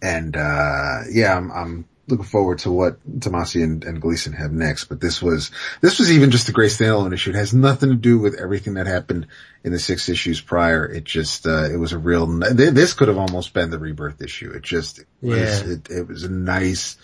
and, 0.00 0.34
uh, 0.36 1.00
yeah, 1.10 1.36
I'm, 1.36 1.50
I'm 1.52 1.84
looking 2.08 2.24
forward 2.24 2.60
to 2.60 2.70
what 2.70 2.98
Tomasi 3.20 3.62
and, 3.62 3.84
and 3.84 4.00
Gleason 4.00 4.32
have 4.32 4.52
next, 4.52 4.84
but 4.84 5.00
this 5.00 5.20
was, 5.20 5.50
this 5.82 5.98
was 5.98 6.10
even 6.10 6.30
just 6.30 6.48
a 6.48 6.52
great 6.52 6.70
standalone 6.70 7.12
issue. 7.12 7.30
It 7.30 7.36
has 7.36 7.52
nothing 7.52 7.90
to 7.90 7.96
do 7.96 8.18
with 8.18 8.40
everything 8.40 8.74
that 8.74 8.86
happened 8.86 9.26
in 9.64 9.72
the 9.72 9.78
six 9.78 10.08
issues 10.08 10.40
prior. 10.40 10.86
It 10.86 11.04
just, 11.04 11.46
uh, 11.46 11.64
it 11.70 11.76
was 11.76 11.92
a 11.92 11.98
real, 11.98 12.26
this 12.26 12.94
could 12.94 13.08
have 13.08 13.18
almost 13.18 13.52
been 13.52 13.70
the 13.70 13.78
rebirth 13.78 14.22
issue. 14.22 14.52
It 14.52 14.62
just, 14.62 15.00
it 15.00 15.06
was, 15.20 15.62
Yeah. 15.62 15.72
it, 15.74 15.90
it 15.90 16.08
was 16.08 16.22
a 16.22 16.30
nice, 16.30 16.96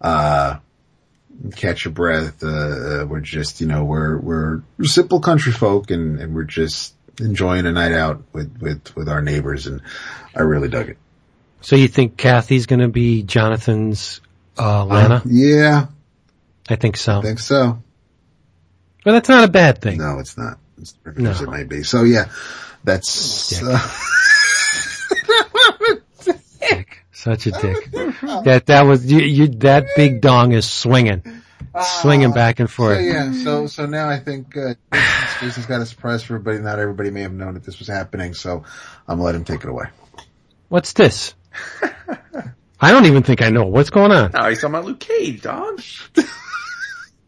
uh, 0.00 0.58
catch 1.56 1.84
your 1.84 1.92
breath. 1.92 2.42
Uh, 2.42 2.48
uh, 2.48 3.06
we're 3.06 3.20
just, 3.20 3.60
you 3.60 3.66
know, 3.66 3.84
we're, 3.84 4.18
we're 4.18 4.62
simple 4.84 5.20
country 5.20 5.52
folk 5.52 5.90
and, 5.90 6.18
and 6.20 6.34
we're 6.34 6.44
just 6.44 6.94
enjoying 7.20 7.66
a 7.66 7.72
night 7.72 7.92
out 7.92 8.22
with, 8.32 8.56
with, 8.60 8.94
with 8.96 9.08
our 9.08 9.22
neighbors. 9.22 9.66
And 9.66 9.80
I 10.34 10.42
really 10.42 10.68
dug 10.68 10.88
it. 10.88 10.98
So 11.60 11.76
you 11.76 11.88
think 11.88 12.16
Kathy's 12.16 12.66
gonna 12.66 12.88
be 12.88 13.22
Jonathan's, 13.22 14.20
uh, 14.58 14.84
Lana? 14.84 15.22
Yeah, 15.24 15.86
I 16.68 16.76
think 16.76 16.96
so. 16.96 17.18
I 17.18 17.22
think 17.22 17.38
so. 17.38 17.82
Well, 19.04 19.14
that's 19.14 19.28
not 19.28 19.44
a 19.44 19.48
bad 19.48 19.80
thing. 19.80 19.98
No, 19.98 20.18
it's 20.18 20.36
not. 20.36 20.58
as 20.80 20.94
No. 21.16 21.30
it 21.30 21.48
may 21.48 21.64
be. 21.64 21.82
So 21.84 22.02
yeah, 22.04 22.30
that's, 22.84 23.62
uh. 23.62 23.78
Such 27.22 27.46
a 27.46 27.50
dick. 27.62 27.90
that, 27.92 28.64
that 28.66 28.82
was, 28.82 29.10
you, 29.10 29.20
you, 29.20 29.46
that 29.46 29.86
big 29.94 30.20
dong 30.20 30.50
is 30.50 30.68
swinging. 30.68 31.22
Swinging 32.00 32.32
back 32.32 32.58
and 32.58 32.68
so 32.68 32.74
forth. 32.74 33.00
yeah, 33.00 33.30
so, 33.44 33.68
so 33.68 33.86
now 33.86 34.08
I 34.08 34.18
think, 34.18 34.56
uh, 34.56 34.74
Jason's 35.40 35.66
got 35.66 35.80
a 35.80 35.86
surprise 35.86 36.24
for 36.24 36.34
everybody. 36.34 36.58
Not 36.58 36.80
everybody 36.80 37.10
may 37.10 37.22
have 37.22 37.32
known 37.32 37.54
that 37.54 37.62
this 37.62 37.78
was 37.78 37.86
happening, 37.86 38.34
so 38.34 38.64
I'm 39.06 39.18
gonna 39.18 39.22
let 39.22 39.36
him 39.36 39.44
take 39.44 39.62
it 39.62 39.70
away. 39.70 39.84
What's 40.68 40.94
this? 40.94 41.34
I 42.80 42.90
don't 42.90 43.06
even 43.06 43.22
think 43.22 43.40
I 43.40 43.50
know. 43.50 43.66
What's 43.66 43.90
going 43.90 44.10
on? 44.10 44.32
No, 44.32 44.48
he's 44.48 44.60
talking 44.60 44.74
about 44.74 44.84
Luke 44.86 44.98
Cage, 45.00 45.42
dog. 45.42 45.80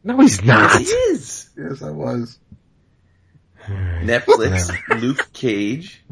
No, 0.06 0.20
he's 0.20 0.42
not. 0.44 0.78
He 0.82 0.84
is. 0.84 1.48
Yes, 1.56 1.81
I 1.81 1.90
was. 1.90 2.39
Netflix, 3.66 5.00
Luke 5.00 5.32
Cage. 5.32 6.05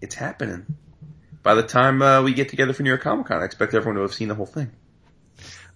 It's 0.00 0.14
happening. 0.14 0.64
By 1.42 1.54
the 1.54 1.62
time 1.62 2.02
uh, 2.02 2.22
we 2.22 2.34
get 2.34 2.48
together 2.50 2.72
for 2.72 2.82
New 2.82 2.90
York 2.90 3.02
Comic 3.02 3.26
Con, 3.26 3.40
I 3.40 3.44
expect 3.44 3.74
everyone 3.74 3.96
to 3.96 4.02
have 4.02 4.14
seen 4.14 4.28
the 4.28 4.34
whole 4.34 4.46
thing. 4.46 4.70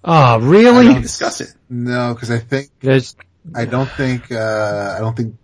Oh, 0.04 0.38
We 0.38 0.46
really? 0.48 0.92
can 0.92 1.02
discuss 1.02 1.40
it. 1.40 1.54
No, 1.70 2.14
cause 2.14 2.30
I 2.30 2.38
think, 2.38 2.68
There's, 2.80 3.16
I 3.54 3.64
don't 3.64 3.88
think, 3.90 4.30
uh, 4.30 4.94
I 4.96 5.00
don't 5.00 5.16
think 5.16 5.36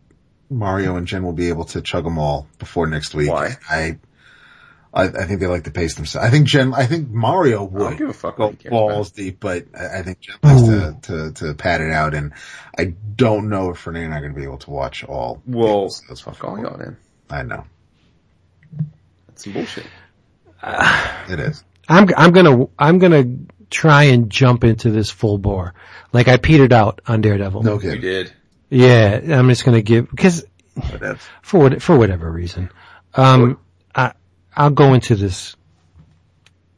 Mario 0.50 0.96
and 0.96 1.06
Jen 1.06 1.22
will 1.22 1.32
be 1.32 1.48
able 1.48 1.64
to 1.66 1.80
chug 1.80 2.04
them 2.04 2.18
all 2.18 2.46
before 2.58 2.86
next 2.86 3.14
week. 3.14 3.30
Why? 3.30 3.56
I, 3.70 3.98
I, 4.92 5.04
I 5.04 5.24
think 5.24 5.40
they 5.40 5.46
like 5.46 5.64
to 5.64 5.70
pace 5.70 5.94
themselves. 5.94 6.26
I 6.26 6.30
think 6.30 6.46
Jen, 6.46 6.74
I 6.74 6.84
think 6.84 7.08
Mario 7.08 7.60
I 7.60 7.68
would. 7.70 7.96
give 7.98 8.10
a 8.10 8.12
fuck 8.12 8.36
go 8.36 8.48
what 8.48 8.60
about. 8.66 8.70
balls 8.70 9.12
deep, 9.12 9.40
but 9.40 9.64
I 9.74 10.00
I 10.00 10.02
think 10.02 10.20
Jen 10.20 10.36
likes 10.42 10.62
to, 10.62 10.96
to, 11.02 11.32
to 11.32 11.54
pad 11.54 11.80
it 11.80 11.92
out 11.92 12.12
and 12.12 12.32
I 12.76 12.84
don't 13.16 13.48
know 13.48 13.70
if 13.70 13.86
Renee 13.86 14.04
and 14.04 14.12
I 14.12 14.18
are 14.18 14.20
going 14.20 14.34
to 14.34 14.38
be 14.38 14.44
able 14.44 14.58
to 14.58 14.70
watch 14.70 15.04
all. 15.04 15.40
the 15.46 15.56
Well, 15.56 15.84
episodes 15.84 16.20
fuck 16.20 16.44
all 16.44 16.58
y'all 16.58 16.76
then. 16.76 16.98
I 17.30 17.44
know. 17.44 17.64
That's 19.28 19.44
some 19.44 19.52
bullshit. 19.54 19.86
It 20.62 21.40
is. 21.40 21.64
I'm, 21.88 22.08
I'm 22.16 22.32
gonna, 22.32 22.66
I'm 22.78 22.98
gonna 22.98 23.24
try 23.70 24.04
and 24.04 24.30
jump 24.30 24.64
into 24.64 24.90
this 24.90 25.10
full 25.10 25.38
bore. 25.38 25.74
Like 26.12 26.28
I 26.28 26.36
petered 26.36 26.72
out 26.72 27.00
on 27.06 27.20
Daredevil. 27.20 27.62
No 27.62 27.78
kidding. 27.78 27.96
You 27.96 28.00
did. 28.00 28.32
Yeah, 28.68 29.38
I'm 29.38 29.48
just 29.48 29.64
gonna 29.64 29.82
give, 29.82 30.08
cause 30.16 30.44
for 31.42 31.58
what, 31.58 31.82
for 31.82 31.96
whatever 31.96 32.30
reason. 32.30 32.70
Um, 33.14 33.58
I, 33.94 34.12
I'll 34.56 34.70
go 34.70 34.94
into 34.94 35.16
this 35.16 35.56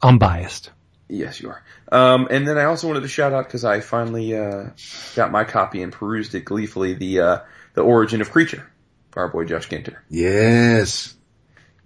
unbiased. 0.00 0.70
Yes, 1.08 1.40
you 1.40 1.50
are. 1.50 1.62
Um, 1.90 2.28
and 2.30 2.48
then 2.48 2.56
I 2.56 2.64
also 2.64 2.88
wanted 2.88 3.00
to 3.02 3.08
shout 3.08 3.34
out 3.34 3.46
because 3.46 3.66
I 3.66 3.80
finally 3.80 4.34
uh, 4.34 4.70
got 5.14 5.30
my 5.30 5.44
copy 5.44 5.82
and 5.82 5.92
perused 5.92 6.34
it 6.34 6.46
gleefully. 6.46 6.94
The 6.94 7.20
uh, 7.20 7.38
the 7.74 7.82
origin 7.82 8.22
of 8.22 8.30
creature, 8.30 8.66
our 9.14 9.28
boy 9.28 9.44
Josh 9.44 9.68
Ginter. 9.68 9.96
yes. 10.08 11.14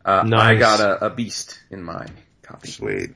Uh, 0.07 0.25
I 0.33 0.55
got 0.55 0.79
a, 0.81 1.07
a 1.07 1.11
beast 1.11 1.59
in 1.71 1.83
my 1.83 2.07
copy, 2.43 2.69
Sweet. 2.69 3.11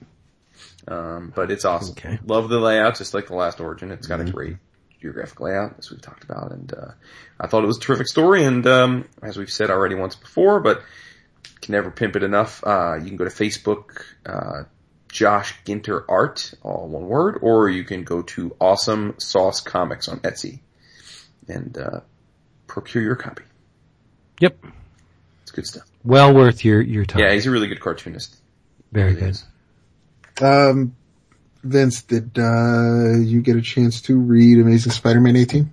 um, 0.89 1.33
but 1.35 1.53
it's 1.53 1.65
awesome. 1.65 1.93
Okay. 1.93 2.19
Love 2.27 2.49
the 2.49 2.59
layout, 2.59 2.99
just 2.99 3.15
like 3.15 3.29
the 3.29 3.37
last 3.37 3.61
origin. 3.61 3.93
It's 3.93 4.09
got 4.09 4.21
a 4.21 4.25
great 4.25 4.57
geographic 5.01 5.41
layout, 5.41 5.77
as 5.79 5.91
we've 5.91 6.03
talked 6.03 6.25
about, 6.25 6.51
and 6.51 6.75
uh, 6.75 6.91
I 7.39 7.47
thought 7.47 7.63
it 7.63 7.69
was 7.69 7.77
a 7.77 7.81
terrific 7.81 8.09
story. 8.09 8.45
And 8.45 8.67
um, 8.67 9.09
as 9.23 9.37
we've 9.37 9.51
said 9.51 9.71
already 9.71 9.95
once 9.95 10.17
before, 10.17 10.59
but 10.59 10.83
can 11.61 11.73
never 11.73 11.91
pimp 11.91 12.17
it 12.17 12.23
enough. 12.23 12.63
Uh, 12.67 12.97
you 12.97 13.07
can 13.07 13.17
go 13.17 13.25
to 13.25 13.31
Facebook, 13.31 14.03
uh, 14.27 14.65
Josh 15.09 15.55
Ginter 15.65 16.05
Art, 16.09 16.55
all 16.63 16.89
one 16.89 17.07
word, 17.07 17.39
or 17.43 17.69
you 17.69 17.85
can 17.85 18.05
go 18.05 18.23
to 18.23 18.57
Awesome 18.61 19.15
Sauce 19.19 19.61
Comics 19.61 20.09
on 20.09 20.21
Etsy 20.21 20.61
and 21.49 21.77
uh, 21.79 22.01
procure 22.67 23.03
your 23.03 23.17
copy. 23.17 23.45
Yep. 24.41 24.65
It's 25.43 25.51
good 25.51 25.67
stuff. 25.67 25.90
Well 26.05 26.35
worth 26.35 26.65
your, 26.65 26.81
your 26.81 27.05
time. 27.05 27.23
Yeah, 27.23 27.33
he's 27.33 27.47
a 27.47 27.51
really 27.51 27.69
good 27.69 27.81
cartoonist. 27.81 28.37
Very 28.93 29.15
Really 29.15 29.21
good. 29.21 29.31
is. 29.31 29.45
Um, 30.41 30.97
Vince, 31.63 32.03
did, 32.03 32.39
uh, 32.39 33.19
you 33.19 33.43
get 33.43 33.57
a 33.57 33.63
chance 33.63 34.01
to 34.03 34.19
read 34.19 34.59
Amazing 34.59 34.93
Spider-Man 34.93 35.37
18? 35.37 35.71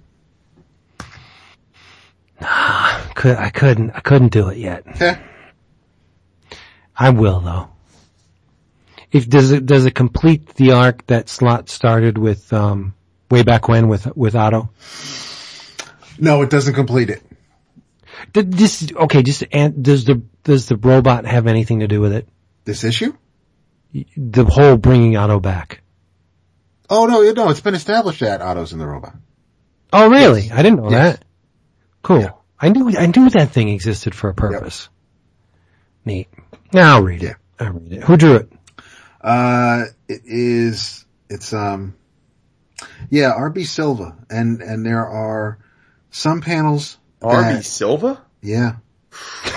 Nah, 2.41 2.99
Could, 3.15 3.37
I 3.37 3.49
couldn't, 3.49 3.91
I 3.91 3.99
couldn't 4.01 4.31
do 4.31 4.49
it 4.49 4.57
yet. 4.57 4.83
Okay. 4.87 5.19
I 6.95 7.11
will 7.11 7.39
though. 7.39 7.69
If 9.11 9.29
does 9.29 9.51
it 9.51 9.65
does 9.65 9.85
it 9.85 9.91
complete 9.95 10.55
the 10.55 10.71
arc 10.71 11.05
that 11.07 11.29
Slot 11.29 11.69
started 11.69 12.17
with 12.17 12.51
um 12.51 12.95
way 13.29 13.43
back 13.43 13.67
when 13.67 13.87
with 13.87 14.07
with 14.17 14.35
Otto? 14.35 14.69
No, 16.19 16.41
it 16.41 16.49
doesn't 16.49 16.73
complete 16.73 17.09
it. 17.11 17.21
Did 18.33 18.53
this 18.53 18.91
okay? 18.93 19.21
Just 19.23 19.43
and 19.51 19.83
does 19.83 20.05
the 20.05 20.21
does 20.43 20.67
the 20.67 20.77
robot 20.77 21.25
have 21.25 21.47
anything 21.47 21.79
to 21.81 21.87
do 21.87 22.01
with 22.01 22.13
it? 22.13 22.27
This 22.65 22.83
issue? 22.83 23.13
The 23.93 24.45
whole 24.45 24.77
bringing 24.77 25.15
Otto 25.17 25.39
back. 25.39 25.81
Oh 26.89 27.05
no, 27.05 27.31
no, 27.31 27.49
it's 27.49 27.61
been 27.61 27.75
established 27.75 28.19
that 28.21 28.41
Otto's 28.41 28.73
in 28.73 28.79
the 28.79 28.87
robot. 28.87 29.15
Oh 29.93 30.09
really? 30.09 30.51
I 30.51 30.61
didn't 30.61 30.79
know 30.83 30.89
Yes. 30.91 31.17
that. 31.17 31.25
Cool. 32.03 32.21
Yeah. 32.21 32.31
I 32.59 32.69
knew 32.69 32.91
I 32.97 33.05
knew 33.07 33.29
that 33.29 33.51
thing 33.51 33.69
existed 33.69 34.15
for 34.15 34.29
a 34.29 34.33
purpose. 34.33 34.89
Neat. 36.05 36.27
Now 36.73 36.95
I'll 36.95 37.03
read 37.03 37.23
it. 37.23 37.27
Yeah. 37.27 37.33
I'll 37.67 37.73
read 37.73 37.93
it. 37.93 38.03
Who 38.03 38.17
drew 38.17 38.35
it? 38.35 38.51
Uh, 39.21 39.85
it 40.07 40.21
is, 40.25 41.05
it's, 41.29 41.51
um, 41.53 41.95
yeah, 43.09 43.33
RB 43.37 43.65
Silva. 43.65 44.15
And, 44.29 44.61
and 44.61 44.85
there 44.85 45.05
are 45.05 45.57
some 46.11 46.39
panels. 46.41 46.97
R.B. 47.27 47.53
that- 47.55 47.65
Silva? 47.65 48.21
Yeah. 48.41 48.75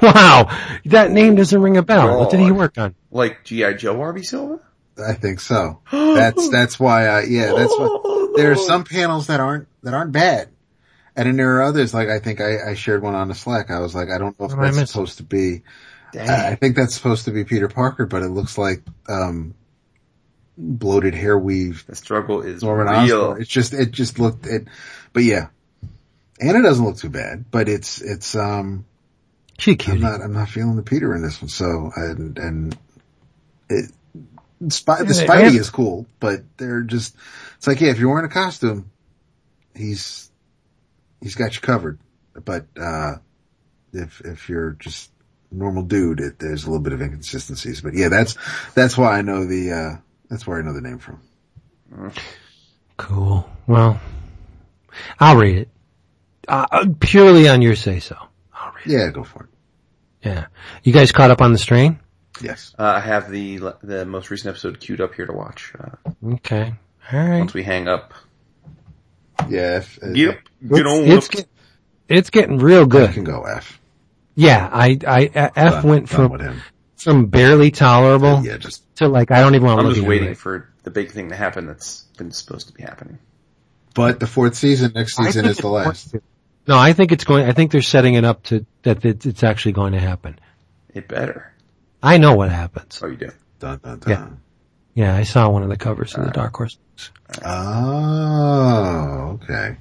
Wow, 0.00 0.48
that 0.86 1.10
name 1.12 1.36
doesn't 1.36 1.60
ring 1.60 1.76
a 1.76 1.82
bell. 1.82 2.18
What 2.18 2.30
did 2.30 2.40
he 2.40 2.50
work 2.50 2.76
on? 2.76 2.94
Like 3.12 3.44
G.I. 3.44 3.74
Joe 3.74 4.00
R.B. 4.00 4.22
Silva? 4.22 4.58
I 4.98 5.12
think 5.12 5.38
so. 5.38 5.80
That's, 5.90 6.48
that's 6.50 6.80
why 6.80 7.06
I, 7.06 7.22
yeah, 7.22 7.52
that's 7.54 7.72
why, 7.72 8.32
there 8.36 8.50
are 8.52 8.56
some 8.56 8.84
panels 8.84 9.28
that 9.28 9.38
aren't, 9.40 9.68
that 9.82 9.94
aren't 9.94 10.12
bad. 10.12 10.48
And 11.14 11.26
then 11.26 11.36
there 11.36 11.56
are 11.58 11.62
others, 11.62 11.94
like 11.94 12.08
I 12.08 12.18
think 12.18 12.40
I, 12.40 12.70
I 12.70 12.74
shared 12.74 13.02
one 13.02 13.14
on 13.14 13.28
the 13.28 13.34
Slack. 13.34 13.70
I 13.70 13.78
was 13.80 13.94
like, 13.94 14.08
I 14.10 14.18
don't 14.18 14.38
know 14.40 14.46
if 14.46 14.56
What 14.56 14.72
that's 14.72 14.90
supposed 14.90 15.18
to 15.18 15.22
be, 15.24 15.62
Dang. 16.12 16.28
I 16.28 16.48
I 16.50 16.54
think 16.56 16.74
that's 16.76 16.94
supposed 16.94 17.26
to 17.26 17.30
be 17.30 17.44
Peter 17.44 17.68
Parker, 17.68 18.06
but 18.06 18.22
it 18.22 18.28
looks 18.28 18.58
like, 18.58 18.82
um, 19.08 19.54
bloated 20.58 21.14
hair 21.14 21.38
weave 21.38 21.84
the 21.86 21.94
struggle 21.94 22.42
is 22.42 22.62
Norman 22.62 22.86
real. 22.88 23.20
Osborn. 23.20 23.42
It's 23.42 23.50
just, 23.50 23.72
it 23.72 23.90
just 23.92 24.18
looked, 24.18 24.46
it, 24.46 24.66
but 25.12 25.22
yeah. 25.22 25.48
And 26.48 26.56
it 26.56 26.62
doesn't 26.62 26.84
look 26.84 26.96
too 26.96 27.08
bad, 27.08 27.44
but 27.50 27.68
it's, 27.68 28.00
it's, 28.00 28.34
um, 28.34 28.84
She 29.58 29.76
I'm 29.86 30.00
not, 30.00 30.20
I'm 30.20 30.32
not 30.32 30.48
feeling 30.48 30.76
the 30.76 30.82
Peter 30.82 31.14
in 31.14 31.22
this 31.22 31.40
one. 31.40 31.48
So, 31.48 31.90
and, 31.94 32.38
and 32.38 32.78
it, 33.68 33.90
Spy, 34.68 35.02
the 35.02 35.14
Yeah, 35.14 35.26
Spidey 35.26 35.46
and- 35.48 35.56
is 35.56 35.70
cool, 35.70 36.06
but 36.20 36.40
they're 36.56 36.82
just, 36.82 37.14
it's 37.56 37.66
like, 37.66 37.80
yeah, 37.80 37.90
if 37.90 37.98
you're 37.98 38.08
wearing 38.10 38.26
a 38.26 38.32
costume, 38.32 38.90
he's, 39.74 40.30
he's 41.20 41.34
got 41.34 41.54
you 41.54 41.60
covered. 41.60 41.98
But, 42.44 42.66
uh, 42.80 43.16
if, 43.92 44.20
if 44.22 44.48
you're 44.48 44.70
just 44.72 45.10
normal 45.50 45.82
dude, 45.82 46.20
it, 46.20 46.38
there's 46.38 46.64
a 46.64 46.66
little 46.68 46.82
bit 46.82 46.92
of 46.92 47.02
inconsistencies, 47.02 47.80
but 47.82 47.94
yeah, 47.94 48.08
that's, 48.08 48.36
that's 48.74 48.96
why 48.96 49.18
I 49.18 49.22
know 49.22 49.46
the, 49.46 49.72
uh, 49.72 49.96
that's 50.30 50.46
where 50.46 50.58
I 50.58 50.62
know 50.62 50.72
the 50.72 50.80
name 50.80 50.98
from. 50.98 51.20
Cool. 52.96 53.48
Well, 53.66 54.00
I'll 55.20 55.36
read 55.36 55.58
it. 55.58 55.68
Uh, 56.48 56.86
purely 57.00 57.48
on 57.48 57.62
your 57.62 57.76
say 57.76 58.00
so. 58.00 58.16
I'll 58.54 58.72
read 58.74 58.86
it. 58.86 58.90
Yeah, 58.92 59.10
go 59.10 59.24
for 59.24 59.44
it. 59.44 59.48
Yeah. 60.28 60.46
You 60.82 60.92
guys 60.92 61.12
caught 61.12 61.30
up 61.30 61.40
on 61.40 61.52
the 61.52 61.58
strain? 61.58 61.98
Yes. 62.40 62.74
Uh, 62.78 62.84
I 62.96 63.00
have 63.00 63.30
the 63.30 63.74
the 63.82 64.04
most 64.06 64.30
recent 64.30 64.50
episode 64.50 64.80
queued 64.80 65.00
up 65.00 65.14
here 65.14 65.26
to 65.26 65.32
watch. 65.32 65.72
Uh, 65.78 66.10
Okay. 66.34 66.74
All 67.12 67.18
right. 67.18 67.38
once 67.40 67.54
we 67.54 67.62
hang 67.62 67.88
up. 67.88 68.14
Yeah. 69.48 69.78
If, 69.78 69.98
uh, 70.02 70.12
Get, 70.12 70.38
It's, 70.60 70.70
get 70.76 70.86
on 70.86 71.04
it's, 71.04 71.28
get, 71.28 71.46
it's 72.08 72.30
getting 72.30 72.58
real 72.58 72.86
good. 72.86 73.02
I 73.02 73.06
good. 73.06 73.14
can 73.14 73.24
go 73.24 73.42
F. 73.44 73.80
Yeah. 74.34 74.68
I, 74.72 74.98
I, 75.06 75.30
F 75.34 75.54
Done- 75.54 75.88
went 75.88 76.08
from, 76.08 76.30
with 76.32 76.62
from 76.96 77.26
barely 77.26 77.70
tolerable 77.72 78.42
Yeah, 78.44 78.56
just 78.58 78.84
to 78.96 79.08
like, 79.08 79.30
I 79.32 79.40
don't 79.40 79.54
even 79.56 79.66
want 79.66 79.80
to 79.80 79.86
I'm 79.88 79.94
just 79.94 80.06
waiting 80.06 80.28
it. 80.30 80.36
for 80.38 80.68
the 80.84 80.90
big 80.90 81.10
thing 81.10 81.30
to 81.30 81.36
happen 81.36 81.66
that's 81.66 82.02
been 82.16 82.30
supposed 82.30 82.68
to 82.68 82.72
be 82.72 82.82
happening. 82.84 83.18
But 83.94 84.20
the 84.20 84.26
fourth 84.28 84.54
season, 84.54 84.92
next 84.94 85.16
season 85.16 85.44
is 85.46 85.56
the 85.58 85.62
it's 85.62 85.64
last. 85.64 86.10
to. 86.12 86.22
No, 86.66 86.78
I 86.78 86.92
think 86.92 87.12
it's 87.12 87.24
going, 87.24 87.48
I 87.48 87.52
think 87.52 87.72
they're 87.72 87.82
setting 87.82 88.14
it 88.14 88.24
up 88.24 88.44
to, 88.44 88.64
that 88.82 89.04
it's 89.04 89.42
actually 89.42 89.72
going 89.72 89.92
to 89.92 90.00
happen. 90.00 90.38
It 90.94 91.08
better. 91.08 91.52
I 92.02 92.18
know 92.18 92.34
what 92.34 92.50
happens. 92.50 93.00
Oh, 93.02 93.06
you 93.06 93.16
do. 93.16 93.30
Dun, 93.58 93.80
dun, 93.82 93.98
dun. 93.98 94.10
Yeah. 94.10 94.28
Yeah, 94.94 95.16
I 95.16 95.22
saw 95.22 95.48
one 95.48 95.62
of 95.62 95.70
the 95.70 95.76
covers 95.78 96.14
of 96.14 96.26
the 96.26 96.30
Dark 96.32 96.54
Horse 96.54 96.74
books. 96.74 97.10
Oh, 97.42 99.38
okay. 99.42 99.76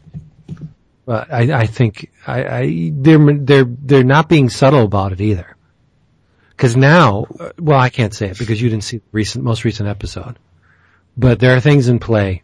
But 1.06 1.34
I, 1.34 1.62
I 1.62 1.66
think 1.66 2.10
I, 2.26 2.44
I 2.46 2.92
they're 2.94 3.34
they're 3.38 3.66
they're 3.66 4.04
not 4.06 4.30
being 4.30 4.50
subtle 4.50 4.84
about 4.84 5.12
it 5.12 5.20
either. 5.20 5.58
Because 6.50 6.78
now, 6.78 7.26
uh, 7.40 7.50
well, 7.60 7.80
I 7.80 7.90
can't 7.90 8.14
say 8.14 8.28
it 8.30 8.38
because 8.38 8.62
you 8.62 8.70
didn't 8.70 8.86
see 8.86 8.98
the 8.98 9.04
recent 9.12 9.44
most 9.44 9.66
recent 9.66 9.90
episode. 9.90 10.38
But 11.18 11.40
there 11.40 11.58
are 11.58 11.60
things 11.60 11.90
in 11.90 12.00
play 12.00 12.44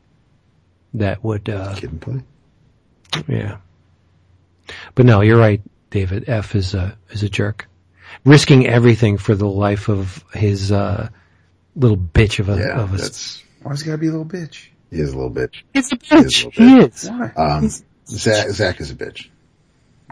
that 0.95 1.24
would, 1.24 1.48
uh, 1.48 1.75
Kid 1.75 1.91
and 1.91 2.01
play. 2.01 2.24
yeah. 3.30 3.57
But 4.95 5.05
no, 5.05 5.21
you're 5.21 5.37
right, 5.39 5.61
David. 5.89 6.27
Eph 6.29 6.55
is 6.55 6.73
a 6.73 6.97
is 7.09 7.23
a 7.23 7.29
jerk, 7.29 7.67
risking 8.25 8.67
everything 8.67 9.17
for 9.17 9.35
the 9.35 9.47
life 9.47 9.89
of 9.89 10.23
his 10.33 10.71
uh, 10.71 11.09
little 11.75 11.97
bitch 11.97 12.39
of 12.39 12.49
a 12.49 12.57
Yeah, 12.57 12.81
of 12.81 12.93
a. 12.93 12.97
that's, 12.97 13.43
Why's 13.63 13.81
he 13.81 13.85
gotta 13.87 13.97
be 13.97 14.07
a 14.07 14.11
little 14.11 14.25
bitch? 14.25 14.67
he 14.91 14.99
is 14.99 15.11
a 15.13 15.17
little 15.17 15.31
bitch. 15.31 15.63
He's 15.73 15.91
a 15.91 15.97
He 16.01 16.15
is 16.15 16.21
a 16.21 16.25
bitch. 16.25 16.45
little 16.45 16.51
He 16.51 16.77
is. 16.79 17.09
Why? 17.09 17.31
Um, 17.35 17.69
Zach, 18.07 18.49
Zach 18.49 18.79
is 18.81 18.91
a 18.91 18.95
bitch. 18.95 19.27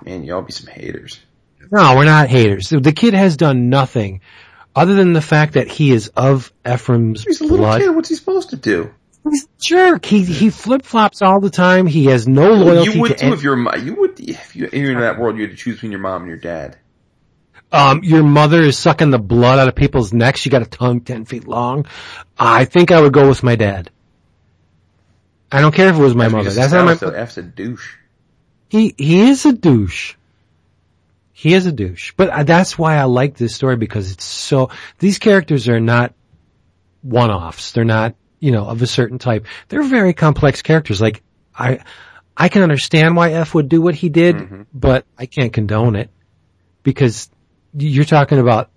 Man, 0.03 0.24
y'all 0.24 0.42
be 0.42 0.51
some 0.51 0.67
haters. 0.72 1.19
No, 1.72 1.95
we're 1.95 2.06
not 2.06 2.27
haters. 2.27 2.69
The 2.69 2.92
kid 2.92 3.14
has 3.14 3.38
done 3.38 3.69
nothing 3.69 4.22
other 4.75 4.93
than 4.93 5.14
the 5.14 5.22
fact 5.22 5.53
that 5.53 5.67
he 5.69 5.92
is 5.92 6.09
of 6.09 6.51
Ephraim's 6.67 7.24
He's 7.24 7.40
a 7.42 7.45
little 7.45 7.59
blood. 7.59 7.82
kid. 7.82 7.90
What's 7.95 8.09
he 8.09 8.16
supposed 8.16 8.50
to 8.50 8.58
do? 8.58 8.92
He's 9.30 9.45
a 9.45 9.48
jerk. 9.60 10.06
He 10.06 10.24
he 10.24 10.50
flip 10.50 10.84
flops 10.86 11.22
all 11.22 11.40
the 11.40 11.50
time. 11.50 11.88
He 11.88 12.06
has 12.06 12.28
no 12.28 12.54
loyalty 12.54 12.92
you 12.92 13.02
would 13.02 13.18
to 13.18 13.18
too 13.18 13.34
if 13.34 13.44
your 13.44 13.78
you 13.78 13.95
would 13.95 14.20
if 14.20 14.56
you 14.56 14.70
you're 14.72 14.92
in 14.92 15.00
that 15.00 15.20
world. 15.20 15.38
You 15.38 15.44
had 15.44 15.52
to 15.52 15.58
choose 15.58 15.76
between 15.76 15.92
your 15.92 16.02
mom 16.02 16.22
and 16.22 16.30
your 16.30 16.38
dad. 16.38 16.78
um, 17.72 18.04
your 18.04 18.24
mother 18.24 18.62
is 18.62 18.78
sucking 18.78 19.10
the 19.10 19.20
blood 19.20 19.58
out 19.60 19.68
of 19.68 19.76
people's 19.76 20.14
necks. 20.14 20.40
She 20.40 20.50
got 20.50 20.62
a 20.62 20.66
tongue 20.66 21.02
ten 21.02 21.26
feet 21.26 21.48
long. 21.48 21.88
I 22.38 22.66
think 22.66 22.92
I 22.92 23.02
would 23.02 23.14
go 23.14 23.28
with 23.28 23.42
my 23.42 23.56
dad. 23.56 23.90
I 25.52 25.62
don't 25.62 25.74
care 25.74 25.90
if 25.90 25.95
it 25.95 26.02
was 26.02 26.16
my 26.16 26.28
mother. 26.28 26.52
That's 26.52 26.74
not 26.74 26.86
my. 26.86 26.94
though, 26.94 27.10
Eph's 27.10 27.38
a 27.38 27.44
douche. 27.44 27.95
He 28.70 28.94
he 28.98 29.22
is 29.22 29.45
a 29.45 29.54
douche. 29.54 30.16
He 31.34 31.54
is 31.54 31.66
a 31.66 31.72
douche. 31.72 32.14
But 32.16 32.30
uh, 32.30 32.44
that's 32.44 32.78
why 32.78 32.95
I 32.98 33.04
like 33.04 33.36
this 33.38 33.56
story 33.56 33.76
because 33.76 34.12
it's 34.12 34.24
so. 34.26 34.70
These 35.00 35.18
characters 35.20 35.68
are 35.68 35.80
not 35.80 36.14
one-offs. 37.02 37.72
They're 37.72 37.84
not 37.84 38.16
you 38.40 38.52
know 38.52 38.66
of 38.66 38.82
a 38.82 38.88
certain 38.88 39.20
type. 39.20 39.46
They're 39.70 39.84
very 39.84 40.14
complex 40.14 40.62
characters. 40.62 41.02
Like 41.02 41.24
I 41.58 41.80
I 42.38 42.50
can 42.50 42.64
understand 42.64 43.16
why 43.16 43.32
Eph 43.32 43.54
would 43.54 43.70
do 43.70 43.82
what 43.82 43.96
he 43.96 44.10
did, 44.10 44.36
mm-hmm. 44.36 44.62
but 44.74 45.06
I 45.18 45.26
can't 45.26 45.54
condone 45.54 45.96
it 45.96 46.10
because 46.84 47.30
you're 47.74 48.06
talking 48.06 48.40
about 48.40 48.72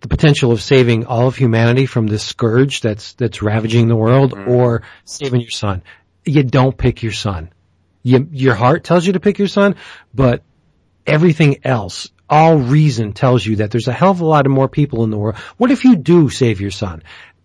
the 0.00 0.08
potential 0.08 0.50
of 0.50 0.60
saving 0.60 1.06
all 1.06 1.28
of 1.28 1.36
humanity 1.36 1.86
from 1.86 2.06
this 2.06 2.24
scourge 2.24 2.80
that's 2.80 3.14
that's 3.14 3.42
ravaging 3.42 3.88
the 3.88 3.96
world, 3.96 4.32
mm-hmm. 4.32 4.50
or 4.50 4.82
saving 5.04 5.40
your 5.40 5.50
son. 5.50 5.82
You 6.24 6.42
don't 6.42 6.76
pick 6.76 7.02
your 7.02 7.12
son. 7.12 7.50
You, 8.02 8.28
your 8.32 8.54
heart 8.54 8.82
tells 8.82 9.06
you 9.06 9.12
to 9.12 9.20
pick 9.20 9.38
your 9.38 9.48
son, 9.48 9.76
but 10.12 10.42
everything 11.06 11.58
else, 11.64 12.10
all 12.28 12.56
reason 12.56 13.12
tells 13.12 13.46
you 13.46 13.56
that 13.56 13.70
there's 13.70 13.88
a 13.88 13.92
hell 13.92 14.10
of 14.10 14.20
a 14.20 14.24
lot 14.24 14.46
of 14.46 14.52
more 14.52 14.68
people 14.68 15.04
in 15.04 15.10
the 15.10 15.18
world. 15.18 15.36
What 15.56 15.70
if 15.70 15.84
you 15.84 15.94
do 15.96 16.28
save 16.28 16.60
your 16.60 16.70
son? 16.72 17.02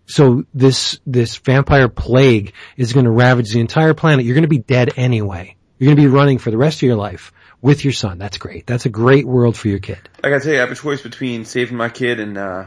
So 0.08 0.44
this, 0.52 0.98
this 1.06 1.36
vampire 1.36 1.88
plague 1.88 2.54
is 2.76 2.92
going 2.92 3.04
to 3.04 3.10
ravage 3.10 3.52
the 3.52 3.60
entire 3.60 3.94
planet. 3.94 4.24
You're 4.24 4.34
going 4.34 4.42
to 4.42 4.48
be 4.48 4.58
dead 4.58 4.94
anyway. 4.96 5.56
You're 5.78 5.88
going 5.88 5.96
to 5.96 6.02
be 6.02 6.08
running 6.08 6.38
for 6.38 6.50
the 6.50 6.58
rest 6.58 6.78
of 6.78 6.82
your 6.82 6.96
life 6.96 7.32
with 7.60 7.84
your 7.84 7.92
son. 7.92 8.18
That's 8.18 8.38
great. 8.38 8.66
That's 8.66 8.86
a 8.86 8.90
great 8.90 9.26
world 9.26 9.56
for 9.56 9.68
your 9.68 9.78
kid. 9.78 9.98
I 10.22 10.30
gotta 10.30 10.42
tell 10.42 10.52
you, 10.52 10.58
I 10.58 10.62
have 10.62 10.70
a 10.70 10.76
choice 10.76 11.02
between 11.02 11.44
saving 11.44 11.76
my 11.76 11.88
kid 11.88 12.20
and 12.20 12.38
uh, 12.38 12.66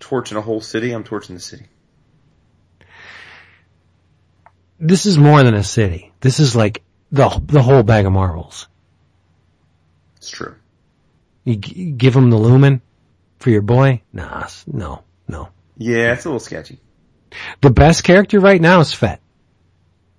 torching 0.00 0.38
a 0.38 0.40
whole 0.40 0.60
city. 0.60 0.92
I'm 0.92 1.04
torching 1.04 1.34
the 1.34 1.40
city. 1.40 1.66
This 4.80 5.06
is 5.06 5.18
more 5.18 5.42
than 5.42 5.54
a 5.54 5.64
city. 5.64 6.12
This 6.20 6.38
is 6.40 6.54
like 6.54 6.82
the, 7.10 7.28
the 7.46 7.62
whole 7.62 7.82
bag 7.82 8.06
of 8.06 8.12
marbles. 8.12 8.68
It's 10.16 10.30
true. 10.30 10.54
You 11.44 11.56
g- 11.56 11.92
give 11.92 12.14
him 12.14 12.30
the 12.30 12.36
lumen 12.36 12.80
for 13.38 13.50
your 13.50 13.62
boy? 13.62 14.02
Nah, 14.12 14.48
no, 14.66 14.82
no. 14.86 15.02
Yeah, 15.78 16.12
it's 16.12 16.24
a 16.24 16.28
little 16.28 16.40
sketchy. 16.40 16.80
The 17.60 17.70
best 17.70 18.04
character 18.04 18.40
right 18.40 18.60
now 18.60 18.80
is 18.80 18.92
Fet. 18.92 19.20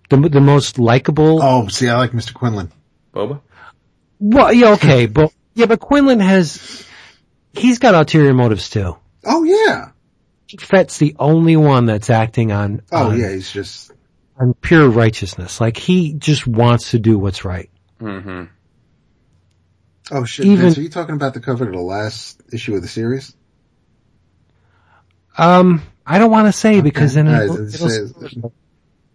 The 0.10 0.18
the 0.18 0.42
most 0.42 0.80
likable. 0.80 1.40
Oh, 1.44 1.68
see, 1.68 1.88
I 1.88 1.98
like 1.98 2.12
Mr. 2.12 2.34
Quinlan. 2.34 2.72
Boba. 3.14 3.42
Well, 4.20 4.52
yeah, 4.54 4.72
okay, 4.74 5.06
but 5.08 5.32
yeah, 5.54 5.68
but 5.68 5.80
Quinlan 5.80 6.20
has. 6.20 6.86
He's 7.54 7.80
got 7.80 7.94
ulterior 7.94 8.34
motives 8.34 8.70
too. 8.70 8.98
Oh 9.26 9.44
yeah. 9.44 9.90
Fet's 10.60 10.98
the 10.98 11.16
only 11.20 11.56
one 11.56 11.86
that's 11.86 12.10
acting 12.10 12.52
on 12.52 12.82
Oh 12.92 13.10
on, 13.10 13.20
yeah, 13.20 13.32
he's 13.32 13.52
just, 13.52 13.92
on 14.40 14.54
pure 14.56 14.90
righteousness. 14.90 15.62
Like 15.62 15.78
he 15.78 16.14
just 16.14 16.48
wants 16.48 16.92
to 16.92 17.00
do 17.00 17.20
what's 17.20 17.46
right. 17.46 17.70
Mm-hmm. 18.02 18.46
oh 20.12 20.26
shit, 20.26 20.46
Even- 20.46 20.58
Vince, 20.58 20.78
are 20.78 20.82
you 20.82 20.90
talking 20.90 21.16
about 21.16 21.34
the 21.34 21.40
cover 21.40 21.66
of 21.66 21.74
the 21.74 21.82
last 21.82 22.42
issue 22.52 22.76
of 22.76 22.82
the 22.82 22.88
series? 22.88 23.36
Um, 25.40 25.82
I 26.06 26.20
don't 26.20 26.32
want 26.32 26.48
to 26.48 26.52
say 26.52 26.82
because 26.82 27.14
then 27.14 27.28
Alright, 27.28 27.44
it'll, 27.44 27.56
it 27.68 27.74
it'll- 27.74 27.90
says- 27.90 28.14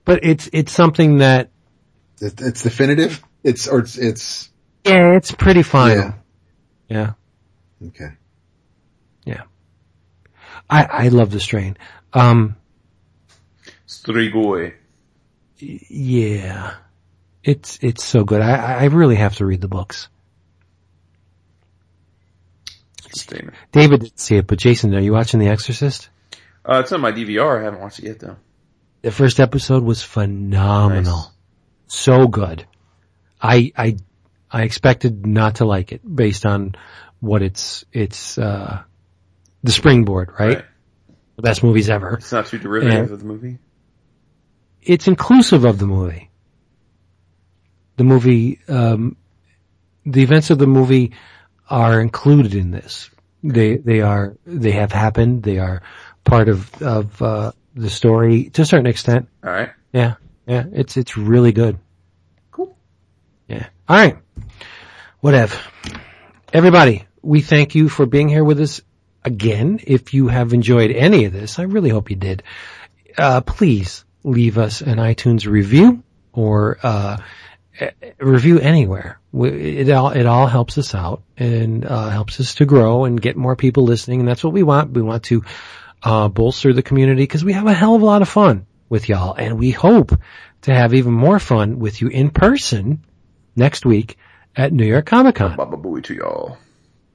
but 0.07 0.25
it's 0.25 0.49
it's 0.53 0.73
something 0.73 1.19
that 1.19 1.51
It, 2.21 2.41
it's 2.41 2.63
definitive? 2.63 3.23
It's, 3.43 3.69
or 3.69 3.81
it's, 3.81 3.99
it's, 3.99 4.51
yeah, 4.87 5.17
it's 5.17 5.33
pretty 5.33 5.63
final. 5.63 6.15
Yeah. 6.89 7.13
yeah. 7.81 7.89
okay. 7.89 8.13
Yeah. 9.27 9.43
I, 10.71 10.85
I 10.85 11.09
love 11.09 11.31
the 11.31 11.41
strain. 11.41 11.77
Um, 12.15 12.57
Strigoi. 13.87 14.73
yeah, 15.59 16.75
it's, 17.43 17.79
it's 17.83 18.03
so 18.05 18.25
good. 18.25 18.41
I, 18.41 18.81
I 18.81 18.85
really 18.85 19.17
have 19.17 19.37
to 19.37 19.47
read 19.47 19.61
the 19.61 19.69
books. 19.69 20.09
David 23.73 24.01
didn't 24.01 24.19
see 24.19 24.37
it, 24.37 24.47
but 24.47 24.59
Jason, 24.59 24.95
are 24.95 25.01
you 25.01 25.13
watching 25.13 25.39
The 25.41 25.49
Exorcist? 25.49 26.09
Uh, 26.67 26.81
it's 26.81 26.93
on 26.93 27.01
my 27.01 27.13
DVR. 27.13 27.61
I 27.61 27.65
haven't 27.65 27.81
watched 27.81 27.99
it 28.01 28.07
yet 28.07 28.21
though. 28.21 28.37
The 29.03 29.11
first 29.11 29.39
episode 29.41 29.83
was 29.85 30.03
phenomenal. 30.03 31.17
Nice. 31.17 31.29
So 31.89 32.27
good. 32.27 32.67
I, 33.41 33.73
I, 33.77 33.97
I 34.51 34.63
expected 34.63 35.27
not 35.27 35.57
to 35.57 35.67
like 35.67 35.93
it 35.93 36.01
based 36.17 36.47
on 36.47 36.75
what 37.21 37.43
it's, 37.43 37.85
it's, 37.93 38.39
uh, 38.39 38.83
the 39.63 39.73
springboard, 39.73 40.31
right? 40.39 40.57
Right. 40.57 40.65
The 41.37 41.43
best 41.43 41.63
movies 41.63 41.91
ever. 41.91 42.15
It's 42.15 42.33
not 42.33 42.47
too 42.47 42.59
derivative 42.59 43.09
Yeah. 43.09 43.13
of 43.15 43.19
the 43.19 43.25
movie. 43.27 43.59
it's 44.83 45.09
inclusive 45.09 45.65
of 45.65 45.79
the 45.79 45.87
movie. 45.87 46.31
The 47.97 48.05
movie, 48.05 48.61
um, 48.69 49.17
the 50.07 50.23
events 50.23 50.51
of 50.51 50.59
the 50.59 50.67
movie 50.67 51.13
are 51.69 52.01
included 52.01 52.55
in 52.55 52.71
this. 52.71 53.11
They 53.43 53.77
they 53.77 54.01
are 54.01 54.37
they 54.47 54.73
have 54.73 54.91
happened. 54.93 55.43
They 55.43 55.59
are 55.59 55.83
part 56.25 56.49
of 56.49 56.83
of 56.83 57.21
uh, 57.23 57.53
the 57.75 57.91
story 57.91 58.51
to 58.51 58.63
a 58.63 58.65
certain 58.65 58.87
extent. 58.87 59.29
All 59.45 59.51
right. 59.51 59.71
Yeah, 59.93 60.15
yeah. 60.47 60.65
It's 60.73 60.97
it's 60.97 61.17
really 61.17 61.53
good. 61.53 61.79
Cool. 62.51 62.77
Yeah. 63.49 63.67
All 63.89 63.97
right. 63.97 64.17
Whatever. 65.21 65.59
Everybody, 66.53 67.05
we 67.23 67.41
thank 67.41 67.75
you 67.75 67.89
for 67.89 68.07
being 68.07 68.29
here 68.29 68.45
with 68.45 68.61
us 68.61 68.81
again. 69.25 69.81
If 69.83 70.15
you 70.15 70.29
have 70.29 70.53
enjoyed 70.53 70.91
any 70.91 71.25
of 71.25 71.33
this, 71.33 71.59
I 71.59 71.63
really 71.63 71.91
hope 71.91 72.11
you 72.11 72.17
did. 72.17 72.43
Uh, 73.17 73.41
please 73.41 74.05
leave 74.23 74.59
us 74.59 74.81
an 74.81 74.99
iTunes 74.99 75.47
review 75.47 76.03
or, 76.33 76.79
uh, 76.83 77.17
a- 77.81 77.93
a 78.21 78.25
review 78.25 78.59
anywhere. 78.61 79.19
It 79.33 79.91
all, 79.91 80.11
it 80.11 80.27
all 80.27 80.47
helps 80.47 80.79
us 80.79 80.95
out 80.95 81.23
and, 81.37 81.85
uh, 81.85 82.11
helps 82.11 82.39
us 82.41 82.55
to 82.57 82.65
grow 82.67 83.05
and 83.05 83.21
get 83.21 83.37
more 83.37 83.57
people 83.57 83.85
listening. 83.85 84.21
And 84.21 84.29
that's 84.29 84.45
what 84.45 84.53
we 84.53 84.63
want. 84.63 84.93
We 84.93 85.03
want 85.03 85.25
to, 85.25 85.43
uh, 86.05 86.29
bolster 86.29 86.73
the 86.73 86.83
community 86.83 87.23
because 87.23 87.45
we 87.45 87.55
have 87.55 87.67
a 87.67 87.73
hell 87.73 87.95
of 87.95 88.03
a 88.03 88.05
lot 88.05 88.23
of 88.23 88.29
fun 88.29 88.67
with 88.89 89.09
y'all 89.09 89.35
and 89.35 89.59
we 89.59 89.71
hope 89.71 90.13
to 90.63 90.75
have 90.75 90.95
even 90.95 91.13
more 91.13 91.39
fun 91.39 91.79
with 91.79 92.01
you 92.01 92.09
in 92.09 92.31
person 92.31 93.05
next 93.57 93.85
week 93.87 94.19
at 94.55 94.73
New 94.73 94.85
York 94.85 95.07
Comic 95.07 95.37
Con. 95.37 95.57
Baba 95.57 95.77
booey 95.77 96.05
to 96.05 96.15
y'all. 96.15 96.59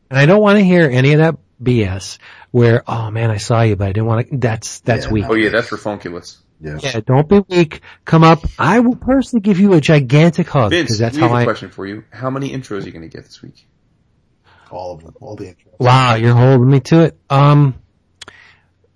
And 0.09 0.17
I 0.17 0.25
don't 0.25 0.41
want 0.41 0.57
to 0.57 0.63
hear 0.63 0.89
any 0.89 1.13
of 1.13 1.19
that 1.19 1.37
BS 1.61 2.17
where, 2.51 2.83
oh 2.87 3.11
man, 3.11 3.29
I 3.29 3.37
saw 3.37 3.61
you, 3.61 3.75
but 3.75 3.87
I 3.87 3.93
didn't 3.93 4.07
want 4.07 4.29
to, 4.29 4.37
that's, 4.37 4.79
that's 4.81 5.05
Yeah, 5.05 5.11
weak. 5.11 5.25
Oh 5.29 5.35
yeah, 5.35 5.49
that's 5.49 5.71
ridiculous. 5.71 6.39
Yes. 6.61 6.83
Yeah, 6.83 6.99
don't 6.99 7.29
be 7.29 7.41
weak. 7.47 7.81
Come 8.03 8.23
up. 8.23 8.39
I 8.57 8.81
will 8.81 8.95
personally 8.95 9.41
give 9.41 9.59
you 9.59 9.73
a 9.73 9.81
gigantic 9.81 10.49
hug 10.49 10.71
Vince, 10.71 10.87
because 10.87 10.97
that's 10.97 11.15
we 11.15 11.21
how 11.21 11.29
have 11.29 11.37
a 11.37 11.41
I, 11.41 11.43
question 11.45 11.69
for 11.69 11.85
you. 11.85 12.03
How 12.11 12.29
many 12.29 12.49
intros 12.49 12.83
are 12.83 12.85
you 12.85 12.91
going 12.91 13.09
to 13.09 13.15
get 13.15 13.23
this 13.23 13.41
week? 13.41 13.65
All 14.69 14.93
of 14.93 15.03
them, 15.03 15.15
all 15.21 15.35
the 15.35 15.45
intros. 15.45 15.79
wow, 15.79 16.15
you're 16.15 16.35
holding 16.35 16.69
me 16.69 16.79
to 16.81 17.03
it. 17.03 17.19
Um, 17.29 17.75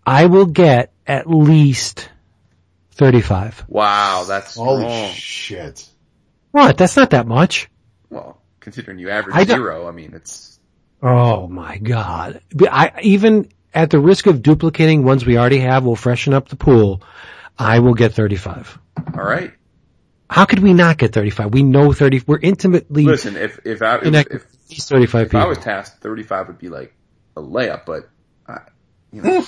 I 0.05 0.25
will 0.25 0.45
get 0.45 0.91
at 1.07 1.29
least 1.29 2.09
35. 2.91 3.65
Wow, 3.67 4.25
that's 4.27 4.55
Holy 4.55 4.81
strong. 4.83 5.11
shit. 5.11 5.89
What? 6.51 6.77
That's 6.77 6.95
not 6.95 7.11
that 7.11 7.27
much. 7.27 7.69
well, 8.09 8.41
considering 8.59 8.99
you 8.99 9.09
average 9.09 9.35
I 9.35 9.43
zero, 9.45 9.87
I 9.87 9.91
mean, 9.91 10.13
it's 10.13 10.59
Oh 11.01 11.47
my 11.47 11.77
god. 11.77 12.41
I, 12.61 12.91
even 13.01 13.49
at 13.73 13.89
the 13.89 13.99
risk 13.99 14.25
of 14.27 14.41
duplicating 14.41 15.03
ones 15.03 15.25
we 15.25 15.37
already 15.37 15.59
have, 15.59 15.83
we'll 15.83 15.95
freshen 15.97 16.33
up 16.33 16.47
the 16.47 16.55
pool. 16.55 17.01
I 17.57 17.79
will 17.79 17.93
get 17.93 18.13
35. 18.13 18.79
all 18.97 19.23
right. 19.23 19.51
How 20.29 20.45
could 20.45 20.59
we 20.59 20.73
not 20.73 20.97
get 20.97 21.11
35? 21.13 21.53
We 21.53 21.61
know 21.63 21.91
30, 21.91 22.23
we're 22.25 22.39
intimately 22.39 23.03
Listen, 23.03 23.35
if 23.35 23.59
if 23.65 23.81
I 23.81 23.95
if, 23.97 24.01
connected 24.03 24.41
if, 24.69 24.77
35 24.77 25.27
if 25.27 25.35
I 25.35 25.45
was 25.45 25.57
tasked, 25.59 26.01
thirty 26.01 26.23
five 26.23 26.47
would 26.47 26.57
be 26.57 26.69
like 26.69 26.95
a 27.35 27.41
layup, 27.41 27.85
but 27.85 28.09
I, 28.47 28.61
you 29.13 29.21
know, 29.21 29.45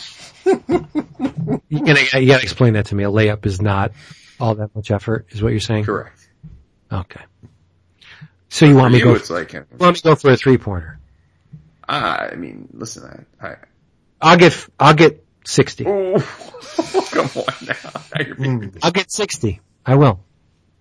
You 1.69 1.85
gotta, 1.85 2.22
you 2.22 2.27
gotta 2.27 2.44
explain 2.44 2.74
that 2.74 2.88
to 2.88 2.95
me. 2.95 3.03
A 3.03 3.10
layup 3.10 3.45
is 3.45 3.61
not 3.61 3.92
all 4.40 4.56
that 4.56 4.76
much 4.76 4.92
effort, 4.92 5.27
is 5.30 5.42
what 5.42 5.50
you're 5.52 5.60
saying? 5.60 5.85
correct. 5.85 6.30
Okay. 6.92 7.22
So 8.50 8.66
you 8.66 8.76
want 8.76 8.94
me 8.94 9.00
to 9.00 9.06
go, 9.06 9.16
it's 9.16 9.30
like, 9.30 9.52
you 9.53 9.66
want 9.80 9.95
me 9.95 10.00
to 10.00 10.03
go 10.03 10.16
for 10.16 10.32
a 10.32 10.38
three 10.38 10.58
pointer? 10.58 11.00
Ah, 11.90 12.27
I 12.32 12.35
mean, 12.35 12.69
listen, 12.74 13.26
I, 13.42 13.48
I 13.48 13.56
I'll 14.22 14.38
get, 14.38 14.68
I'll 14.80 14.94
get 14.94 15.26
60. 15.45 15.85
oh, 15.88 16.19
come 17.11 17.30
on 17.35 17.68
now. 17.68 17.76
Now 18.18 18.24
hmm. 18.35 18.68
I'll 18.84 18.92
get 18.92 19.11
60. 19.11 19.60
I 19.85 19.95
will. 19.95 20.19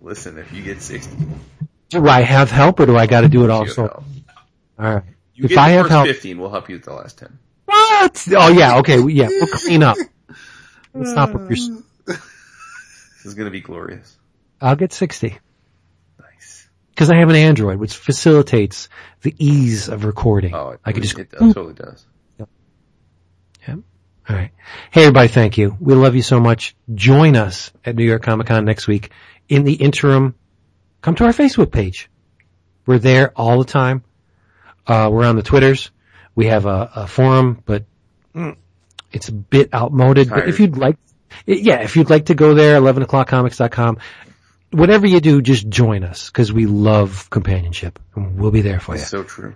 Listen, 0.01 0.39
if 0.39 0.53
you 0.53 0.63
get 0.63 0.83
60, 0.83 1.17
Do 1.89 2.07
I 2.07 2.21
have 2.21 2.51
help 2.51 2.79
or 2.81 2.87
do 2.87 2.97
I 2.97 3.07
gotta 3.07 3.29
do 3.29 3.45
it 3.45 3.51
all 3.51 3.67
solo? 3.67 4.05
Alright. 4.79 5.05
You 5.35 5.45
If 5.45 5.51
get 5.51 5.59
I 5.59 5.71
have 5.71 5.89
help- 5.89 6.07
fifteen. 6.07 6.39
we'll 6.39 6.51
help 6.51 6.69
you 6.69 6.77
with 6.77 6.85
the 6.85 6.93
last 6.95 7.19
10. 7.19 7.39
What? 7.75 8.25
Oh 8.33 8.49
yeah, 8.49 8.79
okay, 8.79 9.01
yeah, 9.09 9.29
we'll 9.29 9.47
clean 9.47 9.83
up. 9.83 9.97
Let's 10.95 11.13
not 11.13 11.33
put 11.33 11.51
your, 11.51 11.83
This 12.07 12.21
is 13.25 13.35
gonna 13.35 13.51
be 13.51 13.61
glorious. 13.61 14.17
I'll 14.61 14.77
get 14.77 14.93
60. 14.93 15.39
Nice. 16.21 16.69
Cause 16.97 17.11
I 17.11 17.17
have 17.17 17.29
an 17.29 17.37
Android, 17.37 17.79
which 17.79 17.97
facilitates 17.97 18.89
the 19.23 19.35
ease 19.39 19.89
of 19.89 20.05
recording. 20.05 20.55
Oh, 20.55 20.71
it, 20.71 20.81
I 20.85 20.93
could 20.93 21.03
just, 21.03 21.19
it 21.19 21.31
totally 21.33 21.75
does. 21.75 22.07
Yeah. 22.39 23.77
alright. 24.31 24.53
Hey 24.91 25.03
everybody, 25.03 25.29
thank 25.29 25.59
you. 25.59 25.77
We 25.81 25.95
love 25.95 26.15
you 26.15 26.23
so 26.23 26.39
much. 26.39 26.77
Join 26.95 27.37
us 27.37 27.73
at 27.85 27.97
New 27.97 28.05
York 28.05 28.23
Comic 28.23 28.47
Con 28.47 28.65
next 28.65 28.87
week. 28.87 29.11
In 29.49 29.65
the 29.65 29.75
interim, 29.75 30.35
come 31.03 31.15
to 31.17 31.25
our 31.25 31.33
Facebook 31.33 31.73
page. 31.73 32.09
We're 32.87 32.99
there 32.99 33.33
all 33.35 33.59
the 33.59 33.71
time. 33.71 34.05
Uh, 34.87 35.09
we're 35.11 35.25
on 35.25 35.37
the 35.37 35.43
Twitters. 35.43 35.91
We 36.35 36.47
have 36.47 36.67
a, 36.67 36.91
a 36.95 37.07
forum, 37.07 37.63
but 37.65 37.85
it's 39.13 39.29
a 39.29 39.33
bit 39.33 39.73
outmoded. 39.73 40.29
But 40.31 40.49
if 40.49 40.59
you'd 40.61 40.77
like, 40.77 40.97
yeah, 41.47 41.83
if 41.83 41.97
you'd 41.97 42.11
like 42.11 42.27
to 42.27 42.35
go 42.35 42.55
there, 42.55 42.77
11 42.77 43.05
o'clockcomics.com. 43.05 43.99
Whatever 44.73 45.07
you 45.07 45.21
do, 45.21 45.41
just 45.41 45.69
join 45.69 46.03
us 46.03 46.29
because 46.31 46.53
we 46.53 46.67
love 46.67 47.31
companionship 47.31 47.99
and 48.17 48.37
we'll 48.37 48.51
be 48.51 48.63
there 48.63 48.81
for 48.81 48.97
you. 48.97 49.03
So 49.03 49.23
true. 49.23 49.55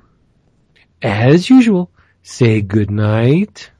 As 1.02 1.50
usual, 1.50 1.90
say 2.22 2.60
good 2.60 2.90
night. 2.90 3.70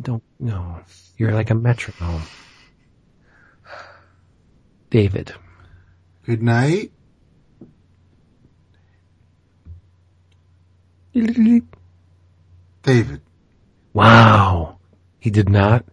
Don't, 0.00 0.22
no, 0.38 0.80
you're 1.16 1.32
like 1.32 1.50
a 1.50 1.54
metronome. 1.54 2.22
David. 4.90 5.32
Good 6.24 6.42
night. 6.42 6.92
David. 12.82 13.20
Wow. 13.92 14.78
He 15.18 15.30
did 15.30 15.48
not 15.48 15.84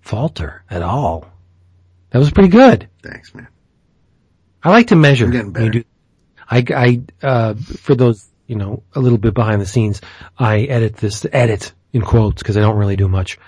falter 0.00 0.62
at 0.70 0.82
all. 0.82 1.26
That 2.10 2.18
was 2.18 2.30
pretty 2.30 2.48
good. 2.48 2.88
Thanks, 3.02 3.34
man. 3.34 3.48
I 4.62 4.70
like 4.70 4.88
to 4.88 4.96
measure. 4.96 5.26
I'm 5.26 5.30
getting 5.30 5.52
better. 5.52 5.70
do- 5.70 5.84
I, 6.50 6.64
I, 6.74 7.02
uh, 7.22 7.54
for 7.54 7.94
those, 7.94 8.28
you 8.46 8.56
know, 8.56 8.82
a 8.94 9.00
little 9.00 9.18
bit 9.18 9.34
behind 9.34 9.60
the 9.60 9.66
scenes, 9.66 10.00
I 10.36 10.62
edit 10.62 10.96
this, 10.96 11.24
edit 11.32 11.72
in 11.92 12.02
quotes 12.02 12.42
because 12.42 12.56
I 12.56 12.60
don't 12.60 12.76
really 12.76 12.96
do 12.96 13.08
much 13.08 13.38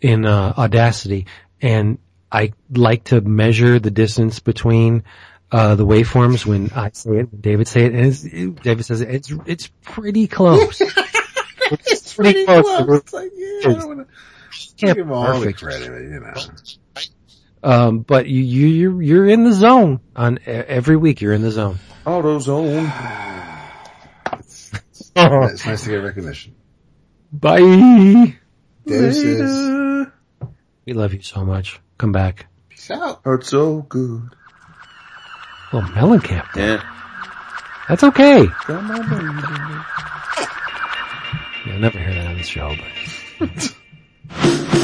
in, 0.00 0.26
uh, 0.26 0.52
Audacity 0.58 1.26
and 1.62 1.98
I 2.30 2.52
like 2.70 3.04
to 3.04 3.20
measure 3.20 3.78
the 3.78 3.90
distance 3.90 4.38
between, 4.40 5.04
uh, 5.52 5.74
the 5.74 5.86
waveforms 5.86 6.44
when 6.46 6.70
I 6.74 6.90
say 6.92 7.10
it, 7.18 7.30
when 7.32 7.40
David 7.40 7.68
say 7.68 7.84
it, 7.86 7.92
and 7.94 8.06
it's, 8.06 8.24
it- 8.24 8.62
David 8.62 8.84
says 8.84 9.00
it, 9.00 9.08
it's, 9.10 9.32
it's 9.46 9.66
pretty 9.82 10.26
close. 10.28 10.80
it's 11.70 12.14
pretty 12.14 12.44
close. 12.44 12.64
It's 13.00 13.12
like, 13.12 13.30
yeah, 13.34 13.58
I 13.70 13.72
don't 13.74 13.88
wanna 13.88 14.06
Can't 14.76 14.96
give 14.96 15.06
him 15.06 15.12
all 15.12 15.24
the 15.40 15.52
perfect. 15.52 15.58
credit, 15.62 16.02
you 16.10 16.20
know. 16.20 16.34
Um, 17.62 18.00
but 18.00 18.26
you, 18.26 18.40
you, 18.42 18.66
you're, 18.68 19.02
you're 19.02 19.26
in 19.28 19.44
the 19.44 19.52
zone 19.52 20.00
on 20.16 20.38
every 20.46 20.96
week. 20.96 21.20
You're 21.20 21.34
in 21.34 21.42
the 21.42 21.50
zone. 21.50 21.78
Auto 22.06 22.38
zone. 22.38 22.90
It's 25.16 25.66
nice 25.66 25.84
to 25.84 25.90
get 25.90 25.96
recognition. 25.96 26.54
Bye. 27.32 28.36
Deuces. 28.86 30.06
We 30.86 30.92
love 30.94 31.12
you 31.14 31.22
so 31.22 31.44
much. 31.44 31.80
Come 31.98 32.12
back. 32.12 32.46
Peace 32.68 32.90
out. 32.90 33.20
It's 33.26 33.48
so 33.48 33.82
good. 33.82 34.30
Little 35.72 35.90
melon 35.90 36.20
cap. 36.20 36.48
Yeah. 36.56 36.82
That's 37.88 38.02
okay. 38.04 38.42
you 41.66 41.78
never 41.78 41.98
hear 41.98 42.14
that 42.14 42.26
on 42.26 42.36
the 42.36 42.42
show, 42.42 42.76
but. 43.40 43.74